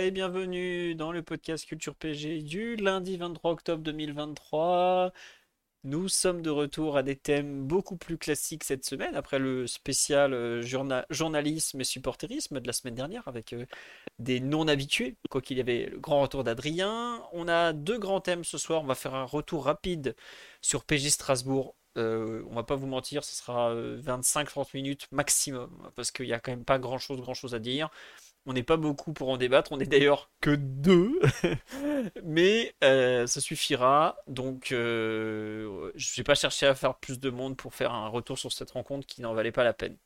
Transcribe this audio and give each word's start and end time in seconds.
Et 0.00 0.10
bienvenue 0.12 0.94
dans 0.94 1.10
le 1.10 1.22
podcast 1.22 1.66
Culture 1.66 1.96
PG 1.96 2.42
du 2.42 2.76
lundi 2.76 3.16
23 3.16 3.50
octobre 3.50 3.82
2023. 3.82 5.12
Nous 5.84 6.08
sommes 6.08 6.40
de 6.42 6.50
retour 6.50 6.96
à 6.96 7.02
des 7.02 7.16
thèmes 7.16 7.64
beaucoup 7.66 7.96
plus 7.96 8.16
classiques 8.16 8.62
cette 8.64 8.84
semaine, 8.84 9.16
après 9.16 9.40
le 9.40 9.66
spécial 9.66 10.34
euh, 10.34 10.62
journa- 10.62 11.04
journalisme 11.10 11.80
et 11.80 11.84
supporterisme 11.84 12.60
de 12.60 12.66
la 12.66 12.72
semaine 12.72 12.94
dernière, 12.94 13.26
avec 13.26 13.52
euh, 13.54 13.66
des 14.20 14.38
non-habitués, 14.40 15.16
quoi 15.30 15.40
qu'il 15.42 15.56
y 15.58 15.60
avait 15.60 15.86
le 15.86 15.98
grand 15.98 16.22
retour 16.22 16.44
d'Adrien. 16.44 17.20
On 17.32 17.48
a 17.48 17.72
deux 17.72 17.98
grands 17.98 18.20
thèmes 18.20 18.44
ce 18.44 18.58
soir, 18.58 18.82
on 18.82 18.86
va 18.86 18.94
faire 18.94 19.14
un 19.16 19.24
retour 19.24 19.64
rapide 19.64 20.14
sur 20.60 20.84
PG 20.84 21.10
Strasbourg. 21.10 21.74
Euh, 21.98 22.42
on 22.48 22.54
va 22.54 22.62
pas 22.62 22.76
vous 22.76 22.86
mentir, 22.86 23.24
ce 23.24 23.34
sera 23.34 23.74
25-30 23.74 24.68
minutes 24.74 25.08
maximum, 25.10 25.90
parce 25.96 26.12
qu'il 26.12 26.26
n'y 26.26 26.32
a 26.32 26.40
quand 26.40 26.52
même 26.52 26.64
pas 26.64 26.78
grand-chose, 26.78 27.20
grand-chose 27.20 27.54
à 27.56 27.58
dire. 27.58 27.90
On 28.44 28.52
n'est 28.54 28.64
pas 28.64 28.76
beaucoup 28.76 29.12
pour 29.12 29.28
en 29.28 29.36
débattre, 29.36 29.70
on 29.70 29.78
est 29.78 29.86
d'ailleurs 29.86 30.28
que 30.40 30.50
deux, 30.50 31.20
mais 32.24 32.74
euh, 32.82 33.26
ça 33.28 33.40
suffira. 33.40 34.16
Donc, 34.26 34.72
euh, 34.72 35.92
je 35.94 36.16
vais 36.16 36.24
pas 36.24 36.34
chercher 36.34 36.66
à 36.66 36.74
faire 36.74 36.96
plus 36.96 37.20
de 37.20 37.30
monde 37.30 37.56
pour 37.56 37.72
faire 37.74 37.92
un 37.92 38.08
retour 38.08 38.38
sur 38.38 38.52
cette 38.52 38.72
rencontre 38.72 39.06
qui 39.06 39.22
n'en 39.22 39.32
valait 39.32 39.52
pas 39.52 39.62
la 39.62 39.72
peine. 39.72 39.96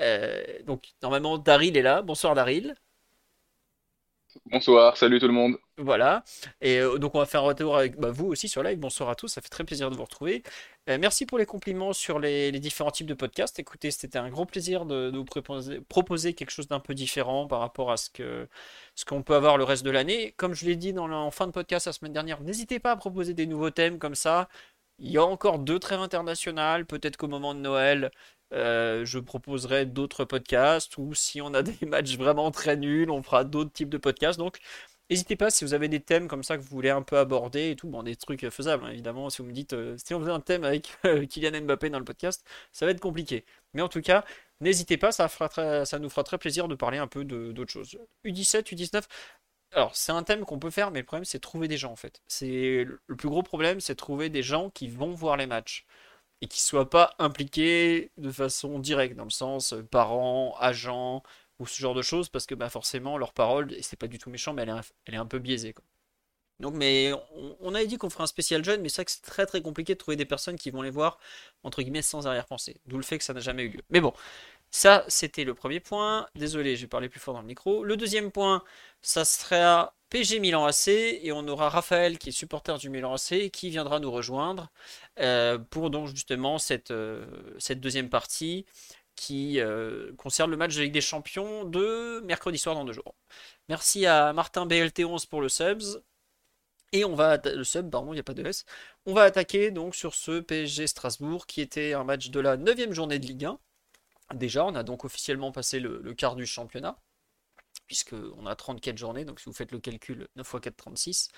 Euh, 0.00 0.42
donc, 0.64 0.94
normalement, 1.02 1.36
Daryl 1.38 1.76
est 1.76 1.82
là. 1.82 2.00
Bonsoir, 2.02 2.34
Daryl. 2.34 2.74
Bonsoir, 4.44 4.96
salut 4.96 5.18
tout 5.18 5.26
le 5.26 5.32
monde. 5.32 5.56
Voilà. 5.78 6.24
Et 6.60 6.78
euh, 6.78 6.98
donc, 6.98 7.14
on 7.14 7.18
va 7.18 7.26
faire 7.26 7.42
un 7.42 7.46
retour 7.46 7.76
avec 7.76 7.96
bah, 7.98 8.10
vous 8.10 8.26
aussi 8.26 8.48
sur 8.48 8.62
live. 8.62 8.78
Bonsoir 8.78 9.08
à 9.08 9.14
tous, 9.14 9.28
ça 9.28 9.40
fait 9.40 9.48
très 9.48 9.64
plaisir 9.64 9.90
de 9.90 9.96
vous 9.96 10.04
retrouver. 10.04 10.42
Euh, 10.88 10.98
merci 11.00 11.26
pour 11.26 11.38
les 11.38 11.46
compliments 11.46 11.92
sur 11.92 12.18
les, 12.18 12.52
différents 12.52 12.90
types 12.90 13.06
de 13.06 13.14
podcasts. 13.14 13.58
Écoutez, 13.58 13.90
c'était 13.90 14.18
un 14.18 14.28
gros 14.30 14.46
plaisir 14.46 14.86
de, 14.86 15.10
vous 15.14 15.24
proposer, 15.24 15.80
proposer 15.80 16.34
quelque 16.34 16.50
chose 16.50 16.68
d'un 16.68 16.80
peu 16.80 16.94
différent 16.94 17.46
par 17.46 17.60
rapport 17.60 17.90
à 17.90 17.96
ce 17.96 18.10
ce 18.94 19.04
qu'on 19.04 19.22
peut 19.22 19.34
avoir 19.34 19.58
le 19.58 19.64
reste 19.64 19.84
de 19.84 19.90
l'année. 19.90 20.32
Comme 20.36 20.54
je 20.54 20.64
l'ai 20.66 20.76
dit 20.76 20.92
dans 20.92 21.06
la- 21.06 21.16
en 21.16 21.30
fin 21.30 21.46
de 21.46 21.52
podcast 21.52 21.86
la 21.86 21.92
semaine 21.92 22.12
dernière, 22.12 22.40
n'hésitez 22.42 22.78
pas 22.78 22.92
à 22.92 22.96
proposer 22.96 23.34
des 23.34 23.46
nouveaux 23.46 23.70
thèmes 23.70 23.98
comme 23.98 24.14
ça. 24.14 24.48
Il 24.98 25.10
y 25.10 25.18
a 25.18 25.24
encore 25.24 25.58
deux 25.58 25.78
trêves 25.78 26.00
internationales. 26.00 26.86
Peut-être 26.86 27.16
qu'au 27.16 27.28
moment 27.28 27.54
de 27.54 27.60
Noël, 27.60 28.10
euh, 28.52 29.04
je 29.04 29.18
proposerai 29.18 29.86
d'autres 29.86 30.24
podcasts. 30.24 30.96
Ou 30.98 31.14
si 31.14 31.40
on 31.40 31.54
a 31.54 31.62
des 31.62 31.76
matchs 31.86 32.16
vraiment 32.16 32.50
très 32.50 32.76
nuls, 32.76 33.10
on 33.10 33.22
fera 33.22 33.44
d'autres 33.44 33.72
types 33.72 33.88
de 33.88 33.98
podcasts. 33.98 34.38
Donc, 34.38 34.58
n'hésitez 35.10 35.36
pas 35.36 35.50
si 35.50 35.64
vous 35.64 35.74
avez 35.74 35.88
des 35.88 36.00
thèmes 36.00 36.28
comme 36.28 36.42
ça 36.42 36.56
que 36.56 36.62
vous 36.62 36.68
voulez 36.68 36.90
un 36.90 37.02
peu 37.02 37.18
aborder 37.18 37.70
et 37.70 37.76
tout. 37.76 37.88
Bon, 37.88 38.02
des 38.02 38.16
trucs 38.16 38.48
faisables, 38.50 38.84
hein, 38.84 38.90
évidemment. 38.90 39.30
Si 39.30 39.42
vous 39.42 39.48
me 39.48 39.52
dites, 39.52 39.72
euh, 39.72 39.96
si 39.98 40.14
on 40.14 40.20
faisait 40.20 40.30
un 40.32 40.40
thème 40.40 40.64
avec 40.64 40.96
euh, 41.06 41.26
Kylian 41.26 41.62
Mbappé 41.62 41.90
dans 41.90 41.98
le 41.98 42.04
podcast, 42.04 42.44
ça 42.72 42.86
va 42.86 42.92
être 42.92 43.00
compliqué. 43.00 43.44
Mais 43.74 43.82
en 43.82 43.88
tout 43.88 44.00
cas, 44.02 44.24
n'hésitez 44.60 44.96
pas, 44.96 45.12
ça 45.12 45.28
nous 45.98 46.10
fera 46.10 46.24
très 46.24 46.38
plaisir 46.38 46.68
de 46.68 46.74
parler 46.74 46.98
un 46.98 47.06
peu 47.08 47.24
d'autres 47.24 47.72
choses. 47.72 47.98
U17, 48.24 48.74
U19. 48.74 49.02
Alors, 49.72 49.94
c'est 49.96 50.12
un 50.12 50.22
thème 50.22 50.44
qu'on 50.44 50.58
peut 50.58 50.70
faire, 50.70 50.90
mais 50.90 51.00
le 51.00 51.04
problème, 51.04 51.24
c'est 51.24 51.40
trouver 51.40 51.68
des 51.68 51.76
gens, 51.76 51.92
en 51.92 51.96
fait. 51.96 52.22
C'est 52.28 52.86
le 53.06 53.16
plus 53.16 53.28
gros 53.28 53.42
problème, 53.42 53.80
c'est 53.80 53.94
trouver 53.94 54.30
des 54.30 54.42
gens 54.42 54.70
qui 54.70 54.88
vont 54.88 55.12
voir 55.12 55.36
les 55.36 55.46
matchs 55.46 55.84
et 56.42 56.48
qui 56.48 56.60
soient 56.60 56.90
pas 56.90 57.14
impliqués 57.18 58.10
de 58.18 58.30
façon 58.30 58.78
directe, 58.78 59.16
dans 59.16 59.24
le 59.24 59.30
sens 59.30 59.72
euh, 59.72 59.82
parents, 59.82 60.56
agents 60.58 61.22
ou 61.58 61.66
ce 61.66 61.80
genre 61.80 61.94
de 61.94 62.02
choses, 62.02 62.28
parce 62.28 62.46
que 62.46 62.54
bah, 62.54 62.68
forcément, 62.68 63.18
leur 63.18 63.32
parole, 63.32 63.72
et 63.72 63.82
c'est 63.82 63.96
pas 63.96 64.08
du 64.08 64.18
tout 64.18 64.30
méchant, 64.30 64.52
mais 64.52 64.62
elle 64.62 65.14
est 65.14 65.16
un, 65.16 65.26
peu 65.26 65.38
biaisée, 65.38 65.72
quoi. 65.72 65.84
Donc, 66.60 66.74
mais 66.74 67.12
on, 67.34 67.56
on 67.60 67.74
avait 67.74 67.86
dit 67.86 67.98
qu'on 67.98 68.08
ferait 68.08 68.24
un 68.24 68.26
spécial 68.26 68.64
jeune, 68.64 68.80
mais 68.80 68.88
c'est 68.88 68.96
vrai 68.96 69.04
que 69.06 69.10
c'est 69.10 69.22
très 69.22 69.44
très 69.44 69.60
compliqué 69.60 69.94
de 69.94 69.98
trouver 69.98 70.16
des 70.16 70.24
personnes 70.24 70.56
qui 70.56 70.70
vont 70.70 70.80
les 70.82 70.90
voir, 70.90 71.18
entre 71.64 71.82
guillemets, 71.82 72.02
sans 72.02 72.26
arrière-pensée. 72.26 72.80
D'où 72.86 72.96
le 72.96 73.02
fait 73.02 73.18
que 73.18 73.24
ça 73.24 73.34
n'a 73.34 73.40
jamais 73.40 73.64
eu 73.64 73.68
lieu. 73.68 73.82
Mais 73.90 74.00
bon, 74.00 74.14
ça, 74.70 75.04
c'était 75.08 75.44
le 75.44 75.54
premier 75.54 75.80
point. 75.80 76.28
Désolé, 76.34 76.76
j'ai 76.76 76.86
parlé 76.86 77.08
plus 77.08 77.20
fort 77.20 77.34
dans 77.34 77.40
le 77.40 77.46
micro. 77.46 77.84
Le 77.84 77.96
deuxième 77.96 78.30
point, 78.32 78.62
ça 79.02 79.24
sera 79.24 79.95
PG 80.10 80.38
Milan 80.38 80.64
AC 80.64 80.88
et 80.88 81.32
on 81.32 81.46
aura 81.48 81.68
Raphaël 81.68 82.18
qui 82.18 82.28
est 82.28 82.32
supporter 82.32 82.78
du 82.78 82.90
Milan 82.90 83.14
AC 83.14 83.50
qui 83.50 83.70
viendra 83.70 83.98
nous 83.98 84.10
rejoindre 84.10 84.70
euh, 85.18 85.58
pour 85.58 85.90
donc 85.90 86.08
justement 86.08 86.58
cette, 86.58 86.92
euh, 86.92 87.26
deuxième 87.70 88.08
partie 88.08 88.66
qui 89.16 89.60
euh, 89.60 90.12
concerne 90.16 90.50
le 90.50 90.56
match 90.56 90.76
de 90.76 90.82
Ligue 90.82 90.92
des 90.92 91.00
Champions 91.00 91.64
de 91.64 92.20
mercredi 92.24 92.58
soir 92.58 92.74
dans 92.76 92.84
deux 92.84 92.92
jours. 92.92 93.16
Merci 93.68 94.06
à 94.06 94.32
Martin 94.32 94.66
BLT11 94.66 95.26
pour 95.28 95.40
le 95.40 95.48
subs. 95.48 96.02
Et 96.92 97.04
on 97.04 97.14
va 97.16 97.38
le 97.38 97.64
sub, 97.64 97.90
pardon, 97.90 98.12
il 98.12 98.16
n'y 98.16 98.20
a 98.20 98.22
pas 98.22 98.34
de 98.34 98.46
S. 98.46 98.64
On 99.06 99.14
va 99.14 99.22
attaquer 99.24 99.72
donc 99.72 99.96
sur 99.96 100.14
ce 100.14 100.40
PSG 100.40 100.86
Strasbourg 100.86 101.46
qui 101.46 101.60
était 101.60 101.94
un 101.94 102.04
match 102.04 102.30
de 102.30 102.40
la 102.40 102.56
neuvième 102.56 102.92
journée 102.92 103.18
de 103.18 103.26
Ligue 103.26 103.46
1. 103.46 103.58
Déjà, 104.34 104.64
on 104.64 104.74
a 104.74 104.82
donc 104.84 105.04
officiellement 105.04 105.52
passé 105.52 105.80
le 105.80 106.14
quart 106.14 106.36
du 106.36 106.46
championnat, 106.46 106.96
puisqu'on 107.86 108.46
a 108.46 108.54
34 108.56 108.96
journées, 108.98 109.24
donc 109.24 109.40
si 109.40 109.46
vous 109.46 109.52
faites 109.52 109.72
le 109.72 109.78
calcul, 109.80 110.28
9 110.36 110.46
x 110.54 110.60
4, 110.62 110.76
36. 110.76 111.28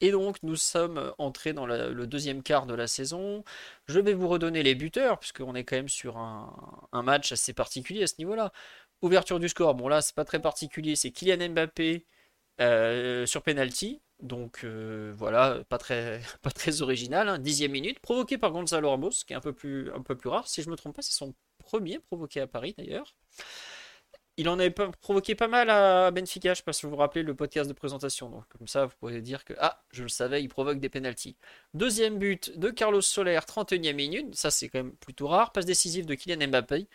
Et 0.00 0.10
donc, 0.10 0.38
nous 0.42 0.56
sommes 0.56 1.14
entrés 1.18 1.52
dans 1.52 1.64
le 1.66 2.06
deuxième 2.06 2.42
quart 2.42 2.66
de 2.66 2.74
la 2.74 2.88
saison. 2.88 3.44
Je 3.86 4.00
vais 4.00 4.14
vous 4.14 4.28
redonner 4.28 4.62
les 4.64 4.74
buteurs, 4.74 5.18
puisqu'on 5.20 5.54
est 5.54 5.64
quand 5.64 5.76
même 5.76 5.88
sur 5.88 6.18
un, 6.18 6.88
un 6.92 7.02
match 7.02 7.30
assez 7.32 7.52
particulier 7.52 8.02
à 8.02 8.06
ce 8.08 8.14
niveau-là. 8.18 8.52
Ouverture 9.02 9.40
du 9.40 9.48
score, 9.48 9.74
bon 9.74 9.88
là, 9.88 10.00
c'est 10.02 10.14
pas 10.14 10.24
très 10.24 10.40
particulier, 10.40 10.96
c'est 10.96 11.10
Kylian 11.12 11.50
Mbappé 11.50 12.06
euh, 12.60 13.26
sur 13.26 13.42
penalty. 13.42 14.00
Donc 14.20 14.60
euh, 14.64 15.12
voilà, 15.16 15.64
pas 15.68 15.78
très, 15.78 16.20
pas 16.42 16.50
très 16.50 16.82
original. 16.82 17.28
hein. 17.28 17.38
Dixième 17.38 17.72
minute, 17.72 17.98
provoqué 18.00 18.38
par 18.38 18.52
Gonzalo 18.52 18.90
Ramos, 18.90 19.10
qui 19.26 19.32
est 19.32 19.36
un 19.36 19.40
peu 19.40 19.52
plus, 19.52 19.90
un 19.92 20.02
peu 20.02 20.16
plus 20.16 20.30
rare. 20.30 20.48
Si 20.48 20.62
je 20.62 20.70
me 20.70 20.76
trompe 20.76 20.96
pas, 20.96 21.02
c'est 21.02 21.12
son 21.14 21.34
premier 21.58 21.98
provoqué 22.00 22.40
à 22.40 22.46
Paris 22.46 22.74
d'ailleurs. 22.78 23.14
Il 24.38 24.48
en 24.48 24.58
avait 24.58 24.70
provoqué 24.70 25.34
pas 25.34 25.48
mal 25.48 25.68
à 25.68 26.10
Benfica, 26.10 26.54
je 26.54 26.58
sais 26.58 26.62
pas 26.62 26.72
si 26.72 26.86
vous 26.86 26.90
vous 26.90 26.96
rappelez 26.96 27.22
le 27.22 27.34
podcast 27.34 27.68
de 27.68 27.74
présentation. 27.74 28.30
Donc 28.30 28.44
comme 28.48 28.66
ça, 28.66 28.86
vous 28.86 28.94
pouvez 28.98 29.20
dire 29.20 29.44
que 29.44 29.52
ah, 29.58 29.82
je 29.92 30.02
le 30.02 30.08
savais, 30.08 30.42
il 30.42 30.48
provoque 30.48 30.80
des 30.80 30.88
pénalties. 30.88 31.36
Deuxième 31.74 32.18
but 32.18 32.58
de 32.58 32.70
Carlos 32.70 33.02
Soler, 33.02 33.38
31e 33.46 33.92
minute. 33.92 34.34
Ça, 34.34 34.50
c'est 34.50 34.70
quand 34.70 34.78
même 34.78 34.92
plutôt 34.92 35.28
rare. 35.28 35.52
Passe 35.52 35.66
décisive 35.66 36.06
de 36.06 36.14
Kylian 36.14 36.48
Mbappé. 36.48 36.86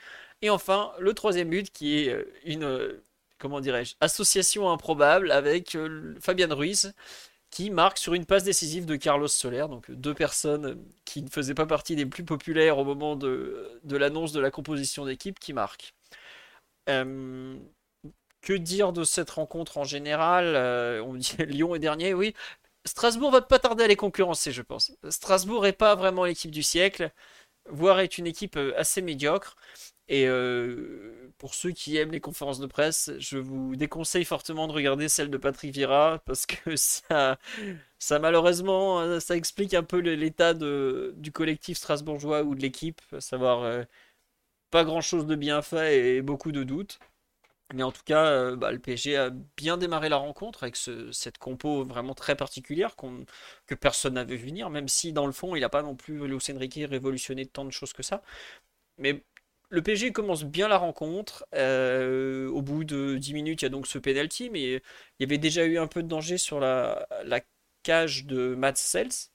Et 0.42 0.50
enfin, 0.50 0.92
le 1.00 1.14
troisième 1.14 1.50
but 1.50 1.70
qui 1.72 2.00
est 2.00 2.09
euh, 2.09 2.24
une, 2.44 2.64
euh, 2.64 3.03
comment 3.38 3.59
dirais-je, 3.59 3.96
association 4.02 4.72
improbable 4.72 5.31
avec 5.31 5.76
euh, 5.76 6.16
Fabian 6.20 6.56
Ruiz 6.56 6.94
qui 7.52 7.70
marque 7.70 7.97
sur 7.97 8.14
une 8.14 8.26
passe 8.26 8.44
décisive 8.44 8.86
de 8.86 8.96
Carlos 8.96 9.28
Soler. 9.28 9.66
Donc 9.70 9.92
deux 9.92 10.14
personnes 10.14 10.84
qui 11.06 11.22
ne 11.22 11.30
faisaient 11.30 11.53
pas 11.53 11.66
partie 11.68 11.96
des 11.96 12.06
plus 12.06 12.26
populaires 12.26 12.80
au 12.80 12.84
moment 12.84 13.16
de, 13.16 13.80
de 13.84 13.97
l'annonce 13.97 14.31
de 14.31 14.40
la 14.40 14.52
composition 14.52 15.06
d'équipe 15.06 15.40
qui 15.40 15.53
marquent. 15.53 15.94
Euh, 16.90 17.58
que 18.42 18.53
dire 18.53 18.94
de 18.94 19.03
cette 19.03 19.30
rencontre 19.31 19.78
en 19.78 19.84
général 19.84 20.56
Euh, 20.56 21.02
On 21.03 21.16
dit 21.16 21.36
Lyon 21.48 21.75
est 21.75 21.80
dernier, 21.80 22.14
oui. 22.14 22.34
Strasbourg 22.86 23.31
va 23.31 23.42
pas 23.42 23.59
tarder 23.59 23.84
à 23.86 23.88
les 23.88 23.96
concurrencer, 23.98 24.52
je 24.52 24.62
pense. 24.62 24.94
Strasbourg 25.09 25.66
est 25.68 25.74
pas 25.74 25.96
vraiment 25.96 26.26
l'équipe 26.26 26.52
du 26.52 26.64
siècle, 26.64 27.12
voire 27.70 28.00
est 28.00 28.18
une 28.18 28.28
équipe 28.28 28.58
euh, 28.58 28.74
assez 28.78 29.02
médiocre. 29.02 29.58
Et 30.09 30.28
pour 31.38 31.53
ceux 31.53 31.72
qui 31.72 31.97
aiment 31.97 32.12
les 32.12 32.22
conférences 32.22 32.59
de 32.59 32.66
presse, 32.68 33.12
je 33.20 33.38
vous 33.38 33.76
déconseille 33.76 34.26
fortement 34.26 34.67
de 34.67 34.73
regarder 34.73 35.09
celle 35.09 35.29
de 35.29 35.38
Patrick 35.38 35.73
Vieira 35.73 36.22
parce 36.26 36.46
que 36.46 36.76
ça, 36.78 37.38
ça 38.00 38.20
malheureusement, 38.20 39.20
ça 39.20 39.35
explique 39.35 39.73
un 39.73 39.84
peu 39.84 40.00
l'état 40.00 40.53
du 40.53 41.32
collectif 41.34 41.78
strasbourgeois 41.78 42.44
ou 42.44 42.56
de 42.56 42.61
l'équipe, 42.61 43.02
à 43.11 43.22
savoir 43.22 43.85
pas 44.72 44.84
grand-chose 44.84 45.25
de 45.25 45.35
bien 45.35 45.61
fait 45.61 46.17
et 46.17 46.22
beaucoup 46.22 46.52
de 46.52 46.64
doutes. 46.64 46.99
Mais 47.73 47.84
en 47.84 47.91
tout 47.91 48.03
cas, 48.05 48.25
euh, 48.28 48.55
bah, 48.55 48.72
le 48.72 48.79
PSG 48.79 49.17
a 49.17 49.29
bien 49.58 49.78
démarré 49.78 50.09
la 50.09 50.17
rencontre 50.17 50.64
avec 50.64 50.75
ce- 50.78 51.11
cette 51.11 51.37
compo 51.37 51.84
vraiment 51.85 52.14
très 52.16 52.35
particulière 52.35 52.96
que 53.67 53.75
personne 53.75 54.14
n'avait 54.16 54.37
vu 54.37 54.47
venir, 54.47 54.69
même 54.69 54.87
si 54.87 55.14
dans 55.14 55.25
le 55.25 55.34
fond, 55.34 55.55
il 55.55 55.61
n'a 55.61 55.69
pas 55.69 55.81
non 55.84 55.96
plus, 55.96 56.28
Luis 56.28 56.40
Enrique, 56.53 56.79
révolutionné 56.90 57.46
tant 57.46 57.66
de 57.66 57.72
choses 57.72 57.93
que 57.93 58.03
ça. 58.03 58.22
Mais 58.97 59.23
le 59.69 59.81
PSG 59.84 60.11
commence 60.14 60.43
bien 60.46 60.67
la 60.70 60.78
rencontre. 60.78 61.46
Euh, 61.55 62.49
au 62.49 62.61
bout 62.61 62.84
de 62.85 63.17
10 63.17 63.34
minutes, 63.34 63.61
il 63.63 63.66
y 63.66 63.67
a 63.67 63.70
donc 63.70 63.87
ce 63.87 63.99
penalty, 63.99 64.49
mais 64.49 64.61
il 64.75 64.81
y 65.20 65.23
avait 65.23 65.37
déjà 65.37 65.66
eu 65.66 65.78
un 65.79 65.87
peu 65.87 66.03
de 66.03 66.08
danger 66.08 66.37
sur 66.37 66.59
la, 66.59 67.08
cage 67.84 68.25
de 68.25 68.55
Mats 68.55 68.75
Sels. 68.75 69.29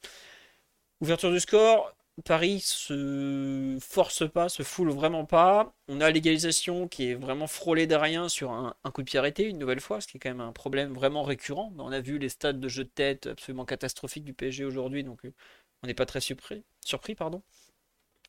Ouverture 1.00 1.30
du 1.30 1.40
score. 1.40 1.92
Paris 2.24 2.60
se 2.60 3.78
force 3.80 4.30
pas, 4.30 4.48
se 4.50 4.62
foule 4.62 4.90
vraiment 4.90 5.24
pas. 5.24 5.74
On 5.88 6.00
a 6.00 6.10
l'égalisation 6.10 6.86
qui 6.86 7.10
est 7.10 7.14
vraiment 7.14 7.46
frôlée 7.46 7.86
derrière 7.86 8.30
sur 8.30 8.50
un, 8.52 8.74
coup 8.92 9.02
de 9.02 9.06
pied 9.06 9.18
arrêté 9.18 9.44
une 9.44 9.58
nouvelle 9.58 9.80
fois, 9.80 10.00
ce 10.00 10.06
qui 10.06 10.18
est 10.18 10.20
quand 10.20 10.28
même 10.28 10.40
un 10.40 10.52
problème 10.52 10.92
vraiment 10.92 11.22
récurrent. 11.22 11.72
On 11.78 11.90
a 11.90 12.00
vu 12.00 12.18
les 12.18 12.28
stades 12.28 12.60
de 12.60 12.68
jeu 12.68 12.84
de 12.84 12.90
tête 12.90 13.26
absolument 13.28 13.64
catastrophiques 13.64 14.24
du 14.24 14.34
PSG 14.34 14.64
aujourd'hui, 14.64 15.04
donc 15.04 15.24
euh, 15.24 15.32
on 15.82 15.86
n'est 15.86 15.94
pas 15.94 16.06
très 16.06 16.20
surpris. 16.20 16.64
surpris 16.84 17.14
pardon. 17.14 17.42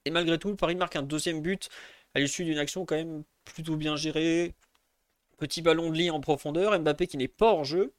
Et 0.06 0.12
malgré 0.12 0.40
tout, 0.40 0.56
Paris 0.56 0.76
marque 0.76 0.96
un 0.96 1.04
deuxième 1.04 1.42
but 1.42 1.70
à 2.14 2.20
l'issue 2.20 2.46
d'une 2.46 2.58
action 2.60 2.86
quand 2.86 2.96
même 2.96 3.24
plutôt 3.46 3.76
bien 3.76 3.96
gérée. 3.96 4.54
Petit 5.38 5.62
ballon 5.62 5.90
de 5.92 5.98
lit 5.98 6.10
en 6.12 6.22
profondeur, 6.22 6.78
Mbappé 6.80 7.08
qui 7.08 7.18
n'est 7.18 7.28
pas 7.28 7.52
hors 7.52 7.66
jeu, 7.66 7.94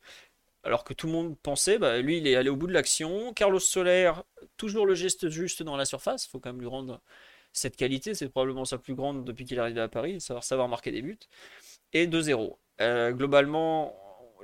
alors 0.65 0.85
que 0.85 0.95
tout 0.95 1.07
le 1.07 1.13
monde 1.13 1.37
pensait, 1.43 1.79
bah, 1.79 2.01
lui 2.01 2.19
il 2.19 2.27
est 2.27 2.37
allé 2.37 2.49
au 2.51 2.57
bout 2.57 2.67
de 2.67 2.73
l'action. 2.73 3.33
Carlos 3.35 3.59
Soler, 3.61 4.13
toujours 4.57 4.87
le 4.87 4.95
geste 4.95 5.29
juste 5.29 5.63
dans 5.63 5.77
la 5.77 5.85
surface, 5.85 6.27
il 6.27 6.31
faut 6.31 6.41
quand 6.41 6.51
même 6.51 6.61
lui 6.61 6.69
rendre 6.69 7.01
cette 7.53 7.77
qualité, 7.77 8.15
c'est 8.15 8.29
probablement 8.29 8.65
sa 8.65 8.79
plus 8.79 8.95
grande 8.95 9.25
depuis 9.25 9.45
qu'il 9.45 9.57
est 9.59 9.61
arrivé 9.61 9.81
à 9.81 9.89
Paris, 9.89 10.21
savoir, 10.21 10.69
marquer 10.69 10.91
des 10.91 11.03
buts. 11.03 11.19
Et 11.93 12.07
2-0. 12.09 12.59
Euh, 12.81 13.13
globalement, 13.13 13.95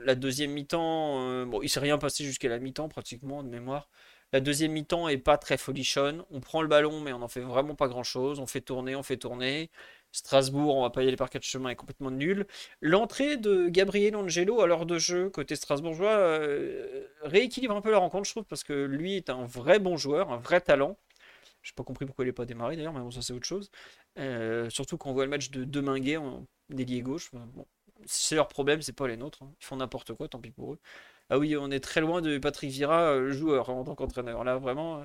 la 0.00 0.14
deuxième 0.14 0.52
mi-temps, 0.52 1.28
euh, 1.28 1.44
bon, 1.44 1.60
il 1.62 1.68
s'est 1.68 1.80
rien 1.80 1.98
passé 1.98 2.24
jusqu'à 2.24 2.48
la 2.48 2.58
mi-temps 2.60 2.88
pratiquement 2.88 3.42
de 3.42 3.48
mémoire. 3.48 3.88
La 4.32 4.40
deuxième 4.40 4.72
mi-temps 4.72 5.08
est 5.08 5.18
pas 5.18 5.38
très 5.38 5.56
folichonne. 5.56 6.24
On 6.30 6.40
prend 6.40 6.62
le 6.62 6.68
ballon, 6.68 7.00
mais 7.00 7.12
on 7.12 7.18
n'en 7.18 7.28
fait 7.28 7.40
vraiment 7.40 7.74
pas 7.74 7.88
grand-chose. 7.88 8.38
On 8.38 8.46
fait 8.46 8.60
tourner, 8.60 8.94
on 8.94 9.02
fait 9.02 9.16
tourner. 9.16 9.70
Strasbourg, 10.12 10.76
on 10.76 10.82
va 10.82 10.90
pas 10.90 11.02
y 11.04 11.08
aller 11.08 11.16
par 11.16 11.30
quatre 11.30 11.44
chemins, 11.44 11.70
est 11.70 11.76
complètement 11.76 12.10
nul. 12.10 12.46
L'entrée 12.80 13.36
de 13.36 13.68
Gabriel 13.68 14.16
Angelo 14.16 14.60
à 14.60 14.66
l'heure 14.66 14.86
de 14.86 14.98
jeu, 14.98 15.30
côté 15.30 15.54
strasbourgeois, 15.54 16.10
euh, 16.10 17.06
rééquilibre 17.22 17.76
un 17.76 17.80
peu 17.80 17.90
la 17.92 17.98
rencontre, 17.98 18.26
je 18.26 18.32
trouve, 18.32 18.44
parce 18.44 18.64
que 18.64 18.72
lui 18.72 19.16
est 19.16 19.30
un 19.30 19.44
vrai 19.44 19.78
bon 19.78 19.96
joueur, 19.96 20.32
un 20.32 20.38
vrai 20.38 20.60
talent. 20.60 20.98
Je 21.62 21.70
n'ai 21.72 21.74
pas 21.76 21.84
compris 21.84 22.06
pourquoi 22.06 22.24
il 22.24 22.28
n'est 22.28 22.32
pas 22.32 22.46
démarré 22.46 22.76
d'ailleurs, 22.76 22.92
mais 22.92 23.00
bon, 23.00 23.10
ça 23.10 23.22
c'est 23.22 23.32
autre 23.32 23.46
chose. 23.46 23.70
Euh, 24.18 24.70
surtout 24.70 24.98
quand 24.98 25.10
on 25.10 25.12
voit 25.14 25.24
le 25.24 25.30
match 25.30 25.50
de 25.50 25.64
Deminguet 25.64 26.16
en 26.16 26.46
délié 26.70 27.02
gauche. 27.02 27.30
C'est 28.06 28.34
leur 28.34 28.48
problème, 28.48 28.82
c'est 28.82 28.94
pas 28.94 29.06
les 29.08 29.16
nôtres. 29.16 29.42
Hein. 29.42 29.52
Ils 29.60 29.64
font 29.64 29.76
n'importe 29.76 30.14
quoi, 30.14 30.28
tant 30.28 30.40
pis 30.40 30.50
pour 30.50 30.74
eux. 30.74 30.78
Ah 31.30 31.38
oui, 31.38 31.56
on 31.56 31.70
est 31.70 31.80
très 31.80 32.00
loin 32.00 32.22
de 32.22 32.38
Patrick 32.38 32.70
Vira, 32.70 33.12
euh, 33.12 33.32
joueur, 33.32 33.70
hein, 33.70 33.74
en 33.74 33.84
tant 33.84 33.94
qu'entraîneur. 33.94 34.44
Là, 34.44 34.58
vraiment, 34.58 35.04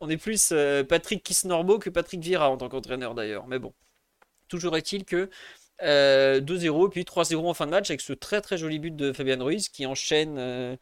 on 0.00 0.08
est 0.10 0.16
plus 0.16 0.52
Patrick 0.88 1.22
Kisnorbo 1.24 1.78
que 1.78 1.90
Patrick 1.90 2.20
Vira 2.22 2.50
en 2.50 2.56
tant 2.56 2.68
qu'entraîneur 2.68 3.14
d'ailleurs. 3.14 3.46
Mais 3.46 3.58
bon. 3.58 3.72
Toujours 4.52 4.76
est-il 4.76 5.06
que 5.06 5.30
2-0 5.80 6.84
euh, 6.86 6.88
puis 6.90 7.04
3-0 7.04 7.48
en 7.48 7.54
fin 7.54 7.64
de 7.66 7.70
match 7.70 7.88
avec 7.90 8.02
ce 8.02 8.12
très 8.12 8.42
très 8.42 8.58
joli 8.58 8.78
but 8.78 8.94
de 8.94 9.12
Fabian 9.14 9.42
Ruiz 9.42 9.70
qui 9.70 9.86
enchaîne 9.86 10.36
euh, 10.38 10.76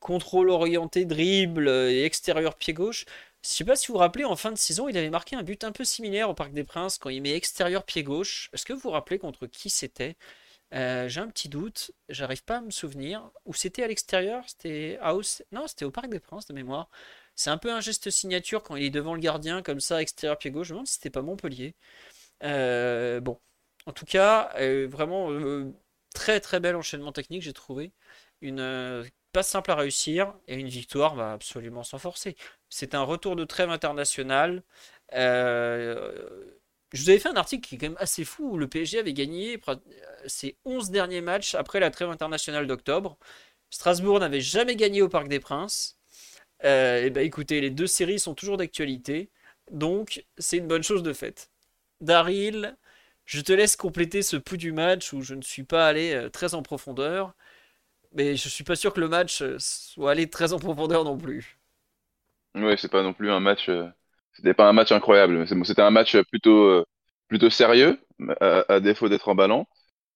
contrôle 0.00 0.50
orienté, 0.50 1.04
dribble 1.04 1.68
et 1.68 2.04
extérieur 2.04 2.56
pied 2.56 2.72
gauche. 2.74 3.04
Je 3.44 3.50
sais 3.50 3.64
pas 3.64 3.76
si 3.76 3.88
vous 3.88 3.94
vous 3.94 3.98
rappelez, 4.00 4.24
en 4.24 4.36
fin 4.36 4.52
de 4.52 4.58
saison, 4.58 4.88
il 4.88 4.96
avait 4.96 5.10
marqué 5.10 5.36
un 5.36 5.42
but 5.42 5.64
un 5.64 5.72
peu 5.72 5.84
similaire 5.84 6.30
au 6.30 6.34
Parc 6.34 6.52
des 6.54 6.64
Princes 6.64 6.98
quand 6.98 7.10
il 7.10 7.20
met 7.22 7.34
extérieur 7.34 7.84
pied 7.84 8.02
gauche. 8.02 8.48
Est-ce 8.54 8.64
que 8.64 8.72
vous 8.72 8.80
vous 8.80 8.90
rappelez 8.90 9.18
contre 9.18 9.46
qui 9.46 9.68
c'était? 9.70 10.16
Euh, 10.74 11.08
J'ai 11.08 11.20
un 11.20 11.28
petit 11.28 11.48
doute, 11.50 11.92
j'arrive 12.08 12.44
pas 12.44 12.58
à 12.58 12.60
me 12.62 12.70
souvenir. 12.70 13.30
Ou 13.46 13.54
c'était 13.54 13.84
à 13.84 13.88
l'extérieur 13.88 14.44
C'était 14.48 14.98
House 15.02 15.42
Non, 15.52 15.66
c'était 15.68 15.84
au 15.86 15.92
Parc 15.92 16.08
des 16.10 16.20
Princes 16.20 16.46
de 16.46 16.54
mémoire. 16.54 16.90
C'est 17.36 17.50
un 17.50 17.58
peu 17.58 17.72
un 17.72 17.80
geste 17.80 18.10
signature 18.10 18.62
quand 18.62 18.76
il 18.76 18.84
est 18.84 18.90
devant 18.90 19.14
le 19.14 19.20
gardien, 19.20 19.62
comme 19.62 19.80
ça, 19.80 20.02
extérieur 20.02 20.38
pied 20.38 20.50
gauche. 20.50 20.68
Je 20.68 20.72
me 20.74 20.76
demande 20.78 20.88
si 20.88 20.94
c'était 20.94 21.10
pas 21.10 21.22
Montpellier. 21.22 21.74
Euh, 22.42 23.20
bon, 23.20 23.40
en 23.86 23.92
tout 23.92 24.04
cas, 24.06 24.50
euh, 24.58 24.86
vraiment 24.88 25.30
euh, 25.30 25.72
très 26.14 26.40
très 26.40 26.60
bel 26.60 26.76
enchaînement 26.76 27.12
technique, 27.12 27.42
j'ai 27.42 27.52
trouvé. 27.52 27.92
Une 28.40 29.04
pas 29.32 29.42
simple 29.42 29.70
à 29.72 29.74
réussir 29.76 30.34
et 30.46 30.54
une 30.56 30.68
victoire 30.68 31.14
va 31.16 31.32
absolument 31.32 31.82
sans 31.82 31.98
forcer. 31.98 32.36
C'est 32.68 32.94
un 32.94 33.02
retour 33.02 33.36
de 33.36 33.44
trêve 33.44 33.70
international. 33.70 34.62
je 35.12 37.02
vous 37.02 37.10
avais 37.10 37.18
fait 37.18 37.28
un 37.28 37.36
article 37.36 37.66
qui 37.68 37.74
est 37.74 37.78
quand 37.78 37.88
même 37.88 37.96
assez 37.98 38.24
fou 38.24 38.50
où 38.52 38.58
le 38.58 38.68
PSG 38.68 38.98
avait 39.00 39.12
gagné 39.14 39.60
ses 40.26 40.56
11 40.64 40.90
derniers 40.90 41.20
matchs 41.20 41.54
après 41.54 41.80
la 41.80 41.90
trêve 41.90 42.10
internationale 42.10 42.66
d'octobre. 42.66 43.18
Strasbourg 43.70 44.20
n'avait 44.20 44.40
jamais 44.40 44.76
gagné 44.76 45.02
au 45.02 45.08
Parc 45.08 45.28
des 45.28 45.40
Princes. 45.40 45.98
et 46.62 47.10
ben 47.10 47.24
écoutez, 47.24 47.60
les 47.60 47.70
deux 47.70 47.86
séries 47.88 48.20
sont 48.20 48.34
toujours 48.34 48.56
d'actualité. 48.58 49.30
Donc 49.70 50.24
c'est 50.38 50.58
une 50.58 50.68
bonne 50.68 50.82
chose 50.84 51.02
de 51.02 51.12
fait. 51.12 51.50
Daryl, 52.04 52.76
je 53.24 53.40
te 53.40 53.52
laisse 53.52 53.76
compléter 53.76 54.22
ce 54.22 54.36
pouls 54.36 54.56
du 54.58 54.72
match 54.72 55.12
où 55.12 55.22
je 55.22 55.34
ne 55.34 55.42
suis 55.42 55.64
pas 55.64 55.88
allé 55.88 56.12
euh, 56.12 56.28
très 56.28 56.54
en 56.54 56.62
profondeur. 56.62 57.34
Mais 58.12 58.36
je 58.36 58.48
suis 58.48 58.64
pas 58.64 58.76
sûr 58.76 58.92
que 58.92 59.00
le 59.00 59.08
match 59.08 59.42
euh, 59.42 59.56
soit 59.58 60.12
allé 60.12 60.28
très 60.30 60.52
en 60.52 60.58
profondeur 60.58 61.04
non 61.04 61.18
plus. 61.18 61.58
Oui, 62.54 62.74
c'est 62.78 62.90
pas 62.90 63.02
non 63.02 63.14
plus 63.14 63.30
un 63.30 63.40
match. 63.40 63.68
Euh, 63.68 63.88
c'était 64.32 64.54
pas 64.54 64.68
un 64.68 64.72
match 64.72 64.92
incroyable. 64.92 65.46
C'était 65.64 65.82
un 65.82 65.90
match 65.90 66.16
plutôt, 66.30 66.84
plutôt 67.28 67.50
sérieux, 67.50 68.00
à, 68.40 68.80
défaut 68.80 69.08
d'être 69.08 69.28
en 69.28 69.34
ballon. 69.34 69.64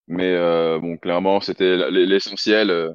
Mais 0.07 0.35
bon, 0.79 0.97
clairement, 0.97 1.39
c'était 1.39 1.89
l'essentiel. 1.89 2.93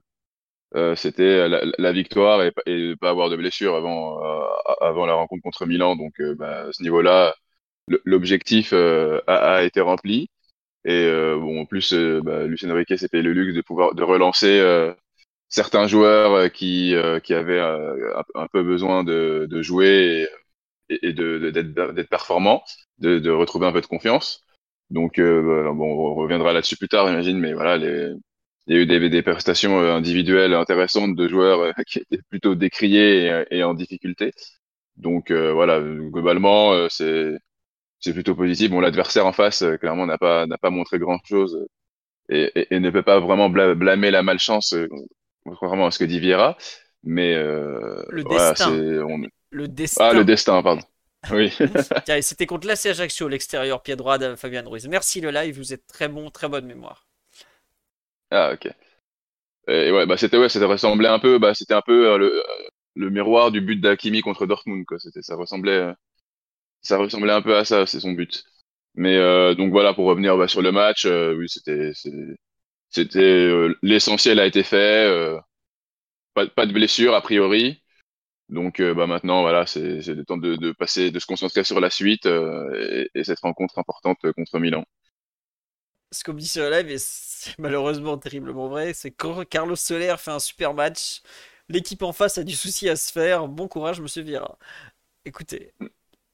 c'était 0.96 1.48
la, 1.48 1.92
victoire 1.92 2.42
et, 2.42 2.52
ne 2.66 2.94
pas 2.94 3.08
avoir 3.08 3.30
de 3.30 3.36
blessure 3.36 3.74
avant, 3.74 4.20
avant 4.82 5.06
la 5.06 5.14
rencontre 5.14 5.42
contre 5.42 5.64
Milan. 5.64 5.96
Donc, 5.96 6.12
bah, 6.36 6.66
à 6.68 6.72
ce 6.72 6.82
niveau-là, 6.82 7.34
l'objectif 8.04 8.70
euh, 8.72 9.20
a, 9.26 9.62
été 9.64 9.80
rempli. 9.80 10.28
Et 10.84 10.92
euh, 11.06 11.38
bon, 11.38 11.62
en 11.62 11.66
plus, 11.66 11.92
euh, 11.94 12.20
bah, 12.22 12.44
Lucien 12.46 12.72
Riquet 12.74 12.96
s'est 12.96 13.08
payé 13.08 13.22
le 13.22 13.32
luxe 13.32 13.54
de 13.54 13.62
pouvoir 13.62 13.94
de 13.94 14.02
relancer 14.02 14.60
certains 15.48 15.86
joueurs 15.86 16.50
qui, 16.52 16.94
qui 17.22 17.34
avaient 17.34 17.60
un, 17.60 18.46
peu 18.52 18.62
besoin 18.62 19.04
de, 19.04 19.46
de 19.48 19.62
jouer 19.62 20.28
et, 20.88 21.08
et 21.08 21.12
d'être 21.12 22.08
performants, 22.08 22.64
de, 22.98 23.18
de, 23.18 23.30
retrouver 23.30 23.66
un 23.66 23.72
peu 23.72 23.80
de 23.80 23.86
confiance. 23.86 24.44
Donc, 24.90 25.20
bon, 25.20 26.10
on 26.10 26.14
reviendra 26.14 26.52
là-dessus 26.52 26.76
plus 26.76 26.88
tard, 26.88 27.08
j'imagine, 27.08 27.38
mais 27.38 27.54
voilà, 27.54 27.76
les, 27.78 28.12
il 28.66 28.76
y 28.76 28.78
a 28.78 28.82
eu 28.82 28.86
des, 28.86 29.08
des 29.10 29.22
prestations 29.22 29.78
individuelles 29.78 30.54
intéressantes 30.54 31.16
de 31.16 31.28
joueurs 31.28 31.72
qui 31.86 32.00
étaient 32.00 32.22
plutôt 32.30 32.54
décriés 32.54 33.26
et, 33.50 33.58
et 33.58 33.64
en 33.64 33.74
difficulté. 33.74 34.32
Donc 34.96 35.32
voilà, 35.32 35.80
globalement, 35.80 36.88
c'est 36.88 37.38
c'est 38.04 38.12
plutôt 38.12 38.34
positif. 38.34 38.70
Bon, 38.70 38.80
l'adversaire 38.80 39.26
en 39.26 39.32
face, 39.32 39.62
euh, 39.62 39.76
clairement, 39.76 40.06
n'a 40.06 40.18
pas, 40.18 40.46
n'a 40.46 40.58
pas 40.58 40.70
montré 40.70 40.98
grand-chose 40.98 41.66
euh, 42.30 42.50
et, 42.70 42.78
ne 42.78 42.90
peut 42.90 43.02
pas 43.02 43.18
vraiment 43.18 43.48
blâmer 43.48 44.10
la 44.10 44.22
malchance, 44.22 44.74
euh, 44.74 44.88
contrairement 45.44 45.86
à 45.86 45.90
ce 45.90 45.98
que 45.98 46.04
dit 46.04 46.20
Vieira. 46.20 46.56
Mais 47.02 47.34
le 47.34 48.22
destin. 48.24 48.70
Le 49.50 49.68
destin. 49.68 50.04
Ah, 50.04 50.12
le 50.12 50.24
destin, 50.24 50.62
pardon. 50.62 50.82
Oui. 51.30 51.50
C'était 52.20 52.44
contre 52.44 52.66
l'AC 52.66 52.84
Ajaccio, 52.84 53.28
l'extérieur, 53.28 53.82
pied 53.82 53.96
droit 53.96 54.18
de 54.18 54.34
Fabien 54.34 54.62
Ruiz. 54.62 54.86
Merci 54.88 55.22
le 55.22 55.30
live, 55.30 55.56
vous 55.56 55.72
êtes 55.72 55.86
très 55.86 56.06
bon, 56.06 56.28
très 56.28 56.50
bonne 56.50 56.66
mémoire. 56.66 57.06
Ah, 58.30 58.52
ok. 58.52 58.70
Et 59.68 59.90
ouais, 59.90 60.04
bah 60.04 60.18
c'était 60.18 60.36
ouais, 60.36 60.50
ça 60.50 60.66
ressemblait 60.66 61.08
un 61.08 61.18
peu, 61.18 61.38
bah 61.38 61.54
c'était 61.54 61.72
un 61.72 61.80
peu 61.80 62.18
le, 62.18 62.42
le 62.94 63.08
miroir 63.08 63.50
du 63.50 63.62
but 63.62 63.80
d'Akimi 63.80 64.20
contre 64.20 64.44
Dortmund, 64.44 64.84
quoi. 64.84 64.98
C'était, 64.98 65.22
ça 65.22 65.34
ressemblait 65.36 65.94
ça 66.84 66.98
ressemblait 66.98 67.32
un 67.32 67.42
peu 67.42 67.56
à 67.56 67.64
ça, 67.64 67.86
c'est 67.86 68.00
son 68.00 68.12
but. 68.12 68.44
Mais 68.94 69.16
euh, 69.16 69.54
donc 69.54 69.72
voilà, 69.72 69.94
pour 69.94 70.06
revenir 70.06 70.36
bah, 70.36 70.46
sur 70.46 70.62
le 70.62 70.70
match, 70.70 71.04
euh, 71.06 71.34
oui, 71.34 71.48
c'était 71.48 71.92
euh, 73.26 73.74
l'essentiel 73.82 74.38
a 74.38 74.46
été 74.46 74.62
fait, 74.62 75.36
pas, 76.34 76.66
de 76.66 76.72
blessure 76.72 77.14
a 77.14 77.20
priori. 77.22 77.82
Donc 78.50 78.80
bah, 78.80 79.06
maintenant, 79.06 79.40
voilà, 79.40 79.66
c'est 79.66 79.80
le 80.06 80.24
temps 80.24 80.36
de, 80.36 80.72
passer, 80.72 81.10
de 81.10 81.18
se 81.18 81.26
concentrer 81.26 81.64
sur 81.64 81.80
la 81.80 81.90
suite 81.90 82.26
et, 82.26 83.08
et, 83.14 83.24
cette 83.24 83.40
rencontre 83.40 83.78
importante 83.78 84.30
contre 84.32 84.58
Milan. 84.58 84.84
Ce 86.12 86.22
qu'on 86.22 86.34
me 86.34 86.38
dit 86.38 86.46
sur 86.46 86.62
le 86.62 86.70
live, 86.70 86.90
et 86.90 86.98
c'est 86.98 87.58
malheureusement 87.58 88.16
terriblement 88.18 88.68
vrai, 88.68 88.92
c'est 88.92 89.10
que 89.10 89.42
Carlos 89.44 89.74
Soler 89.74 90.14
fait 90.18 90.30
un 90.30 90.38
super 90.38 90.72
match. 90.74 91.22
L'équipe 91.68 92.02
en 92.02 92.12
face 92.12 92.38
a 92.38 92.44
du 92.44 92.54
souci 92.54 92.88
à 92.88 92.94
se 92.94 93.10
faire. 93.10 93.48
Bon 93.48 93.66
courage, 93.66 94.00
monsieur 94.00 94.22
Vieira. 94.22 94.58
Écoutez, 95.24 95.72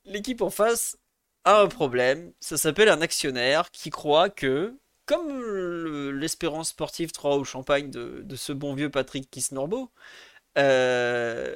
l'équipe 0.04 0.42
en 0.42 0.50
face 0.50 0.98
a 1.44 1.60
un 1.60 1.68
problème. 1.68 2.32
Ça 2.40 2.56
s'appelle 2.56 2.88
un 2.88 3.00
actionnaire 3.00 3.70
qui 3.70 3.90
croit 3.90 4.30
que, 4.30 4.76
comme 5.06 6.10
l'espérance 6.18 6.70
sportive 6.70 7.12
3 7.12 7.36
au 7.36 7.44
champagne 7.44 7.90
de, 7.90 8.36
ce 8.36 8.52
bon 8.52 8.74
vieux 8.74 8.90
Patrick 8.90 9.30
Kisnorbo, 9.30 9.90
euh, 10.58 11.54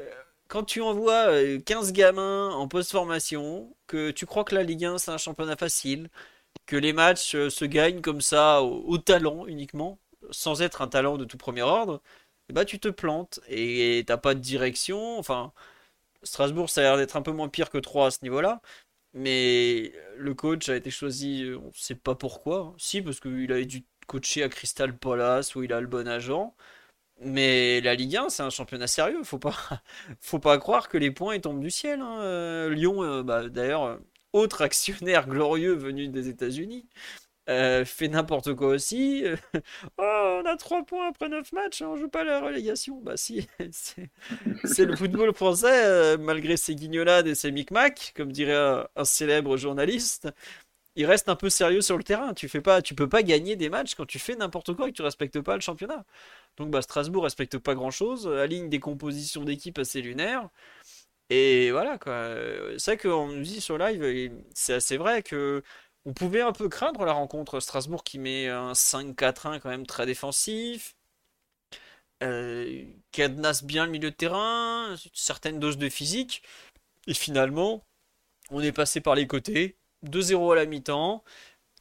quand 0.48 0.64
tu 0.64 0.80
envoies 0.82 1.58
15 1.64 1.88
euh, 1.90 1.92
gamins 1.92 2.50
en 2.50 2.68
post-formation, 2.68 3.74
que 3.86 4.10
tu 4.10 4.26
crois 4.26 4.44
que 4.44 4.54
la 4.54 4.62
Ligue 4.62 4.84
1 4.84 4.98
c'est 4.98 5.10
un 5.10 5.18
championnat 5.18 5.56
facile, 5.56 6.10
que 6.66 6.76
les 6.76 6.92
matchs 6.92 7.34
euh, 7.34 7.50
se 7.50 7.64
gagnent 7.64 8.00
comme 8.00 8.20
ça 8.20 8.62
au, 8.62 8.98
talent 8.98 9.46
uniquement, 9.46 9.98
sans 10.30 10.62
être 10.62 10.82
un 10.82 10.88
talent 10.88 11.18
de 11.18 11.24
tout 11.24 11.38
premier 11.38 11.62
ordre, 11.62 12.02
bah 12.52 12.64
tu 12.64 12.78
te 12.78 12.88
plantes 12.88 13.40
et 13.48 14.04
t'as 14.06 14.16
pas 14.18 14.34
de 14.34 14.40
direction. 14.40 15.18
Enfin, 15.18 15.52
Strasbourg, 16.24 16.70
ça 16.70 16.80
a 16.80 16.84
l'air 16.84 16.96
d'être 16.96 17.16
un 17.16 17.22
peu 17.22 17.32
moins 17.32 17.48
pire 17.48 17.70
que 17.70 17.78
3 17.78 18.06
à 18.08 18.10
ce 18.10 18.18
niveau-là. 18.22 18.60
Mais 19.14 19.92
le 20.16 20.34
coach 20.34 20.68
a 20.68 20.76
été 20.76 20.90
choisi, 20.90 21.50
on 21.56 21.68
ne 21.68 21.72
sait 21.74 21.94
pas 21.94 22.14
pourquoi. 22.16 22.74
Si, 22.78 23.00
parce 23.02 23.20
qu'il 23.20 23.52
a 23.52 23.62
dû 23.64 23.84
coacher 24.06 24.42
à 24.42 24.48
Crystal 24.48 24.96
Palace 24.96 25.54
où 25.54 25.62
il 25.62 25.72
a 25.72 25.80
le 25.80 25.86
bon 25.86 26.08
agent. 26.08 26.54
Mais 27.20 27.80
la 27.80 27.94
Ligue 27.94 28.16
1, 28.16 28.28
c'est 28.30 28.42
un 28.42 28.50
championnat 28.50 28.86
sérieux. 28.86 29.22
Faut 29.24 29.38
pas, 29.38 29.54
faut 30.20 30.38
pas 30.38 30.58
croire 30.58 30.88
que 30.88 30.98
les 30.98 31.10
points 31.10 31.38
tombent 31.40 31.60
du 31.60 31.70
ciel. 31.70 32.00
Hein. 32.00 32.20
Euh, 32.22 32.70
Lyon, 32.70 33.02
euh, 33.02 33.22
bah, 33.22 33.48
d'ailleurs, 33.48 33.84
euh, 33.84 33.96
autre 34.32 34.62
actionnaire 34.62 35.28
glorieux 35.28 35.74
venu 35.74 36.08
des 36.08 36.28
États-Unis, 36.28 36.88
fait 37.46 38.08
n'importe 38.08 38.54
quoi 38.54 38.68
aussi. 38.68 39.24
oh, 39.98 40.40
on 40.42 40.46
a 40.46 40.56
3 40.56 40.84
points 40.84 41.08
après 41.08 41.28
9 41.28 41.52
matchs, 41.52 41.82
on 41.82 41.96
joue 41.96 42.08
pas 42.08 42.24
la 42.24 42.40
relégation. 42.40 43.00
Bah 43.00 43.16
si, 43.16 43.48
c'est 44.64 44.84
le 44.84 44.96
football 44.96 45.34
français, 45.34 46.16
malgré 46.18 46.56
ses 46.56 46.74
guignolades 46.74 47.26
et 47.26 47.34
ses 47.34 47.52
micmacs, 47.52 48.12
comme 48.16 48.32
dirait 48.32 48.84
un 48.96 49.04
célèbre 49.04 49.56
journaliste 49.56 50.28
il 50.96 51.06
reste 51.06 51.28
un 51.28 51.36
peu 51.36 51.50
sérieux 51.50 51.80
sur 51.80 51.96
le 51.96 52.04
terrain. 52.04 52.34
Tu 52.34 52.48
fais 52.48 52.60
pas, 52.60 52.82
tu 52.82 52.94
peux 52.94 53.08
pas 53.08 53.22
gagner 53.22 53.56
des 53.56 53.68
matchs 53.68 53.94
quand 53.94 54.06
tu 54.06 54.18
fais 54.18 54.36
n'importe 54.36 54.74
quoi 54.74 54.88
et 54.88 54.92
que 54.92 54.96
tu 54.96 55.02
respectes 55.02 55.40
pas 55.40 55.54
le 55.54 55.60
championnat. 55.60 56.04
Donc 56.56 56.70
bah, 56.70 56.82
Strasbourg 56.82 57.24
respecte 57.24 57.58
pas 57.58 57.74
grand 57.74 57.90
chose, 57.90 58.28
aligne 58.28 58.68
des 58.68 58.80
compositions 58.80 59.44
d'équipe 59.44 59.78
assez 59.78 60.02
lunaires. 60.02 60.48
Et 61.30 61.70
voilà 61.72 61.98
quoi. 61.98 62.34
C'est 62.78 62.92
vrai 62.92 62.98
qu'on 62.98 63.28
nous 63.28 63.42
dit 63.42 63.60
sur 63.60 63.78
live, 63.78 64.30
c'est 64.54 64.74
assez 64.74 64.96
vrai 64.96 65.22
que 65.22 65.62
on 66.06 66.12
pouvait 66.12 66.42
un 66.42 66.52
peu 66.52 66.68
craindre 66.68 67.04
la 67.04 67.12
rencontre 67.12 67.60
Strasbourg 67.60 68.04
qui 68.04 68.18
met 68.18 68.48
un 68.48 68.72
5-4-1 68.72 69.60
quand 69.60 69.70
même 69.70 69.86
très 69.86 70.06
défensif. 70.06 70.96
Euh, 72.22 72.84
bien 73.62 73.86
le 73.86 73.90
milieu 73.90 74.10
de 74.10 74.16
terrain, 74.16 74.94
certaines 75.12 75.58
doses 75.60 75.78
de 75.78 75.88
physique. 75.88 76.42
Et 77.06 77.14
finalement, 77.14 77.84
on 78.50 78.60
est 78.60 78.72
passé 78.72 79.00
par 79.00 79.14
les 79.14 79.26
côtés 79.26 79.76
2-0 80.04 80.52
à 80.52 80.56
la 80.56 80.66
mi-temps. 80.66 81.24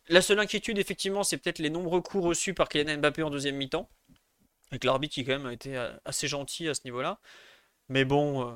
La 0.09 0.21
seule 0.21 0.39
inquiétude, 0.39 0.77
effectivement, 0.79 1.23
c'est 1.23 1.37
peut-être 1.37 1.59
les 1.59 1.69
nombreux 1.69 2.01
coups 2.01 2.25
reçus 2.25 2.53
par 2.53 2.67
Kylian 2.69 2.97
Mbappé 2.97 3.23
en 3.23 3.29
deuxième 3.29 3.55
mi-temps. 3.55 3.89
Avec 4.71 4.83
l'arbitre 4.83 5.13
qui, 5.13 5.23
quand 5.23 5.33
même, 5.33 5.45
a 5.45 5.53
été 5.53 5.77
euh, 5.77 5.91
assez 6.05 6.27
gentil 6.27 6.67
à 6.67 6.73
ce 6.73 6.81
niveau-là. 6.85 7.19
Mais 7.89 8.05
bon, 8.05 8.49
euh, 8.49 8.55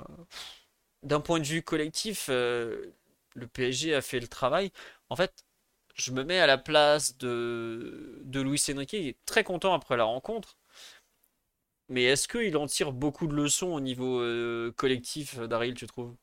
d'un 1.03 1.21
point 1.21 1.39
de 1.39 1.45
vue 1.45 1.61
collectif, 1.61 2.27
euh, 2.29 2.93
le 3.35 3.47
PSG 3.47 3.93
a 3.95 4.01
fait 4.01 4.19
le 4.19 4.27
travail. 4.27 4.71
En 5.09 5.15
fait, 5.15 5.45
je 5.97 6.11
me 6.11 6.23
mets 6.23 6.39
à 6.39 6.47
la 6.47 6.57
place 6.57 7.17
de, 7.17 8.21
de 8.23 8.41
Luis 8.41 8.63
Enrique, 8.73 8.93
il 8.93 9.07
est 9.07 9.17
très 9.25 9.43
content 9.43 9.73
après 9.73 9.97
la 9.97 10.03
rencontre. 10.05 10.57
Mais 11.89 12.03
est-ce 12.03 12.27
qu'il 12.27 12.55
en 12.57 12.67
tire 12.67 12.91
beaucoup 12.91 13.27
de 13.27 13.33
leçons 13.33 13.69
au 13.73 13.79
niveau 13.79 14.21
collectif, 14.75 15.39
Daryl, 15.39 15.73
tu 15.73 15.87
trouves? 15.87 16.15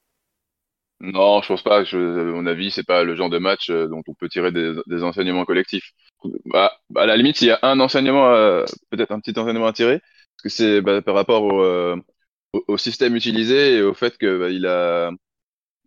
Non, 1.00 1.42
je 1.42 1.48
pense 1.48 1.62
pas. 1.62 1.80
À 1.80 1.94
mon 1.94 2.46
avis, 2.46 2.70
c'est 2.70 2.86
pas 2.86 3.04
le 3.04 3.14
genre 3.14 3.28
de 3.30 3.38
match 3.38 3.68
euh, 3.70 3.88
dont 3.88 4.02
on 4.06 4.14
peut 4.14 4.28
tirer 4.28 4.52
des, 4.52 5.02
enseignements 5.02 5.44
collectifs. 5.44 5.92
Bah, 6.46 6.72
à 6.96 7.06
la 7.06 7.16
limite, 7.16 7.42
il 7.42 7.48
y 7.48 7.50
a 7.50 7.58
un 7.62 7.80
enseignement, 7.80 8.30
peut-être 8.90 9.12
un 9.12 9.20
petit 9.20 9.38
enseignement 9.38 9.66
à 9.66 9.72
tirer, 9.72 9.98
parce 9.98 10.42
que 10.44 10.48
c'est 10.48 10.80
bah, 10.80 11.02
par 11.02 11.14
rapport 11.14 11.42
au, 11.42 11.62
euh, 11.62 11.96
au, 12.68 12.78
système 12.78 13.16
utilisé 13.16 13.76
et 13.76 13.82
au 13.82 13.92
fait 13.94 14.16
que 14.16 14.38
bah, 14.38 14.70
a 14.70 15.10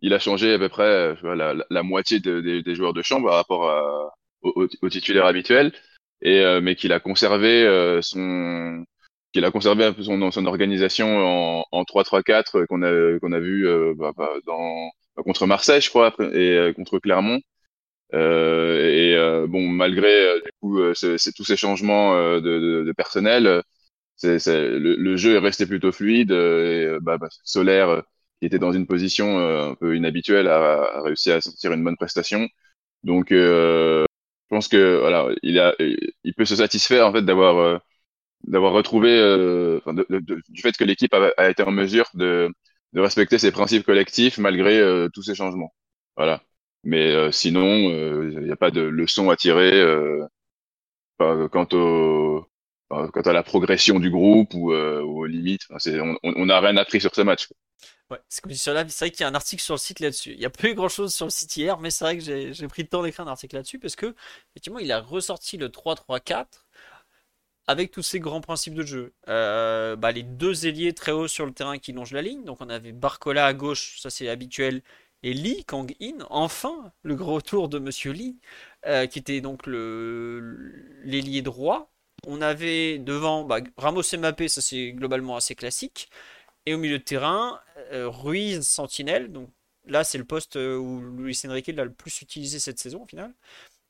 il 0.00 0.14
a 0.14 0.18
changé 0.18 0.54
à 0.54 0.58
peu 0.58 0.68
près 0.68 1.14
la, 1.22 1.54
la, 1.70 1.82
moitié 1.82 2.20
des 2.20 2.74
joueurs 2.74 2.92
de 2.94 3.02
chambre 3.02 3.28
par 3.28 3.36
rapport 3.36 3.70
à, 3.70 4.14
au, 4.42 4.66
au, 4.82 4.88
titulaire 4.88 5.26
habituel, 5.26 5.72
et 6.22 6.40
euh, 6.40 6.60
mais 6.60 6.76
qu'il 6.76 6.92
a 6.92 7.00
conservé 7.00 7.66
son 8.02 8.84
qu'il 9.32 9.44
a 9.44 9.50
conservé 9.50 9.84
un 9.84 9.92
peu 9.92 10.02
son, 10.02 10.30
son 10.30 10.46
organisation 10.46 11.18
en, 11.18 11.64
en 11.70 11.82
3-3-4 11.84 12.66
qu'on 12.66 12.82
a 12.82 13.18
qu'on 13.20 13.32
a 13.32 13.40
vu 13.40 13.66
bah, 13.96 14.12
bah, 14.16 14.30
dans 14.46 14.90
contre 15.22 15.46
Marseille, 15.46 15.80
je 15.80 15.90
crois, 15.90 16.14
et 16.32 16.52
euh, 16.56 16.72
contre 16.72 16.98
Clermont. 16.98 17.40
Euh, 18.14 18.88
et 18.90 19.14
euh, 19.16 19.46
bon, 19.46 19.68
malgré 19.68 20.40
du 20.40 20.50
coup 20.60 20.80
c'est 20.94 21.32
tous 21.34 21.44
ces 21.44 21.56
changements 21.56 22.14
de, 22.16 22.40
de, 22.40 22.84
de 22.84 22.92
personnel, 22.92 23.62
c'est 24.16 24.38
le, 24.48 24.96
le, 24.96 25.16
jeu 25.16 25.36
est 25.36 25.38
resté 25.38 25.66
plutôt 25.66 25.92
fluide. 25.92 26.32
Et, 26.32 26.98
bah, 27.02 27.18
bah, 27.18 27.28
Solaire, 27.44 28.02
qui 28.40 28.46
était 28.46 28.58
dans 28.58 28.72
une 28.72 28.86
position 28.86 29.38
un 29.38 29.74
peu 29.74 29.96
inhabituelle, 29.96 30.48
a, 30.48 30.82
a, 30.98 31.02
réussi 31.02 31.30
à 31.32 31.40
sortir 31.40 31.72
une 31.72 31.84
bonne 31.84 31.96
prestation. 31.96 32.48
Donc, 33.04 33.28
je 33.30 34.06
pense 34.48 34.68
que 34.68 34.98
voilà, 35.00 35.28
il 35.42 35.58
a, 35.58 35.74
il 35.78 36.34
peut 36.34 36.44
se 36.44 36.56
satisfaire 36.56 37.06
en 37.06 37.12
fait 37.12 37.22
d'avoir 37.22 37.80
d'avoir 38.44 38.72
retrouvé, 38.72 39.12
enfin, 39.78 39.94
du 39.94 40.62
fait 40.62 40.76
que 40.76 40.84
l'équipe 40.84 41.12
a, 41.14 41.32
a, 41.36 41.50
été 41.50 41.62
en 41.62 41.70
mesure 41.72 42.08
de 42.14 42.50
de 42.92 43.00
respecter 43.00 43.38
ses 43.38 43.52
principes 43.52 43.84
collectifs 43.84 44.38
malgré 44.38 44.78
euh, 44.78 45.08
tous 45.12 45.22
ces 45.22 45.34
changements. 45.34 45.74
Voilà. 46.16 46.42
Mais 46.84 47.12
euh, 47.12 47.30
sinon, 47.32 47.64
il 47.66 47.94
euh, 47.94 48.40
n'y 48.42 48.52
a 48.52 48.56
pas 48.56 48.70
de 48.70 48.82
leçon 48.82 49.30
à 49.30 49.36
tirer 49.36 49.82
quant 51.18 51.68
au 51.72 52.46
quant 52.88 53.20
à 53.22 53.32
la 53.32 53.42
progression 53.42 54.00
du 54.00 54.10
groupe 54.10 54.54
ou, 54.54 54.72
aux 54.72 55.26
limites. 55.26 55.66
on 56.22 56.46
n'a 56.46 56.60
rien 56.60 56.76
appris 56.76 57.00
sur 57.00 57.14
ce 57.14 57.20
match. 57.22 57.48
Ouais, 58.10 58.18
c'est 58.28 58.40
comme 58.40 58.52
c'est 58.54 58.72
vrai 58.72 59.10
qu'il 59.10 59.20
y 59.20 59.24
a 59.24 59.28
un 59.28 59.34
article 59.34 59.62
sur 59.62 59.74
le 59.74 59.78
site 59.78 60.00
là-dessus. 60.00 60.32
Il 60.32 60.38
n'y 60.38 60.46
a 60.46 60.50
pas 60.50 60.68
eu 60.68 60.74
grand 60.74 60.88
chose 60.88 61.14
sur 61.14 61.26
le 61.26 61.30
site 61.30 61.54
hier, 61.58 61.78
mais 61.78 61.90
c'est 61.90 62.04
vrai 62.04 62.16
que 62.16 62.24
j'ai 62.24 62.68
pris 62.68 62.82
le 62.82 62.88
temps 62.88 63.02
d'écrire 63.02 63.26
un 63.26 63.30
article 63.30 63.56
là-dessus 63.56 63.78
parce 63.78 63.96
que, 63.96 64.14
effectivement, 64.50 64.78
il 64.78 64.90
a 64.92 65.00
ressorti 65.00 65.58
le 65.58 65.68
3-3-4 65.68 66.46
avec 67.68 67.90
tous 67.90 68.02
ces 68.02 68.18
grands 68.18 68.40
principes 68.40 68.74
de 68.74 68.82
jeu. 68.82 69.14
Euh, 69.28 69.94
bah, 69.96 70.10
les 70.12 70.22
deux 70.22 70.66
ailiers 70.66 70.94
très 70.94 71.12
hauts 71.12 71.28
sur 71.28 71.46
le 71.46 71.52
terrain 71.52 71.78
qui 71.78 71.92
longent 71.92 72.12
la 72.12 72.22
ligne. 72.22 72.44
Donc 72.44 72.60
on 72.62 72.70
avait 72.70 72.92
Barcola 72.92 73.46
à 73.46 73.52
gauche, 73.54 74.00
ça 74.00 74.10
c'est 74.10 74.28
habituel, 74.28 74.82
et 75.22 75.34
Lee 75.34 75.64
Kang-in, 75.64 76.18
enfin 76.30 76.92
le 77.02 77.14
gros 77.14 77.40
tour 77.42 77.68
de 77.68 77.78
Monsieur 77.78 78.12
Lee, 78.12 78.38
euh, 78.86 79.06
qui 79.06 79.18
était 79.18 79.40
donc 79.42 79.66
l'ailier 79.66 81.42
droit. 81.42 81.92
On 82.26 82.40
avait 82.42 82.98
devant 82.98 83.44
bah, 83.44 83.60
Ramos 83.76 84.02
et 84.02 84.16
Mbappé, 84.16 84.48
ça 84.48 84.60
c'est 84.60 84.92
globalement 84.92 85.36
assez 85.36 85.54
classique. 85.54 86.10
Et 86.66 86.74
au 86.74 86.78
milieu 86.78 86.98
de 86.98 87.04
terrain, 87.04 87.60
euh, 87.92 88.08
Ruiz, 88.08 88.66
Sentinelle. 88.66 89.32
Donc 89.32 89.48
là 89.86 90.04
c'est 90.04 90.18
le 90.18 90.24
poste 90.24 90.56
où 90.56 91.00
Luis 91.16 91.40
Enrique 91.46 91.68
l'a 91.68 91.84
le 91.84 91.92
plus 91.92 92.20
utilisé 92.22 92.58
cette 92.58 92.78
saison 92.78 93.02
au 93.04 93.06
final. 93.06 93.32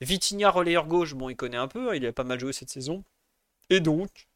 Vitinha 0.01 0.51
relayeur 0.51 0.87
gauche, 0.87 1.15
bon 1.15 1.29
il 1.29 1.37
connaît 1.37 1.57
un 1.57 1.69
peu, 1.69 1.91
hein, 1.91 1.95
il 1.95 2.07
a 2.07 2.13
pas 2.13 2.25
mal 2.25 2.39
joué 2.39 2.53
cette 2.53 2.71
saison. 2.71 3.05
Et 3.71 3.81
donc, 3.81 4.29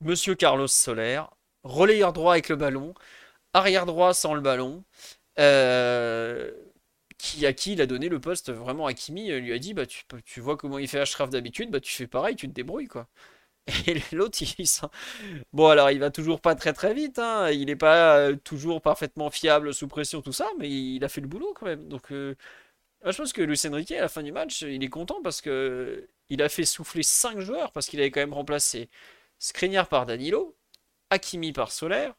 Monsieur 0.00 0.34
Carlos 0.34 0.68
Soler, 0.68 1.22
relayeur 1.64 2.12
droit 2.12 2.32
avec 2.32 2.48
le 2.48 2.56
ballon, 2.56 2.94
arrière 3.52 3.86
droit 3.86 4.14
sans 4.14 4.34
le 4.34 4.40
ballon, 4.40 4.84
euh, 5.38 6.50
qui 7.20 7.46
à 7.46 7.52
qui 7.52 7.72
il 7.74 7.80
a 7.82 7.86
donné 7.86 8.08
le 8.08 8.20
poste 8.20 8.52
vraiment 8.52 8.86
à 8.86 8.94
Kimi, 8.94 9.30
lui 9.40 9.52
a 9.52 9.58
dit 9.58 9.74
bah 9.74 9.86
tu, 9.86 10.04
tu 10.24 10.40
vois 10.40 10.56
comment 10.56 10.78
il 10.78 10.88
fait 10.88 11.00
Ashraf 11.00 11.30
d'habitude, 11.30 11.70
bah 11.70 11.80
tu 11.80 11.92
fais 11.92 12.06
pareil, 12.06 12.36
tu 12.36 12.48
te 12.48 12.52
débrouilles 12.52 12.88
quoi. 12.88 13.08
Et 13.86 14.02
l'autre, 14.12 14.38
il, 14.42 14.66
Bon, 15.52 15.68
alors, 15.68 15.90
il 15.90 15.98
va 16.00 16.10
toujours 16.10 16.40
pas 16.40 16.54
très 16.54 16.72
très 16.72 16.94
vite, 16.94 17.18
hein. 17.18 17.50
il 17.50 17.66
n'est 17.66 17.76
pas 17.76 18.16
euh, 18.18 18.36
toujours 18.36 18.80
parfaitement 18.82 19.30
fiable 19.30 19.74
sous 19.74 19.88
pression, 19.88 20.22
tout 20.22 20.32
ça, 20.32 20.48
mais 20.58 20.70
il 20.70 21.04
a 21.04 21.08
fait 21.08 21.20
le 21.20 21.28
boulot 21.28 21.52
quand 21.54 21.66
même. 21.66 21.88
Donc, 21.88 22.12
euh, 22.12 22.34
je 23.04 23.16
pense 23.16 23.32
que 23.32 23.42
Luis 23.42 23.60
Enrique, 23.66 23.92
à 23.92 24.00
la 24.02 24.08
fin 24.08 24.22
du 24.22 24.32
match, 24.32 24.62
il 24.62 24.82
est 24.84 24.88
content 24.88 25.20
parce 25.22 25.40
que 25.40 26.08
il 26.28 26.42
a 26.42 26.48
fait 26.48 26.64
souffler 26.64 27.02
5 27.02 27.40
joueurs 27.40 27.72
parce 27.72 27.86
qu'il 27.88 28.00
avait 28.00 28.10
quand 28.10 28.20
même 28.20 28.34
remplacé 28.34 28.88
Skriniar 29.38 29.88
par 29.88 30.06
Danilo, 30.06 30.56
Hakimi 31.10 31.52
par 31.52 31.72
Solaire, 31.72 32.14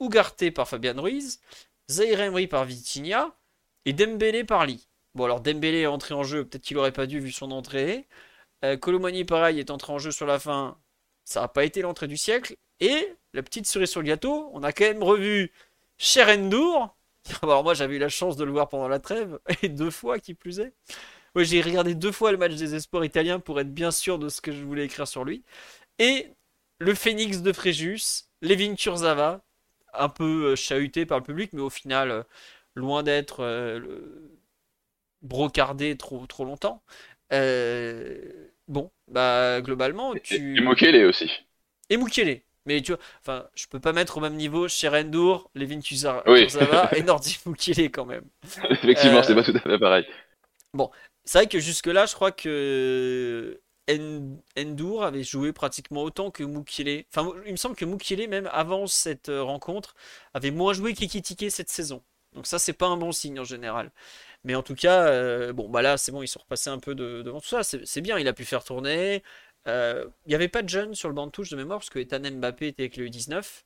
Ugarte 0.00 0.50
par 0.52 0.68
Fabian 0.68 1.00
Ruiz, 1.00 1.40
Zaire 1.90 2.48
par 2.48 2.64
Vitinha 2.64 3.34
et 3.86 3.94
Dembélé 3.94 4.44
par 4.44 4.66
Lee. 4.66 4.88
Bon 5.14 5.24
alors 5.24 5.40
Dembélé 5.40 5.80
est 5.80 5.86
entré 5.86 6.14
en 6.14 6.22
jeu, 6.22 6.44
peut-être 6.44 6.62
qu'il 6.62 6.76
aurait 6.76 6.92
pas 6.92 7.06
dû 7.06 7.20
vu 7.20 7.32
son 7.32 7.50
entrée. 7.50 8.06
Euh, 8.64 8.76
pareil 9.26 9.58
est 9.58 9.70
entré 9.70 9.92
en 9.92 9.98
jeu 9.98 10.10
sur 10.10 10.26
la 10.26 10.38
fin, 10.38 10.78
ça 11.24 11.40
n'a 11.40 11.48
pas 11.48 11.64
été 11.64 11.80
l'entrée 11.80 12.08
du 12.08 12.18
siècle. 12.18 12.56
Et 12.80 13.14
la 13.32 13.42
petite 13.42 13.66
cerise 13.66 13.88
sur 13.88 14.02
le 14.02 14.06
gâteau, 14.08 14.50
on 14.52 14.62
a 14.62 14.72
quand 14.72 14.84
même 14.84 15.02
revu 15.02 15.52
Cherendour. 15.96 16.94
Alors 17.42 17.64
moi 17.64 17.72
j'avais 17.72 17.96
eu 17.96 17.98
la 17.98 18.10
chance 18.10 18.36
de 18.36 18.44
le 18.44 18.52
voir 18.52 18.68
pendant 18.68 18.88
la 18.88 18.98
trêve, 18.98 19.38
et 19.62 19.70
deux 19.70 19.90
fois 19.90 20.18
qui 20.18 20.34
plus 20.34 20.60
est 20.60 20.74
j'ai 21.44 21.60
regardé 21.60 21.94
deux 21.94 22.12
fois 22.12 22.32
le 22.32 22.38
match 22.38 22.54
des 22.54 22.74
espoirs 22.74 23.04
italiens 23.04 23.40
pour 23.40 23.60
être 23.60 23.72
bien 23.72 23.90
sûr 23.90 24.18
de 24.18 24.28
ce 24.28 24.40
que 24.40 24.52
je 24.52 24.64
voulais 24.64 24.84
écrire 24.84 25.08
sur 25.08 25.24
lui. 25.24 25.44
Et 25.98 26.28
le 26.78 26.94
Phoenix 26.94 27.42
de 27.42 27.52
Fréjus, 27.52 28.24
Levin 28.42 28.74
Kurzava, 28.74 29.42
un 29.94 30.08
peu 30.08 30.52
euh, 30.52 30.56
chahuté 30.56 31.06
par 31.06 31.18
le 31.18 31.24
public, 31.24 31.52
mais 31.52 31.62
au 31.62 31.70
final, 31.70 32.10
euh, 32.10 32.22
loin 32.76 33.02
d'être 33.02 33.42
euh, 33.42 33.80
brocardé 35.22 35.96
trop, 35.96 36.24
trop 36.26 36.44
longtemps. 36.44 36.82
bon, 38.68 38.90
bah 39.08 39.60
globalement, 39.60 40.14
tu. 40.14 40.56
Et 40.56 40.60
Mukele 40.60 41.06
aussi. 41.06 41.30
Et 41.90 41.96
Mukele. 41.96 42.42
Mais 42.66 42.80
tu 42.82 42.92
vois, 42.92 43.00
enfin, 43.20 43.46
je 43.54 43.66
peux 43.66 43.78
pas 43.78 43.92
mettre 43.92 44.18
au 44.18 44.20
même 44.20 44.34
niveau 44.34 44.66
Sherendour, 44.68 45.50
Levin 45.54 45.80
Kurzava 45.80 46.22
et 46.96 47.02
Nordi 47.02 47.38
Mukele 47.46 47.90
quand 47.90 48.06
même. 48.06 48.24
Effectivement, 48.70 49.22
c'est 49.22 49.34
pas 49.34 49.44
tout 49.44 49.54
à 49.56 49.60
fait 49.60 49.78
pareil. 49.78 50.06
Bon, 50.74 50.90
c'est 51.24 51.38
vrai 51.38 51.46
que 51.46 51.60
jusque-là, 51.60 52.06
je 52.06 52.14
crois 52.14 52.32
que 52.32 53.60
Endur 53.88 55.02
avait 55.02 55.22
joué 55.22 55.52
pratiquement 55.52 56.02
autant 56.02 56.30
que 56.30 56.42
Mukiele. 56.42 57.04
Enfin, 57.14 57.32
il 57.46 57.52
me 57.52 57.56
semble 57.56 57.76
que 57.76 57.84
Mukiele, 57.84 58.28
même 58.28 58.48
avant 58.52 58.86
cette 58.86 59.28
euh, 59.28 59.42
rencontre, 59.42 59.94
avait 60.34 60.50
moins 60.50 60.72
joué 60.72 60.94
qu'Ekitike 60.94 61.50
cette 61.50 61.68
saison. 61.68 62.02
Donc 62.36 62.46
ça, 62.46 62.58
c'est 62.58 62.72
pas 62.74 62.86
un 62.86 62.96
bon 62.96 63.12
signe 63.12 63.40
en 63.40 63.44
général. 63.44 63.90
Mais 64.44 64.54
en 64.54 64.62
tout 64.62 64.74
cas, 64.76 65.08
euh, 65.08 65.52
bon, 65.52 65.68
bah 65.68 65.82
là, 65.82 65.96
c'est 65.98 66.12
bon, 66.12 66.22
ils 66.22 66.28
sont 66.28 66.40
repassés 66.40 66.70
un 66.70 66.78
peu 66.78 66.94
devant 66.94 67.40
tout 67.40 67.48
ça. 67.48 67.62
C'est 67.64 68.00
bien, 68.00 68.18
il 68.18 68.28
a 68.28 68.32
pu 68.32 68.44
faire 68.44 68.64
tourner. 68.64 69.22
Il 69.66 70.10
n'y 70.28 70.34
avait 70.34 70.48
pas 70.48 70.62
de 70.62 70.68
jeunes 70.68 70.94
sur 70.94 71.08
le 71.08 71.14
banc 71.14 71.26
de 71.26 71.32
touche 71.32 71.50
de 71.50 71.56
mémoire 71.56 71.80
parce 71.80 71.90
que 71.90 71.98
Ethan 71.98 72.20
Mbappé 72.20 72.68
était 72.68 72.84
avec 72.84 72.96
le 72.96 73.06
U19. 73.08 73.64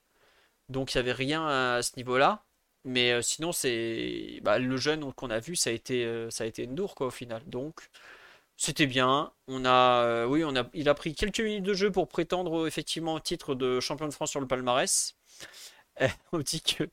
Donc 0.70 0.94
il 0.94 0.98
n'y 0.98 1.00
avait 1.00 1.12
rien 1.12 1.46
à 1.46 1.82
ce 1.82 1.96
niveau-là. 1.96 2.44
Mais 2.84 3.20
sinon, 3.22 3.52
c'est 3.52 4.40
bah, 4.42 4.58
le 4.58 4.76
jeune 4.78 5.12
qu'on 5.14 5.30
a 5.30 5.40
vu, 5.40 5.56
ça 5.56 5.70
a 5.70 5.72
été, 5.74 6.28
ça 6.30 6.46
été 6.46 6.66
Ndour 6.66 6.94
quoi 6.94 7.08
au 7.08 7.10
final. 7.10 7.42
Donc 7.46 7.82
c'était 8.56 8.86
bien. 8.86 9.32
Oui, 9.48 10.44
il 10.74 10.88
a 10.88 10.94
pris 10.94 11.14
quelques 11.14 11.40
minutes 11.40 11.64
de 11.64 11.74
jeu 11.74 11.90
pour 11.90 12.08
prétendre 12.08 12.66
effectivement 12.66 13.14
au 13.14 13.20
titre 13.20 13.54
de 13.54 13.80
champion 13.80 14.06
de 14.06 14.12
France 14.12 14.30
sur 14.30 14.40
le 14.40 14.46
palmarès. 14.46 15.16
on 16.32 16.38
dit 16.38 16.62
que, 16.62 16.84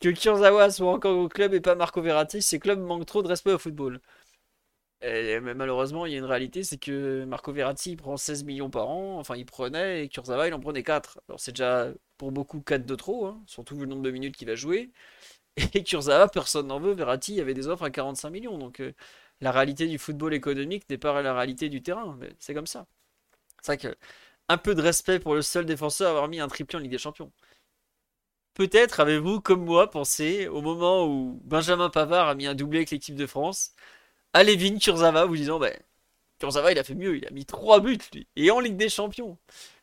que 0.00 0.08
Kurzawa 0.10 0.70
soit 0.70 0.92
encore 0.92 1.16
au 1.18 1.28
club 1.28 1.54
et 1.54 1.60
pas 1.60 1.74
Marco 1.74 2.00
Verratti, 2.02 2.42
ces 2.42 2.58
clubs 2.58 2.80
manquent 2.80 3.06
trop 3.06 3.22
de 3.22 3.28
respect 3.28 3.52
au 3.52 3.58
football. 3.58 4.00
Et, 5.02 5.38
malheureusement, 5.40 6.06
il 6.06 6.12
y 6.12 6.14
a 6.16 6.18
une 6.18 6.24
réalité, 6.24 6.62
c'est 6.64 6.78
que 6.78 7.24
Marco 7.24 7.52
Verratti 7.52 7.94
prend 7.96 8.16
16 8.16 8.44
millions 8.44 8.70
par 8.70 8.88
an, 8.88 9.18
enfin 9.18 9.36
il 9.36 9.44
prenait, 9.44 10.04
et 10.04 10.08
Kurzawa 10.08 10.48
il 10.48 10.54
en 10.54 10.60
prenait 10.60 10.82
4. 10.82 11.20
Alors 11.28 11.40
c'est 11.40 11.52
déjà 11.52 11.88
pour 12.16 12.32
beaucoup 12.32 12.60
4 12.60 12.86
de 12.86 12.94
trop, 12.94 13.26
hein, 13.26 13.42
surtout 13.46 13.76
le 13.76 13.86
nombre 13.86 14.02
de 14.02 14.10
minutes 14.10 14.36
qu'il 14.36 14.48
va 14.48 14.54
jouer. 14.54 14.90
Et 15.74 15.84
Kurzawa, 15.84 16.28
personne 16.28 16.68
n'en 16.68 16.80
veut, 16.80 16.94
Verratti 16.94 17.40
avait 17.40 17.54
des 17.54 17.68
offres 17.68 17.84
à 17.84 17.90
45 17.90 18.30
millions, 18.30 18.58
donc 18.58 18.80
euh, 18.80 18.92
la 19.40 19.52
réalité 19.52 19.86
du 19.88 19.98
football 19.98 20.34
économique 20.34 20.88
n'est 20.90 20.98
pas 20.98 21.22
la 21.22 21.34
réalité 21.34 21.68
du 21.68 21.82
terrain, 21.82 22.16
mais 22.20 22.30
c'est 22.38 22.54
comme 22.54 22.66
ça. 22.66 22.86
C'est 23.62 23.72
vrai 23.76 23.78
que 23.78 23.96
un 24.48 24.58
peu 24.58 24.74
de 24.74 24.82
respect 24.82 25.20
pour 25.20 25.34
le 25.34 25.42
seul 25.42 25.66
défenseur 25.66 26.08
à 26.08 26.10
avoir 26.12 26.28
mis 26.28 26.40
un 26.40 26.48
triplé 26.48 26.78
en 26.78 26.80
Ligue 26.80 26.90
des 26.92 26.98
Champions. 26.98 27.32
Peut-être 28.54 29.00
avez-vous, 29.00 29.40
comme 29.40 29.64
moi, 29.64 29.90
pensé 29.90 30.46
au 30.48 30.62
moment 30.62 31.06
où 31.06 31.40
Benjamin 31.44 31.90
Pavard 31.90 32.28
a 32.28 32.34
mis 32.34 32.46
un 32.46 32.54
doublé 32.54 32.78
avec 32.78 32.90
l'équipe 32.90 33.16
de 33.16 33.26
France, 33.26 33.72
à 34.32 34.44
Levin 34.44 34.78
Kurzawa, 34.78 35.26
vous 35.26 35.36
disant, 35.36 35.58
ben, 35.58 35.76
Kurzawa, 36.38 36.72
il 36.72 36.78
a 36.78 36.84
fait 36.84 36.94
mieux, 36.94 37.16
il 37.16 37.26
a 37.26 37.30
mis 37.30 37.46
3 37.46 37.80
buts, 37.80 37.98
lui, 38.12 38.28
et 38.36 38.50
en 38.50 38.60
Ligue 38.60 38.76
des 38.76 38.88
Champions. 38.88 39.38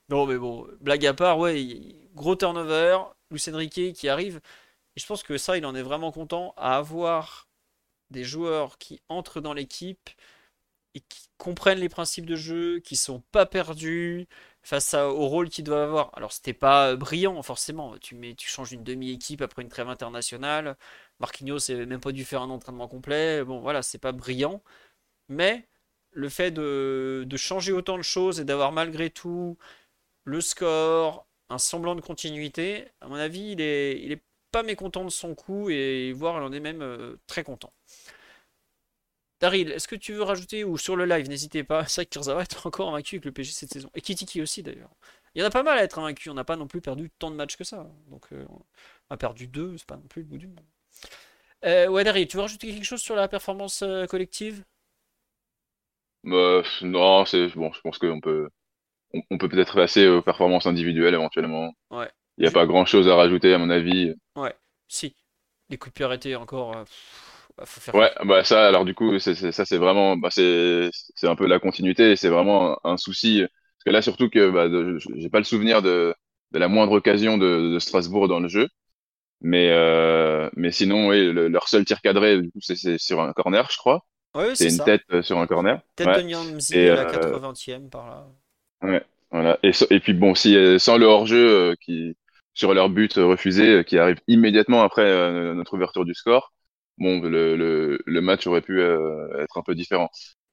Non, 0.09 0.25
mais 0.25 0.37
bon, 0.37 0.67
blague 0.81 1.05
à 1.05 1.13
part, 1.13 1.39
ouais, 1.39 1.67
gros 2.15 2.35
turnover, 2.35 2.99
Lucien 3.29 3.55
Riquet 3.55 3.93
qui 3.93 4.09
arrive. 4.09 4.41
Et 4.95 4.99
je 4.99 5.05
pense 5.05 5.23
que 5.23 5.37
ça, 5.37 5.57
il 5.57 5.65
en 5.65 5.75
est 5.75 5.81
vraiment 5.81 6.11
content 6.11 6.53
à 6.57 6.77
avoir 6.77 7.47
des 8.09 8.23
joueurs 8.23 8.77
qui 8.77 9.01
entrent 9.09 9.41
dans 9.41 9.53
l'équipe 9.53 10.09
et 10.95 10.99
qui 10.99 11.29
comprennent 11.37 11.79
les 11.79 11.89
principes 11.89 12.25
de 12.25 12.35
jeu, 12.35 12.79
qui 12.79 12.97
sont 12.97 13.21
pas 13.31 13.45
perdus, 13.45 14.27
face 14.63 14.93
au 14.93 15.27
rôle 15.27 15.49
qu'il 15.49 15.63
doit 15.63 15.83
avoir. 15.83 16.11
Alors 16.17 16.31
c'était 16.31 16.53
pas 16.53 16.95
brillant 16.95 17.41
forcément. 17.43 17.97
Tu 17.99 18.35
changes 18.47 18.71
une 18.71 18.83
demi-équipe 18.83 19.41
après 19.41 19.61
une 19.61 19.69
trêve 19.69 19.89
internationale. 19.89 20.77
Marquinhos 21.19 21.59
n'a 21.69 21.85
même 21.85 21.99
pas 22.01 22.11
dû 22.11 22.25
faire 22.25 22.41
un 22.41 22.49
entraînement 22.49 22.87
complet. 22.87 23.43
Bon 23.43 23.59
voilà, 23.61 23.81
c'est 23.81 23.97
pas 23.99 24.11
brillant, 24.11 24.61
mais 25.29 25.67
le 26.11 26.29
fait 26.29 26.51
de, 26.51 27.25
changer 27.37 27.71
autant 27.73 27.97
de 27.97 28.03
choses 28.03 28.39
et 28.39 28.45
d'avoir 28.45 28.71
malgré 28.71 29.09
tout 29.09 29.57
le 30.25 30.41
score, 30.41 31.27
un 31.49 31.57
semblant 31.57 31.95
de 31.95 32.01
continuité, 32.01 32.87
à 33.01 33.07
mon 33.07 33.15
avis, 33.15 33.51
il 33.51 33.61
est, 33.61 33.99
il 34.01 34.11
est 34.11 34.23
pas 34.51 34.63
mécontent 34.63 35.05
de 35.05 35.09
son 35.09 35.35
coup 35.35 35.69
et 35.69 36.11
voire 36.13 36.37
il 36.37 36.43
en 36.43 36.51
est 36.51 36.59
même 36.59 36.81
euh, 36.81 37.15
très 37.27 37.43
content. 37.43 37.73
Daryl, 39.41 39.71
est-ce 39.71 39.87
que 39.87 39.95
tu 39.95 40.13
veux 40.13 40.21
rajouter 40.21 40.63
ou 40.63 40.77
sur 40.77 40.95
le 40.95 41.05
live, 41.05 41.27
n'hésitez 41.27 41.63
pas. 41.63 41.85
C'est 41.87 42.01
vrai 42.01 42.05
que 42.05 42.11
Kurzawa 42.11 42.43
est 42.43 42.65
encore 42.65 42.89
invaincu 42.89 43.15
avec 43.15 43.25
le 43.25 43.31
PG 43.31 43.51
cette 43.51 43.73
saison. 43.73 43.89
Et 43.95 44.01
Kitiki 44.01 44.41
aussi 44.41 44.63
d'ailleurs. 44.63 44.91
Il 45.33 45.41
y 45.41 45.43
en 45.43 45.47
a 45.47 45.51
pas 45.51 45.63
mal 45.63 45.77
à 45.77 45.83
être 45.83 45.97
invaincu. 45.97 46.29
On 46.29 46.33
n'a 46.35 46.43
pas 46.43 46.55
non 46.55 46.67
plus 46.67 46.81
perdu 46.81 47.09
tant 47.09 47.31
de 47.31 47.35
matchs 47.35 47.57
que 47.57 47.63
ça. 47.63 47.89
Donc 48.09 48.25
euh, 48.31 48.45
on 48.49 49.13
a 49.13 49.17
perdu 49.17 49.47
deux, 49.47 49.77
c'est 49.77 49.87
pas 49.87 49.95
non 49.95 50.07
plus 50.07 50.21
le 50.21 50.27
bout 50.27 50.37
du 50.37 50.47
monde. 50.47 50.61
Euh, 51.65 51.87
ouais, 51.87 52.03
Daryl, 52.03 52.27
tu 52.27 52.37
veux 52.37 52.41
rajouter 52.41 52.67
quelque 52.67 52.85
chose 52.85 53.01
sur 53.01 53.15
la 53.15 53.27
performance 53.27 53.81
euh, 53.81 54.05
collective? 54.05 54.63
Bah, 56.23 56.61
Non, 56.81 57.25
c'est 57.25 57.47
bon. 57.55 57.71
Je 57.73 57.81
pense 57.81 57.97
qu'on 57.97 58.19
peut, 58.19 58.49
on, 59.31 59.37
peut 59.37 59.49
peut-être 59.49 59.75
passer 59.75 60.07
aux 60.07 60.21
performances 60.21 60.67
individuelles 60.67 61.15
éventuellement. 61.15 61.73
Ouais. 61.89 62.09
Il 62.37 62.43
n'y 62.43 62.47
a 62.47 62.51
pas 62.51 62.65
grand 62.65 62.85
chose 62.85 63.07
à 63.07 63.15
rajouter 63.15 63.53
à 63.53 63.57
mon 63.57 63.69
avis. 63.69 64.13
Ouais, 64.35 64.55
si. 64.87 65.15
Les 65.69 65.77
coups 65.77 65.93
de 65.93 65.95
pied 65.95 66.05
arrêtés 66.05 66.35
Euh, 67.61 67.91
bah, 67.93 67.99
ouais, 67.99 68.11
bah 68.25 68.43
ça, 68.43 68.67
alors 68.67 68.85
du 68.85 68.93
coup, 68.93 69.19
ça 69.19 69.33
c'est 69.35 69.77
vraiment, 69.77 70.17
bah, 70.17 70.29
c'est 70.31 70.91
un 71.23 71.35
peu 71.35 71.47
la 71.47 71.59
continuité, 71.59 72.15
c'est 72.15 72.29
vraiment 72.29 72.79
un, 72.83 72.97
souci. 72.97 73.41
Parce 73.41 73.83
que 73.85 73.89
là, 73.91 74.01
surtout 74.01 74.29
que 74.29 74.49
bah, 74.49 74.67
j'ai 75.15 75.29
pas 75.29 75.39
le 75.39 75.43
souvenir 75.43 75.81
de, 75.81 76.13
de 76.51 76.59
la 76.59 76.67
moindre 76.67 76.93
occasion 76.93 77.37
de, 77.37 77.73
de 77.73 77.79
Strasbourg 77.79 78.27
dans 78.27 78.39
le 78.39 78.47
jeu. 78.47 78.67
Mais, 79.41 79.69
euh, 79.71 80.49
mais 80.55 80.71
sinon, 80.71 81.07
oui, 81.07 81.31
leur 81.33 81.67
seul 81.67 81.83
tir 81.85 82.01
cadré, 82.01 82.39
du 82.39 82.51
coup, 82.51 82.59
c'est 82.61 82.97
sur 82.97 83.21
un 83.21 83.33
corner, 83.33 83.67
je 83.71 83.77
crois. 83.77 84.05
Ouais, 84.35 84.55
c'est 84.55 84.69
une 84.69 84.83
tête 84.83 85.01
euh, 85.11 85.21
sur 85.21 85.39
un 85.39 85.47
corner. 85.47 85.81
Tête 85.95 86.07
de 86.07 86.21
Nyamzi 86.21 86.77
à 86.89 86.95
la 86.95 87.11
80e 87.11 87.89
par 87.89 88.07
là. 88.07 88.27
Ouais, 88.81 89.03
voilà. 89.31 89.59
Et, 89.63 89.71
et 89.89 89.99
puis 89.99 90.13
bon, 90.13 90.35
si, 90.35 90.55
sans 90.79 90.97
le 90.97 91.05
hors-jeu 91.05 91.75
qui 91.81 92.15
sur 92.53 92.73
leur 92.73 92.89
but 92.89 93.13
refusé, 93.13 93.85
qui 93.85 93.97
arrive 93.97 94.19
immédiatement 94.27 94.83
après 94.83 95.05
notre 95.53 95.73
ouverture 95.73 96.03
du 96.03 96.13
score, 96.13 96.51
bon, 97.01 97.19
le, 97.21 97.55
le, 97.55 97.99
le 98.05 98.21
match 98.21 98.47
aurait 98.47 98.61
pu 98.61 98.79
euh, 98.79 99.43
être 99.43 99.57
un 99.57 99.63
peu 99.63 99.75
différent. 99.75 100.09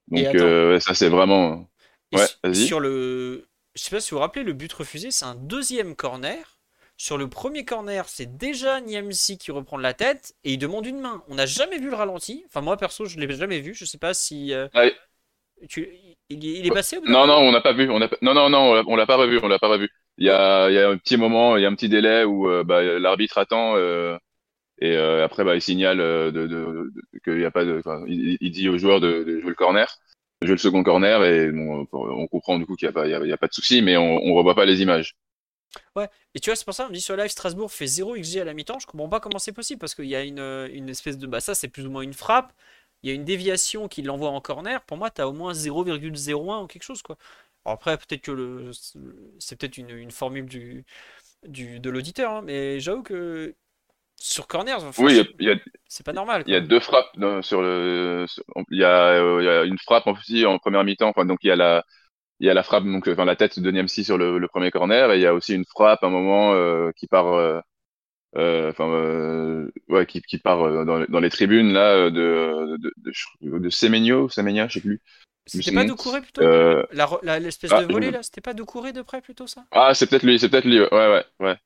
Donc 0.08 0.34
euh, 0.34 0.80
ça 0.80 0.94
c'est 0.94 1.08
vraiment. 1.08 1.68
Ouais, 2.12 2.24
vas-y. 2.42 2.66
Sur 2.66 2.80
le, 2.80 3.48
je 3.74 3.82
sais 3.82 3.90
pas 3.90 4.00
si 4.00 4.11
vous 4.11 4.16
vous 4.16 4.22
rappelez, 4.22 4.44
le 4.44 4.54
but 4.54 4.72
refusé, 4.72 5.11
c'est 5.11 5.26
un 5.26 5.34
deuxième 5.34 5.94
corner. 5.94 6.58
Sur 6.96 7.16
le 7.16 7.28
premier 7.28 7.64
corner, 7.64 8.08
c'est 8.08 8.37
déjà 8.37 8.80
Niamsi 8.80 9.38
qui 9.38 9.52
reprend 9.52 9.76
la 9.76 9.94
tête 9.94 10.34
et 10.42 10.54
il 10.54 10.58
demande 10.58 10.84
une 10.87 10.98
main. 10.98 11.22
On 11.28 11.37
n'a 11.37 11.46
jamais 11.46 11.78
vu 11.78 11.90
le 11.90 11.94
ralenti. 11.94 12.44
Enfin, 12.48 12.61
moi 12.61 12.76
perso, 12.76 13.04
je 13.04 13.20
l'ai 13.20 13.32
jamais 13.32 13.61
vu. 13.61 13.72
Je 13.74 13.84
sais 13.84 13.98
pas 13.98 14.14
si. 14.14 14.52
Euh, 14.52 14.66
tu... 15.68 15.88
il, 16.28 16.66
est 16.66 16.70
passé 16.72 16.98
Non, 17.06 17.26
non, 17.26 17.37
on 17.37 17.52
n'a 17.52 17.61
pas 17.61 17.72
vu. 17.72 17.88
On 17.88 18.02
a... 18.02 18.08
Non, 18.20 18.34
non, 18.34 18.48
non, 18.48 18.82
on 18.84 18.96
l'a 18.96 19.06
pas 19.06 19.14
revu. 19.14 19.38
On 19.40 19.46
l'a 19.46 19.61
pas 19.61 19.68
revu. 19.68 19.88
Il 20.16 20.26
y 20.26 20.30
a, 20.30 20.68
il 20.70 20.74
y 20.74 20.78
a 20.78 20.88
un 20.88 20.96
petit 20.96 21.16
moment, 21.16 21.56
il 21.56 21.62
y 21.62 21.66
a 21.66 21.68
un 21.68 21.74
petit 21.74 21.88
délai 21.88 22.24
où 22.24 22.48
bah, 22.64 22.82
l'arbitre 22.82 23.38
attend. 23.38 23.76
Et 24.81 24.97
euh, 24.97 25.25
après, 25.25 25.45
bah, 25.45 25.57
il 25.57 25.62
signale 25.62 26.01
euh, 26.01 26.31
de, 26.31 26.47
de, 26.47 26.93
qu'il 27.25 27.41
y 27.41 27.45
a 27.45 27.51
pas 27.51 27.64
de. 27.64 27.83
Il, 28.07 28.51
dit 28.51 28.69
aux 28.69 28.79
joueurs 28.79 29.01
de, 29.01 29.41
jouer 29.41 29.51
le 29.51 29.55
corner, 29.55 29.99
de 30.41 30.47
jouer 30.47 30.55
le 30.55 30.61
second 30.61 30.83
corner, 30.83 31.25
et 31.25 31.51
on 31.53 32.27
comprend 32.29 32.59
du 32.59 32.67
coup 32.67 32.77
qu'il 32.77 32.87
n'y 32.88 32.91
a, 32.91 32.93
pas, 32.93 33.07
a, 33.07 33.37
pas 33.37 33.49
de 33.49 33.55
souci, 33.55 33.83
mais 33.83 33.97
on 33.97 34.25
ne 34.25 34.35
revoit 34.35 34.55
pas 34.55 34.67
les 34.67 34.81
images. 34.83 35.17
Ouais, 35.97 36.09
et 36.35 36.41
tu 36.41 36.51
vois, 36.51 36.57
c'est 36.57 36.64
pour 36.64 36.75
ça, 36.75 36.87
on 36.88 36.93
dit 36.93 37.01
sur 37.01 37.17
live, 37.17 37.29
Strasbourg 37.29 37.71
fait 37.71 37.87
0 37.87 38.17
XG 38.17 38.38
à 38.38 38.45
la 38.45 38.55
mi-temps. 38.55 38.79
Je 38.79 38.87
comprends 38.87 39.09
pas 39.09 39.21
comment 39.21 39.38
c'est 39.38 39.53
possible 39.53 39.79
parce 39.79 39.95
qu'il 39.95 40.07
y 40.07 40.17
a 40.17 40.23
une, 40.23 40.38
une, 40.73 40.88
espèce 40.88 41.19
de. 41.19 41.27
Bah, 41.27 41.41
ça, 41.41 41.55
c'est 41.55 41.69
plus 41.69 41.87
ou 41.87 41.91
moins 41.91 42.03
une 42.03 42.14
frappe. 42.14 42.53
Il 43.03 43.09
y 43.09 43.12
a 43.12 43.14
une 43.14 43.25
déviation 43.25 43.88
qui 43.88 44.03
l'envoie 44.03 44.31
en 44.31 44.41
corner. 44.41 44.83
Pour 44.85 44.97
moi, 44.97 45.11
tu 45.11 45.21
as 45.21 45.29
au 45.29 45.33
moins 45.33 45.53
0,01 45.53 46.64
ou 46.64 46.67
quelque 46.67 46.83
chose, 46.83 47.03
quoi. 47.03 47.17
Après, 47.64 47.97
peut-être 47.99 48.23
que 48.23 48.31
le, 48.33 48.71
c'est 49.38 49.57
peut-être 49.59 49.77
une, 49.77 49.91
une, 49.91 50.11
formule 50.11 50.47
du, 50.47 50.85
du, 51.47 51.81
de 51.81 51.91
l'auditeur, 51.91 52.33
hein, 52.33 52.43
mais 52.43 52.81
j'avoue 52.81 53.03
que 53.03 53.55
sur 54.20 54.48
corner, 54.48 54.78
oui, 54.98 55.22
il 55.38 55.46
y 55.46 55.50
a, 55.50 55.54
c'est 55.87 56.04
pas 56.04 56.12
normal. 56.12 56.42
Il 56.46 56.52
y 56.52 56.57
a 56.57 56.61
deux 56.61 56.81
frappes 56.81 57.16
sur 57.42 57.62
le. 57.62 58.26
il, 58.70 58.78
y 58.78 58.85
a, 58.85 59.12
euh, 59.12 59.42
y 59.42 59.48
a 59.48 59.64
une 59.64 59.78
frappe 59.78 60.09
aussi 60.09 60.44
en 60.44 60.59
première 60.59 60.83
mi-temps. 60.83 61.09
Enfin, 61.09 61.24
donc 61.24 61.38
il 61.42 61.46
y 61.46 61.50
a 61.52 61.57
la, 61.57 61.85
il 62.40 62.46
y 62.46 62.50
a 62.50 62.54
la 62.54 62.64
frappe, 62.64 62.85
donc 62.85 63.07
enfin 63.07 63.24
la 63.24 63.37
tête 63.37 63.61
de 63.61 63.70
Niamsi 63.70 64.04
sur 64.04 64.18
le, 64.18 64.38
le, 64.38 64.48
premier 64.48 64.72
corner, 64.72 65.12
et 65.12 65.18
il 65.18 65.22
y 65.22 65.26
a 65.26 65.35
aussi 65.35 65.54
une 65.54 65.64
frappe 65.64 66.02
à 66.02 66.09
un 66.09 66.11
moment 66.11 66.52
euh, 66.52 66.90
qui 66.96 67.07
part, 67.07 67.33
euh, 67.33 67.61
euh 68.37 68.70
enfin 68.70 69.68
ouais, 69.88 70.04
qui, 70.07 70.20
qui 70.22 70.38
part 70.38 70.85
dans, 70.85 71.07
dans, 71.07 71.20
les 71.20 71.31
tribunes 71.31 71.72
là 71.72 72.11
de 72.11 72.76
de, 72.76 72.92
de, 73.40 73.59
de 73.59 73.70
Semenyo, 73.70 74.28
Semenya, 74.28 74.66
je 74.66 74.74
sais 74.74 74.81
plus. 74.81 75.00
C'était 75.46 75.72
pas 75.72 75.85
Doucouré 75.85 76.20
plutôt 76.20 76.42
L'espèce 76.42 77.70
ah, 77.72 77.85
de 77.85 77.92
volée 77.92 78.11
là, 78.11 78.22
c'était 78.24 78.40
pas 78.40 78.52
Doucouré 78.52 78.92
de 78.92 79.00
près 79.00 79.20
plutôt 79.22 79.46
ça? 79.46 79.64
Ah, 79.70 79.94
c'est 79.94 80.09
peut-être 80.09 80.24
lui, 80.24 80.38
c'est 80.40 80.48
peut-être 80.48 80.66
lui. 80.66 80.81
Ouais, 80.81 80.88
ouais, 80.90 81.24
ouais 81.38 81.57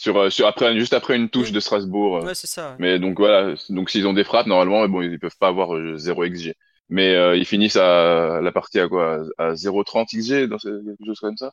sur, 0.00 0.16
euh, 0.16 0.30
sur 0.30 0.46
après 0.46 0.78
juste 0.78 0.94
après 0.94 1.14
une 1.14 1.28
touche 1.28 1.52
de 1.52 1.60
Strasbourg. 1.60 2.16
Euh. 2.16 2.24
Ouais, 2.24 2.34
c'est 2.34 2.46
ça. 2.46 2.74
Mais 2.78 2.98
donc 2.98 3.18
voilà, 3.18 3.54
donc 3.68 3.90
s'ils 3.90 4.06
ont 4.06 4.14
des 4.14 4.24
frappes 4.24 4.46
normalement, 4.46 4.88
bon 4.88 5.02
ils 5.02 5.18
peuvent 5.18 5.36
pas 5.38 5.48
avoir 5.48 5.76
0 5.96 6.22
euh, 6.22 6.28
xg. 6.28 6.54
Mais 6.88 7.38
ils 7.38 7.44
finissent 7.44 7.76
à 7.76 8.40
la 8.42 8.50
partie 8.50 8.80
à 8.80 8.88
quoi? 8.88 9.22
À 9.38 9.52
0,30 9.52 10.06
xg 10.16 10.48
dans 10.48 10.56
quelque 10.56 11.04
chose 11.04 11.20
comme 11.20 11.36
ça? 11.36 11.52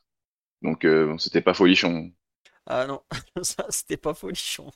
Donc 0.63 0.83
bon, 0.83 1.17
c'était 1.19 1.41
pas 1.41 1.53
folichon. 1.53 2.09
Ah 2.65 2.87
non, 2.87 3.01
ça 3.43 3.65
c'était 3.69 3.97
pas 3.97 4.15
folichon. 4.15 4.71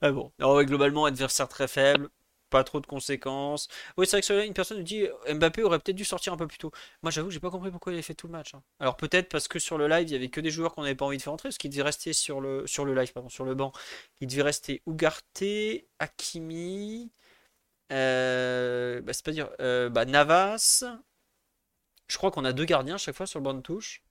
Ah 0.00 0.10
bon, 0.10 0.32
alors, 0.40 0.64
globalement 0.64 1.04
adversaire 1.04 1.46
très 1.46 1.68
faible, 1.68 2.08
pas 2.50 2.64
trop 2.64 2.80
de 2.80 2.86
conséquences. 2.86 3.68
Oui, 3.96 4.06
c'est 4.06 4.20
vrai 4.20 4.22
que 4.22 4.46
une 4.46 4.54
personne 4.54 4.78
nous 4.78 4.84
dit 4.84 5.06
Mbappé 5.32 5.62
aurait 5.62 5.78
peut-être 5.78 5.96
dû 5.96 6.04
sortir 6.04 6.32
un 6.32 6.36
peu 6.36 6.46
plus 6.46 6.58
tôt. 6.58 6.72
Moi, 7.02 7.10
j'avoue 7.10 7.30
j'ai 7.30 7.40
pas 7.40 7.50
compris 7.50 7.70
pourquoi 7.70 7.92
il 7.92 7.96
avait 7.96 8.02
fait 8.02 8.14
tout 8.14 8.26
le 8.26 8.32
match. 8.32 8.54
Hein. 8.54 8.62
Alors 8.80 8.96
peut-être 8.96 9.28
parce 9.28 9.48
que 9.48 9.58
sur 9.58 9.78
le 9.78 9.88
live, 9.88 10.08
il 10.08 10.12
y 10.12 10.16
avait 10.16 10.28
que 10.28 10.40
des 10.40 10.50
joueurs 10.50 10.74
qu'on 10.74 10.82
n'avait 10.82 10.94
pas 10.94 11.06
envie 11.06 11.16
de 11.16 11.22
faire 11.22 11.32
entrer, 11.32 11.48
parce 11.48 11.58
qu'il 11.58 11.70
devait 11.70 11.82
rester 11.82 12.12
sur 12.12 12.40
le 12.40 12.66
sur 12.66 12.84
le 12.84 12.94
live, 12.94 13.12
pardon, 13.12 13.28
sur 13.28 13.44
le 13.44 13.54
banc. 13.54 13.72
Il 14.20 14.28
devait 14.28 14.42
rester 14.42 14.82
Ugarte, 14.86 15.42
Hakimi, 15.98 17.10
euh, 17.92 19.00
bah, 19.02 19.12
c'est 19.12 19.24
pas 19.24 19.32
dire, 19.32 19.50
euh, 19.60 19.88
bah, 19.90 20.04
Navas. 20.04 20.84
Je 22.08 22.16
crois 22.18 22.30
qu'on 22.30 22.44
a 22.44 22.52
deux 22.52 22.64
gardiens 22.64 22.98
chaque 22.98 23.16
fois 23.16 23.26
sur 23.26 23.38
le 23.38 23.44
banc 23.44 23.54
de 23.54 23.60
touche. 23.60 24.02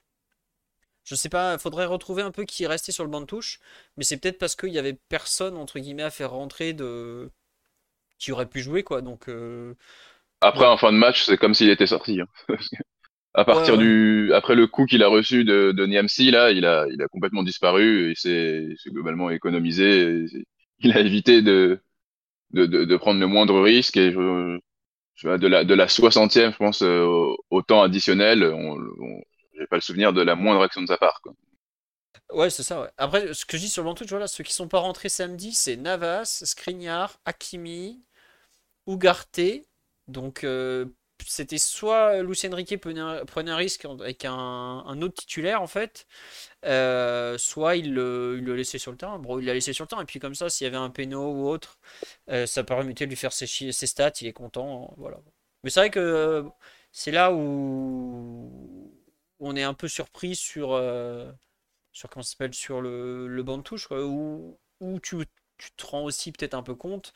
Je 1.04 1.16
sais 1.16 1.30
pas, 1.30 1.58
faudrait 1.58 1.86
retrouver 1.86 2.22
un 2.22 2.32
peu 2.32 2.46
qui 2.46 2.64
est 2.64 2.68
resté 2.68 2.92
sur 2.92 3.04
le 3.04 3.10
banc 3.10 3.22
de 3.22 3.26
touche, 3.26 3.60
mais 3.98 4.04
c'est 4.04 4.18
peut-être 4.18 4.38
parce 4.38 4.56
qu'il 4.56 4.70
y 4.70 4.78
avait 4.80 4.94
personne 4.94 5.58
entre 5.58 5.80
guillemets 5.80 6.04
à 6.04 6.12
faire 6.12 6.32
rentrer 6.32 6.74
de 6.74 7.32
qui 8.20 8.32
aurait 8.32 8.48
pu 8.50 8.62
jouer, 8.62 8.84
quoi. 8.84 9.02
Donc. 9.02 9.28
Euh, 9.30 9.74
Après, 10.42 10.66
en 10.66 10.78
fin 10.78 10.92
de 10.92 10.98
match, 10.98 11.24
c'est 11.24 11.38
comme 11.38 11.54
s'il 11.54 11.70
était 11.70 11.88
sorti. 11.88 12.22
Hein. 12.22 12.28
à 13.34 13.46
partir 13.46 13.78
du, 13.78 14.32
après 14.34 14.56
le 14.56 14.68
coup 14.68 14.86
qu'il 14.86 15.04
a 15.04 15.08
reçu 15.08 15.44
de, 15.44 15.72
de 15.72 15.86
Niamsi, 15.86 16.32
là, 16.32 16.52
il 16.52 16.66
a, 16.66 16.86
il 16.92 17.02
a 17.02 17.08
complètement 17.08 17.44
disparu 17.44 18.12
et 18.12 18.16
s'est 18.16 18.68
globalement 18.88 19.30
économisé. 19.30 20.26
il 20.80 20.92
a 20.92 21.00
évité 21.00 21.42
de, 21.42 21.80
de, 22.52 22.66
de, 22.66 22.98
prendre 22.98 23.20
le 23.20 23.28
moindre 23.28 23.62
risque 23.62 23.98
et 23.98 24.12
je, 24.12 24.60
de 25.24 25.48
la, 25.48 25.64
de 25.64 25.74
la 25.74 25.88
60e, 25.88 26.52
je 26.52 26.58
pense, 26.58 26.82
au, 26.82 27.62
temps 27.62 27.82
additionnel, 27.82 28.44
on, 28.44 28.78
on 28.78 29.22
j'ai 29.60 29.68
pas 29.68 29.76
le 29.76 29.82
souvenir 29.82 30.14
de 30.14 30.22
la 30.22 30.36
moindre 30.36 30.62
action 30.62 30.82
de 30.82 30.88
sa 30.88 30.98
part. 30.98 31.20
Quoi. 31.22 31.34
Ouais, 32.32 32.50
c'est 32.50 32.64
ça, 32.64 32.82
ouais. 32.82 32.90
Après, 32.98 33.34
ce 33.34 33.46
que 33.46 33.58
je 33.58 33.64
dis 33.64 33.70
sur 33.70 33.84
le 33.84 33.94
Twitch, 33.94 34.10
voilà, 34.10 34.28
ceux 34.28 34.44
qui 34.44 34.54
sont 34.54 34.68
pas 34.68 34.80
rentrés 34.80 35.10
samedi, 35.10 35.54
c'est 35.54 35.76
Navas, 35.76 36.44
Skriniar, 36.46 37.20
Hakimi, 37.26 38.02
Ugarte. 38.90 39.40
Donc, 40.08 40.44
euh, 40.44 40.86
c'était 41.26 41.58
soit 41.58 42.22
Lucien 42.24 42.54
Riquet 42.54 42.78
prenait 42.78 43.02
un 43.52 43.56
risque 43.56 43.86
avec 43.86 44.26
un, 44.26 45.02
autre 45.02 45.16
titulaire, 45.16 45.62
en 45.62 45.68
fait, 45.68 46.08
euh, 46.66 47.38
soit 47.38 47.76
il 47.76 47.94
le, 47.94 48.40
laissait 48.40 48.80
sur 48.80 48.92
le 48.92 48.98
terrain. 48.98 49.20
Bon, 49.20 49.40
il 49.40 49.46
l'a 49.46 49.54
laissé 49.54 49.74
sur 49.74 49.84
le 49.84 49.90
terrain, 49.90 50.02
et 50.02 50.06
puis 50.06 50.20
comme 50.20 50.36
ça, 50.36 50.50
s'il 50.50 50.66
y 50.66 50.68
avait 50.68 50.78
un 50.78 50.90
péno 50.90 51.32
ou 51.32 51.48
autre, 51.48 51.78
euh, 52.30 52.46
ça 52.46 52.64
permettait 52.64 53.06
de 53.06 53.12
lui 53.12 53.18
faire 53.18 53.34
ses, 53.34 53.48
ses, 53.48 53.88
stats, 53.88 54.12
il 54.22 54.28
est 54.28 54.34
content, 54.34 54.94
voilà. 54.98 55.20
Mais 55.64 55.70
c'est 55.70 55.82
vrai 55.82 55.90
que 55.92 56.46
c'est 56.92 57.12
là 57.12 57.34
où 57.34 58.92
on 59.40 59.56
est 59.56 59.64
un 59.64 59.74
peu 59.74 59.88
surpris 59.88 60.36
sur 60.36 60.70
sur 61.92 62.10
sur 62.52 62.82
le, 62.82 63.28
le 63.28 63.44
banc 63.44 63.58
de 63.58 63.64
touche 63.64 63.88
où, 63.92 64.58
tu, 65.02 65.18
te 65.78 65.86
rends 65.86 66.04
aussi 66.04 66.32
peut-être 66.32 66.54
un 66.54 66.64
peu 66.64 66.76
compte 66.76 67.14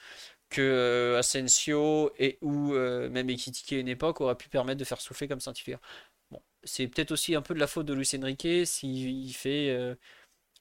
que 0.53 0.61
euh, 0.61 1.19
Asensio 1.19 2.11
et 2.19 2.37
ou 2.41 2.73
euh, 2.73 3.09
même 3.09 3.29
Ekitike 3.29 3.73
à 3.73 3.77
une 3.79 3.87
époque 3.87 4.21
aurait 4.21 4.35
pu 4.35 4.49
permettre 4.49 4.79
de 4.79 4.85
faire 4.85 5.01
souffler 5.01 5.27
comme 5.27 5.39
Saint-Hilaire. 5.39 5.79
Bon, 6.31 6.41
c'est 6.63 6.87
peut-être 6.87 7.11
aussi 7.11 7.35
un 7.35 7.41
peu 7.41 7.53
de 7.53 7.59
la 7.59 7.67
faute 7.67 7.85
de 7.85 7.93
Luis 7.93 8.09
Enrique 8.15 8.47
s'il 8.65 9.33
fait 9.33 9.69
euh, 9.71 9.95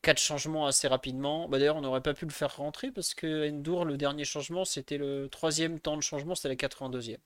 quatre 0.02 0.18
changements 0.20 0.66
assez 0.66 0.88
rapidement. 0.88 1.48
Bah, 1.48 1.58
D'ailleurs, 1.58 1.76
on 1.76 1.82
n'aurait 1.82 2.00
pas 2.00 2.14
pu 2.14 2.24
le 2.24 2.32
faire 2.32 2.56
rentrer 2.56 2.90
parce 2.90 3.14
que 3.14 3.50
Endur, 3.50 3.84
le 3.84 3.96
dernier 3.98 4.24
changement, 4.24 4.64
c'était 4.64 4.98
le 4.98 5.28
troisième 5.28 5.78
temps 5.78 5.96
de 5.96 6.02
changement, 6.02 6.34
c'était 6.34 6.48
la 6.48 6.56
82e. 6.56 7.18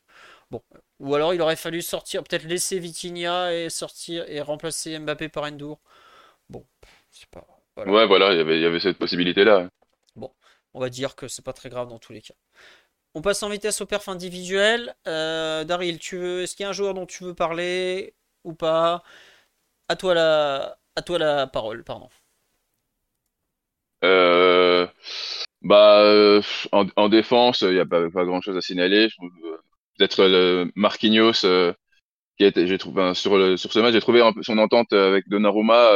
Bon, 0.50 0.62
ou 1.00 1.14
alors 1.14 1.34
il 1.34 1.40
aurait 1.40 1.56
fallu 1.56 1.82
sortir, 1.82 2.24
peut-être 2.24 2.44
laisser 2.44 2.78
Vitinha 2.80 3.54
et 3.54 3.70
sortir 3.70 4.24
et 4.28 4.40
remplacer 4.40 4.98
Mbappé 4.98 5.28
par 5.28 5.44
Endur. 5.44 5.78
Bon, 6.50 6.64
pas. 7.30 7.46
Ouais, 7.76 8.06
voilà, 8.06 8.32
il 8.32 8.60
y 8.60 8.64
avait 8.64 8.80
cette 8.80 8.98
possibilité-là. 8.98 9.68
On 10.76 10.80
va 10.80 10.90
dire 10.90 11.16
que 11.16 11.26
c'est 11.26 11.42
pas 11.42 11.54
très 11.54 11.70
grave 11.70 11.88
dans 11.88 11.98
tous 11.98 12.12
les 12.12 12.20
cas. 12.20 12.34
On 13.14 13.22
passe 13.22 13.42
en 13.42 13.48
vitesse 13.48 13.80
au 13.80 13.86
perf 13.86 14.10
individuel. 14.10 14.94
Euh, 15.08 15.64
Daryl, 15.64 15.98
tu 15.98 16.18
veux, 16.18 16.42
est-ce 16.42 16.54
qu'il 16.54 16.64
y 16.64 16.66
a 16.66 16.68
un 16.68 16.74
joueur 16.74 16.92
dont 16.92 17.06
tu 17.06 17.24
veux 17.24 17.32
parler 17.32 18.14
ou 18.44 18.52
pas? 18.52 19.02
À 19.88 19.96
toi 19.96 20.12
la, 20.12 20.78
à 20.94 21.00
toi 21.00 21.18
la 21.18 21.46
parole, 21.46 21.82
pardon. 21.82 22.10
Euh, 24.04 24.86
bah, 25.62 26.02
euh, 26.02 26.42
en, 26.72 27.08
défense, 27.08 27.62
il 27.62 27.72
n'y 27.72 27.78
a 27.78 27.86
pas, 27.86 28.10
pas 28.10 28.26
grand-chose 28.26 28.58
à 28.58 28.60
signaler. 28.60 29.08
Peut-être 29.96 30.68
Marquinhos 30.74 31.46
j'ai 32.38 32.78
trouvé 32.78 33.14
sur 33.14 33.38
le 33.38 33.56
sur 33.56 33.72
ce 33.72 33.78
match 33.78 33.94
j'ai 33.94 34.00
trouvé 34.02 34.20
son 34.42 34.58
entente 34.58 34.92
avec 34.92 35.26
Donnarumma 35.26 35.88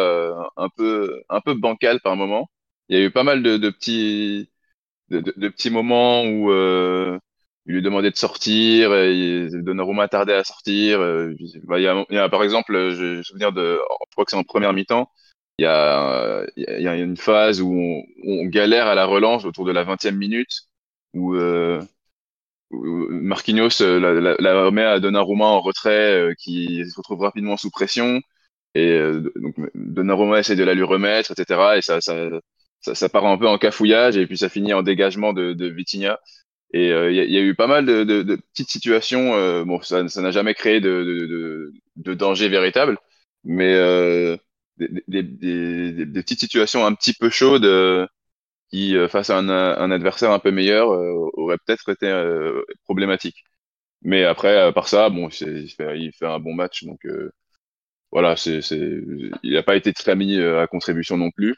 un 0.57 0.69
peu 0.75 1.23
un 1.29 1.43
peu 1.43 1.53
bancal 1.53 2.01
par 2.01 2.17
moment 2.17 2.51
il 2.89 2.99
y 2.99 3.03
a 3.03 3.05
eu 3.05 3.11
pas 3.11 3.25
mal 3.25 3.43
de 3.43 3.69
petits 3.69 4.50
de, 5.11 5.21
de, 5.37 5.49
petits 5.49 5.71
moments 5.71 6.25
où 6.25 6.51
euh, 6.51 7.19
il 7.67 7.75
lui 7.75 7.83
demandait 7.83 8.11
de 8.11 8.17
sortir 8.17 8.95
et 8.95 9.49
Donnarumma 9.53 10.09
tardait 10.09 10.35
à 10.35 10.45
sortir 10.45 11.01
euh, 11.01 11.35
il, 11.39 11.83
y 11.83 12.19
a, 12.19 12.29
par 12.29 12.43
exemple 12.43 12.73
je 12.93 13.19
me 13.19 13.23
souviens 13.23 13.53
de 13.53 13.81
je 14.09 14.13
crois 14.13 14.25
que 14.25 14.31
c'est 14.31 14.37
en 14.37 14.45
première 14.45 14.73
mi-temps 14.73 15.11
il 15.59 15.65
y 15.65 15.67
a 15.67 16.45
y 16.57 16.89
a 16.89 16.97
une 16.97 17.17
phase 17.17 17.61
où 17.61 17.73
on, 17.73 18.03
on 18.25 18.45
galère 18.47 18.87
à 18.87 18.95
la 18.95 19.07
relance 19.07 19.45
autour 19.45 19.65
de 19.65 19.73
la 19.73 19.85
20e 19.85 20.17
minute 20.17 20.63
où 21.15 21.35
euh, 21.35 21.81
Marquinhos 22.71 23.83
euh, 23.83 23.99
la, 23.99 24.37
la, 24.39 24.65
remet 24.65 24.85
à 24.85 25.01
Donnarumma 25.01 25.45
en 25.45 25.61
retrait 25.61 26.13
euh, 26.31 26.35
qui 26.39 26.85
se 26.89 26.97
retrouve 26.97 27.21
rapidement 27.21 27.57
sous 27.57 27.71
pression 27.71 28.21
et 28.75 28.93
euh, 28.93 29.33
donc 29.37 29.57
Donnarumma 29.75 30.39
essaie 30.39 30.57
de 30.57 30.63
la 30.65 30.75
lui 30.75 30.85
remettre 30.85 31.33
etc 31.33 31.61
et 31.79 31.83
ça 31.83 32.01
ça, 32.01 32.15
ça, 32.81 32.95
ça 32.95 33.09
part 33.09 33.27
un 33.27 33.39
peu 33.39 33.49
en 33.49 33.59
cafouillage 33.59 34.17
et 34.17 34.27
puis 34.27 34.39
ça 34.39 34.49
finit 34.49 34.73
en 34.75 34.83
dégagement 34.83 35.33
de, 35.33 35.53
de 35.53 35.67
Vitinha 35.69 36.21
et 36.73 36.89
il 36.91 37.15
y, 37.33 37.37
a 37.39 37.41
eu 37.41 37.55
pas 37.57 37.67
mal 37.67 37.85
de, 37.87 38.05
de, 38.05 38.23
de 38.23 38.37
petites 38.37 38.71
situations 38.71 39.65
bon 39.65 39.81
ça 39.83 40.09
ça 40.09 40.23
n'a 40.23 40.31
jamais 40.31 40.55
créé 40.55 40.81
de, 40.81 41.73
de, 41.97 42.15
danger 42.15 42.49
véritable 42.49 42.97
mais 43.45 43.75
des, 44.79 44.91
des, 45.09 45.23
des, 45.23 45.93
des, 46.07 46.23
petites 46.23 46.41
situations 46.41 46.87
un 46.87 46.95
petit 46.95 47.13
peu 47.15 47.29
chaudes 47.31 47.67
qui, 48.71 48.97
euh, 48.97 49.09
face 49.09 49.31
à 49.31 49.39
un, 49.39 49.49
un, 49.49 49.91
adversaire 49.91 50.31
un 50.33 50.39
peu 50.39 50.51
meilleur, 50.51 50.93
euh, 50.93 51.31
aurait 51.35 51.59
peut-être 51.67 51.89
été 51.91 52.07
euh, 52.09 52.63
problématique. 52.85 53.45
Mais 54.03 54.25
après, 54.25 54.73
par 54.75 54.89
ça, 54.89 55.11
bon, 55.11 55.29
il 55.31 55.71
fait, 55.71 55.99
il 56.01 56.13
fait 56.13 56.27
un 56.27 56.39
bon 56.41 56.55
match, 56.55 56.85
donc 56.85 57.01
voilà, 58.13 58.37
c'est, 58.37 58.61
il 59.43 59.53
n'a 59.55 59.63
pas 59.63 59.77
été 59.77 59.93
très 59.93 60.17
mis 60.17 60.39
à 60.41 60.67
contribution 60.67 61.17
non 61.17 61.31
plus. 61.31 61.55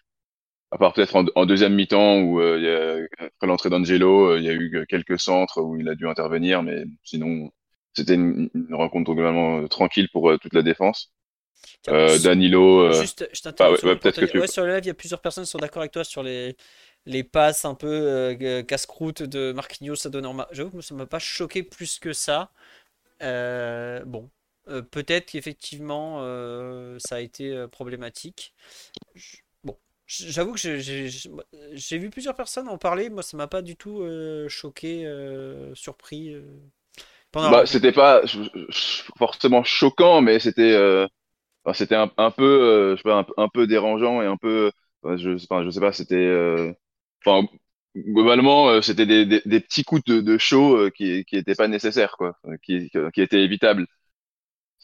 À 0.72 0.78
part 0.78 0.94
peut-être 0.94 1.24
en, 1.34 1.46
deuxième 1.46 1.74
mi-temps 1.74 2.20
où 2.20 2.40
a, 2.40 2.96
après 3.18 3.46
l'entrée 3.46 3.70
d'Angelo, 3.70 4.36
il 4.36 4.42
y 4.42 4.48
a 4.48 4.54
eu 4.54 4.86
quelques 4.88 5.20
centres 5.20 5.60
où 5.60 5.76
il 5.76 5.88
a 5.88 5.94
dû 5.94 6.08
intervenir, 6.08 6.62
mais 6.62 6.84
sinon 7.04 7.50
c'était 7.94 8.14
une, 8.14 8.48
rencontre 8.70 9.12
globalement 9.12 9.68
tranquille 9.68 10.08
pour 10.10 10.38
toute 10.40 10.54
la 10.54 10.62
défense. 10.62 11.12
Euh, 11.88 12.18
Danilo. 12.18 12.92
Juste, 12.92 13.28
je. 13.32 13.50
Ah 13.58 13.70
ouais, 13.70 13.96
peut-être 13.96 14.20
que 14.20 14.26
tu... 14.26 14.38
ouais, 14.38 14.46
sur 14.46 14.64
le 14.64 14.72
live, 14.72 14.84
il 14.84 14.88
y 14.88 14.90
a 14.90 14.94
plusieurs 14.94 15.20
personnes 15.20 15.44
qui 15.44 15.50
sont 15.50 15.58
d'accord 15.58 15.82
avec 15.82 15.92
toi 15.92 16.04
sur 16.04 16.22
les, 16.22 16.56
les 17.06 17.24
passes 17.24 17.64
un 17.64 17.74
peu 17.74 17.88
euh, 17.88 18.62
casse-croûte 18.62 19.22
de 19.22 19.52
Marquinhos 19.52 20.06
à 20.06 20.10
Donnarumma. 20.10 20.48
J'avoue 20.52 20.78
que 20.78 20.80
ça 20.80 20.94
m'a 20.94 21.06
pas 21.06 21.18
choqué 21.18 21.62
plus 21.62 21.98
que 21.98 22.12
ça. 22.12 22.50
Euh, 23.22 24.04
bon, 24.04 24.30
euh, 24.68 24.82
peut-être 24.82 25.26
qu'effectivement 25.26 26.20
ça 26.98 27.16
a 27.16 27.20
été 27.20 27.66
problématique. 27.70 28.54
Bon, 29.14 29.20
j'avoue 30.06 30.52
que 30.52 30.58
j'ai 30.58 31.98
vu 31.98 32.10
plusieurs 32.10 32.34
personnes 32.34 32.68
en 32.68 32.78
parler. 32.78 33.10
Moi, 33.10 33.22
ça 33.22 33.36
m'a 33.36 33.46
pas 33.46 33.62
du 33.62 33.76
tout 33.76 34.02
choqué, 34.48 35.10
surpris. 35.74 36.34
Bah, 37.32 37.64
c'était 37.64 37.92
pas 37.92 38.22
forcément 39.16 39.64
choquant, 39.64 40.20
mais 40.20 40.38
c'était 40.38 41.06
c'était 41.74 41.94
un, 41.94 42.30
peu, 42.30 42.92
je 42.92 42.96
sais 42.96 43.02
pas, 43.02 43.26
un, 43.36 43.48
peu 43.48 43.66
dérangeant 43.66 44.20
et 44.22 44.26
un 44.26 44.36
peu, 44.36 44.70
je, 45.04 45.36
je 45.36 45.70
sais 45.70 45.80
pas, 45.80 45.92
c'était 45.92 46.74
enfin, 47.24 47.46
globalement, 47.96 48.68
euh, 48.68 48.80
c'était 48.82 49.06
des, 49.06 49.26
des, 49.26 49.42
des, 49.44 49.60
petits 49.60 49.84
coups 49.84 50.04
de, 50.04 50.20
de 50.20 50.38
show 50.38 50.76
euh, 50.76 50.90
qui 50.90 51.24
qui 51.24 51.36
étaient 51.36 51.54
pas 51.54 51.68
nécessaires, 51.68 52.16
quoi, 52.16 52.36
qui, 52.62 52.90
qui 53.12 53.20
étaient 53.20 53.42
évitables. 53.42 53.86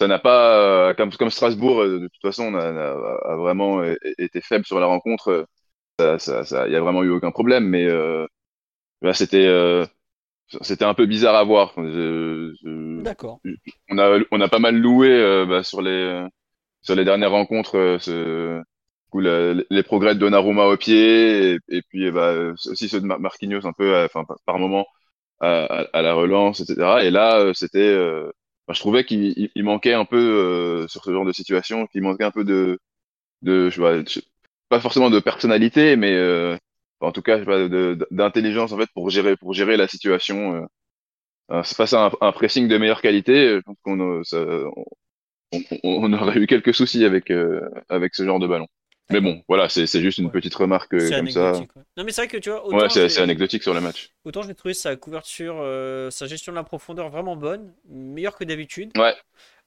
Ça 0.00 0.06
n'a 0.06 0.18
pas, 0.18 0.90
euh, 0.90 0.94
comme, 0.94 1.10
comme 1.12 1.30
Strasbourg, 1.30 1.84
de 1.84 2.08
toute 2.08 2.22
façon, 2.22 2.54
a, 2.54 3.32
a, 3.32 3.36
vraiment 3.36 3.82
été 4.18 4.40
faible 4.40 4.64
sur 4.64 4.78
la 4.78 4.86
rencontre. 4.86 5.46
Ça, 5.98 6.18
ça, 6.18 6.44
ça, 6.44 6.68
y 6.68 6.76
a 6.76 6.80
vraiment 6.80 7.02
eu 7.02 7.10
aucun 7.10 7.32
problème, 7.32 7.64
mais 7.64 7.86
là, 9.02 9.12
c'était, 9.12 9.48
c'était 10.62 10.84
un 10.84 10.94
peu 10.94 11.06
bizarre 11.06 11.34
à 11.34 11.44
voir. 11.44 11.74
D'accord. 13.02 13.40
On 13.90 13.98
a, 13.98 14.20
on 14.30 14.40
a 14.40 14.48
pas 14.48 14.60
mal 14.60 14.76
loué 14.76 15.44
bah, 15.48 15.64
sur 15.64 15.82
les, 15.82 16.26
sur 16.82 16.94
les 16.94 17.04
dernières 17.04 17.32
rencontres 17.32 17.98
ce, 18.00 18.62
les 19.14 19.82
progrès 19.82 20.14
de 20.14 20.20
Donnarumma 20.20 20.66
au 20.66 20.76
pied 20.76 21.54
et, 21.54 21.58
et 21.68 21.82
puis 21.82 22.10
bah, 22.10 22.52
aussi 22.66 22.88
ceux 22.88 23.00
de 23.00 23.06
Marquinhos 23.06 23.66
un 23.66 23.72
peu 23.72 24.04
enfin 24.04 24.24
par 24.46 24.58
moment 24.58 24.86
à, 25.40 25.84
à, 25.92 26.02
la 26.02 26.14
relance 26.14 26.60
etc 26.60 26.98
et 27.02 27.10
là 27.10 27.38
euh, 27.40 27.52
c'était 27.54 27.96
euh, 28.68 28.74
je 28.74 28.80
trouvais 28.80 29.04
qu'il 29.04 29.50
manquait 29.56 29.94
un 29.94 30.04
peu 30.04 30.16
euh, 30.16 30.88
sur 30.88 31.04
ce 31.04 31.12
genre 31.12 31.24
de 31.24 31.32
situation 31.32 31.86
qu'il 31.86 32.02
manquait 32.02 32.24
un 32.24 32.30
peu 32.30 32.44
de 32.44 32.78
de 33.42 33.70
je 33.70 33.80
vois, 33.80 34.02
pas 34.68 34.80
forcément 34.80 35.10
de 35.10 35.20
personnalité 35.20 35.96
mais 35.96 36.14
en 37.00 37.12
tout 37.12 37.22
cas 37.22 37.38
d'intelligence 38.10 38.72
en 38.72 38.78
fait 38.78 38.88
pour 38.94 39.10
gérer 39.10 39.36
pour 39.36 39.54
gérer 39.54 39.76
la 39.76 39.88
situation 39.88 40.68
face 41.62 41.92
à 41.94 42.06
un, 42.06 42.10
un, 42.20 42.32
pressing 42.32 42.68
de 42.68 42.78
meilleure 42.78 43.02
qualité 43.02 43.56
je 43.56 43.60
pense 43.60 43.76
qu'on 43.82 44.00
on, 44.00 44.22
on, 45.52 45.60
on, 45.84 46.12
aurait 46.12 46.38
eu 46.38 46.46
quelques 46.46 46.74
soucis 46.74 47.04
avec 47.04 47.32
avec 47.88 48.14
ce 48.14 48.24
genre 48.24 48.40
de 48.40 48.46
ballon 48.48 48.66
mais 49.10 49.20
bon, 49.20 49.42
voilà, 49.48 49.68
c'est 49.68 49.86
juste 49.86 50.18
une 50.18 50.30
petite 50.30 50.54
remarque 50.54 50.92
euh, 50.94 51.10
comme 51.10 51.30
ça. 51.30 51.52
Non, 51.96 52.04
mais 52.04 52.12
c'est 52.12 52.22
vrai 52.22 52.28
que 52.28 52.36
tu 52.36 52.50
vois. 52.50 52.66
Ouais, 52.68 52.88
c'est 52.88 53.18
anecdotique 53.18 53.62
sur 53.62 53.74
le 53.74 53.80
match. 53.80 54.10
Autant 54.24 54.42
j'ai 54.42 54.54
trouvé 54.54 54.74
sa 54.74 54.96
couverture, 54.96 55.56
euh, 55.60 56.10
sa 56.10 56.26
gestion 56.26 56.52
de 56.52 56.56
la 56.56 56.64
profondeur 56.64 57.08
vraiment 57.08 57.36
bonne, 57.36 57.74
meilleure 57.86 58.36
que 58.36 58.44
d'habitude. 58.44 58.96
Ouais. 58.98 59.14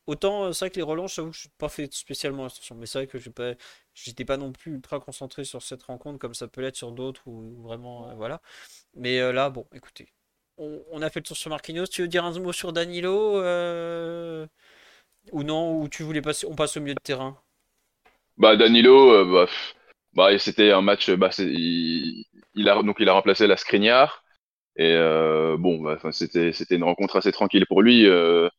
Autant 0.07 0.43
euh, 0.43 0.51
c'est 0.51 0.65
vrai 0.65 0.69
que 0.71 0.75
les 0.75 0.81
relances, 0.81 1.15
j'avoue 1.15 1.31
que 1.31 1.37
je 1.37 1.47
n'ai 1.47 1.53
pas 1.57 1.69
fait 1.69 1.91
spécialement 1.93 2.45
attention. 2.45 2.75
Mais 2.75 2.85
c'est 2.85 2.99
vrai 2.99 3.07
que 3.07 3.17
je 3.17 3.29
pas, 3.29 3.53
j'étais 3.93 4.25
pas 4.25 4.37
non 4.37 4.51
plus 4.51 4.73
ultra 4.73 4.99
concentré 4.99 5.43
sur 5.43 5.61
cette 5.61 5.83
rencontre 5.83 6.19
comme 6.19 6.33
ça 6.33 6.47
peut 6.47 6.61
l'être 6.61 6.75
sur 6.75 6.91
d'autres 6.91 7.27
ou 7.27 7.61
vraiment. 7.63 8.13
voilà. 8.15 8.41
Mais 8.95 9.31
là, 9.31 9.49
bon, 9.49 9.65
écoutez. 9.73 10.07
On, 10.57 10.83
on, 10.91 11.01
a 11.01 11.09
fait 11.09 11.21
le 11.21 11.23
tour 11.23 11.37
sur 11.37 11.49
Marquinhos. 11.49 11.87
Tu 11.87 12.03
veux 12.03 12.07
dire 12.07 12.25
un 12.25 12.39
mot 12.39 12.53
sur 12.53 12.73
Danilo 12.73 13.41
Ou 15.31 15.43
non, 15.43 15.81
ou 15.81 15.87
tu 15.87 16.03
voulais 16.03 16.21
passer, 16.21 16.45
on 16.47 16.55
passe 16.55 16.77
au 16.77 16.81
milieu 16.81 16.95
de 16.95 16.99
terrain? 16.99 17.37
Bah 18.41 18.55
Danilo, 18.55 19.11
euh, 19.13 19.25
bah, 19.25 19.51
bah, 20.15 20.39
c'était 20.39 20.71
un 20.71 20.81
match, 20.81 21.11
bah, 21.11 21.29
il, 21.37 22.25
il 22.55 22.69
a 22.69 22.81
donc 22.81 22.97
il 22.99 23.07
a 23.07 23.13
remplacé 23.13 23.45
la 23.45 23.55
Skriniar 23.55 24.23
et 24.77 24.93
euh, 24.95 25.57
bon, 25.57 25.79
bah, 25.81 25.99
c'était 26.11 26.51
c'était 26.53 26.75
une 26.77 26.83
rencontre 26.83 27.17
assez 27.17 27.31
tranquille 27.31 27.67
pour 27.67 27.83
lui. 27.83 28.07
euh, 28.07 28.49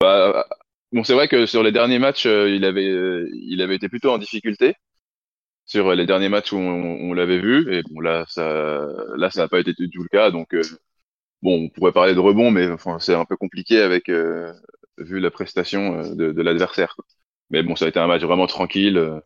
bah, 0.00 0.46
bon, 0.92 1.04
c'est 1.04 1.14
vrai 1.14 1.28
que 1.28 1.46
sur 1.46 1.64
les 1.64 1.72
derniers 1.72 1.98
matchs, 1.98 2.26
euh, 2.26 2.50
il 2.50 2.64
avait 2.64 2.86
il 3.32 3.62
avait 3.62 3.76
été 3.76 3.88
plutôt 3.88 4.12
en 4.12 4.18
difficulté 4.18 4.76
sur 5.66 5.92
les 5.94 6.06
derniers 6.06 6.28
matchs 6.28 6.52
où 6.52 6.58
on, 6.58 7.12
l'avait 7.14 7.38
vu 7.38 7.72
et 7.74 7.82
bon 7.82 8.00
là 8.00 8.24
ça 8.28 8.86
là 9.16 9.30
ça 9.30 9.42
n'a 9.42 9.48
pas 9.48 9.60
été 9.60 9.72
du 9.74 9.90
tout 9.90 10.02
le 10.02 10.08
cas 10.08 10.30
donc 10.30 10.54
euh, 10.54 10.62
bon 11.42 11.64
on 11.64 11.68
pourrait 11.70 11.92
parler 11.92 12.14
de 12.14 12.20
rebond 12.20 12.50
mais 12.50 12.68
enfin 12.70 12.98
c'est 13.00 13.14
un 13.14 13.24
peu 13.24 13.36
compliqué 13.36 13.80
avec 13.80 14.08
vu 14.98 15.20
la 15.20 15.30
prestation 15.30 16.14
de, 16.14 16.32
de 16.32 16.42
l'adversaire. 16.42 16.96
Mais 17.50 17.62
bon 17.62 17.76
ça 17.76 17.86
a 17.86 17.88
été 17.88 17.98
un 18.00 18.06
match 18.06 18.22
vraiment 18.22 18.46
tranquille. 18.46 19.22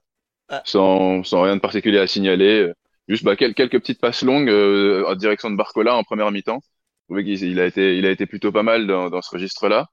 Euh, 0.53 0.59
Ah, 0.59 0.65
sans, 0.65 1.23
sans 1.25 1.43
rien 1.43 1.57
de 1.57 1.61
particulier 1.61 1.99
à 1.99 2.07
signaler. 2.07 2.73
Juste 3.09 3.25
bah, 3.25 3.37
quel- 3.37 3.55
quelques 3.55 3.79
petites 3.81 4.01
passes 4.01 4.23
longues 4.23 4.49
euh, 4.51 5.05
en 5.07 5.15
direction 5.15 5.51
de 5.51 5.57
Barcola 5.57 5.95
en 5.97 6.05
première 6.05 6.31
mi-temps. 6.33 6.61
Qu'il 7.09 7.29
il 7.45 7.61
a 7.61 7.67
été, 7.67 7.99
il 7.99 8.07
a 8.07 8.11
été 8.11 8.27
plutôt 8.27 8.51
pas 8.53 8.63
mal 8.65 8.87
dans, 8.87 9.11
dans 9.11 9.23
ce 9.23 9.31
registre-là. 9.31 9.87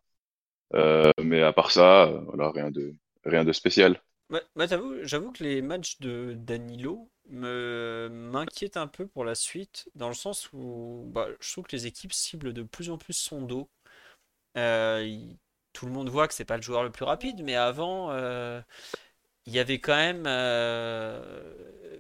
Euh, 0.76 1.12
mais 1.24 1.42
à 1.44 1.54
part 1.54 1.72
ça, 1.72 2.06
euh, 2.06 2.22
voilà, 2.28 2.52
rien 2.52 2.72
de, 2.72 2.94
rien 3.26 3.46
de 3.46 3.54
spécial. 3.54 4.02
j'avoue 5.04 5.32
que 5.32 5.44
les 5.44 5.62
matchs 5.62 6.00
de 6.00 6.34
Danilo 6.38 7.10
m'inquiètent 7.30 8.78
un 8.78 8.88
peu 8.88 9.08
pour 9.08 9.26
la 9.26 9.36
suite, 9.36 9.90
dans 9.96 10.08
le 10.10 10.14
sens 10.14 10.50
où 10.54 11.06
bah, 11.14 11.28
je 11.40 11.52
trouve 11.52 11.66
que 11.66 11.76
les 11.76 11.88
équipes 11.88 12.14
ciblent 12.14 12.54
de 12.54 12.64
plus 12.64 12.90
en 12.90 12.98
plus 12.98 13.14
son 13.14 13.42
dos. 13.42 13.70
Euh, 14.58 15.04
il- 15.06 15.38
tout 15.74 15.88
le 15.88 15.94
monde 15.94 16.10
voit 16.10 16.28
que 16.28 16.34
c'est 16.36 16.46
pas 16.46 16.58
le 16.58 16.64
joueur 16.64 16.84
le 16.84 16.92
plus 16.92 17.06
rapide, 17.06 17.44
mais 17.44 17.56
avant, 17.56 18.12
euh, 18.12 18.62
il 19.46 19.54
y 19.54 19.60
avait 19.60 19.80
quand 19.80 19.96
même 19.96 20.24
euh, 20.28 22.00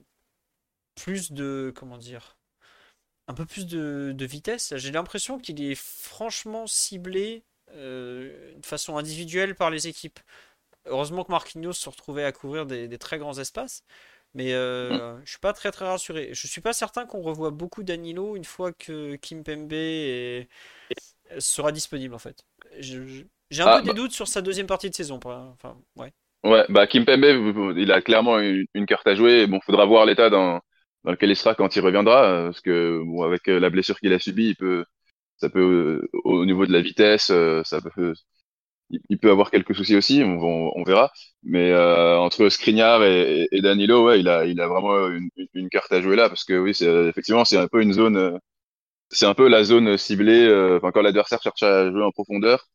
plus 0.95 1.31
de, 1.31 1.73
comment 1.75 1.97
dire, 1.97 2.37
un 3.27 3.33
peu 3.33 3.45
plus 3.45 3.67
de, 3.67 4.13
de 4.15 4.25
vitesse. 4.25 4.75
J'ai 4.77 4.91
l'impression 4.91 5.39
qu'il 5.39 5.61
est 5.63 5.75
franchement 5.75 6.67
ciblé 6.67 7.43
euh, 7.73 8.55
de 8.57 8.65
façon 8.65 8.97
individuelle 8.97 9.55
par 9.55 9.69
les 9.71 9.87
équipes. 9.87 10.19
Heureusement 10.85 11.23
que 11.25 11.31
Marquinhos 11.31 11.73
se 11.73 11.89
retrouvait 11.89 12.25
à 12.25 12.31
couvrir 12.33 12.65
des, 12.65 12.87
des 12.87 12.97
très 12.99 13.19
grands 13.19 13.37
espaces, 13.39 13.83
mais 14.35 14.53
euh, 14.53 15.19
je 15.25 15.31
suis 15.31 15.39
pas 15.39 15.53
très 15.53 15.71
très 15.71 15.85
rassuré. 15.87 16.31
Je 16.33 16.47
suis 16.47 16.61
pas 16.61 16.73
certain 16.73 17.05
qu'on 17.05 17.21
revoit 17.21 17.51
beaucoup 17.51 17.83
Danilo 17.83 18.35
une 18.37 18.45
fois 18.45 18.73
que 18.73 19.15
Kimpembe 19.17 19.73
est- 19.73 20.49
sera 21.39 21.71
disponible 21.71 22.13
en 22.15 22.19
fait. 22.19 22.45
J'ai 22.79 23.63
un 23.63 23.67
Ah, 23.67 23.71
peu 23.71 23.81
des 23.81 23.93
bah, 23.93 23.93
doutes 23.93 24.11
sur 24.13 24.27
sa 24.27 24.41
deuxième 24.41 24.67
partie 24.67 24.89
de 24.89 24.95
saison. 24.95 25.19
Enfin, 25.23 25.77
ouais. 25.95 26.13
Ouais, 26.43 26.65
bah, 26.69 26.87
Kimpembe, 26.87 27.75
il 27.77 27.91
a 27.91 28.01
clairement 28.01 28.39
une, 28.39 28.85
carte 28.85 29.07
à 29.07 29.15
jouer. 29.15 29.47
Bon, 29.47 29.59
faudra 29.61 29.85
voir 29.85 30.05
l'état 30.05 30.29
dans, 30.29 30.61
dans 31.03 31.11
lequel 31.11 31.31
il 31.31 31.35
sera 31.35 31.55
quand 31.55 31.75
il 31.75 31.81
reviendra, 31.81 32.23
euh, 32.25 32.45
parce 32.47 32.61
que 32.61 33.01
avec 33.25 33.47
euh, 33.49 33.59
la 33.59 33.69
blessure 33.69 33.99
qu'il 33.99 34.13
a 34.13 34.19
subie, 34.19 34.49
il 34.49 34.55
peut, 34.55 34.85
ça 35.37 35.49
peut, 35.49 35.61
euh, 36.13 36.19
au 36.23 36.45
niveau 36.45 36.65
de 36.65 36.73
la 36.73 36.81
vitesse, 36.81 37.27
ça 37.27 37.81
peut, 37.95 38.13
il, 39.09 39.19
peut 39.19 39.31
avoir 39.31 39.51
quelques 39.51 39.75
soucis 39.75 39.95
aussi, 39.95 40.23
on, 40.23 40.83
verra. 40.83 41.11
Mais 41.43 41.73
entre 41.75 42.49
Skriniar 42.49 43.03
et, 43.03 43.47
Danilo, 43.61 44.05
ouais, 44.05 44.19
il 44.19 44.29
a, 44.29 44.45
il 44.45 44.59
a 44.61 44.67
vraiment 44.67 45.07
une, 45.53 45.69
carte 45.69 45.91
à 45.91 46.01
jouer 46.01 46.15
là, 46.15 46.29
parce 46.29 46.43
que 46.43 46.53
oui, 46.59 46.73
c'est 46.75 46.87
effectivement 47.07 47.45
c'est 47.45 47.57
un 47.57 47.67
peu 47.67 47.81
une 47.81 47.93
zone, 47.93 48.39
c'est 49.09 49.25
un 49.25 49.33
peu 49.33 49.47
la 49.47 49.63
zone 49.63 49.97
ciblée. 49.97 50.45
euh, 50.47 50.79
quand 50.81 51.01
l'adversaire 51.01 51.41
cherche 51.41 51.63
à 51.63 51.89
jouer 51.91 52.03
en 52.03 52.11
profondeur, 52.11 52.67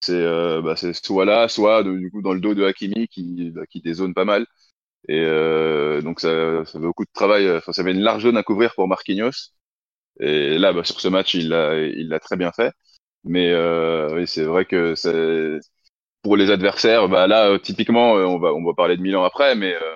c'est 0.00 0.12
euh, 0.14 0.62
bah, 0.62 0.74
soit 0.76 1.24
là, 1.24 1.48
soit 1.48 1.82
du 1.84 2.10
coup 2.10 2.22
dans 2.22 2.32
le 2.34 2.40
dos 2.40 2.54
de 2.54 2.64
Hakimi 2.64 3.08
qui, 3.08 3.50
bah, 3.50 3.66
qui 3.66 3.80
dézone 3.80 4.14
pas 4.14 4.24
mal. 4.24 4.46
Et 5.08 5.20
euh, 5.20 6.02
donc 6.02 6.20
ça, 6.20 6.64
ça 6.66 6.72
fait 6.74 6.78
beaucoup 6.80 7.04
de 7.04 7.10
travail. 7.14 7.50
Enfin, 7.56 7.72
ça 7.72 7.84
fait 7.84 7.92
une 7.92 8.00
large 8.02 8.24
zone 8.24 8.36
à 8.38 8.42
couvrir 8.44 8.74
pour 8.74 8.88
Marquinhos. 8.88 9.52
Et 10.20 10.58
là, 10.58 10.72
bah, 10.72 10.84
sur 10.84 11.00
ce 11.00 11.08
match, 11.08 11.34
il 11.34 11.48
l'a, 11.50 11.78
il 11.80 12.08
l'a 12.08 12.20
très 12.20 12.36
bien 12.36 12.52
fait. 12.52 12.72
Mais 13.24 13.52
euh, 13.52 14.14
oui, 14.16 14.26
c'est 14.28 14.44
vrai 14.44 14.64
que 14.66 14.94
pour 16.22 16.36
les 16.36 16.50
adversaires, 16.50 17.08
bah 17.08 17.26
là, 17.26 17.48
euh, 17.50 17.58
typiquement, 17.58 18.16
euh, 18.16 18.24
on 18.26 18.38
va, 18.38 18.52
on 18.54 18.64
va 18.64 18.74
parler 18.74 18.96
de 18.96 19.02
Milan 19.02 19.24
après, 19.24 19.54
mais 19.54 19.74
euh, 19.74 19.94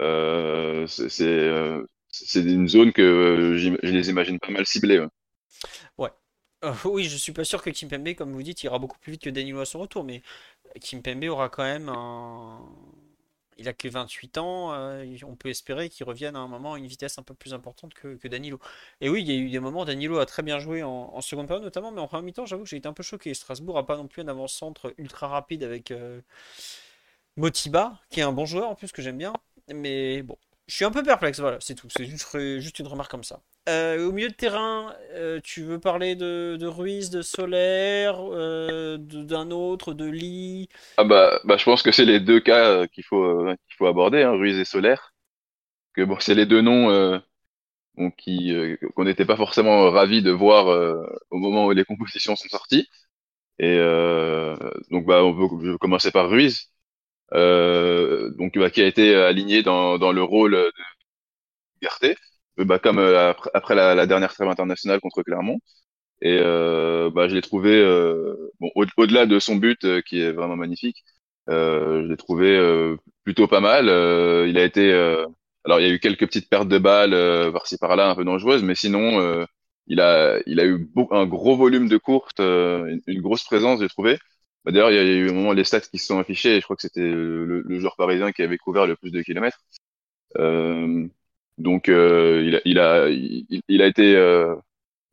euh, 0.00 0.86
c'est 0.86 1.22
euh, 1.22 1.84
une 2.34 2.68
zone 2.68 2.92
que 2.92 3.02
euh, 3.02 3.56
je 3.58 3.70
les 3.86 4.10
imagine 4.10 4.38
pas 4.38 4.50
mal 4.50 4.66
ciblées. 4.66 5.00
Ouais. 5.00 5.06
Euh, 6.64 6.72
oui, 6.84 7.04
je 7.04 7.16
suis 7.16 7.32
pas 7.32 7.44
sûr 7.44 7.62
que 7.62 7.70
Kimpembe, 7.70 8.14
comme 8.14 8.32
vous 8.32 8.42
dites, 8.42 8.62
ira 8.62 8.78
beaucoup 8.78 8.98
plus 8.98 9.12
vite 9.12 9.22
que 9.22 9.30
Danilo 9.30 9.60
à 9.60 9.66
son 9.66 9.80
retour, 9.80 10.04
mais 10.04 10.22
Kimpembe 10.80 11.24
aura 11.24 11.48
quand 11.48 11.64
même 11.64 11.88
un... 11.88 12.60
Il 13.58 13.68
a 13.68 13.74
que 13.74 13.86
28 13.88 14.38
ans, 14.38 14.72
euh, 14.72 15.04
on 15.24 15.36
peut 15.36 15.50
espérer 15.50 15.88
qu'il 15.90 16.06
revienne 16.06 16.36
à 16.36 16.40
un 16.40 16.48
moment 16.48 16.74
à 16.74 16.78
une 16.78 16.86
vitesse 16.86 17.18
un 17.18 17.22
peu 17.22 17.34
plus 17.34 17.52
importante 17.54 17.92
que, 17.94 18.26
Danilo. 18.26 18.58
Et 19.00 19.08
oui, 19.10 19.22
il 19.22 19.28
y 19.28 19.32
a 19.32 19.34
eu 19.38 19.50
des 19.50 19.60
moments, 19.60 19.84
Danilo 19.84 20.18
a 20.18 20.26
très 20.26 20.42
bien 20.42 20.58
joué 20.58 20.82
en, 20.82 20.90
en 20.90 21.20
seconde 21.20 21.46
période 21.48 21.62
notamment, 21.62 21.92
mais 21.92 22.00
en 22.00 22.08
première 22.08 22.24
mi-temps, 22.24 22.46
j'avoue 22.46 22.64
que 22.64 22.70
j'ai 22.70 22.78
été 22.78 22.88
un 22.88 22.92
peu 22.94 23.02
choqué. 23.02 23.34
Strasbourg 23.34 23.76
a 23.78 23.86
pas 23.86 23.96
non 23.96 24.08
plus 24.08 24.22
un 24.22 24.28
avant-centre 24.28 24.94
ultra 24.98 25.28
rapide 25.28 25.62
avec 25.64 25.90
euh, 25.90 26.20
Motiba, 27.36 28.00
qui 28.10 28.20
est 28.20 28.22
un 28.22 28.32
bon 28.32 28.46
joueur 28.46 28.68
en 28.68 28.74
plus 28.74 28.92
que 28.92 29.02
j'aime 29.02 29.18
bien, 29.18 29.32
mais 29.72 30.22
bon, 30.22 30.36
je 30.72 30.76
suis 30.78 30.84
un 30.86 30.90
peu 30.90 31.02
perplexe, 31.02 31.38
voilà, 31.38 31.58
c'est 31.60 31.74
tout, 31.74 31.88
c'est 31.90 32.06
juste, 32.06 32.78
une 32.78 32.86
remarque 32.86 33.10
comme 33.10 33.24
ça. 33.24 33.42
Euh, 33.68 34.08
au 34.08 34.10
milieu 34.10 34.30
de 34.30 34.34
terrain, 34.34 34.94
euh, 35.10 35.38
tu 35.44 35.62
veux 35.64 35.78
parler 35.78 36.16
de, 36.16 36.66
Ruiz, 36.66 37.10
de 37.10 37.20
Solaire, 37.20 38.16
euh, 38.32 38.96
d'un 38.96 39.50
autre, 39.50 39.92
de 39.92 40.06
Lee? 40.06 40.70
Ah 40.96 41.04
bah, 41.04 41.40
bah, 41.44 41.58
je 41.58 41.64
pense 41.64 41.82
que 41.82 41.92
c'est 41.92 42.06
les 42.06 42.20
deux 42.20 42.40
cas 42.40 42.86
qu'il 42.86 43.04
faut, 43.04 43.46
faut 43.76 43.86
aborder, 43.86 44.22
hein, 44.22 44.30
Ruiz 44.30 44.58
et 44.58 44.64
Solaire. 44.64 45.12
Que 45.92 46.04
bon, 46.04 46.16
c'est 46.20 46.34
les 46.34 46.46
deux 46.46 46.62
noms 46.62 47.20
qu'on 47.98 49.04
n'était 49.04 49.26
pas 49.26 49.36
forcément 49.36 49.90
ravis 49.90 50.22
de 50.22 50.30
voir 50.30 50.68
au 51.28 51.36
moment 51.36 51.66
où 51.66 51.72
les 51.72 51.84
compositions 51.84 52.34
sont 52.34 52.48
sorties. 52.48 52.88
Et 53.58 53.76
donc, 54.90 55.04
bah, 55.04 55.22
on 55.22 55.34
peut, 55.34 55.66
je 55.66 55.72
vais 55.72 55.78
commencer 55.78 56.10
par 56.10 56.30
Ruiz, 56.30 56.72
donc 57.32 58.58
bah, 58.58 58.70
qui 58.70 58.82
a 58.82 58.86
été 58.86 59.14
aligné 59.14 59.62
dans, 59.62 59.98
dans 59.98 60.12
le 60.12 60.22
rôle 60.22 60.52
de 60.52 60.72
Garté, 61.82 62.16
euh, 62.60 62.64
bah, 62.64 62.78
comme 62.78 62.98
euh, 62.98 63.32
après, 63.54 63.74
la, 63.74 63.94
la 63.94 64.06
dernière 64.06 64.32
trêve 64.32 64.48
internationale 64.48 65.00
contre 65.00 65.22
Clermont. 65.22 65.58
Et 66.22 66.38
euh, 66.40 67.10
bah, 67.10 67.28
je 67.28 67.34
l'ai 67.36 67.42
trouvé, 67.42 67.70
euh, 67.80 68.36
bon, 68.60 68.70
au- 68.76 68.86
au-delà 68.98 69.26
de 69.26 69.38
son 69.40 69.56
but 69.56 69.84
euh, 69.84 70.02
qui 70.02 70.20
est 70.20 70.32
vraiment 70.32 70.56
magnifique, 70.56 71.04
euh, 71.50 72.02
je 72.04 72.08
l'ai 72.08 72.16
trouvé 72.18 72.56
euh, 72.56 72.96
plutôt 73.24 73.48
pas 73.48 73.60
mal. 73.60 73.88
Euh, 73.88 74.46
il 74.48 74.58
a 74.58 74.64
été, 74.64 74.92
euh, 74.92 75.26
alors 75.64 75.80
il 75.80 75.88
y 75.88 75.90
a 75.90 75.94
eu 75.94 76.00
quelques 76.00 76.26
petites 76.26 76.50
pertes 76.50 76.68
de 76.68 76.78
balles 76.78 77.14
euh, 77.14 77.52
par-ci 77.52 77.78
par-là, 77.78 78.10
un 78.10 78.16
peu 78.16 78.24
dangereuses, 78.24 78.64
mais 78.64 78.74
sinon 78.76 79.20
euh, 79.20 79.44
il 79.88 80.00
a, 80.00 80.38
il 80.46 80.60
a 80.60 80.66
eu 80.66 80.90
un 81.12 81.26
gros 81.26 81.56
volume 81.56 81.88
de 81.88 81.98
courtes, 81.98 82.40
euh, 82.40 82.86
une, 82.86 83.02
une 83.08 83.22
grosse 83.22 83.44
présence, 83.44 83.80
j'ai 83.80 83.88
trouvé. 83.88 84.18
Bah, 84.64 84.70
d'ailleurs, 84.72 84.90
il 84.90 84.96
y 84.96 84.98
a 84.98 85.02
eu 85.04 85.30
un 85.30 85.32
moment 85.32 85.52
les 85.52 85.64
stats 85.64 85.80
qui 85.80 85.98
se 85.98 86.06
sont 86.06 86.18
affichés, 86.18 86.56
je 86.60 86.64
crois 86.64 86.76
que 86.76 86.82
c'était 86.82 87.00
le, 87.00 87.62
le 87.62 87.80
joueur 87.80 87.96
parisien 87.96 88.32
qui 88.32 88.42
avait 88.42 88.58
couvert 88.58 88.86
le 88.86 88.96
plus 88.96 89.10
de 89.10 89.22
kilomètres. 89.22 89.58
Euh, 90.38 91.06
donc 91.58 91.88
euh, 91.90 92.42
il 92.46 92.56
a, 92.56 92.60
il 92.64 92.78
a, 92.80 93.08
il, 93.68 93.82
a 93.82 93.86
été 93.88 94.16
euh, 94.16 94.56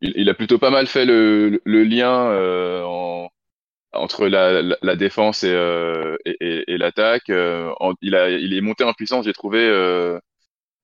il, 0.01 0.13
il 0.17 0.29
a 0.29 0.35
plutôt 0.35 0.59
pas 0.59 0.71
mal 0.71 0.87
fait 0.87 1.05
le, 1.05 1.61
le 1.65 1.83
lien 1.85 2.31
euh, 2.31 2.83
en- 2.85 3.29
entre 3.93 4.27
la, 4.27 4.61
la, 4.63 4.77
la 4.81 4.95
défense 4.97 5.43
et, 5.43 5.51
euh, 5.53 6.17
et, 6.25 6.37
et- 6.41 6.73
et 6.73 6.77
l'attaque. 6.79 7.29
Euh, 7.31 7.71
il 8.01 8.15
a, 8.15 8.29
il 8.31 8.53
est 8.55 8.61
monté 8.61 8.83
en 8.85 8.93
puissance, 8.93 9.25
j'ai 9.25 9.33
trouvé, 9.33 9.69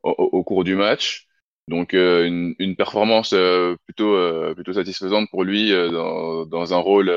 au, 0.04 0.12
au 0.12 0.44
cours 0.44 0.64
du 0.64 0.76
match. 0.76 1.28
Donc 1.68 1.94
une, 1.94 2.56
une 2.60 2.76
performance 2.76 3.34
plutôt, 3.86 4.54
plutôt 4.56 4.74
satisfaisante 4.74 5.30
pour 5.32 5.44
lui 5.44 5.72
dans, 5.72 6.46
dans 6.46 6.74
un 6.74 6.78
rôle. 6.78 7.12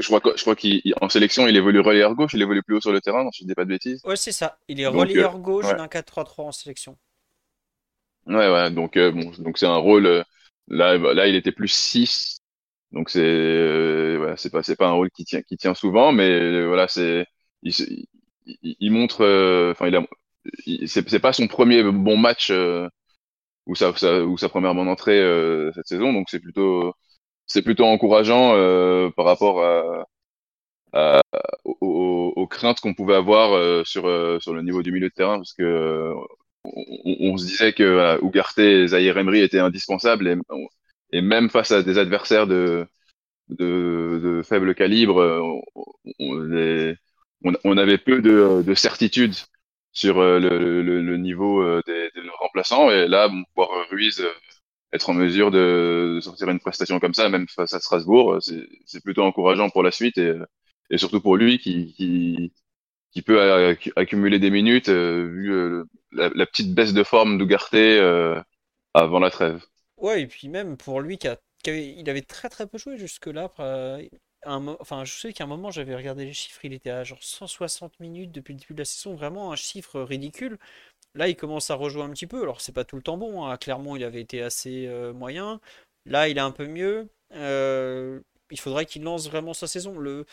Je 0.00 0.06
crois, 0.06 0.20
je 0.36 0.42
crois 0.42 0.56
qu'en 0.56 1.08
sélection, 1.08 1.46
il 1.46 1.56
évolue 1.56 1.80
relayeur 1.80 2.14
gauche, 2.14 2.32
il 2.34 2.42
évolue 2.42 2.62
plus 2.62 2.76
haut 2.76 2.80
sur 2.80 2.92
le 2.92 3.00
terrain, 3.00 3.28
si 3.32 3.44
je 3.44 3.48
dis 3.48 3.54
pas 3.54 3.64
de 3.64 3.70
bêtises. 3.70 4.00
Ouais, 4.04 4.16
c'est 4.16 4.32
ça, 4.32 4.58
il 4.68 4.80
est 4.80 4.84
Donc, 4.84 4.94
relayeur 4.94 5.38
gauche 5.38 5.66
ouais. 5.66 5.76
d'un 5.76 5.86
4-3-3 5.86 6.42
en 6.42 6.52
sélection. 6.52 6.96
Ouais, 8.26 8.50
ouais, 8.50 8.70
donc 8.70 8.96
euh, 8.96 9.10
bon, 9.10 9.32
donc 9.38 9.58
c'est 9.58 9.66
un 9.66 9.76
rôle 9.76 10.06
euh, 10.06 10.22
là, 10.68 10.98
bah, 10.98 11.14
là 11.14 11.26
il 11.26 11.34
était 11.34 11.52
plus 11.52 11.68
6 11.68 12.38
donc 12.92 13.08
c'est 13.10 13.20
euh, 13.20 14.34
c'est 14.36 14.50
pas 14.50 14.62
pas 14.62 14.88
un 14.88 14.92
rôle 14.92 15.10
qui 15.10 15.24
tient 15.24 15.42
qui 15.42 15.56
tient 15.56 15.74
souvent, 15.74 16.12
mais 16.12 16.28
euh, 16.30 16.66
voilà 16.66 16.86
c'est 16.88 17.26
il, 17.62 18.90
montre, 18.90 19.24
enfin 19.72 19.88
il 19.88 19.96
a, 19.96 20.06
c'est 20.86 21.20
pas 21.20 21.32
son 21.32 21.46
premier 21.46 21.82
bon 21.84 22.16
match 22.16 22.52
ou 23.66 23.74
sa, 23.74 23.94
sa 23.96 24.24
ou 24.24 24.36
sa 24.38 24.48
première 24.48 24.74
bonne 24.74 24.88
entrée 24.88 25.20
cette 25.74 25.86
saison, 25.86 26.12
donc 26.12 26.28
c'est 26.30 26.40
plutôt 26.40 26.94
c'est 27.50 27.62
plutôt 27.62 27.84
encourageant 27.84 28.54
euh, 28.54 29.10
par 29.10 29.26
rapport 29.26 29.60
aux, 31.80 32.46
craintes 32.48 32.80
qu'on 32.80 32.94
pouvait 32.94 33.14
avoir 33.14 33.52
euh, 33.52 33.84
sur 33.84 34.06
euh, 34.06 34.38
sur 34.40 34.54
le 34.54 34.62
niveau 34.62 34.82
du 34.82 34.92
milieu 34.92 35.08
de 35.08 35.14
terrain, 35.14 35.36
parce 35.36 35.52
que 35.54 35.62
euh, 35.62 36.14
on, 36.64 37.36
se 37.36 37.46
disait 37.46 37.72
que 37.72 37.84
voilà, 37.94 38.18
et 38.58 38.86
Zahir 38.88 39.18
Emery 39.18 39.40
étaient 39.40 39.58
indispensables 39.60 40.28
et, 40.28 40.36
et 41.12 41.22
même 41.22 41.50
face 41.50 41.70
à 41.72 41.82
des 41.82 41.98
adversaires 41.98 42.46
de, 42.46 42.86
de, 43.48 44.42
faible 44.44 44.74
calibre, 44.74 45.62
on, 46.18 47.76
avait 47.76 47.98
peu 47.98 48.20
de, 48.20 48.62
de 48.62 48.74
certitude 48.74 49.34
sur 49.92 50.20
le, 50.20 51.16
niveau 51.16 51.80
des, 51.82 52.10
remplaçants. 52.40 52.90
Et 52.90 53.08
là, 53.08 53.28
bon, 53.28 53.42
voir 53.56 53.70
Ruiz 53.90 54.22
être 54.92 55.10
en 55.10 55.14
mesure 55.14 55.50
de, 55.50 56.18
sortir 56.22 56.48
une 56.50 56.60
prestation 56.60 56.98
comme 57.00 57.14
ça, 57.14 57.28
même 57.28 57.46
face 57.48 57.72
à 57.74 57.80
Strasbourg, 57.80 58.38
c'est 58.40 59.02
plutôt 59.02 59.22
encourageant 59.22 59.70
pour 59.70 59.82
la 59.82 59.90
suite 59.90 60.18
et, 60.18 60.34
surtout 60.98 61.20
pour 61.20 61.36
lui 61.36 61.58
qui, 61.58 61.94
qui, 61.94 62.52
qui 63.12 63.22
peut 63.22 63.76
accumuler 63.96 64.38
des 64.38 64.50
minutes 64.50 64.88
vu 64.88 65.84
la, 66.12 66.46
petite 66.46 66.74
baisse 66.74 66.92
de 66.92 67.04
forme 67.04 67.38
d'Ougarté 67.38 68.00
avant 68.94 69.20
la 69.20 69.30
trêve. 69.30 69.64
Ouais, 69.96 70.22
et 70.22 70.26
puis 70.26 70.48
même 70.48 70.76
pour 70.76 71.00
lui 71.00 71.18
qui, 71.18 71.28
a, 71.28 71.36
avait, 71.66 71.94
il 71.94 72.08
avait 72.10 72.22
très 72.22 72.48
très 72.48 72.66
peu 72.66 72.78
joué 72.78 72.96
jusque-là. 72.96 73.52
Enfin, 74.46 75.04
je 75.04 75.12
sais 75.12 75.32
qu'à 75.32 75.44
un 75.44 75.46
moment 75.46 75.70
j'avais 75.70 75.94
regardé 75.94 76.24
les 76.24 76.32
chiffres, 76.32 76.64
il 76.64 76.72
était 76.72 76.90
à 76.90 77.04
genre 77.04 77.22
160 77.22 78.00
minutes 78.00 78.32
depuis 78.32 78.54
le 78.54 78.60
début 78.60 78.74
de 78.74 78.78
la 78.80 78.84
saison, 78.84 79.14
vraiment 79.14 79.52
un 79.52 79.56
chiffre 79.56 80.00
ridicule. 80.00 80.58
Là, 81.14 81.28
il 81.28 81.36
commence 81.36 81.70
à 81.70 81.74
rejouer 81.74 82.02
un 82.02 82.10
petit 82.10 82.26
peu. 82.26 82.42
Alors, 82.42 82.60
c'est 82.60 82.72
pas 82.72 82.84
tout 82.84 82.96
le 82.96 83.02
temps 83.02 83.16
bon. 83.16 83.44
Hein. 83.44 83.56
Clairement, 83.56 83.96
il 83.96 84.04
avait 84.04 84.20
été 84.20 84.42
assez 84.42 84.86
euh, 84.86 85.12
moyen. 85.12 85.60
Là, 86.06 86.28
il 86.28 86.38
est 86.38 86.40
un 86.40 86.52
peu 86.52 86.66
mieux. 86.66 87.08
Euh, 87.32 88.20
il 88.50 88.58
faudrait 88.60 88.86
qu'il 88.86 89.02
lance 89.02 89.28
vraiment 89.28 89.54
sa 89.54 89.66
saison. 89.66 89.98
Le... 89.98 90.26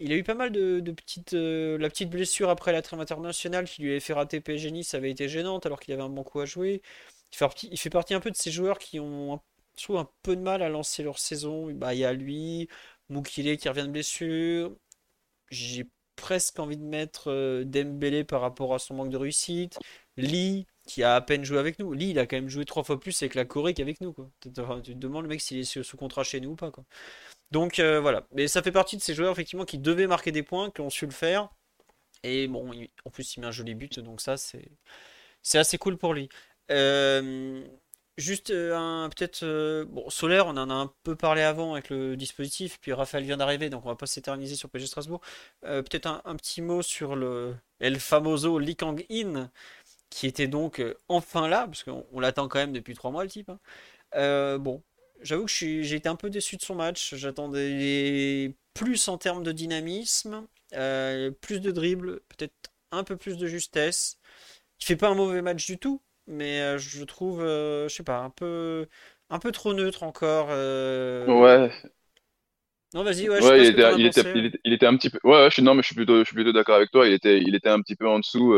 Il 0.00 0.12
a 0.12 0.16
eu 0.16 0.22
pas 0.24 0.34
mal 0.34 0.52
de, 0.52 0.80
petites. 0.92 1.34
Euh, 1.34 1.78
la 1.78 1.88
petite 1.90 2.10
blessure 2.10 2.50
après 2.50 2.72
la 2.72 2.82
trêve 2.82 3.00
internationale 3.00 3.66
qui 3.66 3.82
lui 3.82 3.90
avait 3.90 4.00
fait 4.00 4.12
rater 4.12 4.40
PSG 4.40 4.70
Nice 4.70 4.94
avait 4.94 5.10
été 5.10 5.28
gênante 5.28 5.66
alors 5.66 5.80
qu'il 5.80 5.92
avait 5.94 6.02
un 6.02 6.08
bon 6.08 6.22
coup 6.24 6.40
à 6.40 6.46
jouer. 6.46 6.82
Il 7.32 7.36
fait, 7.36 7.44
partie, 7.44 7.68
il 7.72 7.78
fait 7.78 7.90
partie 7.90 8.14
un 8.14 8.20
peu 8.20 8.30
de 8.30 8.36
ces 8.36 8.50
joueurs 8.50 8.78
qui 8.78 9.00
ont, 9.00 9.40
je 9.78 9.92
un 9.94 10.08
peu 10.22 10.36
de 10.36 10.42
mal 10.42 10.62
à 10.62 10.68
lancer 10.68 11.02
leur 11.02 11.18
saison. 11.18 11.72
Bah, 11.72 11.94
il 11.94 12.00
y 12.00 12.04
a 12.04 12.12
lui, 12.12 12.68
Moukile 13.10 13.56
qui 13.58 13.68
revient 13.68 13.82
de 13.82 13.92
blessure. 13.92 14.74
J'ai 15.50 15.86
presque 16.16 16.58
envie 16.58 16.76
de 16.76 16.84
mettre 16.84 17.62
Dembélé 17.64 18.24
par 18.24 18.40
rapport 18.40 18.74
à 18.74 18.78
son 18.78 18.94
manque 18.94 19.10
de 19.10 19.16
réussite. 19.16 19.78
Lee, 20.16 20.66
qui 20.86 21.02
a 21.02 21.14
à 21.14 21.20
peine 21.20 21.44
joué 21.44 21.58
avec 21.58 21.78
nous. 21.78 21.92
Lee, 21.92 22.10
il 22.10 22.18
a 22.18 22.26
quand 22.26 22.36
même 22.36 22.48
joué 22.48 22.64
trois 22.64 22.84
fois 22.84 22.98
plus 22.98 23.20
avec 23.22 23.34
la 23.34 23.44
Corée 23.44 23.74
qu'avec 23.74 24.00
nous. 24.00 24.14
Tu 24.40 24.52
te 24.52 24.92
demandes 24.92 25.22
le 25.22 25.28
mec 25.28 25.40
s'il 25.40 25.58
est 25.58 25.82
sous 25.82 25.96
contrat 25.96 26.24
chez 26.24 26.40
nous 26.40 26.50
ou 26.50 26.56
pas. 26.56 26.72
Donc 27.50 27.78
euh, 27.78 28.00
voilà. 28.00 28.26
Mais 28.32 28.48
ça 28.48 28.62
fait 28.62 28.72
partie 28.72 28.96
de 28.96 29.02
ces 29.02 29.14
joueurs 29.14 29.32
effectivement 29.32 29.64
qui 29.64 29.78
devaient 29.78 30.06
marquer 30.06 30.32
des 30.32 30.42
points, 30.42 30.70
qui 30.70 30.80
ont 30.80 30.90
su 30.90 31.06
le 31.06 31.12
faire. 31.12 31.48
Et 32.22 32.48
bon, 32.48 32.70
en 33.04 33.10
plus, 33.10 33.36
il 33.36 33.40
met 33.40 33.46
un 33.46 33.50
joli 33.50 33.74
but, 33.74 33.98
donc 34.00 34.20
ça, 34.20 34.36
c'est, 34.36 34.68
c'est 35.42 35.58
assez 35.58 35.78
cool 35.78 35.96
pour 35.96 36.12
lui. 36.12 36.28
Euh, 36.70 37.64
juste 38.16 38.50
euh, 38.50 38.76
un 38.76 39.08
peut-être 39.08 39.84
bon 39.84 40.08
Solaire, 40.10 40.46
on 40.46 40.56
en 40.56 40.70
a 40.70 40.74
un 40.74 40.92
peu 41.02 41.16
parlé 41.16 41.42
avant 41.42 41.72
avec 41.72 41.90
le 41.90 42.16
dispositif, 42.16 42.78
puis 42.80 42.92
Raphaël 42.92 43.24
vient 43.24 43.36
d'arriver, 43.36 43.70
donc 43.70 43.84
on 43.86 43.88
va 43.88 43.96
pas 43.96 44.06
s'éterniser 44.06 44.56
sur 44.56 44.68
PSG 44.68 44.86
Strasbourg. 44.88 45.20
peut-être 45.62 46.22
un, 46.24 46.36
petit 46.36 46.62
mot 46.62 46.82
sur 46.82 47.16
le 47.16 47.54
El 47.80 47.98
Famoso 47.98 48.58
Lee 48.58 48.76
Kang-in, 48.76 49.50
qui 50.10 50.26
était 50.26 50.48
donc 50.48 50.80
euh, 50.80 50.94
enfin 51.08 51.48
là, 51.48 51.66
parce 51.66 51.84
qu'on 51.84 52.20
l'attend 52.20 52.48
quand 52.48 52.58
même 52.58 52.72
depuis 52.72 52.94
trois 52.94 53.10
mois 53.10 53.22
le 53.24 53.30
type. 53.30 53.48
Hein. 53.48 53.60
Euh, 54.16 54.58
bon, 54.58 54.82
j'avoue 55.22 55.46
que 55.46 55.50
j'ai 55.50 55.94
été 55.94 56.08
un 56.08 56.16
peu 56.16 56.30
déçu 56.30 56.56
de 56.56 56.62
son 56.62 56.74
match. 56.74 57.14
J'attendais 57.14 58.54
plus 58.74 59.08
en 59.08 59.18
termes 59.18 59.42
de 59.42 59.52
dynamisme, 59.52 60.46
euh, 60.74 61.30
plus 61.30 61.60
de 61.60 61.70
dribble, 61.70 62.20
peut-être 62.28 62.72
un 62.90 63.04
peu 63.04 63.16
plus 63.16 63.36
de 63.38 63.46
justesse. 63.46 64.18
Il 64.80 64.86
fait 64.86 64.96
pas 64.96 65.08
un 65.08 65.14
mauvais 65.14 65.42
match 65.42 65.64
du 65.66 65.78
tout, 65.78 66.02
mais 66.30 66.78
je 66.78 67.04
trouve, 67.04 67.40
je 67.40 67.88
sais 67.88 68.02
pas, 68.02 68.18
un 68.18 68.30
peu, 68.30 68.86
un 69.28 69.38
peu 69.38 69.52
trop 69.52 69.74
neutre 69.74 70.02
encore. 70.02 70.48
Ouais. 70.48 71.70
Non, 72.92 73.04
vas-y, 73.04 73.28
ouais, 73.28 73.40
ouais 73.40 73.60
il, 73.60 73.66
était, 73.68 73.92
il, 74.34 74.52
il, 74.64 74.72
était, 74.72 74.86
un 74.86 74.96
petit 74.96 75.10
peu. 75.10 75.18
Ouais, 75.22 75.44
je 75.44 75.54
suis, 75.54 75.62
non, 75.62 75.74
mais 75.74 75.82
je 75.82 75.86
suis 75.86 75.94
plutôt, 75.94 76.18
je 76.18 76.24
suis 76.24 76.34
plutôt 76.34 76.52
d'accord 76.52 76.74
avec 76.74 76.90
toi. 76.90 77.06
Il 77.06 77.12
était, 77.12 77.38
il 77.38 77.54
était 77.54 77.68
un 77.68 77.80
petit 77.80 77.94
peu 77.94 78.08
en 78.08 78.18
dessous. 78.18 78.52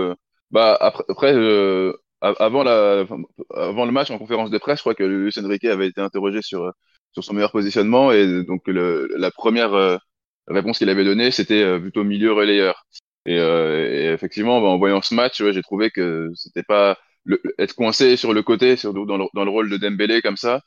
Bah 0.52 0.76
après, 0.78 1.04
après 1.08 1.32
euh, 1.34 1.94
avant 2.20 2.62
la, 2.62 3.06
avant 3.54 3.86
le 3.86 3.90
match 3.90 4.10
en 4.10 4.18
conférence 4.18 4.50
de 4.50 4.58
presse, 4.58 4.78
je 4.78 4.82
crois 4.82 4.94
que 4.94 5.02
Luis 5.02 5.32
Enrique 5.38 5.64
avait 5.64 5.88
été 5.88 6.00
interrogé 6.00 6.42
sur 6.42 6.70
sur 7.12 7.24
son 7.24 7.34
meilleur 7.34 7.52
positionnement 7.52 8.12
et 8.12 8.44
donc 8.44 8.62
le, 8.68 9.08
la 9.16 9.30
première 9.30 9.74
euh, 9.74 9.96
réponse 10.46 10.78
qu'il 10.78 10.90
avait 10.90 11.04
donnée, 11.04 11.30
c'était 11.30 11.62
euh, 11.62 11.78
plutôt 11.80 12.04
milieu 12.04 12.32
relayeur. 12.32 12.86
Et, 13.24 13.36
et 13.36 14.12
effectivement, 14.12 14.60
bah, 14.60 14.68
en 14.68 14.78
voyant 14.78 15.00
ce 15.00 15.14
match, 15.14 15.40
ouais, 15.40 15.52
j'ai 15.52 15.62
trouvé 15.62 15.90
que 15.90 16.30
c'était 16.34 16.64
pas 16.64 16.98
le, 17.24 17.40
être 17.58 17.74
coincé 17.74 18.16
sur 18.16 18.32
le 18.34 18.42
côté, 18.42 18.76
sur, 18.76 18.92
dans, 18.94 19.16
le, 19.16 19.24
dans 19.34 19.44
le 19.44 19.50
rôle 19.50 19.70
de 19.70 19.76
Dembélé 19.76 20.22
comme 20.22 20.36
ça, 20.36 20.60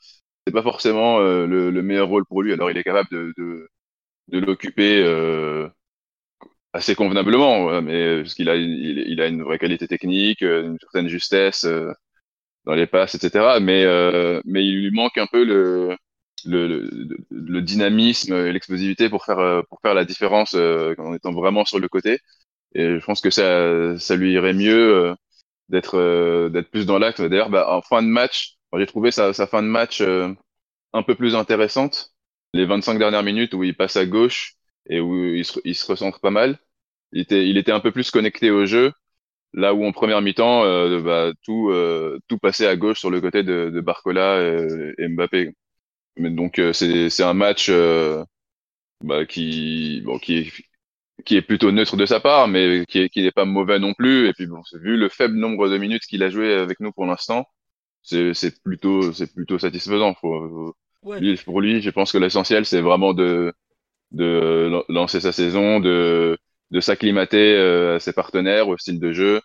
c'est 0.46 0.52
pas 0.52 0.62
forcément 0.62 1.18
le, 1.20 1.70
le, 1.70 1.82
meilleur 1.82 2.08
rôle 2.08 2.24
pour 2.26 2.42
lui. 2.42 2.52
Alors 2.52 2.70
il 2.70 2.78
est 2.78 2.84
capable 2.84 3.08
de, 3.10 3.32
de, 3.36 3.68
de 4.28 4.38
l'occuper 4.40 5.02
assez 6.72 6.94
convenablement, 6.94 7.80
mais 7.82 8.22
parce 8.22 8.34
qu'il 8.34 8.48
a, 8.50 8.56
il, 8.56 9.20
a 9.20 9.26
une 9.26 9.42
vraie 9.42 9.58
qualité 9.58 9.88
technique, 9.88 10.42
euh, 10.42 10.64
une 10.66 10.78
certaine 10.78 11.08
justesse 11.08 11.64
euh, 11.64 11.90
dans 12.66 12.74
les 12.74 12.86
passes, 12.86 13.14
etc. 13.16 13.60
Mais, 13.60 13.84
euh, 13.84 14.40
mais 14.44 14.64
il 14.66 14.82
lui 14.82 14.90
manque 14.92 15.18
un 15.18 15.26
peu 15.26 15.44
le, 15.44 15.96
le, 16.46 16.90
le, 17.30 17.62
dynamisme 17.62 18.34
et 18.34 18.52
l'explosivité 18.52 19.08
pour 19.10 19.24
faire, 19.24 19.64
pour 19.68 19.80
faire 19.82 19.94
la 19.94 20.04
différence 20.04 20.54
en 20.54 21.14
étant 21.14 21.32
vraiment 21.32 21.64
sur 21.64 21.80
le 21.80 21.88
côté. 21.88 22.20
Et 22.74 23.00
je 23.00 23.04
pense 23.06 23.20
que 23.22 23.30
ça, 23.30 23.98
ça 23.98 24.16
lui 24.16 24.32
irait 24.34 24.54
mieux 24.54 25.14
d'être 25.68 26.48
d'être 26.50 26.70
plus 26.70 26.86
dans 26.86 26.98
l'axe. 26.98 27.20
D'ailleurs, 27.20 27.50
bah, 27.50 27.66
en 27.70 27.82
fin 27.82 28.02
de 28.02 28.08
match, 28.08 28.56
j'ai 28.76 28.86
trouvé 28.86 29.10
sa, 29.10 29.32
sa 29.32 29.46
fin 29.46 29.62
de 29.62 29.68
match 29.68 30.02
un 30.02 31.02
peu 31.02 31.14
plus 31.14 31.34
intéressante. 31.34 32.12
Les 32.54 32.66
25 32.66 32.98
dernières 32.98 33.22
minutes 33.22 33.54
où 33.54 33.64
il 33.64 33.76
passe 33.76 33.96
à 33.96 34.06
gauche 34.06 34.54
et 34.88 35.00
où 35.00 35.16
il 35.34 35.44
se, 35.44 35.60
il 35.64 35.74
se 35.74 35.86
recentre 35.90 36.20
pas 36.20 36.30
mal 36.30 36.58
il 37.12 37.20
était, 37.22 37.48
il 37.48 37.56
était 37.58 37.72
un 37.72 37.80
peu 37.80 37.92
plus 37.92 38.10
connecté 38.10 38.50
au 38.50 38.66
jeu. 38.66 38.92
Là 39.54 39.74
où 39.74 39.84
en 39.86 39.92
première 39.92 40.22
mi-temps, 40.22 40.64
euh, 40.64 41.00
bah, 41.00 41.32
tout, 41.42 41.70
euh, 41.70 42.18
tout 42.28 42.38
passait 42.38 42.66
à 42.66 42.76
gauche 42.76 42.98
sur 43.00 43.10
le 43.10 43.20
côté 43.20 43.42
de, 43.42 43.70
de 43.72 43.80
Barcola 43.80 44.40
et, 44.98 45.08
Mbappé. 45.08 45.54
Mais 46.18 46.30
donc 46.30 46.58
euh, 46.58 46.72
c'est, 46.72 47.22
un 47.22 47.34
match 47.34 47.70
bah, 49.02 49.26
qui, 49.26 50.02
bon, 50.04 50.18
qui 50.18 50.52
qui 51.24 51.36
est 51.36 51.42
plutôt 51.42 51.72
neutre 51.72 51.96
de 51.96 52.06
sa 52.06 52.20
part, 52.20 52.48
mais 52.48 52.84
qui 52.86 53.00
est, 53.00 53.08
qui 53.08 53.22
n'est 53.22 53.32
pas 53.32 53.44
mauvais 53.44 53.78
non 53.78 53.94
plus. 53.94 54.28
Et 54.28 54.32
puis 54.32 54.46
bon, 54.46 54.62
vu 54.74 54.96
le 54.96 55.08
faible 55.08 55.34
nombre 55.34 55.68
de 55.68 55.78
minutes 55.78 56.04
qu'il 56.06 56.22
a 56.22 56.30
joué 56.30 56.54
avec 56.54 56.80
nous 56.80 56.92
pour 56.92 57.06
l'instant, 57.06 57.46
c'est, 58.02 58.34
c'est 58.34 58.62
plutôt, 58.62 59.12
c'est 59.12 59.32
plutôt 59.32 59.58
satisfaisant. 59.58 60.14
Faut, 60.14 60.76
pour 61.44 61.60
lui, 61.60 61.80
je 61.80 61.90
pense 61.90 62.12
que 62.12 62.18
l'essentiel, 62.18 62.66
c'est 62.66 62.80
vraiment 62.80 63.14
de, 63.14 63.52
de 64.12 64.84
lancer 64.88 65.20
sa 65.20 65.32
saison, 65.32 65.80
de, 65.80 66.38
de 66.70 66.80
s'acclimater 66.80 67.54
euh, 67.54 67.96
à 67.96 68.00
ses 68.00 68.12
partenaires, 68.12 68.68
au 68.68 68.76
style 68.76 69.00
de 69.00 69.12
jeu. 69.12 69.40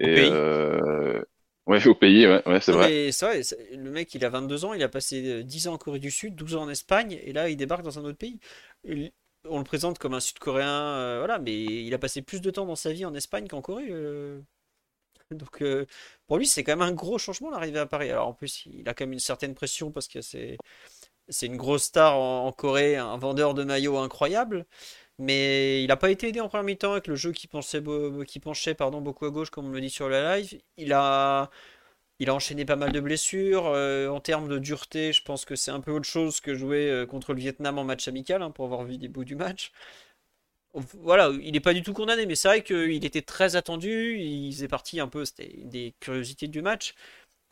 Et, 0.00 0.12
au 0.12 0.14
pays. 0.14 0.30
Euh... 0.32 1.22
Ouais, 1.66 1.86
au 1.86 1.94
pays, 1.94 2.26
ouais, 2.26 2.42
ouais 2.46 2.60
c'est 2.60 2.72
vrai. 2.72 3.12
C'est 3.12 3.24
vrai, 3.24 3.42
le 3.76 3.90
mec, 3.90 4.12
il 4.14 4.24
a 4.24 4.28
22 4.28 4.64
ans, 4.64 4.74
il 4.74 4.82
a 4.82 4.88
passé 4.88 5.44
10 5.44 5.68
ans 5.68 5.74
en 5.74 5.78
Corée 5.78 6.00
du 6.00 6.10
Sud, 6.10 6.34
12 6.34 6.56
ans 6.56 6.62
en 6.62 6.68
Espagne, 6.68 7.20
et 7.22 7.32
là, 7.32 7.48
il 7.48 7.56
débarque 7.56 7.84
dans 7.84 8.00
un 8.00 8.04
autre 8.04 8.18
pays. 8.18 8.40
On 9.48 9.58
le 9.58 9.64
présente 9.64 9.98
comme 9.98 10.14
un 10.14 10.20
Sud-Coréen, 10.20 10.68
euh, 10.68 11.18
voilà, 11.18 11.38
mais 11.38 11.54
il 11.54 11.92
a 11.94 11.98
passé 11.98 12.22
plus 12.22 12.40
de 12.40 12.50
temps 12.50 12.66
dans 12.66 12.76
sa 12.76 12.92
vie 12.92 13.04
en 13.04 13.14
Espagne 13.14 13.48
qu'en 13.48 13.60
Corée. 13.62 13.88
Euh. 13.90 14.40
Donc, 15.30 15.64
pour 16.26 16.38
lui, 16.38 16.46
c'est 16.46 16.62
quand 16.64 16.72
même 16.72 16.82
un 16.82 16.92
gros 16.92 17.18
changement 17.18 17.50
d'arriver 17.50 17.78
à 17.78 17.86
Paris. 17.86 18.10
Alors, 18.10 18.28
en 18.28 18.34
plus, 18.34 18.66
il 18.66 18.88
a 18.88 18.94
quand 18.94 19.04
même 19.04 19.14
une 19.14 19.18
certaine 19.18 19.54
pression 19.54 19.90
parce 19.90 20.08
que 20.08 20.20
c'est 20.20 20.58
c'est 21.28 21.46
une 21.46 21.56
grosse 21.56 21.84
star 21.84 22.16
en, 22.16 22.52
Corée, 22.52 22.96
un 22.96 23.16
vendeur 23.16 23.54
de 23.54 23.64
maillots 23.64 23.98
incroyable. 23.98 24.66
Mais 25.18 25.82
il 25.84 25.88
n'a 25.88 25.96
pas 25.96 26.10
été 26.10 26.28
aidé 26.28 26.40
en 26.40 26.48
première 26.48 26.64
mi-temps 26.64 26.92
avec 26.92 27.06
le 27.06 27.14
jeu 27.16 27.32
qui, 27.32 27.46
penchait 27.48 28.74
pardon, 28.74 29.00
beaucoup 29.00 29.26
à 29.26 29.30
gauche, 29.30 29.50
comme 29.50 29.66
on 29.66 29.70
le 29.70 29.80
dit 29.80 29.90
sur 29.90 30.08
la 30.08 30.36
live. 30.36 30.60
Il 30.76 30.92
a, 30.92 31.50
il 32.22 32.30
a 32.30 32.34
enchaîné 32.34 32.64
pas 32.64 32.76
mal 32.76 32.92
de 32.92 33.00
blessures. 33.00 33.66
Euh, 33.66 34.08
en 34.08 34.20
termes 34.20 34.48
de 34.48 34.58
dureté, 34.58 35.12
je 35.12 35.22
pense 35.22 35.44
que 35.44 35.56
c'est 35.56 35.72
un 35.72 35.80
peu 35.80 35.90
autre 35.90 36.06
chose 36.06 36.40
que 36.40 36.54
jouer 36.54 36.88
euh, 36.88 37.04
contre 37.06 37.32
le 37.34 37.40
Vietnam 37.40 37.78
en 37.78 37.84
match 37.84 38.06
amical, 38.08 38.42
hein, 38.42 38.50
pour 38.52 38.64
avoir 38.64 38.84
vu 38.84 38.96
des 38.96 39.08
bouts 39.08 39.24
du 39.24 39.34
match. 39.36 39.72
Voilà, 40.74 41.30
il 41.42 41.52
n'est 41.52 41.60
pas 41.60 41.74
du 41.74 41.82
tout 41.82 41.92
condamné, 41.92 42.24
mais 42.24 42.34
c'est 42.34 42.48
vrai 42.48 42.62
qu'il 42.62 43.04
était 43.04 43.22
très 43.22 43.56
attendu. 43.56 44.16
Il 44.18 44.52
faisait 44.52 44.68
partie 44.68 45.00
un 45.00 45.08
peu, 45.08 45.24
des 45.38 45.94
curiosités 46.00 46.48
du 46.48 46.62
match. 46.62 46.94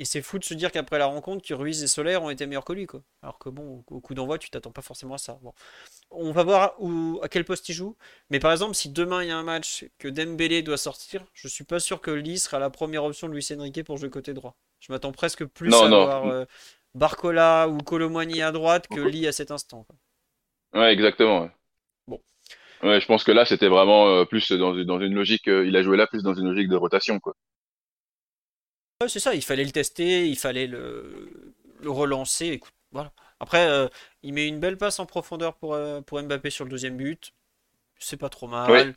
Et 0.00 0.06
c'est 0.06 0.22
fou 0.22 0.38
de 0.38 0.44
se 0.44 0.54
dire 0.54 0.72
qu'après 0.72 0.98
la 0.98 1.06
rencontre, 1.06 1.46
que 1.46 1.52
Ruiz 1.52 1.82
et 1.82 1.86
Solaire 1.86 2.22
ont 2.22 2.30
été 2.30 2.46
meilleurs 2.46 2.64
que 2.64 2.72
lui. 2.72 2.86
Quoi. 2.86 3.02
Alors 3.22 3.38
que 3.38 3.50
bon, 3.50 3.84
au 3.88 4.00
coup 4.00 4.14
d'envoi, 4.14 4.38
tu 4.38 4.48
t'attends 4.48 4.72
pas 4.72 4.80
forcément 4.80 5.14
à 5.14 5.18
ça. 5.18 5.38
On 6.10 6.32
va 6.32 6.42
voir 6.42 6.74
où, 6.80 7.20
à 7.22 7.28
quel 7.28 7.44
poste 7.44 7.68
il 7.68 7.74
joue. 7.74 7.96
Mais 8.30 8.40
par 8.40 8.50
exemple, 8.52 8.74
si 8.74 8.88
demain 8.88 9.22
il 9.22 9.28
y 9.28 9.30
a 9.30 9.36
un 9.36 9.42
match 9.42 9.84
que 9.98 10.08
Dembélé 10.08 10.62
doit 10.62 10.78
sortir, 10.78 11.26
je 11.34 11.48
suis 11.48 11.64
pas 11.64 11.80
sûr 11.80 12.00
que 12.00 12.10
Lee 12.10 12.38
sera 12.38 12.58
la 12.58 12.70
première 12.70 13.04
option 13.04 13.28
de 13.28 13.34
Luis 13.34 13.46
Enrique 13.52 13.84
pour 13.84 13.98
jouer 13.98 14.08
côté 14.10 14.32
droit. 14.32 14.56
Je 14.80 14.92
m'attends 14.92 15.12
presque 15.12 15.44
plus 15.44 15.72
à 15.74 15.88
voir 15.88 16.26
euh, 16.26 16.44
Barcola 16.94 17.68
ou 17.68 17.78
Colomani 17.78 18.42
à 18.42 18.50
droite 18.50 18.88
que 18.88 19.00
Lee 19.00 19.26
à 19.26 19.32
cet 19.32 19.50
instant. 19.50 19.86
Ouais, 20.72 20.92
exactement. 20.92 21.50
Bon. 22.08 22.20
Ouais, 22.82 23.00
je 23.00 23.06
pense 23.06 23.22
que 23.22 23.32
là, 23.32 23.44
c'était 23.44 23.68
vraiment 23.68 24.08
euh, 24.08 24.24
plus 24.24 24.50
dans, 24.52 24.74
dans, 24.74 25.00
une 25.00 25.14
logique. 25.14 25.48
Euh, 25.48 25.66
il 25.66 25.76
a 25.76 25.82
joué 25.82 25.96
là 25.96 26.06
plus 26.06 26.22
dans 26.22 26.34
une 26.34 26.46
logique 26.46 26.68
de 26.68 26.76
rotation, 26.76 27.20
quoi 27.20 27.34
c'est 29.08 29.18
ça, 29.18 29.34
il 29.34 29.42
fallait 29.42 29.64
le 29.64 29.70
tester, 29.70 30.28
il 30.28 30.36
fallait 30.36 30.66
le, 30.66 31.54
relancer. 31.86 32.48
Écoute, 32.48 32.74
voilà. 32.92 33.10
Après, 33.38 33.88
il 34.22 34.34
met 34.34 34.46
une 34.46 34.60
belle 34.60 34.76
passe 34.76 35.00
en 35.00 35.06
profondeur 35.06 35.54
pour, 35.54 35.74
pour 36.04 36.22
Mbappé 36.22 36.50
sur 36.50 36.66
le 36.66 36.70
deuxième 36.70 36.98
but. 36.98 37.32
C'est 37.98 38.18
pas 38.18 38.28
trop 38.28 38.46
mal. 38.46 38.94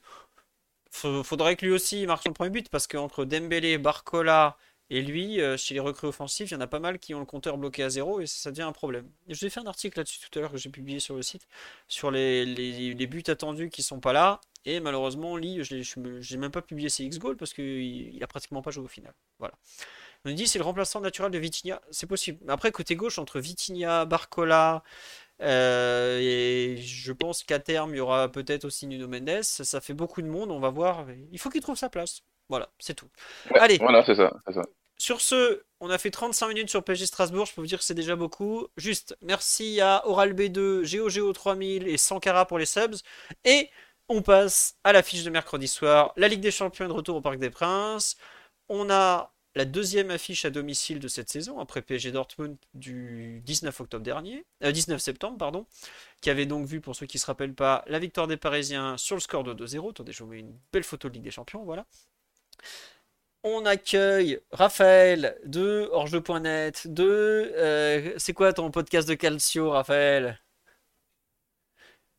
Faut- 0.92 1.24
faudrait 1.24 1.56
que 1.56 1.66
lui 1.66 1.72
aussi 1.72 2.06
marque 2.06 2.24
son 2.24 2.34
premier 2.34 2.50
but 2.50 2.68
parce 2.68 2.86
qu'entre 2.86 3.24
Dembélé, 3.24 3.78
Barcola 3.78 4.58
et 4.90 5.02
lui, 5.02 5.42
euh, 5.42 5.58
chez 5.58 5.74
les 5.74 5.80
recrues 5.80 6.08
offensifs, 6.08 6.52
il 6.52 6.54
y 6.54 6.58
en 6.58 6.62
a 6.62 6.68
pas 6.68 6.80
mal 6.80 7.00
qui 7.00 7.14
ont 7.16 7.20
le 7.20 7.26
compteur 7.26 7.58
bloqué 7.58 7.84
à 7.84 7.90
zéro 7.90 8.20
et 8.22 8.28
ça, 8.28 8.52
devient 8.52 8.64
un 8.64 8.72
problème. 8.72 9.10
Je 9.28 9.40
vous 9.40 9.46
ai 9.46 9.50
fait 9.50 9.60
un 9.60 9.66
article 9.66 9.98
là-dessus 9.98 10.20
tout 10.20 10.38
à 10.38 10.42
l'heure 10.42 10.52
que 10.52 10.58
j'ai 10.58 10.70
publié 10.70 11.00
sur 11.00 11.16
le 11.16 11.24
site 11.24 11.48
sur 11.88 12.12
les, 12.12 13.08
buts 13.08 13.24
attendus 13.28 13.70
qui 13.70 13.84
sont 13.84 14.00
pas 14.00 14.14
là. 14.14 14.42
Et 14.66 14.80
malheureusement, 14.80 15.36
Lee, 15.36 15.64
je 15.64 15.82
je 15.82 16.22
j'ai 16.22 16.38
même 16.38 16.52
pas 16.52 16.62
publié 16.62 16.90
ses 16.90 17.04
X-Goals 17.06 17.36
parce 17.38 17.54
qu'il 17.54 17.66
il 18.16 18.24
a 18.24 18.28
pratiquement 18.28 18.62
pas 18.62 18.72
joué 18.72 18.86
au 18.86 18.88
final. 18.88 19.14
Voilà. 19.40 19.56
On 20.26 20.32
dit 20.32 20.48
c'est 20.48 20.60
le 20.60 20.64
remplaçant 20.64 21.02
naturel 21.02 21.32
de 21.32 21.38
Vitinha. 21.38 21.82
C'est 21.92 22.08
possible. 22.08 22.40
Après, 22.50 22.72
côté 22.72 22.96
gauche, 22.96 23.20
entre 23.20 23.40
Vitinha, 23.42 24.06
Barcola, 24.06 24.84
euh, 25.42 26.20
et 26.22 26.78
je 26.78 27.12
pense 27.12 27.44
qu'à 27.44 27.60
terme, 27.60 27.94
il 27.94 27.98
y 27.98 28.00
aura 28.00 28.32
peut-être 28.32 28.66
aussi 28.66 28.88
Nuno 28.88 29.08
Mendes. 29.08 29.44
Ça 29.44 29.82
fait 29.82 29.94
beaucoup 29.94 30.22
de 30.22 30.28
monde, 30.28 30.52
on 30.52 30.60
va 30.60 30.70
voir. 30.70 31.08
Il 31.32 31.40
faut 31.40 31.50
qu'il 31.50 31.62
trouve 31.62 31.78
sa 31.78 31.90
place. 31.90 32.22
Voilà, 32.54 32.70
c'est 32.78 32.94
tout. 32.94 33.08
Ouais, 33.50 33.60
Allez, 33.60 33.78
Voilà, 33.80 34.06
c'est 34.06 34.14
ça, 34.14 34.32
sur 35.00 35.22
ce, 35.22 35.64
on 35.80 35.90
a 35.90 35.98
fait 35.98 36.12
35 36.12 36.50
minutes 36.50 36.70
sur 36.70 36.84
PSG 36.84 37.08
Strasbourg, 37.08 37.48
je 37.48 37.56
peux 37.56 37.62
vous 37.62 37.68
dire 37.68 37.80
que 37.80 37.84
c'est 37.84 37.96
déjà 37.96 38.16
beaucoup. 38.16 38.68
Juste, 38.78 39.18
merci 39.22 39.82
à 39.82 40.08
Oral 40.08 40.34
B2, 40.34 40.84
GeoGeo 40.84 41.34
3000 41.34 41.88
et 41.88 41.98
Sankara 41.98 42.46
pour 42.46 42.60
les 42.60 42.68
subs. 42.68 42.98
Et 43.44 43.72
on 44.08 44.22
passe 44.22 44.78
à 44.84 44.94
l'affiche 44.94 45.24
de 45.24 45.32
mercredi 45.32 45.68
soir. 45.68 46.14
La 46.16 46.28
Ligue 46.28 46.42
des 46.42 46.52
Champions 46.52 46.86
est 46.86 46.90
de 46.90 46.94
retour 46.94 47.16
au 47.16 47.22
Parc 47.22 47.40
des 47.40 47.50
Princes. 47.50 48.18
On 48.70 48.92
a 48.92 49.34
la 49.56 49.66
deuxième 49.66 50.12
affiche 50.12 50.46
à 50.46 50.52
domicile 50.52 51.00
de 51.00 51.08
cette 51.08 51.30
saison, 51.30 51.60
après 51.60 51.82
PSG 51.82 52.12
Dortmund 52.12 52.56
du 52.76 53.42
19 53.46 53.82
octobre 53.82 54.04
dernier, 54.04 54.46
euh, 54.64 54.72
19 54.72 55.02
septembre, 55.02 55.38
pardon, 55.38 55.66
qui 56.22 56.30
avait 56.30 56.46
donc 56.46 56.66
vu, 56.66 56.82
pour 56.82 56.96
ceux 56.96 57.06
qui 57.08 57.18
ne 57.18 57.22
se 57.22 57.26
rappellent 57.26 57.56
pas, 57.56 57.84
la 57.88 58.00
victoire 58.00 58.28
des 58.28 58.38
Parisiens 58.38 58.98
sur 58.98 59.16
le 59.16 59.22
score 59.22 59.44
de 59.44 59.54
2-0. 59.54 59.90
Attendez, 59.90 60.12
je 60.12 60.24
vous 60.24 60.30
mets 60.30 60.40
une 60.40 60.58
belle 60.72 60.84
photo 60.84 61.10
de 61.10 61.14
Ligue 61.14 61.24
des 61.24 61.32
Champions, 61.32 61.64
voilà. 61.64 61.86
On 63.44 63.66
accueille 63.66 64.40
Raphaël 64.52 65.38
de 65.46 65.90
Orge.net, 65.92 66.88
de... 66.88 67.04
euh, 67.56 68.14
c'est 68.18 68.34
quoi 68.34 68.54
ton 68.54 68.72
podcast 68.72 69.08
de 69.08 69.16
Calcio, 69.16 69.72
Raphaël? 69.72 70.40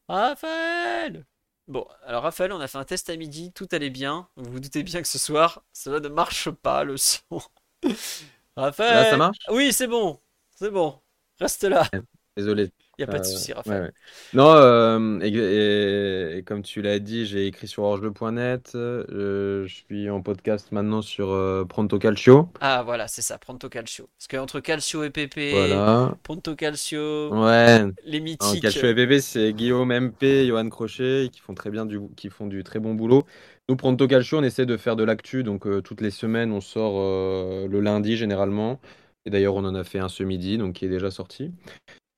Raphaël! 0.09 1.25
Bon, 1.67 1.87
alors 2.05 2.25
Raphaël, 2.25 2.53
on 2.53 2.61
a 2.61 2.69
fait 2.69 2.77
un 2.77 2.85
test 2.85 3.09
à 3.09 3.17
midi, 3.17 3.53
tout 3.53 3.67
allait 3.73 3.89
bien. 3.89 4.29
Vous 4.37 4.53
vous 4.53 4.61
doutez 4.61 4.83
bien 4.83 5.01
que 5.01 5.09
ce 5.09 5.19
soir, 5.19 5.65
cela 5.73 5.99
ne 6.01 6.09
marche 6.09 6.51
pas, 6.51 6.85
le 6.85 6.99
son. 6.99 7.41
Raphaël! 8.57 8.95
Là, 8.95 9.11
ça 9.11 9.17
marche? 9.17 9.39
Oui, 9.49 9.73
c'est 9.73 9.87
bon, 9.87 10.21
c'est 10.55 10.71
bon. 10.71 11.01
Reste 11.41 11.65
là, 11.65 11.89
Désolé. 12.37 12.71
Il 12.99 13.03
n'y 13.03 13.05
a 13.05 13.09
pas 13.09 13.19
de 13.19 13.25
Euh, 13.25 13.31
souci, 13.31 13.53
Raphaël. 13.53 13.83
ouais. 13.83 13.93
Non, 14.33 14.53
euh, 14.55 15.19
et, 15.21 15.29
et- 15.29 16.39
et 16.39 16.43
comme 16.43 16.63
tu 16.63 16.83
l'as 16.83 16.99
dit, 16.99 17.27
j'ai 17.27 17.47
écrit 17.47 17.67
sur 17.69 17.83
orge.net. 17.85 18.73
euh, 18.75 19.67
je 19.67 19.75
suis 19.75 20.11
en 20.11 20.23
podcast 20.23 20.71
maintenant 20.73 21.03
sur 21.03 21.29
Pronto 21.69 21.99
Calcio. 21.99 22.49
Ah, 22.61 22.83
voilà, 22.85 23.09
c'est 23.09 23.23
ça, 23.23 23.39
Pronto 23.39 23.69
Calcio. 23.69 24.09
Parce 24.19 24.29
qu'entre 24.29 24.61
Calcio 24.61 25.05
et 25.05 25.11
PP, 25.11 25.51
Voilà. 25.53 26.17
Pronto 26.23 26.55
Calcio, 26.55 27.31
Ouais. 27.35 27.85
les 28.05 28.21
mythiques. 28.21 28.63
Calcio 28.63 28.87
et 28.89 28.95
PP, 28.95 29.21
c'est 29.21 29.53
Guillaume 29.53 29.91
MP, 29.93 30.47
Johan 30.47 30.69
Crochet 30.69 31.29
qui 31.33 31.41
font 31.41 31.55
très 31.55 31.71
bien 31.71 31.87
du, 31.87 32.01
qui 32.17 32.31
font 32.31 32.47
du 32.47 32.63
très 32.65 32.79
bon 32.79 32.95
boulot. 32.95 33.25
Nous, 33.69 33.77
Pronto 33.77 34.07
Calcio, 34.07 34.39
on 34.39 34.43
essaie 34.43 34.67
de 34.67 34.77
faire 34.77 34.97
de 34.97 35.05
l'actu. 35.05 35.43
Donc, 35.43 35.67
euh, 35.67 35.81
toutes 35.81 36.01
les 36.01 36.11
semaines, 36.11 36.53
on 36.53 36.61
sort 36.61 36.95
euh, 36.99 37.67
le 37.69 37.81
lundi 37.81 38.17
généralement. 38.17 38.81
Et 39.27 39.31
d'ailleurs, 39.31 39.55
on 39.55 39.65
en 39.65 39.75
a 39.75 39.85
fait 39.85 39.99
un 39.99 40.09
ce 40.09 40.23
midi, 40.23 40.59
donc 40.59 40.75
qui 40.75 40.85
est 40.85 40.89
déjà 40.91 41.11
sorti. 41.11 41.51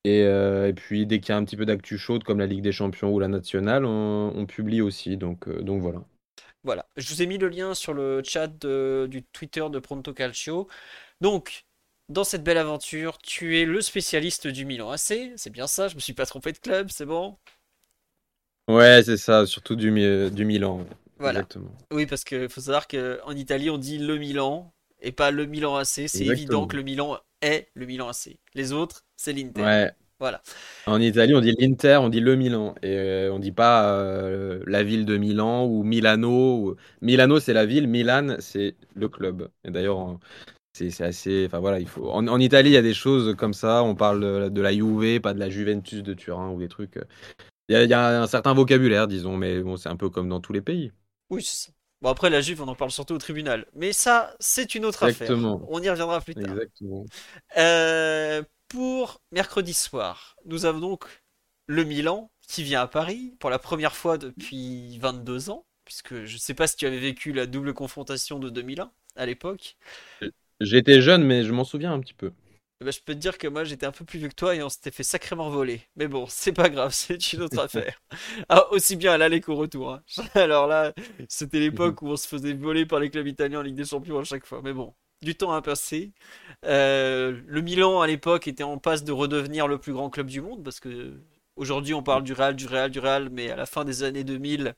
Et, 0.06 0.22
euh, 0.24 0.68
et 0.68 0.72
puis, 0.72 1.06
dès 1.06 1.20
qu'il 1.20 1.30
y 1.30 1.32
a 1.32 1.36
un 1.36 1.44
petit 1.44 1.56
peu 1.56 1.66
d'actu 1.66 1.98
chaude, 1.98 2.24
comme 2.24 2.38
la 2.38 2.46
Ligue 2.46 2.62
des 2.62 2.72
Champions 2.72 3.12
ou 3.12 3.18
la 3.20 3.28
Nationale, 3.28 3.84
on, 3.84 4.32
on 4.34 4.46
publie 4.46 4.80
aussi. 4.82 5.16
Donc, 5.16 5.48
euh, 5.48 5.62
donc 5.62 5.82
voilà. 5.82 6.04
Voilà, 6.64 6.86
je 6.96 7.08
vous 7.14 7.22
ai 7.22 7.26
mis 7.26 7.38
le 7.38 7.48
lien 7.48 7.74
sur 7.74 7.94
le 7.94 8.22
chat 8.24 8.48
de- 8.48 9.06
du 9.10 9.22
Twitter 9.24 9.64
de 9.70 9.78
Pronto 9.78 10.12
Calcio. 10.12 10.68
Donc, 11.20 11.64
dans 12.08 12.24
cette 12.24 12.44
belle 12.44 12.58
aventure, 12.58 13.18
tu 13.18 13.58
es 13.58 13.64
le 13.64 13.80
spécialiste 13.80 14.46
du 14.48 14.64
Milan 14.64 14.90
AC, 14.90 15.32
c'est 15.36 15.50
bien 15.50 15.66
ça, 15.66 15.88
je 15.88 15.94
me 15.94 16.00
suis 16.00 16.12
pas 16.14 16.26
trompé 16.26 16.52
de 16.52 16.58
club, 16.58 16.90
c'est 16.90 17.06
bon? 17.06 17.38
Ouais, 18.68 19.02
c'est 19.04 19.16
ça, 19.16 19.44
surtout 19.46 19.74
du, 19.76 19.90
du 20.30 20.44
Milan. 20.44 20.86
Voilà. 21.18 21.48
Exactement. 21.48 21.76
Oui, 21.92 22.06
parce 22.06 22.24
qu'il 22.24 22.48
faut 22.48 22.60
savoir 22.60 22.88
qu'en 22.88 23.32
Italie, 23.32 23.70
on 23.70 23.78
dit 23.78 23.98
le 23.98 24.18
Milan 24.18 24.74
et 25.00 25.12
pas 25.12 25.30
le 25.30 25.46
Milan 25.46 25.76
AC. 25.76 26.08
C'est 26.08 26.26
évident 26.26 26.66
que 26.66 26.76
le 26.76 26.82
Milan 26.82 27.18
est 27.42 27.70
le 27.74 27.86
Milan 27.86 28.08
AC. 28.08 28.38
Les 28.54 28.72
autres, 28.72 29.04
c'est 29.16 29.32
l'Inter. 29.32 29.62
Ouais. 29.62 29.92
Voilà. 30.18 30.42
En 30.86 31.00
Italie, 31.00 31.34
on 31.34 31.40
dit 31.40 31.52
l'Inter, 31.58 31.98
on 32.02 32.08
dit 32.08 32.20
le 32.20 32.36
Milan. 32.36 32.74
Et 32.82 32.96
euh, 32.96 33.32
on 33.32 33.38
dit 33.40 33.52
pas 33.52 33.90
euh, 34.00 34.62
la 34.66 34.82
ville 34.84 35.04
de 35.06 35.16
Milan 35.18 35.66
ou 35.66 35.82
Milano. 35.84 36.30
ou- 36.72 36.76
Milano, 37.02 37.40
c'est 37.40 37.52
la 37.54 37.66
ville, 37.66 37.88
Milan, 37.88 38.36
c'est 38.40 38.76
le 38.94 39.08
club. 39.08 39.50
Et 39.64 39.70
d'ailleurs, 39.72 40.18
c'est 40.74 41.00
assez. 41.02 41.46
Enfin 41.46 41.60
voilà, 41.60 41.80
il 41.80 41.88
faut. 41.88 42.10
En, 42.10 42.26
en 42.28 42.40
Italie, 42.40 42.70
il 42.70 42.74
y 42.74 42.76
a 42.78 42.82
des 42.82 42.94
choses 42.94 43.36
comme 43.36 43.54
ça. 43.54 43.82
On 43.84 43.96
parle 43.96 44.20
de, 44.20 44.48
de 44.50 44.62
la 44.62 44.72
Juve, 44.74 45.20
pas 45.20 45.34
de 45.34 45.40
la 45.40 45.50
Juventus 45.50 46.02
de 46.02 46.14
Turin 46.14 46.50
ou 46.52 46.60
des 46.60 46.68
trucs. 46.68 46.98
euh. 46.98 47.04
Il 47.68 47.74
y 47.74 47.76
a, 47.76 47.84
il 47.84 47.90
y 47.90 47.94
a 47.94 48.22
un 48.22 48.26
certain 48.28 48.54
vocabulaire, 48.54 49.08
disons, 49.08 49.36
mais 49.36 49.60
bon, 49.62 49.76
c'est 49.76 49.88
un 49.90 49.96
peu 49.96 50.10
comme 50.10 50.28
dans 50.28 50.40
tous 50.40 50.52
les 50.52 50.62
pays. 50.62 50.92
Oui, 51.30 51.42
c'est 51.42 51.66
ça. 51.68 51.72
Bon, 52.02 52.10
après, 52.10 52.30
la 52.30 52.40
Juve, 52.40 52.62
on 52.62 52.68
en 52.68 52.74
parle 52.74 52.90
surtout 52.90 53.14
au 53.14 53.18
tribunal. 53.18 53.66
Mais 53.74 53.92
ça, 53.92 54.36
c'est 54.38 54.74
une 54.74 54.84
autre 54.84 55.02
Exactement. 55.02 55.56
affaire. 55.56 55.68
On 55.68 55.82
y 55.82 55.88
reviendra 55.90 56.20
plus 56.20 56.34
tard. 56.36 56.56
Exactement. 56.56 57.04
Euh, 57.56 58.42
pour 58.68 59.20
mercredi 59.32 59.74
soir, 59.74 60.36
nous 60.44 60.64
avons 60.64 60.80
donc 60.80 61.04
le 61.66 61.84
Milan 61.84 62.30
qui 62.48 62.62
vient 62.62 62.82
à 62.82 62.86
Paris 62.86 63.34
pour 63.40 63.50
la 63.50 63.58
première 63.58 63.94
fois 63.96 64.18
depuis 64.18 64.98
22 64.98 65.50
ans, 65.50 65.66
puisque 65.84 66.24
je 66.24 66.34
ne 66.34 66.38
sais 66.38 66.54
pas 66.54 66.66
si 66.66 66.76
tu 66.76 66.86
avais 66.86 66.98
vécu 66.98 67.32
la 67.32 67.46
double 67.46 67.74
confrontation 67.74 68.38
de 68.38 68.50
2001 68.50 68.92
à 69.16 69.26
l'époque. 69.26 69.76
J'étais 70.60 71.00
jeune, 71.00 71.24
mais 71.24 71.44
je 71.44 71.52
m'en 71.52 71.64
souviens 71.64 71.92
un 71.92 72.00
petit 72.00 72.14
peu. 72.14 72.32
Eh 72.80 72.84
ben, 72.84 72.90
je 72.92 73.00
peux 73.00 73.14
te 73.14 73.18
dire 73.18 73.38
que 73.38 73.48
moi 73.48 73.64
j'étais 73.64 73.86
un 73.86 73.92
peu 73.92 74.04
plus 74.04 74.18
vieux 74.18 74.28
que 74.28 74.34
toi 74.34 74.54
et 74.54 74.62
on 74.62 74.68
s'était 74.68 74.90
fait 74.90 75.02
sacrément 75.02 75.48
voler. 75.48 75.80
Mais 75.96 76.08
bon, 76.08 76.26
c'est 76.28 76.52
pas 76.52 76.68
grave, 76.68 76.92
c'est 76.94 77.32
une 77.32 77.42
autre 77.42 77.58
affaire. 77.62 78.02
Ah, 78.48 78.70
aussi 78.70 78.96
bien 78.96 79.12
à 79.12 79.18
l'aller 79.18 79.40
qu'au 79.40 79.56
retour. 79.56 79.92
hein. 79.94 80.02
Alors 80.34 80.66
là, 80.66 80.92
c'était 81.28 81.58
l'époque 81.60 82.02
où 82.02 82.08
on 82.08 82.16
se 82.16 82.28
faisait 82.28 82.52
voler 82.52 82.84
par 82.84 83.00
les 83.00 83.10
clubs 83.10 83.26
italiens 83.26 83.60
en 83.60 83.62
Ligue 83.62 83.76
des 83.76 83.84
Champions 83.86 84.18
à 84.18 84.24
chaque 84.24 84.44
fois. 84.46 84.60
Mais 84.62 84.74
bon, 84.74 84.94
du 85.22 85.34
temps 85.34 85.52
a 85.52 85.62
passé. 85.62 86.12
Euh, 86.64 87.40
le 87.46 87.60
Milan 87.60 88.00
à 88.00 88.06
l'époque 88.06 88.48
était 88.48 88.62
en 88.62 88.78
passe 88.78 89.04
de 89.04 89.12
redevenir 89.12 89.68
le 89.68 89.78
plus 89.78 89.92
grand 89.92 90.10
club 90.10 90.26
du 90.26 90.40
monde 90.40 90.62
parce 90.62 90.80
que 90.80 91.14
aujourd'hui 91.56 91.94
on 91.94 92.02
parle 92.02 92.22
du 92.22 92.32
Real, 92.32 92.54
du 92.54 92.66
Real, 92.66 92.90
du 92.90 92.98
Real, 92.98 93.28
mais 93.30 93.50
à 93.50 93.56
la 93.56 93.66
fin 93.66 93.84
des 93.84 94.02
années 94.02 94.24
2000, 94.24 94.74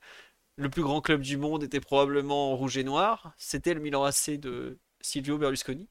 le 0.57 0.69
plus 0.69 0.83
grand 0.83 1.01
club 1.01 1.21
du 1.21 1.37
monde 1.37 1.63
était 1.63 1.79
probablement 1.79 2.51
en 2.51 2.55
rouge 2.55 2.77
et 2.77 2.83
noir. 2.83 3.33
C'était 3.37 3.73
le 3.73 3.79
Milan 3.79 4.03
AC 4.03 4.39
de 4.39 4.77
Silvio 5.01 5.37
Berlusconi. 5.37 5.87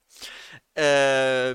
Euh, 0.79 1.55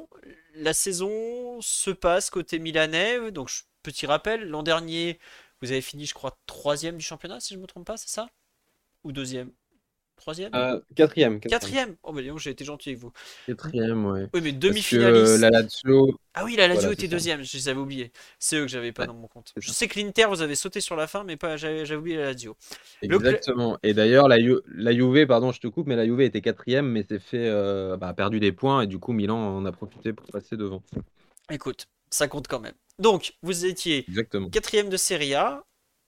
la 0.55 0.73
saison 0.73 1.61
se 1.61 1.91
passe 1.91 2.29
côté 2.29 2.59
milanais. 2.59 3.31
Donc, 3.31 3.51
petit 3.83 4.05
rappel, 4.05 4.47
l'an 4.49 4.63
dernier, 4.63 5.19
vous 5.61 5.71
avez 5.71 5.81
fini, 5.81 6.05
je 6.05 6.13
crois, 6.13 6.39
troisième 6.45 6.97
du 6.97 7.03
championnat, 7.05 7.39
si 7.39 7.53
je 7.53 7.59
ne 7.59 7.63
me 7.63 7.67
trompe 7.67 7.87
pas, 7.87 7.97
c'est 7.97 8.09
ça? 8.09 8.29
Ou 9.03 9.11
deuxième? 9.11 9.51
Troisième 10.21 10.53
Euh, 10.53 10.79
quatrième, 10.95 11.39
quatrième. 11.39 11.59
Quatrième 11.59 11.95
Oh, 12.03 12.13
bah 12.13 12.21
dis 12.21 12.27
donc, 12.27 12.37
j'ai 12.37 12.51
été 12.51 12.63
gentil 12.63 12.89
avec 12.89 13.01
vous. 13.01 13.11
Quatrième, 13.47 14.05
ouais. 14.05 14.27
Oui, 14.35 14.41
mais 14.43 14.51
demi-finaliste. 14.51 15.39
la 15.39 15.49
Lazio, 15.49 16.15
Ah 16.35 16.45
oui, 16.45 16.55
la 16.55 16.67
Lazio 16.67 16.81
Voilà, 16.81 16.93
était 16.93 17.07
deuxième, 17.07 17.41
je 17.43 17.57
les 17.57 17.69
avais 17.69 17.79
oubliés. 17.79 18.11
C'est 18.37 18.57
eux 18.57 18.61
que 18.61 18.67
j'avais 18.67 18.91
pas 18.91 19.01
Ouais, 19.03 19.07
dans 19.07 19.15
mon 19.15 19.27
compte. 19.27 19.51
Je 19.57 19.71
sais 19.71 19.87
que 19.87 19.99
l'Inter, 19.99 20.25
vous 20.29 20.43
avez 20.43 20.53
sauté 20.53 20.79
sur 20.79 20.95
la 20.95 21.07
fin, 21.07 21.23
mais 21.23 21.37
pas 21.37 21.57
j'avais 21.57 21.95
oublié 21.95 22.17
la 22.17 22.25
Lazio. 22.25 22.55
Le 23.01 23.15
exactement. 23.15 23.79
Et 23.81 23.95
d'ailleurs, 23.95 24.27
la, 24.27 24.39
Ju- 24.39 24.61
la 24.75 24.93
Juve, 24.93 25.25
pardon, 25.25 25.51
je 25.51 25.59
te 25.59 25.67
coupe, 25.67 25.87
mais 25.87 25.95
la 25.95 26.05
Juve 26.05 26.21
était 26.21 26.41
quatrième, 26.41 26.87
mais 26.87 27.01
s'est 27.03 27.17
fait 27.19 27.47
euh, 27.47 27.97
bah, 27.97 28.09
a 28.09 28.13
perdu 28.13 28.39
des 28.39 28.51
points 28.51 28.83
et 28.83 28.87
du 28.87 28.99
coup 28.99 29.13
Milan 29.13 29.37
en 29.57 29.65
a 29.65 29.71
profité 29.71 30.13
pour 30.13 30.27
passer 30.27 30.55
devant. 30.55 30.83
Écoute, 31.49 31.87
ça 32.11 32.27
compte 32.27 32.47
quand 32.47 32.59
même. 32.59 32.75
Donc, 32.99 33.33
vous 33.41 33.65
étiez 33.65 34.05
Exactement. 34.07 34.49
quatrième 34.51 34.89
de 34.89 34.97
Serie 34.97 35.33
A, 35.33 35.63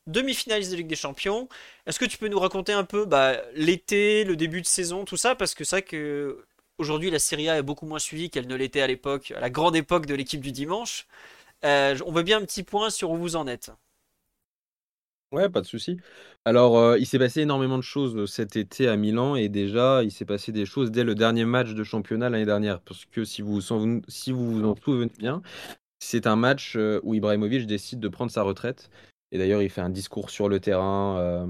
demi-finaliste 0.08 0.72
de 0.72 0.78
Ligue 0.78 0.88
des 0.88 0.96
Champions. 0.96 1.48
Est-ce 1.86 2.00
que 2.00 2.06
tu 2.06 2.18
peux 2.18 2.28
nous 2.28 2.40
raconter 2.40 2.74
un 2.74 2.84
peu 2.84 3.06
bah, 3.06 3.38
l'été, 3.56 4.24
le 4.24 4.36
début 4.36 4.62
de 4.62 4.68
saison, 4.68 5.06
tout 5.06 5.18
ça? 5.18 5.36
Parce 5.36 5.56
que 5.56 5.64
c'est 5.64 5.78
vrai 5.78 5.82
que 5.84 6.46
aujourd'hui 6.78 7.12
la 7.12 7.20
Serie 7.20 7.50
A 7.50 7.58
est 7.58 7.64
beaucoup 7.64 7.86
moins 7.86 8.00
suivie 8.00 8.30
qu'elle 8.30 8.48
ne 8.48 8.56
l'était 8.56 8.82
à 8.82 8.88
l'époque, 8.88 9.32
à 9.32 9.40
la 9.40 9.50
grande 9.50 9.76
époque 9.76 10.06
de 10.06 10.16
l'équipe 10.16 10.42
du 10.42 10.52
dimanche. 10.52 11.08
Euh, 11.66 11.98
on 12.06 12.12
veut 12.12 12.24
bien 12.24 12.40
un 12.40 12.46
petit 12.46 12.64
point 12.64 12.90
sur 12.90 13.12
où 13.12 13.18
vous 13.18 13.36
en 13.36 13.48
êtes. 13.48 13.72
Ouais, 15.32 15.50
pas 15.50 15.62
de 15.62 15.66
souci. 15.66 15.98
Alors, 16.46 16.78
euh, 16.78 17.00
il 17.00 17.08
s'est 17.08 17.18
passé 17.18 17.42
énormément 17.42 17.78
de 17.78 17.84
choses 17.84 18.30
cet 18.30 18.56
été 18.56 18.88
à 18.88 18.96
Milan 18.98 19.36
et 19.36 19.50
déjà, 19.50 20.04
il 20.04 20.12
s'est 20.12 20.26
passé 20.26 20.52
des 20.52 20.68
choses 20.68 20.92
dès 20.92 21.04
le 21.04 21.16
dernier 21.16 21.44
match 21.44 21.74
de 21.74 21.84
championnat 21.84 22.30
l'année 22.30 22.46
dernière. 22.46 22.82
Parce 22.82 23.06
que 23.06 23.26
si 23.26 23.42
vous 23.42 23.56
vous 23.56 23.72
en, 23.72 24.02
si 24.08 24.32
vous 24.32 24.52
vous 24.52 24.64
en 24.64 24.76
souvenez 24.76 25.10
bien, 25.18 25.42
c'est 26.00 26.28
un 26.28 26.36
match 26.36 26.76
euh, 26.76 27.00
où 27.02 27.16
Ibrahimovic 27.16 27.66
décide 27.66 28.00
de 28.00 28.10
prendre 28.10 28.30
sa 28.30 28.44
retraite. 28.44 28.92
Et 29.34 29.40
d'ailleurs, 29.40 29.62
il 29.64 29.70
fait 29.70 29.82
un 29.82 29.90
discours 29.90 30.30
sur 30.30 30.50
le 30.50 30.62
terrain 30.62 31.18
euh, 31.20 31.48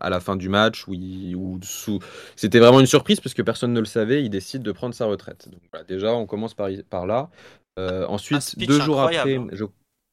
à 0.00 0.10
la 0.10 0.20
fin 0.20 0.36
du 0.36 0.48
match 0.50 0.86
où, 0.88 0.94
il- 0.94 1.34
où 1.36 1.58
sous... 1.64 1.98
c'était 2.36 2.60
vraiment 2.60 2.80
une 2.80 2.86
surprise 2.86 3.20
parce 3.20 3.34
que 3.34 3.42
personne 3.42 3.72
ne 3.72 3.80
le 3.80 3.86
savait. 3.86 4.22
Il 4.22 4.30
décide 4.30 4.62
de 4.62 4.72
prendre 4.72 4.94
sa 4.94 5.06
retraite. 5.06 5.48
Donc 5.50 5.62
voilà, 5.72 5.84
déjà, 5.86 6.14
on 6.14 6.26
commence 6.26 6.54
par, 6.54 6.68
par 6.90 7.06
là. 7.06 7.30
Euh, 7.78 8.06
ensuite, 8.06 8.58
deux 8.58 8.80
jours 8.80 9.00
incroyable, 9.00 9.02
après, 9.02 9.36
hein. 9.38 9.48
je, 9.52 9.64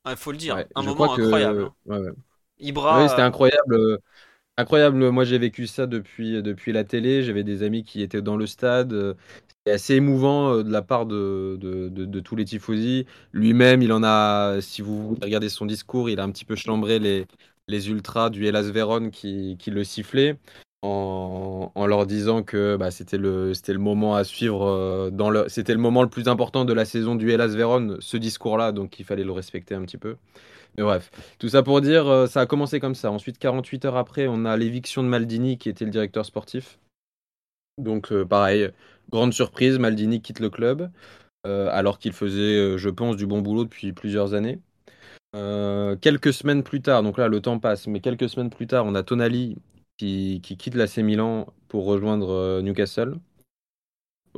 Il 0.10 0.18
faut 0.18 0.32
le 0.32 0.38
dire, 0.38 0.56
ouais, 0.56 0.68
un 0.76 0.84
moment 0.84 0.96
crois 0.96 1.10
que 1.10 1.22
incroyable. 1.26 1.64
hein. 1.64 1.76
ouais, 1.86 1.98
ouais. 2.00 2.12
Ibra, 2.60 2.88
Oui, 2.90 3.10
c'était 3.10 3.22
euh, 3.22 3.24
incroyable. 3.24 4.00
Incroyable. 4.58 5.12
Moi, 5.12 5.26
j'ai 5.26 5.38
vécu 5.40 5.68
ça 5.68 5.88
depuis, 5.88 6.42
depuis 6.44 6.74
la 6.74 6.84
télé. 6.84 7.24
J'avais 7.24 7.44
des 7.44 7.64
amis 7.64 7.84
qui 7.84 8.02
étaient 8.04 8.22
dans 8.22 8.38
le 8.38 8.48
stade. 8.48 9.18
C'était 9.60 9.76
assez 9.76 9.96
émouvant 9.96 10.54
euh, 10.54 10.64
de 10.64 10.72
la 10.72 10.82
part 10.82 11.06
de, 11.06 12.20
tous 12.22 12.36
les 12.36 12.46
tifosi. 12.46 13.06
Lui-même, 13.34 13.82
il 13.82 13.92
en 13.92 14.04
a, 14.04 14.62
si 14.62 14.82
vous 14.82 15.18
regardez 15.22 15.50
son 15.50 15.66
discours, 15.66 16.10
il 16.10 16.20
a 16.20 16.24
un 16.24 16.32
petit 16.32 16.46
peu 16.46 16.56
chambré 16.56 16.98
les, 17.00 17.90
ultras 17.90 18.30
du 18.30 18.48
Hellas 18.48 18.72
Vérone 18.72 19.12
qui, 19.12 19.58
le 19.68 19.84
sifflaient 19.84 20.38
en, 20.82 21.86
leur 21.88 22.06
disant 22.06 22.42
que 22.42 22.78
bah, 22.78 22.90
c'était 22.90 23.18
le, 23.18 23.54
moment 23.78 24.16
à 24.16 24.24
suivre. 24.24 24.66
euh, 24.66 25.48
c'était 25.50 25.74
le 25.74 25.80
moment 25.80 26.04
le 26.04 26.10
plus 26.10 26.30
important 26.30 26.64
de 26.64 26.74
la 26.74 26.86
saison 26.86 27.16
du 27.16 27.30
Hellas 27.32 27.50
Vérone, 27.50 27.98
ce 28.00 28.16
discours-là. 28.16 28.72
Donc, 28.72 28.98
il 29.00 29.06
fallait 29.06 29.26
le 29.26 29.34
respecter 29.34 29.76
un 29.76 29.82
petit 29.82 29.98
peu. 29.98 30.16
Mais 30.78 30.84
bref. 30.84 31.12
Tout 31.38 31.50
ça 31.50 31.64
pour 31.64 31.82
dire, 31.82 32.08
euh, 32.08 32.28
ça 32.28 32.42
a 32.42 32.46
commencé 32.46 32.80
comme 32.80 32.96
ça. 32.96 33.12
Ensuite, 33.12 33.38
48 33.40 33.86
heures 33.86 33.98
après, 33.98 34.28
on 34.28 34.46
a 34.46 34.56
l'éviction 34.56 35.04
de 35.04 35.10
Maldini, 35.10 35.58
qui 35.58 35.68
était 35.68 35.84
le 35.84 35.92
directeur 35.92 36.26
sportif. 36.26 36.80
Donc, 37.78 38.14
pareil, 38.24 38.72
grande 39.10 39.34
surprise, 39.34 39.80
Maldini 39.80 40.22
quitte 40.22 40.40
le 40.40 40.50
club, 40.50 40.92
euh, 41.48 41.70
alors 41.72 42.00
qu'il 42.00 42.14
faisait, 42.14 42.58
euh, 42.58 42.78
je 42.78 42.90
pense, 42.90 43.18
du 43.18 43.28
bon 43.28 43.42
boulot 43.42 43.66
depuis 43.66 43.94
plusieurs 43.94 44.34
années. 44.34 44.62
Euh, 45.36 45.96
quelques 45.98 46.34
semaines 46.34 46.64
plus 46.64 46.82
tard, 46.82 47.04
donc 47.04 47.18
là, 47.18 47.28
le 47.28 47.42
temps 47.42 47.60
passe, 47.60 47.88
mais 47.88 48.02
quelques 48.02 48.30
semaines 48.30 48.50
plus 48.50 48.68
tard, 48.68 48.86
on 48.86 48.96
a 48.96 49.04
Tonali 49.04 49.58
qui, 49.98 50.42
qui 50.44 50.58
quitte 50.58 50.76
l'AC 50.76 51.00
Milan 51.00 51.48
pour 51.70 51.86
rejoindre 51.86 52.62
Newcastle. 52.62 53.16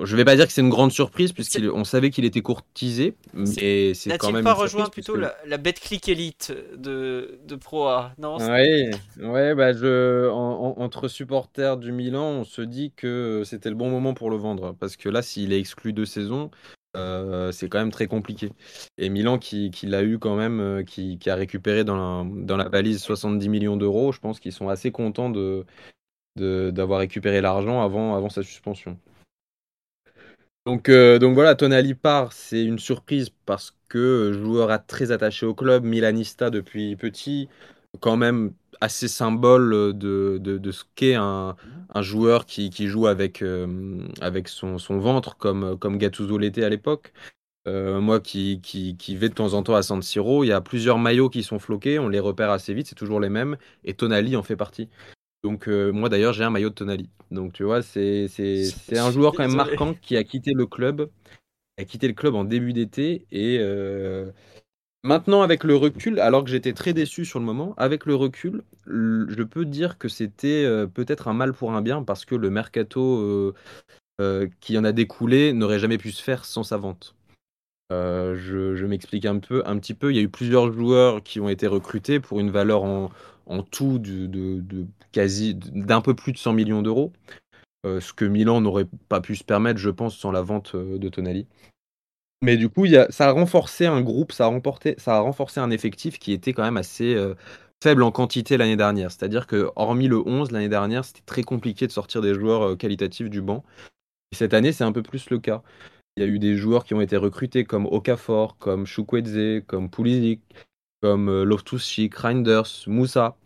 Je 0.01 0.15
vais 0.15 0.23
pas 0.23 0.35
dire 0.35 0.47
que 0.47 0.53
c'est 0.53 0.61
une 0.61 0.69
grande 0.69 0.91
surprise, 0.91 1.33
puisqu'on 1.33 1.83
savait 1.83 2.09
qu'il 2.11 2.23
était 2.25 2.41
courtisé, 2.41 3.15
mais 3.33 3.93
c'est 3.93 4.09
quand 4.17 4.27
n'a-t-il 4.31 4.43
pas 4.43 4.53
rejoint 4.53 4.87
plutôt 4.89 5.15
la, 5.15 5.35
la 5.45 5.57
bête 5.57 5.79
click 5.79 6.07
élite 6.07 6.53
de, 6.77 7.39
de 7.45 7.55
Pro 7.55 7.87
A 7.87 8.13
Non, 8.17 8.37
Oui, 8.39 8.89
ouais, 9.25 9.53
bah 9.53 9.73
je, 9.73 10.29
en- 10.29 10.75
en- 10.77 10.81
entre 10.81 11.07
supporters 11.07 11.77
du 11.77 11.91
Milan, 11.91 12.23
on 12.23 12.43
se 12.45 12.61
dit 12.61 12.93
que 12.95 13.43
c'était 13.45 13.69
le 13.69 13.75
bon 13.75 13.89
moment 13.89 14.13
pour 14.13 14.29
le 14.29 14.37
vendre. 14.37 14.75
Parce 14.79 14.95
que 14.95 15.09
là, 15.09 15.21
s'il 15.21 15.51
est 15.51 15.59
exclu 15.59 15.91
de 15.91 16.05
saison, 16.05 16.51
euh, 16.97 17.51
c'est 17.51 17.67
quand 17.69 17.79
même 17.79 17.91
très 17.91 18.07
compliqué. 18.07 18.51
Et 18.97 19.09
Milan, 19.09 19.37
qui, 19.37 19.71
qui 19.71 19.87
l'a 19.87 20.03
eu 20.03 20.19
quand 20.19 20.35
même, 20.35 20.59
euh, 20.61 20.83
qui, 20.83 21.19
qui 21.19 21.29
a 21.29 21.35
récupéré 21.35 21.83
dans 21.83 21.95
la, 22.23 22.29
dans 22.45 22.57
la 22.57 22.69
valise 22.69 23.01
70 23.01 23.49
millions 23.49 23.77
d'euros, 23.77 24.11
je 24.13 24.19
pense 24.19 24.39
qu'ils 24.39 24.53
sont 24.53 24.69
assez 24.69 24.91
contents 24.91 25.29
de- 25.29 25.65
d'avoir 26.37 26.99
récupéré 26.99 27.41
l'argent 27.41 27.81
avant, 27.83 28.15
avant 28.15 28.29
sa 28.29 28.41
suspension. 28.43 28.97
Donc, 30.65 30.89
euh, 30.89 31.17
donc 31.17 31.33
voilà, 31.33 31.55
Tonali 31.55 31.95
part, 31.95 32.33
c'est 32.33 32.63
une 32.63 32.77
surprise 32.77 33.29
parce 33.45 33.75
que 33.87 34.31
joueur 34.33 34.69
très 34.85 35.11
attaché 35.11 35.45
au 35.45 35.55
club, 35.55 35.83
milanista 35.83 36.49
depuis 36.51 36.95
petit, 36.95 37.49
quand 37.99 38.15
même 38.15 38.53
assez 38.79 39.07
symbole 39.07 39.97
de, 39.97 40.71
ce 40.71 40.83
qu'est 40.95 41.15
un, 41.15 41.55
joueur 42.01 42.45
qui, 42.45 42.69
qui 42.69 42.87
joue 42.87 43.07
avec, 43.07 43.41
euh, 43.41 44.07
son 44.45 44.99
ventre 44.99 45.35
comme, 45.37 45.77
comme 45.79 45.97
Gattuso 45.97 46.37
l'était 46.37 46.63
à 46.63 46.69
l'époque. 46.69 47.11
Euh, 47.67 48.01
moi 48.01 48.19
qui, 48.19 48.59
qui, 48.61 48.97
qui 48.97 49.15
vais 49.15 49.29
de 49.29 49.35
temps 49.35 49.53
en 49.53 49.61
temps 49.61 49.75
à 49.75 49.83
San 49.83 50.01
Siro, 50.01 50.43
il 50.43 50.47
y 50.47 50.51
a 50.51 50.61
plusieurs 50.61 50.97
maillots 50.97 51.29
qui 51.29 51.43
sont 51.43 51.59
floqués, 51.59 51.99
on 51.99 52.09
les 52.09 52.19
repère 52.19 52.49
assez 52.49 52.73
vite, 52.73 52.87
c'est 52.87 52.95
toujours 52.95 53.19
les 53.19 53.29
mêmes, 53.29 53.55
et 53.83 53.93
Tonali 53.93 54.35
en 54.35 54.41
fait 54.41 54.55
partie. 54.55 54.89
Donc 55.43 55.67
euh, 55.67 55.91
moi 55.91 56.09
d'ailleurs 56.09 56.33
j'ai 56.33 56.43
un 56.43 56.49
maillot 56.49 56.69
de 56.69 56.75
Tonali. 56.75 57.09
Donc 57.31 57.53
tu 57.53 57.63
vois, 57.63 57.81
c'est 57.81 58.27
un 58.91 59.11
joueur 59.11 59.33
quand 59.33 59.47
même 59.47 59.55
marquant 59.55 59.93
qui 59.93 60.17
a 60.17 60.23
quitté 60.23 60.51
le 60.53 60.65
club, 60.65 61.09
a 61.77 61.83
quitté 61.83 62.07
le 62.07 62.13
club 62.13 62.35
en 62.35 62.43
début 62.43 62.73
d'été 62.73 63.25
et 63.31 63.57
euh, 63.59 64.29
maintenant 65.03 65.41
avec 65.41 65.63
le 65.63 65.75
recul, 65.75 66.19
alors 66.19 66.43
que 66.43 66.49
j'étais 66.49 66.73
très 66.73 66.93
déçu 66.93 67.25
sur 67.25 67.39
le 67.39 67.45
moment, 67.45 67.73
avec 67.77 68.05
le 68.05 68.15
recul, 68.15 68.63
je 68.85 69.43
peux 69.43 69.65
dire 69.65 69.97
que 69.97 70.09
c'était 70.09 70.63
euh, 70.63 70.87
peut-être 70.87 71.27
un 71.27 71.33
mal 71.33 71.53
pour 71.53 71.73
un 71.73 71.81
bien 71.81 72.03
parce 72.03 72.25
que 72.25 72.35
le 72.35 72.49
mercato 72.49 73.53
qui 74.59 74.77
en 74.77 74.83
a 74.83 74.91
découlé 74.91 75.51
n'aurait 75.51 75.79
jamais 75.79 75.97
pu 75.97 76.11
se 76.11 76.21
faire 76.21 76.45
sans 76.45 76.61
sa 76.61 76.77
vente. 76.77 77.15
Je 77.89 78.75
je 78.75 78.85
m'explique 78.85 79.25
un 79.25 79.39
peu, 79.39 79.63
un 79.65 79.79
petit 79.79 79.95
peu. 79.95 80.11
Il 80.11 80.15
y 80.15 80.19
a 80.19 80.21
eu 80.21 80.29
plusieurs 80.29 80.71
joueurs 80.71 81.23
qui 81.23 81.39
ont 81.39 81.49
été 81.49 81.65
recrutés 81.65 82.19
pour 82.19 82.39
une 82.39 82.51
valeur 82.51 82.83
en, 82.83 83.09
en 83.51 83.63
tout 83.63 83.99
de, 83.99 84.61
quasi 85.11 85.55
d'un 85.55 86.01
peu 86.01 86.15
plus 86.15 86.31
de 86.31 86.37
100 86.37 86.53
millions 86.53 86.81
d'euros, 86.81 87.11
euh, 87.85 87.99
ce 87.99 88.13
que 88.13 88.25
Milan 88.25 88.61
n'aurait 88.61 88.87
pas 89.09 89.19
pu 89.19 89.35
se 89.35 89.43
permettre, 89.43 89.77
je 89.79 89.89
pense, 89.89 90.15
sans 90.15 90.31
la 90.31 90.41
vente 90.41 90.75
euh, 90.75 90.97
de 90.97 91.09
Tonali. 91.09 91.47
Mais 92.41 92.55
du 92.55 92.69
coup, 92.69 92.85
y 92.85 92.95
a, 92.95 93.11
ça 93.11 93.27
a 93.27 93.31
renforcé 93.31 93.85
un 93.85 94.01
groupe, 94.01 94.31
ça 94.31 94.45
a, 94.45 94.47
remporté, 94.47 94.95
ça 94.97 95.17
a 95.17 95.19
renforcé 95.19 95.59
un 95.59 95.69
effectif 95.69 96.17
qui 96.17 96.31
était 96.31 96.53
quand 96.53 96.63
même 96.63 96.77
assez 96.77 97.13
euh, 97.13 97.35
faible 97.83 98.03
en 98.03 98.11
quantité 98.11 98.55
l'année 98.55 98.77
dernière. 98.77 99.11
C'est-à-dire 99.11 99.47
que, 99.47 99.69
hormis 99.75 100.07
le 100.07 100.25
11, 100.25 100.51
l'année 100.51 100.69
dernière, 100.69 101.03
c'était 101.03 101.21
très 101.25 101.43
compliqué 101.43 101.87
de 101.87 101.91
sortir 101.91 102.21
des 102.21 102.33
joueurs 102.33 102.77
qualitatifs 102.77 103.29
du 103.29 103.41
banc. 103.41 103.63
Et 104.31 104.35
cette 104.35 104.53
année, 104.53 104.71
c'est 104.71 104.85
un 104.85 104.93
peu 104.93 105.03
plus 105.03 105.29
le 105.29 105.39
cas. 105.39 105.61
Il 106.15 106.23
y 106.23 106.25
a 106.25 106.29
eu 106.29 106.39
des 106.39 106.55
joueurs 106.55 106.85
qui 106.85 106.93
ont 106.93 107.01
été 107.01 107.17
recrutés 107.17 107.65
comme 107.65 107.85
Okafor, 107.85 108.57
comme 108.57 108.85
Chukwueze, 108.85 109.63
comme 109.67 109.89
Pulisic, 109.89 110.41
comme 111.01 111.43
Loftus-Cheek, 111.43 112.15
Reinders, 112.15 112.87
Moussa. 112.87 113.37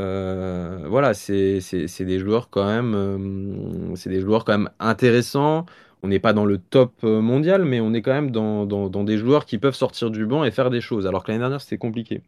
Euh, 0.00 0.86
voilà, 0.88 1.14
c'est 1.14 1.60
c'est- 1.60 1.86
c'est 1.88 2.04
des 2.04 2.18
joueurs 2.18 2.50
quand 2.50 2.66
même, 2.66 2.94
euh, 2.94 3.94
c'est 3.96 4.10
des 4.10 4.20
joueurs 4.20 4.44
quand 4.44 4.52
même 4.52 4.70
intéressants. 4.80 5.66
On 6.02 6.08
n'est 6.08 6.18
pas 6.18 6.32
dans 6.32 6.46
le 6.46 6.58
top 6.58 6.92
euh, 7.04 7.20
mondial, 7.20 7.64
mais 7.64 7.80
on 7.80 7.92
est 7.92 8.02
quand 8.02 8.12
même 8.12 8.30
dans, 8.30 8.64
des 9.04 9.18
joueurs 9.18 9.44
qui 9.44 9.58
peuvent 9.58 9.74
sortir 9.74 10.10
du 10.10 10.24
banc 10.26 10.44
et 10.44 10.50
faire 10.50 10.70
des 10.70 10.80
choses. 10.80 11.06
Alors 11.06 11.24
que 11.24 11.28
l'année 11.30 11.40
dernière, 11.40 11.60
c'était 11.60 11.78
compliqué. 11.78 12.22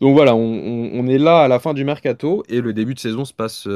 Donc 0.00 0.14
voilà, 0.14 0.34
on, 0.36 1.06
est 1.06 1.18
là 1.18 1.42
à 1.42 1.48
la 1.48 1.58
fin 1.60 1.74
du 1.74 1.84
mercato 1.84 2.44
et 2.48 2.60
le 2.60 2.72
début 2.72 2.94
de 2.94 2.98
saison 3.00 3.24
se 3.24 3.32
passe 3.34 3.68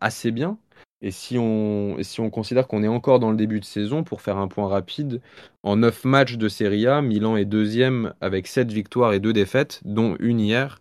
assez 0.00 0.30
bien. 0.30 0.58
Et 1.00 1.12
si 1.12 1.38
on, 1.38 1.96
si 2.02 2.20
on 2.20 2.28
considère 2.30 2.66
qu'on 2.66 2.82
est 2.82 2.88
encore 2.88 3.20
dans 3.20 3.30
le 3.30 3.36
début 3.36 3.60
de 3.60 3.64
saison, 3.64 4.02
pour 4.02 4.20
faire 4.20 4.36
un 4.36 4.48
point 4.48 4.68
rapide, 4.68 5.20
en 5.62 5.76
9 5.76 6.04
matchs 6.04 6.36
de 6.36 6.48
Serie 6.48 6.86
A, 6.88 7.02
Milan 7.02 7.36
est 7.36 7.44
deuxième 7.44 8.14
avec 8.20 8.48
7 8.48 8.72
victoires 8.72 9.12
et 9.12 9.20
2 9.20 9.32
défaites, 9.32 9.80
dont 9.84 10.16
une 10.18 10.40
hier 10.40 10.80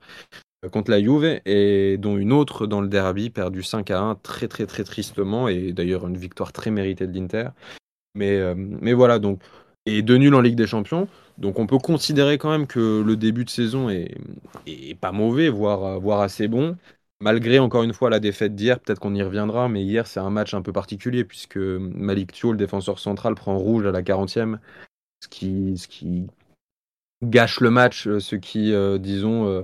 contre 0.71 0.91
la 0.91 1.01
Juve 1.01 1.39
et 1.45 1.97
dont 1.97 2.17
une 2.17 2.33
autre 2.33 2.67
dans 2.67 2.81
le 2.81 2.87
derby, 2.87 3.29
perdu 3.29 3.63
5 3.63 3.91
à 3.91 3.99
1 3.99 4.15
très 4.15 4.47
très 4.47 4.65
très 4.65 4.83
tristement 4.83 5.47
et 5.47 5.71
d'ailleurs 5.71 6.07
une 6.07 6.17
victoire 6.17 6.51
très 6.51 6.71
méritée 6.71 7.07
de 7.07 7.17
l'Inter. 7.17 7.49
Mais, 8.15 8.37
euh, 8.37 8.55
mais 8.57 8.93
voilà, 8.93 9.19
donc, 9.19 9.41
et 9.85 10.01
deux 10.01 10.17
nuls 10.17 10.33
en 10.35 10.41
Ligue 10.41 10.55
des 10.55 10.67
Champions. 10.67 11.07
Donc 11.37 11.59
on 11.59 11.67
peut 11.67 11.77
considérer 11.77 12.37
quand 12.37 12.49
même 12.49 12.67
que 12.67 13.03
le 13.05 13.15
début 13.15 13.45
de 13.45 13.49
saison 13.49 13.89
est, 13.89 14.15
est 14.65 14.99
pas 14.99 15.11
mauvais, 15.11 15.49
voire, 15.49 15.99
voire 15.99 16.21
assez 16.21 16.47
bon. 16.47 16.77
Malgré 17.19 17.57
encore 17.59 17.83
une 17.83 17.93
fois 17.93 18.09
la 18.09 18.19
défaite 18.19 18.55
d'hier, 18.55 18.79
peut-être 18.79 18.99
qu'on 18.99 19.15
y 19.15 19.23
reviendra, 19.23 19.69
mais 19.69 19.83
hier 19.83 20.05
c'est 20.05 20.19
un 20.19 20.29
match 20.29 20.53
un 20.53 20.61
peu 20.61 20.71
particulier 20.71 21.23
puisque 21.23 21.57
Malik 21.57 22.31
Thio, 22.31 22.51
le 22.51 22.57
défenseur 22.57 22.99
central, 22.99 23.33
prend 23.35 23.57
rouge 23.57 23.85
à 23.87 23.91
la 23.91 24.03
40e, 24.03 24.59
ce 25.21 25.27
qui, 25.27 25.77
ce 25.77 25.87
qui 25.87 26.27
gâche 27.23 27.59
le 27.59 27.71
match, 27.71 28.07
ce 28.19 28.35
qui, 28.35 28.73
euh, 28.73 28.97
disons, 28.99 29.47
euh, 29.47 29.63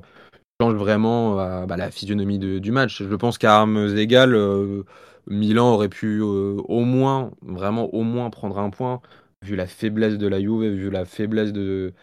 vraiment 0.72 1.40
euh, 1.40 1.66
bah, 1.66 1.78
la 1.78 1.92
physionomie 1.92 2.40
du 2.40 2.72
match. 2.72 3.04
Je 3.04 3.16
pense 3.16 3.38
qu'à 3.38 3.56
armes 3.58 3.98
égales, 3.98 4.36
euh, 4.36 4.84
Milan 5.28 5.74
aurait 5.74 5.90
pu 5.90 6.22
euh, 6.22 6.58
au 6.68 6.82
moins, 6.86 7.32
vraiment 7.42 7.94
au 7.94 8.04
moins 8.04 8.30
prendre 8.30 8.60
un 8.60 8.70
point, 8.70 9.02
vu 9.42 9.56
la 9.56 9.68
faiblesse 9.68 10.18
de 10.18 10.28
la 10.28 10.40
Juve, 10.40 10.64
vu 10.74 10.90
la 10.90 11.06
faiblesse 11.06 11.54
de, 11.54 11.94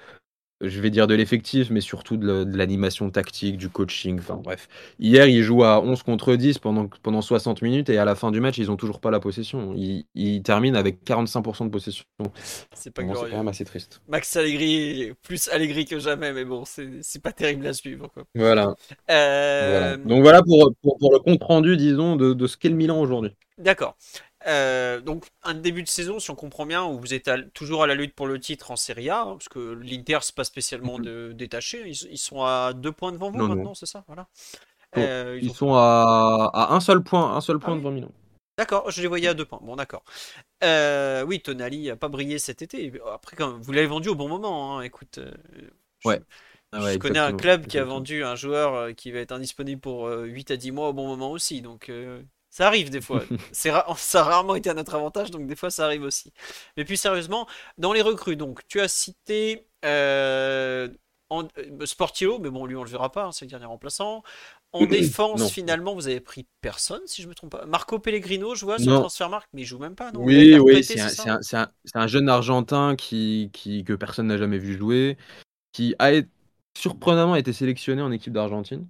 je 0.61 0.81
vais 0.81 0.91
dire 0.91 1.07
de 1.07 1.15
l'effectif, 1.15 1.71
mais 1.71 1.81
surtout 1.81 2.17
de 2.17 2.27
la- 2.27 2.45
de 2.45 2.57
l'animation 2.57 3.09
tactique, 3.11 3.57
du 3.57 3.69
coaching. 3.71 4.19
Enfin 4.19 4.37
bref. 4.37 4.69
Hier, 4.99 5.27
ils 5.27 5.43
jouent 5.43 5.65
à 5.65 5.81
11 5.83 6.03
contre 6.03 6.35
10 6.37 6.59
pendant, 6.59 6.89
pendant 7.03 7.23
60 7.23 7.63
minutes 7.63 7.89
et 7.89 7.99
à 7.99 8.05
la 8.05 8.15
fin 8.15 8.31
du 8.31 8.41
match, 8.41 8.59
ils 8.59 8.71
ont 8.71 8.77
toujours 8.77 9.01
pas 9.01 9.11
la 9.11 9.21
possession. 9.21 9.73
Ils, 9.77 10.05
ils 10.15 10.43
terminent 10.43 10.79
avec 10.79 11.03
45% 11.05 11.65
de 11.65 11.71
possession. 11.71 12.05
C'est 12.75 12.93
pas 12.93 13.03
Bon, 13.03 13.09
c'est 13.09 13.13
glorieux. 13.15 13.31
quand 13.31 13.39
même 13.39 13.49
assez 13.49 13.65
triste. 13.65 14.01
Max 14.09 14.37
Allegri, 14.37 15.13
plus 15.23 15.49
Allegri 15.49 15.85
que 15.87 15.99
jamais, 15.99 16.33
mais 16.33 16.45
bon, 16.45 16.65
c'est 16.67 16.89
c'est 17.03 17.23
pas 17.23 17.33
terrible 17.33 17.67
à 17.67 17.73
suivre. 17.73 18.09
Quoi. 18.13 18.25
Voilà. 18.35 18.75
Euh, 19.11 19.71
voilà. 19.71 19.97
Donc 19.97 20.23
voilà 20.23 20.43
pour, 20.43 20.73
pour, 20.83 20.99
pour 20.99 21.13
le 21.13 21.19
compte 21.19 21.43
rendu, 21.43 21.77
disons, 21.77 22.17
de, 22.17 22.33
de 22.35 22.47
ce 22.47 22.57
qu'est 22.57 22.69
le 22.69 22.75
Milan 22.77 23.01
aujourd'hui. 23.01 23.31
D'accord. 23.59 23.97
Euh, 24.47 25.01
donc 25.01 25.27
un 25.43 25.55
début 25.55 25.83
de 25.83 25.89
saison, 25.89 26.19
si 26.19 26.31
on 26.31 26.35
comprend 26.35 26.65
bien, 26.67 26.85
où 26.85 26.99
vous 26.99 27.13
êtes 27.13 27.29
à- 27.29 27.43
toujours 27.43 27.83
à 27.83 27.87
la 27.87 27.95
lutte 27.95 28.15
pour 28.15 28.27
le 28.27 28.41
titre 28.41 28.71
en 28.71 28.77
Serie 28.77 29.11
A, 29.11 29.23
hein, 29.23 29.33
parce 29.33 29.49
que 29.51 29.59
l'Inter 29.83 30.19
c'est 30.23 30.35
pas 30.35 30.45
spécialement 30.45 30.99
de, 30.99 31.33
détaché. 31.33 31.83
Ils, 31.87 32.11
ils 32.11 32.19
sont 32.19 32.43
à 32.43 32.73
deux 32.73 32.93
points 32.93 33.13
devant 33.13 33.31
vous 33.31 33.39
Non, 33.39 33.49
maintenant, 33.49 33.75
c'est 33.75 33.87
ça, 33.87 34.03
voilà. 34.07 34.29
Bon, 34.95 35.03
Euh, 35.03 35.39
ils 35.41 35.45
Ils 35.47 35.51
ont- 35.51 35.55
sont 35.55 35.75
à, 35.75 36.51
à 36.55 36.73
un 36.75 36.81
seul 36.81 37.03
point, 37.03 37.37
un 37.37 37.41
seul 37.41 37.59
point 37.59 37.71
Ah 37.71 37.75
oui. 37.75 37.79
devant 37.81 37.91
Milan. 37.93 38.11
D'accord, 38.59 38.91
je 38.91 39.01
les 39.01 39.09
voyais 39.09 39.29
à 39.29 39.35
deux 39.35 39.45
points. 39.45 39.61
Bon, 39.63 39.77
d'accord. 39.77 40.05
Euh, 40.65 41.23
oui, 41.25 41.41
Tonali 41.41 41.91
a 41.91 41.97
pas 41.97 42.09
brillé 42.09 42.39
cet 42.39 42.61
été. 42.63 42.93
Après, 43.13 43.37
quand 43.37 43.59
vous 43.59 43.73
l'avez 43.73 43.87
vendu 43.87 44.09
au 44.09 44.15
bon 44.15 44.29
moment. 44.29 44.79
hein. 44.79 44.83
Écoute, 44.83 45.19
euh, 45.19 45.31
je- 46.03 46.09
Ouais. 46.09 46.21
Ah 46.73 46.83
ouais, 46.83 46.99
connais 46.99 47.19
un 47.19 47.29
exactement. 47.29 47.37
club 47.39 47.67
qui 47.67 47.79
a 47.79 47.85
vendu 47.85 48.23
un 48.25 48.37
joueur 48.37 48.75
euh, 48.75 48.93
qui 48.93 49.11
va 49.13 49.19
être 49.21 49.33
indisponible 49.33 49.81
pour 49.81 50.07
euh, 50.07 50.25
8 50.25 50.51
à 50.51 50.57
10 50.57 50.73
mois 50.73 50.89
au 50.91 50.93
bon 50.93 51.07
moment 51.09 51.31
aussi. 51.31 51.63
Donc, 51.63 51.89
euh, 51.89 52.23
ça 52.51 52.67
arrive 52.67 52.91
des 52.91 53.01
fois. 53.01 53.23
C'est 53.53 53.71
ra- 53.71 53.87
ça 53.97 54.21
a 54.21 54.25
rarement 54.25 54.57
été 54.57 54.69
à 54.69 54.75
notre 54.75 54.95
avantage, 54.95 55.31
donc 55.31 55.47
des 55.47 55.57
fois 55.57 55.71
ça 55.71 55.85
arrive 55.85 56.03
aussi. 56.03 56.33
Mais 56.77 56.85
plus 56.85 56.97
sérieusement, 56.97 57.47
dans 57.79 57.93
les 57.93 58.03
recrues, 58.03 58.37
donc 58.37 58.61
tu 58.69 58.81
as 58.81 58.89
cité 58.89 59.67
euh, 59.85 60.89
en, 61.31 61.45
euh, 61.59 61.87
Sportiello, 61.87 62.39
mais 62.41 62.51
bon, 62.51 62.67
lui 62.67 62.77
on 62.77 62.83
le 62.83 62.91
verra 62.91 63.11
pas, 63.13 63.27
hein, 63.27 63.33
c'est 63.33 63.45
le 63.45 63.51
dernier 63.51 63.67
remplaçant. 63.67 64.23
En 64.73 64.85
défense, 64.87 65.41
Non. 65.41 65.49
finalement, 65.49 65.95
vous 65.95 66.09
avez 66.09 66.21
pris 66.21 66.47
personne, 66.61 67.01
si 67.07 67.23
je 67.23 67.29
me 67.29 67.35
trompe 67.35 67.51
pas. 67.51 67.65
Marco 67.67 67.99
Pellegrino, 67.99 68.55
je 68.55 68.65
vois 68.65 68.79
sur. 68.79 68.99
Transfermarkt, 68.99 69.49
mais 69.53 69.63
il 69.63 69.65
joue 69.65 69.79
même 69.79 69.95
pas, 69.95 70.13
non? 70.13 70.21
Oui, 70.23 70.59
oui, 70.59 70.85
c'est 70.85 71.01
un, 71.95 72.07
jeune 72.07 72.29
Argentin 72.29 72.97
qui, 72.97 73.51
qui, 73.53 73.85
que 73.85 73.93
personne 73.93 74.27
n'a 74.27 74.39
jamais 74.39 74.59
vu 74.59 74.77
jouer, 74.77 75.17
qui 75.73 75.95
a 75.99 76.11
surprenamment 76.77 77.37
été 77.37 77.53
sélectionné 77.53 78.03
en 78.03 78.13
équipe 78.13 78.33
d'Argentine, 78.33 78.87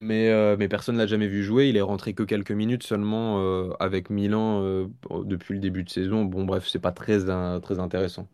mais, 0.00 0.28
euh, 0.30 0.56
mais 0.58 0.68
personne 0.68 0.96
ne 0.96 1.00
l'a 1.00 1.06
jamais 1.06 1.28
vu 1.28 1.42
jouer. 1.44 1.68
Il 1.68 1.76
est 1.76 1.80
rentré 1.82 2.14
que 2.14 2.22
quelques 2.22 2.50
minutes 2.52 2.82
seulement 2.82 3.40
euh, 3.40 3.70
avec 3.80 4.10
Milan 4.10 4.62
euh, 4.62 4.86
depuis 5.24 5.54
le 5.54 5.60
début 5.60 5.84
de 5.84 5.90
saison. 5.90 6.24
Bon, 6.24 6.44
bref, 6.44 6.66
c'est 6.68 6.78
pas 6.80 6.92
très, 6.92 7.30
un- 7.30 7.60
très 7.60 7.78
intéressant. 7.78 8.28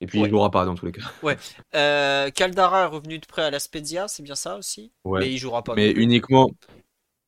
Et 0.00 0.06
puis 0.06 0.20
Ouais. 0.20 0.28
il 0.28 0.30
jouera 0.30 0.50
pas 0.50 0.64
dans 0.66 0.74
tous 0.76 0.86
les 0.86 0.92
cas. 0.92 1.02
Euh, 1.74 2.30
Caldara 2.30 2.82
est 2.82 2.86
revenu 2.86 3.18
de 3.18 3.26
près 3.26 3.42
à 3.42 3.50
la 3.50 3.58
Spezia, 3.60 4.08
c'est 4.08 4.22
bien 4.22 4.34
ça 4.34 4.56
aussi? 4.56 4.92
Ouais. 5.04 5.20
Mais 5.20 5.32
il 5.32 5.38
jouera 5.38 5.62
pas. 5.64 5.76
Mais 5.76 5.90
non 5.92 5.92
plus. 5.92 6.02
uniquement, 6.02 6.50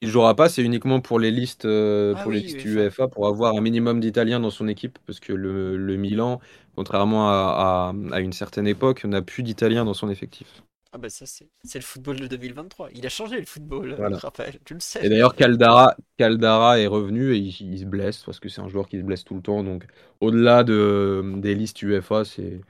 il 0.03 0.09
jouera 0.11 0.37
pas, 0.37 0.49
c'est 0.51 0.63
uniquement 0.65 1.01
pour 1.01 1.19
les 1.21 1.31
listes, 1.33 1.67
euh, 1.67 2.15
Ah 2.15 2.17
pour 2.17 2.33
les 2.33 2.41
oui, 2.41 2.43
listes 2.43 2.65
UEFA. 2.65 2.67
UEFA, 2.67 3.09
pour 3.09 3.27
avoir 3.29 3.57
un 3.57 3.61
minimum 3.63 4.01
d'Italiens 4.01 4.41
dans 4.41 4.51
son 4.51 4.69
équipe, 4.69 4.99
parce 5.07 5.21
que 5.21 5.33
le, 5.35 5.77
le 5.77 5.97
Milan, 5.97 6.41
contrairement 6.77 7.31
à, 7.31 7.93
à- 8.13 8.17
à 8.17 8.21
une 8.21 8.33
certaine 8.35 8.67
époque, 8.69 9.05
n'a 9.05 9.23
plus 9.23 9.43
d'Italiens 9.45 9.85
dans 9.87 9.95
son 9.95 10.11
effectif. 10.11 10.63
Ah 10.95 10.99
bah 10.99 11.11
ça 11.11 11.27
c'est 11.27 11.49
c'est 11.65 11.81
le 11.81 11.85
football 11.85 12.21
de 12.21 12.29
2023. 12.29 12.91
Il 12.95 13.05
a 13.05 13.09
changé 13.09 13.41
le 13.41 13.47
football, 13.47 13.95
Voilà. 13.99 14.17
Raphaël, 14.19 14.59
tu 14.65 14.75
le 14.75 14.81
sais. 14.81 15.05
Et 15.05 15.09
d'ailleurs, 15.09 15.35
Caldara, 15.35 15.97
Caldara 16.17 16.79
est 16.79 16.87
revenu 16.87 17.35
et 17.35 17.39
il, 17.39 17.73
il 17.73 17.79
se 17.81 17.85
blesse, 17.85 18.23
parce 18.23 18.39
que 18.39 18.49
c'est 18.49 18.61
un 18.61 18.69
joueur 18.69 18.89
qui 18.89 18.99
se 18.99 19.03
blesse 19.03 19.25
tout 19.25 19.35
le 19.35 19.43
temps. 19.43 19.65
Donc, 19.65 19.87
au-delà 20.21 20.63
de, 20.63 21.35
des 21.39 21.57
listes 21.57 21.83
UEFA, 21.83 22.25
c'est 22.25 22.61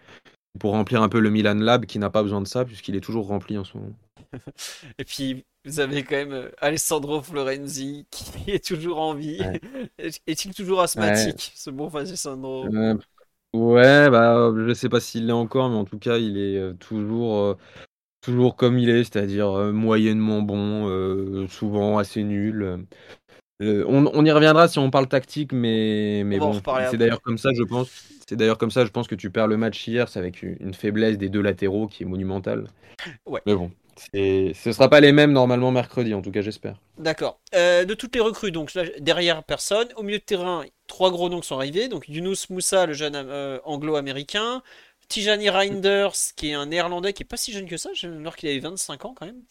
pour 0.59 0.72
remplir 0.72 1.03
un 1.03 1.11
peu 1.11 1.20
le 1.20 1.29
Milan 1.31 1.55
Lab, 1.55 1.85
qui 1.85 1.99
n'a 1.99 2.09
pas 2.09 2.22
besoin 2.22 2.41
de 2.41 2.47
ça, 2.47 2.64
puisqu'il 2.64 2.97
est 2.97 3.01
toujours 3.01 3.27
rempli 3.27 3.59
en 3.59 3.64
ce 3.64 3.77
moment. 3.77 3.93
Et 4.99 5.05
puis 5.05 5.45
vous 5.66 5.81
avez 5.81 6.03
quand 6.03 6.16
même 6.16 6.33
euh, 6.33 6.51
Alessandro 6.59 7.22
Florenzi 7.22 8.07
qui 8.11 8.51
est 8.51 8.64
toujours 8.64 9.01
en 9.01 9.14
vie. 9.14 9.41
Ouais. 9.41 9.61
Est-il 10.27 10.55
toujours 10.55 10.81
asthmatique, 10.81 11.53
ce 11.55 11.70
bon 11.70 11.89
Alessandro? 11.89 12.66
Euh, 12.66 12.97
ouais, 13.55 14.11
bah, 14.11 14.53
je 14.57 14.75
sais 14.75 14.89
pas 14.89 15.01
s'il 15.01 15.27
l'est 15.27 15.33
encore, 15.33 15.70
mais 15.70 15.77
en 15.77 15.85
tout 15.85 15.99
cas, 15.99 16.18
il 16.18 16.37
est 16.37 16.59
euh, 16.59 16.75
toujours, 16.75 17.37
euh, 17.39 17.57
toujours 18.25 18.57
comme 18.57 18.79
il 18.79 18.89
est, 18.89 19.05
c'est-à-dire 19.05 19.51
euh, 19.51 19.72
moyennement 19.72 20.43
bon, 20.43 20.89
euh, 20.89 21.47
souvent 21.49 21.99
assez 21.99 22.22
nul. 22.22 22.87
Euh, 23.62 23.85
on, 23.87 24.07
on 24.07 24.25
y 24.25 24.33
reviendra 24.33 24.66
si 24.66 24.79
on 24.79 24.91
parle 24.91 25.07
tactique, 25.09 25.53
mais, 25.53 26.25
bon, 26.39 26.61
c'est 26.91 26.97
d'ailleurs 26.97 27.22
comme 27.22 27.39
ça, 27.39 27.51
je 27.57 27.62
pense. 27.62 27.91
C'est 28.27 28.37
d'ailleurs 28.37 28.59
comme 28.59 28.70
ça, 28.70 28.85
je 28.85 28.91
pense 28.91 29.07
que 29.07 29.14
tu 29.14 29.31
perds 29.31 29.49
le 29.49 29.59
match 29.59 29.87
hier, 29.87 30.09
c'est 30.09 30.18
avec 30.18 30.43
une 30.43 30.72
faiblesse 30.72 31.18
des 31.18 31.29
deux 31.29 31.43
latéraux 31.43 31.87
qui 31.87 32.05
est 32.05 32.07
monumentale. 32.07 32.68
Ouais. 33.27 33.43
Mais 33.45 33.55
bon, 33.55 33.70
ce 34.12 34.72
sera 34.72 34.89
pas 34.89 35.01
les 35.01 35.12
mêmes 35.12 35.33
normalement 35.33 35.70
mercredi, 35.70 36.14
en 36.14 36.22
tout 36.22 36.31
cas, 36.31 36.41
j'espère. 36.41 36.77
D'accord. 36.99 37.39
Euh, 37.55 37.85
de 37.85 37.95
toutes 37.95 38.14
les 38.14 38.20
recrues, 38.20 38.51
donc 38.51 38.75
là, 38.75 38.85
derrière 39.01 39.43
personne. 39.45 39.89
Au 39.97 40.03
milieu 40.03 40.18
de 40.18 40.25
terrain, 40.25 40.64
trois 40.87 41.11
gros 41.11 41.29
noms 41.29 41.43
sont 41.43 41.57
arrivés. 41.57 41.89
Donc 41.89 42.09
Yunus 42.09 42.51
Moussa, 42.51 42.87
le 42.87 42.93
jeune 42.93 43.14
euh, 43.14 43.59
anglo-américain. 43.64 44.62
Tijani 45.09 45.50
Reinders, 45.50 46.12
qui 46.36 46.50
est 46.50 46.55
un 46.55 46.66
néerlandais 46.66 47.12
qui 47.12 47.22
est 47.22 47.26
pas 47.26 47.36
si 47.36 47.52
jeune 47.52 47.68
que 47.68 47.76
ça, 47.76 47.90
alors 48.02 48.36
qu'il 48.36 48.48
avait 48.48 48.59
25 48.61 49.05
ans 49.05 49.14
quand 49.14 49.26
même. 49.26 49.42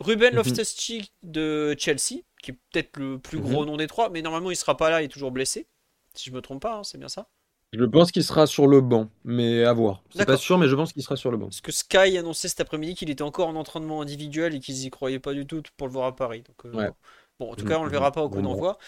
Ruben 0.00 0.34
Mhm. 0.34 0.36
Loftus-Cheek 0.36 1.12
de 1.22 1.74
Chelsea, 1.78 2.22
qui 2.42 2.50
est 2.52 2.58
peut-être 2.72 2.96
le 2.98 3.18
plus 3.18 3.40
gros 3.40 3.62
Mhm. 3.62 3.66
nom 3.66 3.76
des 3.76 3.86
trois, 3.86 4.10
mais 4.10 4.22
normalement 4.22 4.50
il 4.50 4.56
sera 4.56 4.76
pas 4.76 4.90
là, 4.90 5.02
il 5.02 5.06
est 5.06 5.08
toujours 5.08 5.30
blessé. 5.32 5.66
Si 6.14 6.30
je 6.30 6.34
me 6.34 6.40
trompe 6.42 6.62
pas, 6.62 6.76
hein, 6.76 6.84
c'est 6.84 6.98
bien 6.98 7.08
ça. 7.08 7.28
Je 7.72 7.84
pense 7.84 8.10
qu'il 8.12 8.24
sera 8.24 8.46
sur 8.46 8.66
le 8.66 8.80
banc, 8.80 9.10
mais 9.24 9.64
à 9.64 9.72
voir. 9.72 10.02
C'est 10.10 10.24
pas 10.24 10.36
sûr, 10.36 10.56
mais 10.56 10.68
je 10.68 10.74
pense 10.74 10.92
qu'il 10.92 11.02
sera 11.02 11.16
sur 11.16 11.30
le 11.30 11.36
banc. 11.36 11.46
Parce 11.46 11.60
que 11.60 11.72
Sky 11.72 12.16
annonçait 12.18 12.48
cet 12.48 12.60
après-midi 12.60 12.94
qu'il 12.94 13.10
était 13.10 13.22
encore 13.22 13.48
en 13.48 13.56
entraînement 13.56 14.00
individuel 14.00 14.54
et 14.54 14.60
qu'ils 14.60 14.84
y 14.84 14.90
croyaient 14.90 15.18
pas 15.20 15.34
du 15.34 15.46
tout 15.46 15.62
pour 15.76 15.86
le 15.86 15.92
voir 15.92 16.06
à 16.06 16.16
Paris. 16.16 16.42
Donc, 16.42 16.64
euh, 16.66 16.72
Ouais. 16.76 16.90
Bon, 17.38 17.52
en 17.52 17.54
tout 17.54 17.64
Mhm, 17.64 17.68
cas, 17.68 17.78
on 17.78 17.84
le 17.84 17.90
verra 17.90 18.12
pas 18.12 18.22
au 18.22 18.30
coup 18.30 18.40
bon, 18.40 18.42
bon. 18.42 18.48
d'envoi. 18.54 18.78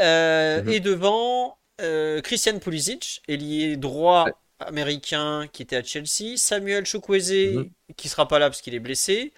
Euh, 0.00 0.62
Mhm. 0.62 0.72
Et 0.72 0.80
devant, 0.80 1.58
euh, 1.82 2.22
Christian 2.22 2.58
Pulisic, 2.58 3.22
ailier 3.28 3.76
droit 3.76 4.24
Ouais. 4.26 4.32
Américain 4.60 5.46
qui 5.52 5.62
était 5.62 5.76
à 5.76 5.82
Chelsea. 5.82 6.36
Samuel 6.36 6.84
Chukwueze 6.84 7.54
Mhm. 7.56 7.70
qui 7.96 8.08
sera 8.08 8.26
pas 8.28 8.38
là 8.38 8.48
parce 8.48 8.60
qu'il 8.60 8.74
est 8.74 8.80
blessé. 8.80 9.32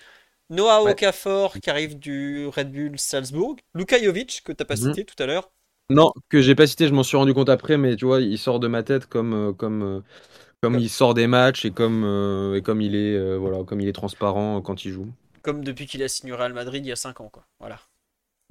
Noah 0.50 0.82
Ouais. 0.82 0.92
Okafor 0.92 1.54
qui 1.60 1.70
arrive 1.70 1.98
du 1.98 2.46
Red 2.48 2.72
Bull 2.72 2.98
Salzbourg. 2.98 3.56
Luka 3.74 4.02
Jovic 4.02 4.42
que 4.44 4.52
tu 4.52 4.64
pas 4.64 4.74
Mhm. 4.74 4.94
cité 4.94 5.04
tout 5.04 5.20
à 5.22 5.26
l'heure. 5.26 5.50
Non, 5.90 6.12
que 6.28 6.40
j'ai 6.40 6.54
pas 6.54 6.66
cité, 6.66 6.86
je 6.86 6.92
m'en 6.92 7.02
suis 7.02 7.16
rendu 7.16 7.34
compte 7.34 7.48
après, 7.48 7.76
mais 7.76 7.96
tu 7.96 8.04
vois, 8.04 8.20
il 8.20 8.38
sort 8.38 8.60
de 8.60 8.68
ma 8.68 8.82
tête 8.82 9.06
comme, 9.06 9.34
euh, 9.34 9.52
comme, 9.52 9.82
euh, 9.82 10.00
comme 10.62 10.78
il 10.78 10.88
sort 10.88 11.14
des 11.14 11.26
matchs 11.26 11.64
et 11.64 11.72
comme, 11.72 12.04
euh, 12.04 12.56
et 12.56 12.62
comme 12.62 12.80
il 12.80 12.94
est, 12.94 13.16
euh, 13.16 13.36
voilà, 13.36 13.64
comme 13.64 13.80
il 13.80 13.88
est 13.88 13.92
transparent 13.92 14.60
quand 14.60 14.84
il 14.84 14.92
joue. 14.92 15.08
Comme 15.42 15.64
depuis 15.64 15.86
qu'il 15.86 16.02
a 16.02 16.08
signé 16.08 16.32
au 16.32 16.36
Real 16.36 16.52
Madrid 16.52 16.84
il 16.84 16.88
y 16.88 16.92
a 16.92 16.96
5 16.96 17.20
ans. 17.20 17.28
Quoi. 17.28 17.44
Voilà. 17.58 17.80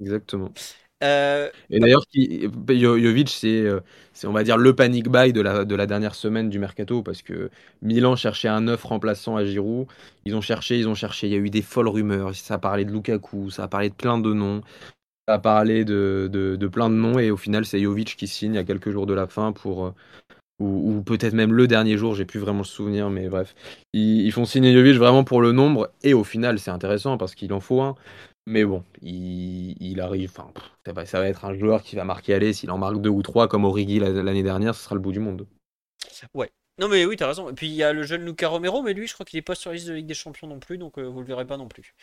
Exactement. 0.00 0.52
Euh, 1.02 1.48
Et 1.70 1.80
d'ailleurs, 1.80 2.02
Jovic, 2.98 3.30
c'est, 3.30 3.60
euh, 3.62 3.80
c'est, 4.12 4.26
on 4.26 4.32
va 4.32 4.42
dire, 4.44 4.58
le 4.58 4.74
panic 4.74 5.08
buy 5.08 5.32
de 5.32 5.40
la, 5.40 5.64
de 5.64 5.74
la 5.74 5.86
dernière 5.86 6.14
semaine 6.14 6.50
du 6.50 6.58
mercato, 6.58 7.02
parce 7.02 7.22
que 7.22 7.50
Milan 7.82 8.16
cherchait 8.16 8.48
un 8.48 8.60
neuf 8.62 8.84
remplaçant 8.84 9.36
à 9.36 9.44
Giroud. 9.44 9.86
Ils 10.26 10.34
ont 10.36 10.42
cherché, 10.42 10.78
ils 10.78 10.88
ont 10.88 10.94
cherché. 10.94 11.26
Il 11.28 11.32
y 11.32 11.36
a 11.36 11.38
eu 11.38 11.48
des 11.50 11.62
folles 11.62 11.88
rumeurs. 11.88 12.34
Ça 12.34 12.54
a 12.54 12.58
parlé 12.58 12.84
de 12.84 12.92
Lukaku, 12.92 13.50
ça 13.50 13.64
a 13.64 13.68
parlé 13.68 13.88
de 13.88 13.94
plein 13.94 14.18
de 14.18 14.32
noms. 14.34 14.60
Ça 15.28 15.34
a 15.36 15.38
parlé 15.40 15.84
de, 15.84 16.28
de, 16.32 16.68
plein 16.68 16.90
de 16.90 16.96
noms. 16.96 17.18
Et 17.18 17.30
au 17.30 17.36
final, 17.38 17.66
c'est 17.66 17.80
Jovic 17.82 18.16
qui 18.16 18.28
signe 18.28 18.58
à 18.58 18.64
quelques 18.64 18.90
jours 18.90 19.06
de 19.06 19.14
la 19.14 19.26
fin 19.28 19.52
pour. 19.52 19.86
euh, 19.86 19.94
ou, 20.60 20.96
ou 20.98 21.02
peut-être 21.02 21.34
même 21.34 21.52
le 21.54 21.66
dernier 21.66 21.96
jour, 21.98 22.14
j'ai 22.14 22.24
plus 22.26 22.40
vraiment 22.40 22.60
le 22.60 22.64
souvenir, 22.64 23.10
mais 23.10 23.28
bref. 23.28 23.54
Ils, 23.94 24.22
ils 24.26 24.32
font 24.32 24.44
signer 24.44 24.72
Jovic 24.74 24.96
vraiment 24.96 25.24
pour 25.24 25.40
le 25.42 25.52
nombre. 25.52 25.90
Et 26.02 26.14
au 26.14 26.24
final, 26.24 26.58
c'est 26.58 26.70
intéressant 26.70 27.18
parce 27.18 27.34
qu'il 27.34 27.52
en 27.52 27.60
faut 27.60 27.80
un. 27.82 27.94
Mais 28.50 28.64
bon, 28.64 28.84
il, 29.00 29.76
il 29.80 30.00
arrive. 30.00 30.30
Enfin, 30.36 30.52
ça 30.84 30.92
va, 30.92 31.06
ça 31.06 31.20
va 31.20 31.28
être 31.28 31.44
un 31.44 31.54
joueur 31.54 31.82
qui 31.82 31.96
va 31.96 32.04
marquer 32.04 32.34
aller. 32.34 32.52
S'il 32.52 32.70
en 32.70 32.78
marque 32.78 33.00
deux 33.00 33.10
ou 33.10 33.22
trois, 33.22 33.48
comme 33.48 33.64
Origi 33.64 33.98
la- 34.00 34.10
l'année 34.10 34.42
dernière, 34.42 34.74
ce 34.74 34.82
sera 34.84 34.94
le 34.94 35.00
bout 35.00 35.12
du 35.12 35.20
monde. 35.20 35.46
Non 36.80 36.88
mais 36.88 37.04
oui, 37.04 37.16
t'as 37.16 37.26
raison. 37.26 37.50
Et 37.50 37.52
puis 37.52 37.66
il 37.68 37.74
y 37.74 37.82
a 37.82 37.92
le 37.92 38.02
jeune 38.04 38.24
Luca 38.24 38.48
Romero, 38.48 38.82
mais 38.82 38.94
lui, 38.94 39.06
je 39.06 39.12
crois 39.12 39.26
qu'il 39.26 39.38
est 39.38 39.42
pas 39.42 39.54
sur 39.54 39.70
la 39.70 39.74
liste 39.76 39.88
de 39.88 39.92
Ligue 39.92 40.06
des 40.06 40.14
Champions 40.14 40.48
non 40.48 40.58
plus, 40.58 40.78
donc 40.78 40.96
euh, 40.98 41.02
vous 41.02 41.20
le 41.20 41.26
verrez 41.26 41.46
pas 41.46 41.58
non 41.58 41.68
plus. 41.68 41.94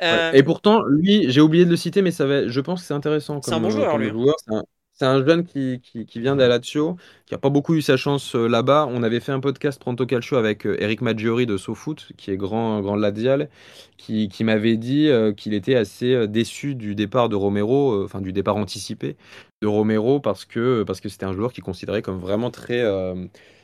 Euh, 0.00 0.30
Ouais. 0.30 0.38
Et 0.38 0.42
pourtant, 0.44 0.82
lui, 0.84 1.28
j'ai 1.28 1.40
oublié 1.40 1.64
de 1.64 1.70
le 1.70 1.76
citer, 1.76 2.02
mais 2.02 2.12
ça 2.12 2.24
va, 2.24 2.46
je 2.46 2.60
pense 2.60 2.82
que 2.82 2.86
c'est 2.86 2.94
intéressant. 2.94 3.42
C'est 3.42 3.52
un 3.52 3.60
bon 3.60 3.70
joueur, 3.70 3.98
lui. 3.98 4.10
joueur. 4.10 4.36
C'est 4.44 4.54
un, 4.54 4.62
c'est 5.02 5.08
un 5.08 5.26
jeune 5.26 5.44
qui, 5.44 5.80
qui, 5.80 6.06
qui 6.06 6.20
vient 6.20 6.36
d'Alatio, 6.36 6.96
qui 7.26 7.34
a 7.34 7.38
pas 7.38 7.48
beaucoup 7.48 7.74
eu 7.74 7.82
sa 7.82 7.96
chance 7.96 8.36
euh, 8.36 8.46
là-bas. 8.46 8.86
On 8.88 9.02
avait 9.02 9.18
fait 9.18 9.32
un 9.32 9.40
podcast 9.40 9.80
Pronto 9.80 10.06
Calcio 10.06 10.36
avec 10.36 10.64
euh, 10.64 10.80
Eric 10.80 11.00
Maggiori 11.00 11.44
de 11.44 11.56
SoFoot, 11.56 12.12
qui 12.16 12.30
est 12.30 12.36
grand, 12.36 12.80
grand 12.82 12.94
Ladial, 12.94 13.48
qui, 13.96 14.28
qui 14.28 14.44
m'avait 14.44 14.76
dit 14.76 15.08
euh, 15.08 15.32
qu'il 15.32 15.54
était 15.54 15.74
assez 15.74 16.28
déçu 16.28 16.76
du 16.76 16.94
départ 16.94 17.28
de 17.28 17.34
Romero, 17.34 18.04
enfin 18.04 18.20
du 18.20 18.32
départ 18.32 18.54
anticipé 18.56 19.16
de 19.60 19.66
Romero, 19.66 20.20
parce 20.20 20.44
que 20.44 20.84
parce 20.84 21.00
que 21.00 21.08
c'était 21.08 21.26
un 21.26 21.32
joueur 21.32 21.52
qu'il 21.52 21.64
considérait 21.64 22.02
comme 22.02 22.20
vraiment 22.20 22.52
très, 22.52 22.84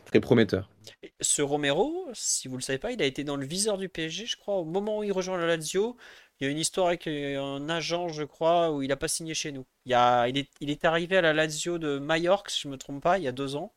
très 0.07 0.19
prometteur. 0.19 0.69
Ce 1.21 1.43
Romero, 1.43 2.09
si 2.15 2.49
vous 2.49 2.57
le 2.57 2.63
savez 2.63 2.79
pas, 2.79 2.91
il 2.91 3.01
a 3.01 3.07
été 3.07 3.23
dans 3.23 3.37
le 3.37 3.47
viseur 3.47 3.79
du 3.79 3.89
PSG, 3.89 4.27
je 4.27 4.37
crois, 4.37 4.57
au 4.57 4.65
moment 4.65 4.99
où 4.99 5.05
il 5.05 5.13
rejoint 5.13 5.39
la 5.39 5.47
Lazio. 5.47 5.97
Il 6.41 6.45
y 6.45 6.49
a 6.49 6.51
une 6.51 6.59
histoire 6.59 6.89
avec 6.89 7.07
euh, 7.07 7.41
un 7.41 7.69
agent, 7.69 8.09
je 8.09 8.23
crois, 8.25 8.71
où 8.73 8.83
il 8.83 8.89
n'a 8.89 8.97
pas 8.97 9.09
signé 9.09 9.35
chez 9.35 9.53
nous. 9.53 9.67
Il, 9.87 9.93
est, 9.93 10.51
il 10.61 10.71
est 10.71 10.85
arrivé 10.85 11.17
à 11.17 11.21
la 11.23 11.33
Lazio 11.33 11.79
de 11.79 11.99
Majorque, 11.99 12.51
si 12.51 12.63
je 12.63 12.69
ne 12.69 12.73
me 12.73 12.79
trompe 12.79 13.03
pas, 13.03 13.19
il 13.19 13.25
y 13.25 13.29
a 13.29 13.33
deux 13.33 13.57
ans. 13.57 13.73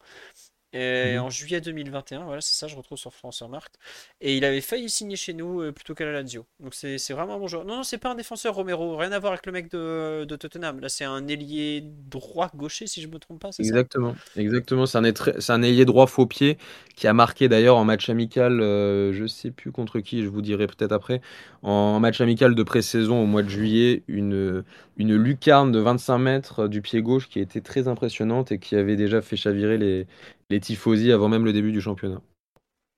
Et 0.74 1.18
Mhm. 1.18 1.20
en 1.20 1.30
juillet 1.30 1.60
2021, 1.62 2.24
voilà, 2.24 2.40
c'est 2.42 2.54
ça, 2.56 2.68
je 2.68 2.76
retrouve 2.78 2.98
sur 2.98 3.12
Transfermarkt. 3.12 3.78
Et 4.22 4.38
il 4.38 4.46
avait 4.46 4.62
failli 4.62 4.90
signer 4.90 5.16
chez 5.18 5.34
nous 5.34 5.62
euh, 5.62 5.72
plutôt 5.74 5.94
qu'à 5.96 6.06
la 6.06 6.12
Lazio. 6.14 6.46
Donc 6.60 6.74
c'est 6.74 6.98
vraiment 7.14 7.36
un 7.36 7.40
bon 7.40 7.48
joueur. 7.48 7.66
Non, 7.66 7.78
non, 7.78 7.84
c'est 7.84 7.98
pas 7.98 8.12
un 8.12 8.16
défenseur 8.16 8.56
Romero, 8.56 8.96
rien 8.98 9.12
à 9.12 9.20
voir 9.20 9.34
avec 9.34 9.46
le 9.46 9.52
mec 9.52 9.70
de, 9.72 10.26
de 10.26 10.36
Tottenham. 10.38 10.80
Là, 10.80 10.90
c'est 10.90 11.04
un 11.06 11.28
ailier 11.28 11.82
droit-gaucher, 11.84 12.88
si 12.88 13.02
je 13.02 13.08
me 13.08 13.20
trompe 13.20 13.42
pas, 13.42 13.52
ça? 13.52 13.64
Exactement, 13.64 14.16
exactement. 14.36 14.88
C'est 14.88 14.98
un, 14.98 15.04
un 15.50 15.62
ailier 15.62 15.86
droit 15.86 16.08
faux 16.08 16.26
pied 16.26 16.58
qui 16.96 17.06
a 17.08 17.14
marqué 17.14 17.48
d'ailleurs 17.48 17.78
en 17.78 17.84
match 17.84 18.10
amical, 18.10 18.60
euh, 18.60 19.14
je 19.14 19.28
sais 19.28 19.52
plus 19.52 19.72
contre 19.72 20.00
qui, 20.00 20.24
je 20.24 20.30
vous 20.30 20.42
dirai 20.42 20.66
peut-être 20.66 20.92
après, 20.94 21.22
en 21.62 22.00
match 22.00 22.22
amical 22.22 22.56
de 22.56 22.64
pré-saison 22.64 23.22
au 23.22 23.28
mois 23.28 23.44
de 23.44 23.50
juillet, 23.50 24.02
une, 24.08 24.64
une 24.98 25.16
lucarne 25.16 25.72
de 25.72 25.78
25 25.80 26.18
mètres 26.18 26.68
du 26.68 26.82
pied 26.82 27.04
gauche 27.04 27.30
qui 27.30 27.40
était 27.40 27.62
très 27.62 27.88
impressionnante 27.88 28.52
et 28.52 28.58
qui 28.58 28.76
avait 28.76 28.96
déjà 28.96 29.22
fait 29.22 29.36
chavirer 29.36 29.78
les, 29.78 30.08
les 30.52 30.60
tifosi 30.60 31.12
avant 31.12 31.30
même 31.30 31.46
le 31.46 31.54
début 31.54 31.72
du 31.72 31.82
championnat. 31.82 32.22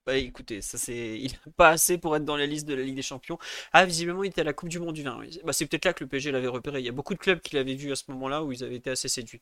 Bah 0.06 0.18
écoutez, 0.18 0.62
ça 0.62 0.78
c'est, 0.78 1.18
il 1.18 1.34
a 1.47 1.49
pas 1.56 1.70
assez 1.70 1.97
pour 1.97 2.16
être 2.18 2.26
dans 2.26 2.36
la 2.36 2.45
liste 2.45 2.68
de 2.68 2.74
la 2.74 2.84
Ligue 2.84 2.95
des 2.95 3.01
Champions. 3.01 3.38
Ah, 3.72 3.86
visiblement, 3.86 4.24
il 4.24 4.28
était 4.28 4.41
à 4.41 4.43
la 4.43 4.51
Coupe 4.51 4.68
du 4.68 4.80
Monde 4.80 4.93
du 4.93 5.04
vin. 5.04 5.18
oui. 5.18 5.39
Bah, 5.45 5.54
c'est 5.54 5.66
peut-être 5.66 5.86
là 5.86 5.93
que 5.93 6.04
le 6.04 6.10
PSG 6.10 6.32
l'avait 6.32 6.47
repéré. 6.47 6.80
Il 6.80 6.86
y 6.86 6.89
a 6.89 6.91
beaucoup 6.91 7.14
de 7.14 7.20
clubs 7.20 7.39
qui 7.39 7.56
l'avaient 7.56 7.76
vu 7.76 7.89
à 7.91 7.95
ce 7.95 8.04
moment-là 8.10 8.43
où 8.43 8.51
ils 8.51 8.64
avaient 8.66 8.76
été 8.76 8.89
assez 8.89 9.08
séduits. 9.08 9.41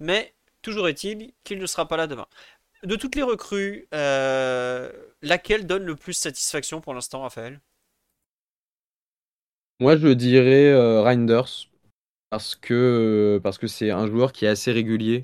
Mais 0.00 0.34
toujours 0.60 0.86
est-il 0.88 1.32
qu'il 1.44 1.58
ne 1.58 1.66
sera 1.66 1.88
pas 1.88 1.96
là 1.96 2.06
demain. 2.06 2.26
De 2.82 2.96
toutes 2.96 3.14
les 3.16 3.22
recrues, 3.22 3.88
euh, 3.94 4.92
laquelle 5.22 5.66
donne 5.66 5.84
le 5.84 5.96
plus 5.96 6.12
satisfaction 6.14 6.80
pour 6.82 6.92
l'instant, 6.94 7.22
Raphaël? 7.22 7.60
Moi, 9.80 9.96
je 9.96 10.08
dirais 10.08 10.68
euh, 10.68 11.02
Reinders 11.02 11.68
parce 12.30 12.54
que 12.54 13.40
parce 13.42 13.58
que 13.58 13.66
c'est 13.66 13.90
un 13.90 14.06
joueur 14.06 14.32
qui 14.32 14.46
est 14.46 14.48
assez 14.48 14.72
régulier. 14.72 15.22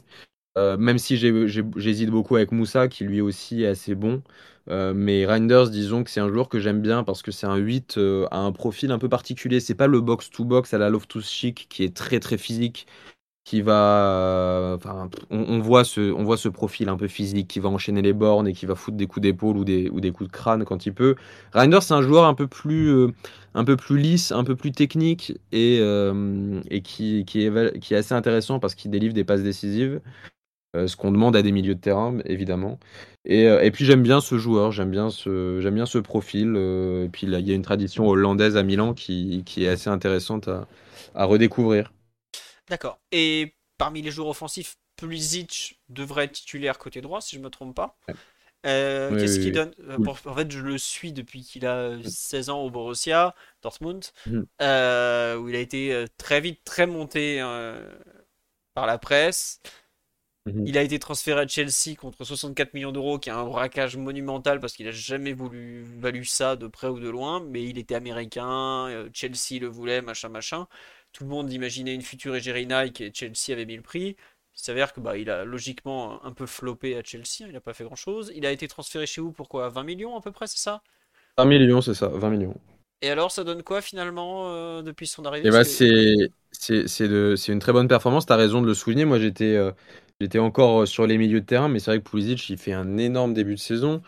Euh, 0.59 0.76
même 0.76 0.98
si 0.98 1.16
j'hésite 1.16 2.11
beaucoup 2.11 2.36
avec 2.36 2.52
Moussa, 2.52 2.88
qui 2.88 3.04
lui 3.04 3.20
aussi 3.20 3.62
est 3.62 3.68
assez 3.68 3.94
bon. 3.94 4.22
Euh, 4.70 4.92
mais 4.94 5.24
Reinders, 5.24 5.70
disons 5.70 6.04
que 6.04 6.11
c'est 6.11 6.20
un 6.20 6.28
joueur 6.28 6.48
que 6.48 6.59
j'aime 6.59 6.82
bien 6.82 7.04
parce 7.04 7.22
que 7.22 7.30
c'est 7.30 7.46
un 7.46 7.56
8 7.56 7.96
euh, 7.96 8.26
à 8.30 8.38
un 8.40 8.52
profil 8.52 8.90
un 8.90 8.98
peu 8.98 9.09
particulier. 9.09 9.61
C'est 9.61 9.74
pas 9.74 9.86
le 9.86 10.00
box-to-box 10.00 10.74
à 10.74 10.78
la 10.78 10.90
Loftus-Cheek 10.90 11.68
qui 11.70 11.84
est 11.84 11.96
très 11.96 12.20
très 12.20 12.38
physique, 12.38 12.86
qui 13.44 13.62
va. 13.62 14.74
Enfin, 14.76 15.09
on, 15.30 15.59
voit 15.61 15.84
ce, 15.84 16.12
on 16.12 16.22
voit 16.24 16.36
ce 16.36 16.50
profil 16.50 16.90
un 16.90 16.96
peu 16.98 17.09
physique 17.09 17.48
qui 17.48 17.61
va 17.61 17.70
enchaîner 17.70 18.02
les 18.02 18.12
bornes 18.12 18.46
et 18.48 18.52
qui 18.52 18.66
va 18.66 18.74
foutre 18.74 18.98
des 18.98 19.06
coups 19.06 19.22
d'épaule 19.22 19.56
ou 19.56 19.64
des, 19.64 19.88
ou 19.90 20.00
des 20.00 20.12
coups 20.12 20.28
de 20.30 20.36
crâne 20.36 20.64
quand 20.66 20.84
il 20.84 20.92
peut. 20.92 21.14
Reinders, 21.54 21.82
c'est 21.82 21.94
un 21.94 22.02
joueur 22.02 22.26
un 22.26 22.34
peu 22.34 22.46
plus, 22.46 22.88
euh, 22.90 23.12
un 23.54 23.64
peu 23.64 23.76
plus 23.76 23.98
lisse, 23.98 24.32
un 24.32 24.44
peu 24.44 24.54
plus 24.56 24.72
technique 24.72 25.32
et, 25.52 25.78
euh, 25.80 26.61
et 26.70 26.82
qui, 26.82 27.24
qui 27.24 27.42
est 27.46 27.92
assez 27.94 28.14
intéressant 28.14 28.61
parce 28.61 28.74
qu'il 28.74 28.90
délivre 28.90 29.14
des 29.14 29.24
passes 29.24 29.42
décisives. 29.42 30.00
Euh, 30.76 30.86
ce 30.86 30.96
qu'on 30.96 31.10
demande 31.10 31.34
à 31.34 31.42
des 31.42 31.52
milieux 31.52 31.74
de 31.74 31.80
terrain, 31.80 32.18
évidemment. 32.26 32.78
Et, 33.24 33.46
euh, 33.48 33.62
et 33.62 33.70
puis 33.70 33.84
j'aime 33.86 34.02
bien 34.02 34.20
ce 34.20 34.36
joueur, 34.38 34.70
j'aime 34.72 34.90
bien 34.90 35.10
ce, 35.10 35.60
j'aime 35.62 35.74
bien 35.74 35.86
ce 35.86 35.98
profil. 35.98 36.54
euh, 36.56 37.04
et 37.06 37.08
puis 37.08 37.26
là, 37.26 37.38
il 37.40 37.48
y 37.48 37.52
a 37.52 37.54
une 37.54 37.62
tradition 37.62 38.06
hollandaise 38.06 38.56
à 38.56 38.62
Milan 38.62 38.92
qui, 38.94 39.42
qui 39.46 39.64
est 39.64 39.68
assez 39.68 39.88
intéressante 39.90 40.48
à, 40.48 40.66
à 41.14 41.24
redécouvrir. 41.24 41.92
D'accord. 42.68 43.00
Et 43.12 43.54
parmi 43.78 44.02
les 44.02 44.10
joueurs 44.10 44.28
offensifs, 44.28 44.76
Pulisic 44.96 45.80
devrait 45.88 46.24
être 46.24 46.32
titulaire 46.32 46.78
côté 46.78 47.00
droit, 47.00 47.20
si 47.20 47.36
je 47.36 47.40
me 47.40 47.50
trompe 47.50 47.74
pas. 47.74 47.96
Ouais. 48.08 48.14
Euh, 48.66 49.12
Oui, 49.12 49.16
qu'est-ce 49.16 49.38
oui, 49.38 49.44
qui 49.44 49.52
oui. 49.52 49.52
donne 49.52 49.72
En 50.26 50.34
fait, 50.34 50.50
je 50.50 50.60
le 50.60 50.78
suis 50.78 51.12
depuis 51.12 51.42
qu'il 51.42 51.66
a 51.66 51.96
16 52.04 52.50
ans 52.50 52.60
au 52.62 52.70
Borussia 52.70 53.34
Dortmund, 53.62 54.04
euh, 54.62 55.36
où 55.38 55.48
il 55.48 55.56
a 55.56 55.60
été 55.60 56.04
très 56.18 56.40
vite 56.40 56.62
très 56.64 56.86
monté 56.86 57.40
euh, 57.40 57.80
par 58.74 58.86
la 58.86 58.98
presse. 58.98 59.60
Mhm. 60.49 60.66
Il 60.66 60.78
a 60.78 60.82
été 60.82 60.99
transféré 60.99 61.40
à 61.42 61.46
Chelsea 61.46 61.96
contre 61.96 62.24
64 62.24 62.74
millions 62.74 62.92
d'euros, 62.92 63.18
qui 63.18 63.28
est 63.28 63.32
un 63.32 63.44
braquage 63.44 63.96
monumental 63.96 64.61
parce 64.61 64.72
qu'il 64.74 64.88
a 64.88 64.92
jamais 64.92 65.32
voulu 65.32 65.82
valu 65.99 66.24
ça 66.24 66.57
de 66.57 66.66
près 66.66 66.88
ou 66.88 67.01
de 67.01 67.09
loin. 67.09 67.40
Mais 67.40 67.64
il 67.64 67.78
était 67.78 67.94
américain, 67.94 68.88
euh, 68.88 69.09
Chelsea 69.12 69.61
le 69.61 69.66
voulait, 69.68 70.03
machin, 70.03 70.28
machin. 70.28 70.66
Tout 71.12 71.24
le 71.24 71.30
monde 71.30 71.53
imaginait 71.53 71.94
une 71.94 72.03
future 72.03 72.34
égérie 72.36 72.66
Nike 72.66 73.01
et 73.01 73.12
Chelsea 73.14 73.53
avait 73.53 73.66
mis 73.66 73.76
le 73.76 73.82
prix. 73.82 74.16
Il 74.55 74.61
s'avère 74.61 74.92
que 74.92 75.01
bah, 75.01 75.16
il 75.16 75.30
a 75.30 75.44
logiquement 75.44 76.24
un 76.24 76.32
peu 76.32 76.46
floppé 76.46 76.96
à 76.96 77.03
Chelsea, 77.05 77.46
il 77.46 77.53
n'a 77.53 77.61
pas 77.61 77.74
fait 77.74 77.84
grand-chose. 77.84 78.32
Il 78.34 78.44
a 78.44 78.51
été 78.51 78.66
transféré 78.66 79.07
chez 79.07 79.20
vous 79.20 79.30
pour 79.32 79.49
quoi? 79.49 79.68
20 79.68 79.84
millions 79.84 80.16
à 80.16 80.20
peu 80.20 80.32
près, 80.32 80.46
c'est 80.49 80.59
ça? 80.59 80.82
20 81.36 81.44
millions, 81.44 81.80
c'est 81.80 81.94
ça, 81.94 82.09
20 82.09 82.30
millions. 82.30 82.55
Et 83.01 83.11
alors, 83.11 83.30
ça 83.30 83.44
donne 83.44 83.62
quoi 83.62 83.80
finalement 83.80 84.53
euh, 84.53 84.82
depuis 84.82 85.07
son 85.07 85.24
arrivée? 85.24 85.49
Bah 85.51 85.62
c'est 85.62 87.49
une 87.49 87.59
très 87.61 87.72
bonne 87.72 87.88
performance, 87.88 88.26
tu 88.26 88.32
as 88.32 88.36
raison 88.36 88.61
de 88.61 88.66
le 88.66 88.74
souligner. 88.74 89.05
Moi 89.05 89.18
j'étais 89.18 89.55
euh, 89.55 89.70
j'étais 90.20 90.38
encore 90.38 90.82
euh, 90.82 90.86
sur 90.86 91.06
les 91.06 91.18
milieux 91.18 91.40
de 91.40 91.46
terrain, 91.46 91.68
mais 91.68 91.78
c'est 91.78 91.90
vrai 91.92 92.00
que 92.00 92.08
Pulisic 92.08 92.48
il 92.50 92.58
fait 92.58 92.72
un 92.72 92.96
énorme 92.98 93.34
début 93.34 93.54
de 93.54 93.60
saison, 93.60 94.02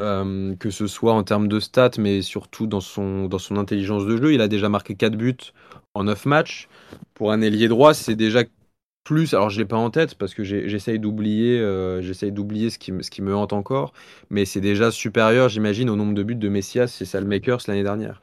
euh, 0.00 0.54
que 0.56 0.70
ce 0.70 0.86
soit 0.86 1.14
en 1.14 1.24
termes 1.24 1.48
de 1.48 1.60
stats, 1.60 1.92
mais 1.98 2.22
surtout 2.22 2.66
dans 2.66 2.80
son, 2.80 3.28
intelligence 3.58 4.06
de 4.06 4.16
jeu. 4.16 4.34
Il 4.34 4.40
a 4.42 4.48
déjà 4.48 4.68
marqué 4.68 4.94
4 4.96 5.16
buts 5.16 5.36
en 5.94 6.04
9 6.04 6.26
matchs. 6.26 6.68
Pour 7.14 7.32
un 7.32 7.40
ailier 7.42 7.68
droit, 7.68 7.94
c'est 7.94 8.16
déjà 8.16 8.42
plus, 9.04 9.34
alors 9.34 9.50
je 9.50 9.58
l'ai 9.60 9.66
pas 9.66 9.76
en 9.76 9.90
tête 9.90 10.16
parce 10.16 10.34
que 10.34 10.44
j'ai- 10.44 10.68
j'essaye 10.68 10.98
d'oublier 10.98 11.58
euh, 11.60 12.02
j'essaye 12.02 12.32
d'oublier 12.32 12.70
ce 12.70 12.78
ce 13.02 13.10
qui 13.10 13.22
me 13.22 13.34
hante 13.36 13.52
encore, 13.52 13.92
mais 14.30 14.44
c'est 14.46 14.60
déjà 14.62 14.90
supérieur, 14.90 15.48
j'imagine, 15.50 15.90
au 15.90 15.96
nombre 15.96 16.14
de 16.14 16.22
buts 16.22 16.36
de 16.36 16.48
Messias 16.48 16.98
et 17.02 17.04
Salmakers 17.04 17.60
l'année 17.68 17.82
dernière. 17.84 18.20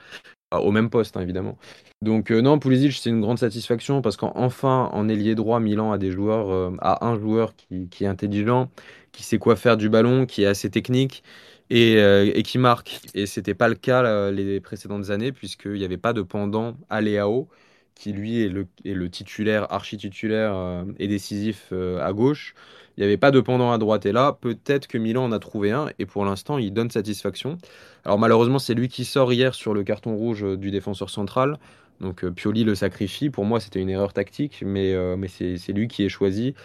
Enfin, 0.52 0.64
au 0.64 0.72
même 0.72 0.90
poste, 0.90 1.18
hein, 1.18 1.22
évidemment. 1.22 1.58
Donc 2.02 2.32
euh, 2.32 2.42
non, 2.42 2.60
Pulisic, 2.60 2.94
c'est 2.94 3.10
une 3.10 3.22
grande 3.22 3.40
satisfaction 3.40 4.02
parce 4.02 4.18
qu'enfin, 4.18 4.90
en 4.92 5.08
ailier 5.08 5.36
droit, 5.36 5.60
Milan 5.60 5.92
a 5.92 5.98
des 5.98 6.12
joueurs, 6.12 6.50
euh, 6.50 6.76
a 6.80 7.06
un 7.06 7.18
joueur 7.20 7.54
qui, 7.56 8.04
est 8.04 8.08
intelligent, 8.08 8.70
qui 9.12 9.24
sait 9.24 9.38
quoi 9.38 9.56
faire 9.56 9.78
du 9.78 9.90
ballon, 9.90 10.26
qui 10.26 10.44
est 10.44 10.48
assez 10.48 10.70
technique 10.70 11.24
et, 11.70 11.98
euh, 11.98 12.42
qui 12.42 12.58
marque. 12.58 13.00
Et 13.14 13.26
c'était 13.28 13.54
pas 13.54 13.70
le 13.70 13.76
cas 13.76 14.32
les 14.32 14.60
précédentes 14.60 15.10
années 15.10 15.32
puisqu'il 15.32 15.74
n'y 15.74 15.86
avait 15.86 15.98
pas 15.98 16.14
de 16.14 16.22
pendant 16.22 16.76
à 16.90 17.02
Léao, 17.02 17.48
qui 17.96 18.14
lui 18.14 18.42
est 18.42 18.50
le, 18.50 19.10
titulaire, 19.10 19.72
archi-titulaire 19.72 20.56
euh, 20.56 20.84
et 20.98 21.08
décisif 21.08 21.70
euh, 21.72 22.04
à 22.04 22.14
gauche. 22.14 22.56
Il 22.98 23.02
n'y 23.02 23.06
avait 23.06 23.18
pas 23.18 23.32
de 23.32 23.40
pendant 23.40 23.72
à 23.72 23.78
droite. 23.78 24.06
Et 24.06 24.12
là, 24.12 24.38
peut-être 24.40 24.88
que 24.88 24.98
Milan 24.98 25.24
en 25.26 25.32
a 25.32 25.40
trouvé 25.40 25.72
un 25.72 25.90
et 26.00 26.06
pour 26.06 26.26
l'instant, 26.26 26.58
il 26.58 26.74
donne 26.74 26.90
satisfaction. 26.90 27.58
Alors 28.04 28.20
malheureusement, 28.20 28.60
c'est 28.60 28.74
lui 28.74 28.90
qui 28.90 29.06
sort 29.06 29.32
hier 29.32 29.54
sur 29.56 29.74
le 29.74 29.84
carton 29.84 30.16
rouge 30.16 30.44
euh, 30.44 30.58
du 30.58 30.72
défenseur 30.72 31.10
central. 31.10 31.58
Donc 32.00 32.24
euh, 32.24 32.32
Pioli 32.32 32.64
le 32.64 32.76
sacrifie. 32.76 33.30
Pour 33.30 33.46
moi, 33.46 33.60
c'était 33.60 33.80
une 33.80 33.90
erreur 33.90 34.14
tactique, 34.14 34.64
mais, 34.66 34.96
c'est 35.28 35.74
lui 35.74 35.88
qui 35.88 36.04
est 36.04 36.10
choisi. 36.10 36.56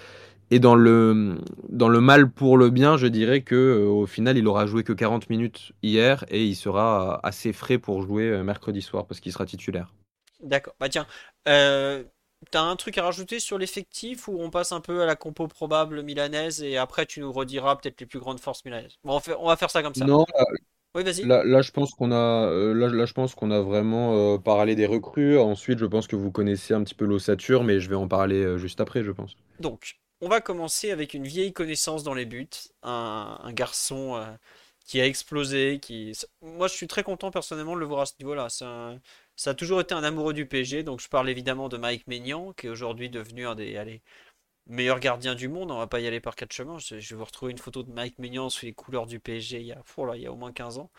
Et 0.51 0.59
dans 0.61 0.75
le, 0.75 1.39
mal 2.01 2.31
pour 2.31 2.57
le 2.57 2.71
bien, 2.71 2.97
je 2.97 3.07
dirais 3.07 3.43
que 3.43 3.85
au 3.85 4.07
final, 4.07 4.39
il 4.39 4.47
aura 4.47 4.67
joué 4.67 4.85
que 4.85 4.93
40 4.93 5.29
minutes 5.29 5.73
hier 5.83 6.25
et 6.31 6.45
il 6.45 6.55
sera 6.55 7.21
assez 7.25 7.53
frais 7.53 7.79
pour 7.79 8.03
jouer 8.03 8.43
mercredi 8.45 8.81
soir 8.81 9.07
parce 9.07 9.21
qu'il 9.21 9.33
sera 9.33 9.45
titulaire. 9.45 9.93
D'accord. 10.47 10.75
Bah 10.81 10.89
tiens, 10.89 11.07
euh, 11.49 12.05
t'as 12.51 12.63
un 12.63 12.77
truc 12.77 12.99
à 12.99 13.03
rajouter 13.05 13.41
sur 13.41 13.59
l'effectif 13.59 14.29
ou 14.29 14.41
on 14.41 14.51
passe 14.51 14.73
un 14.73 14.81
peu 14.81 15.03
à 15.03 15.07
la 15.07 15.17
compo 15.17 15.49
probable 15.49 16.03
milanaise 16.03 16.63
et 16.63 16.77
après 16.77 17.07
tu 17.07 17.21
nous 17.21 17.33
rediras 17.33 17.77
peut-être 17.77 18.01
les 18.01 18.07
plus 18.07 18.21
grandes 18.21 18.41
forces 18.41 18.65
milanaises? 18.65 18.97
Bon, 19.05 19.17
on 19.17 19.21
fait- 19.21 19.35
on 19.39 19.47
va 19.49 19.57
faire 19.57 19.71
ça 19.71 19.83
comme 19.83 19.95
ça. 19.97 20.11
Non, 20.11 20.25
Oui, 20.95 21.05
vas-y. 21.05 21.31
là, 21.31 21.45
là, 21.45 21.63
je 21.63 21.73
pense 21.73 21.95
qu'on 21.95 22.13
a, 22.13 22.17
euh, 22.51 22.75
là, 22.75 22.89
là, 22.89 23.07
je 23.07 23.15
pense 23.15 23.35
qu'on 23.35 23.51
a 23.53 23.61
vraiment 23.63 24.35
euh, 24.37 24.39
parlé 24.39 24.77
des 24.77 24.87
recrues. 24.87 25.39
Ensuite, 25.39 25.79
je 25.81 25.87
pense 25.87 26.07
que 26.09 26.17
vous 26.17 26.33
connaissez 26.33 26.75
un 26.75 26.85
petit 26.85 26.95
peu 26.97 27.07
l'ossature, 27.07 27.65
mais 27.65 27.81
je 27.81 27.89
vais 27.91 27.97
en 27.97 28.09
parler 28.09 28.43
euh, 28.45 28.59
juste 28.59 28.81
après, 28.81 29.05
je 29.05 29.13
pense. 29.13 29.37
Donc, 29.59 29.99
on 30.21 30.29
va 30.29 30.41
commencer 30.41 30.91
avec 30.91 31.15
une 31.15 31.27
vieille 31.27 31.53
connaissance 31.53 32.03
dans 32.03 32.15
les 32.15 32.27
buts, 32.27 32.49
un, 32.83 33.39
un 33.43 33.53
garçon 33.53 34.17
euh, 34.17 34.27
qui 34.85 35.01
a 35.01 35.07
explosé, 35.07 35.79
qui... 35.81 36.13
Moi, 36.43 36.69
je 36.69 36.75
suis 36.75 36.87
très 36.89 37.03
content 37.03 37.31
personnellement 37.31 37.75
de 37.75 37.81
le 37.81 37.87
voir 37.87 38.01
à 38.03 38.07
ce 38.07 38.15
niveau-là. 38.21 38.49
C'est 38.51 38.65
un- 38.65 39.01
Ça 39.37 39.51
a 39.51 39.55
toujours 39.55 39.81
été 39.81 39.95
un 39.95 40.03
amoureux 40.05 40.33
du 40.33 40.47
PSG, 40.47 40.83
donc 40.83 41.01
je 41.01 41.09
parle 41.09 41.29
évidemment 41.29 41.69
de 41.69 41.77
Mike 41.77 42.07
Maignan, 42.07 42.53
qui 42.55 42.67
est 42.67 42.71
aujourd'hui 42.71 43.11
devenu 43.11 43.47
un 43.47 43.55
des 43.55 43.77
allez, 43.77 44.03
meilleurs 44.67 45.01
gardiens 45.01 45.35
du 45.37 45.49
monde. 45.49 45.71
On 45.73 45.79
va 45.79 45.87
pas 45.89 46.01
y 46.01 46.07
aller 46.09 46.21
par 46.21 46.37
quatre 46.37 46.53
chemins. 46.53 46.79
Je, 46.79 47.01
je 47.01 47.15
vais 47.15 47.19
vous 47.19 47.25
retrouver 47.27 47.53
une 47.53 47.59
photo 47.59 47.83
de 47.83 47.93
Mike 47.93 48.19
Maignan 48.19 48.51
sous 48.51 48.67
les 48.67 48.75
couleurs 48.75 49.07
du 49.07 49.21
PSG 49.21 49.61
il 49.61 49.67
y 49.67 49.73
a, 49.73 49.83
oh 49.97 50.07
là, 50.07 50.17
il 50.17 50.23
y 50.23 50.27
a 50.27 50.33
au 50.33 50.37
moins 50.37 50.53
15 50.53 50.79
ans. 50.79 50.91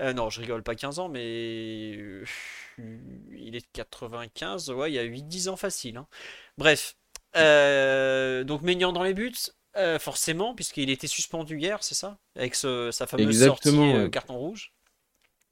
Euh, 0.00 0.12
non, 0.12 0.30
je 0.30 0.40
rigole 0.40 0.62
pas 0.62 0.74
15 0.76 0.98
ans, 1.00 1.08
mais 1.08 1.94
euh, 1.98 2.24
il 2.78 3.56
est 3.56 3.60
de 3.60 3.66
95, 3.72 4.70
ouais, 4.70 4.90
il 4.90 4.94
y 4.94 4.98
a 4.98 5.02
8-10 5.04 5.48
ans 5.48 5.56
facile. 5.56 5.96
hein. 5.98 6.06
Bref, 6.58 6.96
euh, 7.36 8.44
donc 8.44 8.62
Maignan 8.62 8.92
dans 8.92 9.02
les 9.02 9.14
buts, 9.14 9.34
euh, 9.76 9.98
forcément, 9.98 10.54
puisqu'il 10.54 10.90
était 10.90 11.06
suspendu 11.06 11.58
hier, 11.58 11.82
c'est 11.84 11.94
ça? 11.94 12.18
Avec 12.36 12.54
ce- 12.54 12.90
sa 12.92 13.06
fameuse 13.06 13.36
sortie 13.38 13.72
Exactement, 13.72 13.94
ouais. 13.96 14.10
carton 14.12 14.36
rouge. 14.38 14.72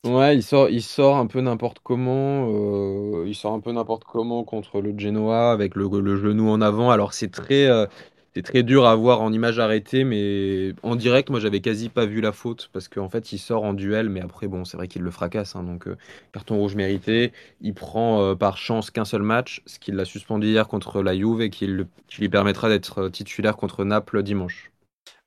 Ouais, 0.07 0.37
il 0.37 0.43
sort, 0.43 0.69
il 0.71 0.83
sort 0.83 1.17
un 1.17 1.27
peu 1.27 1.41
n'importe 1.41 1.79
comment. 1.83 2.49
euh, 2.49 3.25
il 3.27 3.35
sort 3.35 3.53
un 3.55 3.61
peu 3.61 3.73
n'importe 3.73 4.05
comment 4.05 4.45
contre 4.45 4.81
le 4.81 4.97
Genoa 4.97 5.51
avec 5.51 5.75
le, 5.75 5.85
genou 6.17 6.49
en 6.49 6.61
avant. 6.61 6.91
Alors 6.91 7.13
c'est 7.13 7.31
très, 7.31 7.67
euh, 7.67 7.87
c'est 8.35 8.43
très 8.43 8.63
dur 8.63 8.87
à 8.87 8.95
voir 8.95 9.21
en 9.21 9.33
image 9.33 9.59
arrêtée, 9.59 10.05
mais 10.05 10.75
en 10.85 10.95
direct, 10.95 11.29
moi 11.31 11.41
j'avais 11.41 11.61
quasi 11.61 11.89
pas 11.89 12.07
vu 12.07 12.21
la 12.21 12.31
faute 12.31 12.71
parce 12.73 12.87
qu'en 12.89 13.09
fait 13.09 13.33
il 13.33 13.39
sort 13.39 13.65
en 13.65 13.75
duel, 13.75 14.09
mais 14.09 14.21
après 14.21 14.47
bon, 14.47 14.65
c'est 14.65 14.77
vrai 14.77 14.87
qu'il 14.87 15.03
le 15.03 15.11
fracasse, 15.11 15.57
hein, 15.57 15.65
donc 15.65 15.89
euh, 15.89 15.97
carton 16.33 16.57
rouge 16.57 16.77
mérité. 16.77 17.33
Il 17.61 17.75
prend 17.75 18.37
par 18.37 18.59
chance 18.59 18.93
qu'un 18.93 19.05
seul 19.05 19.23
match, 19.23 19.61
ce 19.67 19.81
qui 19.81 19.91
l'a 19.91 20.05
suspendu 20.05 20.47
hier 20.49 20.69
contre 20.69 21.03
la 21.03 21.17
Juve 21.17 21.41
et 21.41 21.51
qui, 21.51 21.67
lui 21.67 22.29
permettra 22.29 22.69
d'être 22.69 23.09
titulaire 23.09 23.57
contre 23.57 23.85
Naples 23.85 24.23
dimanche. 24.23 24.71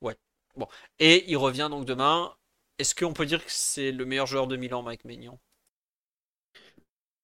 Ouais. 0.01 0.15
Bon, 0.55 0.67
et 0.99 1.25
il 1.27 1.35
revient 1.35 1.67
donc 1.69 1.85
demain. 1.85 2.31
Est-ce 2.79 2.95
qu'on 2.95 3.13
peut 3.13 3.25
dire 3.25 3.39
que 3.45 3.51
c'est 3.51 3.91
le 3.91 4.05
meilleur 4.05 4.25
joueur 4.25 4.47
de 4.47 4.55
Milan, 4.55 4.81
Mike 4.81 5.03
Maignan? 5.05 5.37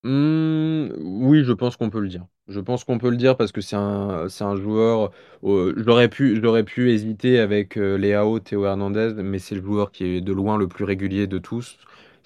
Mmh, 0.03 0.89
Oui, 0.99 1.43
je 1.43 1.53
pense 1.53 1.77
qu'on 1.77 1.89
peut 1.89 2.01
le 2.01 2.09
dire. 2.09 2.25
Je 2.47 2.59
pense 2.59 2.83
qu'on 2.83 2.99
peut 2.99 3.09
le 3.09 3.17
dire 3.17 3.37
parce 3.37 3.51
que 3.51 3.61
c'est 3.61 3.75
un, 3.75 4.27
joueur. 4.57 5.11
Euh, 5.43 5.73
j'aurais 5.77 6.09
pu, 6.09 6.91
hésiter 6.91 7.39
avec 7.39 7.77
euh, 7.77 7.97
Léao, 7.97 8.39
Théo 8.39 8.65
Hernandez, 8.65 9.13
mais 9.15 9.39
c'est 9.39 9.55
le 9.55 9.63
joueur 9.63 9.91
qui 9.91 10.03
est 10.03 10.21
de 10.21 10.33
loin 10.33 10.57
le 10.57 10.67
plus 10.67 10.83
régulier 10.83 11.25
de 11.25 11.39
tous. 11.39 11.77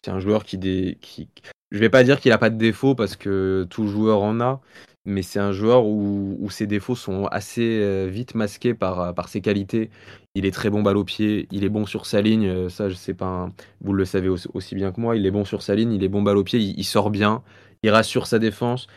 C'est 0.03 0.11
un 0.11 0.19
joueur 0.19 0.43
qui, 0.43 0.57
dé, 0.57 0.97
qui 0.99 1.29
je 1.71 1.77
vais 1.79 1.89
pas 1.89 2.03
dire 2.03 2.19
qu'il 2.19 2.31
a 2.31 2.37
pas 2.37 2.49
de 2.49 2.57
défauts 2.57 2.95
parce 2.95 3.15
que 3.15 3.67
tout 3.69 3.87
joueur 3.87 4.21
en 4.21 4.39
a, 4.41 4.61
mais 5.09 5.21
c'est 5.21 5.39
un 5.39 5.51
joueur 5.51 5.85
où, 5.85 6.47
ses 6.49 6.67
défauts 6.67 6.95
sont 6.95 7.25
assez 7.25 7.79
euh, 7.81 8.07
vite 8.09 8.35
masqués 8.35 8.73
par, 8.73 9.13
par 9.13 9.27
ses 9.27 9.41
qualités. 9.41 9.89
Il 10.35 10.45
est 10.45 10.51
très 10.51 10.69
bon 10.69 10.81
balle 10.81 10.97
au 10.97 11.03
pied, 11.03 11.47
il 11.51 11.63
est 11.63 11.69
bon 11.69 11.85
sur 11.85 12.05
sa 12.05 12.21
ligne. 12.21 12.69
Ça, 12.69 12.89
je 12.89 12.95
sais 12.95 13.13
pas, 13.13 13.49
vous 13.81 13.93
le 13.93 14.05
savez 14.05 14.29
aussi, 14.29 14.75
bien 14.75 14.91
que 14.91 15.01
moi. 15.01 15.15
Il 15.17 15.25
est 15.25 15.31
bon 15.31 15.45
sur 15.45 15.61
sa 15.61 15.75
ligne, 15.75 15.91
il 15.91 16.03
est 16.03 16.09
bon 16.09 16.21
balle 16.21 16.37
au 16.37 16.43
pied, 16.43 16.59
il 16.59 16.83
sort 16.83 17.09
bien, 17.09 17.43
il 17.83 17.89
rassure 17.89 18.27
sa 18.27 18.39
défense. 18.39 18.87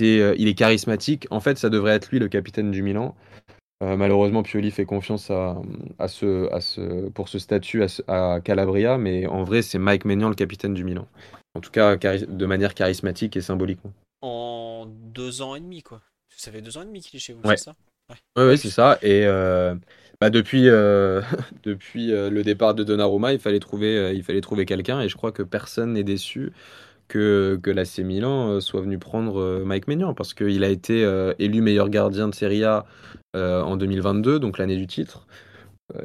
Euh, 0.00 0.34
il 0.38 0.48
est 0.48 0.54
charismatique. 0.54 1.26
En 1.30 1.40
fait, 1.40 1.58
ça 1.58 1.70
devrait 1.70 1.92
être 1.92 2.10
lui 2.10 2.18
le 2.18 2.28
capitaine 2.28 2.70
du 2.70 2.82
Milan. 2.82 3.14
Euh, 3.82 3.96
malheureusement, 3.96 4.42
Pioli 4.42 4.70
fait 4.70 4.84
confiance 4.84 5.30
à, 5.30 5.56
pour 7.14 7.28
ce 7.28 7.38
statut 7.38 7.82
à, 8.08 8.40
Calabria, 8.40 8.98
mais 8.98 9.26
en 9.26 9.44
vrai, 9.44 9.62
c'est 9.62 9.78
Mike 9.78 10.04
Maignan 10.04 10.28
le 10.28 10.34
capitaine 10.34 10.74
du 10.74 10.84
Milan. 10.84 11.06
En 11.54 11.60
tout 11.60 11.70
cas, 11.70 11.96
de 11.96 12.46
manière 12.46 12.74
charismatique 12.74 13.36
et 13.36 13.40
symbolique. 13.40 13.80
En 14.20 14.86
deux 14.86 15.42
ans 15.42 15.54
et 15.54 15.60
demi, 15.60 15.82
quoi. 15.82 16.02
Ça 16.28 16.52
fait 16.52 16.60
deux 16.60 16.76
ans 16.76 16.82
et 16.82 16.86
demi 16.86 17.00
qu'il 17.00 17.16
est 17.16 17.20
chez 17.20 17.32
vous, 17.32 17.40
c'est 17.44 17.56
ça? 17.56 17.74
Ouais, 18.36 18.46
ouais, 18.46 18.56
c'est 18.56 18.70
ça. 18.70 18.98
Et 19.02 19.26
euh, 19.26 19.74
bah, 20.20 20.30
depuis, 20.30 20.62
depuis 21.62 22.08
le 22.08 22.42
départ 22.42 22.74
de 22.74 22.84
Donnarumma, 22.84 23.32
il 23.32 23.38
fallait 23.38 23.60
trouver, 23.60 24.14
il 24.14 24.22
fallait 24.22 24.40
trouver 24.40 24.66
quelqu'un, 24.66 25.00
et 25.00 25.08
je 25.08 25.16
crois 25.16 25.32
que 25.32 25.42
personne 25.42 25.92
n'est 25.92 26.04
déçu 26.04 26.52
que, 27.08 27.58
que 27.62 27.70
l'AC 27.70 27.98
Milan 28.00 28.50
euh, 28.50 28.60
soit 28.60 28.82
venu 28.82 28.98
prendre 28.98 29.40
euh, 29.40 29.64
Mike 29.64 29.88
Maignan 29.88 30.14
parce 30.14 30.34
qu'il 30.34 30.62
a 30.62 30.68
été 30.68 31.04
euh, 31.04 31.32
élu 31.38 31.62
meilleur 31.62 31.88
gardien 31.88 32.28
de 32.28 32.34
Serie 32.34 32.64
A 32.64 32.84
en 33.34 33.76
2022, 33.76 34.40
donc 34.40 34.58
l'année 34.58 34.76
du 34.76 34.88
titre. 34.88 35.28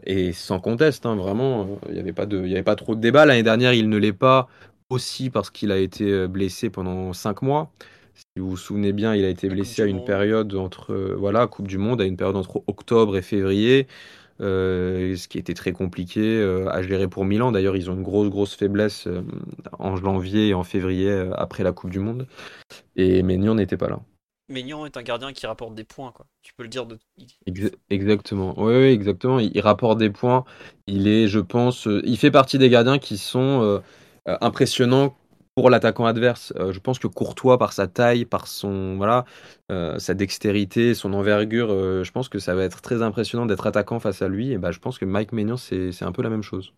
Et 0.06 0.34
sans 0.34 0.60
conteste, 0.60 1.08
hein, 1.08 1.16
vraiment, 1.16 1.80
il 1.88 1.96
n'y 1.96 2.00
avait, 2.00 2.14
pas 2.14 2.28
de, 2.28 2.38
avait 2.38 2.62
pas 2.62 2.76
trop 2.76 2.94
de 2.94 3.02
débat. 3.02 3.26
L'année 3.26 3.42
dernière, 3.42 3.74
il 3.74 3.90
ne 3.90 3.98
l'est 3.98 4.14
pas 4.14 4.48
aussi 4.90 5.32
parce 5.32 5.50
qu'il 5.50 5.72
a 5.72 5.78
été 5.78 6.28
blessé 6.28 6.70
pendant 6.70 7.12
5 7.12 7.42
mois. 7.42 7.72
Si 8.16 8.40
vous 8.40 8.52
vous 8.52 8.58
souvenez 8.58 8.94
bien, 8.94 9.16
il 9.16 9.26
a 9.26 9.30
été 9.30 9.50
blessé 9.50 9.82
à 9.82 9.86
une 9.86 10.06
période 10.06 10.54
entre, 10.56 11.16
voilà, 11.18 11.48
Coupe 11.48 11.68
du 11.68 11.78
Monde, 11.78 12.02
à 12.02 12.06
une 12.06 12.18
période 12.18 12.36
entre 12.36 12.64
octobre 12.68 13.18
et 13.18 13.22
février. 13.22 13.88
Euh, 14.42 15.16
ce 15.16 15.28
qui 15.28 15.38
était 15.38 15.54
très 15.54 15.74
compliqué 15.74 16.22
euh, 16.22 16.68
à 16.70 16.82
gérer 16.82 17.08
pour 17.08 17.24
Milan. 17.24 17.52
D'ailleurs, 17.52 17.78
ils 17.78 17.92
ont 17.92 17.94
une 17.94 18.04
grosse, 18.04 18.30
grosse 18.30 18.56
faiblesse 18.56 19.06
euh, 19.08 19.22
en 19.78 19.96
janvier 19.96 20.50
et 20.50 20.54
en 20.54 20.64
février 20.64 21.12
après 21.36 21.64
la 21.64 21.72
Coupe 21.72 21.92
du 21.92 22.00
Monde. 22.00 22.28
Et 22.96 23.22
Maignan 23.22 23.56
n'était 23.56 23.78
pas 23.78 23.90
là. 23.90 24.00
Maignan 24.50 24.86
est 24.86 24.98
un 24.98 25.04
gardien 25.04 25.32
qui 25.34 25.46
rapporte 25.46 25.76
des 25.76 25.84
points, 25.84 26.12
quoi. 26.12 26.26
Tu 26.42 26.54
peux 26.54 26.64
le 26.64 26.70
dire 26.70 26.86
de. 26.86 26.98
exactement. 27.90 28.54
Oui, 28.58 28.74
exactement. 28.74 29.40
Il, 29.40 29.60
rapporte 29.62 30.00
des 30.00 30.10
points. 30.10 30.44
Il 30.88 31.08
est, 31.08 31.28
je 31.28 31.40
pense, 31.40 31.88
il 32.04 32.18
fait 32.18 32.32
partie 32.32 32.58
des 32.58 32.70
gardiens 32.70 33.00
qui 33.00 33.18
sont 33.18 33.82
impressionnants 34.26 35.16
pour 35.56 35.70
l'attaquant 35.70 36.06
adverse. 36.06 36.54
Euh, 36.58 36.74
je 36.74 36.80
pense 36.80 37.00
que 37.00 37.08
Courtois, 37.08 37.58
par 37.58 37.74
sa 37.74 37.88
taille, 37.88 38.26
par 38.26 38.48
son 38.48 38.98
voilà, 38.98 39.26
euh, 39.72 40.00
sa 40.00 40.14
dextérité, 40.14 40.94
son 40.94 41.14
envergure, 41.14 41.72
euh, 41.72 42.04
je 42.04 42.12
pense 42.12 42.30
que 42.30 42.40
ça 42.40 42.56
va 42.56 42.64
être 42.64 42.82
très 42.82 43.02
impressionnant 43.02 43.46
d'être 43.46 43.68
attaquant 43.68 44.00
face 44.00 44.22
à 44.22 44.28
lui. 44.28 44.52
Et 44.52 44.58
bah, 44.58 44.72
je 44.72 44.80
pense 44.80 44.98
que 44.98 45.06
Mike 45.06 45.32
Maignan, 45.32 45.58
c'est 45.58 46.04
un 46.04 46.12
peu 46.12 46.22
la 46.24 46.30
même 46.30 46.44
chose. 46.44 46.74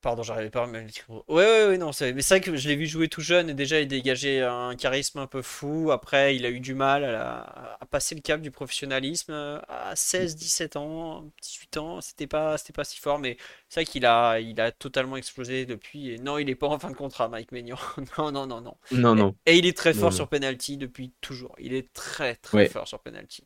Pardon, 0.00 0.22
j'arrivais 0.22 0.50
pas 0.50 0.64
à 0.64 0.66
me. 0.66 0.80
Ouais, 1.08 1.22
ouais, 1.28 1.66
ouais, 1.68 1.78
non, 1.78 1.92
c'est 1.92 2.12
mais 2.12 2.22
c'est 2.22 2.38
vrai 2.38 2.40
que 2.40 2.56
je 2.56 2.68
l'ai 2.68 2.76
vu 2.76 2.86
jouer 2.86 3.08
tout 3.08 3.20
jeune 3.20 3.50
et 3.50 3.54
déjà 3.54 3.80
il 3.80 3.88
dégageait 3.88 4.40
un 4.40 4.74
charisme 4.76 5.18
un 5.18 5.26
peu 5.26 5.42
fou. 5.42 5.90
Après, 5.92 6.36
il 6.36 6.44
a 6.46 6.50
eu 6.50 6.60
du 6.60 6.74
mal 6.74 7.04
à, 7.04 7.78
passer 7.90 8.14
le 8.14 8.20
cap 8.20 8.40
du 8.40 8.50
professionnalisme 8.50 9.32
à 9.68 9.94
16, 9.94 10.36
17 10.36 10.76
ans, 10.76 11.30
18 11.42 11.76
ans. 11.76 12.00
C'était 12.00 12.26
pas, 12.26 12.58
c'était 12.58 12.72
pas 12.72 12.84
si 12.84 12.98
fort, 12.98 13.18
mais 13.18 13.36
c'est 13.68 13.80
vrai 13.80 13.84
qu'il 13.84 14.06
a, 14.06 14.40
il 14.40 14.60
a 14.60 14.72
totalement 14.72 15.16
explosé 15.16 15.66
depuis. 15.66 16.10
Et 16.10 16.18
non, 16.18 16.38
il 16.38 16.48
est 16.50 16.54
pas 16.54 16.68
en 16.68 16.78
fin 16.78 16.90
de 16.90 16.96
contrat, 16.96 17.28
Mike 17.28 17.52
Maignan. 17.52 17.78
non, 18.18 18.32
non, 18.32 18.46
non, 18.46 18.60
non. 18.60 18.76
Non, 18.90 19.14
non. 19.14 19.34
Et, 19.46 19.58
il 19.58 19.66
est 19.66 19.76
très 19.76 19.94
fort 19.94 20.12
sur 20.12 20.28
penalty 20.28 20.76
depuis 20.76 21.12
toujours. 21.20 21.54
Il 21.58 21.74
est 21.74 21.92
très, 21.92 22.36
très 22.36 22.66
fort 22.68 22.88
sur 22.88 23.00
penalty. 23.00 23.44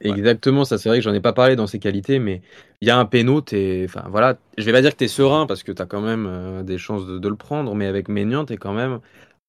Exactement, 0.00 0.64
ça 0.64 0.78
c'est 0.78 0.88
vrai 0.88 0.98
que 0.98 1.04
j'en 1.04 1.14
ai 1.14 1.20
pas 1.20 1.32
parlé 1.32 1.56
dans 1.56 1.66
ses 1.66 1.78
qualités, 1.78 2.18
mais 2.18 2.42
il 2.80 2.88
y 2.88 2.90
a 2.90 2.98
un 2.98 3.04
péno, 3.04 3.38
enfin 3.84 4.04
voilà, 4.08 4.38
je 4.58 4.64
vais 4.64 4.72
pas 4.72 4.82
dire 4.82 4.92
que 4.92 4.98
tu 4.98 5.04
es 5.04 5.08
serein 5.08 5.46
parce 5.46 5.62
que 5.62 5.72
tu 5.72 5.80
as 5.80 5.86
quand 5.86 6.00
même 6.00 6.26
euh, 6.26 6.62
des 6.62 6.78
chances 6.78 7.06
de, 7.06 7.28
le 7.28 7.36
prendre, 7.36 7.74
mais 7.74 7.86
avec 7.86 8.08
Maignan, 8.08 8.44
tu 8.44 8.52
es 8.52 8.56
quand 8.56 8.74
même 8.74 9.00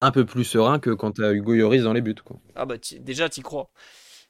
un 0.02 0.12
peu 0.12 0.26
plus 0.26 0.44
serein 0.44 0.80
que 0.80 0.92
quand 0.92 1.14
tu 1.14 1.26
as 1.26 1.32
Hugo 1.32 1.54
Lloris 1.54 1.84
dans 1.84 1.94
les 1.94 2.02
buts. 2.02 2.16
Quoi. 2.24 2.38
Ah 2.56 2.66
bah 2.66 2.76
déjà, 3.00 3.30
tu 3.30 3.42
crois. 3.42 3.70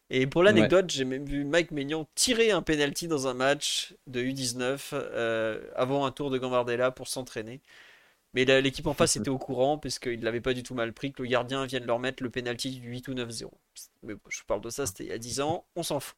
Et 0.10 0.26
pour 0.26 0.42
l'anecdote, 0.42 0.90
j'ai 0.90 1.04
même 1.04 1.26
vu 1.26 1.44
Mike 1.44 1.72
Maignan 1.72 2.08
tirer 2.16 2.52
un 2.52 2.62
penalty 2.62 3.10
dans 3.10 3.28
un 3.28 3.34
match 3.34 3.94
de 4.08 4.22
U19 4.22 4.80
euh, 4.94 5.60
avant 5.76 6.06
un 6.06 6.12
tour 6.12 6.30
de 6.30 6.38
Gambardella 6.38 6.92
pour 6.92 7.10
s'entraîner. 7.10 7.62
Mais 8.38 8.62
l'équipe 8.62 8.86
en 8.86 8.94
face 8.94 9.16
était 9.16 9.30
au 9.30 9.40
courant 9.40 9.80
parce 9.80 9.98
qu'il 9.98 10.20
ne 10.20 10.24
l'avait 10.24 10.42
pas 10.42 10.54
du 10.54 10.62
tout 10.62 10.76
mal 10.76 10.94
pris 10.94 11.12
que 11.12 11.24
le 11.24 11.28
gardien 11.28 11.66
vienne 11.66 11.86
leur 11.86 11.98
mettre 11.98 12.22
le 12.22 12.30
penalty 12.30 12.70
du 12.70 12.88
8 12.88 13.08
ou 13.08 13.14
9-0. 13.16 13.50
Mais 14.04 14.14
je 14.30 14.44
parle 14.46 14.62
de 14.62 14.70
ça, 14.70 14.86
c'était 14.86 15.06
il 15.06 15.10
y 15.10 15.12
a 15.12 15.18
10 15.18 15.42
ans, 15.42 15.66
on 15.76 15.82
s'en 15.82 16.00
fout. 16.00 16.16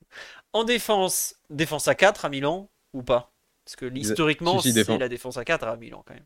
En 0.52 0.66
défense, 0.66 1.36
défense 1.50 1.88
à 1.88 1.96
4 1.96 2.26
à 2.26 2.30
Milan 2.30 2.70
ou 2.92 3.04
pas? 3.04 3.32
Parce 3.64 3.78
que 3.78 3.86
historiquement, 3.98 4.60
c'est 4.60 4.98
la 4.98 5.08
défense 5.08 5.38
à 5.38 5.46
4 5.46 5.66
à 5.66 5.78
Milan 5.78 6.04
quand 6.06 6.14
même. 6.14 6.26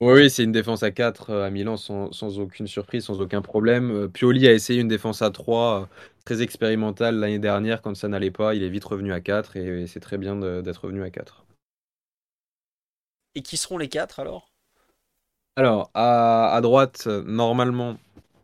Oui, 0.00 0.28
c'est 0.28 0.42
une 0.42 0.50
défense 0.50 0.82
à 0.82 0.90
4 0.90 1.30
euh, 1.30 1.46
à 1.46 1.50
Milan 1.50 1.76
sans, 1.76 2.10
sans, 2.10 2.40
aucune 2.40 2.66
surprise, 2.66 3.04
sans 3.04 3.20
aucun 3.20 3.40
problème. 3.40 3.92
Euh, 3.92 4.08
Pioli 4.08 4.48
a 4.48 4.52
essayé 4.52 4.80
une 4.80 4.88
défense 4.88 5.22
à 5.22 5.30
3 5.30 5.82
euh, 5.82 5.86
très 6.24 6.42
expérimentale 6.42 7.14
l'année 7.14 7.38
dernière 7.38 7.80
quand 7.80 7.96
ça 7.96 8.08
n'allait 8.08 8.32
pas. 8.32 8.56
Il 8.56 8.64
est 8.64 8.70
vite 8.70 8.84
revenu 8.84 9.12
à 9.12 9.20
4 9.20 9.56
et, 9.56 9.86
c'est 9.86 10.00
très 10.00 10.18
bien 10.18 10.34
d'être 10.34 10.82
revenu 10.82 11.04
à 11.04 11.10
4. 11.10 11.44
Et 13.36 13.42
qui 13.42 13.56
seront 13.56 13.78
les 13.78 13.88
4 13.88 14.18
alors? 14.18 14.47
Alors, 15.58 15.90
à, 15.94 16.60
droite, 16.62 17.08
normalement, 17.26 17.96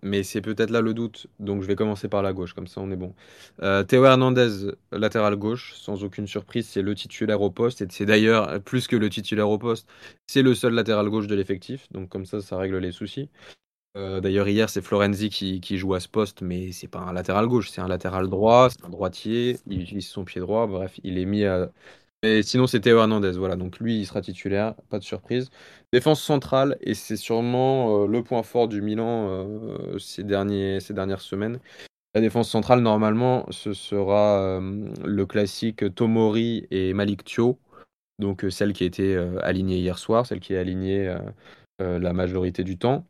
mais 0.03 0.25
c'est 0.25 0.41
peut-être 0.41 0.71
là 0.71 0.81
le 0.81 0.95
doute, 0.95 1.29
donc 1.39 1.63
je 1.63 1.67
vais 1.69 1.77
commencer 1.77 2.09
par 2.09 2.23
la 2.25 2.33
gauche, 2.33 2.55
comme 2.55 2.67
ça 2.67 2.81
on 2.81 2.91
est 2.91 2.97
bon. 2.97 3.15
Euh, 3.63 3.85
Théo 3.85 4.05
Hernandez, 4.05 4.73
latéral 4.91 5.37
gauche, 5.37 5.75
sans 5.75 6.03
aucune 6.03 6.27
surprise, 6.27 6.67
c'est 6.67 6.83
le 6.83 6.93
titulaire 6.97 7.41
au 7.41 7.51
poste, 7.53 7.83
et 7.83 7.87
c'est 7.89 8.05
d'ailleurs 8.05 8.61
plus 8.63 8.89
que 8.89 8.97
le 8.97 9.09
titulaire 9.11 9.49
au 9.49 9.59
poste, 9.59 9.89
c'est 10.27 10.43
le 10.43 10.57
seul 10.57 10.75
latéral 10.75 11.09
gauche 11.09 11.29
de 11.29 11.37
l'effectif, 11.37 11.87
donc 11.93 12.09
comme 12.09 12.27
ça 12.27 12.41
ça 12.41 12.57
règle 12.57 12.79
les 12.79 12.91
soucis. 12.91 13.29
Euh, 13.97 14.21
d'ailleurs 14.21 14.49
hier 14.49 14.69
c'est 14.69 14.83
Florenzi 14.83 15.31
qui, 15.31 15.61
qui, 15.61 15.79
joue 15.79 15.95
à 15.95 16.01
ce 16.01 16.09
poste, 16.09 16.43
mais 16.43 16.73
c'est 16.73 16.89
pas 16.89 16.99
un 16.99 17.13
latéral 17.13 17.47
gauche, 17.47 17.71
c'est 17.71 17.81
un 17.81 17.87
latéral 17.87 18.29
droit, 18.29 18.71
c'est 18.71 18.85
un 18.85 18.91
droitier, 18.91 19.57
il 19.69 19.83
utilise 19.83 20.09
son 20.09 20.25
pied 20.25 20.41
droit, 20.41 20.67
bref, 20.67 20.99
il 21.05 21.19
est 21.19 21.27
mis 21.27 21.45
à, 21.45 21.71
mais 22.25 22.43
sinon, 22.43 22.67
c'est 22.67 22.81
Théo 22.81 23.01
Hernandez. 23.01 23.33
Voilà, 23.33 23.55
donc 23.55 23.79
lui, 23.81 23.99
il 24.01 24.07
sera 24.07 24.23
titulaire, 24.23 24.75
pas 24.89 24.99
de 24.99 25.05
surprise. 25.05 25.51
Défense 25.93 26.23
centrale, 26.23 26.79
et 26.81 26.95
c'est 26.95 27.19
sûrement 27.19 28.05
euh, 28.05 28.07
le 28.07 28.23
point 28.25 28.43
fort 28.43 28.67
du 28.67 28.81
Milan 28.81 29.29
euh, 29.29 29.99
ces, 29.99 30.25
derniers, 30.25 30.81
ces 30.81 30.95
dernières 30.95 31.21
semaines. 31.21 31.59
La 32.15 32.23
défense 32.23 32.49
centrale, 32.49 32.81
normalement, 32.81 33.45
ce 33.51 33.75
sera 33.75 34.41
euh, 34.41 34.89
le 35.05 35.27
classique 35.27 35.95
Tomori 35.95 36.67
et 36.71 36.95
Malik 36.95 37.25
Thio. 37.25 37.59
Donc 38.19 38.47
celle 38.49 38.73
qui 38.73 38.85
a 38.85 38.87
été 38.87 39.17
alignée 39.43 39.77
hier 39.77 39.99
soir, 39.99 40.25
celle 40.25 40.41
qui 40.41 40.55
est 40.55 40.59
alignée 40.59 41.15
la 41.81 42.13
majorité 42.13 42.63
du 42.63 42.79
temps. 42.79 43.05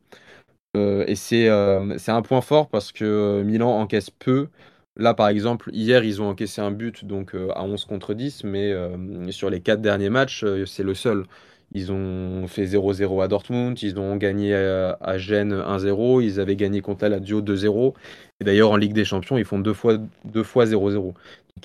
et 0.75 1.15
c'est 1.15 1.47
un 1.47 2.21
point 2.23 2.41
fort 2.41 2.69
parce 2.69 2.91
que 2.91 3.43
Milan 3.43 3.69
encaisse 3.69 4.09
peu 4.09 4.49
Là, 4.97 5.13
par 5.13 5.27
exemple, 5.27 5.69
hier, 5.73 6.03
ils 6.05 6.21
ont 6.21 6.29
encaissé 6.29 6.61
un 6.61 6.71
but 6.71 7.03
donc 7.03 7.35
euh, 7.35 7.49
à 7.53 7.63
11 7.63 7.83
contre 7.85 8.13
10, 8.13 8.45
mais 8.45 8.71
euh, 8.71 9.29
sur 9.31 9.49
les 9.49 9.59
quatre 9.59 9.81
derniers 9.81 10.09
matchs, 10.09 10.43
euh, 10.45 10.65
c'est 10.65 10.83
le 10.83 10.93
seul. 10.93 11.25
Ils 11.73 11.91
ont 11.91 12.47
fait 12.47 12.65
0-0 12.65 13.21
à 13.21 13.27
Dortmund, 13.27 13.81
ils 13.81 13.99
ont 13.99 14.15
gagné 14.15 14.53
à, 14.55 15.17
Gênes 15.17 15.53
1-0, 15.53 16.23
ils 16.23 16.39
avaient 16.39 16.55
gagné 16.55 16.81
contre 16.81 17.03
la 17.03 17.17
Lazio 17.19 17.41
2-0. 17.41 17.93
Et 18.39 18.45
d'ailleurs, 18.45 18.71
en 18.71 18.77
Ligue 18.77 18.93
des 18.93 19.03
Champions, 19.03 19.37
ils 19.37 19.45
font 19.45 19.59
deux 19.59 19.73
fois 19.73 19.97
0-0. 20.25 20.93
donc 20.93 21.15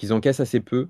ils 0.03 0.13
encaissent 0.13 0.41
assez 0.41 0.61
peu. 0.61 0.89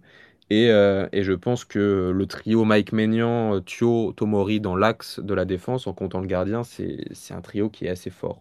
Et, 0.50 0.66
et, 0.68 1.22
je 1.22 1.32
pense 1.32 1.64
que 1.64 2.12
le 2.14 2.26
trio 2.26 2.64
Mike 2.64 2.92
Maignan, 2.92 3.60
Thio, 3.60 4.12
Tomori 4.12 4.60
dans 4.60 4.76
l'axe 4.76 5.20
de 5.20 5.34
la 5.34 5.44
défense, 5.44 5.86
en 5.86 5.92
comptant 5.92 6.20
le 6.20 6.26
gardien, 6.26 6.62
c'est 6.64 7.34
un 7.34 7.40
trio 7.40 7.68
qui 7.68 7.86
est 7.86 7.90
assez 7.90 8.10
fort. 8.10 8.40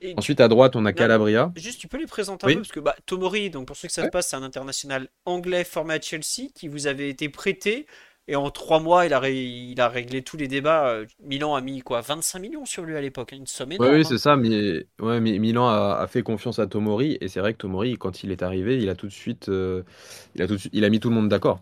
Et 0.00 0.14
Ensuite, 0.16 0.40
à 0.40 0.48
droite, 0.48 0.76
on 0.76 0.84
a 0.84 0.92
Calabria. 0.92 1.52
Juste, 1.56 1.80
tu 1.80 1.88
peux 1.88 1.98
les 1.98 2.06
présenter 2.06 2.44
un 2.44 2.48
Oui. 2.48 2.54
peu 2.54 2.60
parce 2.60 2.72
que 2.72 2.80
bah, 2.80 2.94
Tomori, 3.06 3.50
donc 3.50 3.66
pour 3.66 3.76
ceux 3.76 3.88
ça 3.88 4.02
Ouais. 4.02 4.06
se 4.08 4.12
passe, 4.12 4.28
c'est 4.28 4.36
un 4.36 4.42
international 4.42 5.08
anglais 5.24 5.64
formé 5.64 5.94
à 5.94 6.00
Chelsea 6.00 6.48
qui 6.54 6.68
vous 6.68 6.86
avait 6.86 7.08
été 7.08 7.28
prêté 7.28 7.86
et 8.28 8.36
en 8.36 8.50
trois 8.50 8.80
mois, 8.80 9.06
il 9.06 9.12
a, 9.14 9.20
ré- 9.20 9.36
il 9.44 9.80
a 9.80 9.88
réglé 9.88 10.20
tous 10.22 10.36
les 10.36 10.48
débats. 10.48 10.88
Euh, 10.90 11.06
Milan 11.20 11.54
a 11.54 11.60
mis 11.60 11.80
quoi, 11.80 12.00
25 12.00 12.40
millions 12.40 12.66
sur 12.66 12.82
lui 12.84 12.96
à 12.96 13.00
l'époque, 13.00 13.32
hein, 13.32 13.36
une 13.36 13.46
somme 13.46 13.72
énorme. 13.72 13.94
oui, 13.94 14.00
hein. 14.00 14.04
c'est 14.04 14.18
ça. 14.18 14.36
Mais 14.36 14.86
ouais, 15.00 15.20
mais 15.20 15.38
Milan 15.38 15.68
a, 15.68 15.98
a 16.00 16.06
fait 16.08 16.22
confiance 16.22 16.58
à 16.58 16.66
Tomori 16.66 17.16
et 17.20 17.28
c'est 17.28 17.40
vrai 17.40 17.52
que 17.52 17.58
Tomori, 17.58 17.96
quand 17.96 18.22
il 18.22 18.32
est 18.32 18.42
arrivé, 18.42 18.78
il 18.82 18.88
a 18.88 18.94
tout 18.96 19.06
de 19.06 19.12
suite, 19.12 19.48
euh, 19.48 19.82
il 20.34 20.42
a 20.42 20.46
tout 20.46 20.54
de 20.54 20.58
suite, 20.58 20.72
il 20.74 20.84
a 20.84 20.90
mis 20.90 21.00
tout 21.00 21.08
le 21.08 21.14
monde 21.14 21.28
d'accord. 21.28 21.60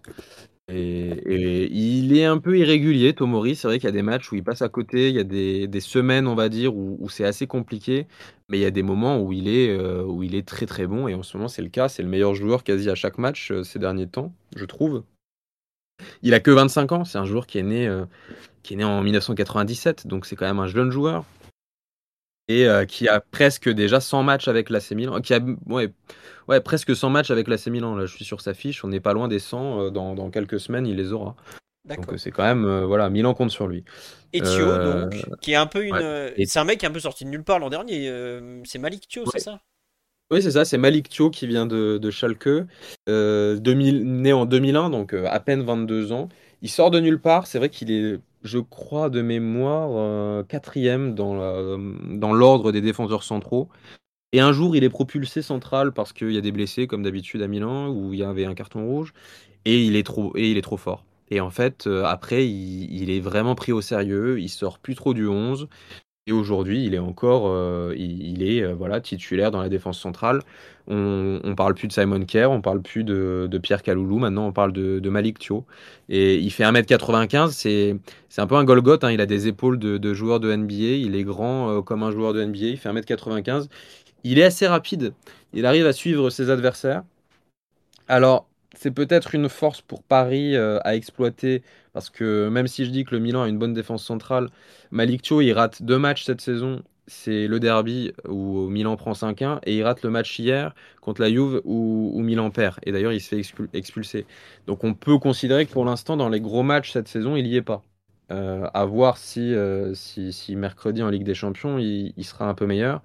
Et, 0.68 1.68
il 1.70 2.16
est 2.16 2.24
un 2.24 2.38
peu 2.38 2.58
irrégulier, 2.58 3.12
Tomori. 3.14 3.54
C'est 3.54 3.68
vrai 3.68 3.78
qu'il 3.78 3.86
y 3.86 3.88
a 3.88 3.92
des 3.92 4.02
matchs 4.02 4.32
où 4.32 4.36
il 4.36 4.44
passe 4.44 4.62
à 4.62 4.68
côté, 4.68 5.08
il 5.08 5.14
y 5.14 5.18
a 5.18 5.24
des, 5.24 5.68
des 5.68 5.80
semaines, 5.80 6.26
on 6.26 6.34
va 6.34 6.48
dire, 6.48 6.74
où, 6.74 6.96
où 7.00 7.08
c'est 7.08 7.24
assez 7.24 7.46
compliqué, 7.46 8.06
mais 8.48 8.58
il 8.58 8.62
y 8.62 8.66
a 8.66 8.70
des 8.70 8.82
moments 8.82 9.20
où 9.20 9.32
il 9.32 9.48
est, 9.48 9.70
euh, 9.70 10.02
où 10.04 10.22
il 10.22 10.34
est 10.34 10.46
très 10.46 10.66
très 10.66 10.86
bon. 10.86 11.08
Et 11.08 11.14
en 11.14 11.22
ce 11.22 11.36
moment, 11.36 11.48
c'est 11.48 11.62
le 11.62 11.68
cas. 11.68 11.88
C'est 11.88 12.02
le 12.02 12.08
meilleur 12.08 12.34
joueur 12.34 12.64
quasi 12.64 12.88
à 12.88 12.94
chaque 12.94 13.18
match 13.18 13.50
euh, 13.50 13.62
ces 13.62 13.78
derniers 13.78 14.08
temps, 14.08 14.32
je 14.56 14.64
trouve. 14.64 15.04
Il 16.22 16.34
a 16.34 16.40
que 16.40 16.50
25 16.50 16.92
ans. 16.92 17.04
C'est 17.04 17.18
un 17.18 17.24
joueur 17.24 17.46
qui 17.46 17.58
est 17.58 17.62
né, 17.62 17.86
euh, 17.86 18.04
qui 18.62 18.74
est 18.74 18.76
né 18.76 18.84
en 18.84 19.02
1997, 19.02 20.06
donc 20.06 20.26
c'est 20.26 20.36
quand 20.36 20.46
même 20.46 20.58
un 20.58 20.66
jeune 20.66 20.90
joueur 20.90 21.24
et 22.48 22.66
euh, 22.66 22.84
qui 22.84 23.08
a 23.08 23.20
presque 23.20 23.68
déjà 23.68 24.00
100 24.00 24.22
matchs 24.22 24.48
avec 24.48 24.70
l'AC 24.70 24.90
Milan, 24.92 25.20
qui 25.20 25.34
a 25.34 25.40
ouais, 25.66 25.92
ouais, 26.48 26.60
presque 26.60 26.94
100 26.94 27.10
matchs 27.10 27.30
avec 27.30 27.48
l'AC 27.48 27.66
Milan. 27.68 27.96
Là, 27.96 28.06
je 28.06 28.14
suis 28.14 28.24
sur 28.24 28.40
sa 28.40 28.54
fiche, 28.54 28.84
on 28.84 28.88
n'est 28.88 29.00
pas 29.00 29.12
loin 29.12 29.28
des 29.28 29.38
100. 29.38 29.80
euh, 29.80 29.90
dans, 29.90 30.14
dans 30.14 30.30
quelques 30.30 30.60
semaines, 30.60 30.86
il 30.86 30.96
les 30.96 31.12
aura. 31.12 31.36
Donc 31.86 32.12
euh, 32.12 32.16
c'est 32.16 32.30
quand 32.30 32.44
même, 32.44 32.64
euh, 32.64 32.86
voilà, 32.86 33.10
Milan 33.10 33.34
compte 33.34 33.50
sur 33.50 33.66
lui. 33.66 33.84
Et 34.32 34.40
Thio, 34.40 34.68
Euh, 34.68 35.02
donc, 35.04 35.22
qui 35.40 35.52
est 35.52 35.56
un 35.56 35.66
peu 35.66 35.84
une. 35.84 35.94
ouais. 35.94 36.34
Et- 36.36 36.46
C'est 36.46 36.58
un 36.58 36.64
mec 36.64 36.78
qui 36.80 36.86
est 36.86 36.88
un 36.88 36.92
peu 36.92 37.00
sorti 37.00 37.24
de 37.24 37.30
nulle 37.30 37.44
part 37.44 37.58
l'an 37.58 37.68
dernier. 37.70 38.10
C'est 38.64 38.78
Malik 38.78 39.06
Thio, 39.08 39.24
c'est 39.26 39.34
Ouais. 39.34 39.40
ça? 39.40 39.60
Oui, 40.30 40.42
c'est 40.42 40.52
ça, 40.52 40.64
c'est 40.64 40.78
Malik 40.78 41.10
Thio 41.10 41.28
qui 41.30 41.46
vient 41.46 41.66
de, 41.66 41.98
de 41.98 42.10
Schalke, 42.10 42.48
euh, 43.10 43.56
2000 43.56 44.04
né 44.22 44.32
en 44.32 44.46
2001, 44.46 44.88
donc 44.88 45.12
à 45.12 45.38
peine 45.38 45.62
22 45.62 46.12
ans. 46.12 46.30
Il 46.62 46.70
sort 46.70 46.90
de 46.90 46.98
nulle 46.98 47.20
part, 47.20 47.46
c'est 47.46 47.58
vrai 47.58 47.68
qu'il 47.68 47.90
est, 47.92 48.18
je 48.44 48.58
crois, 48.58 49.10
de 49.10 49.22
mémoire, 49.22 49.90
euh, 49.94 50.42
quatrième 50.44 51.14
dans 51.14 51.34
dans 51.78 52.32
l'ordre 52.32 52.72
des 52.72 52.80
défenseurs 52.80 53.22
centraux. 53.22 53.68
Et 54.32 54.40
un 54.40 54.52
jour, 54.52 54.76
il 54.76 54.84
est 54.84 54.90
propulsé 54.90 55.42
central 55.42 55.92
parce 55.92 56.12
qu'il 56.12 56.32
y 56.32 56.38
a 56.38 56.40
des 56.40 56.52
blessés, 56.52 56.86
comme 56.86 57.02
d'habitude 57.04 57.42
à 57.42 57.48
Milan, 57.48 57.90
où 57.90 58.12
il 58.12 58.18
y 58.20 58.24
avait 58.24 58.44
un 58.46 58.54
carton 58.54 58.84
rouge, 58.86 59.12
et 59.64 59.84
il 59.84 59.96
est 59.96 60.02
trop, 60.04 60.36
et 60.36 60.50
il 60.50 60.58
est 60.58 60.62
trop 60.62 60.76
fort. 60.76 61.04
Et 61.30 61.40
en 61.40 61.50
fait, 61.50 61.86
euh, 61.86 62.04
après, 62.04 62.46
il, 62.48 62.92
il 62.92 63.10
est 63.10 63.20
vraiment 63.20 63.54
pris 63.54 63.72
au 63.72 63.80
sérieux, 63.80 64.40
il 64.40 64.48
sort 64.48 64.78
plus 64.80 64.94
trop 64.96 65.14
du 65.14 65.26
11, 65.28 65.68
et 66.26 66.32
aujourd'hui, 66.32 66.86
il 66.86 66.94
est 66.94 66.98
encore, 66.98 67.48
euh, 67.48 67.92
il, 67.98 68.42
est 68.42 68.62
euh, 68.62 68.72
voilà 68.74 68.98
titulaire 69.00 69.50
dans 69.50 69.60
la 69.60 69.68
défense 69.68 70.00
centrale. 70.00 70.40
On, 70.86 71.38
on 71.44 71.54
parle 71.54 71.74
plus 71.74 71.86
de 71.86 71.92
Simon 71.92 72.24
Kerr, 72.24 72.50
on 72.50 72.62
parle 72.62 72.80
plus 72.80 73.04
de, 73.04 73.46
Pierre 73.62 73.82
Kaloulou, 73.82 74.18
maintenant 74.18 74.46
on 74.46 74.52
parle 74.52 74.72
de, 74.72 75.10
Malik 75.10 75.38
Thio. 75.38 75.66
Et 76.08 76.36
il 76.36 76.50
fait 76.50 76.64
1m95, 76.64 77.50
c'est 77.50 77.96
c'est 78.30 78.40
un 78.40 78.46
peu 78.46 78.56
un 78.56 78.64
Golgoth, 78.64 79.04
hein, 79.04 79.10
il 79.12 79.20
a 79.20 79.26
des 79.26 79.48
épaules 79.48 79.78
de, 79.78 80.14
joueur 80.14 80.40
de 80.40 80.54
NBA, 80.54 80.74
il 80.74 81.14
est 81.14 81.24
grand 81.24 81.70
euh, 81.70 81.82
comme 81.82 82.02
un 82.02 82.10
joueur 82.10 82.32
de 82.32 82.42
NBA, 82.42 82.66
il 82.68 82.78
fait 82.78 82.88
1m95. 82.88 83.68
Il 84.24 84.38
est 84.38 84.44
assez 84.44 84.66
rapide, 84.66 85.12
il 85.52 85.66
arrive 85.66 85.86
à 85.86 85.92
suivre 85.92 86.30
ses 86.30 86.48
adversaires. 86.48 87.02
Alors, 88.08 88.46
c'est 88.74 88.90
peut-être 88.92 89.34
une 89.34 89.50
force 89.50 89.82
pour 89.82 90.02
Paris 90.02 90.56
à 90.56 90.96
exploiter, 90.96 91.62
parce 91.94 92.10
que 92.10 92.48
même 92.50 92.66
si 92.68 92.84
je 92.84 92.90
dis 92.90 93.04
que 93.04 93.14
le 93.14 93.20
Milan 93.20 93.44
a 93.44 93.48
une 93.48 93.58
bonne 93.58 93.74
défense 93.74 94.04
centrale, 94.04 94.50
Malik 94.92 95.22
Thio, 95.22 95.40
il 95.40 95.52
rate 95.54 95.82
deux 95.82 95.98
matchs 95.98 96.24
cette 96.24 96.42
saison. 96.42 96.82
C'est 97.06 97.48
le 97.48 97.60
derby 97.60 98.12
où 98.28 98.68
Milan 98.68 98.96
prend 98.96 99.14
5-1 99.14 99.60
et 99.64 99.76
il 99.76 99.82
rate 99.84 100.02
le 100.02 100.10
match 100.10 100.38
hier 100.38 100.74
contre 101.02 101.22
la 101.22 101.30
Juve 101.30 101.60
où, 101.64 102.20
Milan 102.22 102.50
perd. 102.50 102.78
Et 102.84 102.92
d'ailleurs, 102.92 103.12
il 103.12 103.20
se 103.20 103.28
fait 103.28 103.38
expul- 103.40 103.68
expulser. 103.74 104.26
Donc 104.66 104.84
on 104.84 104.94
peut 104.94 105.18
considérer 105.18 105.66
que 105.66 105.72
pour 105.72 105.84
l'instant, 105.86 106.16
dans 106.16 106.28
les 106.30 106.40
gros 106.40 106.62
matchs 106.62 106.92
cette 106.92 107.08
saison, 107.08 107.36
il 107.36 107.44
n'y 107.44 107.56
est 107.56 107.62
pas. 107.62 107.82
Euh, 108.32 108.68
à 108.74 108.84
voir 108.86 109.18
si, 109.18 109.54
euh, 109.54 109.94
si, 109.94 110.32
si 110.32 110.56
mercredi 110.56 111.02
en 111.02 111.10
Ligue 111.10 111.24
des 111.24 111.34
Champions, 111.34 111.78
il 111.78 112.24
sera 112.24 112.48
un 112.48 112.54
peu 112.54 112.66
meilleur. 112.66 113.02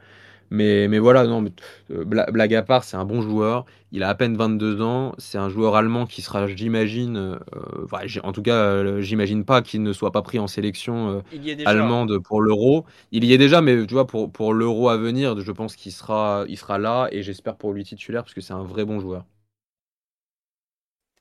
Mais, 0.51 0.87
mais 0.87 0.99
voilà, 0.99 1.25
non, 1.27 1.41
mais, 1.41 1.51
euh, 1.91 2.03
bla- 2.05 2.25
blague 2.31 2.53
à 2.55 2.63
part, 2.63 2.83
c'est 2.83 2.97
un 2.97 3.05
bon 3.05 3.21
joueur. 3.21 3.65
Il 3.91 4.03
a 4.03 4.09
à 4.09 4.15
peine 4.15 4.35
22 4.37 4.81
ans. 4.81 5.13
C'est 5.17 5.37
un 5.37 5.49
joueur 5.49 5.75
allemand 5.75 6.05
qui 6.07 6.21
sera, 6.21 6.47
j'imagine, 6.47 7.17
euh, 7.17 7.39
enfin, 7.85 7.99
en 8.23 8.31
tout 8.31 8.41
cas, 8.41 8.55
euh, 8.55 9.01
j'imagine 9.01 9.45
pas 9.45 9.61
qu'il 9.61 9.83
ne 9.83 9.93
soit 9.93 10.11
pas 10.11 10.21
pris 10.21 10.39
en 10.39 10.47
sélection 10.47 11.09
euh, 11.11 11.21
allemande 11.65 12.19
pour 12.19 12.41
l'Euro. 12.41 12.85
Il 13.11 13.23
y 13.25 13.33
est 13.33 13.37
déjà, 13.37 13.61
mais 13.61 13.85
tu 13.85 13.93
vois, 13.93 14.07
pour, 14.07 14.31
pour 14.31 14.53
l'Euro 14.53 14.89
à 14.89 14.97
venir, 14.97 15.39
je 15.41 15.51
pense 15.51 15.75
qu'il 15.75 15.91
sera, 15.91 16.45
il 16.47 16.57
sera 16.57 16.77
là 16.79 17.07
et 17.11 17.21
j'espère 17.23 17.55
pour 17.57 17.73
lui 17.73 17.83
titulaire 17.83 18.23
parce 18.23 18.33
que 18.33 18.41
c'est 18.41 18.53
un 18.53 18.63
vrai 18.63 18.85
bon 18.85 18.99
joueur. 18.99 19.25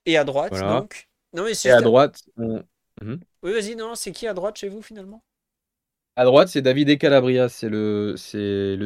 Et 0.07 0.16
à 0.16 0.24
droite, 0.24 0.64
Voilà. 0.64 0.66
donc? 0.66 1.09
Non, 1.33 1.45
mais 1.45 1.55
Et 1.64 1.70
à 1.72 1.83
droite, 1.83 2.24
on- 2.39 2.64
Mhm. 3.03 3.20
Oui, 3.43 3.53
vas-y, 3.53 3.74
non, 3.74 3.95
c'est 3.97 4.12
qui 4.12 4.29
à 4.29 4.35
droite 4.35 4.57
chez 4.59 4.68
vous 4.68 4.81
finalement? 4.83 5.24
À 6.19 6.25
droite, 6.25 6.49
c'est 6.49 6.62
Davide 6.62 6.99
Calabria, 6.99 7.49
c'est 7.49 7.69
le, 7.69 8.16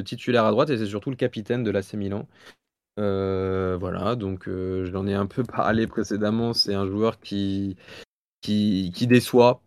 titulaire 0.05 0.45
à 0.45 0.51
droite 0.51 0.69
et 0.69 0.77
c'est 0.77 0.87
surtout 0.87 1.09
le 1.09 1.17
capitaine 1.17 1.65
de 1.65 1.71
l'AC 1.71 1.95
Milan. 1.95 2.29
Euh, 3.01 3.79
voilà, 3.81 4.17
donc 4.17 4.49
euh, 4.49 4.85
j'en 4.93 5.07
ai 5.07 5.15
un 5.15 5.25
peu 5.25 5.43
parlé 5.43 5.87
précédemment. 5.87 6.53
C'est 6.53 6.75
un 6.75 6.87
joueur 6.87 7.21
qui, 7.21 7.75
déçoit 8.45 9.63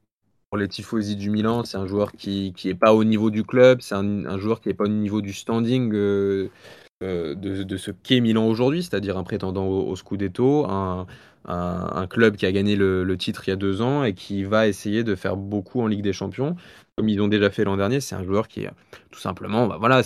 pour 0.51 0.59
les 0.59 0.67
tifosi 0.67 1.15
du 1.15 1.31
Milan. 1.31 1.63
C'est 1.63 1.77
un 1.77 1.87
joueur 1.87 2.11
qui 2.11 2.53
qui 2.55 2.69
est 2.69 2.75
pas 2.75 2.93
au 2.93 3.03
niveau 3.03 3.31
du 3.31 3.43
club. 3.43 3.81
C'est 3.81 3.95
un, 3.95 4.37
joueur 4.37 4.61
qui 4.61 4.69
est 4.69 4.75
pas 4.75 4.83
au 4.83 4.87
niveau 4.87 5.21
du 5.21 5.33
standing 5.33 5.91
euh, 5.95 6.51
euh, 7.01 7.33
de, 7.33 7.77
ce 7.77 7.89
qu'est 7.89 8.19
Milan 8.19 8.47
aujourd'hui, 8.47 8.83
c'est-à-dire 8.83 9.17
un 9.17 9.23
prétendant 9.23 9.65
au, 9.65 9.89
au 9.89 9.95
Scudetto, 9.95 10.67
un, 11.47 11.89
un 11.95 12.07
club 12.07 12.35
qui 12.35 12.45
a 12.45 12.51
gagné 12.51 12.75
le, 12.75 13.15
titre 13.17 13.43
il 13.47 13.51
y 13.51 13.53
a 13.53 13.55
deux 13.55 13.81
ans 13.81 14.03
et 14.03 14.13
qui 14.13 14.43
va 14.43 14.67
essayer 14.67 15.03
de 15.03 15.15
faire 15.15 15.37
beaucoup 15.37 15.81
en 15.81 15.87
Ligue 15.87 16.01
des 16.01 16.13
Champions, 16.13 16.55
comme 16.95 17.09
ils 17.09 17.21
ont 17.21 17.27
déjà 17.27 17.49
fait 17.49 17.63
l'an 17.63 17.77
dernier. 17.77 18.01
C'est 18.01 18.15
un 18.15 18.23
joueur 18.23 18.47
qui 18.47 18.65
tout 19.11 19.19
simplement, 19.19 19.67
bah 19.67 19.77
voilà, 19.79 20.01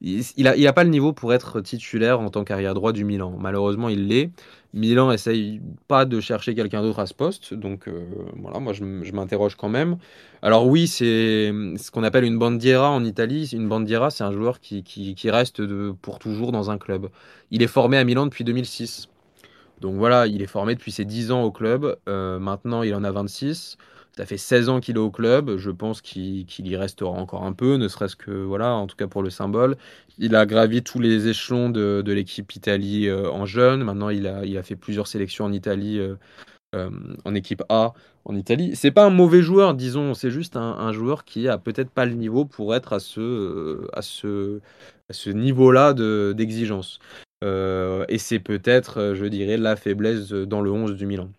il, 0.00 0.24
il 0.36 0.66
a, 0.66 0.72
pas 0.72 0.84
le 0.84 0.90
niveau 0.90 1.12
pour 1.12 1.32
être 1.32 1.60
titulaire 1.60 2.20
en 2.20 2.28
tant 2.28 2.42
qu'arrière 2.42 2.74
droit 2.74 2.92
du 2.92 3.04
Milan. 3.04 3.36
Malheureusement, 3.38 3.88
il 3.88 4.08
l'est. 4.08 4.30
Milan 4.74 5.12
essaye 5.12 5.60
pas 5.86 6.06
de 6.06 6.18
chercher 6.20 6.54
quelqu'un 6.54 6.82
d'autre 6.82 6.98
à 6.98 7.06
ce 7.06 7.12
poste, 7.12 7.52
donc 7.52 7.88
euh, 7.88 8.06
voilà, 8.38 8.58
moi 8.58 8.72
je, 8.72 8.82
je 9.02 9.12
m'interroge 9.12 9.54
quand 9.54 9.68
même. 9.68 9.98
Alors 10.40 10.66
oui, 10.66 10.88
c'est 10.88 11.52
ce 11.76 11.90
qu'on 11.92 12.02
appelle 12.02 12.24
une 12.24 12.38
bandiera 12.38 12.90
en 12.90 13.04
Italie. 13.04 13.48
Une 13.52 13.68
bandiera, 13.68 14.10
c'est 14.10 14.24
un 14.24 14.32
joueur 14.32 14.58
qui, 14.60 15.14
reste 15.26 15.62
pour 16.02 16.18
toujours 16.18 16.50
dans 16.50 16.70
un 16.70 16.78
club. 16.78 17.10
Il 17.52 17.62
est 17.62 17.68
formé 17.68 17.96
à 17.96 18.04
Milan 18.04 18.26
depuis 18.26 18.42
2006. 18.42 19.08
Donc 19.80 19.96
voilà, 19.96 20.26
il 20.26 20.42
est 20.42 20.46
formé 20.46 20.74
depuis 20.74 20.92
ses 20.92 21.04
10 21.04 21.32
ans 21.32 21.42
au 21.42 21.50
club. 21.50 21.96
Euh, 22.08 22.38
maintenant, 22.38 22.82
il 22.82 22.94
en 22.94 23.04
a 23.04 23.10
26. 23.10 23.76
Ça 24.16 24.26
fait 24.26 24.36
16 24.36 24.68
ans 24.68 24.80
qu'il 24.80 24.96
est 24.96 25.00
au 25.00 25.10
club. 25.10 25.56
Je 25.56 25.70
pense 25.70 26.02
qu'il 26.02 26.46
y 26.58 26.76
restera 26.76 27.10
encore 27.10 27.44
un 27.44 27.52
peu, 27.52 27.76
ne 27.76 27.88
serait-ce 27.88 28.14
que, 28.14 28.30
voilà, 28.30 28.74
en 28.74 28.86
tout 28.86 28.96
cas 28.96 29.06
pour 29.06 29.22
le 29.22 29.30
symbole. 29.30 29.76
Il 30.18 30.36
a 30.36 30.46
gravi 30.46 30.82
tous 30.82 31.00
les 31.00 31.28
échelons 31.28 31.70
de, 31.70 32.02
l'équipe 32.06 32.54
Italie 32.54 33.08
euh, 33.08 33.30
en 33.30 33.46
jeune. 33.46 33.82
Maintenant, 33.82 34.10
il 34.10 34.26
a, 34.26 34.62
fait 34.62 34.76
plusieurs 34.76 35.06
sélections 35.06 35.46
en 35.46 35.52
Italie, 35.52 35.98
euh, 35.98 36.90
en 37.24 37.34
équipe 37.34 37.62
A 37.68 37.94
en 38.24 38.36
Italie. 38.36 38.76
C'est 38.76 38.90
pas 38.90 39.04
un 39.04 39.10
mauvais 39.10 39.42
joueur, 39.42 39.74
disons. 39.74 40.14
C'est 40.14 40.30
juste 40.30 40.56
un, 40.56 40.92
joueur 40.92 41.24
qui 41.24 41.48
a 41.48 41.58
peut-être 41.58 41.90
pas 41.90 42.04
le 42.06 42.14
niveau 42.14 42.44
pour 42.44 42.74
être 42.74 42.92
à 42.92 43.00
ce, 43.00 44.60
niveau-là 45.26 45.92
de- 45.94 46.34
d'exigence. 46.36 47.00
Euh, 47.42 48.04
et 48.08 48.18
c'est 48.18 48.38
peut-être, 48.38 48.98
euh, 48.98 49.14
je 49.14 49.24
dirais, 49.26 49.56
la 49.56 49.76
faiblesse 49.76 50.30
dans 50.30 50.60
le 50.60 50.70
11 50.70 50.96
du 50.96 51.06
Milan. 51.06 51.30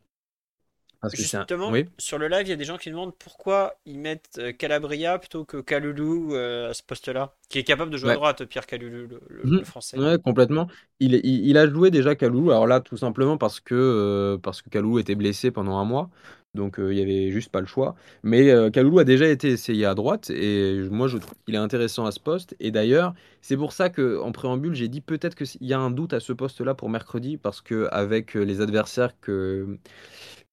Parce 1.02 1.14
un- 1.36 1.40
Justement, 1.40 1.72
Oui. 1.72 1.86
sur 2.00 2.18
le 2.18 2.28
live, 2.28 2.48
il 2.48 2.50
y 2.50 2.54
a 2.54 2.56
des 2.56 2.64
gens 2.64 2.78
qui 2.78 2.90
demandent 2.90 3.16
pourquoi 3.18 3.76
ils 3.86 4.00
mettent 4.00 4.38
euh, 4.40 4.54
Calabria 4.54 5.20
plutôt 5.20 5.44
que 5.44 5.58
Kalulu 5.58 6.36
à 6.70 6.74
ce 6.74 6.82
poste-là, 6.82 7.36
qui 7.50 7.60
est 7.60 7.64
capable 7.64 7.92
de 7.92 7.98
jouer 7.98 8.12
à 8.12 8.16
droite, 8.16 8.46
Pierre 8.46 8.66
Kalulu, 8.66 9.08
le, 9.08 9.22
le- 9.30 9.44
Mhm. 9.44 9.60
le 9.60 9.66
français. 9.66 9.98
Ouais, 10.00 10.18
complètement. 10.24 10.68
Il, 11.00 11.14
il, 11.16 11.46
il 11.48 11.58
a 11.58 11.68
joué 11.70 11.92
déjà 11.92 12.16
Kalou. 12.16 12.50
Alors 12.52 12.68
là, 12.68 12.80
tout 12.80 12.98
simplement 12.98 13.38
parce 13.38 13.60
que, 13.60 13.76
euh, 13.76 14.38
parce 14.38 14.62
que 14.62 14.70
était 15.00 15.16
blessé 15.16 15.52
pendant 15.52 15.78
un 15.78 15.84
mois. 15.86 16.10
Donc 16.56 16.80
euh, 16.80 16.94
il 16.94 17.00
y 17.00 17.02
avait 17.02 17.32
juste 17.32 17.50
pas 17.50 17.62
le 17.62 17.66
choix. 17.66 17.96
Mais 18.24 18.50
euh, 18.52 18.70
Kalulu 18.70 19.00
a 19.00 19.04
déjà 19.04 19.28
été 19.28 19.50
essayé 19.50 19.86
à 19.86 19.96
droite. 19.96 20.30
Et 20.30 20.88
moi, 20.92 21.08
je 21.08 21.18
trouve 21.18 21.36
qu'il 21.46 21.56
est 21.56 21.60
intéressant 21.60 22.06
à 22.06 22.12
ce 22.12 22.20
poste. 22.20 22.56
Et 22.60 22.72
d'ailleurs, 22.72 23.14
c'est 23.42 23.58
pour 23.58 23.74
ça 23.74 23.90
que 23.90 24.20
en 24.22 24.32
préambule, 24.32 24.76
j'ai 24.76 24.88
dit 24.88 25.02
peut-être 25.02 25.36
qu'il 25.36 25.68
y 25.68 25.74
a 25.74 25.80
un 25.80 25.92
doute 25.92 26.14
à 26.14 26.20
ce 26.20 26.34
poste-là 26.34 26.76
pour 26.76 26.90
mercredi. 26.90 27.38
Parce 27.38 27.62
que 27.62 27.88
avec 27.92 28.36
les 28.36 28.62
adversaires 28.62 29.20
que, 29.20 29.78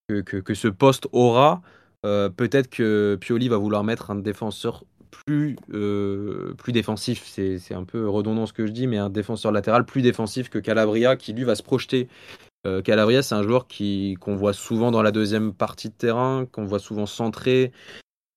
que, 0.09 0.55
ce 0.55 0.69
poste 0.69 1.07
aura, 1.13 1.63
euh, 2.07 2.29
peut-être 2.29 2.69
que 2.71 3.19
Pioli 3.21 3.49
va 3.49 3.57
vouloir 3.59 3.85
mettre 3.85 4.11
un 4.11 4.17
défenseur 4.17 4.85
plus, 5.11 5.57
euh, 5.73 6.55
plus 6.55 6.73
défensif. 6.73 7.25
C'est 7.27 7.75
un 7.75 7.85
peu 7.85 8.09
redondant 8.09 8.47
ce 8.47 8.53
que 8.53 8.67
je 8.67 8.73
dis, 8.73 8.87
mais 8.87 8.99
un 8.99 9.11
défenseur 9.11 9.53
latéral 9.53 9.85
plus 9.85 10.03
défensif 10.03 10.49
que 10.49 10.59
Calabria, 10.59 11.17
qui 11.17 11.33
lui 11.33 11.45
va 11.45 11.55
se 11.55 11.63
projeter. 11.63 12.09
Euh, 12.67 12.83
Calabria, 12.83 13.23
c'est 13.23 13.35
un 13.35 13.43
joueur 13.43 13.67
qui 13.67 14.17
qu'on 14.21 14.37
voit 14.37 14.53
souvent 14.53 14.91
dans 14.91 15.03
la 15.03 15.13
deuxième 15.13 15.55
partie 15.55 15.89
de 15.89 15.95
terrain, 15.95 16.47
qu'on 16.53 16.65
voit 16.65 16.79
souvent 16.79 17.07
centré, 17.07 17.73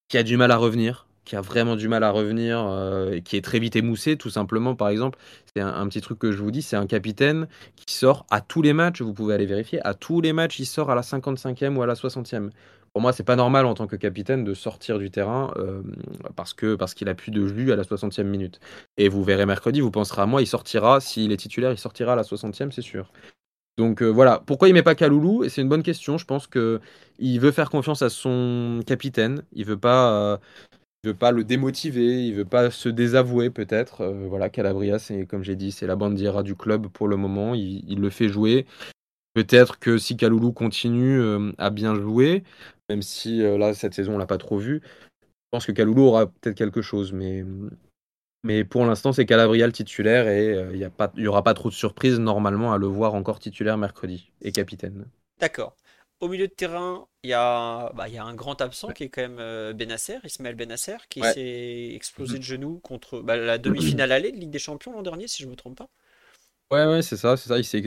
qui 0.10 0.18
a 0.18 0.24
du 0.24 0.38
mal 0.38 0.52
à 0.52 0.58
revenir. 0.58 1.08
qui 1.26 1.38
a 1.38 1.42
vraiment 1.42 1.78
du 1.78 1.88
mal 1.88 2.04
à 2.04 2.12
revenir, 2.12 2.60
euh, 2.68 3.20
qui 3.22 3.38
est 3.38 3.42
très 3.42 3.60
vite 3.60 3.78
émoussé, 3.78 4.18
tout 4.18 4.30
simplement. 4.30 4.76
Par 4.76 4.90
exemple, 4.90 5.18
c'est 5.56 5.62
un, 5.62 5.88
petit 5.88 6.02
truc 6.02 6.20
que 6.20 6.34
je 6.34 6.44
vous 6.44 6.52
dis, 6.52 6.62
c'est 6.62 6.76
un 6.76 6.86
capitaine 6.88 7.48
qui 7.78 7.96
sort 7.96 8.26
à 8.30 8.42
tous 8.42 8.62
les 8.62 8.74
matchs, 8.74 9.02
vous 9.02 9.14
pouvez 9.14 9.34
aller 9.34 9.46
vérifier, 9.46 9.80
à 9.88 9.94
tous 9.94 10.20
les 10.22 10.34
matchs, 10.34 10.60
il 10.60 10.66
sort 10.66 10.92
à 10.92 10.96
la 10.96 11.02
55e 11.02 11.76
ou 11.78 11.82
à 11.82 11.88
la 11.88 11.94
60e. 11.94 12.50
Pour 12.94 13.02
moi, 13.02 13.12
c'est 13.14 13.24
pas 13.24 13.36
normal 13.36 13.66
en 13.66 13.74
tant 13.74 13.88
que 13.88 13.96
capitaine 13.96 14.44
de 14.44 14.54
sortir 14.54 15.00
du 15.00 15.10
terrain 15.10 15.52
euh, 15.58 15.82
parce 16.36 16.54
que 16.54 16.76
parce 16.76 16.94
qu'il 16.94 17.10
a 17.10 17.16
plus 17.16 17.32
de 17.32 17.48
jus 17.48 17.72
à 17.72 17.76
la 17.76 17.84
60e 17.84 18.24
minute. 18.24 18.60
Et 18.98 19.10
vous 19.10 19.24
verrez 19.24 19.46
mercredi, 19.48 19.82
vous 19.82 19.92
penserez 19.92 20.22
à 20.22 20.26
moi, 20.28 20.42
il 20.42 20.48
sortira, 20.48 21.00
s'il 21.00 21.32
est 21.32 21.38
titulaire, 21.38 21.72
il 21.72 21.78
sortira 21.80 22.14
à 22.14 22.16
la 22.16 22.24
60e, 22.24 22.72
c'est 22.72 22.82
sûr. 22.82 23.12
Donc 23.78 24.04
euh, 24.04 24.10
voilà, 24.10 24.44
pourquoi 24.46 24.70
il 24.70 24.74
met 24.74 24.84
pas 24.84 24.96
Kaloulou 24.96 25.44
Et 25.44 25.50
c'est 25.50 25.62
une 25.62 25.70
bonne 25.70 25.84
question. 25.84 26.18
Je 26.18 26.26
pense 26.26 26.48
que 26.48 26.80
il 27.20 27.40
veut 27.40 27.52
faire 27.52 27.70
confiance 27.70 28.02
à 28.02 28.10
son 28.10 28.82
capitaine. 28.86 29.44
Il 29.52 29.66
veut 29.66 29.78
pas, 29.78 30.40
il 31.04 31.10
veut 31.10 31.18
pas 31.18 31.32
le 31.32 31.44
démotiver, 31.44 32.28
il 32.28 32.34
veut 32.34 32.46
pas 32.46 32.72
se 32.72 32.88
désavouer 32.88 33.50
peut-être. 33.50 34.02
Euh, 34.02 34.26
voilà, 34.30 34.50
Calabria, 34.50 35.00
c'est 35.00 35.26
comme 35.26 35.44
j'ai 35.44 35.58
dit, 35.58 35.72
c'est 35.74 35.86
la 35.86 35.98
bandiera 35.98 36.44
du 36.44 36.56
club 36.56 36.88
pour 36.88 37.10
le 37.10 37.18
moment. 37.18 37.54
Il, 37.56 38.00
le 38.00 38.10
fait 38.10 38.30
jouer. 38.30 38.66
Peut-être 39.34 39.80
que 39.80 39.98
si 39.98 40.16
Kaloulou 40.16 40.54
continue 40.54 41.20
euh, 41.20 41.52
à 41.58 41.72
bien 41.72 41.96
jouer, 41.96 42.44
même 42.90 43.02
si 43.02 43.42
euh, 43.44 43.58
là 43.58 43.74
cette 43.74 43.94
saison 43.94 44.16
on 44.16 44.18
l'a 44.18 44.28
pas 44.28 44.38
trop 44.38 44.58
vu, 44.58 44.82
je 44.84 45.28
pense 45.52 45.66
que 45.66 45.74
Kaloulou 45.74 46.04
aura 46.04 46.28
peut-être 46.28 46.56
quelque 46.56 46.82
chose, 46.82 47.12
mais 47.12 47.44
mais 48.44 48.64
pour 48.64 48.86
l'instant 48.86 49.14
c'est 49.14 49.26
Calabria 49.26 49.66
le 49.66 49.74
titulaire 49.74 50.28
et 50.28 50.56
il 50.74 50.92
n'y 51.18 51.28
aura 51.28 51.44
pas 51.44 51.54
trop 51.54 51.70
de 51.70 51.74
surprises 51.74 52.20
normalement 52.20 52.74
à 52.74 52.78
le 52.78 52.88
voir 52.88 53.14
encore 53.14 53.40
titulaire 53.40 53.78
mercredi 53.78 54.32
et 54.42 54.52
capitaine. 54.52 55.06
D'accord. 55.40 55.76
Au 56.24 56.30
milieu 56.30 56.48
de 56.48 56.54
terrain, 56.54 57.06
il 57.24 57.32
y 57.32 57.34
a, 57.34 57.92
bah, 57.96 58.08
il 58.08 58.14
y 58.14 58.18
a 58.18 58.24
un 58.24 58.34
grand 58.34 58.62
absent 58.62 58.94
qui 58.94 59.04
est 59.04 59.10
quand 59.10 59.24
même 59.24 59.40
euh, 59.40 59.74
Benasser, 59.74 60.20
Ismaël 60.24 60.56
Benasser, 60.56 60.96
qui 61.10 61.22
s'est 61.22 61.92
explosé 61.94 62.38
de 62.38 62.44
genoux 62.44 62.80
contre 62.82 63.20
bah, 63.20 63.36
la 63.36 63.58
demi-finale 63.58 64.12
allée 64.14 64.32
de 64.32 64.38
Ligue 64.38 64.50
des 64.50 64.60
Champions 64.60 64.94
l'an 64.94 65.02
dernier, 65.02 65.28
si 65.28 65.44
je 65.44 65.48
ne 65.48 65.52
me 65.52 65.58
trompe 65.58 65.78
pas. 65.78 65.90
Ouais, 66.72 66.86
ouais, 66.86 67.02
c'est 67.02 67.18
ça, 67.18 67.36
c'est 67.36 67.50
ça. 67.50 67.62
S'est, 67.62 67.80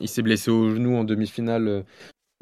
il 0.00 0.08
s'est 0.08 0.22
blessé 0.22 0.50
au 0.50 0.74
genou 0.74 0.96
en 0.96 1.04
demi-finale 1.04 1.68
euh, 1.68 1.82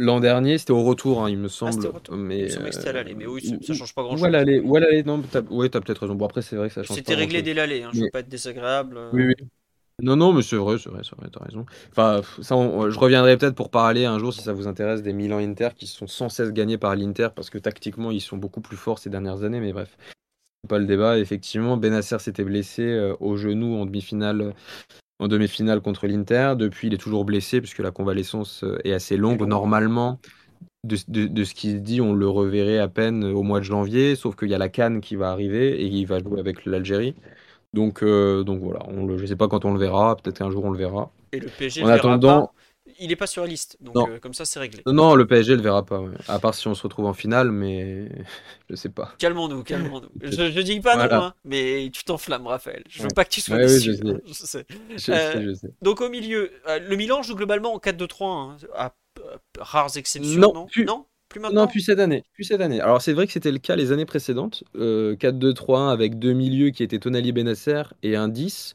l'an 0.00 0.18
dernier. 0.18 0.58
C'était 0.58 0.72
au 0.72 0.82
retour, 0.82 1.22
hein, 1.22 1.30
il 1.30 1.38
me 1.38 1.46
ah, 1.46 1.48
semble. 1.48 1.86
Ah, 1.86 1.90
retour. 1.94 2.16
Mais, 2.16 2.48
il 2.50 2.60
me 2.60 2.70
c'était 2.72 2.88
à 2.88 2.92
l'aller, 2.92 3.14
mais 3.14 3.26
oui, 3.26 3.42
ça, 3.42 3.54
ne 3.54 3.78
change 3.78 3.94
pas 3.94 4.02
grand-chose. 4.02 4.22
Ouais, 4.22 4.30
l'aller, 4.30 4.58
ouais, 4.58 4.80
l'aller, 4.80 5.04
non, 5.04 5.22
t'as, 5.22 5.42
ouais, 5.42 5.68
t'as 5.68 5.80
peut-être 5.80 6.00
raison. 6.00 6.14
Bon, 6.14 6.24
après, 6.24 6.42
c'est 6.42 6.56
vrai 6.56 6.68
que 6.68 6.74
ça 6.74 6.82
change 6.82 6.96
C'était 6.96 7.14
réglé 7.14 7.42
dès 7.42 7.54
l'aller, 7.54 7.82
hein, 7.82 7.90
je 7.92 8.00
ne 8.00 8.04
veux 8.04 8.10
pas 8.10 8.20
être 8.20 8.28
désagréable. 8.28 8.96
Euh. 8.96 9.10
Oui, 9.12 9.26
oui. 9.26 9.34
Non, 10.02 10.16
non, 10.16 10.32
mais 10.32 10.40
c'est 10.40 10.56
vrai, 10.56 10.78
c'est 10.78 10.88
vrai, 10.88 11.02
c'est 11.04 11.14
vrai, 11.16 11.28
t'as 11.30 11.44
raison. 11.44 11.66
Enfin, 11.90 12.22
ça, 12.40 12.56
je 12.88 12.98
reviendrai 12.98 13.36
peut-être 13.36 13.54
pour 13.54 13.70
parler 13.70 14.06
un 14.06 14.18
jour, 14.18 14.32
si 14.32 14.40
ça 14.40 14.54
vous 14.54 14.66
intéresse, 14.66 15.02
des 15.02 15.12
Milan 15.12 15.38
Inter 15.38 15.68
qui 15.76 15.86
sont 15.86 16.06
sans 16.06 16.30
cesse 16.30 16.52
gagnés 16.52 16.78
par 16.78 16.96
l'Inter 16.96 17.28
parce 17.36 17.50
que 17.50 17.58
tactiquement, 17.58 18.10
ils 18.10 18.22
sont 18.22 18.38
beaucoup 18.38 18.62
plus 18.62 18.78
forts 18.78 18.98
ces 18.98 19.10
dernières 19.10 19.42
années, 19.42 19.60
mais 19.60 19.74
bref, 19.74 19.98
pas 20.68 20.78
le 20.78 20.86
débat. 20.86 21.18
Effectivement, 21.18 21.76
Benacer 21.76 22.18
s'était 22.18 22.44
blessé 22.44 22.82
euh, 22.82 23.14
au 23.20 23.36
genou 23.36 23.76
en 23.76 23.84
demi-finale. 23.84 24.54
En 25.20 25.28
demi-finale 25.28 25.80
contre 25.80 26.06
l'Inter. 26.06 26.54
Depuis, 26.56 26.88
il 26.88 26.94
est 26.94 26.98
toujours 26.98 27.24
blessé 27.24 27.60
puisque 27.60 27.78
la 27.78 27.90
convalescence 27.90 28.64
euh, 28.64 28.78
est 28.84 28.92
assez 28.92 29.16
longue. 29.16 29.46
Normalement, 29.46 30.18
de, 30.84 30.96
de, 31.08 31.44
ce 31.44 31.54
qu'il 31.54 31.82
dit, 31.82 32.00
on 32.00 32.14
le 32.14 32.28
reverrait 32.28 32.78
à 32.78 32.88
peine 32.88 33.24
au 33.24 33.42
mois 33.42 33.60
de 33.60 33.64
janvier, 33.64 34.16
sauf 34.16 34.34
qu'il 34.34 34.48
y 34.48 34.54
a 34.54 34.58
la 34.58 34.70
Cannes 34.70 35.00
qui 35.00 35.16
va 35.16 35.30
arriver 35.30 35.80
et 35.82 35.84
il 35.84 36.06
va 36.06 36.20
jouer 36.20 36.40
avec 36.40 36.64
l'Algérie. 36.64 37.14
Donc, 37.74 38.02
euh, 38.02 38.42
donc 38.42 38.60
voilà, 38.60 38.80
on 38.88 39.06
le, 39.06 39.16
je 39.16 39.22
ne 39.22 39.28
sais 39.28 39.36
pas 39.36 39.46
quand 39.46 39.64
on 39.64 39.72
le 39.72 39.78
verra, 39.78 40.16
peut-être 40.16 40.38
qu'un 40.38 40.50
jour 40.50 40.64
on 40.64 40.70
le 40.70 40.78
verra. 40.78 41.10
Et 41.32 41.38
le 41.38 41.48
PSG 41.48 41.84
en 41.84 41.86
le 41.86 41.92
attendant, 41.92 42.46
pas. 42.46 42.52
Il 43.02 43.08
n'est 43.08 43.16
pas 43.16 43.26
sur 43.26 43.42
la 43.42 43.48
liste, 43.48 43.78
donc 43.80 43.96
euh, 43.96 44.18
comme 44.18 44.34
ça 44.34 44.44
c'est 44.44 44.60
réglé. 44.60 44.82
Non, 44.86 45.14
le 45.14 45.26
PSG 45.26 45.56
le 45.56 45.62
verra 45.62 45.86
pas, 45.86 46.02
à 46.28 46.38
part 46.38 46.54
si 46.54 46.68
on 46.68 46.74
se 46.74 46.82
retrouve 46.82 47.06
en 47.06 47.14
finale, 47.14 47.50
mais 47.50 48.08
je 48.68 48.76
sais 48.76 48.90
pas. 48.90 49.14
Calmons-nous, 49.18 49.62
calmons-nous. 49.62 50.10
je 50.22 50.42
ne 50.42 50.62
dis 50.62 50.80
pas 50.80 51.08
non, 51.08 51.16
hein, 51.16 51.34
mais 51.44 51.88
tu 51.92 52.04
t'enflames, 52.04 52.46
Raphaël. 52.46 52.84
Je 52.90 53.02
veux 53.02 53.08
pas 53.08 53.24
que 53.24 53.30
tu 53.30 53.40
sois 53.40 53.56
déçu. 53.56 53.94
je 54.26 54.32
sais. 54.32 54.66
Je 54.90 55.54
sais. 55.54 55.68
Donc 55.80 56.02
au 56.02 56.10
milieu, 56.10 56.52
euh, 56.68 56.78
le 56.78 56.96
Milan 56.96 57.22
joue 57.22 57.34
globalement 57.34 57.72
en 57.72 57.78
4-2-3, 57.78 58.24
hein, 58.24 58.56
à 58.76 58.92
rares 59.58 59.96
exceptions, 59.96 60.38
non, 60.38 60.66
non? 60.86 61.06
non, 61.52 61.66
plus 61.66 61.80
cette 61.80 62.00
année. 62.00 62.22
Plus 62.34 62.44
cette 62.44 62.60
année. 62.60 62.82
Alors 62.82 63.00
c'est 63.00 63.14
vrai 63.14 63.26
que 63.26 63.32
c'était 63.32 63.52
le 63.52 63.58
cas 63.58 63.76
les 63.76 63.92
années 63.92 64.04
précédentes. 64.04 64.62
4-2-3-1 64.74 64.78
euh, 64.78 65.88
avec 65.88 66.18
deux 66.18 66.34
milieux 66.34 66.70
qui 66.70 66.82
étaient 66.82 66.98
Tonali 66.98 67.32
Benasser 67.32 67.82
et 68.02 68.16
un 68.16 68.28
10 68.28 68.74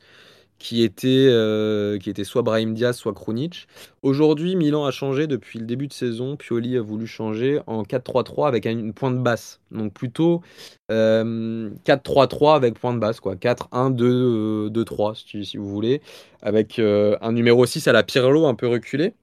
qui 0.60 0.84
était, 0.84 1.28
euh, 1.30 1.98
qui 1.98 2.10
était 2.10 2.24
soit 2.24 2.42
Brahim 2.42 2.74
Diaz, 2.74 2.96
soit 2.96 3.14
Krunic. 3.14 3.68
Aujourd'hui, 4.02 4.56
Milan 4.56 4.86
a 4.86 4.92
changé 4.92 5.28
depuis 5.28 5.60
le 5.60 5.66
début 5.66 5.88
de 5.88 5.94
saison. 5.94 6.38
Pioli 6.38 6.78
a 6.78 6.82
voulu 6.82 7.08
changer 7.08 7.60
en 7.68 7.84
4-3-3 7.84 8.48
avec 8.48 8.66
une 8.66 8.94
pointe 8.94 9.22
basse. 9.22 9.60
Donc 9.72 9.94
plutôt 9.94 10.42
4-3-3 10.90 10.92
euh, 10.92 12.56
avec 12.56 12.80
pointe 12.80 13.00
basse. 13.00 13.20
4-1-2-2-3 13.20 15.16
si, 15.16 15.46
si, 15.46 15.58
vous 15.58 15.70
voulez. 15.70 16.02
Avec 16.42 16.80
un 16.80 17.32
numéro 17.32 17.66
6 17.66 17.88
à 17.88 17.92
la 17.92 18.04
Pirlo 18.04 18.46
un 18.46 18.56
peu 18.56 18.68
reculé. 18.68 19.14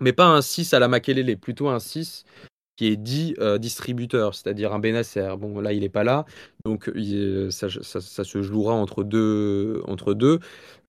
Mais 0.00 0.12
pas 0.12 0.26
un 0.26 0.42
6 0.42 0.74
à 0.74 0.78
la 0.78 0.88
Makelele, 0.88 1.36
plutôt 1.36 1.68
un 1.68 1.80
6 1.80 2.24
qui 2.78 2.86
est 2.86 2.96
dit 2.96 3.34
euh, 3.40 3.58
distributeur, 3.58 4.36
c'est-à-dire 4.36 4.72
un 4.72 4.78
Benasser. 4.78 5.34
Bon, 5.36 5.60
là, 5.60 5.72
il 5.72 5.80
n'est 5.80 5.88
pas 5.88 6.04
là, 6.04 6.24
donc 6.64 6.90
ça, 7.50 7.68
se 7.68 8.42
jouera 8.42 8.72
entre 8.72 9.02
deux. 9.02 9.82
Entre 9.88 10.14
deux. 10.14 10.38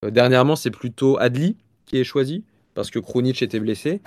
Euh, 0.05 0.11
dernièrement, 0.11 0.55
c'est 0.55 0.69
plutôt 0.69 1.17
Adli 1.17 1.57
qui 1.87 1.97
est 1.97 2.03
choisi, 2.03 2.43
parce 2.75 2.91
que 2.91 2.99
Kronic 2.99 3.41
était 3.41 3.59
blessé. 3.59 4.01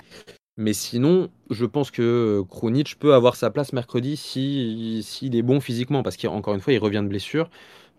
Mais 0.55 0.71
sinon, 0.71 1.29
je 1.49 1.65
pense 1.65 1.91
que 1.91 2.41
Kronic 2.47 2.97
peut 2.99 3.13
avoir 3.15 3.35
sa 3.35 3.49
place 3.49 3.73
mercredi 3.73 4.15
s'il 4.15 5.03
si, 5.03 5.29
est 5.33 5.41
bon 5.41 5.59
physiquement, 5.59 6.03
parce 6.03 6.15
qu'encore 6.15 6.53
une 6.53 6.61
fois, 6.61 6.71
il 6.71 6.79
revient 6.79 7.01
de 7.03 7.09
blessure. 7.09 7.49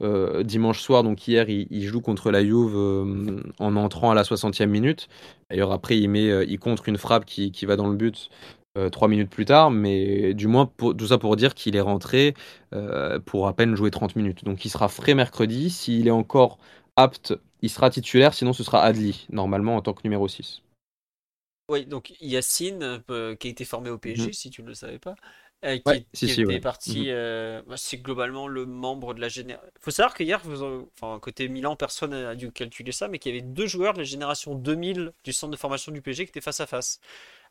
Euh, 0.03 0.43
dimanche 0.43 0.81
soir, 0.81 1.03
donc 1.03 1.29
hier, 1.29 1.49
il, 1.51 1.83
joue 1.83 2.01
contre 2.01 2.31
la 2.31 2.43
Juve 2.43 2.75
en 3.59 3.77
entrant 3.77 4.11
à 4.13 4.15
la 4.15 4.23
60e 4.23 4.67
minute. 4.67 5.09
D'ailleurs, 5.51 5.73
après, 5.73 5.99
il, 5.99 6.09
met, 6.09 6.47
il 6.47 6.59
contre 6.59 6.89
une 6.89 6.97
frappe 6.97 7.27
qui, 7.27 7.53
qui 7.53 7.67
va 7.67 7.77
dans 7.77 7.89
le 7.89 7.97
but 7.97 8.31
euh, 8.77 8.91
trois 8.91 9.07
minutes 9.07 9.31
plus 9.31 9.45
tard, 9.45 9.71
mais 9.71 10.35
du 10.35 10.49
moins 10.49 10.69
tout 10.79 11.07
ça 11.07 11.17
pour 11.17 11.37
dire 11.37 11.55
qu'il 11.55 11.77
est 11.77 11.81
rentré 11.81 12.35
euh, 12.73 13.21
pour 13.21 13.47
à 13.47 13.55
peine 13.55 13.77
jouer 13.77 13.93
30 13.93 14.17
minutes. 14.17 14.45
Donc 14.45 14.65
il 14.65 14.69
sera 14.69 14.89
frais 14.89 15.15
mercredi. 15.15 15.71
S'il 15.71 16.09
est 16.09 16.13
encore 16.13 16.59
apte, 16.97 17.35
il 17.63 17.71
sera 17.71 17.89
titulaire, 17.89 18.35
sinon 18.35 18.53
ce 18.53 18.65
sera 18.65 18.83
Adli, 18.83 19.29
normalement 19.31 19.77
en 19.77 19.81
tant 19.81 19.93
que 19.93 20.01
numéro 20.03 20.27
6. 20.27 20.63
Oui, 21.69 21.87
donc 21.87 22.15
Yacine, 22.21 23.03
euh, 23.11 23.37
qui 23.37 23.47
a 23.47 23.51
été 23.51 23.65
formé 23.65 23.91
au 23.91 23.99
PSG, 23.99 24.27
mhm. 24.27 24.33
si 24.33 24.51
tu 24.51 24.65
ne 24.65 24.69
le 24.69 24.75
savais 24.75 24.99
pas, 24.99 25.15
qui, 26.13 26.31
était 26.31 26.61
parti, 26.61 27.11
mhm. 27.11 27.63
bah, 27.69 27.77
c'est 27.77 27.99
globalement 27.99 28.49
le 28.49 28.67
membre 28.67 29.15
de 29.15 29.21
la 29.21 29.29
génération. 29.29 29.71
Il 29.77 29.85
faut 29.85 29.93
savoir 29.93 30.15
qu'hier, 30.15 30.43
enfin, 31.01 31.21
côté 31.21 31.49
Milan, 31.49 31.77
personne 31.77 32.11
n'a 32.11 32.35
dû 32.35 32.51
calculer 32.51 32.91
ça, 32.91 33.07
mais 33.07 33.21
qu'il 33.21 33.35
y 33.35 33.39
avait 33.39 33.47
deux 33.47 33.69
joueurs 33.69 33.95
de 33.95 33.99
la 33.99 34.05
génération 34.05 34.57
2000 34.57 35.13
du 35.23 35.33
centre 35.33 35.53
de 35.53 35.57
formation 35.57 35.93
du 35.93 36.03
PSG 36.03 36.25
qui 36.25 36.31
étaient 36.31 36.41
face 36.41 36.61
à 36.61 36.67
face 36.67 37.01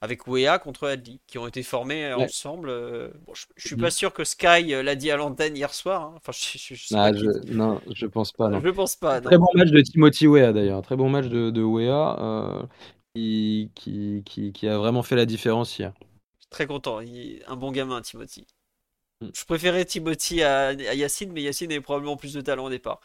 avec 0.04 0.28
Wea 0.28 0.60
contre 0.60 0.86
Adli, 0.90 1.22
qui 1.28 1.38
ont 1.38 1.48
été 1.48 1.64
formés 1.64 2.08
euh, 2.08 2.18
ensemble. 2.18 2.68
Euh, 2.68 3.08
je, 3.56 3.68
suis 3.68 3.78
pas 3.78 3.90
sûr 3.90 4.12
que 4.12 4.26
Sky 4.26 4.74
euh, 4.74 4.84
l'a 4.84 4.96
dit 4.96 5.10
à 5.10 5.16
l'antenne 5.16 5.56
hier 5.56 5.74
soir. 5.74 6.02
Hein. 6.02 6.16
Enfin, 6.18 6.34
je, 6.34 6.94
ah, 6.94 7.12
non, 7.48 7.80
je 7.90 8.06
pense 8.06 8.34
pas. 8.34 8.50
Non. 8.50 8.60
Je 8.60 8.70
pense 8.70 8.98
pas. 8.98 9.22
Très 9.22 9.38
bon 9.38 9.48
match 9.56 9.70
de 9.70 9.80
Timothy 9.80 10.28
Wea 10.28 10.52
d'ailleurs. 10.52 10.82
Très 10.82 10.98
bon 10.98 11.10
match 11.10 11.28
de, 11.28 11.52
de 11.52 11.64
Wea 11.64 12.68
qui, 13.16 13.72
qui, 13.76 14.52
qui, 14.54 14.68
a 14.68 14.78
vraiment 14.78 15.04
fait 15.04 15.16
la 15.16 15.26
différence 15.26 15.80
hier. 15.80 15.94
Très 16.50 16.68
content. 16.68 17.00
Un 17.48 17.56
bon 17.56 17.72
gamin, 17.72 18.02
Timothy. 18.02 18.46
Mm. 19.22 19.28
Je 19.34 19.46
préférais 19.46 19.86
Timothy 19.86 20.44
à, 20.44 20.74
Yacine, 20.74 21.32
mais 21.32 21.44
Yacine 21.44 21.72
avait 21.72 21.80
probablement 21.80 22.18
plus 22.18 22.34
de 22.34 22.42
talent 22.42 22.66
au 22.66 22.70
départ. 22.70 23.00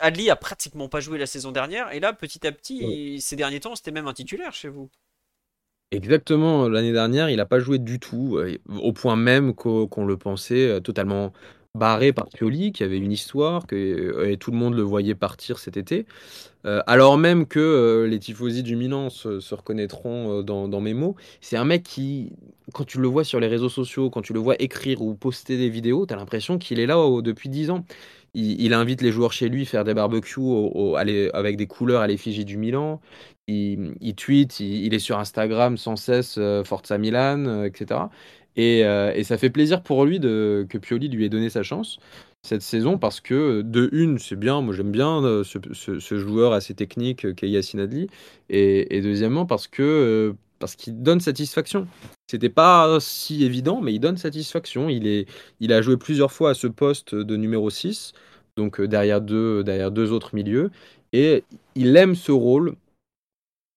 Adli 0.00 0.28
a 0.28 0.36
pratiquement 0.36 0.90
pas 0.90 1.00
joué 1.00 1.16
la 1.16 1.26
saison 1.26 1.52
dernière, 1.52 1.90
et 1.92 2.00
là, 2.00 2.12
petit 2.12 2.46
à 2.46 2.52
petit, 2.52 3.18
ces 3.22 3.36
derniers 3.36 3.60
temps, 3.60 3.76
c'était 3.76 3.92
même 3.92 4.08
un 4.08 4.12
titulaire 4.12 4.52
chez 4.52 4.68
vous. 4.68 4.90
Exactement, 5.94 6.68
l'année 6.68 6.92
dernière, 6.92 7.30
il 7.30 7.36
n'a 7.36 7.46
pas 7.46 7.60
joué 7.60 7.78
du 7.78 8.00
tout, 8.00 8.36
euh, 8.36 8.58
au 8.82 8.92
point 8.92 9.14
même 9.14 9.54
qu'on 9.54 10.04
le 10.04 10.16
pensait 10.16 10.68
euh, 10.68 10.80
totalement 10.80 11.32
barré 11.76 12.12
par 12.12 12.28
Pioli, 12.28 12.72
qui 12.72 12.82
avait 12.82 12.98
une 12.98 13.12
histoire, 13.12 13.66
que 13.66 13.76
euh, 13.76 14.30
et 14.30 14.36
tout 14.36 14.50
le 14.50 14.56
monde 14.56 14.74
le 14.74 14.82
voyait 14.82 15.14
partir 15.14 15.58
cet 15.58 15.76
été. 15.76 16.06
alors 16.64 17.18
même 17.18 17.46
que 17.46 18.06
les 18.08 18.18
tifosi 18.18 18.62
du 18.62 18.74
Milan 18.74 19.10
se, 19.10 19.54
reconnaîtront 19.54 20.42
dans, 20.42 20.80
mes 20.80 20.94
mots, 20.94 21.14
c'est 21.40 21.56
un 21.56 21.64
mec 21.64 21.82
qui, 21.82 22.32
quand 22.72 22.84
tu 22.84 23.00
le 23.00 23.08
vois 23.08 23.22
sur 23.22 23.38
les 23.38 23.48
réseaux 23.48 23.68
sociaux, 23.68 24.08
quand 24.08 24.22
tu 24.22 24.32
le 24.32 24.40
vois 24.40 24.56
écrire 24.58 25.02
ou 25.02 25.14
poster 25.14 25.58
des 25.58 25.68
vidéos, 25.68 26.06
tu 26.06 26.14
as 26.14 26.16
l'impression 26.16 26.58
qu'il 26.58 26.80
est 26.80 26.86
là 26.86 26.96
depuis 27.22 27.50
10 27.50 27.70
ans. 27.70 27.84
Il, 28.36 28.72
invite 28.72 29.00
les 29.00 29.12
joueurs 29.12 29.32
chez 29.32 29.48
lui 29.48 29.64
faire 29.64 29.84
des 29.84 29.94
barbecues 29.94 30.40
avec 31.34 31.56
des 31.56 31.66
couleurs 31.66 32.00
à 32.00 32.06
l'effigie 32.06 32.44
du 32.44 32.56
Milan 32.56 33.00
il, 33.46 34.14
tweet, 34.14 34.60
il, 34.60 34.94
est 34.94 34.98
sur 34.98 35.18
Instagram 35.18 35.76
sans 35.76 35.96
cesse, 35.96 36.36
euh, 36.38 36.64
Forza 36.64 36.98
Milan, 36.98 37.44
euh, 37.46 37.64
etc. 37.64 38.00
Euh, 38.58 39.12
et, 39.14 39.24
ça 39.24 39.36
fait 39.36 39.50
plaisir 39.50 39.82
pour 39.82 40.04
lui 40.04 40.20
que 40.20 40.78
Pioli 40.78 41.08
lui 41.08 41.24
ait 41.24 41.28
donné 41.28 41.50
sa 41.50 41.62
chance 41.62 41.98
cette 42.42 42.62
saison 42.62 42.98
parce 42.98 43.22
que 43.22 43.62
de 43.62 43.88
une, 43.92 44.18
c'est 44.18 44.36
bien, 44.36 44.60
moi 44.60 44.74
j'aime 44.74 44.92
bien 44.92 45.22
ce, 45.44 46.18
joueur 46.18 46.52
assez 46.52 46.74
technique 46.74 47.34
qu'est 47.34 47.48
Yassine 47.48 47.80
Adli, 47.80 48.06
et, 48.50 48.94
et, 48.94 49.00
deuxièmement 49.00 49.46
parce 49.46 49.66
que 49.66 50.34
parce 50.58 50.76
qu'il 50.76 51.02
donne 51.02 51.20
satisfaction. 51.20 51.88
c'était 52.30 52.50
pas 52.50 52.98
si 53.00 53.44
évident, 53.44 53.80
mais 53.80 53.94
il 53.94 53.98
donne 53.98 54.18
satisfaction. 54.18 54.90
Il, 54.90 55.06
est, 55.06 55.26
il 55.60 55.72
a 55.72 55.80
joué 55.80 55.96
plusieurs 55.96 56.32
fois 56.32 56.50
à 56.50 56.54
ce 56.54 56.66
poste 56.66 57.14
de 57.14 57.36
numéro 57.36 57.70
6, 57.70 58.12
donc 58.56 58.80
derrière 58.80 59.22
deux, 59.22 59.64
derrière 59.64 59.90
deux 59.90 60.12
autres 60.12 60.34
milieux. 60.34 60.70
Et 61.14 61.44
il 61.74 61.96
aime 61.96 62.14
ce 62.14 62.32
rôle 62.32 62.76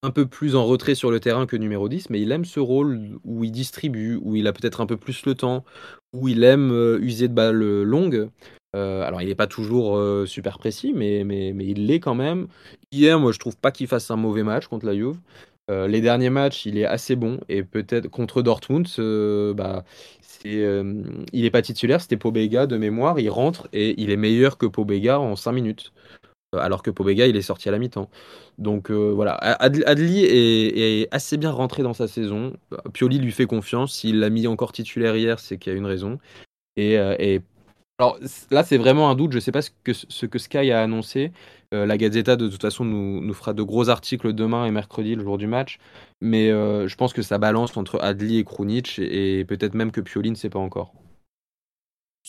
un 0.08 0.12
peu 0.12 0.26
plus 0.26 0.56
en 0.56 0.66
retrait 0.66 0.96
sur 0.96 1.12
le 1.12 1.20
terrain 1.20 1.46
que 1.46 1.58
numéro 1.58 1.90
10, 1.90 2.10
mais 2.10 2.22
il 2.22 2.32
aime 2.32 2.46
ce 2.46 2.60
rôle 2.60 3.20
où 3.26 3.44
il 3.44 3.52
distribue, 3.52 4.18
où 4.22 4.36
il 4.36 4.48
a 4.48 4.54
peut-être 4.54 4.82
un 4.82 4.86
peu 4.86 4.98
plus 4.98 5.26
le 5.26 5.36
temps, 5.36 5.66
où 6.14 6.28
il 6.28 6.44
aime 6.44 6.72
user 7.02 7.28
de 7.28 7.34
balles 7.34 7.84
longues. 7.84 8.30
alors, 8.74 9.22
il 9.22 9.28
n'est 9.28 9.36
pas 9.36 9.48
toujours 9.48 10.00
super 10.28 10.58
précis, 10.60 10.94
mais, 10.96 11.24
mais, 11.26 11.52
mais 11.54 11.66
il 11.66 11.88
l'est 11.88 12.00
quand 12.00 12.16
même. 12.16 12.48
Hier, 12.92 13.20
moi, 13.20 13.32
je 13.32 13.40
trouve 13.40 13.58
pas 13.58 13.72
qu'il 13.72 13.88
fasse 13.88 14.10
un 14.12 14.16
mauvais 14.16 14.44
match 14.44 14.68
contre 14.68 14.86
la 14.86 14.96
Juve. 14.96 15.18
les 15.70 16.02
derniers 16.02 16.30
matchs, 16.30 16.66
il 16.66 16.78
est 16.78 16.86
assez 16.86 17.16
bon. 17.16 17.40
Et 17.50 17.64
peut-être 17.64 18.08
contre 18.08 18.42
Dortmund, 18.42 18.88
bah, 19.56 19.84
il 20.46 21.16
n'est 21.34 21.52
pas 21.52 21.62
titulaire, 21.62 22.02
c'était 22.02 22.18
Pobega 22.18 22.68
de 22.68 22.78
mémoire. 22.78 23.20
Il 23.20 23.30
rentre 23.30 23.68
et 23.74 24.00
il 24.02 24.10
est 24.10 24.18
meilleur 24.18 24.58
que 24.58 24.66
Pobega 24.66 25.20
en 25.20 25.36
5 25.36 25.52
minutes. 25.52 25.92
Alors 26.60 26.84
que 26.84 26.92
Pobega, 26.92 27.28
il 27.28 27.36
est 27.36 27.42
sorti 27.42 27.70
à 27.70 27.72
la 27.72 27.80
mi-temps. 27.80 28.10
Donc 28.58 28.92
voilà, 28.92 29.34
Adli 29.36 30.24
est, 30.24 31.08
assez 31.12 31.38
bien 31.38 31.52
rentré 31.52 31.84
dans 31.84 31.94
sa 31.94 32.08
saison. 32.08 32.54
Pioli 32.94 33.20
lui 33.20 33.32
fait 33.32 33.46
confiance. 33.46 33.94
S'il 33.94 34.20
l'a 34.20 34.30
mis 34.30 34.48
encore 34.48 34.72
titulaire 34.72 35.16
hier, 35.16 35.40
c'est 35.40 35.58
qu'il 35.58 35.74
y 35.74 35.76
a 35.76 35.78
une 35.78 35.86
raison. 35.86 36.20
Et, 36.76 36.98
alors 38.00 38.20
là, 38.52 38.64
c'est 38.64 38.78
vraiment 38.78 39.10
un 39.10 39.16
doute. 39.16 39.32
Je 39.32 39.38
ne 39.38 39.42
sais 39.42 39.52
pas 39.52 39.62
ce 39.62 39.72
que, 40.26 40.40
Sky 40.40 40.72
a 40.72 40.82
annoncé. 40.82 41.32
la 41.72 41.98
Gazzetta, 41.98 42.36
de 42.36 42.48
toute 42.48 42.62
façon, 42.62 42.86
nous, 42.86 43.22
nous, 43.22 43.34
fera 43.34 43.54
de 43.54 43.64
gros 43.64 43.90
articles 43.90 44.34
demain 44.34 44.66
et 44.66 44.72
mercredi, 44.72 45.16
le 45.16 45.24
jour 45.24 45.38
du 45.38 45.48
match. 45.48 45.80
Mais 46.22 46.50
je 46.50 46.96
pense 46.96 47.14
que 47.14 47.22
ça 47.22 47.38
balance 47.38 47.78
entre 47.78 48.00
Adli 48.02 48.40
et 48.40 48.44
Krunic 48.44 49.00
et 49.00 49.46
peut-être 49.46 49.76
même 49.76 49.92
que 49.92 50.02
Pioli 50.02 50.32
ne 50.32 50.36
sait 50.36 50.50
pas 50.50 50.60
encore. 50.60 50.94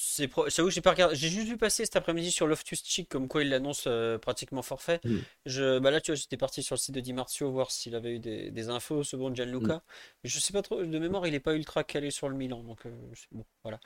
C'est 0.01 0.29
pro... 0.29 0.49
j'ai 0.49 0.81
pas 0.81 0.91
regardé. 0.93 1.17
J'ai 1.17 1.29
juste 1.29 1.49
vu 1.49 1.57
passer 1.57 1.85
cet 1.85 1.97
après-midi 1.97 2.31
sur 2.31 2.47
Loftus 2.47 2.85
Cheek 2.85 3.09
comme 3.09 3.27
quoi 3.27 3.43
il 3.43 3.49
l'annonce 3.49 3.85
euh, 3.89 4.17
pratiquement 4.17 4.63
forfait. 4.63 5.01
Mm. 5.03 5.17
Je, 5.45 5.79
bah 5.81 5.91
là, 5.91 6.01
tu 6.01 6.13
vois, 6.13 6.17
j'étais 6.17 6.37
parti 6.37 6.63
sur 6.63 6.77
le 6.77 6.79
site 6.79 6.95
de 6.95 7.01
Di 7.01 7.13
Marzio 7.13 7.51
voir 7.51 7.73
s'il 7.73 7.97
avait 7.97 8.15
eu 8.15 8.19
des, 8.21 8.53
des 8.53 8.69
infos, 8.69 9.03
ce 9.03 9.17
bon 9.17 9.35
Gianluca. 9.35 9.75
Mm. 9.75 9.81
Mais 10.23 10.31
je 10.31 10.39
sais 10.39 10.53
pas 10.53 10.63
trop, 10.63 10.85
de 10.85 10.99
mémoire, 11.01 11.27
il 11.27 11.35
est 11.35 11.41
pas 11.41 11.55
ultra 11.55 11.83
calé 11.83 12.13
sur 12.13 12.29
le 12.29 12.37
Milan. 12.37 12.63
Donc, 12.63 12.87
euh, 12.87 12.91
bon, 13.33 13.45
voilà. 13.65 13.81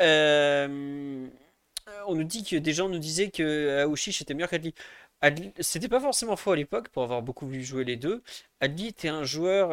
Euh, 0.00 1.28
on 2.08 2.14
nous 2.16 2.24
dit 2.24 2.42
que 2.42 2.56
des 2.56 2.72
gens 2.72 2.88
nous 2.88 2.98
disaient 2.98 3.30
que 3.30 3.82
Aouchiche 3.84 4.20
était 4.20 4.34
meilleur 4.34 4.50
qu'Adli. 4.50 4.74
C'était 5.60 5.88
pas 5.88 6.00
forcément 6.00 6.34
faux 6.34 6.50
à 6.50 6.56
l'époque 6.56 6.88
pour 6.88 7.04
avoir 7.04 7.22
beaucoup 7.22 7.46
vu 7.46 7.62
jouer 7.62 7.84
les 7.84 7.96
deux. 7.96 8.24
Adli 8.58 8.88
était 8.88 9.08
un 9.08 9.22
joueur 9.22 9.70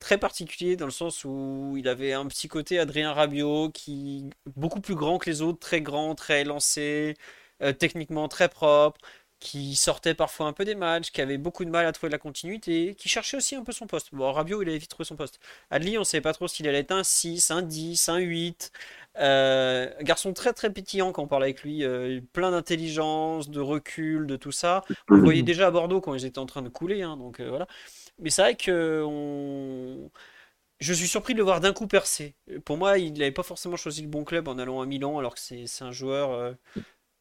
très 0.00 0.18
particulier 0.18 0.76
dans 0.76 0.86
le 0.86 0.90
sens 0.90 1.24
où 1.24 1.74
il 1.78 1.86
avait 1.88 2.12
un 2.12 2.26
petit 2.26 2.48
côté 2.48 2.78
Adrien 2.80 3.12
Rabiot 3.12 3.70
qui 3.70 4.30
beaucoup 4.56 4.80
plus 4.80 4.96
grand 4.96 5.18
que 5.18 5.30
les 5.30 5.42
autres, 5.42 5.60
très 5.60 5.82
grand, 5.82 6.14
très 6.14 6.42
lancé, 6.44 7.14
euh, 7.62 7.72
techniquement 7.72 8.26
très 8.28 8.48
propre, 8.48 9.00
qui 9.40 9.74
sortait 9.76 10.14
parfois 10.14 10.46
un 10.46 10.52
peu 10.52 10.64
des 10.64 10.74
matchs, 10.74 11.10
qui 11.12 11.20
avait 11.22 11.38
beaucoup 11.38 11.64
de 11.64 11.70
mal 11.70 11.86
à 11.86 11.92
trouver 11.92 12.10
la 12.10 12.18
continuité, 12.18 12.94
qui 12.96 13.08
cherchait 13.08 13.36
aussi 13.36 13.56
un 13.56 13.64
peu 13.64 13.72
son 13.72 13.86
poste. 13.86 14.08
Bon, 14.14 14.30
Rabiot, 14.32 14.62
il 14.62 14.68
avait 14.68 14.78
vite 14.78 14.90
trouvé 14.90 15.06
son 15.06 15.16
poste. 15.16 15.40
Adli, 15.70 15.96
on 15.96 16.00
ne 16.00 16.04
savait 16.04 16.20
pas 16.22 16.34
trop 16.34 16.48
s'il 16.48 16.68
allait 16.68 16.80
être 16.80 16.92
un 16.92 17.04
6, 17.04 17.50
un 17.50 17.62
10, 17.62 18.08
un 18.08 18.18
8. 18.18 18.72
Euh, 19.18 19.90
garçon 20.02 20.32
très 20.32 20.52
très 20.52 20.70
pétillant 20.72 21.12
quand 21.12 21.22
on 21.24 21.26
parle 21.26 21.42
avec 21.42 21.62
lui, 21.62 21.84
euh, 21.84 22.20
plein 22.32 22.52
d'intelligence, 22.52 23.50
de 23.50 23.60
recul, 23.60 24.26
de 24.26 24.36
tout 24.36 24.52
ça. 24.52 24.84
On 25.10 25.14
le 25.14 25.22
voyait 25.22 25.42
déjà 25.42 25.66
à 25.66 25.70
Bordeaux 25.70 26.00
quand 26.00 26.14
ils 26.14 26.24
étaient 26.26 26.38
en 26.38 26.46
train 26.46 26.62
de 26.62 26.68
couler, 26.68 27.02
hein, 27.02 27.16
donc 27.16 27.40
voilà. 27.40 27.66
Mais 28.20 28.30
c'est 28.30 28.42
vrai 28.42 28.56
que 28.56 29.02
on... 29.06 30.10
je 30.80 30.92
suis 30.92 31.08
surpris 31.08 31.34
de 31.34 31.38
le 31.38 31.44
voir 31.44 31.60
d'un 31.60 31.72
coup 31.72 31.86
percer. 31.86 32.34
Pour 32.64 32.76
moi, 32.76 32.98
il 32.98 33.14
n'avait 33.14 33.32
pas 33.32 33.42
forcément 33.42 33.76
choisi 33.76 34.02
le 34.02 34.08
bon 34.08 34.24
club 34.24 34.48
en 34.48 34.58
allant 34.58 34.80
à 34.80 34.86
Milan, 34.86 35.18
alors 35.18 35.34
que 35.34 35.40
c'est 35.40 35.82
un 35.82 35.92
joueur 35.92 36.32
euh, 36.32 36.52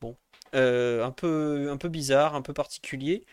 bon, 0.01 0.15
euh, 0.55 1.05
un, 1.05 1.11
peu, 1.11 1.69
un 1.71 1.77
peu 1.77 1.89
bizarre, 1.89 2.35
un 2.35 2.41
peu 2.41 2.53
particulier. 2.53 3.25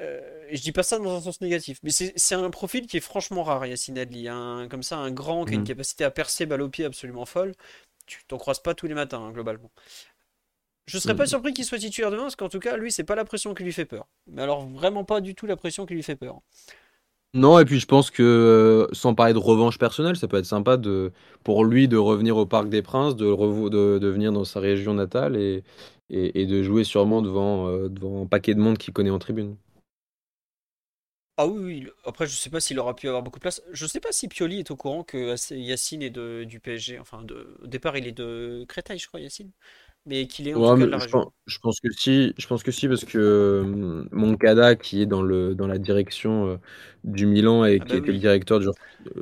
Euh, 0.00 0.46
je 0.50 0.60
dis 0.60 0.72
pas 0.72 0.82
ça 0.82 0.98
dans 0.98 1.16
un 1.16 1.20
sens 1.20 1.40
négatif, 1.40 1.78
mais 1.82 1.90
c'est 1.90 2.34
un 2.34 2.50
profil 2.50 2.86
qui 2.86 2.96
est 2.98 3.00
franchement 3.00 3.42
rare, 3.42 3.64
Yacine 3.66 3.98
Adli. 3.98 4.28
Un, 4.28 4.68
comme 4.68 4.82
ça, 4.82 4.98
un 4.98 5.10
grand 5.10 5.44
qui 5.44 5.52
a 5.52 5.54
une 5.54 5.62
mm. 5.62 5.64
capacité 5.64 6.04
à 6.04 6.10
percer 6.10 6.46
balle 6.46 6.62
au 6.62 6.68
pied 6.68 6.84
absolument 6.84 7.24
folle. 7.24 7.54
Tu 8.06 8.24
t'en 8.24 8.38
croises 8.38 8.60
pas 8.60 8.74
tous 8.74 8.86
les 8.86 8.94
matins, 8.94 9.20
hein, 9.20 9.32
globalement. 9.32 9.70
Je 10.86 10.98
serais 10.98 11.14
pas 11.14 11.24
mm. 11.24 11.28
surpris 11.28 11.54
qu'il 11.54 11.64
soit 11.64 11.78
titulaire 11.78 12.10
demain, 12.10 12.24
parce 12.24 12.36
qu'en 12.36 12.48
tout 12.48 12.58
cas, 12.58 12.76
lui, 12.76 12.92
c'est 12.92 13.04
pas 13.04 13.14
la 13.14 13.24
pression 13.24 13.54
qui 13.54 13.62
lui 13.62 13.72
fait 13.72 13.84
peur. 13.84 14.06
Mais 14.26 14.42
alors, 14.42 14.66
vraiment 14.66 15.04
pas 15.04 15.20
du 15.20 15.34
tout 15.34 15.46
la 15.46 15.56
pression 15.56 15.86
qui 15.86 15.94
lui 15.94 16.02
fait 16.02 16.16
peur. 16.16 16.40
Non, 17.32 17.60
et 17.60 17.64
puis 17.64 17.78
je 17.78 17.86
pense 17.86 18.10
que 18.10 18.22
euh, 18.22 18.92
sans 18.92 19.14
parler 19.14 19.32
de 19.32 19.38
revanche 19.38 19.78
personnelle, 19.78 20.16
ça 20.16 20.26
peut 20.26 20.36
être 20.38 20.46
sympa 20.46 20.76
de, 20.76 21.12
pour 21.44 21.64
lui 21.64 21.86
de 21.86 21.96
revenir 21.96 22.36
au 22.36 22.44
Parc 22.44 22.68
des 22.68 22.82
Princes, 22.82 23.14
de, 23.14 23.68
de, 23.68 24.08
venir 24.08 24.32
dans 24.32 24.44
sa 24.44 24.58
région 24.58 24.94
natale 24.94 25.36
et, 25.36 25.62
de 26.10 26.62
jouer 26.64 26.82
sûrement 26.82 27.22
devant, 27.22 27.68
euh, 27.68 27.88
devant 27.88 28.22
un 28.24 28.26
paquet 28.26 28.54
de 28.54 28.60
monde 28.60 28.78
qu'il 28.78 28.92
connaît 28.92 29.10
en 29.10 29.20
tribune. 29.20 29.56
Ah 31.36 31.46
oui, 31.46 31.88
après 32.04 32.26
je 32.26 32.34
sais 32.34 32.50
pas 32.50 32.60
s'il 32.60 32.78
aura 32.80 32.94
pu 32.94 33.06
avoir 33.06 33.22
beaucoup 33.22 33.38
de 33.38 33.42
place. 33.42 33.62
Je 33.72 33.86
sais 33.86 34.00
pas 34.00 34.12
si 34.12 34.28
Pioli 34.28 34.58
est 34.58 34.70
au 34.72 34.76
courant 34.76 35.04
que 35.04 35.36
Yacine 35.54 36.02
est 36.02 36.10
de, 36.10 36.44
du 36.44 36.58
PSG. 36.60 36.98
Enfin, 36.98 37.22
de, 37.22 37.56
au 37.62 37.66
départ 37.68 37.96
il 37.96 38.06
est 38.08 38.12
de 38.12 38.64
Créteil, 38.68 38.98
je 38.98 39.06
crois, 39.06 39.20
Yacine 39.20 39.50
mais 40.06 40.26
qu'il 40.26 40.48
est 40.48 40.54
en 40.54 40.74
tout 40.74 40.80
cas 40.80 40.86
de 40.86 40.90
la 40.90 40.98
je, 40.98 41.04
région. 41.04 41.20
pense, 41.20 41.32
je 41.46 41.58
pense 41.58 41.80
que 41.80 41.90
si, 41.92 42.34
je 42.38 42.46
pense 42.46 42.62
que 42.62 42.70
si, 42.70 42.88
parce 42.88 43.04
que 43.04 43.18
euh, 43.18 44.04
Moncada, 44.12 44.74
qui 44.74 45.02
est 45.02 45.06
dans, 45.06 45.20
le, 45.20 45.54
dans 45.54 45.66
la 45.66 45.78
direction 45.78 46.48
euh, 46.48 46.56
du 47.04 47.26
Milan 47.26 47.66
et 47.66 47.78
ah 47.80 47.84
qui 47.84 47.92
bah 47.92 47.98
était 47.98 48.12
le 48.12 48.18
directeur 48.18 48.60
du, 48.60 48.66
euh, 48.68 48.72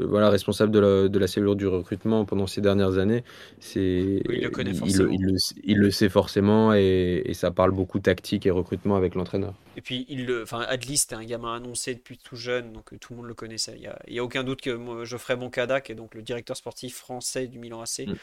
voilà, 0.06 0.30
responsable 0.30 0.70
de 0.70 0.78
la, 0.78 1.08
de 1.08 1.18
la 1.18 1.26
cellule 1.26 1.56
du 1.56 1.66
recrutement 1.66 2.24
pendant 2.24 2.46
ces 2.46 2.60
dernières 2.60 2.96
années, 2.96 3.24
c'est 3.58 4.22
il 4.28 4.42
le 4.42 4.50
connaît 4.50 4.72
forcément. 4.72 5.10
Il, 5.10 5.36
il, 5.64 5.78
le, 5.78 5.90
sait 5.90 6.08
forcément 6.08 6.72
et, 6.72 7.22
et, 7.24 7.34
ça 7.34 7.50
parle 7.50 7.72
beaucoup 7.72 7.98
tactique 7.98 8.46
et 8.46 8.50
recrutement 8.52 8.94
avec 8.94 9.16
l'entraîneur. 9.16 9.54
Et 9.76 9.80
puis, 9.80 10.06
il 10.08 10.30
enfin, 10.42 10.60
Adli, 10.68 10.96
c'était 10.96 11.16
un 11.16 11.24
gamin 11.24 11.56
annoncé 11.56 11.94
depuis 11.94 12.18
tout 12.18 12.36
jeune, 12.36 12.72
donc 12.72 12.98
tout 13.00 13.12
le 13.12 13.16
monde 13.18 13.26
le 13.26 13.34
connaissait. 13.34 13.74
Il 13.74 13.80
n'y 13.80 13.86
a, 13.88 13.98
y 14.06 14.18
a, 14.20 14.24
aucun 14.24 14.44
doute 14.44 14.60
que 14.60 15.04
Geoffrey 15.04 15.36
Moncada, 15.36 15.80
qui 15.80 15.90
est 15.90 15.96
donc 15.96 16.14
le 16.14 16.22
directeur 16.22 16.56
sportif 16.56 16.96
français 16.96 17.48
du 17.48 17.58
Milan 17.58 17.82
AC, 17.82 18.06
mm. 18.06 18.14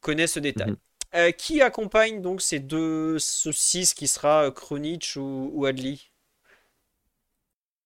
connaît 0.00 0.28
ce 0.28 0.38
détail. 0.38 0.70
Mm-hmm. 0.70 0.93
Euh, 1.16 1.30
qui 1.30 1.62
accompagne 1.62 2.20
donc 2.20 2.40
ces 2.40 2.58
deux, 2.58 3.20
ce 3.20 3.52
6 3.52 3.94
qui 3.94 4.08
sera 4.08 4.50
Kronich 4.50 5.16
ou, 5.16 5.64
Adli? 5.64 6.10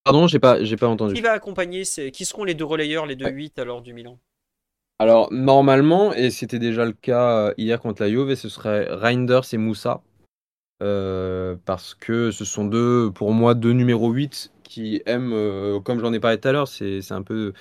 Pardon, 0.03 0.27
j'ai 0.27 0.39
pas, 0.39 0.65
j'ai 0.65 0.77
pas 0.77 0.89
entendu. 0.89 1.13
Qui 1.13 1.21
va 1.21 1.33
accompagner 1.33 1.83
Qui 1.83 2.25
seront 2.25 2.45
les 2.45 2.55
deux 2.55 2.65
relayeurs, 2.65 3.05
les 3.05 3.17
deux 3.17 3.29
8 3.29 3.59
alors 3.59 3.83
du 3.83 3.93
Milan? 3.93 4.19
Alors, 4.99 5.31
normalement, 5.31 6.15
et 6.15 6.31
c'était 6.31 6.59
déjà 6.59 6.87
le 6.87 6.93
cas 6.93 7.49
euh, 7.49 7.55
hier 7.59 7.79
contre 7.81 8.03
la 8.03 8.09
Juve, 8.09 8.35
ce 8.35 8.49
serait 8.49 8.87
Reinders 8.89 9.53
et 9.53 9.59
Moussa. 9.59 10.01
Euh, 10.83 11.57
parce 11.67 11.95
que 11.95 12.31
ce 12.31 12.47
sont 12.47 12.65
deux, 12.65 13.11
pour 13.11 13.33
moi, 13.33 13.55
deux 13.55 13.73
numéros 13.73 14.11
8 14.11 14.53
qui 14.65 15.03
aiment, 15.05 15.83
comme 15.83 16.01
j'en 16.01 16.13
ai 16.13 16.21
parlé 16.21 16.39
tout 16.41 16.49
à 16.49 16.53
l'heure, 16.53 16.69
c'est 16.69 17.13
un 17.13 17.23
peu 17.23 17.53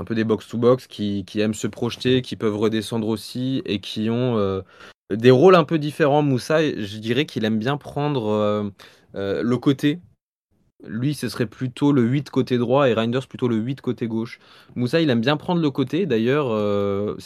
un 0.00 0.04
peu 0.04 0.14
des 0.14 0.24
box-to-box 0.24 0.86
qui, 0.86 1.24
qui, 1.24 1.40
aiment 1.40 1.54
se 1.54 1.66
projeter, 1.66 2.22
qui 2.22 2.34
peuvent 2.36 2.56
redescendre 2.56 3.08
aussi 3.08 3.62
et 3.64 3.80
qui 3.80 4.10
ont 4.10 4.62
des 5.16 5.30
rôles 5.30 5.54
un 5.54 5.64
peu 5.64 5.78
différents. 5.78 6.22
Moussa, 6.22 6.62
je 6.62 6.98
dirais 6.98 7.26
qu'il 7.26 7.44
aime 7.44 7.58
bien 7.58 7.76
prendre 7.76 8.28
euh, 8.28 8.70
euh, 9.14 9.42
le 9.42 9.58
côté. 9.58 10.00
Lui, 10.84 11.14
ce 11.14 11.28
serait 11.28 11.46
plutôt 11.46 11.92
le 11.92 12.02
8 12.02 12.30
côté 12.30 12.58
droit 12.58 12.88
et 12.88 12.94
Reinders 12.94 13.28
plutôt 13.28 13.46
le 13.46 13.54
8 13.56 13.80
côté 13.80 14.08
gauche. 14.08 14.40
Moussa, 14.74 15.00
il 15.00 15.10
aime 15.10 15.20
bien 15.20 15.36
prendre 15.36 15.62
le 15.62 15.70
côté. 15.70 16.06
D'ailleurs, 16.06 16.48
euh, 16.50 17.16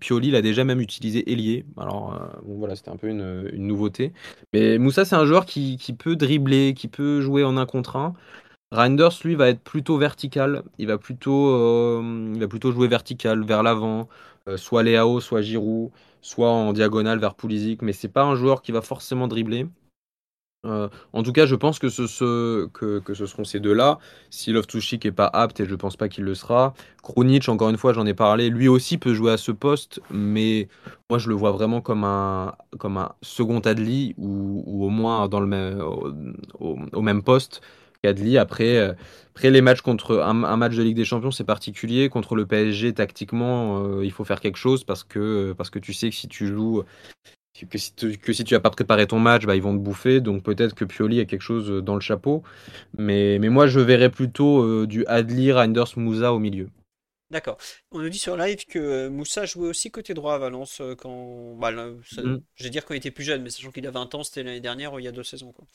Pioli 0.00 0.32
l'a 0.32 0.42
déjà 0.42 0.64
même 0.64 0.80
utilisé 0.80 1.30
ailier. 1.30 1.64
Alors, 1.76 2.20
voilà, 2.44 2.74
c'était 2.74 2.90
un 2.90 2.96
peu 2.96 3.08
une, 3.08 3.50
nouveauté. 3.52 4.12
Mais 4.52 4.78
Moussa, 4.78 5.04
c'est 5.04 5.14
un 5.14 5.26
joueur 5.26 5.46
qui, 5.46 5.76
qui, 5.76 5.92
peut 5.92 6.16
dribbler, 6.16 6.74
qui 6.74 6.88
peut 6.88 7.20
jouer 7.20 7.44
en 7.44 7.56
un 7.56 7.66
contre 7.66 7.94
un. 7.96 8.14
Reinders, 8.72 9.12
lui, 9.24 9.36
va 9.36 9.48
être 9.48 9.62
plutôt 9.62 9.96
vertical. 9.96 10.64
Il 10.78 10.88
va 10.88 10.98
plutôt, 10.98 12.02
il 12.02 12.40
va 12.40 12.48
plutôt 12.48 12.72
jouer 12.72 12.88
vertical, 12.88 13.44
vers 13.44 13.62
l'avant. 13.62 14.08
soit 14.56 14.82
Léao, 14.82 15.20
soit 15.20 15.40
Giroud 15.40 15.92
soit 16.26 16.50
en 16.50 16.72
diagonale 16.72 17.20
vers 17.20 17.36
Pulisic, 17.36 17.82
mais 17.82 17.92
c'est 17.92 18.08
pas 18.08 18.24
un 18.24 18.34
joueur 18.34 18.60
qui 18.60 18.72
va 18.72 18.82
forcément 18.82 19.28
dribbler. 19.28 19.68
Euh, 20.64 20.88
en 21.12 21.22
tout 21.22 21.30
cas, 21.30 21.46
je 21.46 21.54
pense 21.54 21.78
que 21.78 21.88
ce, 21.88 22.66
que, 22.66 23.14
ce 23.14 23.26
seront 23.26 23.44
ces 23.44 23.60
deux-là. 23.60 24.00
Si 24.30 24.52
Loftus-Cheek 24.52 25.06
est 25.06 25.12
pas 25.12 25.30
apte, 25.32 25.60
et 25.60 25.66
je 25.66 25.74
pense 25.76 25.96
pas 25.96 26.08
qu'il 26.08 26.24
le 26.24 26.34
sera. 26.34 26.74
Krunic, 27.04 27.48
encore 27.48 27.70
une 27.70 27.76
fois, 27.76 27.92
j'en 27.92 28.06
ai 28.06 28.14
parlé, 28.14 28.50
lui 28.50 28.66
aussi 28.66 28.98
peut 28.98 29.14
jouer 29.14 29.30
à 29.30 29.36
ce 29.36 29.52
poste, 29.52 30.00
mais 30.10 30.66
moi 31.08 31.20
je 31.20 31.28
le 31.28 31.36
vois 31.36 31.52
vraiment 31.52 31.80
comme 31.80 32.02
un, 32.02 32.56
comme 32.78 32.96
un 32.96 33.12
second 33.22 33.60
Adli 33.60 34.14
ou, 34.18 34.84
au 34.84 34.88
moins 34.88 35.28
dans 35.28 35.38
le 35.38 35.46
même, 35.46 35.80
au 36.58 37.02
même 37.02 37.22
poste. 37.22 37.62
Après, 38.38 38.76
euh, 38.76 38.92
après 39.34 39.50
les 39.50 39.60
matchs 39.60 39.80
contre 39.80 40.18
un, 40.20 40.56
match 40.56 40.74
de 40.76 40.82
Ligue 40.82 40.96
des 40.96 41.04
Champions, 41.04 41.30
c'est 41.30 41.44
particulier. 41.44 42.08
Contre 42.08 42.36
le 42.36 42.46
PSG, 42.46 42.94
tactiquement, 42.94 43.84
euh, 43.84 44.04
il 44.04 44.12
faut 44.12 44.24
faire 44.24 44.40
quelque 44.40 44.58
chose 44.58 44.84
parce 44.84 45.04
que, 45.04 45.54
parce 45.56 45.70
que 45.70 45.78
tu 45.78 45.92
sais 45.92 46.10
que 46.10 46.16
si 46.16 46.28
tu 46.28 46.46
joues, 46.46 46.82
que 47.70 47.78
si 48.32 48.44
tu, 48.44 48.54
as 48.54 48.60
pas 48.60 48.70
préparé 48.70 49.06
ton 49.06 49.18
match, 49.18 49.46
bah, 49.46 49.56
ils 49.56 49.62
vont 49.62 49.72
te 49.76 49.82
bouffer. 49.82 50.20
Donc 50.20 50.42
peut-être 50.42 50.74
que 50.74 50.84
Pioli 50.84 51.20
a 51.20 51.24
quelque 51.24 51.42
chose 51.42 51.82
dans 51.82 51.94
le 51.94 52.00
chapeau. 52.00 52.42
Mais, 52.98 53.38
mais 53.40 53.48
moi, 53.48 53.66
je 53.66 53.80
verrais 53.80 54.10
plutôt 54.10 54.62
euh, 54.62 54.86
du 54.86 55.06
Adli, 55.06 55.52
Reinders, 55.52 55.96
Moussa 55.96 56.32
au 56.32 56.38
milieu. 56.38 56.68
D'accord. 57.30 57.58
On 57.90 57.98
nous 58.00 58.08
dit 58.08 58.18
sur 58.20 58.36
live 58.36 58.64
que 58.66 58.78
euh, 58.78 59.10
Moussa 59.10 59.46
jouait 59.46 59.66
aussi 59.68 59.90
côté 59.90 60.14
droit 60.14 60.34
à 60.34 60.38
Valence 60.38 60.80
euh, 60.80 60.94
quand. 60.94 61.56
Bah, 61.56 61.72
là, 61.72 61.88
ça- 62.04 62.22
Mm. 62.22 62.38
Je 62.54 62.64
vais 62.64 62.70
dire 62.70 62.84
quand 62.84 62.94
il 62.94 62.98
était 62.98 63.10
plus 63.10 63.24
jeune, 63.24 63.42
mais 63.42 63.50
sachant 63.50 63.70
qu'il 63.72 63.86
a 63.86 63.90
20 63.90 64.14
ans, 64.14 64.22
c'était 64.22 64.44
l'année 64.44 64.60
dernière 64.60 64.92
ou 64.94 65.00
il 65.00 65.04
y 65.04 65.08
a 65.08 65.12
deux 65.12 65.24
saisons. 65.24 65.52
Quoi. 65.52 65.66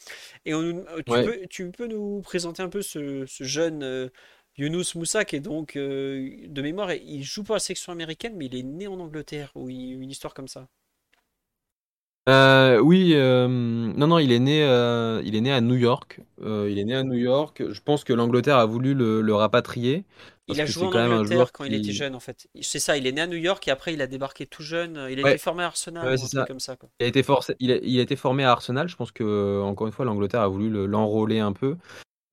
Et 0.45 0.53
on 0.55 0.61
euh, 0.87 1.01
tu 1.05 1.19
Ouais. 1.19 1.21
peux, 1.21 1.47
tu 1.49 1.71
peux 1.71 1.87
nous 1.87 2.21
présenter 2.21 2.63
un 2.63 2.69
peu 2.69 2.81
ce, 2.83 3.25
ce 3.27 3.43
jeune 3.45 3.83
euh, 3.83 4.09
Younous 4.57 4.95
Moussa 4.95 5.25
qui 5.25 5.37
est 5.37 5.41
donc 5.41 5.75
de 5.77 6.61
mémoire, 6.61 6.93
il 6.93 7.23
joue 7.23 7.43
pour 7.43 7.55
la 7.55 7.59
section 7.61 7.91
américaine, 7.93 8.35
mais 8.37 8.45
il 8.47 8.55
est 8.55 8.63
né 8.63 8.87
en 8.87 8.99
Angleterre 8.99 9.51
ou 9.55 9.69
il- 9.69 10.01
une 10.01 10.11
histoire 10.11 10.33
comme 10.35 10.47
ça? 10.49 10.67
Euh, 12.29 12.79
oui, 12.79 13.13
euh, 13.15 13.47
non, 13.47 14.07
non, 14.07 14.19
il 14.19 14.31
est 14.31 14.39
né, 14.39 14.63
euh, 14.63 15.21
il 15.25 15.35
est 15.35 15.41
né 15.41 15.51
à 15.51 15.59
New 15.59 15.75
York. 15.75 16.19
Euh, 16.41 16.67
il 16.69 16.77
est 16.77 16.83
né 16.85 16.95
à 16.95 17.03
New 17.03 17.15
York. 17.15 17.63
Je 17.71 17.81
pense 17.81 18.03
que 18.03 18.13
l'Angleterre 18.13 18.57
a 18.57 18.65
voulu 18.65 18.93
le, 18.93 19.21
le 19.21 19.33
rapatrier 19.33 20.05
parce 20.55 20.57
Il 20.57 20.61
a 20.61 20.65
joué 20.65 20.85
en 20.87 20.91
Angleterre 21.19 21.51
quand 21.51 21.63
il 21.65 21.73
était 21.73 21.91
jeune 21.91 22.15
en 22.15 22.19
fait. 22.19 22.47
C'est 22.61 22.79
ça, 22.79 22.97
il 22.97 23.07
est 23.07 23.11
né 23.11 23.21
à 23.21 23.27
New 23.27 23.37
York 23.37 23.67
et 23.67 23.71
après 23.71 23.93
il 23.93 24.01
a 24.01 24.07
débarqué 24.07 24.45
tout 24.45 24.63
jeune. 24.63 25.07
Il 25.09 25.19
a 25.23 25.29
été 25.29 25.37
formé 25.37 25.63
à 25.63 25.67
Arsenal 25.67 26.07
ouais, 26.07 26.15
ou 26.15 26.27
truc 26.27 26.47
comme 26.47 26.59
ça 26.59 26.75
quoi. 26.75 26.89
Il 26.99 27.05
a 27.05 27.07
été 27.07 27.23
forcé, 27.23 27.55
il 27.59 27.71
a, 27.71 27.77
il 27.81 27.99
a 27.99 28.01
été 28.03 28.15
formé 28.15 28.43
à 28.43 28.51
Arsenal. 28.51 28.87
Je 28.87 28.95
pense 28.95 29.11
que 29.11 29.61
encore 29.61 29.87
une 29.87 29.93
fois, 29.93 30.05
l'Angleterre 30.05 30.41
a 30.41 30.47
voulu 30.47 30.69
le- 30.69 30.85
l'enrôler 30.85 31.39
un 31.39 31.53
peu. 31.53 31.77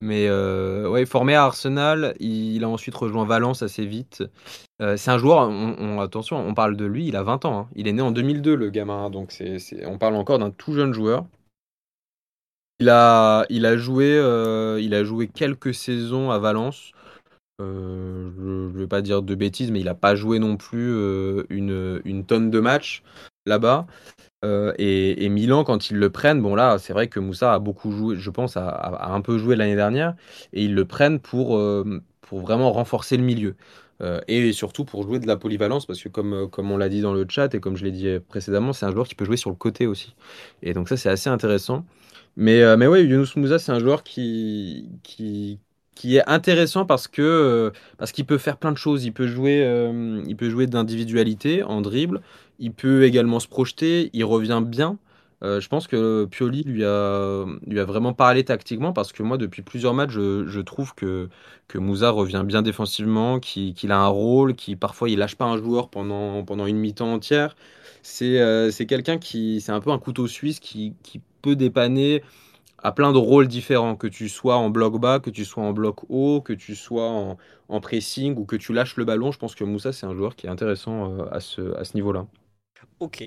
Mais 0.00 0.26
euh, 0.28 0.88
ouais, 0.88 1.06
formé 1.06 1.34
à 1.34 1.42
Arsenal, 1.42 2.14
il 2.20 2.62
a 2.62 2.68
ensuite 2.68 2.94
rejoint 2.94 3.24
Valence 3.24 3.62
assez 3.64 3.84
vite. 3.84 4.22
Euh, 4.80 4.96
c'est 4.96 5.10
un 5.10 5.18
joueur, 5.18 5.48
on, 5.48 5.74
on- 5.76 6.00
attention, 6.00 6.36
on 6.38 6.54
parle 6.54 6.76
de 6.76 6.84
lui, 6.84 7.08
il 7.08 7.16
a 7.16 7.24
20 7.24 7.44
ans. 7.44 7.58
hein. 7.58 7.68
Il 7.74 7.88
est 7.88 7.92
né 7.92 8.00
en 8.00 8.12
2002, 8.12 8.54
le 8.54 8.70
gamin. 8.70 9.06
hein, 9.06 9.10
donc 9.10 9.32
c'est- 9.32 9.58
on 9.86 9.98
parle 9.98 10.14
encore 10.14 10.38
d'un 10.38 10.50
tout 10.52 10.72
jeune 10.72 10.92
joueur. 10.94 11.26
Il 12.80 12.88
a, 12.90 13.44
il 13.50 13.66
a 13.66 13.76
joué, 13.76 14.06
euh, 14.16 14.80
il 14.80 14.94
a 14.94 15.02
joué 15.02 15.26
quelques 15.26 15.74
saisons 15.74 16.30
à 16.30 16.38
Valence. 16.38 16.92
Euh, 17.60 18.30
je 18.36 18.42
ne 18.42 18.78
vais 18.78 18.86
pas 18.86 19.02
dire 19.02 19.22
de 19.22 19.34
bêtises, 19.34 19.70
mais 19.70 19.80
il 19.80 19.86
n'a 19.86 19.94
pas 19.94 20.14
joué 20.14 20.38
non 20.38 20.56
plus 20.56 20.92
euh, 20.94 21.44
une, 21.50 22.24
tonne 22.24 22.50
de 22.50 22.60
matchs 22.60 23.02
là-bas. 23.46 23.86
Euh, 24.44 24.72
et, 24.78 25.28
Milan, 25.28 25.64
quand 25.64 25.90
ils 25.90 25.98
le 25.98 26.10
prennent, 26.10 26.40
bon 26.42 26.54
là, 26.54 26.78
c'est 26.78 26.92
vrai 26.92 27.08
que 27.08 27.20
Moussa 27.20 27.54
a 27.54 27.58
beaucoup 27.58 27.90
joué, 27.92 28.16
je 28.16 28.30
pense, 28.30 28.56
a, 28.56 29.12
un 29.12 29.20
peu 29.22 29.38
joué 29.38 29.56
l'année 29.56 29.76
dernière, 29.76 30.14
et 30.52 30.64
ils 30.64 30.74
le 30.74 30.84
prennent 30.84 31.20
pour, 31.20 31.58
vraiment 32.32 32.72
renforcer 32.72 33.16
le 33.16 33.24
milieu. 33.24 33.56
Et 34.28 34.52
surtout 34.52 34.84
pour 34.84 35.02
jouer 35.02 35.18
de 35.18 35.26
la 35.26 35.36
polyvalence, 35.36 35.86
parce 35.86 36.02
que 36.02 36.08
comme, 36.08 36.70
on 36.70 36.76
l'a 36.76 36.88
dit 36.88 37.00
dans 37.00 37.12
le 37.14 37.26
chat 37.28 37.54
et 37.54 37.60
comme 37.60 37.76
je 37.76 37.84
l'ai 37.84 37.90
dit 37.92 38.08
précédemment, 38.28 38.72
c'est 38.72 38.86
un 38.86 38.92
joueur 38.92 39.08
qui 39.08 39.16
peut 39.16 39.24
jouer 39.24 39.36
sur 39.36 39.50
le 39.50 39.56
côté 39.56 39.86
aussi. 39.88 40.14
Et 40.62 40.72
donc 40.74 40.88
ça, 40.88 40.96
c'est 40.96 41.10
assez 41.10 41.30
intéressant. 41.30 41.84
Mais, 42.36 42.76
mais 42.76 42.86
ouais, 42.86 43.04
Younous 43.04 43.36
Moussa, 43.36 43.58
c'est 43.58 43.72
un 43.72 43.80
joueur 43.80 44.04
qui, 44.04 44.88
qui, 45.02 45.58
qui 45.98 46.16
est 46.16 46.28
intéressant 46.28 46.86
parce 46.86 47.08
que, 47.08 47.22
euh, 47.22 47.70
parce 47.98 48.12
qu'il 48.12 48.24
peut 48.24 48.38
faire 48.38 48.56
plein 48.56 48.70
de 48.70 48.76
choses. 48.76 49.04
Il 49.04 49.12
peut 49.12 49.26
jouer, 49.26 49.64
euh, 49.64 50.22
il 50.28 50.36
peut 50.36 50.48
jouer 50.48 50.68
d'individualité 50.68 51.64
en 51.64 51.80
dribble. 51.80 52.20
Il 52.60 52.72
peut 52.72 53.02
également 53.02 53.40
se 53.40 53.48
projeter. 53.48 54.08
Il 54.12 54.24
revient 54.24 54.62
bien. 54.64 54.96
Euh, 55.42 55.60
je 55.60 55.68
pense 55.68 55.88
que 55.88 56.24
Pioli 56.26 56.62
lui 56.62 56.84
a, 56.84 57.44
lui 57.66 57.80
a 57.80 57.84
vraiment 57.84 58.12
parlé 58.12 58.44
tactiquement 58.44 58.92
parce 58.92 59.12
que 59.12 59.24
moi, 59.24 59.38
depuis 59.38 59.62
plusieurs 59.62 59.92
matchs, 59.92 60.12
je, 60.12 60.46
je 60.46 60.60
trouve 60.60 60.94
que, 60.94 61.28
que 61.66 61.78
Moussa 61.78 62.10
revient 62.10 62.44
bien 62.46 62.62
défensivement, 62.62 63.40
qu'il 63.40 63.90
a 63.90 63.98
un 63.98 64.06
rôle, 64.06 64.54
qui 64.54 64.76
parfois 64.76 65.10
il 65.10 65.18
lâche 65.18 65.34
pas 65.34 65.46
un 65.46 65.56
joueur 65.56 65.88
pendant, 65.88 66.44
pendant 66.44 66.66
une 66.66 66.78
mi-temps 66.78 67.12
entière. 67.12 67.56
C'est 68.02 68.70
c'est 68.70 68.86
quelqu'un 68.86 69.18
qui, 69.18 69.60
c'est 69.60 69.72
un 69.72 69.80
peu 69.80 69.90
un 69.90 69.98
couteau 69.98 70.28
suisse 70.28 70.60
qui, 70.60 70.94
qui 71.02 71.20
peut 71.42 71.56
dépanner 71.56 72.22
à 72.82 72.92
plein 72.92 73.12
de 73.12 73.18
rôles 73.18 73.48
différents, 73.48 73.96
que 73.96 74.06
tu 74.06 74.28
sois 74.28 74.56
en 74.56 74.70
bloc 74.70 75.00
bas, 75.00 75.20
que 75.20 75.30
tu 75.30 75.44
sois 75.44 75.64
en 75.64 75.72
bloc 75.72 76.00
haut, 76.08 76.40
que 76.42 76.52
tu 76.52 76.74
sois 76.76 77.08
en, 77.08 77.36
en 77.68 77.80
pressing 77.80 78.36
ou 78.36 78.44
que 78.46 78.56
tu 78.56 78.72
lâches 78.72 78.96
le 78.96 79.04
ballon. 79.04 79.32
Je 79.32 79.38
pense 79.38 79.54
que 79.54 79.64
Moussa, 79.64 79.92
c'est 79.92 80.06
un 80.06 80.14
joueur 80.14 80.36
qui 80.36 80.46
est 80.46 80.50
intéressant 80.50 81.18
euh, 81.20 81.26
à 81.32 81.40
ce, 81.40 81.74
à 81.76 81.84
ce 81.84 81.94
niveau-là. 81.96 82.26
Ok. 83.00 83.24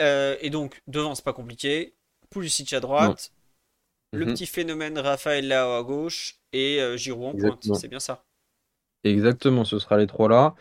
Euh, 0.00 0.36
et 0.40 0.50
donc, 0.50 0.80
devant, 0.86 1.14
c'est 1.14 1.24
pas 1.24 1.32
compliqué. 1.32 1.94
Pulisic 2.30 2.72
à 2.72 2.80
Non. 2.80 2.82
droite, 2.88 3.32
le 4.12 4.26
Mhm. 4.26 4.32
petit 4.34 4.46
phénomène 4.46 4.98
Raphaël 4.98 5.48
Lao 5.48 5.72
à 5.72 5.82
gauche 5.82 6.40
et 6.52 6.80
euh, 6.80 6.96
Giroud 6.96 7.34
en 7.34 7.38
pointe. 7.38 7.64
C'est 7.74 7.88
bien 7.88 8.00
ça. 8.00 8.24
Exactement, 9.04 9.64
ce 9.64 9.78
sera 9.78 9.96
les 9.96 10.06
trois 10.06 10.28
là. 10.28 10.54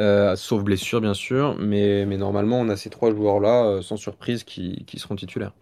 Euh, 0.00 0.36
sauf 0.36 0.62
blessure, 0.64 1.00
bien 1.00 1.14
sûr. 1.14 1.56
Mais, 1.58 2.06
mais 2.06 2.16
normalement, 2.18 2.60
on 2.60 2.68
a 2.70 2.76
ces 2.76 2.90
trois 2.90 3.10
joueurs-là, 3.14 3.82
sans 3.82 3.96
surprise, 3.96 4.44
qui, 4.44 4.84
qui 4.86 4.98
seront 4.98 5.16
titulaires. 5.16 5.54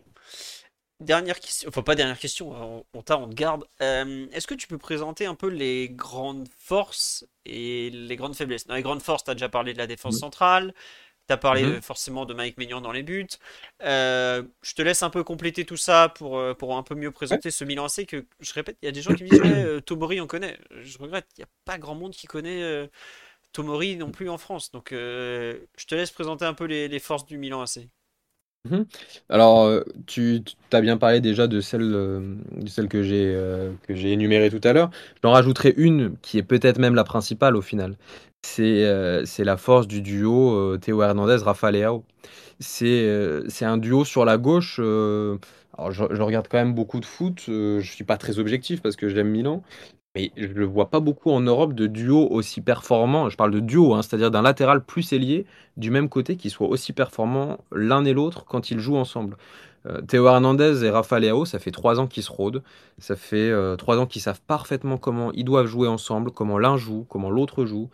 Dernière 1.01 1.40
question, 1.40 1.66
enfin 1.70 1.82
pas 1.82 1.94
dernière 1.94 2.18
question, 2.18 2.51
on, 2.52 2.85
on 2.93 3.02
t'a, 3.02 3.16
on 3.16 3.27
te 3.27 3.35
garde. 3.35 3.64
Euh, 3.81 4.27
est-ce 4.32 4.47
que 4.47 4.52
tu 4.55 4.66
peux 4.66 4.77
présenter 4.77 5.24
un 5.24 5.35
peu 5.35 5.48
les 5.48 5.89
grandes 5.89 6.47
forces 6.59 7.24
et 7.47 7.89
les 7.89 8.16
grandes 8.16 8.36
faiblesses? 8.36 8.66
Dans 8.66 8.74
les 8.74 8.82
grandes 8.82 9.01
forces, 9.02 9.24
tu 9.24 9.31
as 9.31 9.35
déjà 9.35 9.48
parlé 9.48 9.72
de 9.72 9.78
la 9.78 9.86
défense 9.86 10.16
Mhm. 10.16 10.18
centrale, 10.18 10.74
tu 11.28 11.35
as 11.35 11.36
parlé 11.39 11.64
Mhm. 11.64 11.70
euh, 11.70 11.82
forcément 11.82 12.27
de 12.27 12.35
Mike 12.35 12.59
Maignan 12.59 12.81
dans 12.81 12.93
les 12.93 13.05
buts. 13.05 13.28
Euh, 13.85 14.43
je 14.62 14.74
te 14.74 14.82
laisse 14.82 15.05
un 15.05 15.10
peu 15.10 15.24
compléter 15.24 15.66
tout 15.66 15.77
ça 15.77 16.09
pour, 16.09 16.43
pour 16.59 16.77
un 16.78 16.82
peu 16.82 16.97
mieux 16.97 17.12
présenter 17.12 17.52
ce 17.52 17.64
Milan 17.64 17.85
AC 17.86 18.06
que, 18.06 18.27
je 18.40 18.55
répète, 18.55 18.78
il 18.82 18.86
y 18.86 18.89
a 18.89 18.93
des 18.93 19.02
gens 19.02 19.14
qui 19.14 19.24
me 19.24 19.28
disent, 19.28 19.43
ouais, 19.43 19.51
euh, 19.64 19.81
Tomori, 19.82 20.20
on 20.22 20.27
connaît. 20.27 20.59
Je 20.82 20.98
regrette, 20.98 21.27
il 21.39 21.43
n'y 21.43 21.44
a 21.44 21.48
pas 21.66 21.78
grand 21.78 21.94
monde 21.94 22.14
qui 22.14 22.27
connaît 22.27 22.62
euh, 22.62 22.89
Tomori 23.52 23.97
non 23.97 24.10
plus 24.12 24.31
en 24.31 24.39
France. 24.39 24.70
Donc 24.72 24.90
je 24.93 25.59
te 25.89 25.94
laisse 25.94 26.10
présenter 26.12 26.47
un 26.47 26.55
peu 26.55 26.64
les, 26.66 26.89
les 26.89 27.01
forces 27.01 27.27
du 27.27 27.39
Milan 27.39 27.62
AC. 27.62 27.90
Mhm. 28.69 28.85
Alors, 29.31 29.65
euh, 29.65 29.82
tu 30.07 30.43
as 30.73 30.81
bien 30.82 30.99
parlé 30.99 31.20
déjà 31.23 31.47
de 31.47 31.61
celle, 31.62 31.81
euh, 31.95 32.37
de 32.57 32.87
que 32.87 33.03
j'ai 33.03 33.32
euh, 33.35 33.73
que 33.85 33.95
j'ai 33.95 34.12
énumérée 34.12 34.51
tout 34.51 34.61
à 34.69 34.74
l'heure. 34.74 34.91
J'en 35.23 35.31
rajouterai 35.32 35.73
une 35.78 36.16
qui 36.20 36.37
est 36.37 36.43
peut-être 36.43 36.78
même 36.78 36.95
la 36.95 37.05
principale 37.05 37.57
au 37.57 37.62
final. 37.62 37.97
C'est 38.43 38.85
c'est 39.24 39.45
la 39.45 39.57
force 39.57 39.87
du 39.87 40.03
duo 40.03 40.55
euh, 40.55 40.78
Théo 40.78 41.03
Hernandez-Rafa 41.03 41.70
Leao. 41.70 42.05
C'est 42.61 43.09
c'est 43.49 43.65
un 43.66 43.78
duo 43.78 44.05
sur 44.05 44.24
la 44.27 44.39
gauche. 44.39 44.78
alors 44.81 45.93
je, 45.93 46.05
je 46.11 46.23
regarde 46.23 46.49
quand 46.49 46.59
même 46.59 46.74
beaucoup 46.74 47.01
de 47.01 47.07
foot. 47.07 47.47
euh, 47.49 47.81
je 47.81 47.91
suis 47.93 48.05
pas 48.05 48.16
très 48.16 48.39
objectif 48.39 48.82
parce 48.82 48.97
que 48.97 49.09
j'aime 49.09 49.28
Milan. 49.28 49.62
Mais 50.16 50.32
je 50.37 50.49
ne 50.49 50.65
vois 50.65 50.91
pas 50.91 50.99
beaucoup 50.99 51.31
en 51.31 51.41
Europe 51.41 51.73
de 51.73 51.87
duo 51.87 52.27
aussi 52.31 52.61
performant. 52.61 53.28
Je 53.28 53.37
parle 53.37 53.53
de 53.53 53.61
duo, 53.61 53.95
hein, 53.95 54.03
c'est-à-dire 54.03 54.32
d'un 54.32 54.43
latéral 54.43 54.85
plus 54.85 55.12
ailier 55.12 55.47
du 55.77 55.91
même 55.91 56.09
côté 56.09 56.37
qui 56.37 56.51
soient 56.51 56.66
aussi 56.66 56.93
performants 56.93 57.59
l'un 57.70 58.05
et 58.05 58.12
l'autre 58.12 58.45
quand 58.45 58.73
ils 58.73 58.81
jouent 58.81 58.97
ensemble. 58.97 59.37
Euh, 59.87 60.01
Théo 60.03 60.27
Hernandez 60.27 60.85
et 60.85 60.91
Rafa 60.91 61.20
Leao, 61.20 61.45
ça 61.45 61.61
fait 61.61 61.70
trois 61.70 62.01
ans 62.01 62.09
qu'ils 62.09 62.24
se 62.24 62.32
rôdent. 62.32 62.62
Ça 62.99 63.15
fait 63.15 63.51
euh, 63.51 63.77
trois 63.77 63.99
ans 63.99 64.07
qu'ils 64.07 64.20
savent 64.20 64.41
parfaitement 64.47 64.99
comment 64.99 65.31
ils 65.32 65.45
doivent 65.45 65.66
jouer 65.66 65.87
ensemble, 65.87 66.32
comment 66.32 66.59
l'un 66.59 66.77
joue, 66.77 67.07
comment 67.09 67.31
l'autre 67.31 67.65
joue. 67.65 67.89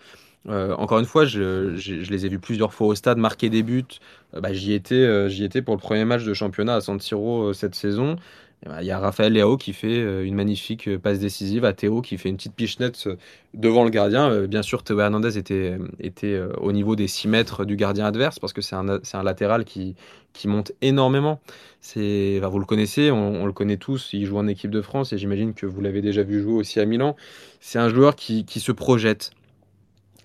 Euh, 0.49 0.75
encore 0.77 0.99
une 1.01 1.07
fois, 1.07 1.25
je, 1.25 1.75
les 2.11 2.27
ai 2.27 2.29
vus 2.29 2.39
plusieurs 2.39 2.73
fois 2.73 2.87
au 2.89 2.95
stade 2.95 3.19
marquer 3.19 3.51
des 3.51 3.63
buts. 3.63 3.85
Bah, 4.33 4.53
j'y 4.53 4.73
étais, 4.73 5.63
pour 5.63 5.75
le 5.75 5.81
premier 5.81 6.05
match 6.05 6.25
de 6.25 6.35
championnat 6.35 6.77
à 6.77 6.81
San 6.81 7.01
Siro 7.01 7.49
euh, 7.49 7.53
cette 7.53 7.75
saison. 7.75 8.17
Et 8.65 8.69
bah, 8.69 8.83
Il 8.83 8.87
y 8.87 8.91
a 8.91 8.99
Raphaël 8.99 9.33
Leao 9.33 9.57
qui 9.57 9.73
fait 9.73 9.99
euh, 9.99 10.25
une 10.25 10.35
magnifique 10.35 10.89
euh, 10.89 10.99
passe 10.99 11.19
décisive 11.19 11.65
à 11.65 11.73
Théo 11.73 12.01
qui 12.01 12.17
fait 12.17 12.29
une 12.29 12.37
petite 12.37 12.55
pichenette 12.55 13.07
euh, 13.07 13.17
devant 13.55 13.85
le 13.85 13.91
gardien. 13.91 14.47
Bien 14.47 14.63
sûr, 14.63 14.83
Théo 14.83 14.99
Hernandez 15.01 15.39
était, 15.39 15.79
était 16.01 16.39
au 16.59 16.73
niveau 16.73 16.97
des 16.97 17.09
6 17.09 17.29
mètres 17.29 17.65
du 17.65 17.77
gardien 17.77 18.07
adverse 18.07 18.39
parce 18.39 18.53
que 18.53 18.61
c'est 18.61 18.77
un, 18.77 18.87
un 18.89 19.23
latéral 19.23 19.65
qui, 19.65 19.95
qui 20.33 20.49
monte 20.49 20.73
énormément. 20.83 21.41
Enfin, 21.83 22.49
vous 22.49 22.59
le 22.59 22.65
connaissez, 22.67 23.11
on, 23.11 23.43
on 23.43 23.47
le 23.47 23.53
connaît 23.53 23.77
tous, 23.77 24.11
il 24.13 24.27
joue 24.27 24.37
en 24.37 24.47
équipe 24.47 24.71
de 24.71 24.83
France 24.83 25.13
et 25.13 25.19
j'imagine 25.19 25.55
que 25.55 25.67
vous 25.67 25.81
l'avez 25.81 26.03
déjà 26.03 26.23
vu 26.23 26.43
jouer 26.43 26.55
aussi 26.55 26.81
à 26.81 26.85
Milan. 26.85 27.17
C'est 27.61 27.79
un 27.79 27.89
joueur 27.89 28.17
qui, 28.17 28.45
qui 28.45 28.61
se 28.61 28.73
projette. 28.73 29.31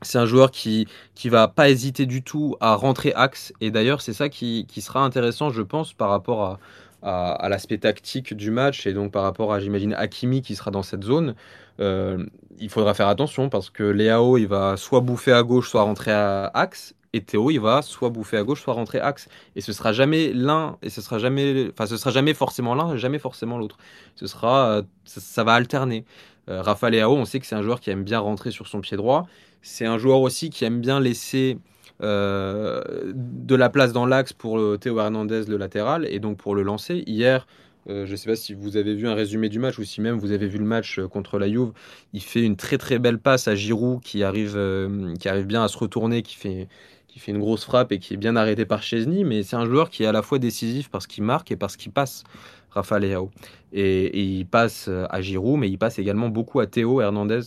C'est 0.01 0.17
un 0.17 0.25
joueur 0.25 0.49
qui 0.49 0.87
qui 1.13 1.29
va 1.29 1.47
pas 1.47 1.69
hésiter 1.69 2.07
du 2.07 2.23
tout 2.23 2.55
à 2.59 2.75
rentrer 2.75 3.13
axe. 3.13 3.53
Et 3.61 3.69
d'ailleurs, 3.69 4.01
c'est 4.01 4.13
ça 4.13 4.29
qui, 4.29 4.65
qui 4.67 4.81
sera 4.81 5.03
intéressant, 5.03 5.51
je 5.51 5.61
pense, 5.61 5.93
par 5.93 6.09
rapport 6.09 6.43
à, 6.43 6.59
à, 7.01 7.47
l'aspect 7.49 7.77
tactique 7.77 8.33
du 8.33 8.51
match 8.51 8.85
et 8.85 8.93
donc 8.93 9.11
par 9.11 9.23
rapport 9.23 9.53
à, 9.53 9.59
j'imagine, 9.59 9.93
Hakimi 9.93 10.41
qui 10.41 10.55
sera 10.55 10.71
dans 10.71 10.83
cette 10.83 11.03
zone. 11.03 11.35
Euh, 11.79 12.25
il 12.59 12.69
faudra 12.69 12.93
faire 12.93 13.07
attention 13.07 13.49
parce 13.49 13.69
que 13.69 13.83
Léao, 13.83 14.37
il 14.37 14.47
va 14.47 14.77
soit 14.77 15.01
bouffer 15.01 15.33
à 15.33 15.43
gauche, 15.43 15.69
soit 15.69 15.81
rentrer 15.81 16.11
à 16.11 16.45
axe. 16.53 16.93
Et 17.13 17.21
Théo, 17.21 17.51
il 17.51 17.59
va 17.59 17.81
soit 17.81 18.09
bouffer 18.09 18.37
à 18.37 18.43
gauche, 18.43 18.61
soit 18.61 18.73
rentrer 18.73 18.99
axe. 18.99 19.27
Et 19.55 19.61
ce 19.61 19.73
sera 19.73 19.91
jamais 19.91 20.31
l'un, 20.31 20.77
et 20.81 20.89
ce 20.89 21.01
sera 21.01 21.19
jamais, 21.19 21.69
enfin, 21.71 21.85
ce 21.85 21.97
sera 21.97 22.11
jamais 22.11 22.33
forcément 22.33 22.73
l'un, 22.73 22.95
jamais 22.95 23.19
forcément 23.19 23.57
l'autre. 23.57 23.77
Ce 24.15 24.27
sera, 24.27 24.67
euh, 24.67 24.83
ça, 25.03 25.43
va 25.43 25.53
alterner. 25.53 26.05
Euh, 26.49 26.61
Rafa 26.61 26.89
Leao, 26.89 27.13
on 27.13 27.25
sait 27.25 27.39
que 27.39 27.45
c'est 27.45 27.55
un 27.55 27.63
joueur 27.63 27.81
qui 27.81 27.89
aime 27.89 28.03
bien 28.03 28.19
rentrer 28.19 28.51
sur 28.51 28.67
son 28.67 28.79
pied 28.79 28.95
droit. 28.95 29.27
C'est 29.61 29.85
un 29.85 29.97
joueur 29.97 30.21
aussi 30.21 30.49
qui 30.49 30.63
aime 30.63 30.79
bien 30.79 31.01
laisser 31.01 31.57
de 32.01 33.55
la 33.55 33.69
place 33.69 33.93
dans 33.93 34.05
l'axe 34.05 34.33
pour 34.33 34.79
Théo 34.79 34.99
Hernandez, 34.99 35.43
le 35.47 35.57
latéral, 35.57 36.07
et 36.09 36.19
donc 36.19 36.37
pour 36.37 36.55
le 36.55 36.63
lancer. 36.63 37.03
Hier, 37.05 37.45
euh, 37.89 38.05
je 38.05 38.11
ne 38.11 38.15
sais 38.15 38.29
pas 38.29 38.35
si 38.35 38.53
vous 38.53 38.77
avez 38.77 38.93
vu 38.93 39.07
un 39.07 39.15
résumé 39.15 39.49
du 39.49 39.59
match 39.59 39.79
ou 39.79 39.83
si 39.83 40.01
même 40.01 40.17
vous 40.17 40.31
avez 40.31 40.47
vu 40.47 40.59
le 40.59 40.65
match 40.65 40.99
euh, 40.99 41.07
contre 41.07 41.39
la 41.39 41.49
Juve. 41.49 41.71
Il 42.13 42.21
fait 42.21 42.43
une 42.43 42.55
très 42.55 42.77
très 42.77 42.99
belle 42.99 43.17
passe 43.17 43.47
à 43.47 43.55
Giroud 43.55 44.01
qui 44.01 44.23
arrive, 44.23 44.53
euh, 44.55 45.15
qui 45.15 45.27
arrive 45.29 45.45
bien 45.47 45.63
à 45.63 45.67
se 45.67 45.77
retourner, 45.77 46.21
qui 46.21 46.35
fait, 46.35 46.67
qui 47.07 47.19
fait 47.19 47.31
une 47.31 47.39
grosse 47.39 47.65
frappe 47.65 47.91
et 47.91 47.99
qui 47.99 48.13
est 48.13 48.17
bien 48.17 48.35
arrêté 48.35 48.65
par 48.65 48.83
Chesney. 48.83 49.23
Mais 49.23 49.43
c'est 49.43 49.55
un 49.55 49.65
joueur 49.65 49.89
qui 49.89 50.03
est 50.03 50.07
à 50.07 50.11
la 50.11 50.21
fois 50.21 50.37
décisif 50.37 50.89
parce 50.89 51.07
qu'il 51.07 51.23
marque 51.23 51.51
et 51.51 51.55
parce 51.55 51.75
qu'il 51.75 51.91
passe. 51.91 52.23
Rafa 52.69 52.99
Leao. 52.99 53.31
Et, 53.73 54.05
et 54.05 54.23
il 54.23 54.45
passe 54.45 54.87
à 54.87 55.21
Giroud, 55.21 55.59
mais 55.59 55.69
il 55.69 55.77
passe 55.77 55.99
également 55.99 56.29
beaucoup 56.29 56.61
à 56.61 56.67
Théo 56.67 57.01
Hernandez. 57.01 57.41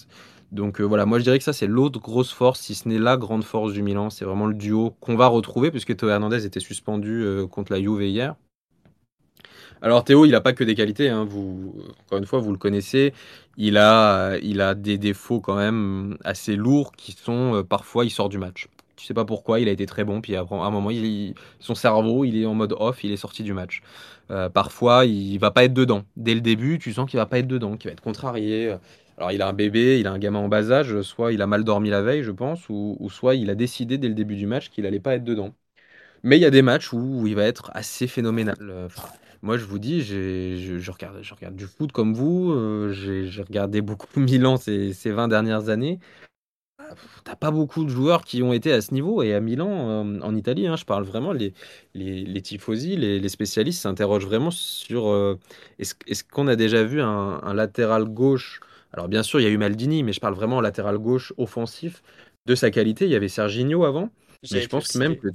Donc 0.54 0.80
voilà, 0.80 1.04
moi 1.04 1.18
je 1.18 1.24
dirais 1.24 1.38
que 1.38 1.44
ça 1.44 1.52
c'est 1.52 1.66
l'autre 1.66 1.98
grosse 1.98 2.32
force, 2.32 2.60
si 2.60 2.76
ce 2.76 2.88
n'est 2.88 3.00
la 3.00 3.16
grande 3.16 3.42
force 3.42 3.72
du 3.72 3.82
Milan. 3.82 4.08
C'est 4.08 4.24
vraiment 4.24 4.46
le 4.46 4.54
duo 4.54 4.94
qu'on 5.00 5.16
va 5.16 5.26
retrouver 5.26 5.72
puisque 5.72 5.96
Théo 5.96 6.08
Hernandez 6.08 6.46
était 6.46 6.60
suspendu 6.60 7.26
contre 7.50 7.72
la 7.72 7.80
Juve 7.80 8.02
hier. 8.02 8.36
Alors 9.82 10.04
Théo, 10.04 10.24
il 10.24 10.30
n'a 10.30 10.40
pas 10.40 10.52
que 10.52 10.62
des 10.62 10.76
qualités. 10.76 11.10
Hein. 11.10 11.24
Vous, 11.24 11.74
encore 12.06 12.18
une 12.18 12.24
fois, 12.24 12.38
vous 12.38 12.52
le 12.52 12.56
connaissez. 12.56 13.12
Il 13.56 13.76
a, 13.76 14.38
il 14.42 14.60
a 14.60 14.76
des 14.76 14.96
défauts 14.96 15.40
quand 15.40 15.56
même 15.56 16.16
assez 16.24 16.54
lourds 16.54 16.92
qui 16.92 17.12
sont 17.12 17.64
parfois 17.68 18.04
il 18.04 18.10
sort 18.10 18.28
du 18.28 18.38
match. 18.38 18.68
Tu 18.96 19.06
sais 19.06 19.14
pas 19.14 19.24
pourquoi, 19.24 19.58
il 19.58 19.68
a 19.68 19.72
été 19.72 19.86
très 19.86 20.04
bon, 20.04 20.20
puis 20.20 20.36
à 20.36 20.46
un 20.48 20.70
moment, 20.70 20.90
il, 20.90 21.34
son 21.58 21.74
cerveau, 21.74 22.24
il 22.24 22.40
est 22.40 22.46
en 22.46 22.54
mode 22.54 22.74
off, 22.78 23.02
il 23.02 23.10
est 23.10 23.16
sorti 23.16 23.42
du 23.42 23.52
match. 23.52 23.82
Euh, 24.30 24.48
parfois, 24.48 25.04
il 25.04 25.36
va 25.38 25.50
pas 25.50 25.64
être 25.64 25.74
dedans. 25.74 26.04
Dès 26.16 26.34
le 26.34 26.40
début, 26.40 26.78
tu 26.78 26.92
sens 26.92 27.10
qu'il 27.10 27.18
va 27.18 27.26
pas 27.26 27.40
être 27.40 27.48
dedans, 27.48 27.76
qu'il 27.76 27.90
va 27.90 27.92
être 27.92 28.00
contrarié. 28.00 28.76
Alors, 29.16 29.32
il 29.32 29.42
a 29.42 29.48
un 29.48 29.52
bébé, 29.52 30.00
il 30.00 30.06
a 30.06 30.12
un 30.12 30.18
gamin 30.18 30.40
en 30.40 30.48
bas 30.48 30.70
âge, 30.70 31.00
soit 31.02 31.32
il 31.32 31.42
a 31.42 31.46
mal 31.46 31.64
dormi 31.64 31.90
la 31.90 32.02
veille, 32.02 32.22
je 32.22 32.32
pense, 32.32 32.68
ou, 32.68 33.08
soit 33.10 33.34
il 33.36 33.50
a 33.50 33.54
décidé 33.54 33.98
dès 33.98 34.08
le 34.08 34.14
début 34.14 34.36
du 34.36 34.46
match 34.46 34.70
qu'il 34.70 34.86
allait 34.86 35.00
pas 35.00 35.14
être 35.14 35.24
dedans. 35.24 35.54
Mais 36.24 36.38
il 36.38 36.42
y 36.42 36.46
a 36.46 36.50
des 36.50 36.62
matchs 36.62 36.92
où, 36.92 37.26
il 37.26 37.34
va 37.36 37.44
être 37.44 37.70
assez 37.74 38.06
phénoménal. 38.06 38.56
moi, 39.42 39.58
je 39.58 39.64
vous 39.64 39.78
dis, 39.78 40.02
je, 40.02 40.90
regarde, 40.90 41.18
je 41.22 41.34
regarde 41.34 41.56
du 41.56 41.66
foot 41.66 41.92
comme 41.92 42.14
vous. 42.14 42.52
Euh, 42.52 42.92
j'ai 42.92 43.42
regardé 43.42 43.82
beaucoup 43.82 44.08
Milan 44.20 44.56
ces, 44.56 44.92
ces 44.92 45.12
20 45.12 45.28
dernières 45.28 45.68
années 45.68 46.00
t'as 47.24 47.36
pas 47.36 47.50
beaucoup 47.50 47.84
de 47.84 47.90
joueurs 47.90 48.24
qui 48.24 48.42
ont 48.42 48.52
été 48.52 48.72
à 48.72 48.80
ce 48.80 48.92
niveau. 48.94 49.22
Et 49.22 49.34
à 49.34 49.40
Milan, 49.40 49.68
euh, 49.70 50.20
en 50.20 50.34
Italie, 50.34 50.66
hein, 50.66 50.76
je 50.76 50.84
parle 50.84 51.04
vraiment, 51.04 51.32
les, 51.32 51.54
les, 51.94 52.24
les 52.24 52.42
tifosi, 52.42 52.96
les, 52.96 53.28
spécialistes 53.28 53.82
s'interrogent 53.82 54.26
vraiment 54.26 54.50
sur 54.50 55.08
euh, 55.08 55.38
est-ce 55.78 56.24
qu'on 56.24 56.46
a 56.48 56.56
déjà 56.56 56.84
vu 56.84 57.00
un, 57.00 57.54
latéral 57.54 58.04
gauche 58.04 58.60
Alors, 58.94 59.08
bien 59.08 59.24
sûr, 59.24 59.40
il 59.40 59.42
y 59.42 59.46
a 59.46 59.50
eu 59.50 59.58
Maldini, 59.58 60.04
mais 60.04 60.12
je 60.12 60.20
parle 60.20 60.34
vraiment 60.34 60.60
latéral 60.60 60.98
gauche 60.98 61.32
offensif 61.36 62.02
de 62.46 62.54
sa 62.54 62.70
qualité. 62.70 63.06
Il 63.06 63.10
y 63.10 63.16
avait 63.16 63.28
Serginho 63.28 63.84
avant. 63.84 64.10
Mais 64.52 64.60
je 64.60 64.68
pense 64.68 64.94
même 64.94 65.16
que 65.16 65.28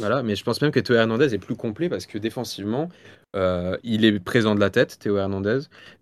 voilà, 0.00 0.22
mais 0.22 0.34
je 0.34 0.42
pense 0.42 0.60
même 0.60 0.70
que 0.70 0.80
Théo 0.80 0.96
Hernandez 0.96 1.34
est 1.34 1.38
plus 1.38 1.54
complet 1.54 1.88
parce 1.88 2.06
que 2.06 2.18
défensivement, 2.18 2.88
euh, 3.36 3.76
il 3.84 4.04
est 4.04 4.18
présent 4.18 4.54
de 4.54 4.60
la 4.60 4.70
tête, 4.70 4.98
Théo 4.98 5.16
Hernandez. 5.18 5.60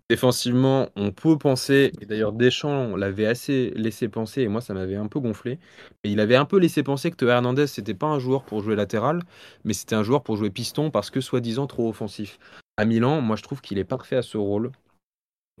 Défensivement, 0.09 0.89
on 0.95 1.11
peut 1.11 1.37
penser, 1.37 1.91
et 2.01 2.05
d'ailleurs 2.05 2.31
Deschamps 2.31 2.95
l'avait 2.95 3.27
assez 3.27 3.71
laissé 3.75 4.07
penser, 4.07 4.41
et 4.41 4.47
moi 4.47 4.61
ça 4.61 4.73
m'avait 4.73 4.95
un 4.95 5.07
peu 5.07 5.19
gonflé, 5.19 5.59
mais 6.03 6.11
il 6.11 6.19
avait 6.19 6.35
un 6.35 6.45
peu 6.45 6.57
laissé 6.57 6.81
penser 6.81 7.11
que 7.11 7.17
Théo 7.17 7.29
Hernandez 7.29 7.67
c'était 7.67 7.93
pas 7.93 8.07
un 8.07 8.19
joueur 8.19 8.43
pour 8.43 8.63
jouer 8.63 8.75
latéral, 8.75 9.21
mais 9.63 9.73
c'était 9.73 9.95
un 9.95 10.03
joueur 10.03 10.23
pour 10.23 10.37
jouer 10.37 10.49
piston 10.49 10.89
parce 10.89 11.11
que 11.11 11.21
soi-disant 11.21 11.67
trop 11.67 11.89
offensif. 11.89 12.39
À 12.77 12.85
Milan, 12.85 13.21
moi 13.21 13.35
je 13.35 13.43
trouve 13.43 13.61
qu'il 13.61 13.77
est 13.77 13.83
parfait 13.83 14.15
à 14.15 14.21
ce 14.21 14.37
rôle. 14.37 14.71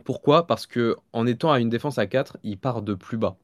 Pourquoi? 0.03 0.47
Parce 0.47 0.67
que 0.67 0.95
en 1.13 1.25
étant 1.27 1.51
à 1.51 1.59
une 1.59 1.69
défense 1.69 1.97
à 1.97 2.07
4, 2.07 2.37
il 2.43 2.57
part 2.57 2.81
de 2.81 2.93
plus 2.93 3.17
bas. 3.17 3.37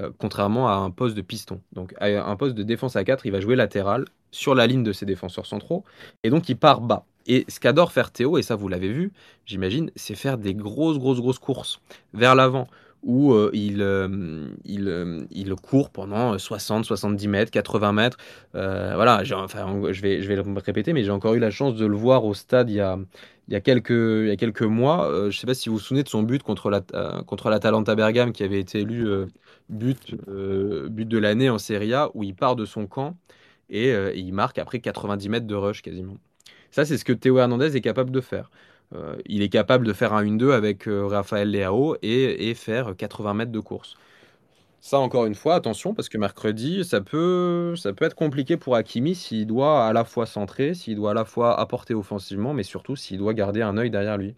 Euh, 0.00 0.10
contrairement 0.16 0.68
à 0.68 0.72
un 0.72 0.90
poste 0.90 1.14
de 1.14 1.20
piston. 1.20 1.60
Donc 1.72 1.92
à 2.00 2.06
un 2.06 2.36
poste 2.36 2.54
de 2.54 2.62
défense 2.62 2.96
à 2.96 3.04
4, 3.04 3.26
il 3.26 3.32
va 3.32 3.40
jouer 3.40 3.56
latéral 3.56 4.06
sur 4.30 4.54
la 4.54 4.66
ligne 4.66 4.82
de 4.82 4.92
ses 4.92 5.04
défenseurs 5.04 5.44
centraux, 5.44 5.84
et 6.24 6.30
donc 6.30 6.48
il 6.48 6.56
part 6.56 6.80
bas. 6.80 7.04
Et 7.26 7.44
ce 7.48 7.60
qu'adore 7.60 7.92
faire 7.92 8.10
Théo, 8.10 8.38
et 8.38 8.42
ça 8.42 8.56
vous 8.56 8.68
l'avez 8.68 8.90
vu, 8.90 9.12
j'imagine, 9.44 9.90
c'est 9.94 10.14
faire 10.14 10.38
des 10.38 10.54
grosses, 10.54 10.98
grosses, 10.98 11.20
grosses 11.20 11.38
courses 11.38 11.82
vers 12.14 12.34
l'avant, 12.34 12.68
où 13.02 13.34
euh, 13.34 13.50
il, 13.52 13.82
euh, 13.82 14.48
il, 14.64 15.26
il, 15.30 15.54
court 15.56 15.90
pendant 15.90 16.38
60, 16.38 16.86
70 16.86 17.28
mètres, 17.28 17.50
80 17.50 17.92
mètres. 17.92 18.16
voilà, 18.54 19.22
enfin, 19.34 19.92
je, 19.92 20.00
vais, 20.00 20.22
je 20.22 20.28
vais 20.28 20.36
le 20.36 20.44
répéter, 20.56 20.94
mais 20.94 21.04
j'ai 21.04 21.10
encore 21.10 21.34
eu 21.34 21.38
la 21.38 21.50
chance 21.50 21.74
de 21.74 21.84
le 21.84 21.96
voir 21.96 22.24
au 22.24 22.32
stade 22.32 22.70
il 22.70 22.76
y 22.76 22.80
a, 22.80 22.98
il 23.48 23.54
y 23.54 23.56
a 23.56 23.60
quelques, 23.60 24.62
mois. 24.62 25.08
je 25.12 25.26
ne 25.26 25.30
sais 25.32 25.46
pas 25.46 25.54
si 25.54 25.68
vous 25.68 25.76
vous 25.76 25.80
souvenez 25.80 26.02
de 26.02 26.08
son 26.08 26.22
but 26.22 26.42
contre 26.42 26.70
la, 26.70 26.82
l'Atalanta 27.50 27.94
Bergame, 27.94 28.32
qui 28.32 28.44
avait 28.44 28.60
été 28.60 28.80
élu 28.80 29.26
but, 29.72 30.14
euh, 30.28 30.88
but 30.88 31.08
de 31.08 31.18
l'année 31.18 31.50
en 31.50 31.58
Serie 31.58 31.94
A 31.94 32.10
où 32.14 32.22
il 32.22 32.34
part 32.34 32.56
de 32.56 32.64
son 32.64 32.86
camp 32.86 33.16
euh, 33.72 34.12
et, 34.14 34.18
il 34.18 34.32
marque 34.32 34.58
après 34.58 34.80
90 34.80 35.28
mètres 35.28 35.46
de 35.46 35.54
rush 35.54 35.82
quasiment. 35.82 36.16
Ça, 36.70 36.84
c'est 36.84 36.98
ce 36.98 37.04
que 37.04 37.12
Théo 37.12 37.38
Hernandez 37.38 37.76
est 37.76 37.80
capable 37.80 38.10
de 38.10 38.20
faire. 38.20 38.50
Euh, 38.94 39.16
il 39.26 39.42
est 39.42 39.48
capable 39.48 39.86
de 39.86 39.92
faire 39.92 40.12
un 40.12 40.24
1-2 40.24 40.52
avec 40.52 40.84
Raphaël 40.86 41.50
Leao 41.50 41.96
et, 42.02 42.50
et, 42.50 42.54
faire 42.54 42.94
80 42.96 43.34
mètres 43.34 43.52
de 43.52 43.60
course. 43.60 43.96
Ça, 44.84 44.98
encore 44.98 45.26
une 45.26 45.36
fois, 45.36 45.54
attention, 45.54 45.94
parce 45.94 46.08
que 46.08 46.18
mercredi, 46.18 46.84
ça 46.84 47.00
peut, 47.00 47.76
ça 47.76 47.92
peut 47.92 48.04
être 48.04 48.16
compliqué 48.16 48.56
pour 48.56 48.74
Hakimi 48.74 49.14
s'il 49.14 49.46
doit 49.46 49.86
à 49.86 49.92
la 49.92 50.04
fois 50.04 50.26
centrer, 50.26 50.74
s'il 50.74 50.96
doit 50.96 51.12
à 51.12 51.14
la 51.14 51.24
fois 51.24 51.58
apporter 51.58 51.94
offensivement, 51.94 52.52
mais 52.52 52.64
surtout 52.64 52.96
s'il 52.96 53.18
doit 53.18 53.32
garder 53.32 53.62
un 53.62 53.78
œil 53.78 53.90
derrière 53.90 54.18
lui 54.18 54.34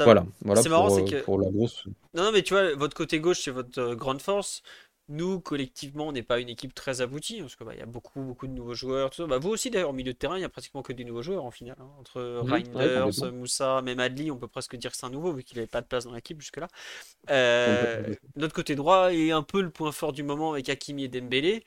voilà, 0.00 0.26
voilà 0.42 0.62
c'est 0.62 0.68
marrant, 0.68 0.90
c'est 0.90 1.02
euh, 1.02 1.20
que. 1.20 1.24
pour 1.24 1.40
la 1.40 1.50
grosse. 1.50 1.86
Non, 2.14 2.24
non, 2.24 2.32
mais 2.32 2.42
tu 2.42 2.54
vois, 2.54 2.74
votre 2.74 2.96
côté 2.96 3.20
gauche, 3.20 3.40
c'est 3.42 3.50
votre 3.50 3.80
euh, 3.80 3.94
grande 3.94 4.20
force. 4.20 4.62
Nous, 5.08 5.40
collectivement, 5.40 6.08
on 6.08 6.12
n'est 6.12 6.22
pas 6.22 6.38
une 6.38 6.48
équipe 6.48 6.74
très 6.74 7.00
aboutie, 7.00 7.40
parce 7.40 7.56
qu'il 7.56 7.66
bah, 7.66 7.74
y 7.74 7.80
a 7.80 7.86
beaucoup, 7.86 8.20
beaucoup 8.20 8.46
de 8.46 8.52
nouveaux 8.52 8.74
joueurs. 8.74 9.10
Tout 9.10 9.22
ça. 9.22 9.26
Bah, 9.26 9.38
vous 9.38 9.48
aussi, 9.48 9.70
d'ailleurs, 9.70 9.90
au 9.90 9.94
milieu 9.94 10.12
de 10.12 10.18
terrain, 10.18 10.36
il 10.36 10.40
n'y 10.40 10.44
a 10.44 10.48
pratiquement 10.48 10.82
que 10.82 10.92
des 10.92 11.04
nouveaux 11.04 11.22
joueurs, 11.22 11.44
en 11.44 11.50
final. 11.50 11.76
Hein. 11.80 11.88
Entre 11.98 12.20
Reinders, 12.40 13.32
Moussa, 13.32 13.80
même 13.82 14.00
Adli, 14.00 14.30
on 14.30 14.36
peut 14.36 14.48
presque 14.48 14.76
dire 14.76 14.90
que 14.90 14.96
c'est 14.96 15.06
un 15.06 15.10
nouveau, 15.10 15.32
vu 15.32 15.44
qu'il 15.44 15.56
n'avait 15.56 15.66
pas 15.66 15.80
de 15.80 15.86
place 15.86 16.04
dans 16.04 16.12
l'équipe 16.12 16.40
jusque-là. 16.40 16.68
Euh, 17.30 18.14
notre 18.36 18.54
côté 18.54 18.74
droit 18.74 19.12
est 19.12 19.30
un 19.30 19.42
peu 19.42 19.62
le 19.62 19.70
point 19.70 19.92
fort 19.92 20.12
du 20.12 20.22
moment 20.22 20.52
avec 20.52 20.68
Hakimi 20.68 21.04
et 21.04 21.08
Dembélé. 21.08 21.64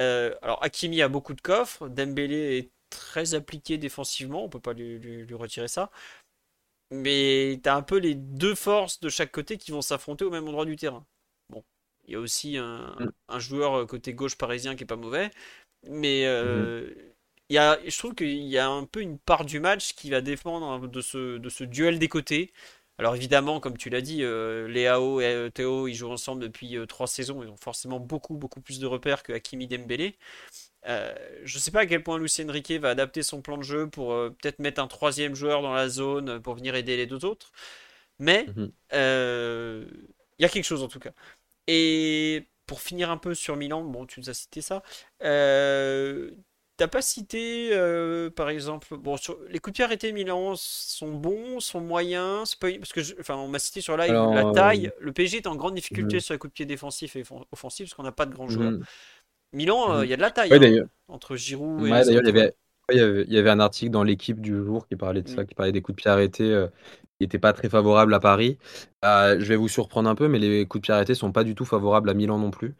Euh, 0.00 0.34
alors, 0.42 0.62
Hakimi 0.62 1.02
a 1.02 1.08
beaucoup 1.08 1.34
de 1.34 1.40
coffres, 1.40 1.88
Dembélé 1.88 2.58
est 2.58 2.70
très 2.90 3.34
appliqué 3.34 3.78
défensivement, 3.78 4.44
on 4.44 4.48
peut 4.48 4.60
pas 4.60 4.74
lui, 4.74 4.98
lui 4.98 5.34
retirer 5.34 5.68
ça 5.68 5.90
mais 6.90 7.60
t'as 7.62 7.76
un 7.76 7.82
peu 7.82 7.98
les 7.98 8.14
deux 8.14 8.54
forces 8.54 9.00
de 9.00 9.08
chaque 9.08 9.32
côté 9.32 9.58
qui 9.58 9.72
vont 9.72 9.82
s'affronter 9.82 10.24
au 10.24 10.30
même 10.30 10.46
endroit 10.46 10.64
du 10.64 10.76
terrain. 10.76 11.04
Il 12.06 12.12
y 12.12 12.16
a 12.16 12.20
aussi 12.20 12.56
un, 12.56 12.96
mm. 12.98 13.38
joueur 13.38 13.80
euh, 13.80 13.86
côté 13.86 14.14
gauche 14.14 14.36
parisien 14.36 14.76
qui 14.76 14.84
est 14.84 14.86
pas 14.86 14.96
mauvais, 14.96 15.30
mais 15.88 16.26
euh, 16.26 16.88
mm-hmm. 16.88 16.94
il 17.50 17.54
y 17.54 17.58
a, 17.58 17.78
je 17.86 17.98
trouve 17.98 18.14
qu'il 18.14 18.42
y 18.42 18.58
a 18.58 18.68
un 18.68 18.84
peu 18.84 19.00
une 19.00 19.18
part 19.18 19.44
du 19.44 19.60
match 19.60 19.94
qui 19.94 20.10
va 20.10 20.20
dépendre 20.20 20.88
de 20.88 21.00
ce, 21.00 21.38
de 21.38 21.48
ce 21.48 21.64
duel 21.64 21.98
des 21.98 22.08
côtés. 22.08 22.52
Alors 22.98 23.14
évidemment, 23.14 23.60
comme 23.60 23.76
tu 23.76 23.90
l'as 23.90 24.00
dit, 24.00 24.22
euh, 24.22 24.68
Léao 24.68 25.20
et 25.20 25.50
Théo, 25.52 25.86
ils 25.86 25.94
jouent 25.94 26.10
ensemble 26.10 26.40
depuis 26.40 26.78
trois 26.88 27.06
saisons, 27.06 27.42
ils 27.42 27.50
ont 27.50 27.56
forcément 27.56 28.00
beaucoup, 28.00 28.36
beaucoup 28.36 28.62
plus 28.62 28.78
de 28.78 28.86
repères 28.86 29.22
que 29.22 29.32
Hakimi 29.34 29.66
Dembélé. 29.66 30.16
Euh, 30.88 31.14
je 31.44 31.56
ne 31.56 31.60
sais 31.60 31.70
pas 31.70 31.80
à 31.80 31.86
quel 31.86 32.02
point 32.02 32.18
Lucien 32.18 32.50
Riquet 32.50 32.78
va 32.78 32.90
adapter 32.90 33.22
son 33.22 33.42
plan 33.42 33.56
de 33.58 33.62
jeu 33.62 33.88
pour 33.88 34.12
euh, 34.12 34.30
peut-être 34.30 34.60
mettre 34.60 34.80
un 34.80 34.86
troisième 34.86 35.34
joueur 35.34 35.62
dans 35.62 35.74
la 35.74 35.88
zone 35.88 36.40
pour 36.40 36.54
venir 36.54 36.74
aider 36.74 36.96
les 36.96 37.06
deux 37.06 37.24
autres. 37.24 37.52
Mais 38.18 38.46
mhm. 38.56 38.72
euh, 38.92 39.86
il 40.38 40.42
y 40.42 40.44
a 40.44 40.48
quelque 40.48 40.64
chose 40.64 40.82
en 40.82 40.88
tout 40.88 41.00
cas. 41.00 41.12
Et 41.66 42.46
pour 42.66 42.80
finir 42.80 43.10
un 43.10 43.16
peu 43.16 43.34
sur 43.34 43.56
Milan, 43.56 43.82
bon, 43.82 44.06
tu 44.06 44.20
nous 44.20 44.30
as 44.30 44.34
cité 44.34 44.60
ça. 44.60 44.82
T'as 46.78 46.88
pas 46.88 47.00
cité, 47.00 47.70
par 48.36 48.50
exemple, 48.50 48.96
bon, 48.96 49.16
sur 49.16 49.38
les 49.48 49.58
coups 49.58 49.72
de 49.72 49.76
pied 49.76 49.84
arrêtés 49.84 50.12
Milan 50.12 50.54
sont 50.56 51.12
bons, 51.12 51.60
sont 51.60 51.80
moyens, 51.80 52.54
parce 52.54 52.92
que, 52.92 53.20
enfin, 53.20 53.36
on 53.36 53.48
m'a 53.48 53.58
cité 53.58 53.80
sur 53.80 53.96
live 53.96 54.12
la 54.12 54.52
taille. 54.52 54.92
Le 55.00 55.12
PSG 55.12 55.38
est 55.38 55.46
en 55.46 55.56
grande 55.56 55.74
difficulté 55.74 56.16
mhm. 56.16 56.20
sur 56.20 56.34
les 56.34 56.38
coups 56.38 56.52
de 56.52 56.54
pied 56.54 56.66
défensifs 56.66 57.16
et 57.16 57.24
offensifs 57.50 57.86
parce 57.86 57.94
qu'on 57.94 58.02
n'a 58.02 58.12
pas 58.12 58.26
de 58.26 58.34
grands 58.34 58.48
joueurs. 58.48 58.72
Mhm. 58.72 58.84
Milan, 59.52 59.92
euh, 59.92 60.04
il 60.04 60.10
y 60.10 60.12
a 60.12 60.16
de 60.16 60.22
la 60.22 60.30
taille 60.30 60.52
hein, 60.52 60.88
entre 61.08 61.36
Giroud 61.36 61.86
et. 61.86 61.90
Ouais, 61.90 62.04
d'ailleurs, 62.04 62.22
il 62.22 62.26
y 62.26 62.40
avait. 62.40 62.54
Un 62.90 63.60
article 63.60 63.90
dans 63.90 64.02
l'équipe 64.02 64.40
du 64.40 64.54
jour 64.54 64.86
qui 64.86 64.96
parlait 64.96 65.22
de 65.22 65.28
ça, 65.28 65.42
mm. 65.42 65.46
qui 65.46 65.54
parlait 65.54 65.72
des 65.72 65.82
coups 65.82 65.96
de 65.96 66.02
pied 66.02 66.10
arrêtés 66.10 66.52
euh, 66.52 66.68
qui 67.18 67.22
n'étaient 67.22 67.38
pas 67.38 67.52
très 67.52 67.68
favorables 67.68 68.14
à 68.14 68.20
Paris. 68.20 68.58
Euh, 69.04 69.36
je 69.40 69.44
vais 69.46 69.56
vous 69.56 69.68
surprendre 69.68 70.08
un 70.08 70.14
peu, 70.14 70.28
mais 70.28 70.38
les 70.38 70.66
coups 70.66 70.82
de 70.82 70.86
pied 70.86 70.94
arrêtés 70.94 71.14
sont 71.14 71.32
pas 71.32 71.44
du 71.44 71.54
tout 71.54 71.64
favorables 71.64 72.10
à 72.10 72.14
Milan 72.14 72.38
non 72.38 72.50
plus. 72.50 72.74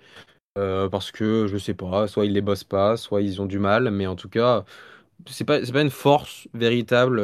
parce 0.55 1.11
que 1.13 1.47
je 1.49 1.59
sais 1.59 1.75
pas, 1.75 2.09
soit 2.09 2.27
ils 2.27 2.33
les 2.33 2.41
bossent 2.41 2.65
pas, 2.65 2.97
soit 2.97 3.23
ils 3.23 3.43
ont 3.43 3.47
du 3.47 3.59
mal, 3.59 3.91
mais 3.91 4.07
en 4.07 4.17
tout 4.17 4.29
cas, 4.29 4.65
c'est 5.29 5.45
pas, 5.45 5.61
pas 5.61 5.83
une 5.83 5.91
force 5.91 6.49
véritable, 6.55 7.19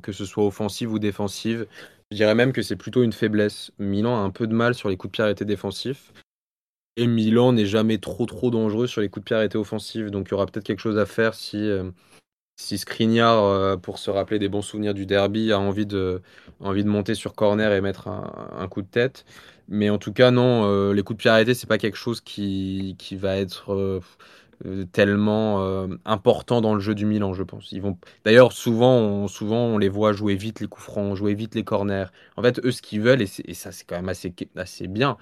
que 0.00 0.12
ce 0.12 0.24
soit 0.24 0.46
offensive 0.46 0.92
ou 0.92 0.98
défensive. 0.98 1.66
Je 2.10 2.16
dirais 2.16 2.34
même 2.34 2.52
que 2.52 2.62
c'est 2.62 2.76
plutôt 2.76 3.02
une 3.02 3.12
faiblesse. 3.12 3.72
Milan 3.78 4.16
a 4.16 4.20
un 4.20 4.30
peu 4.30 4.46
de 4.46 4.54
mal 4.54 4.74
sur 4.74 4.88
les 4.88 4.96
coups 4.96 5.12
de 5.12 5.16
pied 5.16 5.24
arrêtés 5.24 5.44
défensifs. 5.44 6.12
Et 6.96 7.06
Milan 7.06 7.52
n'est 7.52 7.66
jamais 7.66 7.98
trop 7.98 8.24
trop 8.26 8.50
dangereux 8.50 8.86
sur 8.86 9.00
les 9.00 9.08
coups 9.08 9.24
de 9.24 9.26
pied 9.26 9.36
arrêtés 9.36 9.58
offensifs, 9.58 10.10
donc 10.10 10.28
il 10.28 10.30
y 10.30 10.34
aura 10.34 10.46
peut-être 10.46 10.64
quelque 10.64 10.80
chose 10.80 10.96
à 10.96 11.06
faire 11.06 11.34
si, 11.34 11.56
euh, 11.58 11.90
si 12.56 12.78
Skriniar, 12.78 13.42
euh, 13.44 13.76
pour 13.76 13.98
se 13.98 14.10
rappeler 14.10 14.38
des 14.38 14.48
bons 14.48 14.62
souvenirs 14.62 14.94
du 14.94 15.06
derby, 15.06 15.52
a 15.52 15.58
envie 15.58 15.86
de, 15.86 16.22
envie 16.60 16.84
de 16.84 16.88
monter 16.88 17.14
sur 17.14 17.34
corner 17.34 17.72
et 17.72 17.80
mettre 17.80 18.08
un, 18.08 18.68
coup 18.68 18.82
de 18.82 18.86
tête. 18.86 19.24
Mais 19.68 19.90
en 19.90 19.98
tout 19.98 20.12
cas, 20.12 20.30
non, 20.30 20.64
euh, 20.66 20.92
les 20.92 21.02
coups 21.02 21.16
de 21.18 21.22
pied 21.22 21.30
arrêtés, 21.30 21.54
c'est 21.54 21.66
pas 21.66 21.78
quelque 21.78 21.96
chose 21.96 22.20
qui, 22.20 22.96
qui 22.98 23.16
va 23.16 23.36
être 23.36 24.00
tellement 24.92 25.86
important 26.04 26.60
dans 26.60 26.74
le 26.74 26.80
jeu 26.80 26.94
du 26.94 27.06
Milan, 27.06 27.34
je 27.34 27.42
pense. 27.42 27.72
Ils 27.72 27.82
vont... 27.82 27.98
D'ailleurs, 28.24 28.52
souvent 28.52 28.98
on, 28.98 29.28
souvent, 29.28 29.64
on 29.66 29.78
les 29.78 29.88
voit 29.88 30.12
jouer 30.12 30.34
vite 30.34 30.60
les 30.60 30.66
coups 30.66 30.84
francs, 30.84 31.16
jouer 31.16 31.34
vite 31.34 31.54
les 31.54 31.64
corners. 31.64 32.06
En 32.36 32.42
fait, 32.42 32.64
eux, 32.64 32.72
ce 32.72 32.82
qu'ils 32.82 33.00
veulent, 33.00 33.22
et, 33.22 33.28
et 33.44 33.54
ça, 33.54 33.72
c'est 33.72 33.84
quand 33.84 33.96
même 33.96 34.08
assez, 34.08 34.34
assez 34.56 34.86
bien, 34.88 35.16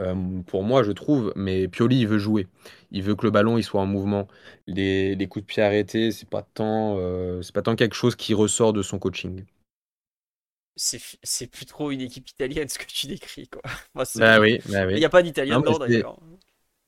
euh, 0.00 0.14
pour 0.46 0.62
moi, 0.62 0.82
je 0.82 0.92
trouve, 0.92 1.32
mais 1.36 1.66
Pioli, 1.68 2.00
il 2.00 2.08
veut 2.08 2.18
jouer. 2.18 2.46
Il 2.90 3.02
veut 3.02 3.16
que 3.16 3.26
le 3.26 3.30
ballon 3.30 3.58
il 3.58 3.64
soit 3.64 3.80
en 3.80 3.86
mouvement. 3.86 4.28
Les, 4.66 5.14
les 5.16 5.26
coups 5.28 5.44
de 5.44 5.46
pied 5.46 5.62
arrêtés, 5.62 6.12
c'est 6.12 6.28
pas 6.28 6.42
tant, 6.42 6.96
euh, 6.98 7.42
c'est 7.42 7.54
pas 7.54 7.62
tant 7.62 7.76
quelque 7.76 7.94
chose 7.94 8.14
qui 8.16 8.34
ressort 8.34 8.72
de 8.72 8.82
son 8.82 8.98
coaching. 8.98 9.44
c'est 10.76 11.50
plus 11.50 11.66
trop 11.66 11.90
une 11.90 12.00
équipe 12.00 12.28
italienne 12.28 12.68
ce 12.68 12.78
que 12.78 12.86
tu 12.86 13.08
décris 13.08 13.48
quoi. 13.48 13.62
Enfin, 13.94 14.18
Bah 14.20 14.40
oui, 14.40 14.60
bah 14.68 14.86
oui. 14.86 14.94
Il 14.94 14.98
n'y 14.98 15.04
a 15.04 15.08
pas 15.08 15.22
d'Italien 15.22 15.60
dedans 15.60 15.78
d'ailleurs. 15.78 16.20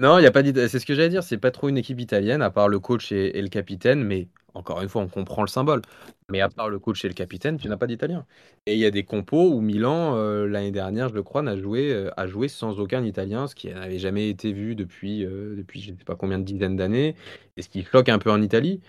Non, 0.01 0.19
il 0.19 0.23
y 0.23 0.27
a 0.27 0.31
pas 0.31 0.43
c'est 0.43 0.79
ce 0.79 0.87
que 0.87 0.95
j'allais 0.95 1.11
dire, 1.11 1.23
c'est 1.23 1.39
pas 1.39 1.51
trop 1.51 1.69
une 1.69 1.77
équipe 1.77 2.01
italienne, 2.01 2.41
à 2.43 2.51
part 2.51 2.69
le 2.69 2.79
coach 2.79 3.13
et, 3.13 3.39
et 3.39 3.43
le 3.43 3.49
capitaine, 3.49 4.03
mais 4.03 4.29
encore 4.55 4.81
une 4.83 4.89
fois, 4.89 5.03
on 5.03 5.09
comprend 5.09 5.43
le 5.43 5.49
symbole. 5.49 5.83
Mais 6.31 6.41
à 6.41 6.49
part 6.49 6.69
le 6.69 6.79
coach 6.79 7.05
et 7.05 7.09
le 7.09 7.15
capitaine, 7.15 7.57
tu 7.57 7.69
n'as 7.69 7.77
pas 7.77 7.87
d'italien. 7.87 8.25
Et 8.67 8.75
il 8.75 8.79
y 8.79 8.87
a 8.87 8.91
des 8.91 9.05
compos 9.05 9.51
où 9.53 9.61
Milan, 9.61 10.17
euh, 10.17 10.47
l'année 10.47 10.71
dernière, 10.71 11.09
je 11.09 11.15
le 11.15 11.23
crois, 11.23 11.43
n'a 11.43 11.57
joué, 11.57 11.93
euh, 11.93 12.11
a 12.17 12.27
joué 12.27 12.49
sans 12.49 12.79
aucun 12.79 13.05
italien, 13.05 13.47
ce 13.47 13.55
qui 13.55 13.69
n'avait 13.69 13.99
jamais 13.99 14.29
été 14.29 14.53
vu 14.53 14.75
depuis, 14.75 15.25
euh, 15.25 15.55
depuis 15.57 15.81
je 15.81 15.93
ne 15.93 15.97
sais 15.97 16.05
pas 16.05 16.15
combien 16.15 16.39
de 16.39 16.45
dizaines 16.45 16.77
d'années, 16.77 17.15
et 17.57 17.63
ce 17.63 17.69
qui 17.69 17.85
choque 17.85 18.09
un 18.09 18.19
peu 18.19 18.31
en 18.31 18.41
Italie. 18.43 18.81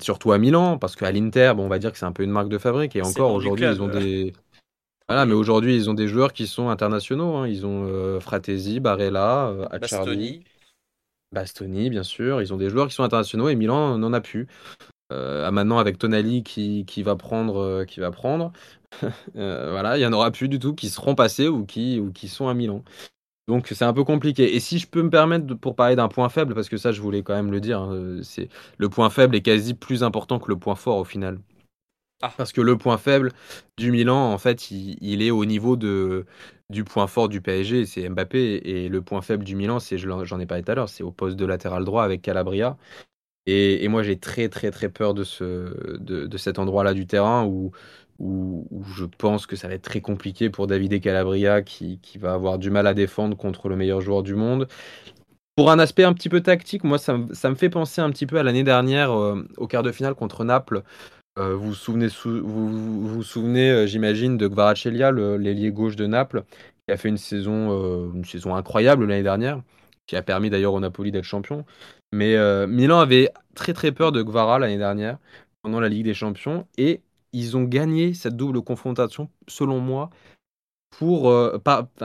Surtout 0.00 0.32
à 0.32 0.38
Milan, 0.38 0.76
parce 0.76 0.96
qu'à 0.96 1.10
l'Inter, 1.10 1.52
bon, 1.56 1.64
on 1.64 1.68
va 1.68 1.78
dire 1.78 1.92
que 1.92 1.98
c'est 1.98 2.04
un 2.04 2.12
peu 2.12 2.24
une 2.24 2.30
marque 2.30 2.50
de 2.50 2.58
fabrique, 2.58 2.94
et 2.94 3.02
encore 3.02 3.32
aujourd'hui, 3.32 3.64
club, 3.64 3.76
ils 3.76 3.82
ont 3.82 3.88
des. 3.88 4.32
Voilà, 5.12 5.26
mais 5.26 5.34
aujourd'hui, 5.34 5.76
ils 5.76 5.90
ont 5.90 5.94
des 5.94 6.08
joueurs 6.08 6.32
qui 6.32 6.46
sont 6.46 6.68
internationaux. 6.68 7.34
hein. 7.36 7.48
Ils 7.48 7.66
ont 7.66 7.84
euh, 7.86 8.20
Fratesi, 8.20 8.80
Barella, 8.80 9.48
euh, 9.48 9.66
Bastoni. 9.78 10.38
Bastoni, 11.32 11.90
bien 11.90 12.02
sûr. 12.02 12.42
Ils 12.42 12.52
ont 12.54 12.56
des 12.58 12.70
joueurs 12.70 12.88
qui 12.88 12.94
sont 12.94 13.04
internationaux 13.04 13.48
et 13.48 13.56
Milan 13.56 13.98
n'en 13.98 14.12
a 14.12 14.20
plus. 14.20 14.48
Euh, 15.12 15.50
maintenant, 15.52 15.78
avec 15.78 15.98
Tonali 15.98 16.42
qui, 16.44 16.84
qui 16.86 17.02
va 17.02 17.16
prendre, 17.16 17.58
euh, 17.58 17.84
qui 17.86 18.00
va 18.00 18.10
prendre, 18.12 18.52
voilà, 19.34 19.98
il 19.98 20.02
y 20.02 20.06
en 20.06 20.12
aura 20.14 20.30
plus 20.32 20.48
du 20.48 20.58
tout 20.58 20.74
qui 20.74 20.90
seront 20.90 21.14
passés 21.16 21.48
ou 21.48 21.66
qui, 21.66 22.00
ou 22.00 22.12
qui 22.12 22.28
sont 22.28 22.48
à 22.48 22.54
Milan. 22.54 22.84
Donc 23.48 23.68
c'est 23.68 23.84
un 23.84 23.94
peu 23.94 24.04
compliqué. 24.04 24.54
Et 24.56 24.60
si 24.60 24.78
je 24.78 24.88
peux 24.88 25.02
me 25.02 25.10
permettre 25.10 25.46
de- 25.46 25.54
pour 25.54 25.76
parler 25.76 25.96
d'un 25.96 26.08
point 26.08 26.28
faible, 26.30 26.54
parce 26.54 26.68
que 26.70 26.76
ça 26.78 26.92
je 26.92 27.02
voulais 27.02 27.22
quand 27.24 27.34
même 27.34 27.52
le 27.52 27.60
dire, 27.60 27.80
hein, 27.82 28.20
c'est 28.22 28.48
le 28.78 28.88
point 28.90 29.10
faible 29.10 29.36
est 29.36 29.42
quasi 29.42 29.74
plus 29.74 30.04
important 30.04 30.38
que 30.40 30.48
le 30.50 30.58
point 30.58 30.76
fort 30.76 30.98
au 30.98 31.04
final. 31.04 31.40
Ah. 32.22 32.32
Parce 32.36 32.52
que 32.52 32.60
le 32.60 32.78
point 32.78 32.98
faible 32.98 33.32
du 33.76 33.90
Milan, 33.90 34.32
en 34.32 34.38
fait, 34.38 34.70
il, 34.70 35.22
est 35.22 35.32
au 35.32 35.44
niveau 35.44 35.76
de, 35.76 36.24
du 36.70 36.84
point 36.84 37.08
fort 37.08 37.28
du 37.28 37.40
PSG, 37.40 37.84
c'est 37.84 38.08
Mbappé. 38.08 38.62
Et 38.64 38.88
le 38.88 39.02
point 39.02 39.22
faible 39.22 39.42
du 39.44 39.56
Milan, 39.56 39.80
c'est, 39.80 39.98
j'en 39.98 40.38
ai 40.40 40.46
parlé 40.46 40.62
tout 40.62 40.70
à 40.70 40.74
l'heure, 40.76 40.88
c'est 40.88 41.02
au 41.02 41.10
poste 41.10 41.36
de 41.36 41.44
latéral 41.44 41.84
droit 41.84 42.04
avec 42.04 42.22
Calabria. 42.22 42.76
Et, 43.46 43.88
moi, 43.88 44.02
j'ai 44.04 44.18
très, 44.18 44.48
très, 44.48 44.70
très 44.70 44.88
peur 44.88 45.14
de, 45.14 45.24
ce, 45.24 45.98
de, 45.98 46.36
cet 46.36 46.58
endroit-là 46.60 46.94
du 46.94 47.06
terrain 47.06 47.44
où, 47.44 47.72
je 48.20 49.04
pense 49.04 49.46
que 49.46 49.56
ça 49.56 49.66
va 49.66 49.74
être 49.74 49.82
très 49.82 50.00
compliqué 50.00 50.48
pour 50.48 50.68
Davide 50.68 51.00
Calabria 51.00 51.62
qui, 51.62 51.98
va 52.20 52.34
avoir 52.34 52.58
du 52.58 52.70
mal 52.70 52.86
à 52.86 52.94
défendre 52.94 53.36
contre 53.36 53.68
le 53.68 53.74
meilleur 53.76 54.00
joueur 54.00 54.22
du 54.22 54.36
monde. 54.36 54.68
Pour 55.56 55.70
un 55.72 55.78
aspect 55.80 56.04
un 56.04 56.12
petit 56.12 56.28
peu 56.28 56.40
tactique, 56.40 56.84
moi, 56.84 56.98
ça, 56.98 57.18
me- 57.18 57.34
ça 57.34 57.50
me 57.50 57.56
fait 57.56 57.68
penser 57.68 58.00
un 58.00 58.10
petit 58.10 58.26
peu 58.26 58.38
à 58.38 58.42
l'année 58.44 58.64
dernière 58.64 59.12
euh, 59.12 59.46
au 59.56 59.66
quart 59.66 59.82
de 59.82 59.92
finale 59.92 60.14
contre 60.14 60.44
Naples. 60.44 60.82
Euh, 61.38 61.56
vous 61.56 61.68
vous 61.68 61.74
souvenez, 61.74 62.10
sou- 62.10 62.42
vous, 62.44 63.22
vous, 63.22 63.56
euh, 63.56 63.86
j'imagine, 63.86 64.36
de 64.36 64.46
Kvaratskhelia, 64.48 65.10
le- 65.10 65.38
l'ailier 65.38 65.72
gauche 65.72 65.96
de 65.96 66.06
Naples, 66.06 66.44
qui 66.86 66.92
a 66.92 66.96
fait 66.96 67.08
une 67.08 67.16
saison, 67.16 67.70
euh, 67.70 68.12
une 68.14 68.24
saison 68.24 68.54
incroyable 68.54 69.06
l'année 69.06 69.22
dernière, 69.22 69.62
qui 70.06 70.16
a 70.16 70.22
permis 70.22 70.50
d'ailleurs 70.50 70.74
au 70.74 70.80
Napoli 70.80 71.10
d'être 71.10 71.24
champion. 71.24 71.64
Mais 72.12 72.36
Milan 72.66 73.00
avait 73.00 73.30
très 73.54 73.72
très 73.72 73.92
peur 73.92 74.12
de 74.12 74.22
Gvara 74.22 74.58
l'année 74.58 74.76
dernière 74.76 75.16
pendant 75.62 75.80
la 75.80 75.88
Ligue 75.88 76.04
des 76.04 76.12
Champions 76.12 76.66
et 76.76 77.00
ils 77.32 77.56
ont 77.56 77.62
gagné 77.62 78.12
cette 78.12 78.36
double 78.36 78.60
confrontation, 78.60 79.30
selon 79.48 79.80
moi, 79.80 80.10
pour 80.90 81.32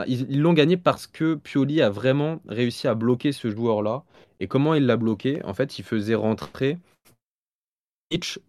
ils 0.06 0.40
l'ont 0.40 0.54
gagné 0.54 0.78
parce 0.78 1.06
que 1.06 1.34
Pioli 1.34 1.82
a 1.82 1.90
vraiment 1.90 2.40
réussi 2.48 2.88
à 2.88 2.94
bloquer 2.94 3.32
ce 3.32 3.50
joueur-là. 3.50 4.04
Et 4.40 4.46
comment 4.46 4.72
il 4.74 4.86
l'a 4.86 4.96
bloqué? 4.96 5.44
En 5.44 5.52
fait, 5.52 5.78
il 5.78 5.84
faisait 5.84 6.14
rentrer 6.14 6.78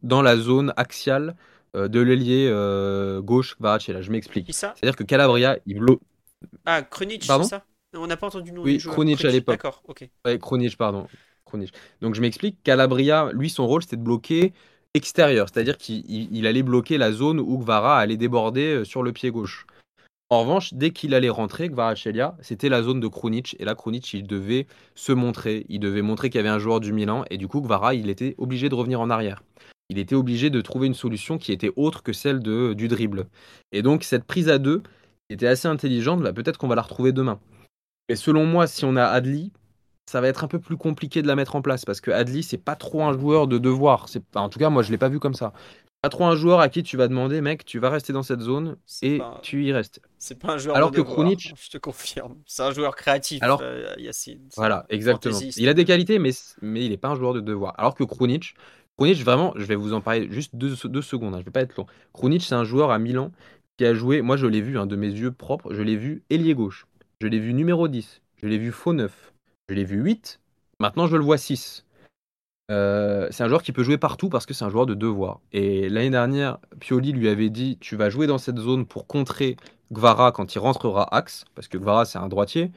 Dans 0.04 0.22
la 0.22 0.38
zone 0.38 0.74
axiale 0.78 1.36
euh, 1.76 1.88
de 1.88 2.00
l'ailier 2.00 2.48
euh, 2.50 3.22
gauche 3.22 3.56
Kvaratskhelia. 3.58 4.02
Je 4.02 4.06
Qui 4.08 4.12
m'explique. 4.12 4.54
C'est-à-dire 4.54 4.96
que 4.96 5.04
Calabria, 5.04 5.58
il 5.66 5.80
bloque. 5.80 6.00
Ah, 6.66 6.82
Krunic, 6.82 7.24
c'est 7.24 7.44
ça 7.44 7.64
On 7.96 8.08
n'a 8.08 8.18
pas 8.18 8.28
entendu 8.28 8.52
le 8.52 8.58
nom 8.58 8.64
Oui, 8.64 8.74
du 8.74 8.80
joueur. 8.80 8.96
Krunic 8.96 9.24
à 9.26 9.30
l'époque. 9.30 9.56
D'accord, 9.56 9.84
ok. 9.88 10.10
Ouais, 10.26 10.40
Kronic, 10.40 10.78
pardon. 10.78 11.08
Kronic. 11.46 11.74
Donc 12.02 12.16
je 12.16 12.22
m'explique, 12.22 12.62
Calabria, 12.64 13.32
lui, 13.34 13.50
son 13.50 13.68
rôle, 13.68 13.82
c'était 13.82 13.98
de 13.98 14.04
bloquer 14.04 14.54
extérieur, 14.94 15.48
c'est-à-dire 15.52 15.78
qu'il 15.78 16.04
il- 16.10 16.30
il 16.36 16.48
allait 16.48 16.64
bloquer 16.64 16.98
la 16.98 17.12
zone 17.12 17.40
où 17.40 17.58
Gvara 17.58 18.00
allait 18.00 18.18
déborder 18.18 18.76
euh, 18.78 18.86
sur 18.86 19.04
le 19.04 19.12
pied 19.12 19.30
gauche. 19.32 19.66
En 20.32 20.42
revanche, 20.42 20.74
dès 20.76 20.92
qu'il 20.92 21.16
allait 21.16 21.30
rentrer, 21.30 21.70
Kvaratskhelia, 21.70 22.38
c'était 22.42 22.70
la 22.70 22.84
zone 22.84 23.00
de 23.00 23.08
Krunic, 23.08 23.56
et 23.60 23.66
là, 23.66 23.74
Krunic, 23.74 24.14
il 24.14 24.28
devait 24.28 24.68
se 24.94 25.12
montrer, 25.12 25.66
il 25.70 25.80
devait 25.80 26.04
montrer 26.04 26.30
qu'il 26.30 26.38
y 26.38 26.40
avait 26.40 26.50
un 26.50 26.60
joueur 26.60 26.80
du 26.80 26.94
Milan, 26.94 27.26
et 27.32 27.38
du 27.38 27.48
coup, 27.48 27.62
Gvara, 27.62 27.96
il 27.96 28.10
était 28.12 28.36
obligé 28.38 28.70
de 28.70 28.76
revenir 28.76 29.02
en 29.02 29.10
arrière. 29.10 29.42
Il 29.90 29.98
était 29.98 30.16
obligé 30.16 30.50
de 30.50 30.62
trouver 30.62 30.88
une 30.88 30.94
solution 30.94 31.38
qui 31.38 31.52
était 31.52 31.72
autre 31.76 32.04
que 32.04 32.14
celle 32.14 32.40
de, 32.42 32.74
du 32.74 32.88
dribble. 32.88 33.28
Et 33.72 33.82
donc, 33.82 34.04
cette 34.04 34.24
prise 34.24 34.48
à 34.50 34.60
deux, 34.60 34.80
qui 35.28 35.34
était 35.34 35.48
assez 35.48 35.68
intelligente, 35.68 36.22
bah, 36.22 36.34
peut-être 36.34 36.58
qu'on 36.58 36.68
va 36.68 36.76
la 36.76 36.84
retrouver 36.84 37.12
demain. 37.12 37.40
Mais 38.08 38.16
selon 38.16 38.46
moi, 38.46 38.68
si 38.68 38.86
on 38.86 38.96
a 38.96 39.06
Adli, 39.06 39.52
ça 40.10 40.22
va 40.22 40.28
être 40.28 40.44
un 40.44 40.48
peu 40.48 40.60
plus 40.60 40.78
compliqué 40.78 41.22
de 41.22 41.28
la 41.28 41.36
mettre 41.36 41.56
en 41.56 41.62
place 41.62 41.86
parce 41.86 42.02
que 42.02 42.12
Adli, 42.12 42.42
c'est 42.44 42.58
pas 42.58 42.76
trop 42.76 43.04
un 43.04 43.14
joueur 43.18 43.48
de 43.48 43.58
devoir. 43.58 44.10
C'est 44.10 44.24
en 44.36 44.50
tout 44.50 44.60
cas, 44.60 44.70
moi, 44.70 44.82
je 44.84 44.92
l'ai 44.92 44.98
pas 44.98 45.10
vu 45.10 45.20
comme 45.20 45.36
ça. 45.36 45.54
Pas 46.02 46.10
trop 46.10 46.26
un 46.26 46.36
joueur 46.36 46.62
à 46.62 46.70
qui 46.70 46.82
tu 46.82 46.96
vas 46.96 47.08
demander, 47.10 47.42
mec, 47.42 47.66
tu 47.66 47.78
vas 47.78 47.90
rester 47.90 48.14
dans 48.14 48.24
cette 48.24 48.40
zone 48.40 48.78
et 49.02 49.20
tu 49.42 49.66
y 49.66 49.74
restes. 49.74 50.02
C'est 50.18 50.40
pas 50.40 50.54
un 50.54 50.58
joueur 50.58 50.78
Alors 50.78 50.92
de 50.92 50.96
que 50.96 51.02
devoir, 51.02 51.18
Krunic- 51.28 51.54
je 51.62 51.70
te 51.70 51.78
confirme. 51.78 52.38
C'est 52.46 52.64
un 52.64 52.72
joueur 52.72 52.96
créatif, 52.96 53.44
Alors- 53.44 53.60
euh, 53.62 53.94
Yacine. 53.98 54.48
Voilà, 54.56 54.86
exactement. 54.90 55.34
fantaisiste. 55.34 55.58
Il 55.58 55.68
a 55.68 55.74
des 55.74 55.84
qualités, 55.84 56.18
mais, 56.18 56.32
mais 56.62 56.86
il 56.86 56.92
n'est 56.92 56.98
pas 56.98 57.10
un 57.10 57.16
joueur 57.16 57.34
de 57.34 57.42
devoir. 57.42 57.74
Alors 57.78 57.96
que 57.96 58.06
Krunic, 58.06 58.56
Krunic, 59.00 59.24
vraiment, 59.24 59.54
je 59.56 59.64
vais 59.64 59.76
vous 59.76 59.94
en 59.94 60.02
parler 60.02 60.28
juste 60.30 60.58
deux, 60.58 60.76
deux 60.90 61.02
secondes, 61.02 61.34
hein, 61.34 61.40
je 61.40 61.46
vais 61.46 61.52
pas 61.52 61.62
être 61.62 61.78
long. 61.78 61.86
Krunic, 62.12 62.44
c'est 62.44 62.56
un 62.56 62.66
joueur 62.66 62.92
à 62.92 63.00
Milan 63.00 63.32
qui 63.78 63.86
a 63.86 63.94
joué, 63.94 64.22
moi 64.22 64.36
je 64.36 64.46
l'ai 64.46 64.60
vu, 64.60 64.78
hein, 64.78 64.88
de 64.88 64.98
mes 64.98 65.08
yeux 65.08 65.32
propres, 65.32 65.74
je 65.74 65.82
l'ai 65.82 65.96
vu 65.96 66.22
ailier 66.30 66.54
gauche, 66.54 66.86
je 67.22 67.28
l'ai 67.28 67.40
vu 67.40 67.54
numéro 67.54 67.88
10, 67.88 68.22
je 68.44 68.48
l'ai 68.48 68.58
vu 68.58 68.74
faux 68.74 68.92
9, 68.92 69.34
je 69.70 69.74
l'ai 69.74 69.86
vu 69.86 70.02
8, 70.02 70.42
maintenant 70.82 71.08
je 71.08 71.16
le 71.16 71.24
vois 71.24 71.38
6. 71.38 71.86
Euh, 72.72 73.30
c'est 73.32 73.42
un 73.42 73.48
joueur 73.48 73.64
qui 73.64 73.72
peut 73.72 73.84
jouer 73.84 73.98
partout 73.98 74.28
parce 74.28 74.46
que 74.46 74.54
c'est 74.54 74.66
un 74.66 74.70
joueur 74.70 74.86
de 74.86 74.96
devoir. 74.96 75.40
Et 75.54 75.88
l'année 75.88 76.10
dernière, 76.10 76.58
Pioli 76.82 77.14
lui 77.14 77.30
avait 77.30 77.50
dit 77.50 77.78
Tu 77.80 77.96
vas 77.96 78.10
jouer 78.10 78.28
dans 78.28 78.38
cette 78.38 78.60
zone 78.60 78.86
pour 78.86 79.08
contrer 79.08 79.56
Gvara 79.94 80.34
quand 80.34 80.54
il 80.54 80.60
rentrera 80.60 81.16
axe, 81.16 81.46
parce 81.56 81.70
que 81.70 81.78
Gvara 81.78 82.04
c'est 82.04 82.20
un 82.20 82.28
droitier 82.28 82.74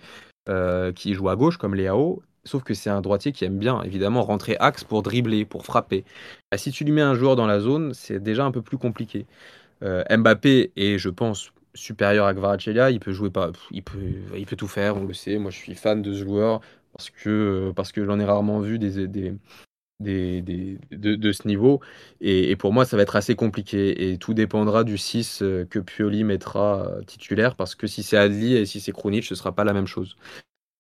euh, 0.48 0.92
qui 0.92 1.14
joue 1.14 1.28
à 1.28 1.34
gauche 1.34 1.56
comme 1.56 1.74
Léao, 1.74 2.22
sauf 2.44 2.62
que 2.62 2.74
c'est 2.74 2.90
un 2.90 3.00
droitier 3.00 3.32
qui 3.32 3.44
aime 3.44 3.58
bien 3.58 3.82
évidemment 3.82 4.22
rentrer 4.22 4.56
axe 4.60 4.84
pour 4.84 5.02
dribbler, 5.02 5.44
pour 5.44 5.64
frapper. 5.66 6.04
Bah, 6.50 6.58
si 6.58 6.70
tu 6.72 6.84
lui 6.84 6.92
mets 6.92 7.02
un 7.02 7.14
joueur 7.14 7.36
dans 7.36 7.46
la 7.46 7.60
zone, 7.60 7.94
c'est 7.94 8.20
déjà 8.22 8.44
un 8.44 8.50
peu 8.52 8.62
plus 8.62 8.78
compliqué. 8.78 9.26
Euh, 9.82 10.04
Mbappé 10.10 10.72
est, 10.76 10.98
je 10.98 11.08
pense, 11.10 11.52
supérieur 11.74 12.26
à 12.26 12.34
Kvaratskhelia, 12.34 12.90
il 12.90 13.00
peut 13.00 13.12
jouer 13.12 13.30
pas, 13.30 13.50
il 13.70 13.82
peut, 13.82 13.98
il 14.36 14.46
peut 14.46 14.56
tout 14.56 14.68
faire, 14.68 14.96
on 14.96 15.04
le 15.04 15.14
sait. 15.14 15.38
Moi, 15.38 15.50
je 15.50 15.58
suis 15.58 15.74
fan 15.74 16.02
de 16.02 16.12
ce 16.14 16.24
joueur 16.24 16.60
parce 16.92 17.10
que 17.10 17.72
parce 17.76 17.92
que 17.92 18.04
j'en 18.04 18.20
ai 18.20 18.24
rarement 18.24 18.60
vu 18.60 18.78
des, 18.78 19.08
des, 19.08 20.42
des, 20.42 20.78
de, 20.90 21.14
de 21.16 21.32
ce 21.32 21.46
niveau. 21.48 21.80
Et, 22.20 22.56
pour 22.56 22.72
moi, 22.72 22.84
ça 22.84 22.96
va 22.96 23.02
être 23.02 23.16
assez 23.16 23.34
compliqué. 23.36 24.10
Et 24.12 24.18
tout 24.18 24.34
dépendra 24.34 24.84
du 24.84 24.98
6 24.98 25.42
euh, 25.42 25.64
que 25.66 25.78
Pioli 25.78 26.24
mettra 26.24 26.86
euh, 26.88 27.02
titulaire, 27.04 27.56
parce 27.56 27.74
que 27.74 27.86
si 27.86 28.02
c'est 28.02 28.16
Adli 28.16 28.56
et 28.56 28.66
si 28.66 28.80
c'est 28.80 28.92
Krunic, 28.92 29.24
ce 29.24 29.34
sera 29.34 29.52
pas 29.54 29.64
la 29.64 29.72
même 29.72 29.86
chose. 29.86 30.16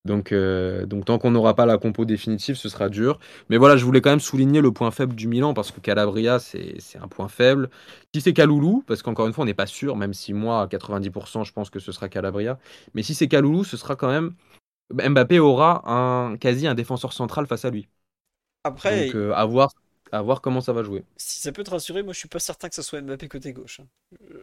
Donc, 0.04 0.32
euh, 0.32 0.84
donc 0.84 1.04
tant 1.04 1.18
qu'on 1.18 1.30
n'aura 1.30 1.54
pas 1.54 1.64
la 1.64 1.78
compo 1.78 2.04
définitive, 2.04 2.56
ce 2.56 2.68
sera 2.68 2.88
dur. 2.88 3.20
Mais 3.48 3.56
voilà, 3.56 3.76
je 3.76 3.84
voulais 3.84 4.00
quand 4.00 4.10
même 4.10 4.20
souligner 4.20 4.60
le 4.60 4.72
point 4.72 4.90
faible 4.90 5.14
du 5.14 5.28
Milan, 5.28 5.54
parce 5.54 5.70
que 5.70 5.80
Calabria, 5.80 6.40
c'est 6.40 6.76
un 7.00 7.06
point 7.06 7.28
faible. 7.28 7.70
Si 8.14 8.20
c'est 8.20 8.32
Kaloulou, 8.32 8.82
parce 8.86 9.02
qu'encore 9.02 9.28
une 9.28 9.32
fois, 9.32 9.42
on 9.42 9.46
n'est 9.46 9.54
pas 9.54 9.66
sûr, 9.66 9.96
même 9.96 10.12
si 10.12 10.32
moi, 10.32 10.62
à 10.62 10.66
90%, 10.66 11.44
je 11.44 11.52
pense 11.52 11.70
que 11.70 11.78
ce 11.78 11.92
sera 11.92 12.08
Calabria. 12.08 12.58
Mais 12.94 13.02
si 13.04 13.14
c'est 13.14 13.28
Kaloulou, 13.28 13.64
ce 13.64 13.76
sera 13.76 13.94
quand 13.96 14.08
même... 14.08 14.34
Mbappé 14.92 15.38
aura 15.38 15.82
un, 15.90 16.36
quasi 16.36 16.66
un 16.66 16.74
défenseur 16.74 17.12
central 17.12 17.46
face 17.46 17.64
à 17.64 17.70
lui. 17.70 17.88
Après, 18.64 19.06
Donc 19.06 19.16
euh, 19.16 19.32
à, 19.34 19.44
voir, 19.46 19.70
à 20.12 20.22
voir 20.22 20.40
comment 20.40 20.60
ça 20.60 20.72
va 20.72 20.82
jouer. 20.82 21.04
si 21.16 21.40
ça 21.40 21.52
peut 21.52 21.62
te 21.64 21.70
rassurer, 21.70 22.02
moi 22.02 22.12
je 22.12 22.18
suis 22.18 22.28
pas 22.28 22.38
certain 22.38 22.68
que 22.68 22.74
ça 22.74 22.82
soit 22.82 23.00
Mbappé 23.00 23.28
côté 23.28 23.52
gauche. 23.52 23.80
hein. 23.80 23.86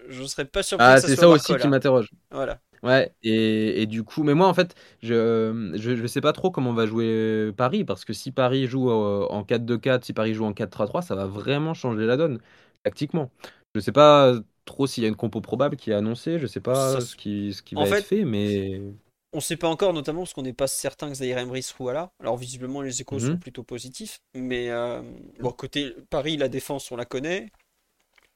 Je 0.10 0.24
serais 0.24 0.46
pas 0.46 0.64
surpris 0.64 0.86
Ah, 0.86 0.96
que 0.96 1.02
ça 1.02 1.08
c'est 1.08 1.16
soit 1.16 1.24
ça 1.24 1.30
aussi 1.30 1.56
qui 1.58 1.68
m'interroge. 1.68 2.12
Voilà. 2.32 2.62
Ouais, 2.82 3.14
et, 3.24 3.82
et 3.82 3.88
du 3.88 4.04
coup, 4.04 4.24
mais 4.24 4.34
moi 4.34 4.48
en 4.48 4.54
fait, 4.54 4.74
je, 5.04 5.74
je, 5.76 5.96
je 5.98 6.08
sais 6.08 6.22
pas 6.22 6.32
trop 6.32 6.50
comment 6.50 6.72
va 6.74 6.86
jouer 6.86 7.52
Paris, 7.58 7.84
parce 7.84 8.06
que 8.06 8.14
si 8.14 8.32
Paris 8.32 8.68
joue 8.68 8.90
euh, 8.90 9.28
en 9.30 9.44
4-2-4, 9.44 10.06
si 10.06 10.14
Paris 10.14 10.34
joue 10.34 10.46
en 10.46 10.54
4-3-3, 10.54 11.02
ça 11.02 11.14
va 11.16 11.26
vraiment 11.26 11.74
changer 11.74 12.06
la 12.06 12.16
donne, 12.16 12.40
tactiquement. 12.84 13.32
Je 13.76 13.82
sais 13.82 13.92
pas 13.92 14.34
trop 14.64 14.88
s'il 14.88 15.04
y 15.04 15.06
a 15.06 15.10
une 15.10 15.16
compo 15.18 15.42
probable 15.42 15.76
qui 15.76 15.92
est 15.92 15.94
annoncée, 15.94 16.40
je 16.40 16.48
sais 16.48 16.62
pas 16.62 16.94
Ça- 16.94 17.02
ce 17.02 17.16
qui, 17.18 17.54
ce 17.54 17.62
qui 17.64 17.76
en 17.76 17.82
va 17.82 17.88
fait- 17.88 17.98
être 18.00 18.06
fait, 18.06 18.24
mais... 18.24 18.82
On 19.32 19.40
sait 19.42 19.58
pas 19.58 19.68
encore, 19.68 19.94
notamment 19.94 20.22
parce 20.22 20.34
qu'on 20.34 20.42
n'est 20.42 20.54
pas 20.54 20.68
certain 20.68 21.10
que 21.10 21.14
Zahir 21.16 21.38
Emery 21.38 21.62
soit 21.62 21.94
là. 21.94 22.12
Alors 22.20 22.36
visiblement 22.38 22.82
les 22.82 23.02
échos 23.02 23.20
sont 23.20 23.28
Mhm. 23.34 23.40
plutôt 23.40 23.64
positifs, 23.64 24.22
mais 24.34 24.70
euh, 24.72 25.02
bon 25.40 25.52
côté 25.52 25.96
Paris, 26.10 26.36
la 26.38 26.50
défense 26.50 26.92
on 26.92 26.96
la 26.96 27.06
connaît. 27.06 27.52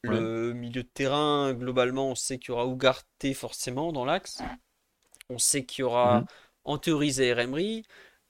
Le 0.03 0.53
milieu 0.53 0.83
de 0.83 0.87
terrain, 0.93 1.53
globalement, 1.53 2.09
on 2.09 2.15
sait 2.15 2.37
qu'il 2.37 2.49
y 2.49 2.51
aura 2.51 2.65
Ugarte 2.65 3.33
forcément 3.33 3.93
dans 3.93 4.03
l'axe. 4.03 4.41
On 5.29 5.39
sait 5.39 5.63
qu'il 5.65 5.83
y 5.83 5.85
aura 5.85 6.19
Mhm. 6.21 6.25
en 6.65 6.77
théorie 6.77 7.11
Zahir 7.11 7.39
Emery. 7.39 7.83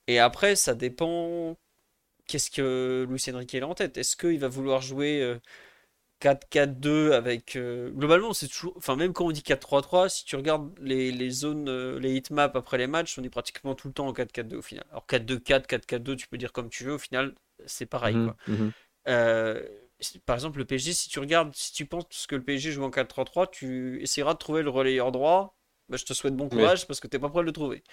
Et 0.07 0.19
après, 0.19 0.55
ça 0.55 0.75
dépend. 0.75 1.57
Qu'est-ce 2.27 2.51
que 2.51 3.05
Luis 3.09 3.23
Enrique 3.33 3.55
a 3.55 3.67
en 3.67 3.73
tête? 3.75 3.97
Est-ce 3.97 4.15
qu'il 4.15 4.39
va 4.39 4.47
vouloir 4.49 4.81
jouer 4.81 5.21
euh, 5.21 5.39
4-4-2 6.23 7.11
avec. 7.11 7.55
euh, 7.55 7.89
globalement, 7.91 8.33
c'est 8.33 8.47
toujours. 8.47 8.73
Enfin, 8.77 8.95
même 8.95 9.13
quand 9.13 9.25
on 9.25 9.31
dit 9.31 9.41
4-3-3, 9.43 10.09
si 10.09 10.25
tu 10.25 10.35
regardes 10.35 10.71
les, 10.79 11.11
les 11.11 11.29
zones, 11.29 11.67
euh, 11.69 11.99
les 11.99 12.15
heatmaps 12.15 12.55
après 12.55 12.77
les 12.77 12.87
matchs, 12.87 13.17
on 13.19 13.23
est 13.23 13.29
pratiquement 13.29 13.75
tout 13.75 13.87
le 13.87 13.93
temps 13.93 14.07
en 14.07 14.13
4-4-2 14.13 14.55
au 14.57 14.61
final. 14.61 14.85
Alors 14.91 15.05
4-2-4, 15.07 15.67
4-4-2, 15.67 16.15
tu 16.15 16.27
peux 16.27 16.37
dire 16.37 16.51
comme 16.53 16.69
tu 16.69 16.83
veux, 16.85 16.93
au 16.93 16.97
final, 16.99 17.33
c'est 17.65 17.85
pareil. 17.85 18.15
Mhm, 18.15 18.25
quoi. 18.25 18.35
mhm. 18.47 18.71
Euh, 19.09 19.61
par 20.25 20.35
exemple, 20.35 20.59
le 20.59 20.65
PSG, 20.65 20.93
si 20.93 21.09
tu 21.09 21.19
regardes, 21.19 21.53
si 21.55 21.71
tu 21.73 21.85
penses 21.85 22.25
que 22.27 22.35
le 22.35 22.43
PSG 22.43 22.71
joue 22.71 22.83
en 22.83 22.89
4-3-3, 22.89 23.47
tu 23.51 24.01
essaieras 24.01 24.33
de 24.33 24.39
trouver 24.39 24.61
le 24.63 24.69
relayeur 24.69 25.11
droit. 25.11 25.57
Bah, 25.89 25.97
je 25.97 26.05
te 26.05 26.13
souhaite 26.13 26.35
bon 26.35 26.45
Oui. 26.45 26.57
courage 26.57 26.87
parce 26.87 26.99
que 26.99 27.07
t'es 27.07 27.19
pas 27.19 27.29
prêt 27.29 27.41
de 27.41 27.45
le 27.45 27.51
trouver. 27.51 27.83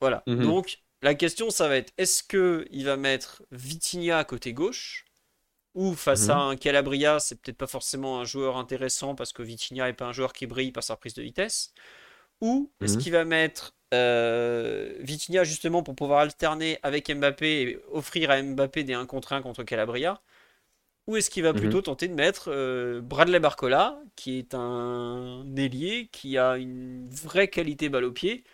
Voilà. 0.00 0.22
Mhm. 0.26 0.42
Donc, 0.42 0.78
la 1.02 1.14
question, 1.14 1.50
ça 1.50 1.68
va 1.68 1.76
être 1.76 1.92
est-ce 1.98 2.22
que 2.22 2.66
il 2.70 2.84
va 2.84 2.96
mettre 2.96 3.42
Vitinha 3.50 4.18
à 4.18 4.24
côté 4.24 4.52
gauche 4.52 5.04
ou 5.74 5.94
face 5.94 6.30
à 6.30 6.36
Mhm. 6.36 6.38
un 6.38 6.56
Calabria, 6.56 7.18
c'est 7.20 7.40
peut-être 7.40 7.58
pas 7.58 7.66
forcément 7.66 8.20
un 8.20 8.24
joueur 8.24 8.56
intéressant 8.56 9.14
parce 9.14 9.32
que 9.32 9.42
Vitinha 9.42 9.88
est 9.88 9.92
pas 9.94 10.06
un 10.06 10.12
joueur 10.12 10.32
qui 10.32 10.46
brille 10.46 10.72
par 10.72 10.84
sa 10.84 10.96
prise 10.96 11.14
de 11.14 11.22
vitesse. 11.22 11.74
Ou 12.40 12.72
est-ce 12.82 12.96
Mhm. 12.96 12.98
qu'il 12.98 13.12
va 13.12 13.24
mettre 13.24 13.74
euh, 13.94 14.94
Vitinha 15.00 15.44
justement 15.44 15.82
pour 15.82 15.96
pouvoir 15.96 16.20
alterner 16.20 16.78
avec 16.82 17.10
Mbappé 17.10 17.62
et 17.62 17.78
offrir 17.92 18.30
à 18.30 18.42
Mbappé 18.42 18.84
des 18.84 18.94
1 18.94 19.06
contre 19.06 19.32
1 19.34 19.42
contre 19.42 19.64
Calabria? 19.64 20.22
Ou 21.06 21.16
est-ce 21.16 21.30
qu'il 21.30 21.42
va 21.42 21.52
Mhm. 21.52 21.54
plutôt 21.54 21.82
tenter 21.82 22.08
de 22.08 22.14
mettre 22.14 22.50
euh, 22.50 23.00
Bradley 23.02 23.38
Barcola, 23.40 24.00
qui 24.16 24.38
est 24.38 24.54
un 24.54 25.44
ailier 25.56 26.08
qui 26.12 26.38
a 26.38 26.56
une 26.56 27.08
vraie 27.10 27.48
qualité 27.48 27.88
balle 27.90 28.04
au 28.04 28.12
pied 28.12 28.44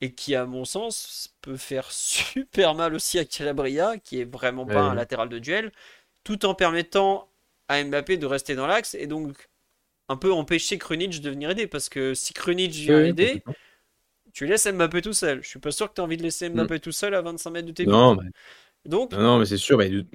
et 0.00 0.14
qui, 0.14 0.34
à 0.34 0.46
mon 0.46 0.64
sens, 0.64 1.34
peut 1.42 1.56
faire 1.56 1.90
super 1.92 2.74
mal 2.74 2.94
aussi 2.94 3.18
à 3.18 3.24
Calabria, 3.24 3.98
qui 3.98 4.20
est 4.20 4.24
vraiment 4.24 4.66
pas 4.68 4.82
Ouais. 4.84 4.90
un 4.90 4.94
latéral 4.94 5.28
de 5.28 5.38
duel, 5.38 5.72
tout 6.26 6.44
en 6.46 6.54
permettant 6.54 7.30
à 7.68 7.82
Mbappé 7.84 8.18
de 8.18 8.26
rester 8.26 8.56
dans 8.56 8.66
l'axe 8.68 8.94
et 8.96 9.08
donc 9.08 9.48
un 10.08 10.16
peu 10.16 10.32
empêcher 10.32 10.78
Krunic 10.78 11.20
de 11.22 11.30
venir 11.30 11.50
aider 11.50 11.66
parce 11.68 11.88
que 11.88 12.14
si 12.14 12.34
Krunic 12.34 12.72
vient 12.72 13.00
Oui, 13.02 13.08
aider, 13.10 13.42
tu 14.32 14.46
laisses 14.46 14.66
Mbappé 14.66 15.02
tout 15.02 15.12
seul. 15.14 15.42
Je 15.42 15.48
suis 15.48 15.58
pas 15.60 15.70
sûr 15.72 15.88
que 15.88 15.94
tu 15.94 16.00
as 16.00 16.04
envie 16.04 16.16
de 16.16 16.22
laisser 16.24 16.48
Mbappé 16.48 16.80
tout 16.80 16.92
seul 16.92 17.14
à 17.14 17.22
25 17.22 17.50
mètres 17.50 17.66
de 17.68 17.72
tes 17.72 17.86
Non, 17.86 18.16
mais- 18.16 18.30
Donc, 18.86 19.12
non, 19.12 19.22
non, 19.22 19.38
mais 19.38 19.46
c'est 19.46 19.56
sûr. 19.56 19.78
mais 19.78 19.88
de, 19.90 20.00
de 20.02 20.06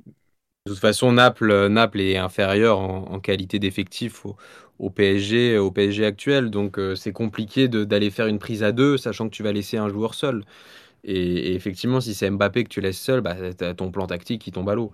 toute 0.65 0.79
façon, 0.79 1.11
Naples, 1.13 1.67
Naples 1.67 2.01
est 2.01 2.17
inférieur 2.17 2.79
en, 2.79 3.05
en 3.13 3.19
qualité 3.19 3.59
d'effectif 3.59 4.25
au, 4.25 4.37
au 4.79 4.89
PSG, 4.89 5.57
au 5.57 5.71
PSG 5.71 6.05
actuel. 6.05 6.49
Donc, 6.51 6.79
euh, 6.79 6.95
c'est 6.95 7.13
compliqué 7.13 7.67
de- 7.67 7.83
d'aller 7.83 8.11
faire 8.11 8.27
une 8.27 8.39
prise 8.39 8.63
à 8.63 8.71
deux, 8.71 8.97
sachant 8.97 9.29
que 9.29 9.35
tu 9.35 9.43
vas 9.43 9.53
laisser 9.53 9.77
un 9.77 9.89
joueur 9.89 10.13
seul. 10.13 10.43
Et, 11.03 11.55
effectivement, 11.55 12.01
si 12.01 12.13
c'est 12.13 12.29
Mbappé 12.29 12.63
que 12.63 12.69
tu 12.69 12.81
laisses 12.81 12.99
seul, 12.99 13.21
bah, 13.21 13.35
ton 13.75 13.91
plan 13.91 14.07
tactique 14.07 14.41
qui 14.41 14.51
tombe 14.51 14.69
à 14.69 14.75
l'eau. 14.75 14.91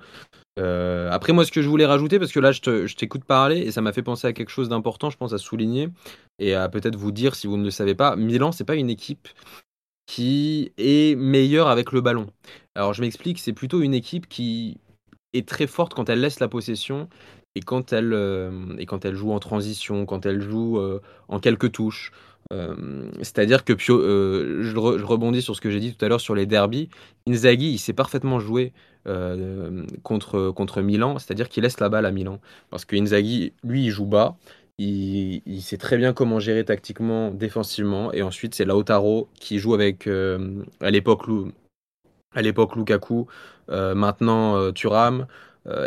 Euh, 0.60 1.10
après, 1.12 1.34
moi, 1.34 1.46
ce 1.46 1.52
que 1.52 1.62
je 1.62 1.70
voulais 1.70 1.86
rajouter, 1.86 2.20
parce 2.20 2.32
que 2.32 2.40
là, 2.40 2.52
je 2.52 2.96
t'écoute 2.96 3.24
parler 3.26 3.60
et 3.60 3.72
ça 3.72 3.82
m'a 3.82 3.94
fait 3.94 4.04
penser 4.04 4.28
à 4.28 4.34
quelque 4.34 4.50
chose 4.50 4.70
d'important, 4.70 5.10
je 5.10 5.18
pense, 5.18 5.34
à 5.34 5.38
souligner 5.38 5.90
et 6.40 6.54
à 6.54 6.70
peut-être 6.70 6.96
vous 6.96 7.12
dire 7.12 7.36
si 7.36 7.48
vous 7.48 7.58
ne 7.58 7.64
le 7.64 7.72
savez 7.72 7.96
pas. 7.96 8.16
Milan, 8.16 8.52
c'est 8.52 8.64
pas 8.64 8.76
une 8.76 8.90
équipe 8.90 9.28
qui 10.06 10.72
est 10.78 11.18
meilleure 11.18 11.68
avec 11.68 11.92
le 11.92 12.02
ballon. 12.02 12.28
Alors, 12.76 12.94
je 12.94 13.02
m'explique, 13.02 13.40
c'est 13.40 13.54
plutôt 13.54 13.82
une 13.82 13.94
équipe 13.94 14.28
qui 14.28 14.78
est 15.34 15.48
très 15.48 15.68
forte 15.68 15.94
quand 15.94 16.10
elle 16.10 16.22
laisse 16.22 16.40
la 16.40 16.48
possession 16.48 17.10
et 17.56 17.60
quand 17.60 17.92
elle, 17.92 18.14
euh, 18.14 18.76
et 18.78 18.86
quand 18.86 19.04
elle 19.04 19.16
joue 19.16 19.32
en 19.32 19.40
transition, 19.40 20.06
quand 20.06 20.26
elle 20.26 20.42
joue 20.42 20.80
euh, 20.80 21.02
en 21.28 21.40
quelques 21.40 21.72
touches. 21.72 22.12
Euh, 22.53 23.10
C'est-à-dire 23.18 23.64
que 23.65 23.74
euh, 23.91 24.64
je, 24.64 24.76
re- 24.76 24.98
je 24.98 25.06
rebondis 25.06 25.41
sur 25.41 25.56
ce 25.56 25.61
que 25.61 25.69
j'ai 25.69 25.80
dit 25.80 25.94
tout 25.94 26.06
à 26.06 26.07
l'heure 26.07 26.22
sur 26.22 26.36
les 26.36 26.45
derbies. 26.45 26.90
Inzaghi, 27.28 27.72
il 27.72 27.78
sait 27.78 27.94
parfaitement 27.94 28.40
jouer 28.40 28.74
euh, 29.07 29.86
contre, 30.03 30.52
contre 30.52 30.82
Milan, 30.82 31.19
c'est-à-dire 31.19 31.49
qu'il 31.49 31.64
laisse 31.64 31.80
la 31.80 31.90
balle 31.90 32.06
à 32.06 32.11
Milan. 32.11 32.40
Parce 32.69 32.86
que 32.86 32.95
Inzaghi, 32.95 33.53
lui, 33.64 33.86
il 33.86 33.90
joue 33.90 34.06
bas. 34.06 34.38
Il, 34.80 35.61
sait 35.61 35.78
très 35.78 35.98
bien 35.98 36.14
comment 36.14 36.40
gérer 36.40 36.64
tactiquement, 36.64 37.32
défensivement. 37.32 38.14
Et 38.14 38.22
ensuite, 38.22 38.53
c'est 38.53 38.65
Lautaro 38.65 39.28
qui 39.40 39.57
joue 39.57 39.74
avec, 39.74 40.07
à 40.07 40.91
l'époque, 40.91 41.24
à 42.36 42.44
l'époque 42.44 42.76
Lukaku, 42.76 43.26
maintenant 43.69 44.72
Thuram, 44.74 45.26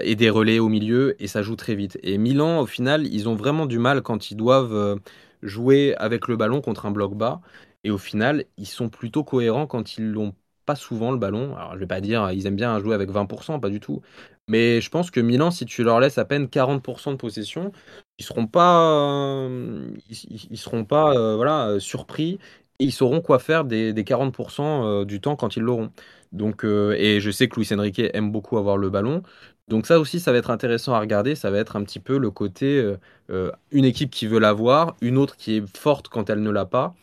et 0.03 0.16
des 0.16 0.28
relais 0.28 0.59
au 0.59 0.69
milieu, 0.69 1.15
et 1.23 1.28
ça 1.28 1.41
joue 1.41 1.55
très 1.55 1.77
vite. 1.77 2.01
Et 2.03 2.19
Milan, 2.19 2.61
au 2.61 2.66
final, 2.66 3.07
ils 3.07 3.28
ont 3.28 3.37
vraiment 3.37 3.66
du 3.66 3.78
mal 3.78 4.03
quand 4.03 4.32
ils 4.32 4.37
doivent 4.37 4.99
jouer 5.43 5.95
avec 5.97 6.29
le 6.29 6.37
ballon 6.37 6.61
contre 6.61 6.87
un 6.87 6.91
bloc 6.91 7.15
bas. 7.15 7.41
Et 7.85 7.91
au 7.91 7.99
final, 7.99 8.45
ils 8.57 8.67
sont 8.67 8.89
plutôt 8.89 9.25
cohérents 9.25 9.67
quand 9.67 9.97
ils 9.97 10.11
l'ont 10.11 10.35
pas 10.67 10.77
souvent 10.77 11.11
le 11.12 11.19
ballon. 11.19 11.57
Alors, 11.57 11.75
je 11.75 11.79
vais 11.81 11.87
pas 11.87 12.01
dire 12.01 12.31
ils 12.33 12.47
aiment 12.47 12.57
bien 12.57 12.79
jouer 12.81 12.95
avec 12.95 13.11
20%, 13.11 13.59
pas 13.61 13.71
du 13.71 13.81
tout. 13.81 14.03
Mais 14.49 14.81
je 14.81 14.91
pense 14.91 15.11
que 15.11 15.21
Milan, 15.21 15.51
si 15.51 15.65
tu 15.67 15.85
leur 15.85 16.01
laisses 16.01 16.19
à 16.19 16.25
peine 16.25 16.49
40% 16.49 17.12
de 17.12 17.17
possession, 17.17 17.73
ils 18.19 18.25
seront 18.25 18.47
pas, 18.47 18.83
euh, 19.49 19.91
ils, 20.09 20.59
seront 20.59 20.85
pas 20.85 21.12
euh, 21.17 21.37
voilà, 21.37 21.79
surpris 21.81 22.39
et 22.79 22.85
ils 22.85 22.93
sauront 22.93 23.21
quoi 23.21 23.39
faire 23.39 23.65
des, 23.65 23.93
des 23.93 24.05
40% 24.05 24.85
euh, 25.03 25.05
du 25.05 25.21
temps 25.21 25.37
quand 25.37 25.57
ils 25.57 25.62
l'auront. 25.62 25.93
Donc, 26.33 26.65
et 26.65 27.21
je 27.21 27.31
sais 27.31 27.49
que 27.49 27.57
Luis 27.57 27.69
Enrique 27.73 28.01
aime 28.15 28.31
beaucoup 28.31 28.57
avoir 28.59 28.77
le 28.77 28.91
ballon. 28.91 29.23
Donc 29.71 29.87
ça 29.87 30.01
aussi, 30.01 30.19
ça 30.19 30.33
va 30.33 30.39
être 30.39 30.51
intéressant 30.51 30.95
à 30.95 31.01
regarder. 31.01 31.37
Ça 31.37 31.51
va 31.51 31.59
être 31.59 31.77
un 31.77 31.85
petit 31.85 32.01
peu 32.01 32.19
le 32.19 32.31
côté 32.33 32.79
euh, 32.79 32.97
euh, 33.31 33.53
une 33.71 33.85
équipe 33.85 34.11
qui 34.11 34.27
veut 34.27 34.41
l'avoir, 34.41 34.97
une 35.01 35.17
autre 35.17 35.37
qui 35.37 35.59
est 35.59 35.77
forte 35.77 36.09
quand 36.09 36.29
elle 36.29 36.43
ne 36.43 36.51
l'a 36.51 36.67
pas. 36.67 36.95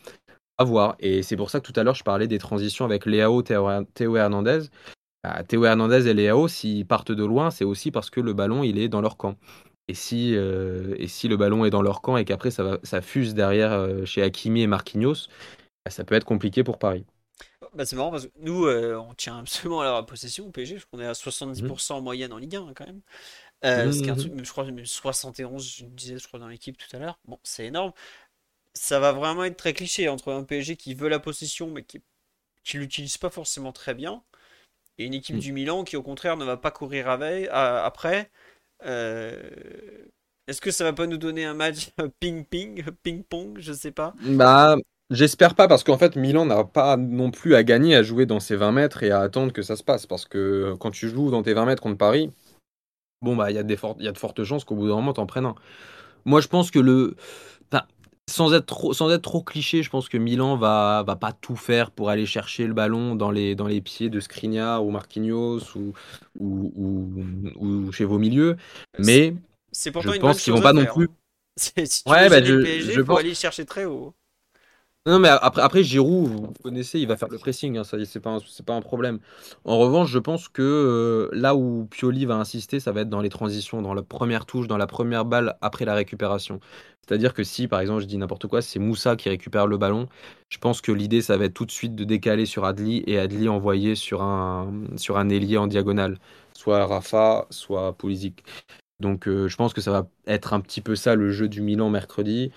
À 0.58 0.64
voir. 0.64 0.96
Et 1.00 1.22
c'est 1.22 1.36
pour 1.36 1.50
ça 1.50 1.60
que 1.60 1.66
tout 1.70 1.80
à 1.80 1.84
l'heure, 1.84 1.94
je 1.94 2.04
parlais 2.04 2.26
des 2.26 2.38
transitions 2.38 2.84
avec 2.84 3.06
Léao, 3.06 3.42
Théo, 3.42 4.16
Hernandez. 4.16 4.62
Ah, 5.24 5.44
Théo 5.44 5.64
Hernandez 5.64 6.08
et 6.08 6.14
Léao, 6.14 6.48
s'ils 6.48 6.86
partent 6.86 7.12
de 7.12 7.24
loin, 7.24 7.50
c'est 7.50 7.64
aussi 7.64 7.90
parce 7.90 8.10
que 8.10 8.20
le 8.20 8.34
ballon, 8.34 8.64
il 8.64 8.78
est 8.78 8.88
dans 8.88 9.00
leur 9.00 9.16
camp. 9.16 9.36
Et 9.88 9.94
si, 9.94 10.34
euh, 10.36 10.94
et 10.98 11.08
si 11.08 11.28
le 11.28 11.36
ballon 11.36 11.64
est 11.64 11.70
dans 11.70 11.82
leur 11.82 12.02
camp 12.02 12.16
et 12.18 12.24
qu'après 12.24 12.50
ça, 12.50 12.78
ça 12.82 13.00
fuse 13.00 13.34
derrière 13.34 13.88
chez 14.04 14.22
Hakimi 14.22 14.62
et 14.62 14.66
Marquinhos, 14.66 15.28
bah, 15.84 15.90
ça 15.90 16.04
peut 16.04 16.14
être 16.16 16.24
compliqué 16.24 16.64
pour 16.64 16.78
Paris. 16.78 17.06
Bah, 17.74 17.84
c'est 17.84 17.96
marrant 17.96 18.10
parce 18.12 18.26
que 18.26 18.32
nous, 18.38 18.66
euh, 18.66 18.96
on 18.96 19.14
tient 19.14 19.38
absolument 19.38 19.80
à 19.80 19.84
la 19.92 20.02
possession 20.04 20.46
au 20.46 20.50
PSG, 20.50 20.78
je 20.78 20.86
crois 20.86 20.98
qu'on 20.98 21.04
est 21.04 21.08
à 21.08 21.14
70% 21.14 21.98
en 21.98 22.00
moyenne 22.02 22.32
en 22.32 22.38
Ligue 22.38 22.54
1 22.56 22.66
hein, 22.68 22.72
quand 22.74 22.86
même. 22.86 23.00
Euh, 23.64 23.92
ce 23.92 24.02
qui 24.02 24.10
est 24.10 24.12
un 24.12 24.16
mhm. 24.16 24.18
truc- 24.18 24.34
je 24.44 24.50
crois 24.50 24.64
même 24.64 24.86
71, 24.86 25.66
je 25.78 25.86
disais, 25.86 26.18
je 26.18 26.28
crois, 26.28 26.40
dans 26.40 26.48
l'équipe 26.48 26.78
tout 26.78 26.94
à 26.96 27.00
l'heure. 27.00 27.18
Bon, 27.26 27.38
c'est 27.44 27.66
énorme. 27.66 27.92
Ça 28.74 29.00
va 29.00 29.12
vraiment 29.12 29.44
être 29.44 29.56
très 29.58 29.74
cliché 29.74 30.08
entre 30.08 30.32
un 30.32 30.44
PSG 30.44 30.76
qui 30.76 30.94
veut 30.94 31.08
la 31.08 31.20
possession 31.20 31.68
mais 31.70 31.84
qui, 31.84 32.02
qui 32.64 32.78
l'utilise 32.78 33.18
pas 33.18 33.30
forcément 33.30 33.72
très 33.72 33.94
bien 33.94 34.22
et 34.98 35.06
une 35.06 35.14
équipe 35.14 35.36
Mm. 35.36 35.40
du 35.40 35.52
Milan 35.52 35.84
qui 35.84 35.96
au 35.96 36.02
contraire 36.02 36.36
ne 36.38 36.44
va 36.46 36.56
pas 36.58 36.70
courir 36.72 37.08
avec, 37.10 37.48
à- 37.50 37.84
après. 37.86 38.30
Euh, 38.86 39.40
Est-ce 40.48 40.60
que 40.62 40.70
ça 40.72 40.84
va 40.84 40.92
pas 40.94 41.06
nous 41.08 41.18
donner 41.18 41.44
un 41.46 41.54
match 41.54 41.90
ping-ping, 42.20 42.84
ping-pong, 43.04 43.58
je 43.60 43.72
sais 43.74 43.92
pas. 43.92 44.16
Bah, 44.38 44.76
j'espère 45.10 45.54
pas 45.54 45.68
parce 45.68 45.84
qu'en 45.84 45.98
fait, 45.98 46.16
Milan 46.16 46.46
n'a 46.46 46.64
pas 46.64 46.96
non 46.96 47.30
plus 47.30 47.54
à 47.54 47.62
gagner 47.64 47.94
à 47.96 48.02
jouer 48.02 48.26
dans 48.26 48.40
ses 48.40 48.56
20 48.56 48.72
mètres 48.72 49.02
et 49.02 49.10
à 49.10 49.20
attendre 49.20 49.52
que 49.52 49.62
ça 49.62 49.76
se 49.76 49.82
passe. 49.84 50.06
Parce 50.06 50.24
que 50.26 50.74
quand 50.80 50.90
tu 50.90 51.08
joues 51.08 51.30
dans 51.30 51.42
tes 51.42 51.54
20 51.54 51.66
mètres 51.66 51.82
contre 51.82 51.98
Paris, 51.98 52.30
bon, 53.22 53.36
bah, 53.36 53.50
il 53.50 53.54
y 53.54 53.58
a 53.58 53.62
des 53.62 53.78
y 54.00 54.08
a 54.08 54.12
de 54.12 54.18
fortes 54.18 54.44
chances 54.44 54.64
qu'au 54.64 54.74
bout 54.74 54.88
d'un 54.88 54.94
moment, 54.96 55.12
t'en 55.12 55.26
prennes 55.26 55.46
un. 55.46 55.54
Moi, 56.24 56.40
je 56.40 56.48
pense 56.48 56.70
que 56.70 56.78
le. 56.78 57.16
sans 58.30 58.52
être 58.52 58.66
trop, 58.66 58.92
sans 58.92 59.10
être 59.10 59.22
trop 59.22 59.42
cliché, 59.42 59.82
je 59.82 59.88
pense 59.88 60.10
que 60.10 60.18
Milan 60.18 60.56
va, 60.58 61.02
va 61.06 61.16
pas 61.16 61.32
tout 61.32 61.56
faire 61.56 61.90
pour 61.90 62.10
aller 62.10 62.26
chercher 62.26 62.66
le 62.66 62.74
ballon 62.74 63.14
dans 63.14 63.30
les, 63.30 63.54
dans 63.54 63.66
les 63.66 63.80
pieds 63.80 64.10
de 64.10 64.20
Skriniar 64.20 64.84
ou 64.84 64.90
Marquinhos 64.90 65.60
ou, 65.76 65.94
ou, 66.38 66.72
ou, 66.76 67.66
ou 67.86 67.92
chez 67.92 68.04
vos 68.04 68.18
milieux. 68.18 68.58
Mais 68.98 69.34
C'est 69.72 69.90
pourtant 69.90 70.10
je 70.10 70.16
une 70.16 70.20
pense 70.20 70.42
qu'ils 70.42 70.52
vont 70.52 70.60
pas 70.60 70.74
non 70.74 70.84
plus- 70.84 71.06
hein. 71.06 71.14
C'est- 71.56 71.86
Si 71.86 72.04
tu 72.04 72.10
Ouais, 72.10 72.28
bah, 72.28 72.44
je- 72.44 72.62
PSG, 72.62 72.92
je 72.92 73.00
pense- 73.00 73.18
aller 73.18 73.34
chercher 73.34 73.64
très 73.64 73.86
haut. 73.86 74.12
Non, 75.08 75.18
mais 75.18 75.28
après, 75.28 75.62
après 75.62 75.82
Giroud, 75.82 76.28
vous 76.28 76.52
connaissez, 76.62 77.00
il 77.00 77.06
va 77.08 77.16
faire 77.16 77.30
le 77.30 77.38
pressing, 77.38 77.78
hein, 77.78 77.82
c'est 77.84 78.20
pas, 78.20 78.38
un- 78.72 78.80
problème. 78.82 79.20
En 79.64 79.78
revanche, 79.78 80.10
je 80.10 80.18
pense 80.18 80.48
que 80.48 80.60
euh, 80.62 81.30
là 81.32 81.54
où 81.56 81.86
Pioli 81.90 82.26
va 82.26 82.34
insister, 82.36 82.78
ça 82.78 82.92
va 82.92 83.00
être 83.00 83.08
dans 83.08 83.22
les 83.22 83.30
transitions, 83.30 83.80
dans 83.80 83.94
la 83.94 84.02
première 84.02 84.44
touche, 84.44 84.66
dans 84.68 84.76
la 84.76 84.86
première 84.86 85.24
balle 85.24 85.56
après 85.62 85.86
la 85.86 85.94
récupération. 85.94 86.60
C'est-à-dire 87.06 87.32
que 87.32 87.42
si, 87.42 87.68
par 87.68 87.80
exemple, 87.80 88.02
je 88.02 88.06
dis 88.06 88.18
n'importe 88.18 88.48
quoi, 88.48 88.60
c'est 88.60 88.78
Moussa 88.78 89.16
qui 89.16 89.30
récupère 89.30 89.66
le 89.66 89.78
ballon, 89.78 90.08
je 90.50 90.58
pense 90.58 90.82
que 90.82 90.92
l'idée, 90.92 91.22
ça 91.22 91.38
va 91.38 91.46
être 91.46 91.54
tout 91.54 91.64
de 91.64 91.70
suite 91.70 91.94
de 91.94 92.04
décaler 92.04 92.44
sur 92.44 92.66
Adli 92.66 93.02
et 93.06 93.18
Adli 93.18 93.48
envoyer 93.48 93.94
sur 93.94 94.22
un, 94.22 94.70
sur 94.96 95.16
un 95.16 95.30
ailier 95.30 95.56
en 95.56 95.68
diagonale, 95.68 96.18
soit 96.52 96.84
Rafa, 96.86 97.46
soit 97.48 97.96
Pulisic. 97.96 98.44
Donc, 99.00 99.28
euh, 99.28 99.48
je 99.48 99.56
pense 99.56 99.72
que 99.74 99.80
ça 99.80 99.92
va 99.92 100.08
être 100.26 100.54
un 100.54 100.60
petit 100.60 100.80
peu 100.80 100.96
ça 100.96 101.14
le 101.14 101.30
jeu 101.30 101.48
du 101.48 101.62
Milan 101.62 101.88
mercredi. 101.90 102.52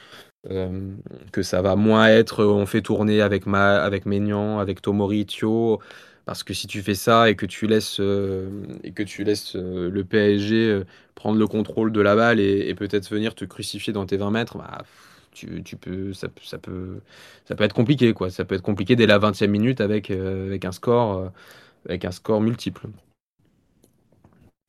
Euh, 0.50 0.96
que 1.32 1.44
ça 1.44 1.62
va 1.62 1.76
moins 1.76 2.08
être 2.08 2.44
on 2.44 2.66
fait 2.66 2.82
tourner 2.82 3.22
avec 3.22 3.46
Ma, 3.46 3.80
avec 3.84 4.08
Maignan, 4.08 4.58
avec 4.58 4.82
Tomori, 4.82 5.28
Thio, 5.28 5.80
parce 6.26 6.42
que 6.44 6.56
si 6.56 6.66
tu 6.66 6.82
fais 6.82 6.96
ça 6.96 7.30
et 7.30 7.36
que 7.36 7.46
tu 7.46 7.68
laisses 7.68 8.00
euh, 8.00 8.50
et 8.84 8.92
que 8.92 9.04
tu 9.04 9.24
laisses 9.24 9.56
euh, 9.56 9.92
le 9.92 10.04
PSG 10.04 10.82
prendre 11.14 11.38
le 11.38 11.46
contrôle 11.46 11.92
de 11.92 12.02
la 12.02 12.16
balle 12.16 12.40
et, 12.40 12.74
peut-être 12.74 13.08
venir 13.12 13.36
te 13.36 13.46
crucifier 13.46 13.94
dans 13.94 14.08
tes 14.08 14.18
20 14.18 14.32
mètres, 14.32 14.58
bah, 14.58 14.84
tu, 15.32 15.62
peux 15.80 16.12
ça, 16.14 16.28
peut- 16.28 16.42
ça 17.46 17.56
peut 17.56 17.64
être 17.64 17.74
compliqué 17.74 18.14
quoi. 18.14 18.32
Ça 18.32 18.44
peut 18.44 18.56
être 18.56 18.64
compliqué 18.64 18.96
dès 18.96 19.06
la 19.06 19.20
20e 19.20 19.48
minute 19.48 19.80
avec 19.80 20.10
un 20.12 20.72
score 20.72 21.32
avec 21.86 22.04
un 22.06 22.12
score 22.12 22.42
multiple. 22.42 22.88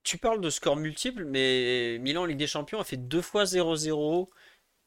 tu 0.02 0.18
parles 0.18 0.40
de 0.40 0.50
score 0.50 0.76
multiple, 0.76 1.24
mais 1.24 1.98
Milan 2.00 2.24
Ligue 2.24 2.38
des 2.38 2.46
Champions 2.46 2.80
a 2.80 2.84
fait 2.84 2.96
deux 2.96 3.22
fois 3.22 3.44
0-0. 3.44 4.28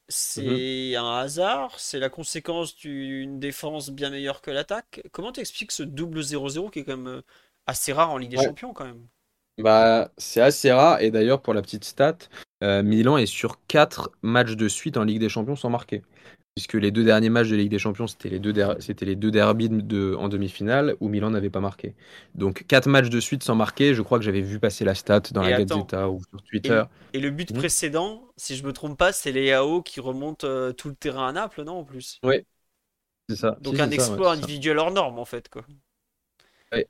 C'est 0.08 0.96
un 0.96 1.18
hasard, 1.18 1.80
c'est 1.80 2.00
la 2.00 2.10
conséquence 2.10 2.76
d'une 2.76 3.40
défense 3.40 3.90
bien 3.90 4.10
meilleure 4.12 4.42
que 4.42 4.52
l'attaque. 4.52 5.02
Comment 5.12 5.32
t'expliques 5.32 5.72
ce 5.72 5.84
double 5.84 6.22
0-0 6.22 6.70
qui 6.70 6.80
est 6.80 6.84
quand 6.84 6.98
même 6.98 7.08
euh, 7.08 7.22
assez 7.66 7.92
rare 7.92 8.12
en 8.12 8.18
Ligue 8.18 8.32
des 8.32 8.38
Ouais. 8.38 8.46
Champions 8.46 8.74
quand 8.74 8.86
même? 8.86 9.08
Bah, 9.58 10.12
c'est 10.18 10.42
assez 10.42 10.72
rare. 10.72 11.02
Et 11.02 11.12
d'ailleurs, 11.12 11.42
pour 11.42 11.54
la 11.54 11.62
petite 11.62 11.86
stat, 11.86 12.18
euh, 12.64 12.84
Milan 12.84 13.18
est 13.18 13.26
sur 13.26 13.66
4 13.68 14.12
matchs 14.22 14.56
de 14.56 14.68
suite 14.68 14.98
en 14.98 15.04
Ligue 15.04 15.20
des 15.20 15.30
Champions 15.30 15.56
sans 15.56 15.70
marquer. 15.70 16.04
Puisque 16.56 16.74
les 16.76 16.92
deux 16.92 17.04
derniers 17.04 17.30
matchs 17.30 17.50
de 17.50 17.58
Ligue 17.58 17.70
des 17.72 17.80
Champions, 17.80 18.08
c'était 18.08 18.30
les 18.30 18.40
deux, 18.40 18.54
c'était 18.80 19.04
les 19.06 19.18
deux 19.18 19.30
derbies 19.30 19.68
de, 19.68 20.16
en 20.18 20.30
demi-finale 20.30 20.96
où 21.02 21.10
Milan 21.10 21.32
n'avait 21.32 21.50
pas 21.50 21.60
marqué. 21.60 21.96
Donc 22.34 22.66
4 22.66 22.88
matchs 22.88 23.10
de 23.10 23.20
suite 23.20 23.44
sans 23.44 23.56
marquer. 23.56 23.94
Je 23.94 24.02
crois 24.02 24.20
que 24.20 24.24
j'avais 24.24 24.40
vu 24.42 24.58
passer 24.58 24.86
la 24.86 24.96
stat 24.96 25.20
dans 25.34 25.42
Et 25.42 25.44
la 25.44 25.54
attends. 25.54 25.94
Gazzetta 25.94 26.10
ou 26.10 26.22
sur 26.30 26.42
Twitter. 26.44 26.84
et 27.14 27.20
le 27.20 27.32
but 27.32 27.52
Mhm. 27.52 27.54
précédent, 27.54 28.28
si 28.38 28.56
je 28.58 28.64
me 28.66 28.74
trompe 28.74 28.98
pas, 28.98 29.12
c'est 29.14 29.32
Léao 29.32 29.82
qui 29.82 30.00
remonte 30.00 30.44
euh, 30.44 30.74
tout 30.74 30.90
le 30.90 30.96
terrain 30.96 31.28
à 31.30 31.32
Naples, 31.32 31.64
non, 31.64 31.80
en 31.80 31.84
plus? 31.86 32.22
C'est 33.30 33.36
ça. 33.36 33.58
Donc 33.60 33.80
Si, 33.80 33.82
un 33.82 33.92
ouais, 33.92 33.92
exploit 33.92 34.32
ça. 34.32 34.32
individuel 34.32 34.80
hors 34.80 34.92
norme, 34.92 35.20
en 35.20 35.26
fait, 35.26 35.50
quoi. 35.50 35.66
Ouais, 36.72 36.88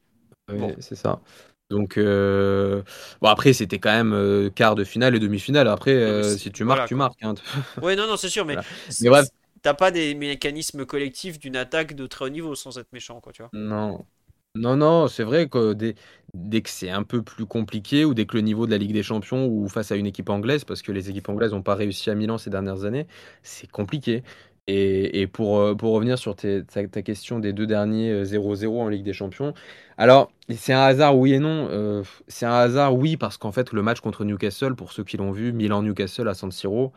Bon. 0.55 0.75
c'est 0.79 0.95
ça. 0.95 1.21
Donc, 1.69 1.97
euh, 1.97 2.83
bon, 3.21 3.29
après, 3.29 3.53
c'était 3.53 3.79
quand 3.79 3.91
même 3.91 4.13
euh, 4.13 4.49
quart 4.51 4.75
de 4.75 4.83
finale 4.83 5.15
et 5.15 5.19
demi-finale. 5.19 5.67
Après, 5.67 5.91
euh, 5.93 6.37
si 6.37 6.51
tu 6.51 6.63
marques, 6.63 6.85
voilà, 6.85 6.87
tu 6.87 6.95
marques. 6.95 7.23
hein. 7.23 7.33
Ouais, 7.81 7.95
non, 7.95 8.07
non, 8.07 8.17
c'est 8.17 8.29
sûr, 8.29 8.45
mais 8.45 8.59
Voilà. 8.61 8.65
Mais 8.99 9.09
bref. 9.09 9.27
T'as 9.65 9.73
pas 9.73 9.89
des 9.89 10.13
mécanismes 10.13 10.85
collectifs 10.85 11.39
d'une 11.39 11.55
attaque 11.55 11.95
de 11.95 12.05
très 12.05 12.25
haut 12.25 12.29
niveau 12.29 12.53
sans 12.53 12.77
être 12.77 12.93
méchant, 12.93 13.19
quoi, 13.19 13.33
tu 13.33 13.41
vois. 13.41 13.49
Non. 13.51 14.05
Non, 14.53 14.77
non, 14.77 15.07
c'est 15.07 15.23
vrai 15.23 15.49
que 15.49 15.73
dès, 15.73 16.61
que 16.61 16.69
c'est 16.69 16.91
un 16.91 17.01
peu 17.01 17.23
plus 17.23 17.47
compliqué 17.47 18.05
ou 18.05 18.13
dès 18.13 18.27
que 18.27 18.37
le 18.37 18.41
niveau 18.41 18.67
de 18.67 18.71
la 18.71 18.77
Ligue 18.77 18.93
des 18.93 19.01
Champions 19.01 19.47
ou 19.47 19.67
face 19.67 19.91
à 19.91 19.95
une 19.95 20.05
équipe 20.05 20.29
anglaise, 20.29 20.65
parce 20.65 20.83
que 20.83 20.91
les 20.91 21.09
équipes 21.09 21.29
anglaises 21.29 21.51
n'ont 21.51 21.63
pas 21.63 21.73
réussi 21.73 22.11
à 22.11 22.15
Milan 22.15 22.37
ces 22.37 22.51
dernières 22.51 22.85
années, 22.85 23.07
c'est 23.41 23.69
compliqué. 23.69 24.23
Et, 24.67 25.23
euh, 25.25 25.75
pour 25.75 25.93
revenir 25.93 26.19
sur 26.19 26.35
ta, 26.35 27.01
question 27.01 27.39
des 27.39 27.51
deux 27.51 27.67
derniers 27.67 28.11
euh, 28.11 28.23
0-0 28.23 28.81
en 28.81 28.87
Ligue 28.87 29.03
des 29.03 29.13
Champions, 29.13 29.53
alors 29.97 30.31
c'est 30.55 30.73
un 30.73 30.81
hasard 30.81 31.17
oui 31.17 31.33
et 31.33 31.39
non. 31.39 31.67
Euh, 31.71 32.03
c'est 32.27 32.45
un 32.45 32.53
hasard 32.53 32.95
oui 32.95 33.17
parce 33.17 33.37
qu'en 33.37 33.51
fait 33.51 33.73
le 33.73 33.81
match 33.81 33.99
contre 33.99 34.25
Newcastle, 34.25 34.75
pour 34.75 34.91
ceux 34.91 35.03
qui 35.03 35.17
l'ont 35.17 35.31
vu, 35.31 35.53
Milan-Newcastle 35.53 36.27
à 36.27 36.35
San 36.35 36.51
Siro, 36.51 36.93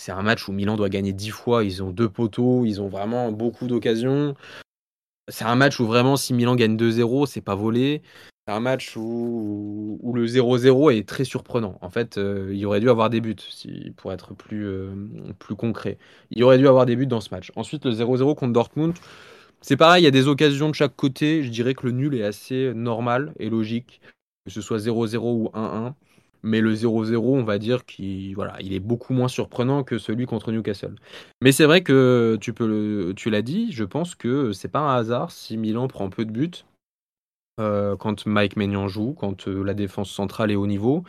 c'est 0.00 0.12
un 0.12 0.22
match 0.22 0.48
où 0.48 0.52
Milan 0.52 0.76
doit 0.76 0.88
gagner 0.88 1.12
10 1.12 1.30
fois, 1.30 1.62
ils 1.62 1.82
ont 1.82 1.90
deux 1.90 2.08
poteaux, 2.08 2.64
ils 2.64 2.80
ont 2.80 2.88
vraiment 2.88 3.30
beaucoup 3.32 3.66
d'occasions. 3.66 4.34
C'est 5.28 5.44
un 5.44 5.56
match 5.56 5.78
où 5.78 5.86
vraiment, 5.86 6.16
si 6.16 6.32
Milan 6.32 6.56
gagne 6.56 6.76
2-0, 6.76 7.26
c'est 7.26 7.42
pas 7.42 7.54
volé. 7.54 8.02
C'est 8.46 8.54
un 8.54 8.60
match 8.60 8.96
où, 8.96 9.98
où 10.00 10.12
le 10.14 10.26
0-0 10.26 10.96
est 10.96 11.06
très 11.06 11.24
surprenant. 11.24 11.78
En 11.82 11.90
fait, 11.90 12.16
euh, 12.16 12.50
il 12.54 12.64
aurait 12.64 12.80
dû 12.80 12.88
avoir 12.88 13.10
des 13.10 13.20
buts, 13.20 13.36
pour 13.98 14.12
être 14.12 14.34
plus, 14.34 14.66
euh, 14.66 14.90
plus 15.38 15.54
concret. 15.54 15.98
Il 16.30 16.42
aurait 16.44 16.58
dû 16.58 16.66
avoir 16.66 16.86
des 16.86 16.96
buts 16.96 17.06
dans 17.06 17.20
ce 17.20 17.28
match. 17.30 17.52
Ensuite, 17.54 17.84
le 17.84 17.92
0-0 17.92 18.34
contre 18.34 18.54
Dortmund, 18.54 18.94
c'est 19.60 19.76
pareil, 19.76 20.02
il 20.02 20.04
y 20.06 20.08
a 20.08 20.10
des 20.10 20.28
occasions 20.28 20.70
de 20.70 20.74
chaque 20.74 20.96
côté. 20.96 21.42
Je 21.44 21.50
dirais 21.50 21.74
que 21.74 21.86
le 21.86 21.92
nul 21.92 22.14
est 22.14 22.24
assez 22.24 22.72
normal 22.74 23.34
et 23.38 23.50
logique, 23.50 24.00
que 24.46 24.50
ce 24.50 24.62
soit 24.62 24.78
0-0 24.78 25.18
ou 25.18 25.50
1-1. 25.52 25.94
Mais 26.42 26.60
le 26.60 26.74
0-0, 26.74 27.16
on 27.18 27.44
va 27.44 27.58
dire 27.58 27.84
qu'il 27.84 28.36
est 28.72 28.80
beaucoup 28.80 29.12
moins 29.12 29.28
surprenant 29.28 29.84
que 29.84 29.98
celui 29.98 30.26
contre 30.26 30.52
Newcastle. 30.52 30.94
Mais 31.42 31.52
c'est 31.52 31.66
vrai 31.66 31.82
que 31.82 32.38
tu 32.40 33.30
l'as 33.30 33.42
dit, 33.42 33.72
je 33.72 33.84
pense 33.84 34.14
que 34.14 34.52
c'est 34.52 34.68
pas 34.68 34.80
un 34.80 34.96
hasard 34.96 35.30
si 35.30 35.56
Milan 35.56 35.88
prend 35.88 36.08
peu 36.08 36.24
de 36.24 36.30
buts 36.30 36.64
euh, 37.60 37.96
quand 37.96 38.26
Mike 38.26 38.56
Maignan 38.56 38.88
joue, 38.88 39.12
quand 39.12 39.46
euh, 39.48 39.62
la 39.62 39.74
défense 39.74 40.10
centrale 40.10 40.50
est 40.50 40.56
au 40.56 40.66
niveau. 40.66 41.04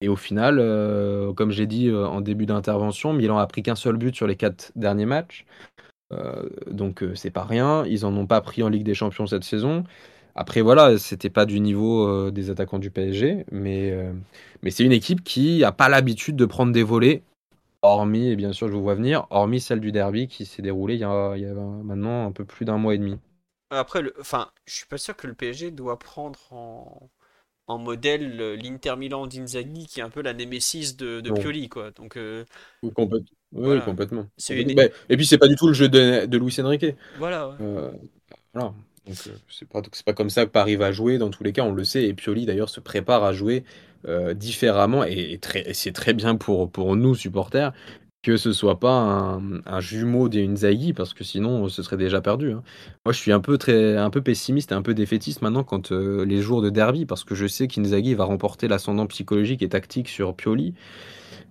Et 0.00 0.08
au 0.08 0.16
final, 0.16 0.58
euh, 0.58 1.34
comme 1.34 1.50
j'ai 1.50 1.66
dit 1.66 1.92
en 1.92 2.22
début 2.22 2.46
d'intervention, 2.46 3.12
Milan 3.12 3.38
a 3.38 3.46
pris 3.46 3.62
qu'un 3.62 3.74
seul 3.74 3.96
but 3.98 4.16
sur 4.16 4.26
les 4.26 4.36
quatre 4.36 4.72
derniers 4.76 5.06
matchs. 5.06 5.44
Donc 6.68 7.04
c'est 7.14 7.30
pas 7.30 7.44
rien. 7.44 7.84
Ils 7.86 8.04
en 8.04 8.16
ont 8.16 8.26
pas 8.26 8.40
pris 8.40 8.64
en 8.64 8.68
Ligue 8.68 8.82
des 8.82 8.94
Champions 8.94 9.26
cette 9.26 9.44
saison. 9.44 9.84
Après 10.40 10.62
voilà, 10.62 10.96
c'était 10.96 11.28
pas 11.28 11.44
du 11.44 11.60
niveau 11.60 12.08
euh, 12.08 12.30
des 12.30 12.48
attaquants 12.48 12.78
du 12.78 12.90
PSG, 12.90 13.44
mais, 13.52 13.90
euh, 13.90 14.10
mais 14.62 14.70
c'est 14.70 14.84
une 14.84 14.90
équipe 14.92 15.22
qui 15.22 15.64
a 15.64 15.70
pas 15.70 15.90
l'habitude 15.90 16.34
de 16.34 16.46
prendre 16.46 16.72
des 16.72 16.82
volets, 16.82 17.22
hormis, 17.82 18.28
et 18.28 18.36
bien 18.36 18.52
sûr 18.54 18.68
je 18.68 18.72
vous 18.72 18.82
vois 18.82 18.94
venir, 18.94 19.26
hormis 19.28 19.60
celle 19.60 19.80
du 19.80 19.92
derby 19.92 20.28
qui 20.28 20.46
s'est 20.46 20.62
déroulée 20.62 20.94
il 20.94 21.00
y 21.00 21.04
a, 21.04 21.34
il 21.36 21.42
y 21.42 21.46
a 21.46 21.52
maintenant 21.52 22.26
un 22.26 22.32
peu 22.32 22.46
plus 22.46 22.64
d'un 22.64 22.78
mois 22.78 22.94
et 22.94 22.98
demi. 22.98 23.18
Après, 23.70 24.00
le... 24.00 24.14
enfin, 24.18 24.50
je 24.66 24.74
suis 24.76 24.86
pas 24.86 24.96
sûr 24.98 25.14
que 25.14 25.26
le 25.26 25.34
PSG 25.34 25.70
doit 25.72 25.98
prendre 25.98 26.40
en, 26.52 27.10
en 27.66 27.78
modèle 27.78 28.40
euh, 28.40 28.56
l'Inter 28.56 28.96
Milan 28.96 29.26
d'Inzaghi, 29.26 29.86
qui 29.86 30.00
est 30.00 30.02
un 30.02 30.10
peu 30.10 30.22
la 30.22 30.32
némésis 30.32 30.96
de, 30.96 31.20
de. 31.20 31.30
Pioli, 31.30 31.68
quoi. 31.68 31.90
Donc, 31.90 32.16
euh, 32.16 32.44
Ou 32.82 32.90
complète- 32.90 33.24
Oui, 33.52 33.64
Voilà. 33.64 33.80
complètement. 33.82 34.26
C'est 34.38 34.54
Complètement. 34.56 34.82
une- 34.82 34.88
Bah, 34.88 34.94
Et 35.10 35.16
puis 35.16 35.26
c'est 35.26 35.38
pas 35.38 35.48
du 35.48 35.56
tout 35.56 35.66
le 35.68 35.74
jeu 35.74 35.88
de, 35.88 36.26
de 36.26 36.38
Luis 36.38 36.56
Enrique. 36.60 36.86
voilà. 37.18 37.48
ouais. 37.48 37.54
Euh, 37.60 37.90
voilà. 38.54 38.74
Donc 39.10 39.18
euh, 39.26 39.36
c'est 39.48 39.68
pas, 39.68 39.82
pas 40.06 40.12
comme 40.12 40.30
ça 40.30 40.46
que 40.46 40.50
Paris 40.50 40.76
va 40.76 40.92
jouer, 40.92 41.18
dans 41.18 41.30
tous 41.30 41.42
les 41.42 41.52
cas, 41.52 41.64
on 41.64 41.72
le 41.72 41.84
sait. 41.84 42.04
Et 42.04 42.14
Pioli 42.14 42.46
d'ailleurs 42.46 42.68
se 42.68 42.80
prépare 42.80 43.24
à 43.24 43.32
jouer 43.32 43.64
euh, 44.08 44.34
différemment. 44.34 45.04
Et, 45.04 45.40
c'est 45.72 45.92
très 45.92 46.14
bien 46.14 46.36
pour, 46.36 46.70
pour 46.70 46.94
nous, 46.96 47.14
supporters, 47.14 47.72
que 48.22 48.36
ce 48.36 48.52
soit 48.52 48.78
pas 48.78 48.92
un, 48.92 49.60
un 49.66 49.80
jumeau 49.80 50.28
d'Inzaghi, 50.28 50.92
parce 50.92 51.12
que 51.14 51.24
sinon 51.24 51.68
ce 51.68 51.82
serait 51.82 51.96
déjà 51.96 52.20
perdu. 52.20 52.52
hein. 52.52 52.62
Moi 53.04 53.12
je 53.12 53.18
suis 53.18 53.32
un 53.32 53.40
peu, 53.40 53.58
très, 53.58 53.96
un 53.96 54.10
peu 54.10 54.22
pessimiste 54.22 54.72
et 54.72 54.74
un 54.74 54.82
peu 54.82 54.94
défaitiste 54.94 55.42
maintenant 55.42 55.64
quand 55.64 55.90
euh, 55.92 56.24
les 56.24 56.40
jours 56.40 56.62
de 56.62 56.70
derby, 56.70 57.06
parce 57.06 57.24
que 57.24 57.34
je 57.34 57.46
sais 57.46 57.66
qu'Inzaghi 57.66 58.14
va 58.14 58.24
remporter 58.24 58.68
l'ascendant 58.68 59.06
psychologique 59.06 59.62
et 59.62 59.68
tactique 59.70 60.08
sur 60.08 60.36
Pioli. 60.36 60.74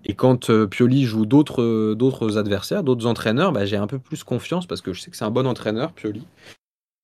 Et 0.06 0.16
quand 0.16 0.50
Pioli 0.68 1.04
joue 1.04 1.26
d'autres 1.26 1.94
d'autres 1.94 2.38
adversaires, 2.38 2.84
d'autres 2.84 3.06
entraîneurs, 3.06 3.52
bah, 3.52 3.66
j'ai 3.66 3.76
un 3.78 3.88
peu 3.88 4.00
plus 4.00 4.24
confiance 4.24 4.66
parce 4.66 4.82
que 4.82 4.94
je 4.94 5.02
sais 5.02 5.12
que 5.12 5.18
c'est 5.18 5.26
un 5.26 5.32
bon 5.32 5.46
entraîneur, 5.48 5.92
Pioli. 5.94 6.26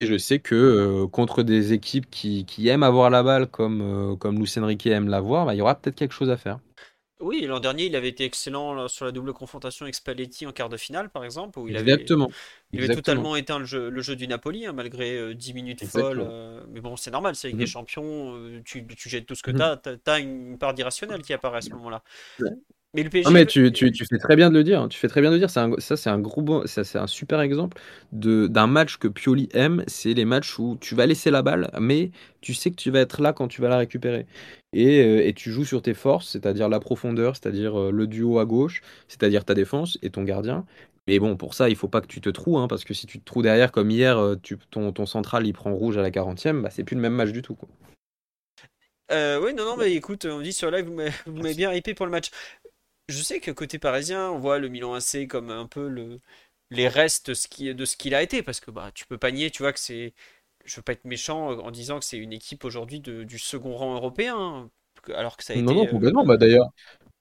Et 0.00 0.06
je 0.06 0.16
sais 0.16 0.38
que 0.40 0.54
euh, 0.54 1.06
contre 1.06 1.42
des 1.42 1.72
équipes 1.74 2.08
qui, 2.10 2.46
qui 2.46 2.68
aiment 2.68 2.82
avoir 2.82 3.10
la 3.10 3.22
balle 3.22 3.46
comme, 3.50 3.80
euh, 3.82 4.16
comme 4.16 4.38
Luis 4.38 4.52
Enrique 4.58 4.86
aime 4.86 5.08
l'avoir, 5.08 5.44
bah, 5.46 5.54
il 5.54 5.58
y 5.58 5.60
aura 5.62 5.74
peut-être 5.74 5.96
quelque 5.96 6.12
chose 6.14 6.30
à 6.30 6.36
faire. 6.38 6.60
Oui, 7.18 7.40
l'an 7.46 7.60
dernier, 7.60 7.86
il 7.86 7.96
avait 7.96 8.10
été 8.10 8.24
excellent 8.24 8.74
là, 8.74 8.88
sur 8.88 9.06
la 9.06 9.12
double 9.12 9.32
confrontation 9.32 9.84
avec 9.84 9.94
Spalletti 9.94 10.44
en 10.46 10.52
quart 10.52 10.68
de 10.68 10.76
finale, 10.76 11.08
par 11.08 11.24
exemple, 11.24 11.58
où 11.58 11.66
il 11.66 11.76
avait, 11.78 12.14
il 12.72 12.78
avait 12.78 12.90
Exactement. 12.90 12.90
totalement 12.90 13.36
éteint 13.36 13.58
le 13.58 13.64
jeu, 13.64 13.88
le 13.88 14.02
jeu 14.02 14.16
du 14.16 14.28
Napoli, 14.28 14.66
hein, 14.66 14.74
malgré 14.74 15.16
euh, 15.16 15.34
10 15.34 15.54
minutes 15.54 15.80
Exactement. 15.80 15.82
folles. 15.82 16.20
euh, 16.20 16.62
mais 16.68 16.80
bon, 16.82 16.94
c'est 16.96 17.10
normal, 17.10 17.34
c'est 17.34 17.48
avec 17.48 17.56
Mhm. 17.56 17.58
des 17.58 17.66
champions, 17.66 18.36
euh, 18.36 18.60
tu, 18.66 18.86
tu 18.86 19.08
jettes 19.08 19.24
tout 19.24 19.34
ce 19.34 19.42
que 19.42 19.50
Mhm. 19.50 19.56
t'as, 19.56 19.78
t'as, 19.78 19.96
t'as 19.96 20.20
une 20.20 20.58
part 20.58 20.74
d'irrationnel 20.74 21.22
qui 21.22 21.32
apparaît 21.32 21.58
à 21.58 21.62
ce 21.62 21.74
moment-là. 21.76 22.02
Ouais. 22.40 22.56
Mais 22.94 23.02
le 23.02 23.10
PSG. 23.10 23.28
Non, 23.28 23.32
mais 23.32 23.46
tu, 23.46 23.72
tu, 23.72 23.92
tu 23.92 24.06
fais 24.06 24.18
très 24.18 24.36
bien 24.36 24.50
de 24.50 24.54
le 24.54 24.64
dire. 24.64 24.80
hein. 24.82 24.88
Tu 24.88 24.98
fais 24.98 25.08
très 25.08 25.20
bien 25.20 25.30
de 25.30 25.36
le 25.36 25.40
dire. 25.46 25.48
Un, 25.58 25.74
ça, 25.78 25.96
c'est 25.96 26.08
un 26.10 26.18
gros, 26.18 26.42
bon- 26.42 26.66
ça, 26.66 26.84
c'est 26.84 26.98
un 26.98 27.06
super 27.06 27.40
exemple 27.40 27.78
de, 28.12 28.46
d'un 28.46 28.66
match 28.66 28.96
que 28.96 29.08
Pioli 29.08 29.48
aime. 29.52 29.84
C'est 29.86 30.14
les 30.14 30.24
matchs 30.24 30.58
où 30.58 30.78
tu 30.80 30.94
vas 30.94 31.06
laisser 31.06 31.30
la 31.30 31.42
balle, 31.42 31.70
mais 31.80 32.10
tu 32.40 32.54
sais 32.54 32.70
que 32.70 32.76
tu 32.76 32.90
vas 32.90 33.00
être 33.00 33.20
là 33.20 33.32
quand 33.32 33.48
tu 33.48 33.60
vas 33.60 33.68
la 33.68 33.78
récupérer. 33.78 34.26
Et, 34.72 35.02
euh, 35.04 35.26
et 35.26 35.34
tu 35.34 35.50
joues 35.50 35.64
sur 35.64 35.82
tes 35.82 35.94
forces, 35.94 36.28
c'est-à-dire 36.28 36.68
la 36.68 36.80
profondeur, 36.80 37.36
c'est-à-dire 37.36 37.78
euh, 37.78 37.90
le 37.90 38.06
duo 38.06 38.38
à 38.38 38.44
gauche, 38.46 38.82
c'est-à-dire 39.08 39.44
ta 39.44 39.54
défense 39.54 39.98
et 40.02 40.10
ton 40.10 40.22
gardien. 40.22 40.64
Mais 41.08 41.18
bon, 41.18 41.36
pour 41.36 41.54
ça, 41.54 41.68
il 41.68 41.76
faut 41.76 41.88
pas 41.88 42.00
que 42.00 42.06
tu 42.08 42.20
te 42.20 42.28
troues, 42.30 42.58
hein, 42.58 42.66
parce 42.68 42.84
que 42.84 42.94
si 42.94 43.06
tu 43.06 43.18
te 43.20 43.24
troues 43.24 43.42
derrière, 43.42 43.72
comme 43.72 43.90
hier, 43.90 44.18
euh, 44.18 44.36
tu, 44.42 44.56
ton, 44.70 44.92
ton 44.92 45.06
central 45.06 45.46
il 45.46 45.52
prend 45.52 45.72
rouge 45.74 45.96
à 45.98 46.02
la 46.02 46.10
40e, 46.10 46.62
bah, 46.62 46.70
c'est 46.70 46.84
plus 46.84 46.96
le 46.96 47.02
même 47.02 47.14
match 47.14 47.30
du 47.30 47.42
tout. 47.42 47.54
Quoi. 47.54 47.68
Euh, 49.12 49.40
oui, 49.40 49.54
non, 49.54 49.64
non, 49.64 49.76
mais 49.76 49.92
écoute, 49.92 50.24
on 50.24 50.40
dit 50.40 50.52
sur 50.52 50.70
live, 50.70 50.86
vous 50.86 51.32
m'avez 51.36 51.54
bien 51.54 51.72
hypé 51.72 51.94
pour 51.94 52.06
le 52.06 52.12
match. 52.12 52.30
Je 53.08 53.22
sais 53.22 53.40
que 53.40 53.50
côté 53.50 53.78
parisien, 53.78 54.30
on 54.30 54.38
voit 54.38 54.58
le 54.58 54.68
Milan 54.68 54.94
AC 54.94 55.26
comme 55.28 55.50
un 55.50 55.66
peu 55.66 55.88
le, 55.88 56.20
les 56.70 56.88
restes 56.88 57.30
de 57.30 57.34
ce 57.84 57.96
qu'il 57.96 58.14
a 58.14 58.22
été, 58.22 58.42
parce 58.42 58.60
que 58.60 58.70
bah, 58.70 58.90
tu 58.94 59.06
peux 59.06 59.18
pas 59.18 59.30
nier, 59.30 59.50
tu 59.50 59.62
vois, 59.62 59.72
que 59.72 59.78
c'est. 59.80 60.14
Je 60.64 60.76
veux 60.76 60.82
pas 60.82 60.92
être 60.92 61.04
méchant 61.04 61.50
en 61.60 61.70
disant 61.70 61.98
que 62.00 62.04
c'est 62.04 62.18
une 62.18 62.32
équipe 62.32 62.64
aujourd'hui 62.64 63.00
de- 63.00 63.22
du 63.24 63.38
second 63.38 63.76
rang 63.76 63.94
européen, 63.94 64.70
alors 65.14 65.36
que 65.36 65.44
ça 65.44 65.52
a 65.54 65.56
Non, 65.56 65.74
été. 65.74 65.74
non, 65.74 65.86
euh, 65.86 65.88
complètement. 65.88 66.24
Bah, 66.24 66.36
d'ailleurs, 66.36 66.70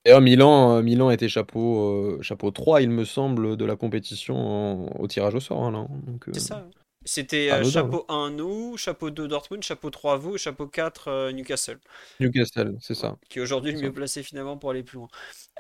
d'ailleurs, 0.06 0.22
Milan, 0.22 0.78
euh, 0.78 0.84
Milan 0.84 1.12
était 1.12 1.30
chapeau, 1.30 2.18
euh, 2.20 2.24
chapeau 2.24 2.52
3, 2.52 2.82
il 2.82 2.90
me 2.92 3.06
semble, 3.06 3.58
de 3.58 3.66
la 3.66 3.76
compétition 3.78 4.36
en- 4.38 4.88
au 5.00 5.08
tirage 5.08 5.36
au 5.36 5.42
sort. 5.42 5.64
hein, 5.66 5.88
euh, 6.30 6.34
C'est 6.34 6.40
ça. 6.42 6.70
C'était 7.06 7.50
Ah, 7.52 7.58
euh, 7.60 7.64
chapeau 7.64 8.06
1 8.10 8.32
nous, 8.32 8.78
chapeau 8.78 9.10
2 9.12 9.28
Dortmund, 9.28 9.64
chapeau 9.64 9.90
3 9.92 10.18
vous, 10.18 10.36
et 10.36 10.38
chapeau 10.40 10.68
4 10.68 11.08
euh, 11.08 11.32
Newcastle, 11.32 11.80
Newcastle, 12.20 12.76
c'est 12.82 12.94
ça. 12.96 13.18
qui 13.30 13.40
est 13.40 13.42
aujourd'hui 13.42 13.72
le 13.72 13.80
mieux 13.80 13.94
placé 13.94 14.24
finalement 14.24 14.58
pour 14.58 14.72
aller 14.72 14.84
plus 14.84 14.98
loin. 14.98 15.08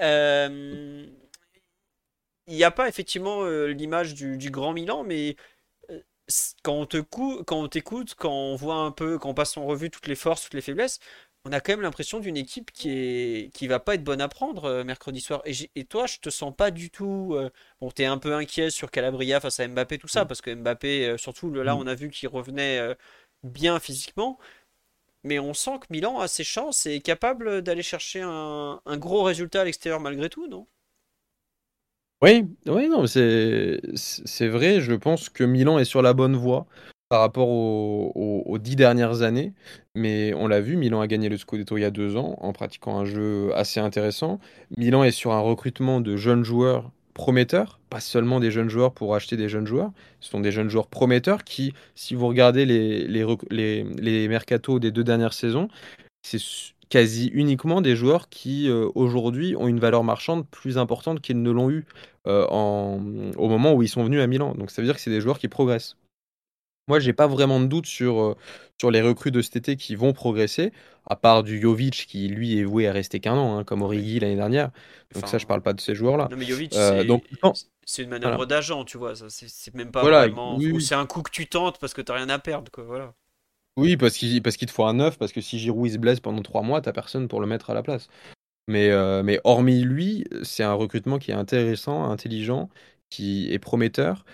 Euh, 0.01 1.05
Il 2.47 2.55
n'y 2.55 2.63
a 2.63 2.71
pas 2.71 2.87
effectivement 2.87 3.45
l'image 3.45 4.13
du, 4.13 4.37
du 4.37 4.49
grand 4.51 4.73
Milan, 4.73 5.03
mais 5.03 5.35
quand 6.63 6.73
on 6.73 6.85
te 6.85 6.97
cou- 6.97 7.43
quand 7.45 7.61
on 7.63 7.67
t'écoute, 7.67 8.15
quand 8.15 8.31
on 8.31 8.55
voit 8.55 8.75
un 8.77 8.91
peu, 8.91 9.17
quand 9.19 9.29
on 9.29 9.33
passe 9.33 9.57
en 9.57 9.65
revue 9.65 9.89
toutes 9.91 10.07
les 10.07 10.15
forces, 10.15 10.43
toutes 10.43 10.55
les 10.55 10.61
faiblesses, 10.61 10.99
on 11.45 11.51
a 11.51 11.59
quand 11.61 11.73
même 11.73 11.81
l'impression 11.81 12.19
d'une 12.19 12.37
équipe 12.37 12.71
qui 12.71 12.89
est 12.89 13.53
qui 13.53 13.67
va 13.67 13.79
pas 13.79 13.95
être 13.95 14.03
bonne 14.03 14.21
à 14.21 14.27
prendre 14.27 14.65
euh, 14.65 14.83
mercredi 14.83 15.21
soir. 15.21 15.41
Et, 15.45 15.85
toi, 15.85 16.07
je 16.07 16.17
te 16.19 16.29
sens 16.29 16.53
pas 16.55 16.71
du 16.71 16.89
tout. 16.89 17.33
euh, 17.35 17.49
bon, 17.81 17.91
t'es 17.91 18.05
un 18.05 18.17
peu 18.17 18.33
inquiet 18.35 18.69
sur 18.71 18.89
Calabria 18.91 19.39
face 19.39 19.59
à 19.59 19.67
Mbappé, 19.67 19.97
tout 19.99 20.07
ça, 20.07 20.25
parce 20.25 20.41
que 20.41 20.53
Mbappé, 20.53 21.07
euh, 21.07 21.17
surtout 21.17 21.51
là, 21.53 21.75
Mm. 21.75 21.79
on 21.79 21.87
a 21.87 21.95
vu 21.95 22.09
qu'il 22.09 22.29
revenait 22.29 22.79
euh, 22.79 22.95
bien 23.43 23.79
physiquement. 23.79 24.39
mais 25.23 25.39
on 25.39 25.53
sent 25.53 25.79
que 25.81 25.87
Milan 25.91 26.19
a 26.19 26.27
ses 26.27 26.43
chances 26.45 26.85
et 26.85 26.95
est 26.95 27.01
capable 27.01 27.61
d'aller 27.63 27.83
chercher 27.83 28.21
un, 28.23 28.81
un 28.85 28.97
gros 28.97 29.23
résultat 29.23 29.61
à 29.61 29.65
l'extérieur 29.65 29.99
malgré 29.99 30.29
tout, 30.29 30.47
non? 30.47 30.67
Oui, 32.21 32.45
oui, 32.65 32.87
non, 32.89 33.05
c'est 33.07 33.79
c'est 33.95 34.47
vrai. 34.47 34.81
Je 34.81 34.93
pense 34.93 35.29
que 35.29 35.43
Milan 35.43 35.77
est 35.79 35.85
sur 35.85 36.01
la 36.01 36.13
bonne 36.13 36.35
voie 36.35 36.65
par 37.09 37.21
rapport 37.21 37.49
aux, 37.49 38.57
dix 38.59 38.75
dernières 38.75 39.21
années. 39.21 39.53
Mais 39.95 40.33
on 40.35 40.47
l'a 40.47 40.61
vu, 40.61 40.75
Milan 40.75 41.01
a 41.01 41.07
gagné 41.07 41.29
le 41.29 41.37
Scudetto 41.37 41.77
il 41.77 41.81
y 41.81 41.85
a 41.85 41.91
deux 41.91 42.17
ans 42.17 42.37
en 42.41 42.53
pratiquant 42.53 42.97
un 42.97 43.05
jeu 43.05 43.51
assez 43.55 43.79
intéressant. 43.79 44.39
Milan 44.77 45.03
est 45.03 45.11
sur 45.11 45.33
un 45.33 45.39
recrutement 45.39 46.01
de 46.01 46.15
jeunes 46.15 46.43
joueurs 46.43 46.91
prometteurs, 47.13 47.79
pas 47.89 48.01
seulement 48.01 48.39
des 48.39 48.51
jeunes 48.51 48.69
joueurs 48.69 48.93
pour 48.93 49.15
acheter 49.15 49.37
des 49.37 49.49
jeunes 49.49 49.67
joueurs. 49.67 49.91
Ce 50.19 50.29
sont 50.29 50.41
des 50.41 50.51
jeunes 50.51 50.69
joueurs 50.69 50.87
prometteurs 50.87 51.43
qui, 51.43 51.73
si 51.95 52.15
vous 52.15 52.27
regardez 52.27 52.65
les, 52.65 53.07
les, 53.07 53.25
des 54.79 54.91
deux 54.91 55.03
dernières 55.03 55.33
saisons, 55.33 55.69
c'est 56.23 56.39
quasi 56.89 57.27
uniquement 57.33 57.81
des 57.81 57.95
joueurs 57.95 58.29
qui 58.29 58.69
euh, 58.69 58.89
aujourd'hui 58.95 59.55
ont 59.55 59.67
une 59.67 59.79
valeur 59.79 60.03
marchande 60.03 60.45
plus 60.47 60.77
importante 60.77 61.21
qu'ils 61.21 61.41
ne 61.41 61.51
l'ont 61.51 61.69
eu 61.69 61.85
euh, 62.27 62.45
au 62.47 63.47
moment 63.47 63.73
où 63.73 63.81
ils 63.81 63.89
sont 63.89 64.03
venus 64.03 64.21
à 64.21 64.27
Milan. 64.27 64.53
Donc 64.55 64.71
ça 64.71 64.81
veut 64.81 64.87
dire 64.87 64.95
que 64.95 65.01
c'est 65.01 65.09
des 65.09 65.21
joueurs 65.21 65.39
qui 65.39 65.47
progressent. 65.47 65.97
Moi, 66.87 66.99
j'ai 66.99 67.13
pas 67.13 67.25
vraiment 67.27 67.59
de 67.59 67.65
doute 67.65 67.87
sur, 67.87 68.21
euh, 68.21 68.35
sur 68.79 68.91
les 68.91 69.01
recrues 69.01 69.31
de 69.31 69.41
cet 69.41 69.55
été 69.55 69.75
qui 69.75 69.95
vont 69.95 70.13
progresser, 70.13 70.71
à 71.07 71.15
part 71.15 71.41
du 71.43 71.59
Jovic 71.59 72.05
qui 72.07 72.27
lui 72.27 72.59
est 72.59 72.63
voué 72.63 72.87
à 72.87 72.91
rester 72.91 73.19
qu'un 73.19 73.33
an, 73.33 73.57
hein, 73.57 73.63
comme 73.63 73.81
Origi 73.81 74.19
l'année 74.19 74.35
dernière. 74.35 74.69
Donc 75.13 75.23
Enfin, 75.23 75.27
ça, 75.27 75.37
je 75.39 75.47
parle 75.47 75.61
pas 75.61 75.73
de 75.73 75.81
ces 75.81 75.95
joueurs-là. 75.95 76.27
Non 76.29 76.37
mais 76.37 76.45
Jovic, 76.45 76.73
Euh, 76.75 76.99
c'est 76.99 77.05
donc, 77.07 77.23
c'est 77.85 78.03
une 78.03 78.09
manœuvre 78.09 78.35
voilà. 78.35 78.45
d'agent, 78.45 78.85
tu 78.85 78.97
vois. 78.97 79.15
ça, 79.15 79.29
C'est 79.29 79.49
c'est 79.49 79.73
même 79.73 79.91
pas 79.91 80.01
Voilà, 80.01 80.27
vraiment. 80.27 80.57
oui, 80.57 80.71
Ou 80.71 80.75
oui. 80.75 80.83
c'est 80.83 80.95
un 80.95 81.05
coup 81.07 81.23
que 81.23 81.31
tu 81.31 81.47
tentes 81.47 81.79
parce 81.79 81.93
que 81.93 82.01
t'as 82.01 82.15
rien 82.15 82.29
à 82.29 82.37
perdre, 82.39 82.71
quoi. 82.71 82.83
Voilà. 82.83 83.13
Oui, 83.77 83.97
parce 83.97 84.15
qu'il 84.17 84.41
parce 84.41 84.55
qu'il 84.57 84.67
te 84.67 84.71
faut 84.73 84.85
un 84.85 84.93
neuf, 84.93 85.17
parce 85.17 85.33
que 85.33 85.41
si 85.41 85.59
Giroud 85.59 85.87
il 85.89 85.93
se 85.93 85.97
blesse 85.97 86.19
pendant 86.21 86.41
trois 86.41 86.61
mois, 86.61 86.81
t'as 86.81 86.93
personne 86.93 87.27
pour 87.27 87.41
le 87.41 87.47
mettre 87.47 87.69
à 87.69 87.73
la 87.73 87.83
place. 87.83 88.07
Mais, 88.67 88.89
euh, 88.91 89.23
mais 89.23 89.39
hormis 89.43 89.83
lui, 89.83 90.25
c'est 90.43 90.63
un 90.63 90.73
recrutement 90.73 91.19
qui 91.19 91.31
est 91.31 91.35
intéressant, 91.35 92.05
intelligent, 92.11 92.69
qui 93.09 93.51
est 93.53 93.59
prometteur. 93.59 94.25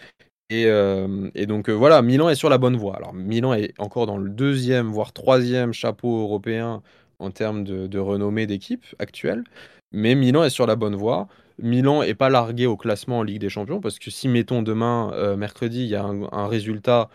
Et, 0.51 0.65
euh, 0.65 1.29
et 1.33 1.45
donc 1.45 1.69
euh, 1.69 1.73
voilà, 1.73 2.01
Milan 2.01 2.27
est 2.27 2.35
sur 2.35 2.49
la 2.49 2.57
bonne 2.57 2.75
voie. 2.75 2.97
Alors 2.97 3.13
Milan 3.13 3.53
est 3.53 3.73
encore 3.79 4.05
dans 4.05 4.17
le 4.17 4.29
deuxième, 4.29 4.91
voire 4.91 5.13
troisième 5.13 5.71
chapeau 5.71 6.23
européen 6.23 6.83
en 7.19 7.31
termes 7.31 7.63
de, 7.63 7.99
renommée 7.99 8.47
d'équipe 8.47 8.83
actuelle. 8.99 9.45
Mais 9.93 10.13
Milan 10.13 10.43
est 10.43 10.49
sur 10.49 10.67
la 10.67 10.75
bonne 10.75 10.95
voie. 10.95 11.29
Milan 11.57 12.01
est 12.03 12.15
pas 12.15 12.29
largué 12.29 12.65
au 12.65 12.75
classement 12.75 13.19
en 13.19 13.23
Ligue 13.23 13.39
des 13.39 13.49
Champions 13.49 13.79
parce 13.79 13.97
que 13.97 14.11
si, 14.11 14.27
mettons, 14.27 14.61
demain, 14.61 15.11
euh, 15.13 15.37
mercredi, 15.37 15.83
il 15.83 15.89
y 15.89 15.95
a 15.95 16.03
un, 16.03 16.23
un 16.33 16.47
résultat 16.47 17.09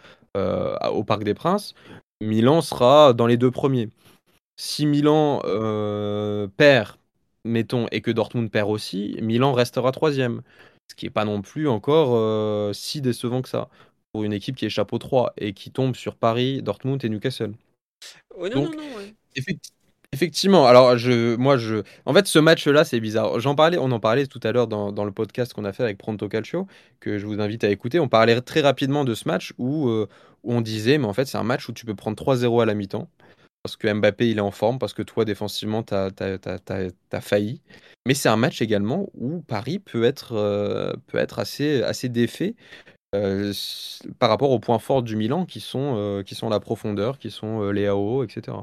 au 0.92 1.02
Parc 1.02 1.24
des 1.24 1.32
Princes, 1.32 1.74
Milan 2.20 2.60
sera 2.60 3.14
dans 3.14 3.26
les 3.26 3.38
deux 3.38 3.50
premiers. 3.50 3.88
Si 4.56 4.84
Milan 4.84 5.40
perd, 6.58 6.96
mettons, 7.46 7.86
et 7.90 8.02
que 8.02 8.10
Dortmund 8.10 8.50
perd 8.50 8.70
aussi, 8.70 9.16
Milan 9.22 9.54
restera 9.54 9.92
troisième. 9.92 10.42
Ce 10.88 10.94
qui 10.94 11.06
n'est 11.06 11.10
pas 11.10 11.24
non 11.24 11.42
plus 11.42 11.68
encore 11.68 12.10
euh, 12.14 12.72
si 12.72 13.00
décevant 13.00 13.42
que 13.42 13.48
ça 13.48 13.68
pour 14.12 14.24
une 14.24 14.32
équipe 14.32 14.56
qui 14.56 14.64
est 14.66 14.70
chapeau 14.70 14.98
3 14.98 15.34
et 15.36 15.52
qui 15.52 15.70
tombe 15.70 15.94
sur 15.94 16.16
Paris, 16.16 16.62
Dortmund 16.62 17.04
et 17.04 17.08
Newcastle. 17.08 17.52
Oh, 18.36 18.48
non, 18.48 18.54
Donc, 18.54 18.76
non, 18.76 18.82
non, 18.82 18.96
ouais. 18.96 19.14
effectivement, 20.12 20.66
alors 20.66 20.96
je, 20.96 21.36
moi 21.36 21.56
je, 21.56 21.82
en 22.06 22.14
fait 22.14 22.26
ce 22.26 22.38
match-là 22.38 22.84
c'est 22.84 23.00
bizarre. 23.00 23.40
J'en 23.40 23.54
parlais, 23.54 23.78
on 23.78 23.90
en 23.92 24.00
parlait 24.00 24.26
tout 24.26 24.40
à 24.42 24.52
l'heure 24.52 24.68
dans, 24.68 24.92
dans 24.92 25.04
le 25.04 25.12
podcast 25.12 25.52
qu'on 25.52 25.64
a 25.64 25.72
fait 25.72 25.82
avec 25.82 25.98
Pronto 25.98 26.28
Calcio 26.28 26.66
que 27.00 27.18
je 27.18 27.26
vous 27.26 27.40
invite 27.40 27.64
à 27.64 27.70
écouter. 27.70 28.00
On 28.00 28.08
parlait 28.08 28.40
très 28.40 28.60
rapidement 28.60 29.04
de 29.04 29.14
ce 29.14 29.28
match 29.28 29.52
où, 29.58 29.88
euh, 29.88 30.08
où 30.44 30.54
on 30.54 30.60
disait, 30.60 30.98
mais 30.98 31.06
en 31.06 31.12
fait 31.12 31.26
c'est 31.26 31.38
un 31.38 31.42
match 31.44 31.68
où 31.68 31.72
tu 31.72 31.84
peux 31.86 31.94
prendre 31.94 32.16
3-0 32.16 32.62
à 32.62 32.66
la 32.66 32.74
mi-temps 32.74 33.08
parce 33.66 33.76
que 33.76 33.93
Mbappé 33.93 34.30
il 34.30 34.38
est 34.38 34.43
en 34.43 34.52
forme, 34.52 34.78
parce 34.78 34.94
que 34.94 35.02
toi 35.02 35.24
défensivement 35.24 35.82
t'as 35.82 36.10
as, 36.16 37.20
failli. 37.20 37.60
Mais 38.06 38.14
c'est 38.14 38.28
un 38.28 38.36
match 38.36 38.62
également 38.62 39.10
où 39.14 39.40
Paris 39.40 39.80
peut 39.80 40.05
être, 40.05 40.34
euh, 40.34 40.93
peut 41.09 41.18
être 41.18 41.40
assez, 41.40 41.82
assez 41.82 42.09
défait 42.09 42.55
euh, 43.16 43.52
par 44.20 44.28
rapport 44.30 44.52
aux 44.52 44.60
points 44.60 44.78
forts 44.78 45.02
du 45.02 45.16
Milan 45.16 45.47
qui 45.47 45.59
sont, 45.59 45.94
euh, 45.97 46.22
qui 46.22 46.36
sont 46.36 46.48
la 46.48 46.60
profondeur, 46.60 47.18
qui 47.18 47.32
sont 47.32 47.70
les 47.72 47.86
AO, 47.88 48.22
etc. 48.22 48.59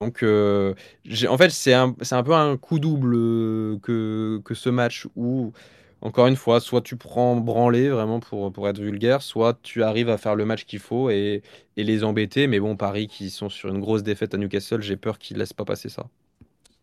Donc, 0.00 0.22
en 0.22 1.36
fait, 1.36 1.50
c'est 1.50 1.74
un, 1.74 1.94
un 2.10 2.22
peu 2.22 2.32
un 2.32 2.56
coup 2.56 2.78
double 2.78 3.12
que, 3.80 4.40
que 4.42 4.54
ce 4.54 4.70
match 4.70 5.06
où, 5.16 5.52
encore 6.02 6.26
une 6.26 6.36
fois, 6.36 6.60
soit 6.60 6.80
tu 6.80 6.96
prends 6.96 7.36
branlé 7.36 7.90
vraiment 7.90 8.20
pour, 8.20 8.68
être 8.68 8.78
vulgaire, 8.80 9.22
soit 9.22 9.58
tu 9.62 9.82
arrives 9.82 10.08
à 10.08 10.16
faire 10.16 10.34
le 10.34 10.46
match 10.46 10.64
qu'il 10.64 10.78
faut 10.78 11.10
et, 11.10 11.42
les 11.76 12.04
embêter. 12.04 12.46
Mais 12.46 12.60
bon, 12.60 12.76
Paris 12.76 13.06
qui 13.06 13.30
sont 13.30 13.48
sur 13.48 13.68
une 13.68 13.80
grosse 13.80 14.02
défaite 14.02 14.34
à 14.34 14.38
Newcastle, 14.38 14.80
j'ai 14.80 14.96
peur 14.96 15.18
qu'ils 15.18 15.36
ne 15.36 15.40
laissent 15.40 15.52
pas 15.52 15.64
passer 15.64 15.88
ça. 15.88 16.08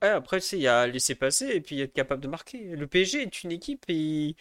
Après, 0.02 0.40
il 0.52 0.60
y 0.60 0.68
a 0.68 0.86
laisser 0.86 1.16
passer 1.16 1.48
et 1.48 1.62
puis 1.62 1.82
être 1.82 1.94
capable 1.94 2.22
de 2.22 2.28
marquer. 2.28 2.76
Le 2.76 2.86
PSG 2.86 3.24
est 3.24 3.44
une 3.44 3.52
équipe 3.52 3.84
et 3.88 4.36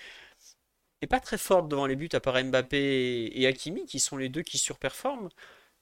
est 1.01 1.07
pas 1.07 1.21
très 1.21 1.39
forte 1.39 1.69
devant 1.69 1.87
les 1.87 1.97
buts, 1.97 2.09
à 2.13 2.21
part 2.21 2.43
Mbappé 2.43 3.33
et 3.35 3.47
Hakimi, 3.47 3.87
qui 3.87 3.99
sont 3.99 4.19
les 4.19 4.29
deux 4.29 4.43
qui 4.43 4.59
surperforment. 4.59 5.31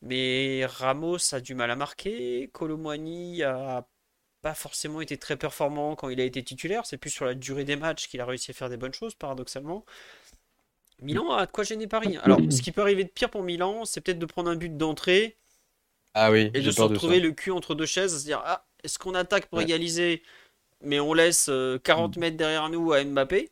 Mais 0.02 0.66
Ramos 0.66 1.34
a 1.34 1.40
du 1.40 1.54
mal 1.54 1.70
à 1.70 1.76
marquer. 1.76 2.50
Colomboigny 2.52 3.42
a 3.42 3.86
pas 4.44 4.54
forcément 4.54 5.00
été 5.00 5.16
très 5.16 5.38
performant 5.38 5.96
quand 5.96 6.10
il 6.10 6.20
a 6.20 6.24
été 6.24 6.44
titulaire. 6.44 6.84
C'est 6.86 6.98
plus 6.98 7.10
sur 7.10 7.24
la 7.24 7.34
durée 7.34 7.64
des 7.64 7.76
matchs 7.76 8.08
qu'il 8.08 8.20
a 8.20 8.26
réussi 8.26 8.50
à 8.50 8.54
faire 8.54 8.68
des 8.68 8.76
bonnes 8.76 8.92
choses, 8.94 9.14
paradoxalement. 9.14 9.86
Milan 11.00 11.30
a 11.30 11.46
de 11.46 11.52
quoi 11.52 11.62
gêner 11.62 11.86
Paris. 11.86 12.16
Alors, 12.16 12.46
ce 12.50 12.60
qui 12.60 12.72
peut 12.72 12.80
arriver 12.80 13.04
de 13.04 13.08
pire 13.08 13.30
pour 13.30 13.44
Milan, 13.44 13.84
c'est 13.84 14.00
peut-être 14.00 14.18
de 14.18 14.26
prendre 14.26 14.50
un 14.50 14.56
but 14.56 14.76
d'entrée 14.76 15.36
Ah 16.14 16.30
oui, 16.30 16.50
et 16.54 16.60
de 16.60 16.70
se 16.70 16.80
retrouver 16.80 17.20
le 17.20 17.32
cul 17.32 17.50
entre 17.50 17.74
deux 17.74 17.86
chaises, 17.86 18.14
à 18.14 18.18
se 18.18 18.24
dire 18.24 18.40
ah, 18.44 18.66
est-ce 18.84 18.98
qu'on 18.98 19.14
attaque 19.14 19.46
pour 19.46 19.58
Ouais. 19.58 19.64
égaliser, 19.64 20.22
mais 20.82 21.00
on 21.00 21.14
laisse 21.14 21.48
euh, 21.50 21.78
40 21.78 22.16
mètres 22.18 22.36
derrière 22.36 22.68
nous 22.70 22.92
à 22.92 23.04
Mbappé, 23.04 23.50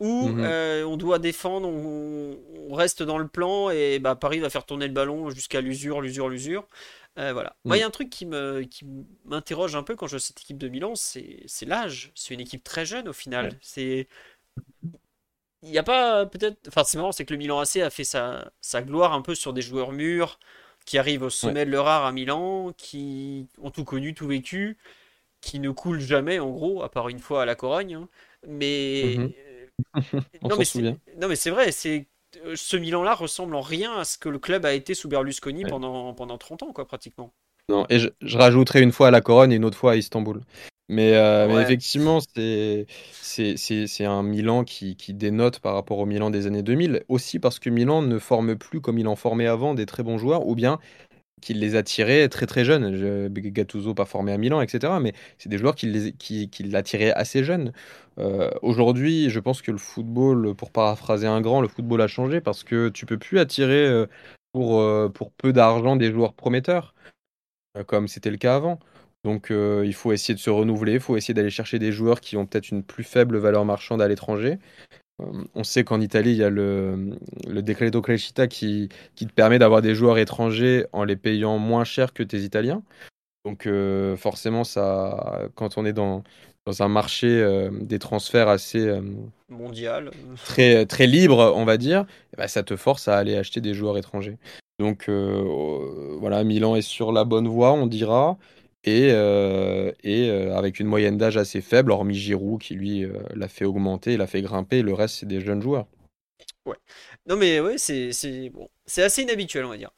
ou 0.00 0.28
Mhm. 0.28 0.40
euh, 0.44 0.84
on 0.84 0.96
doit 0.96 1.18
défendre, 1.18 1.68
on, 1.68 2.38
on 2.70 2.74
reste 2.74 3.02
dans 3.02 3.18
le 3.18 3.28
plan 3.28 3.70
et 3.70 3.98
bah, 4.00 4.16
Paris 4.16 4.40
va 4.40 4.50
faire 4.50 4.66
tourner 4.66 4.88
le 4.88 4.94
ballon 4.94 5.30
jusqu'à 5.30 5.60
l'usure, 5.60 6.00
l'usure, 6.02 6.28
l'usure. 6.28 6.68
Euh, 7.18 7.32
voilà. 7.32 7.56
Moi, 7.64 7.76
il 7.76 7.80
y 7.80 7.82
a 7.82 7.86
un 7.86 7.90
truc 7.90 8.08
qui 8.08 8.24
me, 8.24 8.62
qui 8.62 8.86
m'interroge 9.24 9.74
un 9.74 9.82
peu 9.82 9.96
quand 9.96 10.06
je 10.06 10.12
vois 10.12 10.20
cette 10.20 10.40
équipe 10.40 10.58
de 10.58 10.68
Milan, 10.68 10.94
c'est, 10.94 11.44
l'âge. 11.62 12.12
C'est 12.14 12.34
une 12.34 12.40
équipe 12.40 12.64
très 12.64 12.84
jeune 12.84 13.08
au 13.08 13.12
final. 13.12 13.46
Ouais. 13.46 13.58
C'est 13.62 14.08
il 15.62 15.70
n'y 15.70 15.78
a 15.78 15.82
pas 15.82 16.24
peut-être. 16.26 16.68
Enfin, 16.68 16.84
c'est 16.84 16.96
marrant, 16.96 17.12
c'est 17.12 17.24
que 17.24 17.34
le 17.34 17.38
Milan 17.38 17.58
AC 17.58 17.82
a 17.82 17.90
fait 17.90 18.04
sa, 18.04 18.50
sa 18.60 18.82
gloire 18.82 19.12
un 19.12 19.22
peu 19.22 19.34
sur 19.34 19.52
des 19.52 19.62
joueurs 19.62 19.92
mûrs 19.92 20.38
qui 20.86 20.96
arrivent 20.98 21.22
au 21.22 21.30
sommet 21.30 21.66
de 21.66 21.70
leur 21.70 21.86
art 21.86 22.06
à 22.06 22.12
Milan, 22.12 22.72
qui 22.76 23.46
ont 23.60 23.70
tout 23.70 23.84
connu, 23.84 24.14
tout 24.14 24.26
vécu, 24.26 24.78
qui 25.42 25.58
ne 25.58 25.70
coulent 25.70 26.00
jamais 26.00 26.38
en 26.38 26.50
gros, 26.50 26.82
à 26.82 26.90
part 26.90 27.08
une 27.08 27.18
fois 27.18 27.42
à 27.42 27.44
la 27.46 27.54
Corogne. 27.54 27.94
hein. 27.94 28.08
Mais 28.48 29.16
Mhm. 29.16 29.32
On 30.42 30.48
non, 30.48 30.56
mais 30.58 30.64
non, 31.16 31.28
mais 31.28 31.36
c'est 31.36 31.50
vrai, 31.50 31.72
c'est 31.72 31.98
euh, 31.98 32.02
ce 32.54 32.76
Milan-là 32.76 33.14
ressemble 33.14 33.54
en 33.54 33.60
rien 33.60 33.92
à 33.98 34.04
ce 34.04 34.18
que 34.18 34.28
le 34.28 34.38
club 34.38 34.64
a 34.64 34.72
été 34.72 34.94
sous 34.94 35.08
Berlusconi 35.08 35.64
Ouais. 35.64 35.70
pendant, 35.70 36.14
pendant 36.14 36.38
30 36.38 36.62
ans, 36.62 36.72
quoi, 36.72 36.86
pratiquement. 36.86 37.32
Non, 37.68 37.86
et 37.88 37.98
je, 37.98 38.08
je 38.20 38.36
rajouterai 38.38 38.80
une 38.82 38.92
fois 38.92 39.08
à 39.08 39.10
la 39.10 39.20
Corogne 39.20 39.52
et 39.52 39.56
une 39.56 39.64
autre 39.64 39.78
fois 39.78 39.92
à 39.92 39.96
Istanbul. 39.96 40.40
Mais, 40.88 41.14
euh, 41.14 41.46
mais 41.46 41.54
Ouais. 41.54 41.62
effectivement, 41.62 42.18
c'est 42.34 42.86
c'est 43.12 43.56
c'est- 43.56 43.86
c'est 43.86 44.04
un 44.04 44.24
Milan 44.24 44.64
qui, 44.64 44.96
qui 44.96 45.14
dénote 45.14 45.60
par 45.60 45.74
rapport 45.74 45.98
au 46.00 46.06
Milan 46.06 46.30
des 46.30 46.48
années 46.48 46.64
2000. 46.64 47.04
Aussi 47.08 47.38
parce 47.38 47.60
que 47.60 47.70
Milan 47.70 48.02
ne 48.02 48.18
forme 48.18 48.56
plus 48.56 48.80
comme 48.80 48.98
il 48.98 49.06
en 49.06 49.14
formait 49.14 49.46
avant 49.46 49.74
des 49.74 49.86
très 49.86 50.02
bons 50.02 50.18
joueurs, 50.18 50.48
ou 50.48 50.56
bien 50.56 50.80
qu'il 51.40 51.58
les 51.60 51.74
a 51.76 51.82
tirés 51.82 52.28
très 52.28 52.46
très 52.46 52.64
jeunes. 52.64 52.94
Je- 52.96 53.28
Gattuso 53.28 53.94
pas 53.94 54.04
formé 54.04 54.32
à 54.32 54.38
Milan, 54.38 54.60
etc. 54.60 55.00
Mais 55.00 55.12
c'est 55.38 55.48
des 55.48 55.58
joueurs 55.58 55.74
qui 55.74 55.86
les, 55.86 56.12
qui, 56.12 56.48
qui 56.50 56.74
assez 57.14 57.44
jeunes. 57.44 57.72
Euh, 58.18 58.50
aujourd'hui, 58.62 59.30
je 59.30 59.40
pense 59.40 59.62
que 59.62 59.70
le 59.72 59.78
football, 59.78 60.54
pour 60.54 60.70
paraphraser 60.70 61.26
un 61.26 61.40
grand, 61.40 61.60
le 61.60 61.68
football 61.68 62.00
a 62.02 62.06
changé 62.08 62.40
parce 62.40 62.64
que 62.64 62.88
tu 62.90 63.06
peux 63.06 63.18
plus 63.18 63.38
attirer 63.38 63.86
euh, 63.86 64.06
pour, 64.52 64.80
euh, 64.80 65.08
pour 65.08 65.32
peu 65.32 65.52
d'argent 65.52 65.96
des 65.96 66.12
joueurs 66.12 66.34
prometteurs 66.34 66.94
comme 67.86 68.08
c'était 68.08 68.30
le 68.30 68.36
cas 68.36 68.56
avant. 68.56 68.78
Donc 69.24 69.50
il 69.50 69.94
faut 69.94 70.12
essayer 70.12 70.34
de 70.34 70.40
se 70.40 70.50
renouveler, 70.50 70.94
il 70.94 71.00
faut 71.00 71.16
essayer 71.16 71.34
d'aller 71.34 71.50
chercher 71.50 71.78
des 71.78 71.92
joueurs 71.92 72.20
qui 72.20 72.36
ont 72.36 72.46
peut-être 72.46 72.70
une 72.70 72.82
plus 72.82 73.04
faible 73.04 73.36
valeur 73.38 73.64
marchande 73.64 74.02
à 74.02 74.08
l'étranger. 74.08 74.58
Euh, 75.20 75.44
on 75.54 75.64
sait 75.64 75.84
qu'en 75.84 76.00
Italie, 76.00 76.32
il 76.32 76.38
y 76.38 76.44
a 76.44 76.50
le, 76.50 77.16
le 77.46 77.62
Decreto 77.62 78.00
Crescita 78.02 78.46
qui, 78.46 78.88
qui 79.14 79.26
te 79.26 79.32
permet 79.32 79.58
d'avoir 79.58 79.82
des 79.82 79.94
joueurs 79.94 80.18
étrangers 80.18 80.86
en 80.92 81.04
les 81.04 81.16
payant 81.16 81.58
moins 81.58 81.84
cher 81.84 82.12
que 82.12 82.22
tes 82.22 82.38
Italiens. 82.38 82.82
Donc 83.44 83.66
euh, 83.66 84.16
forcément, 84.16 84.64
ça, 84.64 85.48
quand 85.54 85.78
on 85.78 85.86
est 85.86 85.94
dans, 85.94 86.22
dans 86.66 86.82
un 86.82 86.88
marché 86.88 87.26
euh, 87.28 87.70
des 87.72 87.98
transferts 87.98 88.48
assez 88.48 88.86
euh, 88.86 89.00
Mondial. 89.48 90.10
très, 90.44 90.84
très 90.86 91.06
libre, 91.06 91.52
on 91.56 91.64
va 91.64 91.76
dire, 91.76 92.04
eh 92.34 92.36
ben, 92.36 92.48
ça 92.48 92.62
te 92.62 92.76
force 92.76 93.08
à 93.08 93.16
aller 93.16 93.36
acheter 93.36 93.60
des 93.60 93.74
joueurs 93.74 93.96
étrangers. 93.96 94.36
Donc 94.78 95.08
euh, 95.08 96.16
voilà, 96.20 96.44
Milan 96.44 96.76
est 96.76 96.82
sur 96.82 97.12
la 97.12 97.24
bonne 97.24 97.48
voie, 97.48 97.72
on 97.72 97.86
dira, 97.86 98.38
et, 98.84 99.10
euh, 99.12 99.92
euh, 100.04 100.56
avec 100.56 100.80
une 100.80 100.86
moyenne 100.86 101.18
d'âge 101.18 101.36
assez 101.36 101.60
faible, 101.60 101.92
hormis 101.92 102.14
Giroud 102.14 102.60
qui 102.60 102.74
lui 102.74 103.04
euh, 103.04 103.12
l'a 103.34 103.48
fait 103.48 103.64
augmenter, 103.64 104.16
l'a 104.16 104.26
fait 104.26 104.42
grimper, 104.42 104.82
le 104.82 104.94
reste 104.94 105.16
c'est 105.16 105.26
des 105.26 105.40
jeunes 105.40 105.62
joueurs. 105.62 105.86
Ouais. 106.64 106.76
Non 107.26 107.36
mais 107.36 107.60
ouais, 107.60 107.78
c'est 107.78 108.12
c'est 108.12 108.48
bon, 108.50 108.68
C'est 108.90 109.02
assez 109.04 109.22
inhabituel, 109.22 109.64
on 109.64 109.68
va 109.68 109.76
dire. 109.76 109.90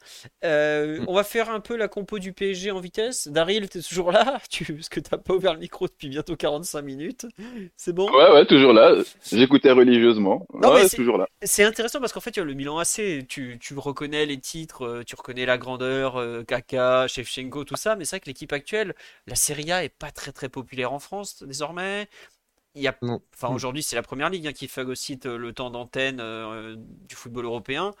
Euh, 0.43 0.99
Mm. 0.99 1.05
On 1.07 1.13
va 1.15 1.23
faire 1.23 1.49
un 1.49 1.59
peu 1.59 1.75
la 1.75 1.87
compo 1.87 2.19
du 2.19 2.31
PSG 2.33 2.69
en 2.71 2.79
vitesse. 2.79 3.27
Daryl, 3.27 3.67
t'es 3.69 3.81
toujours 3.81 4.11
là? 4.11 4.39
Tu... 4.51 4.71
Parce 4.73 4.89
que 4.89 4.99
t'as 4.99 5.17
pas 5.17 5.33
ouvert 5.33 5.53
le 5.53 5.59
micro 5.59 5.87
depuis 5.87 6.09
bientôt 6.09 6.35
45 6.35 6.81
minutes. 6.83 7.25
C'est 7.75 7.93
bon? 7.93 8.07
Ouais, 8.11 8.31
ouais, 8.31 8.45
toujours 8.45 8.71
là. 8.73 8.93
J'écoutais 9.31 9.71
religieusement. 9.71 10.45
Non, 10.53 10.59
mais 10.73 10.81
ouais, 10.83 10.87
c'est- 10.87 10.97
toujours 10.97 11.17
là. 11.17 11.27
C'est 11.41 11.63
intéressant 11.63 11.99
parce 11.99 12.13
qu'en 12.13 12.19
fait, 12.21 12.37
le 12.37 12.53
Milan 12.53 12.77
AC, 12.77 13.25
tu, 13.27 13.57
tu 13.59 13.73
reconnais 13.77 14.25
les 14.27 14.39
titres, 14.39 14.85
euh, 14.85 15.03
tu 15.03 15.15
reconnais 15.15 15.45
la 15.47 15.57
grandeur, 15.57 16.17
euh, 16.17 16.43
Kaka, 16.43 17.07
Shevchenko, 17.07 17.63
tout 17.63 17.75
ça, 17.75 17.95
mais 17.95 18.05
c'est 18.05 18.17
vrai 18.17 18.19
que 18.19 18.27
l'équipe 18.27 18.53
actuelle, 18.53 18.93
la 19.25 19.35
Serie 19.35 19.71
A 19.71 19.83
est 19.83 19.89
pas 19.89 20.11
très 20.11 20.31
très 20.31 20.49
populaire 20.49 20.93
en 20.93 20.99
France 20.99 21.41
désormais. 21.43 22.07
Il 22.75 22.81
y 22.81 22.87
a, 22.87 22.95
enfin 23.35 23.49
Mm. 23.51 23.55
aujourd'hui, 23.55 23.83
c'est 23.83 23.95
la 23.95 24.01
première 24.03 24.29
ligue 24.29 24.47
hein, 24.47 24.53
qui 24.53 24.67
phagocyte 24.67 25.27
euh, 25.27 25.37
le 25.37 25.53
temps 25.53 25.69
d'antenne 25.71 26.19
euh, 26.19 26.75
du 26.77 27.15
football 27.15 27.45
européen. 27.45 27.91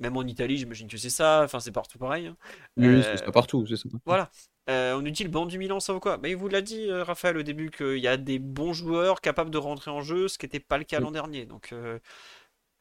Même 0.00 0.16
en 0.16 0.22
Italie, 0.22 0.56
j'imagine 0.58 0.88
que 0.88 0.96
c'est 0.96 1.10
ça. 1.10 1.42
Enfin, 1.44 1.60
c'est 1.60 1.72
partout 1.72 1.98
pareil. 1.98 2.26
hein. 2.28 2.36
Oui, 2.76 2.86
Euh, 2.86 3.02
c'est 3.02 3.24
ça 3.24 3.32
partout, 3.32 3.66
c'est 3.66 3.76
ça. 3.76 3.88
voilà. 4.06 4.30
Euh, 4.68 4.94
on 4.96 5.02
nous 5.02 5.10
dit 5.10 5.24
le 5.24 5.30
banc 5.30 5.46
du 5.46 5.58
Milan, 5.58 5.80
ça 5.80 5.92
vaut 5.92 6.00
quoi? 6.00 6.18
Mais 6.18 6.30
il 6.30 6.36
vous 6.36 6.48
l'a 6.48 6.60
dit, 6.62 6.88
euh, 6.88 7.02
Raphaël, 7.04 7.36
au 7.36 7.42
début, 7.42 7.70
qu'il 7.70 7.98
y 7.98 8.06
a 8.08 8.16
des 8.16 8.38
bons 8.38 8.72
joueurs 8.72 9.20
capables 9.20 9.50
de 9.50 9.58
rentrer 9.58 9.90
en 9.90 10.00
jeu, 10.02 10.28
ce 10.28 10.38
qui 10.38 10.46
n'était 10.46 10.60
pas 10.60 10.78
le 10.78 10.84
cas 10.84 11.00
l'an 11.00 11.10
dernier. 11.10 11.44
Donc, 11.46 11.72
euh, 11.72 11.98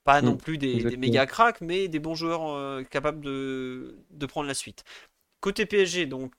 pas 0.03 0.21
non 0.21 0.37
plus 0.37 0.57
des, 0.57 0.97
méga 0.97 1.25
cracks, 1.25 1.61
mais 1.61 1.87
des 1.87 1.99
bons 1.99 2.15
joueurs 2.15 2.49
euh, 2.51 2.83
capables 2.83 3.21
de, 3.21 3.97
de 4.11 4.25
prendre 4.25 4.47
la 4.47 4.53
suite. 4.53 4.83
Côté 5.41 5.65
PSG, 5.65 6.05
donc, 6.07 6.33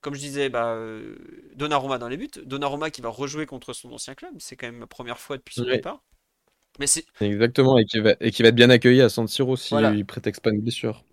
comme 0.00 0.14
je 0.14 0.20
disais, 0.20 0.48
bah, 0.50 0.74
euh, 0.74 1.16
Donnarumma 1.54 1.98
dans 1.98 2.08
les 2.08 2.16
buts. 2.16 2.30
Donnarumma 2.44 2.90
qui 2.90 3.00
va 3.00 3.08
rejouer 3.08 3.46
contre 3.46 3.72
son 3.72 3.92
ancien 3.92 4.14
club. 4.14 4.34
C'est 4.38 4.56
quand 4.56 4.66
même 4.66 4.80
la 4.80 4.86
première 4.86 5.18
fois 5.18 5.36
depuis 5.38 5.54
son 5.54 5.64
départ. 5.64 6.02
Mais 6.78 6.86
c'est. 6.86 7.06
Exactement, 7.18 7.76
et 7.78 7.86
qui 7.86 7.98
va, 7.98 8.14
et 8.20 8.30
qui 8.30 8.42
va 8.42 8.48
être 8.50 8.54
bien 8.54 8.70
accueilli 8.70 9.00
à 9.00 9.08
San 9.08 9.26
Siro 9.26 9.56
s'il 9.56 9.80
Voilà. 9.80 9.90
ne 9.98 10.02
prétexte 10.04 10.42
pas 10.42 10.50
une 10.50 10.60
blessure. 10.60 11.04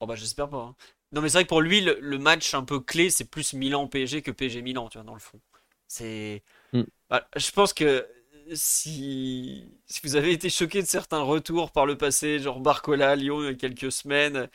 Oh 0.00 0.06
bah 0.06 0.14
j'espère 0.14 0.48
pas. 0.50 0.58
hein. 0.58 0.76
Non 1.12 1.20
mais 1.22 1.28
c'est 1.28 1.38
vrai 1.38 1.44
que 1.44 1.48
pour 1.48 1.60
lui 1.62 1.80
le, 1.80 1.98
le 2.00 2.18
match 2.18 2.54
un 2.54 2.64
peu 2.64 2.80
clé 2.80 3.10
c'est 3.10 3.24
plus 3.30 3.52
Milan 3.54 3.86
PSG 3.86 4.22
que 4.22 4.30
PSG 4.30 4.62
Milan 4.62 4.88
tu 4.88 4.98
vois 4.98 5.04
dans 5.04 5.14
le 5.14 5.20
fond. 5.20 5.40
C'est 5.88 6.42
Mm. 6.72 6.86
Bah, 7.10 7.28
je 7.36 7.50
pense 7.52 7.72
que 7.74 8.06
si 8.54 9.66
si 9.86 10.00
vous 10.04 10.16
avez 10.16 10.32
été 10.32 10.50
choqué 10.50 10.82
de 10.82 10.88
certains 10.88 11.22
retours 11.22 11.72
par 11.72 11.86
le 11.86 11.98
passé 11.98 12.40
genre 12.40 12.60
Barcola 12.60 13.10
à 13.12 13.16
Lyon 13.16 13.42
il 13.42 13.46
y 13.46 13.48
a 13.50 13.54
quelques 13.54 13.92
semaines 13.92 14.48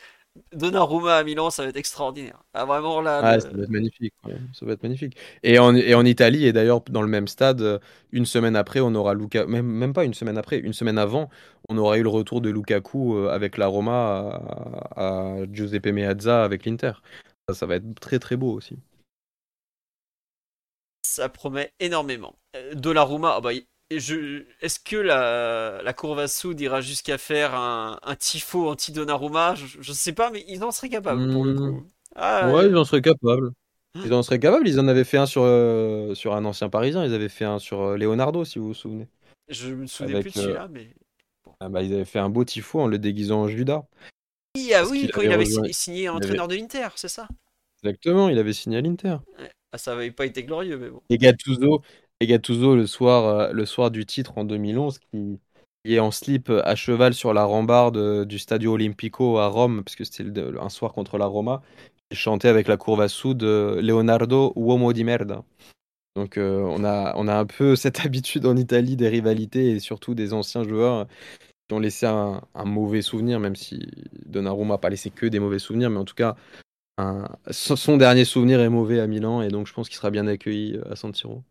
Donnarumma 0.52 1.16
à 1.16 1.24
Milan 1.24 1.50
ça 1.50 1.62
va 1.62 1.68
être 1.68 1.76
extraordinaire. 1.76 2.42
Ah 2.54 2.64
vraiment 2.64 3.00
là 3.02 3.20
Ah, 3.22 3.34
le- 3.34 3.40
ça 3.40 3.50
va 3.50 3.62
être 3.64 3.68
magnifique. 3.70 4.14
ouais, 4.24 4.36
Ça 4.54 4.64
va 4.64 4.72
être 4.72 4.82
magnifique. 4.82 5.16
Et 5.42 5.58
en, 5.58 5.74
et 5.74 5.94
en 5.94 6.04
Italie, 6.06 6.46
et 6.46 6.52
d'ailleurs 6.52 6.80
dans 6.82 7.02
le 7.02 7.08
même 7.08 7.28
stade, 7.28 7.60
euh, 7.60 7.78
une 8.12 8.24
semaine 8.24 8.56
après, 8.56 8.80
on 8.80 8.94
aura 8.94 9.14
Luca, 9.14 9.46
même, 9.46 9.66
même 9.66 9.92
pas 9.92 10.04
une 10.04 10.14
semaine 10.14 10.38
après, 10.38 10.58
une 10.58 10.72
semaine 10.72 10.98
avant, 10.98 11.28
on 11.68 11.76
aura 11.76 11.98
eu 11.98 12.02
le 12.02 12.08
retour 12.08 12.40
de 12.40 12.48
Lukaku 12.50 13.16
euh, 13.16 13.28
avec 13.30 13.58
la 13.58 13.66
Roma 13.66 14.40
à, 14.96 15.36
à 15.40 15.46
Giuseppe 15.52 15.86
Meazza 15.88 16.44
avec 16.44 16.64
l'Inter. 16.64 16.92
Ça, 17.48 17.54
ça 17.54 17.66
va 17.66 17.76
être 17.76 17.94
très 18.00 18.18
très 18.18 18.36
beau 18.36 18.52
aussi. 18.52 18.78
ça 21.02 21.28
promet 21.28 21.72
énormément. 21.80 22.36
Euh, 22.56 22.74
Donnarumma 22.74 23.40
bah 23.40 23.52
y- 23.52 23.66
je 24.00 24.44
est-ce 24.60 24.78
que 24.80 24.96
la 24.96 25.80
la 25.82 25.92
Curva 25.92 26.28
Sud 26.28 26.60
ira 26.60 26.80
jusqu'à 26.80 27.18
faire 27.18 27.54
un, 27.54 27.98
un 28.02 28.16
tifo 28.16 28.68
anti-Donnarumma? 28.70 29.54
Je, 29.54 29.66
je 29.80 29.92
sais 29.92 30.12
pas 30.12 30.30
mais 30.30 30.44
ils 30.48 30.62
en 30.64 30.70
seraient 30.70 30.88
capables 30.88 31.30
pour 31.32 31.44
le 31.44 31.54
Mm. 31.54 31.58
coup. 31.58 31.86
Ah, 32.14 32.50
Ouais, 32.52 32.66
ils 32.68 32.76
en 32.76 32.84
seraient 32.84 33.02
capables. 33.02 33.52
Ils 34.04 34.12
en 34.14 34.22
seraient 34.22 34.40
capables. 34.40 34.66
Ils 34.66 34.80
en 34.80 34.88
avaient 34.88 35.04
fait 35.04 35.18
un 35.18 35.26
sur, 35.26 35.42
euh, 35.44 36.14
sur 36.14 36.34
un 36.34 36.44
ancien 36.46 36.68
Parisien. 36.70 37.04
Ils 37.04 37.12
avaient 37.12 37.28
fait 37.28 37.44
un 37.44 37.58
sur 37.58 37.80
euh, 37.82 37.96
Leonardo, 37.96 38.44
si 38.44 38.58
vous 38.58 38.68
vous 38.68 38.74
souvenez. 38.74 39.06
Je 39.48 39.68
me 39.74 39.86
souvenais 39.86 40.14
Avec, 40.14 40.22
plus 40.24 40.34
de 40.34 40.38
euh, 40.38 40.42
celui-là, 40.42 40.68
mais. 40.70 40.94
Ah 41.60 41.68
bah, 41.68 41.82
ils 41.82 41.92
avaient 41.92 42.06
fait 42.06 42.18
un 42.18 42.30
beau 42.30 42.44
tifo 42.44 42.80
en 42.80 42.86
le 42.86 42.98
déguisant 42.98 43.42
en 43.42 43.48
Judas. 43.48 43.84
Oui, 44.56 44.72
ah 44.74 44.84
oui, 44.86 45.10
quand 45.12 45.20
avait 45.20 45.28
il 45.28 45.32
avait 45.32 45.44
rejoint- 45.44 45.72
signé, 45.72 46.08
entraîneur 46.08 46.48
de 46.48 46.54
l'Inter, 46.54 46.88
c'est 46.96 47.08
ça? 47.08 47.28
Exactement, 47.82 48.28
il 48.28 48.38
avait 48.38 48.52
signé 48.52 48.78
à 48.78 48.80
l'Inter. 48.80 49.16
Ah, 49.72 49.78
ça 49.78 49.92
avait 49.92 50.10
pas 50.10 50.26
été 50.26 50.44
glorieux, 50.44 50.78
mais 50.78 50.88
bon. 50.90 51.02
Et 51.10 51.18
Gattuso, 51.18 51.82
et 52.22 52.26
Gattuso 52.26 52.76
le 52.76 52.86
soir, 52.86 53.24
euh, 53.24 53.52
le 53.52 53.66
soir 53.66 53.90
du 53.90 54.06
titre 54.06 54.38
en 54.38 54.44
2011, 54.44 55.00
qui, 55.00 55.40
est 55.84 55.98
en 55.98 56.12
slip 56.12 56.50
euh, 56.50 56.62
à 56.64 56.76
cheval 56.76 57.14
sur 57.14 57.34
la 57.34 57.44
rambarde 57.44 57.96
euh, 57.96 58.24
du 58.24 58.38
Stadio 58.38 58.74
Olimpico 58.74 59.38
à 59.38 59.48
Rome, 59.48 59.82
parce 59.82 59.96
que 59.96 60.04
c'était 60.04 60.24
un 60.60 60.68
soir 60.68 60.92
contre 60.92 61.18
la 61.18 61.26
Roma, 61.26 61.62
chantait 62.12 62.48
avec 62.48 62.68
la 62.68 62.76
Curva 62.76 63.08
Sud 63.08 63.42
euh, 63.42 63.82
Leonardo 63.82 64.52
Uomo 64.54 64.92
di 64.92 65.02
merda. 65.02 65.42
Donc 66.14 66.34
on 66.36 66.84
a, 66.84 67.14
on 67.16 67.26
a 67.26 67.34
un 67.34 67.46
peu 67.46 67.74
cette 67.76 68.04
habitude 68.04 68.46
en 68.46 68.56
Italie 68.56 68.96
des 68.96 69.08
rivalités 69.08 69.70
et 69.70 69.80
surtout 69.80 70.14
des 70.14 70.32
anciens 70.32 70.62
joueurs 70.62 71.08
qui 71.68 71.74
ont 71.74 71.80
laissé 71.80 72.06
un, 72.06 72.42
mauvais 72.64 73.02
souvenir, 73.02 73.40
même 73.40 73.56
si 73.56 73.88
Donnarumma 74.26 74.74
n'a 74.74 74.78
pas 74.78 74.90
laissé 74.90 75.10
que 75.10 75.26
des 75.26 75.40
mauvais 75.40 75.58
souvenirs, 75.58 75.90
mais 75.90 75.98
en 75.98 76.04
tout 76.04 76.14
cas, 76.14 76.36
son 77.50 77.96
dernier 77.96 78.26
souvenir 78.26 78.60
est 78.60 78.68
mauvais 78.68 79.00
à 79.00 79.06
Milan 79.06 79.42
et 79.42 79.48
donc 79.48 79.66
je 79.66 79.72
pense 79.72 79.88
qu'il 79.88 79.96
sera 79.96 80.10
bien 80.10 80.26
accueilli 80.26 80.78
à 80.90 80.96
San 80.96 81.14
Siro. 81.14 81.42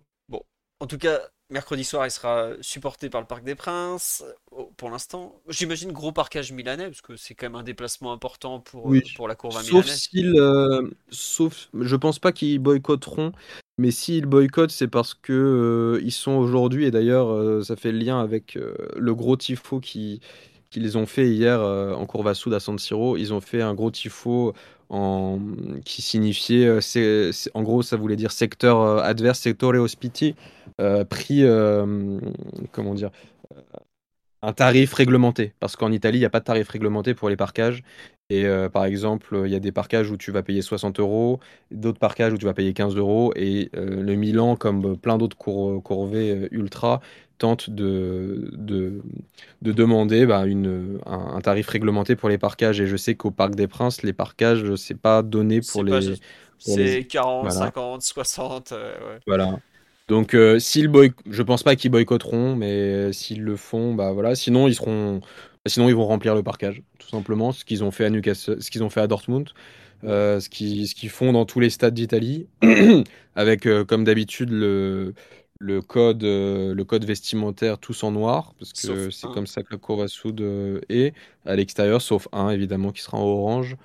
En 0.81 0.87
tout 0.87 0.97
cas, 0.97 1.19
mercredi 1.51 1.83
soir, 1.83 2.07
il 2.07 2.11
sera 2.11 2.49
supporté 2.61 3.11
par 3.11 3.21
le 3.21 3.27
Parc 3.27 3.43
des 3.43 3.53
Princes, 3.53 4.23
euh, 4.57 4.63
pour 4.77 4.89
l'instant. 4.89 5.39
J'imagine 5.47 5.91
gros 5.91 6.11
parquage 6.11 6.51
milanais, 6.51 6.85
parce 6.85 7.01
que 7.01 7.15
c'est 7.15 7.35
quand 7.35 7.45
même 7.45 7.55
un 7.55 7.61
déplacement 7.61 8.11
important 8.13 8.59
pour, 8.59 8.87
euh, 8.87 8.89
Oui. 8.89 9.03
pour 9.15 9.27
la 9.27 9.35
Curva 9.35 9.59
Sauf 9.61 9.85
milanaise. 9.85 9.99
s'ils, 9.99 10.35
euh, 10.39 10.89
sauf, 11.11 11.69
je 11.79 11.95
pense 11.95 12.17
pas 12.17 12.31
qu'ils 12.31 12.57
boycotteront, 12.57 13.31
mais 13.77 13.91
s'ils 13.91 14.25
boycottent, 14.25 14.71
c'est 14.71 14.87
parce 14.87 15.13
que 15.13 15.33
euh, 15.33 16.01
ils 16.03 16.11
sont 16.11 16.31
aujourd'hui, 16.31 16.85
et 16.85 16.91
d'ailleurs, 16.91 17.29
euh, 17.31 17.61
ça 17.61 17.75
fait 17.75 17.91
le 17.91 17.99
lien 17.99 18.19
avec 18.19 18.57
le 18.95 19.13
gros 19.15 19.37
tifo 19.37 19.79
qui 19.79 20.19
qu'ils 20.71 20.97
ont 20.97 21.05
fait 21.05 21.27
hier 21.29 21.59
en 21.59 22.07
Curva 22.07 22.33
Sud 22.33 22.53
à 22.53 22.61
San 22.61 22.79
Siro. 22.79 23.17
Ils 23.17 23.33
ont 23.33 23.41
fait 23.41 23.61
un 23.61 23.73
gros 23.73 23.91
tifo 23.91 24.53
en, 24.91 25.39
qui 25.85 26.01
signifiait, 26.01 26.67
euh, 26.67 27.31
en 27.53 27.63
gros, 27.63 27.81
ça 27.81 27.95
voulait 27.97 28.17
dire 28.17 28.31
secteur 28.31 28.81
euh, 28.81 29.01
adverse, 29.01 29.39
sectore 29.39 29.73
hospiti, 29.75 30.35
euh, 30.81 31.05
prix, 31.05 31.43
comment 32.71 32.93
dire, 32.93 33.09
un 34.41 34.53
tarif 34.53 34.93
réglementé. 34.93 35.53
Parce 35.59 35.75
qu'en 35.75 35.91
Italie, 35.91 36.17
il 36.17 36.21
n'y 36.21 36.25
a 36.25 36.29
pas 36.29 36.39
de 36.39 36.45
tarif 36.45 36.67
réglementé 36.69 37.13
pour 37.13 37.29
les 37.29 37.37
parquages. 37.37 37.83
Et 38.29 38.45
par 38.71 38.85
exemple, 38.85 39.41
il 39.45 39.51
y 39.51 39.55
a 39.55 39.59
des 39.59 39.73
parquages 39.73 40.09
où 40.09 40.17
tu 40.17 40.31
vas 40.31 40.41
payer 40.41 40.61
60 40.61 40.99
euros, 40.99 41.39
d'autres 41.69 41.99
parquages 41.99 42.33
où 42.33 42.37
tu 42.37 42.45
vas 42.45 42.53
payer 42.53 42.73
15 42.73 42.95
euros. 42.95 43.33
Et 43.35 43.69
le 43.73 44.15
Milan, 44.15 44.55
comme 44.55 44.97
plein 44.97 45.17
d'autres 45.17 45.37
cour- 45.37 45.81
ultra, 46.51 47.01
tente 47.41 47.69
de, 47.69 48.49
de, 48.53 49.01
de 49.63 49.71
demander 49.73 50.25
bah, 50.27 50.45
une, 50.47 50.99
un, 51.05 51.35
un 51.35 51.41
tarif 51.41 51.67
réglementé 51.69 52.15
pour 52.15 52.29
les 52.29 52.37
parquages. 52.39 52.81
Et 52.81 52.87
je 52.87 52.97
sais 52.97 53.15
qu'au 53.15 53.31
Parc 53.31 53.55
des 53.55 53.67
Princes, 53.67 54.03
les 54.03 54.13
parquages, 54.13 54.75
c'est 54.75 54.99
pas 54.99 55.23
donné 55.23 55.61
pour 55.61 55.83
les. 55.83 56.01
juste- 56.01 56.23
pour 56.63 56.77
les- 56.77 56.87
C'est 56.87 57.07
40, 57.09 57.51
voilà. 57.51 57.51
50, 57.51 58.03
60, 58.03 58.71
euh, 58.71 59.15
ouais. 59.15 59.19
Voilà. 59.27 59.59
Donc, 60.07 60.33
euh, 60.33 60.59
s'ils 60.59 60.87
boy... 60.87 61.11
je 61.29 61.43
pense 61.43 61.63
pas 61.63 61.75
qu'ils 61.75 61.91
boycotteront, 61.91 62.55
mais 62.55 62.71
euh, 62.71 63.11
s'ils 63.13 63.43
le 63.43 63.55
font, 63.55 63.93
bah 63.93 64.11
voilà. 64.11 64.35
Sinon, 64.35 64.67
ils 64.67 64.75
seront, 64.75 65.19
bah, 65.19 65.27
sinon 65.67 65.87
ils 65.89 65.95
vont 65.95 66.05
remplir 66.05 66.35
le 66.35 66.43
parquage, 66.43 66.81
tout 66.99 67.07
simplement. 67.07 67.51
Ce 67.51 67.63
qu'ils 67.65 67.83
ont 67.83 67.91
fait 67.91 68.05
à 68.05 68.09
Newcastle, 68.09 68.61
ce 68.61 68.69
qu'ils 68.71 68.83
ont 68.83 68.89
fait 68.89 69.01
à 69.01 69.07
Dortmund, 69.07 69.49
euh, 70.03 70.39
ce 70.39 70.49
qu'ils 70.49 70.87
ce 70.87 70.95
qu'ils 70.95 71.09
font 71.09 71.33
dans 71.33 71.45
tous 71.45 71.59
les 71.59 71.69
stades 71.69 71.93
d'Italie, 71.93 72.47
avec 73.35 73.67
comme 73.87 74.03
d'habitude 74.03 74.49
le 74.51 75.13
le 75.61 75.81
code 75.81 76.23
euh, 76.23 76.73
le 76.73 76.83
code 76.83 77.05
vestimentaire 77.05 77.77
tous 77.77 78.03
en 78.03 78.11
noir, 78.11 78.55
parce 78.57 78.73
que 78.73 79.11
c'est 79.11 79.27
comme 79.27 79.47
ça 79.47 79.61
que 79.61 79.71
la 79.71 79.77
Curva 79.77 80.07
Sud 80.07 80.41
euh, 80.41 80.81
est 80.89 81.13
à 81.45 81.55
l'extérieur, 81.55 82.01
sauf 82.01 82.27
un 82.31 82.49
évidemment 82.49 82.91
qui 82.91 83.01
sera 83.01 83.17
en 83.17 83.25
orange 83.25 83.77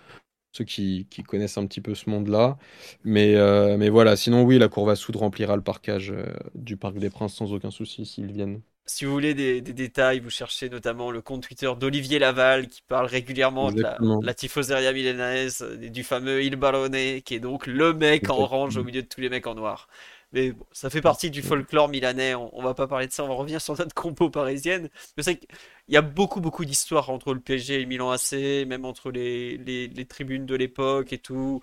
ceux 0.52 0.64
qui, 0.64 1.06
qui 1.10 1.22
connaissent 1.22 1.58
un 1.58 1.66
petit 1.66 1.82
peu 1.82 1.94
ce 1.94 2.08
monde-là. 2.08 2.56
Mais, 3.04 3.34
euh, 3.34 3.76
mais 3.76 3.90
voilà, 3.90 4.16
sinon 4.16 4.42
oui, 4.42 4.58
la 4.58 4.68
Curva 4.68 4.96
Sud 4.96 5.16
remplira 5.16 5.54
le 5.54 5.62
parcage 5.62 6.10
euh, 6.10 6.24
du 6.54 6.78
Parc 6.78 6.96
des 6.98 7.10
Princes 7.10 7.34
sans 7.34 7.52
aucun 7.52 7.70
souci 7.70 8.06
s'ils 8.06 8.32
viennent. 8.32 8.62
Si 8.86 9.04
vous 9.04 9.12
voulez 9.12 9.34
des, 9.34 9.60
des 9.60 9.72
détails, 9.72 10.20
vous 10.20 10.30
cherchez 10.30 10.70
notamment 10.70 11.10
le 11.10 11.20
compte 11.20 11.42
Twitter 11.42 11.70
d'Olivier 11.78 12.20
Laval 12.20 12.68
qui 12.68 12.82
parle 12.82 13.06
régulièrement 13.06 13.72
de 13.72 13.82
la, 13.82 13.98
la 14.22 14.32
tifoseria 14.32 14.92
milanaise, 14.92 15.66
du 15.92 16.04
fameux 16.04 16.42
Il 16.44 16.54
Barone, 16.54 17.20
qui 17.22 17.34
est 17.34 17.40
donc 17.40 17.66
le 17.66 17.92
mec 17.92 18.30
en 18.30 18.38
orange 18.38 18.76
au 18.76 18.84
milieu 18.84 19.02
de 19.02 19.08
tous 19.08 19.20
les 19.20 19.28
mecs 19.28 19.48
en 19.48 19.56
noir. 19.56 19.88
Mais 20.36 20.52
bon, 20.52 20.66
ça 20.70 20.90
fait 20.90 21.00
partie 21.00 21.30
du 21.30 21.40
folklore 21.40 21.88
milanais, 21.88 22.34
on, 22.34 22.54
on 22.58 22.62
va 22.62 22.74
pas 22.74 22.86
parler 22.86 23.06
de 23.06 23.12
ça, 23.12 23.24
on 23.24 23.28
va 23.28 23.34
revenir 23.34 23.58
sur 23.62 23.74
notre 23.78 23.94
compo 23.94 24.28
parisienne. 24.28 24.90
Mais 25.16 25.22
c'est 25.22 25.38
qu'il 25.38 25.48
y 25.88 25.96
a 25.96 26.02
beaucoup 26.02 26.42
beaucoup 26.42 26.66
d'histoires 26.66 27.08
entre 27.08 27.32
le 27.32 27.40
PSG 27.40 27.80
et 27.80 27.86
Milan 27.86 28.10
AC, 28.10 28.32
même 28.66 28.84
entre 28.84 29.10
les, 29.10 29.56
les, 29.56 30.04
tribunes 30.06 30.44
de 30.44 30.54
l'époque 30.54 31.14
et 31.14 31.18
tout. 31.18 31.62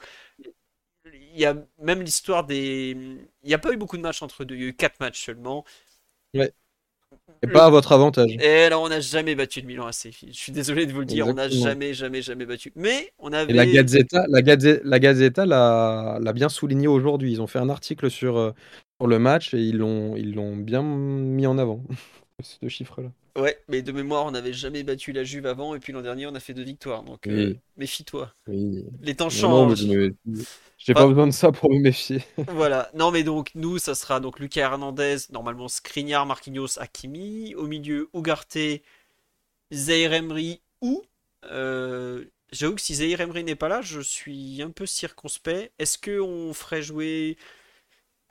Il 1.06 1.38
y 1.40 1.46
a 1.46 1.56
même 1.80 2.02
l'histoire 2.02 2.46
des... 2.46 2.92
Il 3.44 3.48
n'y 3.48 3.54
a 3.54 3.60
pas 3.60 3.74
eu 3.74 3.78
beaucoup 3.78 3.98
de 3.98 4.02
matchs 4.02 4.24
entre 4.24 4.44
deux, 4.44 4.56
il 4.56 4.62
y 4.62 4.66
a 4.66 4.68
eu 4.70 4.76
4 4.76 5.00
matchs 5.00 5.24
seulement. 5.26 5.66
Et 7.42 7.48
pas 7.48 7.66
à 7.66 7.70
votre 7.70 7.92
avantage. 7.92 8.32
Et 8.40 8.70
là, 8.70 8.80
on 8.80 8.88
n'a 8.88 9.02
jamais 9.02 9.36
battu 9.36 9.62
le 9.62 9.68
Milan 9.68 9.86
AC. 9.88 10.10
Je 10.28 10.32
suis 10.32 10.52
désolé 10.52 10.86
de 10.86 10.94
vous 10.94 11.00
le 11.00 11.06
dire, 11.06 11.28
on 11.28 11.34
n'a 11.34 11.50
jamais, 11.50 11.94
jamais, 11.94 12.22
jamais 12.22 12.46
battu. 12.46 12.72
Mais 12.76 13.12
on 13.20 13.32
Et 13.32 13.36
avait. 13.36 13.54
la 13.54 13.66
Gazzetta, 13.66 14.26
la 14.30 14.42
la 14.84 15.00
Gazzetta 15.00 15.46
l'a 15.46 16.34
bien 16.34 16.50
souligné 16.50 16.88
aujourd'hui. 16.88 17.32
Ils 17.32 17.42
ont 17.42 17.48
fait 17.48 17.60
un 17.60 17.70
article 17.70 18.10
sur, 18.10 18.38
euh, 18.38 18.52
sur 19.00 19.08
le 19.08 19.20
match 19.20 19.54
et 19.54 19.60
ils 19.60 19.78
l'ont 19.78 20.16
ils 20.16 20.34
l'ont 20.34 20.56
bien 20.56 20.84
mis 20.84 21.46
en 21.46 21.58
avant. 21.58 21.82
ce 22.42 22.68
chiffre-là. 22.68 23.10
Ouais, 23.36 23.60
mais 23.68 23.82
de 23.82 23.92
mémoire, 23.92 24.26
on 24.26 24.32
n'avait 24.32 24.54
jamais 24.54 24.84
battu 24.84 25.12
la 25.12 25.24
Juve 25.24 25.48
avant, 25.48 25.74
et 25.74 25.80
puis 25.80 25.92
l'an 25.92 26.02
dernier, 26.04 26.28
on 26.28 26.36
a 26.36 26.40
fait 26.40 26.54
deux 26.54 26.64
victoires. 26.64 27.04
Donc 27.04 27.28
euh, 27.28 27.56
méfie-toi. 27.78 28.32
Oui. 28.48 28.86
Les 29.02 29.16
temps 29.16 29.30
changent. 29.32 29.86
me- 29.86 30.14
J'ai 30.78 30.94
pas 30.94 31.08
besoin 31.08 31.26
de 31.26 31.32
ça 31.32 31.52
pour 31.52 31.72
me 31.72 31.80
méfier. 31.80 32.22
Voilà. 32.50 32.92
Non, 32.94 33.10
mais 33.12 33.24
donc, 33.24 33.50
nous, 33.56 33.80
ça 33.80 33.96
sera 33.96 34.20
donc 34.20 34.40
Lucas 34.40 34.62
Hernandez, 34.62 35.18
normalement 35.32 35.68
Skriniar, 35.68 36.26
Marquinhos, 36.28 36.78
Hakimi. 36.80 37.56
Au 37.56 37.66
milieu, 37.66 38.10
Ugarte, 38.14 38.58
Zaire 39.72 40.14
Emery 40.14 40.62
ou. 40.82 41.04
euh, 41.46 42.26
J'avoue 42.52 42.76
que 42.76 42.82
si 42.82 42.94
Zaire 42.96 43.20
Emery 43.22 43.44
n'est 43.44 43.56
pas 43.56 43.68
là, 43.68 43.82
je 43.82 44.00
suis 44.00 44.62
un 44.62 44.70
peu 44.70 44.86
circonspect. 44.86 45.72
Est-ce 45.80 45.98
qu'on 45.98 46.54
ferait 46.54 46.84
jouer 46.84 47.36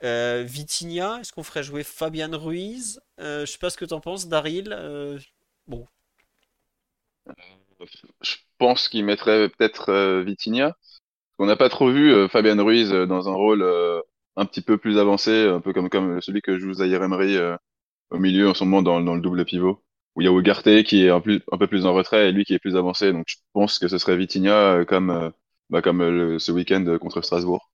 euh, 0.03 0.43
Vitinha? 0.45 1.19
Est-ce 1.21 1.33
qu'on 1.33 1.43
ferait 1.43 1.63
jouer 1.63 1.83
Fabian 1.83 2.37
Ruiz? 2.37 3.01
Euh, 3.19 3.45
je 3.45 3.51
sais 3.51 3.57
pas 3.57 3.69
ce 3.69 3.77
que 3.77 3.85
t'en 3.85 3.99
penses, 3.99 4.27
Daryl. 4.27 4.69
Euh, 4.71 5.19
bon, 5.67 5.87
Je 8.21 8.35
pense 8.57 8.89
qu'il 8.89 9.05
mettrait 9.05 9.49
peut-être 9.49 9.89
euh, 9.89 10.23
Vitinha. 10.23 10.77
On 11.39 11.45
n'a 11.45 11.55
pas 11.55 11.69
trop 11.69 11.91
vu 11.91 12.11
euh, 12.13 12.27
Fabian 12.27 12.63
Ruiz 12.63 12.91
dans 12.91 13.29
un 13.29 13.33
rôle 13.33 13.63
un 14.35 14.45
petit 14.45 14.61
peu 14.61 14.77
plus 14.77 14.97
avancé, 14.99 15.47
un 15.47 15.61
peu 15.61 15.73
comme, 15.73 15.89
comme 15.89 16.21
celui 16.21 16.41
que 16.41 16.57
joue 16.59 16.73
Zaire 16.73 17.03
Emery 17.03 17.37
au 18.11 18.19
milieu 18.19 18.49
en 18.49 18.53
ce 18.53 18.63
moment 18.63 18.81
dans, 18.83 19.01
dans 19.01 19.15
le 19.15 19.21
double 19.21 19.45
pivot, 19.45 19.83
où 20.15 20.21
il 20.21 20.25
y 20.25 20.27
a 20.29 20.33
Ugarte 20.33 20.83
qui 20.85 21.05
est 21.05 21.09
un, 21.09 21.21
un 21.51 21.57
peu 21.57 21.67
plus 21.67 21.85
en 21.85 21.93
retrait 21.93 22.29
et 22.29 22.31
lui 22.33 22.45
qui 22.45 22.53
est 22.55 22.59
plus 22.59 22.75
avancé. 22.77 23.13
Donc 23.13 23.25
je 23.27 23.37
pense 23.53 23.79
que 23.79 23.87
ce 23.89 23.97
serait 23.99 24.17
Vitinha 24.17 24.85
comme, 24.85 25.33
bah, 25.69 25.81
comme 25.81 26.39
ce 26.39 26.51
week-end 26.51 26.97
contre 27.01 27.21
Strasbourg. 27.21 27.71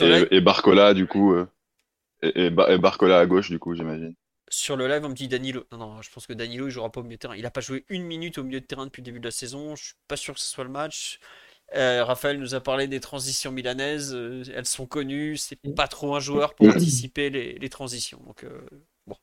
Et, 0.00 0.36
et 0.36 0.40
Barcola 0.40 0.94
du 0.94 1.06
coup, 1.06 1.32
euh, 1.34 1.46
et, 2.22 2.46
et 2.46 2.50
Ba- 2.50 2.72
et 2.72 2.78
Barcola 2.78 3.18
à 3.20 3.26
gauche 3.26 3.50
du 3.50 3.58
coup, 3.58 3.74
j'imagine. 3.74 4.14
sur 4.50 4.76
le 4.76 4.88
live, 4.88 5.04
on 5.04 5.10
me 5.10 5.14
dit 5.14 5.28
Danilo. 5.28 5.64
Non, 5.72 5.78
non, 5.78 6.02
je 6.02 6.10
pense 6.10 6.26
que 6.26 6.32
Danilo, 6.32 6.68
il 6.68 6.70
jouera 6.70 6.90
pas 6.90 7.00
au 7.00 7.02
milieu 7.02 7.16
de 7.16 7.20
terrain. 7.20 7.36
Il 7.36 7.44
a 7.46 7.50
pas 7.50 7.60
joué 7.60 7.84
une 7.88 8.04
minute 8.04 8.38
au 8.38 8.44
milieu 8.44 8.60
de 8.60 8.66
terrain 8.66 8.86
depuis 8.86 9.02
le 9.02 9.04
début 9.04 9.20
de 9.20 9.26
la 9.26 9.30
saison. 9.30 9.76
Je 9.76 9.84
suis 9.84 9.94
pas 10.08 10.16
sûr 10.16 10.34
que 10.34 10.40
ce 10.40 10.46
soit 10.46 10.64
le 10.64 10.70
match. 10.70 11.20
Euh, 11.76 12.04
Raphaël 12.04 12.38
nous 12.38 12.54
a 12.54 12.60
parlé 12.60 12.88
des 12.88 13.00
transitions 13.00 13.52
milanaises. 13.52 14.14
euh, 14.14 14.42
elles 14.54 14.66
sont 14.66 14.86
connues. 14.86 15.36
C'est 15.36 15.60
pas 15.76 15.88
trop 15.88 16.14
un 16.16 16.20
joueur 16.20 16.54
pour 16.54 16.68
anticiper 16.70 17.30
les, 17.30 17.54
les 17.58 17.68
transitions. 17.68 18.20
Donc, 18.26 18.44
bon, 19.06 19.16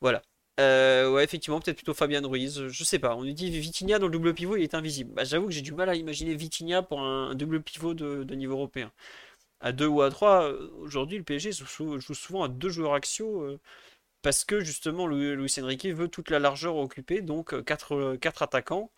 voilà. 0.00 0.22
Euh, 0.60 1.10
ouais, 1.12 1.24
effectivement, 1.24 1.60
peut-être 1.60 1.76
plutôt 1.78 1.94
Fabian 1.94 2.28
Ruiz. 2.28 2.68
Je 2.68 2.84
sais 2.84 2.98
pas. 2.98 3.16
On 3.16 3.24
nous 3.24 3.32
dit 3.32 3.50
Vitinha 3.50 3.98
dans 3.98 4.06
le 4.06 4.12
double 4.12 4.34
pivot, 4.34 4.56
il 4.56 4.62
est 4.62 4.74
invisible. 4.74 5.12
Bah, 5.14 5.24
j'avoue 5.24 5.46
que 5.46 5.52
j'ai 5.52 5.62
du 5.62 5.72
mal 5.72 5.88
à 5.88 5.94
imaginer 5.96 6.34
Vitinha 6.34 6.82
pour 6.82 7.00
un, 7.00 7.30
un 7.30 7.34
double 7.34 7.62
pivot 7.62 7.94
de, 7.94 8.24
de 8.24 8.34
niveau 8.34 8.54
européen. 8.54 8.92
À 9.62 9.72
2 9.72 9.86
ou 9.88 10.02
à 10.02 10.10
3, 10.10 10.50
aujourd'hui, 10.80 11.18
le 11.18 11.24
PSG 11.24 11.52
joue, 11.52 11.66
sou- 11.66 12.00
joue 12.00 12.14
souvent 12.14 12.44
à 12.44 12.48
deux 12.48 12.70
joueurs 12.70 12.94
axiaux. 12.94 13.42
euh, 13.42 13.60
parce 14.22 14.44
que 14.44 14.60
justement 14.60 15.06
Lu- 15.08 15.36
Luis 15.36 15.54
Enrique 15.62 15.86
veut 15.86 16.08
toute 16.08 16.30
la 16.30 16.38
largeur 16.40 16.76
occupée, 16.76 17.22
donc 17.22 17.64
4 17.64 18.42
attaquants, 18.42 18.90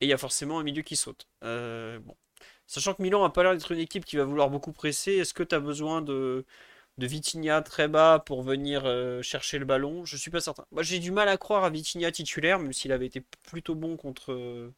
et 0.00 0.06
il 0.06 0.08
y 0.08 0.12
a 0.12 0.18
forcément 0.18 0.58
un 0.60 0.62
milieu 0.64 0.82
qui 0.82 0.96
saute. 0.96 1.28
Euh, 1.44 1.98
bon. 2.00 2.16
Sachant 2.66 2.94
que 2.94 3.02
Milan 3.02 3.24
a 3.24 3.30
pas 3.30 3.42
l'air 3.44 3.52
d'être 3.54 3.72
une 3.72 3.78
équipe 3.80 4.04
qui 4.04 4.16
va 4.16 4.24
vouloir 4.24 4.50
beaucoup 4.50 4.72
presser, 4.72 5.12
est-ce 5.14 5.34
que 5.34 5.42
tu 5.44 5.54
as 5.54 5.60
besoin 5.60 6.02
de, 6.02 6.44
de 6.98 7.06
Vitinha 7.08 7.62
très 7.62 7.88
bas 7.88 8.20
pour 8.20 8.42
venir 8.42 8.82
euh, 8.86 9.22
chercher 9.22 9.58
le 9.58 9.66
ballon? 9.66 10.04
Je 10.06 10.16
suis 10.18 10.30
pas 10.32 10.40
certain. 10.42 10.66
Moi 10.72 10.82
j'ai 10.84 10.98
du 11.00 11.12
mal 11.12 11.28
à 11.28 11.36
croire 11.38 11.64
à 11.64 11.70
Vitinha 11.70 12.12
titulaire, 12.12 12.58
même 12.60 12.72
s'il 12.74 12.92
avait 12.92 13.06
été 13.06 13.22
plutôt 13.50 13.74
bon 13.76 13.96
contre, 13.98 14.72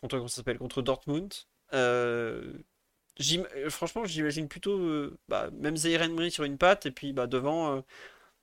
contre, 0.00 0.18
contre 0.58 0.82
Dortmund. 0.82 1.32
Euh, 1.72 2.54
euh, 2.54 2.58
franchement, 3.68 4.04
j'imagine 4.04 4.48
plutôt 4.48 4.78
euh, 4.78 5.18
bah, 5.28 5.50
même 5.52 5.76
Zaire 5.76 6.02
sur 6.30 6.44
une 6.44 6.58
patte, 6.58 6.86
et 6.86 6.90
puis 6.90 7.12
bah, 7.12 7.26
devant. 7.26 7.76
euh, 7.76 7.80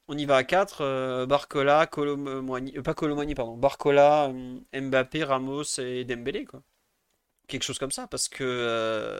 on 0.10 0.18
y 0.18 0.26
va 0.26 0.38
à 0.38 0.44
4, 0.46 1.26
Barcola, 1.28 1.90
euh, 2.00 2.82
pas 2.84 2.94
Colomboigny, 2.96 3.36
pardon, 3.36 3.58
Barcola, 3.58 4.30
euh, 4.30 4.82
Mbappé, 4.82 5.24
Ramos 5.26 5.64
et 5.80 6.06
Dembélé, 6.06 6.46
quoi. 6.46 6.64
Quelque 7.48 7.64
chose 7.64 7.80
comme 7.80 7.92
ça, 7.92 8.08
parce 8.08 8.30
que 8.30 8.44
euh, 8.46 9.20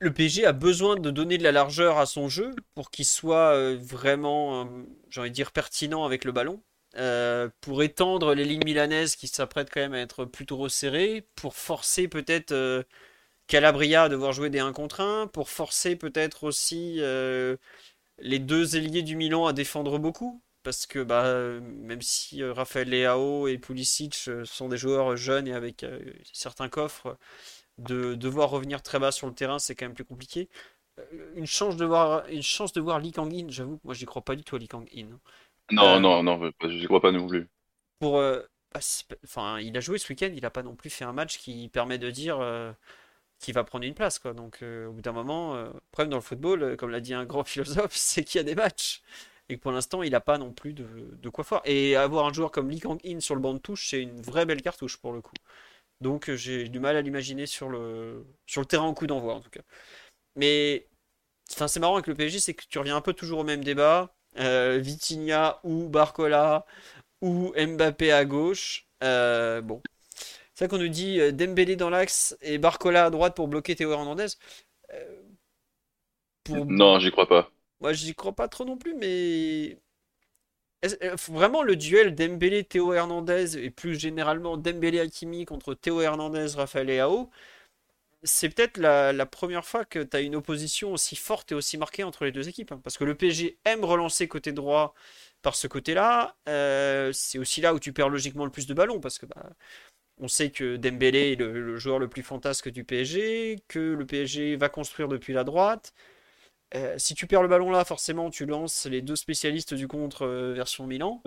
le 0.00 0.12
PSG 0.12 0.44
a 0.46 0.52
besoin 0.52 0.96
de 0.96 1.10
donner 1.12 1.38
de 1.38 1.44
la 1.44 1.52
largeur 1.52 1.98
à 1.98 2.06
son 2.06 2.28
jeu 2.28 2.54
pour 2.74 2.90
qu'il 2.90 3.04
soit 3.04 3.54
euh, 3.54 3.78
vraiment, 3.80 4.64
euh, 4.64 4.84
j'ai 5.10 5.20
envie 5.20 5.30
de 5.30 5.34
dire, 5.34 5.52
pertinent 5.52 6.04
avec 6.04 6.24
le 6.24 6.32
ballon. 6.32 6.60
Euh, 6.96 7.48
pour 7.60 7.82
étendre 7.82 8.34
les 8.34 8.44
lignes 8.44 8.64
milanaises 8.64 9.16
qui 9.16 9.28
s'apprêtent 9.28 9.70
quand 9.72 9.80
même 9.80 9.94
à 9.94 10.00
être 10.00 10.24
plutôt 10.24 10.56
resserrées, 10.56 11.26
pour 11.34 11.56
forcer 11.56 12.08
peut-être 12.08 12.52
euh, 12.52 12.82
Calabria 13.48 14.04
à 14.04 14.08
devoir 14.08 14.32
jouer 14.32 14.50
des 14.50 14.60
1 14.60 14.72
contre 14.72 15.00
1, 15.00 15.28
pour 15.28 15.50
forcer 15.50 15.96
peut-être 15.96 16.44
aussi 16.44 16.96
euh, 17.00 17.56
les 18.18 18.38
deux 18.38 18.76
ailiers 18.76 19.02
du 19.02 19.16
Milan 19.16 19.46
à 19.46 19.52
défendre 19.52 19.98
beaucoup. 19.98 20.42
Parce 20.62 20.86
que 20.86 21.00
bah, 21.02 21.60
même 21.60 22.00
si 22.02 22.42
Rafael 22.42 22.88
Leao 22.88 23.48
et 23.48 23.58
Pulisic 23.58 24.14
sont 24.44 24.68
des 24.68 24.78
joueurs 24.78 25.14
jeunes 25.16 25.46
et 25.46 25.52
avec 25.52 25.84
certains 26.32 26.70
coffres, 26.70 27.18
de 27.78 28.14
devoir 28.14 28.50
revenir 28.50 28.82
très 28.82 28.98
bas 28.98 29.12
sur 29.12 29.26
le 29.26 29.34
terrain, 29.34 29.58
c'est 29.58 29.74
quand 29.74 29.86
même 29.86 29.94
plus 29.94 30.04
compliqué. 30.04 30.48
Une 31.34 31.46
chance 31.46 31.76
de 31.76 31.84
voir, 31.84 32.26
une 32.28 32.42
chance 32.42 32.72
de 32.72 32.80
voir 32.80 33.00
Lee 33.00 33.12
Kang-in, 33.12 33.46
j'avoue, 33.48 33.80
moi 33.84 33.94
j'y 33.94 34.06
crois 34.06 34.22
pas 34.22 34.36
du 34.36 34.44
tout 34.44 34.56
à 34.56 34.58
Lee 34.58 34.68
Kang-in. 34.68 35.18
Hein. 35.68 35.74
Non, 35.76 36.00
Euh, 36.00 36.00
non, 36.00 36.22
non, 36.22 36.50
je 36.62 36.86
crois 36.86 37.00
pas 37.02 37.12
non 37.12 37.26
plus. 37.28 37.48
Pour, 37.98 38.18
euh, 38.18 38.40
bah, 38.72 38.80
enfin, 39.24 39.60
il 39.60 39.76
a 39.76 39.80
joué 39.80 39.98
ce 39.98 40.08
week-end, 40.12 40.30
il 40.34 40.44
a 40.44 40.50
pas 40.50 40.62
non 40.62 40.74
plus 40.76 40.90
fait 40.90 41.04
un 41.04 41.12
match 41.12 41.38
qui 41.38 41.68
permet 41.68 41.98
de 41.98 42.10
dire 42.10 42.38
euh, 42.40 42.72
qu'il 43.40 43.54
va 43.54 43.64
prendre 43.64 43.84
une 43.86 43.94
place, 43.94 44.18
quoi. 44.18 44.34
Donc, 44.34 44.62
euh, 44.62 44.88
au 44.88 44.92
bout 44.94 45.02
d'un 45.02 45.12
moment, 45.12 45.56
euh, 45.56 45.66
le 45.72 45.80
problème 45.92 46.10
dans 46.10 46.18
le 46.18 46.22
football, 46.22 46.62
euh, 46.62 46.76
comme 46.76 46.90
l'a 46.90 47.00
dit 47.00 47.14
un 47.14 47.26
grand 47.26 47.44
philosophe, 47.46 47.94
c'est 47.96 48.24
qu'il 48.24 48.38
y 48.38 48.42
a 48.42 48.44
des 48.44 48.54
matchs. 48.54 49.02
Et 49.50 49.56
que 49.56 49.62
pour 49.62 49.72
l'instant, 49.72 50.02
il 50.02 50.12
n'a 50.12 50.20
pas 50.20 50.38
non 50.38 50.52
plus 50.52 50.74
de, 50.74 50.86
de 51.20 51.30
quoi 51.30 51.44
faire. 51.44 51.62
Et 51.66 51.96
avoir 51.96 52.26
un 52.26 52.32
joueur 52.34 52.50
comme 52.52 52.70
Lee 52.70 52.80
Kang-in 52.80 53.20
sur 53.20 53.34
le 53.36 53.40
banc 53.42 53.54
de 53.54 53.58
touche, 53.60 53.88
c'est 53.90 54.02
une 54.02 54.22
vraie 54.22 54.46
belle 54.46 54.62
cartouche 54.62 54.98
pour 54.98 55.12
le 55.12 55.22
coup. 55.22 55.34
Donc, 56.00 56.30
euh, 56.30 56.36
j'ai 56.36 56.68
du 56.68 56.80
mal 56.80 56.96
à 56.96 57.02
l'imaginer 57.02 57.46
sur 57.46 57.68
le, 57.70 58.26
sur 58.46 58.60
le 58.62 58.66
terrain 58.66 58.86
au 58.88 58.94
coup 58.94 59.06
d'envoi, 59.08 59.34
en 59.34 59.40
tout 59.40 59.50
cas. 59.50 59.62
Mais, 60.36 60.88
enfin, 61.52 61.68
c'est 61.68 61.80
marrant 61.80 61.94
avec 61.94 62.06
le 62.08 62.14
PSG, 62.14 62.40
c'est 62.40 62.54
que 62.54 62.64
tu 62.68 62.78
reviens 62.78 62.96
un 62.96 63.00
peu 63.00 63.12
toujours 63.14 63.40
au 63.40 63.44
même 63.44 63.64
débat. 63.64 64.14
Euh, 64.38 64.78
Vitinha 64.78 65.60
ou 65.62 65.88
Barcola 65.88 66.66
ou 67.20 67.52
Mbappé 67.56 68.12
à 68.12 68.24
gauche. 68.24 68.86
Euh, 69.02 69.60
bon. 69.60 69.80
C'est 70.54 70.64
ça 70.64 70.68
qu'on 70.68 70.78
nous 70.78 70.88
dit 70.88 71.20
euh, 71.20 71.32
Dembélé 71.32 71.76
dans 71.76 71.90
l'axe 71.90 72.36
et 72.40 72.58
Barcola 72.58 73.06
à 73.06 73.10
droite 73.10 73.34
pour 73.34 73.48
bloquer 73.48 73.74
Théo 73.74 73.92
Hernandez. 73.92 74.26
Euh, 74.92 75.22
pour... 76.44 76.66
Non, 76.66 76.98
j'y 76.98 77.10
crois 77.10 77.26
pas. 77.26 77.50
Moi, 77.80 77.92
j'y 77.92 78.14
crois 78.14 78.32
pas 78.32 78.48
trop 78.48 78.64
non 78.64 78.76
plus, 78.76 78.94
mais. 78.94 79.78
Vraiment, 81.28 81.62
le 81.62 81.76
duel 81.76 82.14
Dembélé-Théo 82.14 82.92
Hernandez 82.92 83.56
et 83.56 83.70
plus 83.70 83.98
généralement 83.98 84.58
Dembélé-Hakimi 84.58 85.46
contre 85.46 85.72
Théo 85.72 86.02
Hernandez, 86.02 86.48
Rafael 86.56 86.88
Leao, 86.88 87.30
c'est 88.24 88.48
peut-être 88.48 88.78
la, 88.78 89.26
première 89.26 89.64
fois 89.64 89.84
que 89.84 90.00
tu 90.00 90.16
as 90.16 90.20
une 90.20 90.36
opposition 90.36 90.92
aussi 90.92 91.16
forte 91.16 91.52
et 91.52 91.54
aussi 91.54 91.78
marquée 91.78 92.04
entre 92.04 92.24
les 92.24 92.32
deux 92.32 92.48
équipes. 92.48 92.72
hein. 92.72 92.80
Parce 92.82 92.98
que 92.98 93.04
le 93.04 93.14
PSG 93.14 93.58
aime 93.64 93.84
relancer 93.84 94.28
côté 94.28 94.52
droit 94.52 94.94
par 95.42 95.54
ce 95.56 95.66
côté-là. 95.68 96.36
Euh, 96.48 97.12
c'est 97.12 97.38
aussi 97.38 97.60
là 97.60 97.74
où 97.74 97.80
tu 97.80 97.92
perds 97.92 98.08
logiquement 98.08 98.44
le 98.44 98.50
plus 98.50 98.66
de 98.66 98.74
ballons. 98.74 99.00
Parce 99.00 99.18
que 99.18 99.26
bah, 99.26 99.50
on 100.18 100.28
sait 100.28 100.50
que 100.50 100.76
Dembélé 100.76 101.32
est 101.32 101.36
le, 101.36 101.52
le 101.60 101.76
joueur 101.78 101.98
le 101.98 102.08
plus 102.08 102.22
fantasque 102.22 102.70
du 102.70 102.84
PSG, 102.84 103.60
que 103.68 103.78
le 103.80 104.06
PSG 104.06 104.56
va 104.56 104.68
construire 104.68 105.08
depuis 105.08 105.32
la 105.32 105.44
droite. 105.44 105.94
Euh, 106.74 106.96
si 106.98 107.14
tu 107.14 107.26
perds 107.26 107.42
le 107.42 107.48
ballon 107.48 107.70
là, 107.70 107.84
forcément, 107.84 108.30
tu 108.30 108.46
lances 108.46 108.86
les 108.86 109.02
deux 109.02 109.16
spécialistes 109.16 109.74
du 109.74 109.88
contre 109.88 110.22
euh, 110.26 110.52
version 110.54 110.86
Milan. 110.86 111.22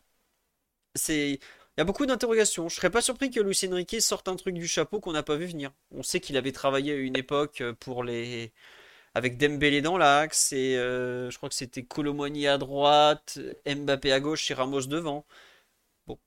C'est, 0.95 1.39
il 1.77 1.81
y 1.81 1.83
a 1.83 1.85
beaucoup 1.85 2.05
d'interrogations. 2.05 2.69
Je 2.69 2.75
serais 2.75 2.89
pas 2.89 3.01
surpris 3.01 3.29
que 3.29 3.39
Luis 3.39 3.59
Enrique 3.71 4.01
sorte 4.01 4.27
un 4.27 4.35
truc 4.35 4.55
du 4.55 4.67
chapeau 4.67 4.99
qu'on 4.99 5.11
n'a 5.13 5.23
pas 5.23 5.35
vu 5.35 5.45
venir. 5.45 5.71
On 5.91 6.03
sait 6.03 6.19
qu'il 6.19 6.37
avait 6.37 6.51
travaillé 6.51 6.93
à 6.93 6.95
une 6.95 7.15
époque 7.17 7.61
euh, 7.61 7.73
pour 7.73 8.03
les, 8.03 8.51
avec 9.15 9.37
Dembélé 9.37 9.81
dans 9.81 9.97
l'axe 9.97 10.53
et 10.53 10.77
euh, 10.77 11.31
je 11.31 11.37
crois 11.37 11.49
que 11.49 11.55
c'était 11.55 11.83
Colomboigny 11.85 12.47
à 12.47 12.57
droite, 12.59 13.39
Mbappé 13.67 14.13
à 14.13 14.19
gauche 14.21 14.51
et 14.51 14.55
Ramos 14.55 14.83
devant. 14.87 15.25
Bon, 16.07 16.19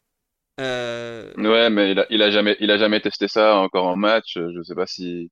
Euh, 0.61 1.35
Ouais, 1.37 1.71
mais 1.71 1.93
il 2.11 2.23
a, 2.23 2.31
jamais, 2.31 2.57
il 2.61 2.71
a 2.71 2.79
jamais 2.79 3.01
testé 3.01 3.29
ça 3.29 3.57
encore 3.57 3.87
en 3.87 3.97
match. 3.97 4.35
Je 4.37 4.63
sais 4.63 4.75
pas 4.75 4.87
si, 4.87 5.31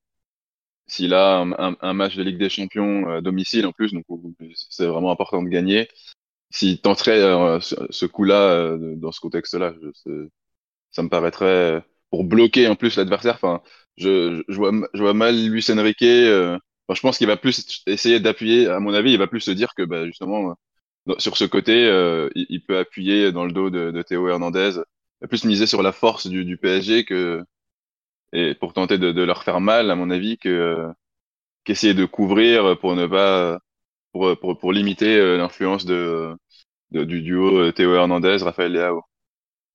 s'il 0.87 1.13
a 1.13 1.39
un, 1.39 1.51
un- 1.53 1.77
un 1.81 1.93
match 1.93 2.15
de 2.17 2.23
Ligue 2.23 2.39
des 2.39 2.49
Champions 2.49 3.09
à 3.09 3.21
domicile 3.21 3.65
en 3.67 3.73
plus, 3.73 3.93
donc 3.93 4.05
c'est 4.69 4.87
vraiment 4.87 5.11
important 5.11 5.43
de 5.43 5.49
gagner. 5.49 5.89
S'il 6.51 6.81
tenterait 6.81 7.19
euh, 7.21 7.59
ce, 7.61 8.05
coup-là 8.05 8.35
euh, 8.51 8.95
dans 8.97 9.11
ce 9.11 9.19
contexte-là, 9.19 9.73
ça 10.91 11.03
me 11.03 11.09
paraîtrait 11.09 11.45
euh, 11.45 11.81
pour 12.09 12.23
bloquer 12.23 12.67
en 12.67 12.75
plus 12.75 12.97
l'adversaire. 12.97 13.35
Enfin, 13.35 13.61
je, 13.97 14.43
je 14.47 14.55
vois, 14.55 14.71
je 14.93 15.01
vois 15.01 15.13
mal 15.13 15.35
Luis 15.35 15.65
Enrique. 15.71 16.01
euh, 16.03 16.55
enfin, 16.87 16.95
je 16.95 17.01
pense 17.01 17.17
qu'il 17.17 17.27
va 17.27 17.37
plus 17.37 17.83
essayer 17.87 18.19
d'appuyer. 18.19 18.67
À 18.67 18.79
mon 18.79 18.93
avis, 18.93 19.11
il 19.11 19.17
va 19.19 19.27
plus 19.27 19.41
se 19.41 19.51
dire 19.51 19.73
que 19.75 19.83
bah, 19.83 20.05
justement 20.05 20.55
dans- 21.05 21.19
sur 21.19 21.37
ce 21.37 21.45
côté, 21.45 21.85
euh, 21.87 22.29
il, 22.35 22.45
il 22.49 22.63
peut 22.65 22.77
appuyer 22.77 23.31
dans 23.31 23.45
le 23.45 23.51
dos 23.53 23.69
de, 23.69 23.91
de 23.91 24.01
Théo 24.01 24.27
Hernandez. 24.29 24.71
Il 24.77 25.25
va 25.25 25.27
plus 25.27 25.45
miser 25.45 25.67
sur 25.67 25.81
la 25.83 25.91
force 25.91 26.27
du, 26.27 26.45
du 26.45 26.57
PSG 26.57 27.05
que 27.05 27.43
et 28.33 28.55
pour 28.55 28.73
tenter 28.73 28.97
de, 28.97 29.11
de 29.11 29.21
leur 29.23 29.43
faire 29.43 29.59
mal, 29.61 29.91
à 29.91 29.95
mon 29.95 30.09
avis, 30.11 30.37
que 30.37 30.49
euh, 30.49 30.89
qu'essayer 31.65 31.93
de 31.95 32.05
couvrir 32.05 32.79
pour 32.79 32.95
ne 32.95 33.07
pas 33.07 33.59
pour 34.11 34.57
pour, 34.59 34.73
limiter 34.73 35.17
euh, 35.17 35.37
l'influence 35.37 35.85
de 35.85 36.35
du 36.91 37.21
duo 37.21 37.71
Théo 37.71 37.93
Hernandez, 37.93 38.37
Raphaël 38.41 38.73
Leao. 38.73 39.03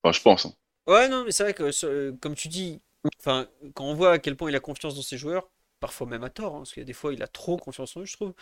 Enfin, 0.03 0.13
je 0.13 0.23
pense. 0.23 0.47
Hein. 0.47 0.53
Ouais, 0.87 1.09
non, 1.09 1.25
mais 1.25 1.33
c'est 1.33 1.45
vrai 1.45 1.55
que, 1.55 2.11
comme 2.13 2.35
tu 2.35 2.49
dis, 2.49 2.83
quand 3.25 3.47
on 3.79 3.95
voit 3.95 4.13
à 4.13 4.19
quel 4.19 4.37
point 4.37 4.51
il 4.51 4.57
a 4.57 4.61
confiance 4.61 4.95
dans 4.95 5.03
ses 5.03 5.17
joueurs, 5.19 5.51
parfois 5.81 6.07
même 6.07 6.25
à 6.25 6.31
tort, 6.31 6.55
hein, 6.55 6.59
parce 6.59 6.73
qu'il 6.73 6.83
y 6.83 6.85
a 6.85 6.87
des 6.87 6.93
fois 6.93 7.13
il 7.15 7.23
a 7.23 7.27
trop 7.29 7.57
confiance 7.57 7.97
en 7.97 8.01
eux, 8.01 8.05
je 8.05 8.15
trouve. 8.15 8.35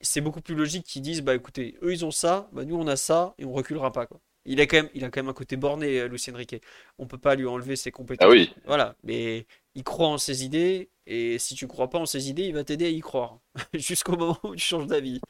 C'est 0.00 0.20
beaucoup 0.20 0.40
plus 0.42 0.54
logique 0.54 0.86
qu'ils 0.86 1.02
disent, 1.02 1.22
bah 1.22 1.34
écoutez, 1.34 1.76
eux 1.82 1.92
ils 1.92 2.04
ont 2.04 2.10
ça, 2.12 2.48
bah 2.52 2.64
nous 2.64 2.76
on 2.76 2.86
a 2.88 2.96
ça, 2.96 3.34
et 3.38 3.44
on 3.44 3.52
reculera 3.52 3.92
pas, 3.92 4.06
quoi. 4.06 4.20
Il 4.48 4.60
a 4.62 4.66
quand 4.66 4.78
même, 4.78 4.88
il 4.94 5.04
a 5.04 5.10
quand 5.10 5.20
même 5.20 5.28
un 5.28 5.34
côté 5.34 5.56
borné, 5.56 6.00
euh, 6.00 6.08
Lucien 6.08 6.34
Riquet. 6.34 6.62
On 6.98 7.06
peut 7.06 7.18
pas 7.18 7.34
lui 7.34 7.46
enlever 7.46 7.76
ses 7.76 7.92
compétences. 7.92 8.26
Ah 8.26 8.30
oui. 8.30 8.50
Voilà, 8.64 8.96
mais 9.04 9.46
il 9.74 9.84
croit 9.84 10.08
en 10.08 10.18
ses 10.18 10.44
idées, 10.44 10.88
et 11.06 11.38
si 11.38 11.54
tu 11.54 11.66
crois 11.66 11.90
pas 11.90 11.98
en 11.98 12.06
ses 12.06 12.30
idées, 12.30 12.44
il 12.44 12.54
va 12.54 12.64
t'aider 12.64 12.86
à 12.86 12.88
y 12.88 13.00
croire, 13.00 13.40
jusqu'au 13.74 14.16
moment 14.16 14.40
où 14.42 14.56
tu 14.56 14.64
changes 14.64 14.86
d'avis. 14.86 15.20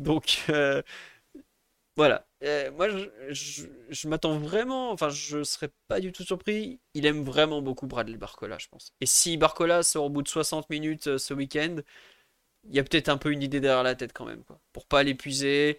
Donc, 0.00 0.42
euh, 0.50 0.82
voilà. 1.96 2.26
Euh, 2.42 2.72
moi, 2.72 2.88
je, 3.30 4.08
m'attends 4.08 4.38
vraiment, 4.38 4.90
enfin, 4.90 5.08
je 5.08 5.44
serais 5.44 5.70
pas 5.86 6.00
du 6.00 6.10
tout 6.12 6.24
surpris. 6.24 6.80
Il 6.94 7.06
aime 7.06 7.22
vraiment 7.22 7.62
beaucoup 7.62 7.86
Bradley 7.86 8.16
Barcola, 8.18 8.58
je 8.58 8.66
pense. 8.66 8.92
Et 9.00 9.06
si 9.06 9.36
Barcola 9.36 9.84
sort 9.84 10.06
au 10.06 10.10
bout 10.10 10.22
de 10.22 10.28
60 10.28 10.68
minutes 10.68 11.16
ce 11.16 11.32
week-end, 11.32 11.76
il 12.64 12.74
y 12.74 12.80
a 12.80 12.82
peut-être 12.82 13.08
un 13.08 13.18
peu 13.18 13.30
une 13.30 13.42
idée 13.42 13.60
derrière 13.60 13.84
la 13.84 13.94
tête 13.94 14.12
quand 14.12 14.24
même, 14.26 14.42
quoi. 14.42 14.58
Pour 14.72 14.86
pas 14.86 15.02
l'épuiser. 15.04 15.78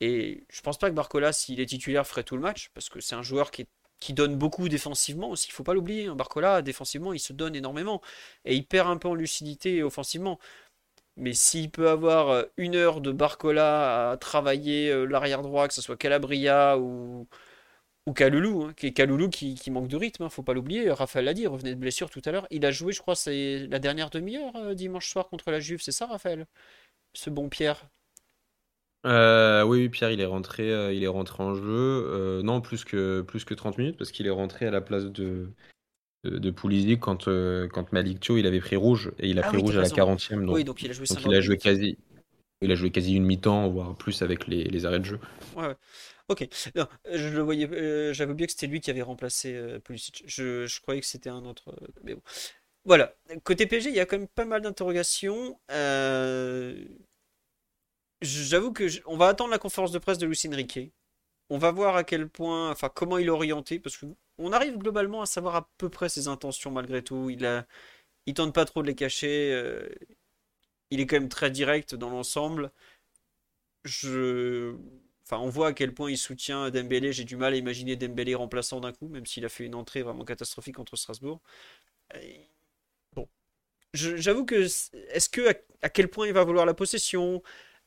Et 0.00 0.46
je 0.50 0.60
pense 0.62 0.78
pas 0.78 0.90
que 0.90 0.94
Barcola, 0.94 1.32
s'il 1.32 1.60
est 1.60 1.66
titulaire, 1.66 2.06
ferait 2.06 2.24
tout 2.24 2.36
le 2.36 2.42
match, 2.42 2.70
parce 2.74 2.88
que 2.88 3.00
c'est 3.00 3.14
un 3.14 3.22
joueur 3.22 3.50
qui, 3.50 3.66
donne 4.10 4.36
beaucoup 4.36 4.68
défensivement 4.68 5.30
aussi. 5.30 5.48
Il 5.48 5.52
faut 5.52 5.64
pas 5.64 5.72
l'oublier. 5.74 6.06
Hein. 6.08 6.14
Barcola, 6.16 6.60
défensivement, 6.62 7.14
il 7.14 7.20
se 7.20 7.32
donne 7.32 7.56
énormément. 7.56 8.02
Et 8.44 8.54
il 8.54 8.66
perd 8.66 8.88
un 8.90 8.98
peu 8.98 9.08
en 9.08 9.14
lucidité 9.14 9.82
offensivement. 9.82 10.38
Mais 11.16 11.32
s'il 11.32 11.70
peut 11.70 11.88
avoir 11.88 12.30
euh, 12.30 12.44
une 12.56 12.74
heure 12.74 13.00
de 13.00 13.12
Barcola 13.12 14.10
à 14.10 14.16
travailler 14.16 14.90
euh, 14.90 15.04
l'arrière 15.06 15.42
droit, 15.42 15.68
que 15.68 15.74
ce 15.74 15.80
soit 15.82 15.96
Calabria 15.96 16.78
ou, 16.78 17.28
ou 18.06 18.12
Kaloulou, 18.12 18.64
hein, 18.64 18.74
qui, 18.76 18.92
Kaloulou 18.92 19.30
qui, 19.30 19.70
manque 19.70 19.88
de 19.88 19.96
rythme, 19.96 20.24
hein, 20.24 20.28
faut 20.28 20.42
pas 20.42 20.54
l'oublier. 20.54 20.90
Raphaël 20.90 21.24
l'a 21.24 21.34
dit, 21.34 21.42
il 21.42 21.48
revenait 21.48 21.74
de 21.74 21.80
blessure 21.80 22.10
tout 22.10 22.22
à 22.24 22.32
l'heure. 22.32 22.46
Il 22.50 22.66
a 22.66 22.70
joué, 22.70 22.92
je 22.92 23.00
crois, 23.00 23.16
c'est 23.16 23.66
la 23.68 23.78
dernière 23.78 24.10
demi-heure 24.10 24.54
euh, 24.56 24.74
dimanche 24.74 25.08
soir 25.08 25.28
contre 25.28 25.50
la 25.50 25.60
Juve, 25.60 25.80
c'est 25.82 25.92
ça, 25.92 26.06
Raphaël? 26.06 26.46
Ce 27.14 27.30
bon 27.30 27.48
Pierre? 27.48 27.88
Oui, 29.04 29.88
Pierre, 29.88 30.10
il 30.10 30.20
est 30.20 30.26
rentré, 30.26 30.94
il 30.94 31.02
est 31.02 31.08
rentré 31.08 31.42
en 31.42 31.54
jeu. 31.54 32.40
non, 32.42 32.60
plus 32.60 32.84
que, 32.84 33.22
plus 33.22 33.44
que 33.44 33.54
30 33.54 33.78
minutes, 33.78 33.96
parce 33.96 34.12
qu'il 34.12 34.26
est 34.26 34.30
rentré 34.30 34.66
à 34.66 34.70
la 34.70 34.80
place 34.80 35.04
de, 35.04 35.48
de, 36.24 36.50
Pulisic 36.50 37.00
quand, 37.00 37.28
euh, 37.28 37.68
quand 37.68 37.86
il 37.92 38.46
avait 38.46 38.60
pris 38.60 38.76
rouge 38.76 39.12
et 39.18 39.28
il 39.28 39.38
a 39.38 39.42
ah 39.44 39.48
pris 39.48 39.58
rouge 39.58 39.76
à 39.76 39.82
la 39.82 39.88
40e. 39.88 40.44
Donc, 40.44 40.54
oui, 40.54 40.64
donc 40.64 40.82
il 40.82 40.90
a 40.90 40.94
joué, 40.94 41.06
donc 41.06 41.24
il 41.24 41.34
a 41.34 41.40
joué 41.40 41.58
quasi. 41.58 41.98
Il 42.60 42.72
a 42.72 42.74
joué 42.76 42.90
quasi 42.90 43.14
une 43.14 43.24
mi-temps, 43.24 43.68
voire 43.68 43.94
plus 43.94 44.22
avec 44.22 44.46
les, 44.46 44.64
les, 44.64 44.86
arrêts 44.86 45.00
de 45.00 45.04
jeu. 45.04 45.18
Ouais, 45.54 45.74
Ok. 46.28 46.48
Non, 46.74 46.86
je 47.12 47.28
le 47.28 47.42
voyais. 47.42 47.68
Euh, 47.70 48.14
J'avais 48.14 48.32
oublié 48.32 48.46
que 48.46 48.52
c'était 48.52 48.68
lui 48.68 48.80
qui 48.80 48.90
avait 48.90 49.02
remplacé 49.02 49.54
euh, 49.54 49.78
Pulisic. 49.80 50.24
Je, 50.26 50.66
je, 50.66 50.80
croyais 50.80 51.00
que 51.00 51.06
c'était 51.06 51.28
un 51.28 51.44
autre. 51.44 51.68
Euh, 51.68 51.86
mais 52.02 52.14
bon. 52.14 52.22
Voilà. 52.86 53.14
Côté 53.42 53.66
PG, 53.66 53.90
il 53.90 53.96
y 53.96 54.00
a 54.00 54.06
quand 54.06 54.18
même 54.18 54.28
pas 54.28 54.46
mal 54.46 54.62
d'interrogations. 54.62 55.58
J'avoue 58.24 58.72
que 58.72 58.86
on 59.06 59.16
va 59.16 59.28
attendre 59.28 59.50
la 59.50 59.58
conférence 59.58 59.92
de 59.92 59.98
presse 59.98 60.18
de 60.18 60.26
Lucien 60.26 60.54
Riquet. 60.54 60.92
On 61.50 61.58
va 61.58 61.70
voir 61.72 61.96
à 61.96 62.04
quel 62.04 62.28
point, 62.28 62.70
enfin 62.70 62.88
comment 62.88 63.18
il 63.18 63.26
est 63.26 63.30
orienté, 63.30 63.78
parce 63.78 63.96
que 63.96 64.06
on 64.38 64.52
arrive 64.52 64.78
globalement 64.78 65.22
à 65.22 65.26
savoir 65.26 65.56
à 65.56 65.70
peu 65.78 65.88
près 65.90 66.08
ses 66.08 66.28
intentions 66.28 66.70
malgré 66.70 67.02
tout. 67.02 67.30
Il 67.30 67.44
a, 67.46 67.66
il 68.26 68.34
tente 68.34 68.54
pas 68.54 68.64
trop 68.64 68.82
de 68.82 68.88
les 68.88 68.94
cacher. 68.94 69.52
Euh, 69.52 69.88
il 70.90 71.00
est 71.00 71.06
quand 71.06 71.16
même 71.16 71.28
très 71.28 71.50
direct 71.50 71.94
dans 71.94 72.10
l'ensemble. 72.10 72.72
Je, 73.84 74.74
enfin, 75.24 75.38
on 75.38 75.48
voit 75.48 75.68
à 75.68 75.72
quel 75.72 75.92
point 75.94 76.10
il 76.10 76.18
soutient 76.18 76.70
Dembélé. 76.70 77.12
J'ai 77.12 77.24
du 77.24 77.36
mal 77.36 77.54
à 77.54 77.56
imaginer 77.56 77.96
Dembélé 77.96 78.34
remplaçant 78.34 78.80
d'un 78.80 78.92
coup, 78.92 79.08
même 79.08 79.26
s'il 79.26 79.44
a 79.44 79.48
fait 79.48 79.64
une 79.64 79.74
entrée 79.74 80.02
vraiment 80.02 80.24
catastrophique 80.24 80.76
contre 80.76 80.96
Strasbourg. 80.96 81.40
bon, 83.12 83.28
j'avoue 83.94 84.44
que 84.44 84.54
est-ce 85.10 85.28
que 85.28 85.54
à, 85.82 85.88
quel 85.90 86.08
point 86.08 86.26
il 86.26 86.32
va 86.32 86.44
vouloir 86.44 86.66
la 86.66 86.74
possession, 86.74 87.42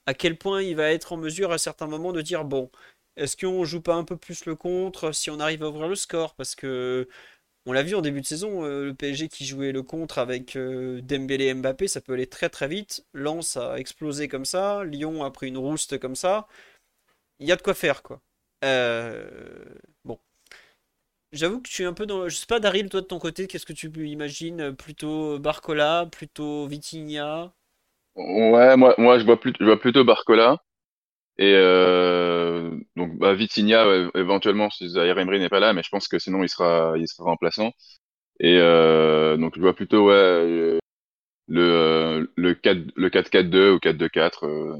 à 0.07 0.13
quel 0.15 0.37
point 0.37 0.63
il 0.63 0.75
va 0.75 0.91
être 0.91 1.13
en 1.13 1.17
mesure 1.17 1.51
à 1.51 1.59
certains 1.59 1.87
moments 1.87 2.13
de 2.13 2.21
dire 2.21 2.45
bon, 2.45 2.71
est-ce 3.17 3.37
qu'on 3.37 3.65
joue 3.65 3.81
pas 3.81 3.95
un 3.95 4.03
peu 4.05 4.17
plus 4.17 4.45
le 4.45 4.55
contre 4.55 5.11
si 5.13 5.29
on 5.31 5.39
arrive 5.39 5.63
à 5.63 5.69
ouvrir 5.69 5.87
le 5.87 5.95
score? 5.95 6.35
Parce 6.35 6.55
que 6.55 7.07
on 7.67 7.73
l'a 7.73 7.83
vu 7.83 7.95
en 7.95 8.01
début 8.01 8.21
de 8.21 8.25
saison, 8.25 8.63
euh, 8.65 8.85
le 8.87 8.95
PSG 8.95 9.29
qui 9.29 9.45
jouait 9.45 9.71
le 9.73 9.83
contre 9.83 10.19
avec 10.19 10.55
euh, 10.55 11.01
Dembélé 11.01 11.47
et 11.47 11.53
Mbappé, 11.53 11.87
ça 11.89 12.01
peut 12.01 12.13
aller 12.13 12.27
très 12.27 12.49
très 12.49 12.67
vite. 12.67 13.05
Lens 13.13 13.57
a 13.57 13.77
explosé 13.77 14.27
comme 14.29 14.45
ça, 14.45 14.83
Lyon 14.85 15.23
a 15.25 15.31
pris 15.31 15.49
une 15.49 15.57
rouste 15.57 15.99
comme 15.99 16.15
ça. 16.15 16.47
Il 17.39 17.47
y 17.47 17.51
a 17.51 17.55
de 17.57 17.61
quoi 17.63 17.73
faire 17.75 18.03
quoi. 18.03 18.21
Euh, 18.65 19.29
bon. 20.05 20.19
J'avoue 21.31 21.61
que 21.61 21.69
je 21.69 21.73
suis 21.73 21.85
un 21.85 21.93
peu 21.93 22.05
dans. 22.05 22.27
Je 22.29 22.35
sais 22.35 22.45
pas, 22.45 22.59
Daryl, 22.59 22.89
toi 22.89 22.99
de 23.01 23.05
ton 23.05 23.19
côté, 23.19 23.47
qu'est-ce 23.47 23.65
que 23.65 23.73
tu 23.73 23.89
imagines? 24.07 24.75
Plutôt 24.75 25.39
Barcola, 25.39 26.05
plutôt 26.11 26.67
Vitinha? 26.67 27.53
Ouais, 28.17 28.75
moi, 28.75 28.95
moi 28.97 29.19
je, 29.19 29.25
vois 29.25 29.39
je 29.59 29.65
vois 29.65 29.79
plutôt 29.79 30.03
Barcola. 30.03 30.57
Et 31.39 31.53
euh, 31.55 32.71
donc 32.95 33.17
bah, 33.17 33.33
Vitinha 33.35 34.09
éventuellement 34.15 34.71
si 34.71 34.89
Zaire 34.89 35.19
Emery 35.19 35.39
n'est 35.39 35.49
pas 35.49 35.59
là, 35.59 35.73
mais 35.73 35.83
je 35.83 35.89
pense 35.89 36.07
que 36.07 36.17
sinon 36.17 36.43
il 36.43 36.49
sera 36.49 36.93
il 36.97 37.07
sera 37.07 37.25
remplaçant. 37.25 37.71
Et 38.39 38.57
euh, 38.59 39.37
donc 39.37 39.53
je 39.55 39.61
vois 39.61 39.75
plutôt 39.75 40.07
ouais 40.07 40.79
le 41.47 42.31
le 42.35 42.53
4 42.55 42.79
le 42.95 43.09
4-4-2 43.09 43.71
ou 43.71 43.77
4-2-4 43.77 44.45
euh, 44.45 44.77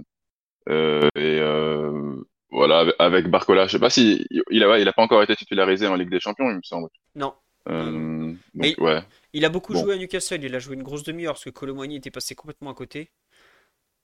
euh, 0.69 1.07
et 1.15 1.39
euh, 1.39 2.15
voilà 2.49 2.91
avec 2.99 3.29
Barcola. 3.29 3.67
Je 3.67 3.73
sais 3.73 3.79
pas 3.79 3.89
si 3.89 4.25
il 4.51 4.63
a 4.63 4.79
il 4.79 4.87
a 4.87 4.93
pas 4.93 5.03
encore 5.03 5.21
été 5.23 5.35
titularisé 5.35 5.87
en 5.87 5.95
Ligue 5.95 6.09
des 6.09 6.19
Champions, 6.19 6.49
il 6.49 6.57
me 6.57 6.63
semble. 6.63 6.89
Non. 7.15 7.33
Euh, 7.69 8.33
donc, 8.53 8.75
ouais. 8.79 9.01
Il 9.33 9.45
a 9.45 9.49
beaucoup 9.49 9.73
joué 9.73 9.93
à 9.93 9.97
Newcastle, 9.97 10.43
il 10.43 10.55
a 10.55 10.59
joué 10.59 10.75
une 10.75 10.83
grosse 10.83 11.03
demi-heure 11.03 11.33
parce 11.33 11.43
que 11.43 11.49
Colomboigny 11.49 11.97
était 11.97 12.11
passé 12.11 12.33
complètement 12.33 12.71
à 12.71 12.73
côté. 12.73 13.11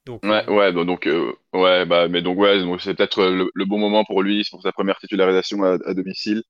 Donc, 0.06 0.22
ouais, 0.24 0.44
euh, 0.48 0.52
ouais, 0.52 0.72
bah, 0.72 0.84
donc, 0.84 1.06
euh, 1.06 1.32
ouais, 1.52 1.86
bah, 1.86 2.08
mais 2.08 2.20
donc, 2.20 2.38
ouais, 2.38 2.60
donc 2.60 2.80
c'est 2.80 2.94
peut-être 2.94 3.24
le, 3.24 3.64
bon 3.64 3.78
moment 3.78 4.04
pour 4.04 4.22
lui, 4.22 4.46
pour 4.50 4.62
sa 4.62 4.72
première 4.72 4.98
titularisation 4.98 5.62
à, 5.62 5.94
domicile. 5.94 6.42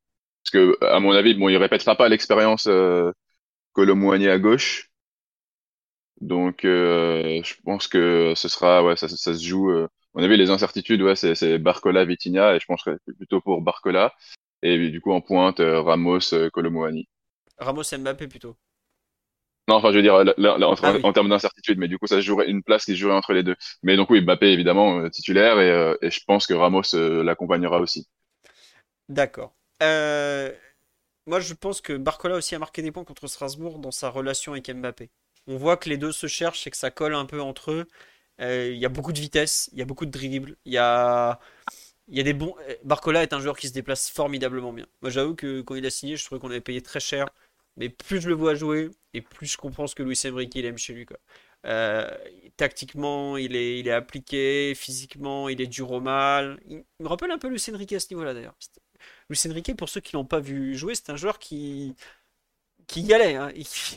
Parce 0.43 0.51
que, 0.52 0.85
à 0.85 1.01
mon 1.01 1.12
avis, 1.12 1.35
bon, 1.35 1.48
il 1.48 1.56
répétera 1.56 1.94
pas 1.97 2.09
l'expérience 2.09 2.66
euh, 2.68 3.12
Colomboigny 3.72 4.28
à 4.28 4.39
gauche. 4.39 4.90
Donc, 6.20 6.64
euh, 6.64 7.43
je 7.44 7.55
pense 7.64 7.86
que 7.86 8.32
ce 8.36 8.48
sera, 8.48 8.82
ouais, 8.85 8.97
ça, 8.97 9.09
ça 9.09 9.35
se 9.35 9.44
joue. 9.44 9.70
à 9.70 9.89
mon 10.14 10.22
avis, 10.22 10.36
les 10.36 10.51
incertitudes, 10.51 11.02
ouais, 11.02 11.16
c'est 11.16 11.59
Barcola, 11.59 12.05
Vitinha, 12.05 12.56
et 12.56 12.60
je 12.60 12.66
penserais 12.66 12.97
plutôt 13.16 13.40
pour 13.40 13.62
Barcola. 13.62 14.12
Et 14.62 14.90
du 14.90 15.01
coup, 15.01 15.12
en 15.12 15.20
pointe, 15.20 15.60
Ramos, 15.60 16.35
Colomboigny. 16.52 17.09
Ramos 17.59 17.85
Mbappé 17.97 18.26
plutôt. 18.26 18.56
Non, 19.66 19.76
enfin, 19.76 19.92
je 19.92 19.96
veux 19.96 20.02
dire, 20.02 20.14
ah 20.14 20.68
en, 21.02 21.12
termes 21.12 21.30
d'incertitude, 21.30 21.78
mais 21.78 21.88
du 21.88 21.98
coup, 21.98 22.06
ça 22.06 22.20
jouerait 22.20 22.50
une 22.50 22.62
place 22.62 22.84
qui 22.84 22.92
se 22.92 22.98
jouerait 22.98 23.14
entre 23.14 23.32
les 23.32 23.42
deux. 23.42 23.56
Mais 23.82 23.96
donc, 23.96 24.10
oui, 24.10 24.20
Mbappé, 24.20 24.48
évidemment, 24.52 24.98
euh, 25.00 25.08
titulaire, 25.08 25.58
et, 25.58 25.70
euh, 25.70 25.96
et, 26.02 26.10
je 26.10 26.20
pense 26.26 26.46
que 26.46 26.52
Ramos 26.52 26.94
euh, 26.94 27.22
l'accompagnera 27.24 27.80
aussi. 27.80 28.06
D'accord. 29.08 29.54
moi, 29.80 31.40
je 31.40 31.54
pense 31.54 31.80
que 31.80 31.94
Barcola 31.94 32.36
aussi 32.36 32.54
a 32.54 32.58
marqué 32.58 32.82
des 32.82 32.92
points 32.92 33.04
contre 33.04 33.26
Strasbourg 33.26 33.78
dans 33.78 33.90
sa 33.90 34.10
relation 34.10 34.52
avec 34.52 34.70
Mbappé. 34.70 35.08
On 35.46 35.56
voit 35.56 35.78
que 35.78 35.88
les 35.88 35.96
deux 35.96 36.12
se 36.12 36.26
cherchent 36.26 36.66
et 36.66 36.70
que 36.70 36.76
ça 36.76 36.90
colle 36.90 37.14
un 37.14 37.24
peu 37.24 37.40
entre 37.40 37.70
eux. 37.70 37.86
Il 38.40 38.76
y 38.76 38.84
a 38.84 38.88
beaucoup 38.90 39.12
de 39.12 39.20
vitesse, 39.20 39.70
il 39.72 39.78
y 39.78 39.82
a 39.82 39.84
beaucoup 39.86 40.04
de 40.04 40.10
dribble, 40.10 40.56
il 40.64 40.72
y 40.72 40.78
a. 40.78 41.40
Il 42.08 42.18
y 42.18 42.20
a 42.20 42.22
des 42.22 42.34
bons. 42.34 42.54
Barcola 42.82 43.22
est 43.22 43.32
un 43.32 43.40
joueur 43.40 43.56
qui 43.56 43.66
se 43.66 43.72
déplace 43.72 44.10
formidablement 44.10 44.74
bien. 44.74 44.86
Moi, 45.00 45.10
j'avoue 45.10 45.34
que 45.34 45.62
quand 45.62 45.74
il 45.74 45.86
a 45.86 45.90
signé, 45.90 46.18
je 46.18 46.24
trouvais 46.26 46.38
qu'on 46.38 46.50
avait 46.50 46.60
payé 46.60 46.82
très 46.82 47.00
cher. 47.00 47.28
Mais 47.76 47.88
plus 47.88 48.20
je 48.20 48.28
le 48.28 48.34
vois 48.34 48.55
jouer, 48.55 48.90
et 49.14 49.20
plus 49.20 49.46
je 49.46 49.56
comprends 49.56 49.86
ce 49.86 49.94
que 49.94 50.02
Luis 50.02 50.20
Enrique 50.26 50.55
il 50.55 50.64
aime 50.64 50.78
chez 50.78 50.94
lui. 50.94 51.06
Euh, 51.66 52.09
tactiquement, 52.56 53.36
il 53.36 53.56
est, 53.56 53.80
il 53.80 53.88
est 53.88 53.92
appliqué, 53.92 54.74
physiquement, 54.74 55.48
il 55.48 55.60
est 55.60 55.66
dur 55.66 55.90
au 55.92 56.01
mal. 56.01 56.60
Il, 56.68 56.84
me 57.01 57.09
rappelle 57.09 57.30
un 57.30 57.38
peu 57.38 57.48
Luis 57.48 57.62
Enrique 57.72 57.92
à 57.94 58.01
ce 58.01 58.09
niveau-là 58.12 58.34
d'ailleurs. 58.34 58.56
Luis 59.30 59.40
Enrique, 59.48 59.76
pour 59.76 59.88
ceux 59.88 60.01
qui 60.01 60.14
l'ont 60.14 60.24
pas 60.24 60.40
vu 60.40 60.76
jouer, 60.76 60.94
c'est 60.94 61.10
un 61.10 61.16
joueur 61.16 61.38
qui, 61.38 61.96
qui 62.86 63.02
y 63.02 63.14
allait, 63.14 63.36
hein, 63.36 63.51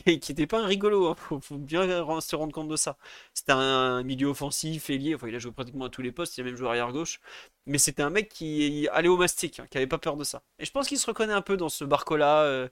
et 0.06 0.18
qui 0.18 0.32
n'était 0.32 0.46
pas 0.46 0.60
un 0.60 0.66
rigolo. 0.66 1.08
Il 1.08 1.34
hein. 1.34 1.40
faut, 1.40 1.58
bien 1.58 1.82
se 2.20 2.36
rendre 2.36 2.52
compte 2.52 2.68
de 2.68 2.76
ça. 2.76 2.96
C'était 3.34 3.52
un 3.52 4.02
milieu 4.02 4.28
offensif, 4.28 4.90
ailier. 4.90 5.14
Enfin, 5.14 5.28
il 5.28 5.34
a 5.34 5.38
joué 5.38 5.52
pratiquement 5.52 5.86
à 5.86 5.90
tous 5.90 6.02
les 6.02 6.12
postes. 6.12 6.36
Il 6.38 6.42
a 6.42 6.44
même 6.44 6.56
joué 6.56 6.68
arrière 6.68 6.92
gauche. 6.92 7.20
Mais 7.66 7.78
c'était 7.78 8.02
un 8.02 8.10
mec 8.10 8.28
qui 8.28 8.88
allait 8.92 9.08
au 9.08 9.16
mastic, 9.16 9.60
hein, 9.60 9.66
qui 9.70 9.76
avait 9.78 9.86
pas 9.86 9.98
peur 9.98 10.16
de 10.16 10.24
ça. 10.24 10.42
Et 10.58 10.64
je 10.64 10.70
pense 10.72 10.88
qu'il 10.88 10.98
se 10.98 11.06
reconnaît 11.06 11.32
un 11.32 11.42
peu 11.42 11.56
dans 11.56 11.68
ce 11.68 11.84
Barcola. 11.84 12.42
Euh, 12.42 12.68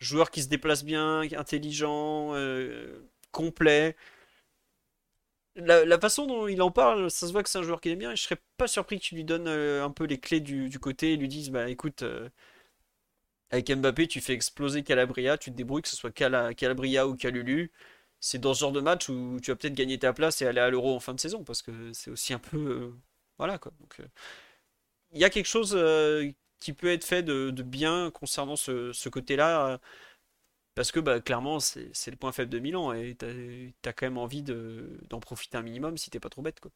joueur 0.00 0.30
qui 0.30 0.42
se 0.42 0.48
déplace 0.48 0.84
bien, 0.84 1.22
intelligent, 1.36 2.34
euh, 2.34 3.08
complet. 3.32 3.96
La, 5.56 5.98
façon 5.98 6.26
dont 6.26 6.46
il 6.46 6.62
en 6.62 6.70
parle, 6.70 7.10
ça 7.10 7.26
se 7.26 7.32
voit 7.32 7.42
que 7.42 7.50
c'est 7.50 7.58
un 7.58 7.62
joueur 7.64 7.80
qui 7.80 7.88
aime 7.90 7.98
bien. 7.98 8.12
Et 8.12 8.16
je 8.16 8.22
serais 8.22 8.40
pas 8.56 8.68
surpris 8.68 9.00
que 9.00 9.04
tu 9.04 9.16
lui 9.16 9.24
donnes 9.24 9.48
euh, 9.48 9.84
un 9.84 9.90
peu 9.90 10.04
les 10.04 10.18
clés 10.18 10.40
du, 10.40 10.78
côté 10.78 11.14
et 11.14 11.16
lui 11.16 11.26
dises 11.28 11.50
bah 11.50 11.68
écoute, 11.68 12.02
euh, 12.02 12.28
avec 13.50 13.70
Mbappé, 13.70 14.06
tu 14.06 14.20
fais 14.20 14.34
exploser 14.34 14.82
Calabria, 14.84 15.36
tu 15.38 15.50
te 15.50 15.56
débrouilles 15.56 15.82
que 15.82 15.88
ce 15.88 15.96
soit 15.96 16.12
Calabria 16.12 17.06
ou 17.08 17.16
Calulu. 17.16 17.72
C'est 18.20 18.38
dans 18.38 18.54
ce 18.54 18.60
genre 18.60 18.72
de 18.72 18.80
match 18.80 19.08
où 19.08 19.38
tu 19.42 19.50
vas 19.50 19.56
peut-être 19.56 19.74
gagner 19.74 19.98
ta 19.98 20.12
place 20.12 20.42
et 20.42 20.46
aller 20.46 20.60
à 20.60 20.70
l'Euro 20.70 20.94
en 20.94 21.00
fin 21.00 21.14
de 21.14 21.20
saison 21.20 21.44
parce 21.44 21.62
que 21.62 21.92
c'est 21.92 22.10
aussi 22.10 22.32
un 22.34 22.38
peu 22.38 22.92
voilà 23.38 23.58
quoi. 23.58 23.72
Donc, 23.80 24.00
il 25.12 25.18
y 25.20 25.24
a 25.24 25.30
quelque 25.30 25.46
chose 25.46 25.74
qui 26.60 26.72
peut 26.72 26.90
être 26.90 27.04
fait 27.04 27.22
de, 27.22 27.50
bien 27.62 28.10
concernant 28.10 28.56
ce, 28.56 29.08
côté-là. 29.08 29.78
parce 30.74 30.92
que 30.92 31.00
bah, 31.00 31.20
clairement, 31.20 31.60
c'est 31.60 32.10
le 32.10 32.16
point 32.16 32.32
faible 32.32 32.50
de 32.50 32.58
Milan 32.58 32.92
et 32.92 33.16
tu 33.18 33.88
as, 33.88 33.92
quand 33.92 34.06
même 34.06 34.18
envie 34.18 34.42
d'en 34.42 35.20
profiter 35.20 35.56
un 35.56 35.62
minimum 35.62 35.96
si 35.96 36.10
t'es 36.10 36.20
pas 36.20 36.30
trop 36.30 36.42
bête. 36.42 36.60
Quoi. 36.60 36.70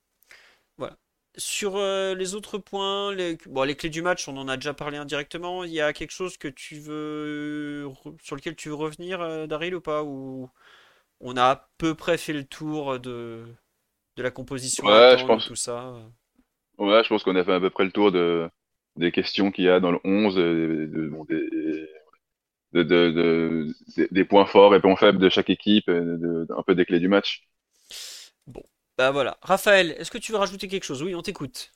Voilà. 0.79 0.97
Sur 1.39 1.79
les 1.79 2.35
autres 2.35 2.59
points, 2.59 3.15
les, 3.15 3.39
bon, 3.47 3.63
les 3.63 3.75
clés 3.77 3.91
du 3.91 4.03
match, 4.03 4.29
on 4.29 4.37
en 4.37 4.49
a 4.49 4.57
déjà 4.57 4.75
parlé 4.75 4.99
indirectement. 4.99 5.65
Il 5.65 5.73
y 5.73 5.81
a 5.81 5.93
quelque 5.93 6.13
chose 6.13 6.37
que 6.37 6.49
tu 6.49 6.79
veux 6.79 7.89
sur 8.23 8.37
lequel 8.37 8.57
tu 8.57 8.69
veux 8.69 8.75
revenir, 8.75 9.49
Daryl, 9.49 9.75
ou 9.75 9.81
pas? 9.81 10.03
Ou 10.05 10.51
on 11.21 11.37
a 11.37 11.45
à 11.45 11.69
peu 11.79 11.95
près 11.95 12.19
fait 12.19 12.33
le 12.33 12.45
tour 12.45 12.99
de, 13.01 13.47
de 14.17 14.23
la 14.23 14.31
composition 14.31 14.85
ouais, 14.85 15.17
je 15.19 15.25
pense... 15.25 15.47
tout 15.47 15.57
ça 15.57 15.95
Ouais, 16.79 17.05
je 17.05 17.09
pense 17.09 17.23
qu'on 17.23 17.37
a 17.37 17.45
fait 17.45 17.53
à 17.53 17.61
peu 17.61 17.71
près 17.71 17.85
le 17.85 17.93
tour 17.93 18.11
de, 18.11 18.51
des 18.97 19.12
questions 19.12 19.51
qu'il 19.51 19.64
y 19.64 19.69
a 19.69 19.81
dans 19.81 19.90
le 19.90 19.98
11, 20.05 20.36
des, 22.73 24.24
points 24.24 24.47
forts 24.47 24.74
et 24.74 24.81
points 24.81 24.97
faibles 24.97 25.19
de 25.19 25.28
chaque 25.28 25.51
équipe, 25.51 25.89
un 25.89 26.62
peu 26.66 26.74
des 26.74 26.85
clés 26.85 27.01
du 27.01 27.09
match. 27.09 27.48
Bon, 28.47 28.62
bah 28.98 29.10
voilà. 29.10 29.39
Raphaël, 29.43 29.94
est-ce 29.98 30.10
que 30.10 30.19
tu 30.19 30.32
veux 30.32 30.39
rajouter 30.39 30.69
quelque 30.69 30.85
chose? 30.85 31.02
Oui, 31.02 31.14
on 31.14 31.23
t'écoute. 31.23 31.73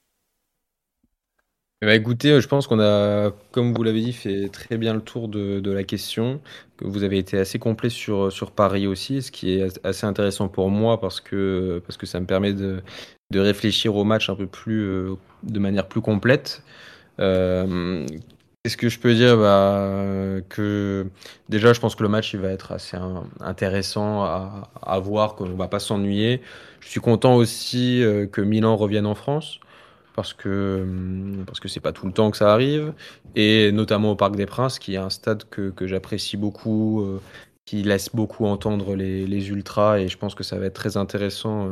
Ben, 1.82 1.90
écoutez, 1.90 2.40
je 2.40 2.48
pense 2.48 2.66
qu'on 2.66 2.80
a, 2.80 3.32
comme 3.52 3.74
vous 3.74 3.82
l'avez 3.82 4.01
dit, 4.01 4.14
fait 4.14 4.48
très 4.48 4.78
bien 4.78 4.94
le 4.94 5.02
tour 5.02 5.28
de, 5.28 5.60
de, 5.60 5.70
la 5.70 5.84
question. 5.84 6.40
Que 6.78 6.86
vous 6.86 7.02
avez 7.02 7.18
été 7.18 7.38
assez 7.38 7.59
complet 7.59 7.90
sur, 7.90 8.32
sur 8.32 8.51
Paris 8.51 8.86
aussi, 8.86 9.20
ce 9.20 9.30
qui 9.30 9.52
est 9.52 9.84
assez 9.84 10.06
intéressant 10.06 10.48
pour 10.48 10.70
moi 10.70 10.98
parce 10.98 11.20
que, 11.20 11.82
parce 11.86 11.98
que 11.98 12.06
ça 12.06 12.18
me 12.18 12.26
permet 12.26 12.55
de, 12.55 12.82
de 13.30 13.40
réfléchir 13.40 13.94
au 13.94 14.05
match 14.05 14.30
un 14.30 14.36
peu 14.36 14.47
plus, 14.47 14.80
euh, 14.84 15.16
de 15.43 15.59
manière 15.59 15.86
plus 15.86 16.01
complète. 16.01 16.62
Euh, 17.20 18.06
Qu'est-ce 18.66 18.76
que 18.76 18.88
je 18.88 18.98
peux 18.98 19.14
dire 19.14 19.36
bah, 19.36 20.40
que 20.48 21.06
déjà, 21.48 21.72
je 21.72 21.78
pense 21.78 21.94
que 21.94 22.02
le 22.02 22.09
match 22.09 22.34
va 22.34 22.48
être 22.48 22.72
assez 22.72 22.97
intéressant 23.38 24.24
à, 24.24 24.98
voir, 24.98 25.36
qu'on 25.36 25.44
va 25.55 25.68
pas 25.68 25.78
s'ennuyer. 25.78 26.40
Je 26.80 26.88
suis 26.88 26.98
content 26.98 27.36
aussi 27.36 28.02
euh, 28.02 28.26
que 28.26 28.40
Milan 28.40 28.74
revienne 28.74 29.06
en 29.06 29.14
France 29.14 29.60
parce 30.16 30.34
que 30.34 30.80
hum, 30.82 31.44
parce 31.47 31.60
que 31.60 31.68
c'est 31.68 31.78
pas 31.78 31.93
tout 31.93 32.06
le 32.06 32.12
temps 32.12 32.32
que 32.32 32.36
ça 32.36 32.52
arrive 32.52 32.93
et 33.36 33.70
notamment 33.70 34.10
au 34.10 34.16
Parc 34.16 34.34
des 34.34 34.47
Princes 34.47 34.80
qui 34.80 34.94
est 34.94 34.98
un 34.98 35.10
stade 35.10 35.44
que, 35.48 35.70
que 35.70 35.86
j'apprécie 35.86 36.36
beaucoup 36.36 37.02
euh, 37.02 37.20
qui 37.66 37.84
laisse 37.84 38.09
beaucoup 38.12 38.47
entendre 38.47 38.97
les, 38.97 39.28
les, 39.28 39.48
ultras 39.51 40.01
et 40.01 40.09
je 40.09 40.18
pense 40.18 40.34
que 40.34 40.43
ça 40.43 40.59
va 40.59 40.66
être 40.66 40.74
très 40.74 40.97
intéressant 40.97 41.70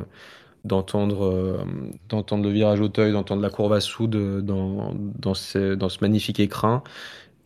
d'entendre 0.65 1.25
euh, 1.27 1.65
d'entendre 2.09 2.45
le 2.45 2.51
virage 2.51 2.81
Auteuil 2.81 3.13
d'entendre 3.13 3.43
la 3.43 3.51
courbe 3.51 3.73
à 3.75 3.81
soude 3.81 4.45
dans 4.45 4.95
dans 4.95 5.35
ce 5.35 5.75
dans 5.75 5.89
ce 5.89 5.99
magnifique 6.01 6.41
écran 6.41 6.83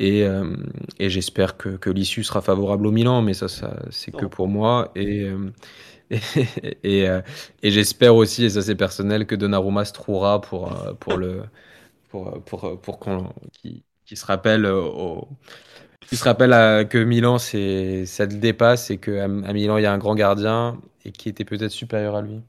et, 0.01 0.25
et 1.01 1.11
j'espère 1.11 1.57
que, 1.57 1.71
que 1.71 1.91
l'issue 1.91 2.23
sera 2.23 2.41
favorable 2.41 2.87
au 2.87 2.93
Milan 2.93 3.21
mais 3.23 3.35
ça, 3.35 3.49
ça 3.49 3.83
c'est 3.91 4.13
que 4.13 4.27
pour 4.27 4.47
moi. 4.49 4.93
Et 4.97 5.29
et, 6.11 7.09
euh, 7.09 7.21
et, 7.63 7.71
j'espère 7.71 8.15
aussi, 8.17 8.45
et 8.45 8.51
ça 8.51 8.63
c'est 8.63 8.75
personnel, 8.75 9.27
que 9.27 9.35
Donnarumma 9.35 9.85
se 9.85 9.93
trouvera 9.93 10.41
pour, 10.41 10.73
euh, 10.73 10.95
pour, 10.95 11.17
le, 11.17 11.43
pour, 12.11 12.43
pour, 12.45 12.81
pour 12.81 12.99
qu'on 12.99 13.33
qui, 13.53 13.85
qui 14.07 14.17
se 14.17 14.27
rappelle 14.27 14.67
au, 14.67 15.29
qui 16.09 16.17
se 16.17 16.25
rappelle 16.25 16.89
que 16.89 16.99
Milan 17.05 17.39
c'est 17.39 18.07
ça 18.07 18.27
le 18.27 18.35
dépasse 18.37 18.91
et 18.91 18.99
qu'à 18.99 19.25
à 19.25 19.29
Milan 19.29 19.79
il 19.79 19.83
y 19.85 19.87
a 19.87 19.93
un 19.93 19.99
grand 19.99 20.15
gardien 20.15 20.81
et 21.05 21.13
qui 21.13 21.29
était 21.29 21.45
peut-être 21.45 21.73
supérieur 21.73 22.17
à 22.17 22.23
lui. 22.23 22.43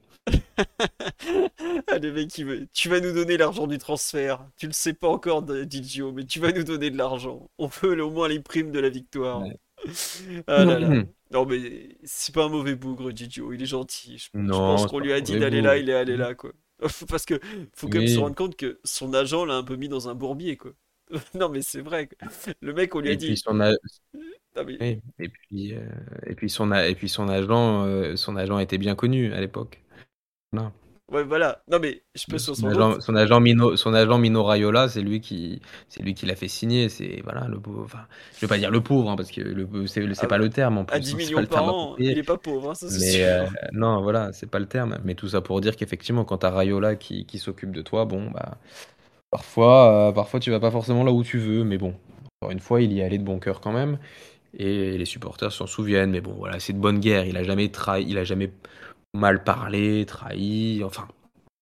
Allez 1.87 2.11
mec, 2.11 2.29
tu 2.73 2.89
vas 2.89 2.99
nous 2.99 3.13
donner 3.13 3.37
l'argent 3.37 3.67
du 3.67 3.77
transfert. 3.77 4.45
Tu 4.57 4.67
le 4.67 4.73
sais 4.73 4.93
pas 4.93 5.07
encore, 5.07 5.43
Digio, 5.43 6.11
mais 6.11 6.25
tu 6.25 6.39
vas 6.39 6.51
nous 6.51 6.63
donner 6.63 6.89
de 6.89 6.97
l'argent. 6.97 7.49
On 7.57 7.67
veut 7.67 8.03
au 8.03 8.09
moins 8.09 8.27
les 8.27 8.39
primes 8.39 8.71
de 8.71 8.79
la 8.79 8.89
victoire. 8.89 9.43
Ah 10.47 10.65
là 10.65 10.79
là. 10.79 11.03
Non, 11.31 11.45
mais 11.45 11.89
c'est 12.03 12.33
pas 12.33 12.45
un 12.45 12.49
mauvais 12.49 12.73
bougre, 12.73 13.11
Didio. 13.11 13.53
Il 13.53 13.61
est 13.61 13.67
gentil. 13.67 14.17
Je, 14.17 14.29
pense 14.49 14.87
qu'on 14.87 14.97
lui 14.97 15.13
a 15.13 15.21
dit 15.21 15.37
d'aller 15.37 15.61
là, 15.61 15.77
il 15.77 15.87
est 15.87 15.93
allé 15.93 16.17
là, 16.17 16.33
quoi. 16.33 16.51
Parce 17.07 17.25
que 17.25 17.39
faut 17.73 17.87
quand 17.87 17.99
même 17.99 18.07
se 18.07 18.17
rendre 18.17 18.35
compte 18.35 18.55
que 18.55 18.79
son 18.83 19.13
agent 19.13 19.45
l'a 19.45 19.55
un 19.55 19.63
peu 19.63 19.75
mis 19.75 19.89
dans 19.89 20.09
un 20.09 20.15
bourbier, 20.15 20.57
quoi. 20.57 20.71
non, 21.35 21.49
mais 21.49 21.61
c'est 21.61 21.81
vrai. 21.81 22.09
Le 22.61 22.73
mec, 22.73 22.95
on 22.95 22.99
lui 22.99 23.11
a 23.11 23.15
dit. 23.15 23.37
Son 23.37 23.59
et 25.19 25.29
puis, 25.29 25.73
euh, 25.73 25.79
et 26.25 26.35
puis 26.35 26.49
son 26.49 26.73
et 26.73 26.95
puis 26.95 27.07
son 27.07 27.29
agent, 27.29 27.85
euh, 27.85 28.15
son 28.15 28.35
agent 28.35 28.59
était 28.59 28.77
bien 28.77 28.95
connu 28.95 29.31
à 29.33 29.39
l'époque. 29.39 29.81
Non. 30.53 30.71
Ouais, 31.11 31.23
voilà. 31.23 31.63
Non, 31.71 31.79
mais 31.81 32.03
je 32.13 32.25
peux 32.29 32.37
son, 32.37 32.53
son 32.53 32.67
agent, 32.67 33.01
son 33.01 33.15
agent 33.15 33.39
Mino, 33.39 33.75
son 33.75 33.93
agent 33.93 34.17
Mino 34.19 34.43
Raiola, 34.43 34.89
c'est 34.89 35.01
lui 35.01 35.21
qui, 35.21 35.59
c'est 35.87 36.03
lui 36.03 36.13
qui 36.13 36.27
l'a 36.27 36.35
fait 36.35 36.47
signer. 36.47 36.87
C'est 36.89 37.21
voilà 37.23 37.47
le 37.47 37.59
pauvre. 37.59 37.83
Enfin, 37.83 38.05
je 38.35 38.41
vais 38.41 38.47
pas 38.47 38.57
dire 38.57 38.69
le 38.69 38.81
pauvre 38.81 39.09
hein, 39.09 39.15
parce 39.15 39.31
que 39.31 39.41
le, 39.41 39.67
c'est, 39.87 40.01
c'est 40.13 40.25
ah 40.25 40.27
pas 40.27 40.37
le 40.37 40.49
terme 40.49 40.77
en 40.77 40.85
plus. 40.85 40.95
À 40.95 40.99
10 40.99 41.15
millions 41.15 41.45
par 41.45 41.73
an, 41.73 41.95
il 41.97 42.17
est 42.17 42.23
pas 42.23 42.37
pauvre. 42.37 42.71
Hein, 42.71 42.75
ça, 42.75 42.87
mais 42.99 43.23
euh, 43.23 43.45
non, 43.73 44.01
voilà, 44.01 44.31
c'est 44.33 44.49
pas 44.49 44.59
le 44.59 44.67
terme. 44.67 44.99
Mais 45.03 45.15
tout 45.15 45.29
ça 45.29 45.41
pour 45.41 45.61
dire 45.61 45.75
qu'effectivement, 45.75 46.25
quand 46.25 46.39
t'as 46.39 46.51
Raiola 46.51 46.95
qui, 46.95 47.25
qui 47.25 47.39
s'occupe 47.39 47.71
de 47.71 47.81
toi, 47.81 48.05
bon 48.05 48.29
bah 48.29 48.57
parfois, 49.31 50.09
euh, 50.09 50.11
parfois 50.11 50.39
tu 50.39 50.51
vas 50.51 50.59
pas 50.59 50.71
forcément 50.71 51.03
là 51.03 51.11
où 51.11 51.23
tu 51.23 51.39
veux, 51.39 51.63
mais 51.63 51.79
bon, 51.79 51.95
encore 52.41 52.51
une 52.51 52.59
fois, 52.59 52.81
il 52.81 52.93
y 52.93 52.99
est 52.99 53.03
allé 53.03 53.17
de 53.17 53.23
bon 53.23 53.39
cœur 53.39 53.61
quand 53.61 53.73
même. 53.73 53.97
Et 54.57 54.97
les 54.97 55.05
supporters 55.05 55.51
s'en 55.51 55.67
souviennent, 55.67 56.09
mais 56.11 56.21
bon, 56.21 56.33
voilà, 56.33 56.59
c'est 56.59 56.73
de 56.73 56.79
bonne 56.79 56.99
guerre. 56.99 57.25
Il 57.25 57.37
a 57.37 57.43
jamais 57.43 57.69
trahi, 57.69 58.05
il 58.07 58.17
a 58.17 58.23
jamais 58.23 58.51
mal 59.13 59.43
parlé, 59.43 60.05
trahi, 60.05 60.83
enfin, 60.83 61.07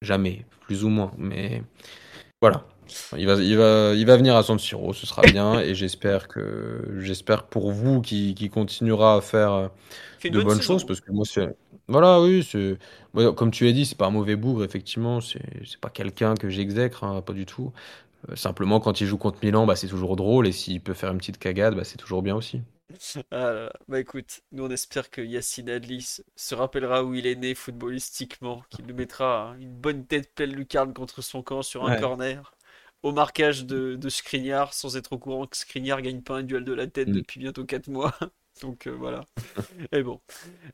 jamais, 0.02 0.46
plus 0.62 0.84
ou 0.84 0.90
moins. 0.90 1.12
Mais 1.18 1.64
voilà. 2.42 2.66
Il 3.18 3.28
va, 3.28 3.34
il 3.36 3.58
va, 3.58 3.94
il 3.96 4.06
va 4.06 4.16
venir 4.16 4.36
à 4.38 4.44
San 4.44 4.58
Siro, 4.58 4.94
ce 4.94 5.06
sera 5.06 5.22
bien, 5.24 5.60
et 5.60 5.76
j'espère 5.76 6.30
que, 6.30 6.96
j'espère 7.00 7.44
pour 7.44 7.72
vous 7.74 8.02
qui, 8.02 8.34
qui 8.34 8.50
continuera 8.50 9.16
à 9.16 9.22
faire 9.22 9.52
euh, 9.52 9.68
de 10.24 10.42
bonnes 10.42 10.62
choses, 10.62 10.86
parce 10.86 11.02
que 11.02 11.12
moi 11.12 11.26
c'est, 11.26 11.54
voilà, 11.90 12.22
oui, 12.22 12.48
c'est, 12.50 12.78
comme 13.36 13.52
tu 13.52 13.66
l'as 13.66 13.74
dit, 13.74 13.86
c'est 13.86 13.98
pas 13.98 14.08
un 14.08 14.12
mauvais 14.12 14.38
bougre, 14.38 14.64
effectivement, 14.64 15.20
c'est, 15.20 15.66
c'est 15.66 15.80
pas 15.80 15.90
quelqu'un 15.90 16.36
que 16.36 16.50
j'exècre, 16.50 17.04
hein, 17.04 17.22
pas 17.22 17.34
du 17.34 17.46
tout. 17.46 17.74
Euh, 18.30 18.36
simplement, 18.36 18.80
quand 18.80 19.02
il 19.02 19.08
joue 19.08 19.18
contre 19.18 19.40
Milan, 19.44 19.66
bah, 19.66 19.76
c'est 19.76 19.88
toujours 19.88 20.16
drôle, 20.16 20.48
et 20.48 20.52
s'il 20.52 20.82
peut 20.82 20.94
faire 20.94 21.12
une 21.12 21.18
petite 21.18 21.40
cagade, 21.40 21.76
bah, 21.76 21.84
c'est 21.84 21.98
toujours 21.98 22.22
bien 22.22 22.36
aussi. 22.36 22.62
Ah 23.32 23.70
bah 23.88 24.00
écoute, 24.00 24.42
nous 24.52 24.66
on 24.66 24.70
espère 24.70 25.10
que 25.10 25.22
Yacine 25.22 25.70
Adli 25.70 26.08
se 26.36 26.56
rappellera 26.56 27.04
où 27.04 27.14
il 27.16 27.28
est 27.28 27.36
né 27.36 27.54
footballistiquement, 27.54 28.64
qu'il 28.70 28.86
nous 28.86 28.96
mettra 28.96 29.56
une 29.60 29.74
bonne 29.74 30.06
tête 30.06 30.34
pleine 30.34 30.56
lucarne 30.56 30.94
contre 30.94 31.22
son 31.22 31.44
camp 31.44 31.62
sur 31.62 31.86
un 31.86 31.98
corner, 32.00 32.56
au 33.04 33.12
marquage 33.12 33.66
de, 33.66 33.96
de 33.96 34.10
Skriniar, 34.10 34.74
sans 34.74 34.96
être 34.98 35.14
au 35.14 35.18
courant 35.18 35.48
que 35.48 35.58
Skriniar 35.58 36.02
gagne 36.02 36.22
pas 36.22 36.38
un 36.38 36.44
duel 36.44 36.64
de 36.64 36.74
la 36.74 36.88
tête 36.88 37.10
mm. 37.10 37.14
depuis 37.14 37.40
bientôt 37.40 37.66
4 37.66 37.88
mois. 37.90 38.18
Donc 38.62 38.88
euh, 38.88 38.96
voilà. 38.98 39.26
Et 39.92 40.04
bon. 40.04 40.20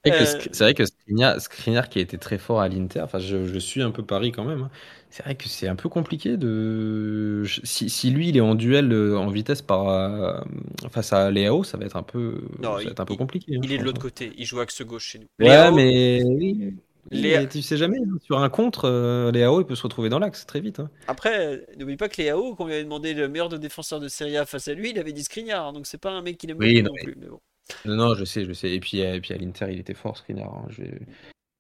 Euh, 0.08 0.26
c'est 0.52 0.60
vrai 0.60 0.74
que 0.74 0.84
Skriniar, 0.86 1.90
qui 1.90 2.00
a 2.00 2.02
été 2.02 2.18
très 2.18 2.38
fort 2.38 2.62
à 2.62 2.68
l'Inter, 2.68 3.02
enfin 3.02 3.20
je, 3.20 3.60
suis 3.60 3.82
un 3.82 3.92
peu 3.92 4.04
Paris 4.04 4.32
quand 4.32 4.46
même, 4.46 4.64
hein. 4.64 4.70
c'est 5.10 5.24
vrai 5.24 5.36
que 5.36 5.48
c'est 5.48 5.68
un 5.68 5.76
peu 5.76 5.90
compliqué 5.90 6.38
de. 6.38 7.44
Si, 7.64 8.10
lui 8.12 8.30
il 8.30 8.38
est 8.38 8.42
en 8.42 8.56
duel 8.56 8.92
euh, 8.92 9.18
en 9.18 9.30
vitesse 9.30 9.62
par, 9.62 10.46
face 10.92 11.14
à 11.14 11.32
Léao, 11.32 11.64
ça 11.64 11.78
va 11.78 11.86
être 11.86 11.98
un 11.98 12.04
peu, 12.04 12.42
un 12.64 13.06
peu 13.06 13.16
compliqué. 13.16 13.56
Hein, 13.56 13.62
il 13.64 13.72
est 13.72 13.78
de 13.78 13.84
l'autre 13.84 14.00
hein. 14.00 14.04
côté, 14.04 14.34
il 14.38 14.46
joue 14.46 14.60
axe 14.60 14.82
gauche 14.82 15.06
chez 15.06 15.20
nous. 15.20 15.46
Ouais, 15.46 15.72
mais. 15.72 16.74
Tu 17.12 17.62
sais 17.62 17.76
jamais, 17.76 18.00
sur 18.24 18.40
un 18.40 18.50
contre, 18.50 19.30
Léao 19.34 19.62
il 19.62 19.66
peut 19.66 19.76
se 19.76 19.84
retrouver 19.84 20.10
dans 20.10 20.20
l'axe 20.20 20.46
très 20.46 20.62
vite. 20.62 20.82
Après, 21.08 21.66
n'oublie 21.78 21.98
pas 21.98 22.08
que 22.08 22.22
Léao, 22.22 22.56
quand 22.56 22.64
on 22.64 22.68
lui 22.68 22.76
avait 22.76 22.84
demandé 22.84 23.14
le 23.14 23.28
meilleur 23.28 23.50
de 23.50 23.58
défenseur 23.58 24.00
de 24.00 24.08
Serie 24.08 24.38
A 24.38 24.46
face 24.46 24.70
à 24.70 24.74
lui, 24.74 24.92
il 24.92 25.00
avait 25.00 25.12
dit 25.12 25.24
Skriniar, 25.24 25.74
donc 25.74 25.86
c'est 25.86 25.98
pas 25.98 26.12
un 26.12 26.22
mec 26.22 26.38
qui 26.38 26.48
l'aime 26.48 26.58
oui, 26.60 26.82
non, 26.82 26.92
plus. 27.04 27.16
Mais 27.20 27.28
bon. 27.28 27.40
Non, 27.86 27.96
non, 27.96 28.16
je 28.16 28.26
sais, 28.26 28.46
je 28.46 28.54
sais. 28.54 28.72
Et 28.72 28.80
puis, 28.80 29.00
et 29.00 29.22
puis 29.22 29.34
à 29.34 29.38
l'Inter, 29.38 29.68
il 29.72 29.80
était 29.80 29.94
fort, 29.94 30.18
Skriniar. 30.18 30.54
Hein. 30.54 30.68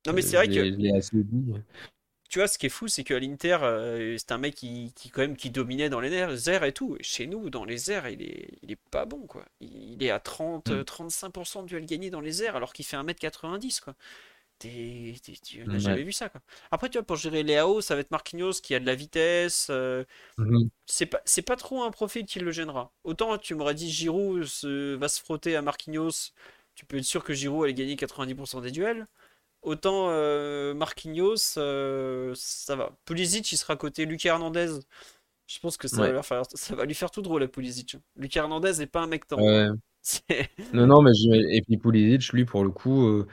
Non, 0.05 0.13
mais 0.13 0.21
c'est 0.21 0.35
vrai 0.35 0.47
que. 0.47 1.61
Tu 2.29 2.39
vois, 2.39 2.47
ce 2.47 2.57
qui 2.57 2.65
est 2.65 2.69
fou, 2.69 2.87
c'est 2.87 3.03
qu'à 3.03 3.19
l'Inter, 3.19 3.59
euh, 3.61 4.17
c'est 4.17 4.31
un 4.31 4.39
mec 4.39 4.55
qui, 4.55 4.91
qui, 4.95 5.11
quand 5.11 5.21
même, 5.21 5.37
qui 5.37 5.51
dominait 5.51 5.89
dans 5.89 5.99
les 5.99 6.11
airs 6.49 6.63
et 6.63 6.71
tout. 6.71 6.97
Chez 6.99 7.27
nous, 7.27 7.51
dans 7.51 7.63
les 7.63 7.91
airs, 7.91 8.09
il 8.09 8.23
est, 8.23 8.57
il 8.63 8.71
est 8.71 8.79
pas 8.89 9.05
bon, 9.05 9.27
quoi. 9.27 9.45
Il 9.61 10.01
est 10.01 10.09
à 10.09 10.19
30, 10.19 10.71
35% 10.83 11.61
de 11.61 11.67
duel 11.67 11.85
gagné 11.85 12.09
dans 12.09 12.21
les 12.21 12.41
airs, 12.41 12.55
alors 12.55 12.73
qu'il 12.73 12.85
fait 12.85 12.97
1m90, 12.97 13.81
quoi 13.81 13.93
tu 14.59 15.63
n'as 15.65 15.77
jamais 15.77 16.03
vu 16.03 16.11
ça. 16.11 16.29
Quoi. 16.29 16.41
Après, 16.71 16.89
tu 16.89 16.97
vois, 16.97 17.05
pour 17.05 17.17
gérer 17.17 17.43
Léao, 17.43 17.81
ça 17.81 17.95
va 17.95 18.01
être 18.01 18.11
Marquinhos 18.11 18.53
qui 18.61 18.75
a 18.75 18.79
de 18.79 18.85
la 18.85 18.95
vitesse. 18.95 19.67
Euh, 19.69 20.03
mhm. 20.37 20.69
C'est 20.85 21.05
pas, 21.05 21.21
c'est 21.25 21.41
pas 21.41 21.55
trop 21.55 21.83
un 21.83 21.91
profil 21.91 22.25
qui 22.25 22.39
le 22.39 22.51
gênera. 22.51 22.91
Autant 23.03 23.37
tu 23.37 23.55
m'aurais 23.55 23.73
dit 23.73 23.91
Giroud 23.91 24.43
va 24.43 25.07
se 25.07 25.19
frotter 25.21 25.55
à 25.55 25.61
Marquinhos, 25.61 26.31
tu 26.75 26.85
peux 26.85 26.97
être 26.97 27.03
sûr 27.03 27.23
que 27.23 27.33
Giroud 27.33 27.65
allait 27.65 27.73
gagner 27.73 27.95
90% 27.95 28.61
des 28.61 28.71
duels. 28.71 29.07
Autant 29.61 30.07
euh, 30.09 30.73
Marquinhos, 30.73 31.57
euh, 31.57 32.33
ça 32.35 32.75
va. 32.75 32.97
Pulisic, 33.05 33.49
il 33.51 33.57
sera 33.57 33.75
côté 33.75 34.05
Lucas 34.05 34.29
Hernandez. 34.29 34.79
Je 35.47 35.59
pense 35.59 35.77
que 35.77 35.87
ça, 35.87 36.01
va, 36.01 36.11
lui 36.11 36.23
faire, 36.23 36.43
ça 36.53 36.75
va 36.75 36.85
lui 36.85 36.93
faire 36.93 37.11
tout 37.11 37.21
drôle 37.21 37.43
à 37.43 37.47
Pulisic. 37.47 37.97
Lucas 38.17 38.41
Hernandez 38.41 38.73
n'est 38.79 38.87
pas 38.87 39.01
un 39.01 39.07
mec 39.07 39.27
tant. 39.27 39.37
Non, 40.73 40.85
non, 40.85 41.01
mais 41.01 41.11
et 41.49 41.61
puis 41.61 41.77
Pulisic, 41.77 42.33
lui, 42.33 42.43
pour 42.43 42.65
le 42.65 42.71
coup 42.71 43.25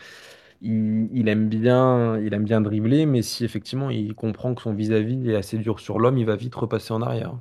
il, 0.60 1.28
aime 1.28 1.48
bien, 1.48 2.18
il 2.18 2.34
aime 2.34 2.44
bien 2.44 2.60
dribbler, 2.60 3.06
mais 3.06 3.22
si 3.22 3.44
effectivement 3.44 3.90
il 3.90 4.14
comprend 4.14 4.54
que 4.54 4.62
son 4.62 4.74
vis-à-vis 4.74 5.30
est 5.30 5.36
assez 5.36 5.58
dur 5.58 5.80
sur 5.80 5.98
l'homme, 5.98 6.18
il 6.18 6.26
va 6.26 6.36
vite 6.36 6.54
repasser 6.54 6.92
en 6.92 7.02
arrière. 7.02 7.34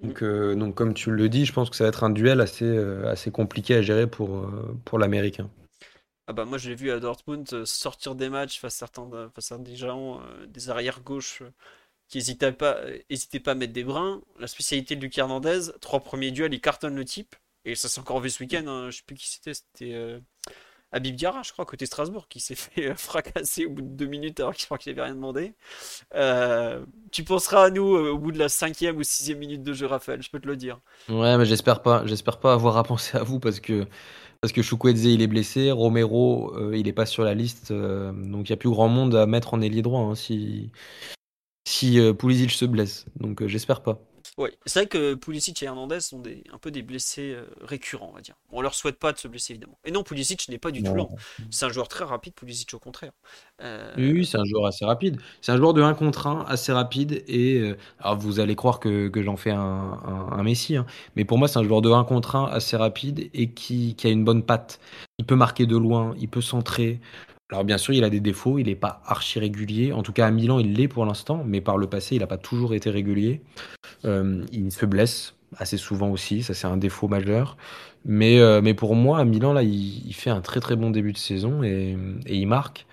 Donc, 0.00 0.22
euh, 0.22 0.54
donc, 0.54 0.74
comme 0.74 0.94
tu 0.94 1.10
le 1.10 1.28
dis, 1.28 1.46
je 1.46 1.52
pense 1.52 1.70
que 1.70 1.76
ça 1.76 1.84
va 1.84 1.88
être 1.88 2.04
un 2.04 2.10
duel 2.10 2.40
assez, 2.40 2.64
euh, 2.64 3.08
assez 3.08 3.30
compliqué 3.30 3.74
à 3.74 3.82
gérer 3.82 4.06
pour, 4.06 4.36
euh, 4.36 4.76
pour 4.84 4.98
l'Américain. 4.98 5.50
Ah 6.26 6.32
bah 6.32 6.46
moi 6.46 6.56
je 6.56 6.70
l'ai 6.70 6.74
vu 6.74 6.90
à 6.90 7.00
Dortmund 7.00 7.66
sortir 7.66 8.14
des 8.14 8.30
matchs 8.30 8.58
face 8.58 8.76
à 8.76 8.78
certains, 8.86 9.28
face 9.34 9.52
à 9.52 9.58
des 9.58 9.76
gens, 9.76 10.22
des 10.48 10.70
arrières 10.70 11.02
gauches 11.02 11.42
qui 12.08 12.16
n'hésitaient 12.16 12.50
pas, 12.52 12.78
pas 13.44 13.50
à 13.50 13.54
mettre 13.54 13.74
des 13.74 13.84
brins. 13.84 14.22
La 14.38 14.46
spécialité 14.46 14.96
de 14.96 15.02
Luc 15.02 15.18
Hernandez, 15.18 15.72
trois 15.82 16.00
premiers 16.00 16.30
duels, 16.30 16.54
il 16.54 16.62
cartonne 16.62 16.96
le 16.96 17.04
type. 17.04 17.36
Et 17.66 17.74
ça 17.74 17.90
s'est 17.90 18.00
encore 18.00 18.20
vu 18.20 18.30
ce 18.30 18.42
week-end, 18.42 18.66
hein. 18.66 18.90
je 18.90 18.96
sais 18.96 19.02
plus 19.06 19.16
qui 19.16 19.28
c'était, 19.28 19.52
c'était 19.52 20.20
Habib 20.94 21.16
Diarra, 21.16 21.42
je 21.42 21.52
crois, 21.52 21.64
côté 21.64 21.86
Strasbourg, 21.86 22.28
qui 22.28 22.38
s'est 22.38 22.54
fait 22.54 22.90
euh, 22.90 22.94
fracasser 22.96 23.66
au 23.66 23.70
bout 23.70 23.82
de 23.82 23.88
deux 23.88 24.06
minutes 24.06 24.38
alors 24.38 24.54
qu'il 24.54 24.92
n'avait 24.92 25.02
rien 25.02 25.14
demandé. 25.14 25.54
Euh, 26.14 26.84
tu 27.10 27.24
penseras 27.24 27.64
à 27.64 27.70
nous 27.70 27.96
euh, 27.96 28.12
au 28.12 28.18
bout 28.18 28.30
de 28.30 28.38
la 28.38 28.48
cinquième 28.48 28.96
ou 28.96 29.02
sixième 29.02 29.38
minute 29.38 29.64
de 29.64 29.72
jeu, 29.72 29.86
Raphaël, 29.86 30.22
je 30.22 30.30
peux 30.30 30.38
te 30.38 30.46
le 30.46 30.56
dire. 30.56 30.78
Ouais, 31.08 31.36
mais 31.36 31.46
j'espère 31.46 31.82
pas, 31.82 32.06
j'espère 32.06 32.38
pas 32.38 32.52
avoir 32.52 32.76
à 32.76 32.84
penser 32.84 33.18
à 33.18 33.24
vous 33.24 33.40
parce 33.40 33.58
que 33.58 33.86
parce 34.40 34.52
que 34.52 34.60
il 34.60 35.22
est 35.22 35.26
blessé, 35.26 35.72
Romero 35.72 36.54
il 36.72 36.86
est 36.86 36.92
pas 36.92 37.06
sur 37.06 37.24
la 37.24 37.32
liste, 37.32 37.72
donc 37.72 38.48
il 38.48 38.50
y 38.50 38.52
a 38.52 38.58
plus 38.58 38.68
grand 38.68 38.88
monde 38.88 39.14
à 39.14 39.24
mettre 39.24 39.54
en 39.54 39.62
ailier 39.62 39.80
droit 39.80 40.00
hein, 40.00 40.14
si 40.14 40.70
si 41.66 41.94
se 41.96 42.64
blesse, 42.66 43.06
donc 43.16 43.46
j'espère 43.46 43.82
pas. 43.82 44.02
Oui, 44.36 44.50
c'est 44.66 44.80
vrai 44.80 44.88
que 44.88 45.14
Pulisic 45.14 45.62
et 45.62 45.66
Hernandez 45.66 46.00
sont 46.00 46.18
des, 46.18 46.42
un 46.52 46.58
peu 46.58 46.72
des 46.72 46.82
blessés 46.82 47.34
euh, 47.34 47.46
récurrents, 47.60 48.08
on 48.10 48.16
va 48.16 48.20
dire. 48.20 48.34
On 48.50 48.62
leur 48.62 48.74
souhaite 48.74 48.98
pas 48.98 49.12
de 49.12 49.18
se 49.18 49.28
blesser, 49.28 49.52
évidemment. 49.52 49.78
Et 49.84 49.92
non, 49.92 50.02
Pulisic 50.02 50.48
n'est 50.48 50.58
pas 50.58 50.72
du 50.72 50.82
tout 50.82 50.92
lent. 50.92 51.08
C'est 51.50 51.66
un 51.66 51.68
joueur 51.68 51.86
très 51.86 52.04
rapide, 52.04 52.34
Pulisic 52.34 52.74
au 52.74 52.80
contraire. 52.80 53.12
Euh, 53.62 53.92
oui, 53.96 54.26
c'est 54.26 54.38
un 54.38 54.44
joueur 54.44 54.66
assez 54.66 54.84
rapide. 54.84 55.20
C'est 55.40 55.52
un 55.52 55.56
joueur 55.56 55.72
de 55.72 55.82
1 55.82 55.94
contre 55.94 56.26
1, 56.26 56.46
assez 56.48 56.72
rapide. 56.72 57.22
Et 57.28 57.60
euh, 57.60 57.76
alors 58.00 58.18
vous 58.18 58.40
allez 58.40 58.56
croire 58.56 58.80
que, 58.80 59.06
que 59.06 59.22
j'en 59.22 59.36
fais 59.36 59.52
un, 59.52 59.60
un, 60.32 60.42
Messi, 60.42 60.76
hein. 60.76 60.86
mais 61.14 61.24
pour 61.24 61.38
moi, 61.38 61.46
c'est 61.46 61.60
un 61.60 61.64
joueur 61.64 61.80
de 61.80 61.90
1 61.90 62.02
contre 62.02 62.34
1, 62.34 62.46
assez 62.46 62.76
rapide 62.76 63.30
et 63.34 63.52
qui, 63.52 63.94
qui 63.94 64.08
a 64.08 64.10
une 64.10 64.24
bonne 64.24 64.42
patte. 64.42 64.80
Il 65.18 65.26
peut 65.26 65.36
marquer 65.36 65.66
de 65.66 65.76
loin, 65.76 66.12
il 66.18 66.28
peut 66.28 66.42
centrer. 66.42 67.00
Alors 67.50 67.64
bien 67.64 67.78
sûr, 67.78 67.92
il 67.94 68.04
a 68.04 68.10
des 68.10 68.20
défauts, 68.20 68.58
il 68.58 68.66
n'est 68.66 68.74
pas 68.74 69.02
archi 69.04 69.38
régulier. 69.38 69.92
En 69.92 70.02
tout 70.02 70.12
cas, 70.12 70.26
à 70.26 70.30
Milan, 70.30 70.58
il 70.58 70.74
l'est 70.74 70.88
pour 70.88 71.04
l'instant, 71.04 71.44
mais 71.46 71.60
par 71.60 71.76
le 71.76 71.86
passé, 71.86 72.16
il 72.16 72.20
n'a 72.20 72.26
pas 72.26 72.38
toujours 72.38 72.74
été 72.74 72.90
régulier. 72.90 73.42
Euh, 74.04 74.44
il 74.52 74.70
se 74.72 74.86
blesse 74.86 75.34
assez 75.56 75.76
souvent 75.76 76.10
aussi, 76.10 76.42
ça 76.42 76.54
c'est 76.54 76.66
un 76.66 76.76
défaut 76.76 77.06
majeur. 77.06 77.56
Mais, 78.06 78.38
euh, 78.38 78.60
mais 78.62 78.74
pour 78.74 78.94
moi, 78.96 79.18
à 79.18 79.24
Milan, 79.24 79.52
là, 79.52 79.62
il, 79.62 80.12
fait 80.14 80.30
un 80.30 80.40
très 80.40 80.60
très 80.60 80.76
bon 80.76 80.90
début 80.90 81.12
de 81.12 81.18
saison 81.18 81.62
et, 81.62 81.96
il 82.26 82.46
marque. 82.46 82.86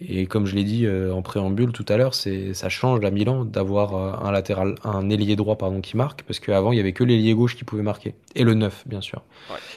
Et 0.00 0.26
comme 0.26 0.44
je 0.44 0.54
l'ai 0.54 0.64
dit 0.64 0.86
euh, 0.86 1.12
en 1.12 1.22
préambule 1.22 1.72
tout 1.72 1.84
à 1.88 1.96
l'heure, 1.96 2.14
ça 2.14 2.68
change 2.68 3.04
à 3.04 3.10
Milan 3.10 3.44
d'avoir 3.44 4.24
un 4.24 4.32
latéral, 4.32 4.74
un 4.84 5.08
ailier 5.08 5.36
droit 5.36 5.56
pardon 5.56 5.80
qui 5.80 5.96
marque, 5.96 6.22
parce 6.24 6.40
qu'avant 6.40 6.72
il 6.72 6.76
y 6.76 6.80
avait 6.80 6.92
que 6.92 7.04
l'ailier 7.04 7.34
gauche 7.34 7.56
qui 7.56 7.64
pouvait 7.64 7.82
marquer 7.82 8.14
et 8.34 8.44
le 8.44 8.54
9 8.54 8.84
bien 8.86 9.00
sûr. 9.00 9.22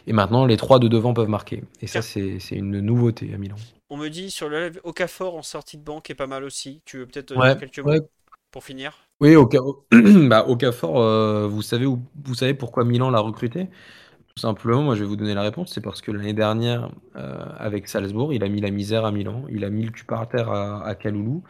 Et 0.08 0.14
maintenant 0.14 0.46
les 0.46 0.58
trois 0.58 0.80
de 0.80 0.88
devant 0.88 1.14
peuvent 1.14 1.30
marquer. 1.30 1.64
Et 1.82 1.88
ça 1.88 2.02
c'est 2.02 2.40
une 2.52 2.80
nouveauté 2.80 3.32
à 3.34 3.38
Milan. 3.38 3.56
On 3.90 3.96
me 3.96 4.10
dit 4.10 4.32
sur 4.32 4.50
le 4.50 4.66
live, 4.66 4.82
Okafor 4.84 5.36
en 5.36 5.42
sortie 5.44 5.78
de 5.78 5.84
banque 5.84 6.10
est 6.10 6.16
pas 6.16 6.28
mal 6.28 6.44
aussi. 6.44 6.82
Tu 6.84 6.98
veux 6.98 7.06
peut-être 7.06 7.32
euh, 7.32 7.54
dire 7.54 7.58
quelques 7.58 7.80
mots 7.80 8.08
pour 8.52 8.64
finir? 8.64 8.98
Oui, 9.22 9.36
bah, 10.28 10.46
Okafor, 10.48 11.00
euh, 11.00 11.48
vous, 11.48 11.62
savez 11.62 11.86
vous 11.86 12.36
savez 12.36 12.54
pourquoi 12.54 12.84
Milan 12.84 13.10
l'a 13.10 13.20
recruté? 13.20 13.68
Simplement, 14.38 14.84
moi 14.84 14.96
je 14.96 15.02
vais 15.02 15.08
vous 15.08 15.16
donner 15.16 15.34
la 15.34 15.42
réponse. 15.42 15.72
C'est 15.74 15.82
parce 15.82 16.02
que 16.02 16.12
l'année 16.12 16.34
dernière, 16.34 16.90
euh, 17.16 17.46
avec 17.58 17.88
Salzbourg, 17.88 18.34
il 18.34 18.44
a 18.44 18.50
mis 18.50 18.62
la 18.62 18.72
misère 18.72 19.06
à 19.06 19.12
Milan. 19.12 19.44
Il 19.50 19.66
a 19.66 19.70
mis 19.70 19.84
le 19.84 19.92
cul 19.92 20.06
par 20.06 20.28
terre 20.28 20.50
à, 20.50 20.86
à 20.86 20.96
Kaloulou 20.96 21.44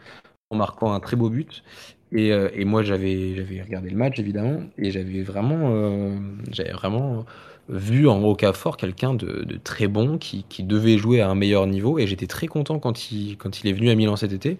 en 0.50 0.56
marquant 0.56 0.92
un 0.92 1.00
très 1.00 1.16
beau 1.16 1.30
but. 1.30 1.62
Et, 2.10 2.28
et 2.28 2.64
moi 2.64 2.82
j'avais 2.82 3.36
regardé 3.62 3.90
le 3.90 3.96
match 3.96 4.18
évidemment 4.18 4.62
et 4.78 4.90
j'avais 4.90 5.22
vraiment, 5.22 6.18
j'avais 6.50 6.72
vraiment 6.72 7.26
vu 7.68 8.08
en 8.08 8.22
Okafor 8.24 8.76
quelqu'un 8.76 9.14
de, 9.14 9.58
très 9.62 9.88
bon 9.88 10.18
qui, 10.18 10.44
devait 10.60 10.98
jouer 10.98 11.20
à 11.20 11.28
un 11.28 11.34
meilleur 11.34 11.66
niveau 11.66 11.98
et 11.98 12.06
j'étais 12.06 12.26
très 12.26 12.46
content 12.46 12.78
quand 12.78 13.12
il, 13.12 13.36
quand 13.36 13.60
il 13.60 13.68
est 13.68 13.72
venu 13.72 13.90
à 13.90 13.94
Milan 13.94 14.16
cet 14.16 14.32
été 14.32 14.58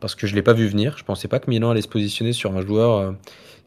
parce 0.00 0.14
que 0.14 0.26
je 0.26 0.34
l'ai 0.34 0.42
pas 0.42 0.52
vu 0.52 0.66
venir. 0.66 0.96
Je 0.98 1.04
pensais 1.04 1.28
pas 1.28 1.38
que 1.38 1.50
Milan 1.50 1.70
allait 1.70 1.82
se 1.82 1.88
positionner 1.88 2.32
sur 2.32 2.56
un 2.56 2.60
joueur 2.60 3.14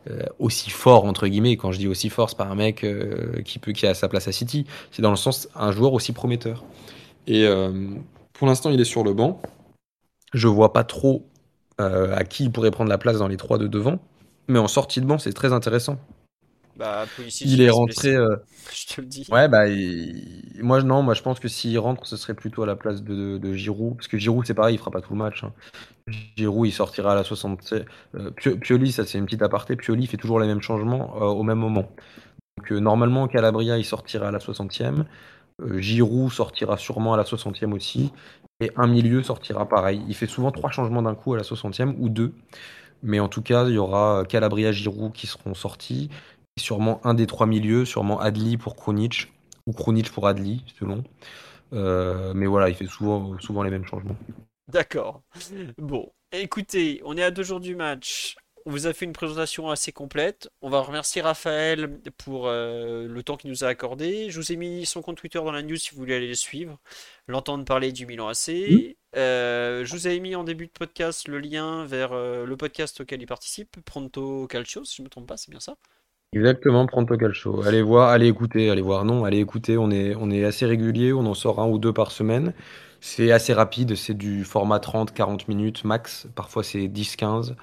euh, 0.10 0.22
euh, 0.22 0.26
aussi 0.40 0.70
fort 0.70 1.06
entre 1.06 1.28
guillemets. 1.28 1.58
Quand 1.58 1.72
je 1.72 1.78
dis 1.78 1.88
aussi 1.88 2.10
fort, 2.10 2.30
c'est 2.30 2.38
pas 2.38 2.46
un 2.46 2.56
mec 2.56 2.84
euh, 2.84 3.42
qui 3.44 3.60
peut 3.60 3.72
qui 3.72 3.86
a 3.86 3.94
sa 3.94 4.08
place 4.08 4.28
à 4.28 4.32
City. 4.32 4.66
C'est 4.92 5.02
dans 5.02 5.12
le 5.12 5.16
sens 5.16 5.48
un 5.56 5.72
joueur 5.72 5.94
aussi 5.94 6.12
prometteur. 6.12 6.64
Et 7.28 7.48
pour 8.34 8.48
l'instant, 8.48 8.72
il 8.72 8.82
est 8.82 8.86
sur 8.86 9.04
le 9.04 9.14
banc. 9.14 9.40
Je 10.34 10.48
vois 10.48 10.74
pas 10.74 10.84
trop 10.84 11.24
à 11.78 12.24
qui 12.24 12.46
il 12.46 12.52
pourrait 12.52 12.72
prendre 12.72 12.90
la 12.90 12.98
place 12.98 13.20
dans 13.20 13.28
les 13.28 13.38
trois 13.38 13.60
de 13.60 13.68
devant, 13.68 14.00
mais 14.48 14.58
en 14.58 14.68
sortie 14.68 15.02
de 15.02 15.06
banc, 15.06 15.20
c'est 15.20 15.32
très 15.32 15.54
intéressant. 15.54 15.98
Bah, 16.82 17.06
il 17.42 17.62
est 17.62 17.70
rentré. 17.70 18.16
Euh, 18.16 18.38
je 18.74 18.96
te 18.96 19.02
le 19.02 19.06
dis. 19.06 19.28
Ouais, 19.32 19.48
bah, 19.48 19.66
moi, 20.64 20.82
non, 20.82 21.04
moi, 21.04 21.14
je 21.14 21.22
pense 21.22 21.40
que 21.40 21.48
s'il 21.48 21.78
rentre, 21.78 22.08
ce 22.08 22.18
serait 22.18 22.34
plutôt 22.34 22.64
à 22.64 22.66
la 22.66 22.76
place 22.76 23.04
de, 23.04 23.38
de, 23.38 23.54
Giroud. 23.54 23.98
Parce 23.98 24.08
que 24.08 24.18
Giroud, 24.18 24.48
c'est 24.48 24.56
pareil, 24.56 24.76
il 24.76 24.78
fera 24.80 24.90
pas 24.90 25.02
tout 25.02 25.14
le 25.14 25.20
match. 25.20 25.44
Hein. 25.44 25.54
Giroud, 26.36 26.68
il 26.68 26.72
sortira 26.72 27.12
à 27.12 27.16
la 27.16 27.24
60. 27.24 27.74
Euh, 28.16 28.32
Pioli, 28.32 28.92
ça, 28.92 29.06
c'est 29.06 29.20
une 29.20 29.26
petite 29.26 29.44
aparté. 29.44 29.76
Pioli 29.76 30.08
fait 30.08 30.18
toujours 30.18 30.40
les 30.40 30.48
mêmes 30.48 30.62
changements 30.62 31.22
euh, 31.22 31.26
au 31.26 31.44
même 31.44 31.60
moment. 31.60 31.88
Donc, 32.58 32.72
normalement, 32.72 33.28
Calabria, 33.28 33.78
il 33.78 33.86
sortira 33.86 34.30
à 34.30 34.32
la 34.32 34.40
60e. 34.40 35.06
Giroud 35.78 36.32
sortira 36.32 36.78
sûrement 36.78 37.14
à 37.14 37.18
la 37.18 37.24
60e 37.24 37.74
aussi. 37.74 38.12
Et 38.60 38.72
un 38.76 38.88
milieu 38.88 39.22
sortira 39.22 39.70
pareil. 39.70 40.02
Il 40.08 40.16
fait 40.16 40.26
souvent 40.26 40.52
trois 40.52 40.72
changements 40.72 41.04
d'un 41.04 41.14
coup 41.14 41.36
à 41.36 41.38
la 41.38 41.44
60e 41.44 41.94
ou 42.00 42.10
deux. 42.10 42.34
Mais 43.04 43.20
en 43.20 43.28
tout 43.28 43.44
cas, 43.44 43.66
il 43.68 43.76
y 43.76 43.78
aura 43.78 44.24
Calabria, 44.28 44.72
Giroud 44.72 45.12
qui 45.14 45.28
seront 45.28 45.54
sortis 45.54 46.10
sûrement 46.60 47.06
un 47.06 47.14
des 47.14 47.28
trois 47.28 47.48
milieux, 47.48 47.86
sûrement 47.86 48.20
Adli 48.20 48.58
pour 48.58 48.76
Kronic, 48.76 49.32
ou 49.68 49.74
Kronic 49.74 50.12
pour 50.12 50.28
Adli, 50.28 50.64
selon. 50.80 51.04
Euh, 51.74 52.34
mais 52.34 52.48
voilà, 52.48 52.70
il 52.70 52.76
fait 52.76 52.88
souvent, 52.88 53.38
souvent 53.40 53.64
les 53.64 53.70
mêmes 53.70 53.86
changements. 53.86 54.18
D'accord. 54.68 55.22
Bon, 55.78 56.12
écoutez, 56.32 57.02
on 57.04 57.18
est 57.18 57.24
à 57.24 57.32
deux 57.32 57.44
jours 57.44 57.60
du 57.60 57.76
match. 57.76 58.36
On 58.66 58.72
vous 58.72 58.86
a 58.86 58.94
fait 58.94 59.06
une 59.06 59.14
présentation 59.14 59.70
assez 59.72 59.92
complète. 59.92 60.50
On 60.62 60.70
va 60.70 60.82
remercier 60.82 61.22
Raphaël 61.22 62.00
pour 62.18 62.48
euh, 62.48 63.08
le 63.08 63.24
temps 63.24 63.36
qu'il 63.36 63.50
nous 63.50 63.64
a 63.64 63.68
accordé. 63.68 64.30
Je 64.30 64.40
vous 64.40 64.52
ai 64.52 64.56
mis 64.56 64.86
son 64.86 65.02
compte 65.02 65.18
Twitter 65.18 65.40
dans 65.40 65.52
la 65.52 65.64
news 65.64 65.78
si 65.78 65.92
vous 65.92 65.98
voulez 65.98 66.14
aller 66.14 66.28
le 66.28 66.36
suivre, 66.36 66.80
l'entendre 67.28 67.66
parler 67.66 67.92
du 67.92 68.06
Milan 68.06 68.28
AC. 68.28 68.50
Euh, 69.16 69.84
je 69.84 69.92
vous 69.92 70.08
ai 70.08 70.20
mis 70.20 70.36
en 70.36 70.44
début 70.44 70.68
de 70.68 70.72
podcast 70.72 71.28
le 71.28 71.40
lien 71.40 71.86
vers 71.86 72.14
le 72.14 72.56
podcast 72.56 73.02
auquel 73.02 73.22
il 73.22 73.26
participe, 73.26 73.78
Pronto 73.84 74.46
Calcio, 74.46 74.86
si 74.86 74.98
je 74.98 75.02
ne 75.02 75.06
me 75.06 75.10
trompe 75.10 75.28
pas, 75.28 75.38
c'est 75.38 75.50
bien 75.50 75.60
ça? 75.60 75.76
Exactement, 76.34 76.86
Pronto 76.86 77.18
Calcio. 77.18 77.62
Allez 77.64 77.82
voir, 77.82 78.10
allez 78.10 78.28
écouter, 78.28 78.70
allez 78.70 78.82
voir. 78.82 79.04
Non, 79.04 79.26
allez 79.26 79.40
écouter. 79.40 79.78
On 79.78 79.92
est, 79.92 80.16
on 80.16 80.32
est 80.32 80.46
assez 80.46 80.66
régulier. 80.66 81.12
On 81.12 81.26
en 81.26 81.34
sort 81.34 81.60
un 81.60 81.68
ou 81.68 81.78
deux 81.78 81.92
par 81.92 82.12
semaine. 82.12 82.54
C'est 83.02 83.34
assez 83.34 83.52
rapide. 83.52 83.96
C'est 83.96 84.14
du 84.14 84.46
format 84.46 84.78
30-40 84.78 85.42
minutes 85.50 85.84
max. 85.84 86.28
Parfois, 86.34 86.64
c'est 86.64 86.88
10-15. 86.88 87.56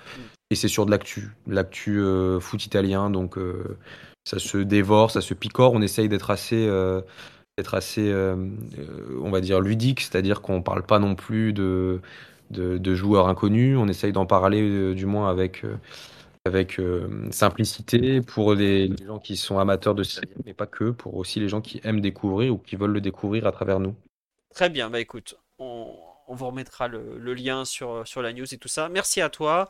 Et 0.50 0.54
c'est 0.54 0.68
sur 0.68 0.84
de 0.84 0.90
l'actu. 0.90 1.30
L'actu 1.46 1.98
euh, 1.98 2.40
foot 2.40 2.66
italien. 2.66 3.08
Donc, 3.08 3.38
euh, 3.38 3.78
ça 4.24 4.38
se 4.38 4.58
dévore, 4.58 5.10
ça 5.10 5.22
se 5.22 5.32
picore. 5.32 5.72
On 5.72 5.80
essaye 5.80 6.10
d'être 6.10 6.30
assez, 6.30 6.66
euh, 6.68 7.00
d'être 7.56 7.72
assez 7.72 8.12
on 8.12 9.30
va 9.30 9.40
dire, 9.40 9.62
ludique. 9.62 10.02
C'est-à-dire 10.02 10.42
qu'on 10.42 10.60
parle 10.60 10.82
pas 10.82 10.98
non 10.98 11.14
plus 11.14 11.54
de, 11.54 12.02
de 12.50 12.94
joueurs 12.94 13.28
inconnus. 13.28 13.78
On 13.80 13.88
essaye 13.88 14.12
d'en 14.12 14.26
parler, 14.26 14.94
du 14.94 15.06
moins, 15.06 15.30
avec 15.30 15.64
avec 16.48 16.80
euh, 16.80 17.28
simplicité 17.30 18.20
pour 18.20 18.54
les, 18.54 18.90
gens 19.06 19.20
qui 19.20 19.36
sont 19.36 19.58
amateurs 19.58 19.94
de 19.94 20.02
série, 20.02 20.26
mais 20.44 20.54
pas 20.54 20.66
que, 20.66 20.90
pour 20.90 21.14
aussi 21.16 21.38
les 21.38 21.48
gens 21.48 21.60
qui 21.60 21.80
aiment 21.84 22.00
découvrir 22.00 22.54
ou 22.54 22.58
qui 22.58 22.74
veulent 22.74 22.92
le 22.92 23.00
découvrir 23.00 23.46
à 23.46 23.52
travers 23.52 23.78
nous. 23.78 23.94
Très 24.54 24.70
bien, 24.70 24.90
bah 24.90 24.98
écoute, 24.98 25.38
on, 25.58 25.94
vous 26.28 26.46
remettra 26.46 26.88
le, 26.88 27.34
lien 27.34 27.64
sur, 27.64 28.06
sur 28.06 28.22
la 28.22 28.32
news 28.32 28.52
et 28.52 28.58
tout 28.58 28.68
ça. 28.68 28.88
Merci 28.88 29.20
à 29.20 29.28
toi. 29.28 29.68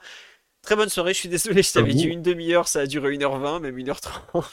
Très 0.62 0.76
bonne 0.76 0.88
soirée, 0.88 1.12
je 1.12 1.18
suis 1.18 1.28
désolé, 1.28 1.62
je 1.62 1.72
t'avais 1.72 1.94
dit 1.94 2.04
une 2.04 2.22
demi-heure, 2.22 2.66
ça 2.68 2.80
a 2.80 2.86
duré 2.86 3.16
1h20, 3.16 3.60
même 3.60 3.76
1h30. 3.76 4.44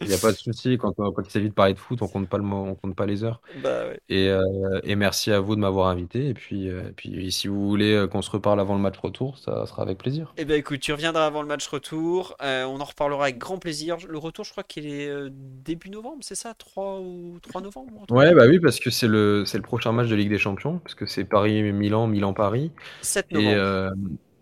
Il 0.00 0.08
n'y 0.08 0.14
a 0.14 0.18
pas 0.18 0.32
de 0.32 0.36
souci, 0.36 0.76
quand, 0.76 0.92
quand 0.92 1.22
il 1.24 1.30
s'agit 1.30 1.48
de 1.48 1.54
parler 1.54 1.72
de 1.72 1.78
foot, 1.78 2.02
on 2.02 2.08
compte 2.08 2.28
pas, 2.28 2.38
le, 2.38 2.44
on 2.44 2.74
compte 2.74 2.96
pas 2.96 3.06
les 3.06 3.22
heures. 3.22 3.40
Bah, 3.62 3.84
et, 4.08 4.28
euh, 4.28 4.42
et, 4.82 4.96
merci 4.96 5.30
à 5.30 5.38
vous 5.38 5.54
de 5.54 5.60
m'avoir 5.60 5.86
invité. 5.86 6.28
Et 6.28 6.34
puis, 6.34 6.68
euh, 6.68 6.90
puis 6.96 7.30
si 7.30 7.46
vous 7.46 7.68
voulez 7.68 7.94
euh, 7.94 8.08
qu'on 8.08 8.20
se 8.20 8.30
reparle 8.30 8.58
avant 8.58 8.74
le 8.74 8.80
match 8.80 8.98
retour, 8.98 9.38
ça 9.38 9.64
sera 9.66 9.82
avec 9.82 9.98
plaisir. 9.98 10.34
Et 10.36 10.42
eh 10.42 10.44
ben 10.44 10.58
écoute, 10.58 10.80
tu 10.80 10.92
reviendras 10.92 11.26
avant 11.26 11.42
le 11.42 11.48
match 11.48 11.66
retour. 11.68 12.36
on 12.40 12.80
en 12.80 12.84
reparlera 12.84 13.24
avec 13.24 13.38
grand 13.38 13.58
plaisir. 13.58 13.96
Le 14.08 14.18
retour, 14.18 14.44
je 14.44 14.50
crois 14.50 14.64
qu'il 14.64 14.86
est 14.86 15.08
début 15.30 15.90
novembre, 15.90 16.18
c'est 16.22 16.34
ça? 16.34 16.54
3 16.54 16.98
ou 16.98 17.38
3 17.40 17.60
novembre 17.60 18.04
Ouais, 18.10 18.34
bah 18.34 18.46
oui, 18.48 18.58
parce 18.58 18.80
que 18.80 18.90
c'est 18.90 19.08
le, 19.08 19.44
le 19.52 19.62
prochain 19.62 19.92
match 19.92 20.08
de 20.08 20.16
Ligue 20.16 20.30
des 20.30 20.38
Champions, 20.38 20.78
parce 20.78 20.96
que 20.96 21.06
c'est 21.06 21.24
Paris-Milan, 21.24 22.08
Milan-Paris. 22.08 22.72
7 23.02 23.30
novembre. 23.30 23.92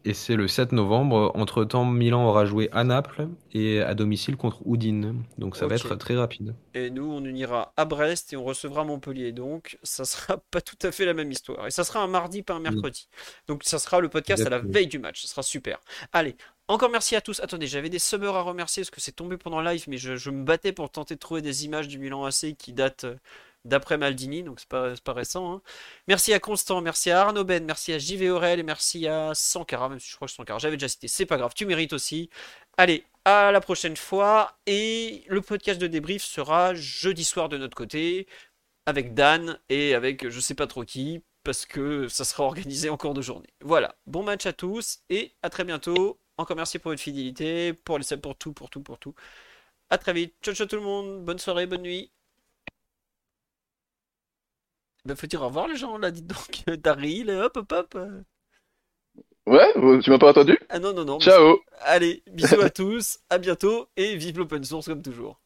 Et 0.04 0.14
c'est 0.14 0.36
le 0.36 0.48
7 0.48 0.72
novembre. 0.72 1.30
Entre-temps, 1.34 1.84
Milan 1.84 2.26
aura 2.26 2.44
joué 2.44 2.68
à 2.72 2.84
Naples 2.84 3.28
et 3.52 3.80
à 3.80 3.94
domicile 3.94 4.36
contre 4.36 4.60
Udine. 4.66 5.22
Donc 5.38 5.56
ça 5.56 5.66
va 5.66 5.76
être 5.76 5.94
très 5.96 6.16
rapide. 6.16 6.54
Et 6.74 6.90
nous, 6.90 7.04
on 7.04 7.24
ira 7.24 7.72
à 7.76 7.84
Brest 7.84 8.32
et 8.32 8.36
on 8.36 8.44
recevra 8.44 8.84
Montpellier. 8.84 9.32
Donc, 9.32 9.78
ça 9.82 10.04
sera 10.04 10.38
pas 10.50 10.60
tout 10.60 10.78
à 10.82 10.92
fait 10.92 11.04
la 11.04 11.14
même 11.14 11.30
histoire. 11.30 11.66
Et 11.66 11.70
ça 11.70 11.84
sera 11.84 12.00
un 12.00 12.06
mardi, 12.06 12.42
pas 12.42 12.54
un 12.54 12.60
mercredi. 12.60 13.08
Donc, 13.46 13.62
ça 13.64 13.78
sera 13.78 14.00
le 14.00 14.08
podcast 14.08 14.44
à 14.46 14.50
la 14.50 14.58
veille 14.58 14.86
du 14.86 14.98
match. 14.98 15.22
Ça 15.22 15.28
sera 15.28 15.42
super. 15.42 15.78
Allez, 16.12 16.36
encore 16.68 16.90
merci 16.90 17.14
à 17.16 17.20
tous. 17.20 17.40
Attendez, 17.40 17.66
j'avais 17.66 17.90
des 17.90 17.98
subbers 17.98 18.34
à 18.34 18.42
remercier 18.42 18.82
parce 18.82 18.90
que 18.90 19.00
c'est 19.00 19.12
tombé 19.12 19.36
pendant 19.36 19.60
live, 19.60 19.84
mais 19.88 19.98
je, 19.98 20.16
je 20.16 20.30
me 20.30 20.44
battais 20.44 20.72
pour 20.72 20.90
tenter 20.90 21.14
de 21.14 21.20
trouver 21.20 21.42
des 21.42 21.64
images 21.64 21.88
du 21.88 21.98
Milan 21.98 22.24
AC 22.24 22.56
qui 22.56 22.72
datent 22.72 23.04
euh, 23.04 23.16
d'après 23.64 23.98
Maldini. 23.98 24.42
Donc, 24.42 24.60
c'est 24.60 24.68
pas, 24.68 24.94
pas 25.04 25.12
récent. 25.12 25.54
hein. 25.54 25.62
Merci 26.08 26.32
à 26.32 26.40
Constant, 26.40 26.80
merci 26.80 27.10
à 27.10 27.20
Arnaud 27.22 27.44
Ben, 27.44 27.64
merci 27.64 27.92
à 27.92 27.98
JV 27.98 28.30
Aurel 28.30 28.60
et 28.60 28.62
merci 28.62 29.06
à 29.06 29.34
Sankara, 29.34 29.88
même 29.88 30.00
si 30.00 30.10
je 30.10 30.16
crois 30.16 30.28
que 30.28 30.34
Sankara, 30.34 30.58
j'avais 30.58 30.76
déjà 30.76 30.88
cité. 30.88 31.08
C'est 31.08 31.26
pas 31.26 31.36
grave, 31.36 31.52
tu 31.54 31.66
mérites 31.66 31.92
aussi. 31.92 32.30
Allez, 32.76 33.04
à 33.24 33.52
la 33.52 33.60
prochaine 33.60 33.96
fois. 33.96 34.56
Et 34.66 35.24
le 35.28 35.40
podcast 35.40 35.80
de 35.80 35.86
débrief 35.86 36.22
sera 36.24 36.74
jeudi 36.74 37.24
soir 37.24 37.48
de 37.48 37.58
notre 37.58 37.76
côté, 37.76 38.26
avec 38.86 39.14
Dan 39.14 39.58
et 39.68 39.94
avec 39.94 40.28
je 40.28 40.40
sais 40.40 40.54
pas 40.54 40.66
trop 40.66 40.84
qui, 40.84 41.22
parce 41.44 41.66
que 41.66 42.08
ça 42.08 42.24
sera 42.24 42.44
organisé 42.44 42.90
en 42.90 42.96
cours 42.96 43.14
de 43.14 43.22
journée. 43.22 43.48
Voilà, 43.62 43.96
bon 44.06 44.22
match 44.22 44.46
à 44.46 44.52
tous 44.52 45.00
et 45.10 45.32
à 45.42 45.50
très 45.50 45.64
bientôt. 45.64 46.18
Encore 46.38 46.56
merci 46.56 46.78
pour 46.78 46.90
votre 46.92 47.02
fidélité, 47.02 47.72
pour 47.74 47.98
les 47.98 48.16
pour 48.16 48.36
tout, 48.36 48.52
pour 48.52 48.70
tout, 48.70 48.82
pour 48.82 48.98
tout. 48.98 49.14
À 49.90 49.98
très 49.98 50.12
vite. 50.12 50.34
Ciao, 50.42 50.54
ciao 50.54 50.66
tout 50.66 50.76
le 50.76 50.82
monde. 50.82 51.24
Bonne 51.24 51.38
soirée, 51.38 51.66
bonne 51.66 51.82
nuit. 51.82 52.12
Ben, 55.04 55.16
faut 55.16 55.26
dire 55.26 55.42
au 55.42 55.46
revoir 55.46 55.66
les 55.68 55.76
gens 55.76 55.98
là, 55.98 56.10
dites 56.10 56.26
donc. 56.26 56.62
Daryl, 56.78 57.30
hop, 57.30 57.56
hop, 57.56 57.72
hop. 57.72 57.98
Ouais, 59.46 59.72
tu 60.02 60.10
m'as 60.10 60.18
pas 60.18 60.30
entendu? 60.30 60.56
Ah 60.68 60.78
non, 60.78 60.92
non, 60.92 61.04
non. 61.04 61.18
Ciao 61.18 61.58
Allez, 61.80 62.22
bisous 62.30 62.60
à 62.60 62.70
tous, 62.70 63.18
à 63.28 63.38
bientôt 63.38 63.88
et 63.96 64.14
vive 64.14 64.38
l'open 64.38 64.62
source 64.62 64.86
comme 64.86 65.02
toujours. 65.02 65.40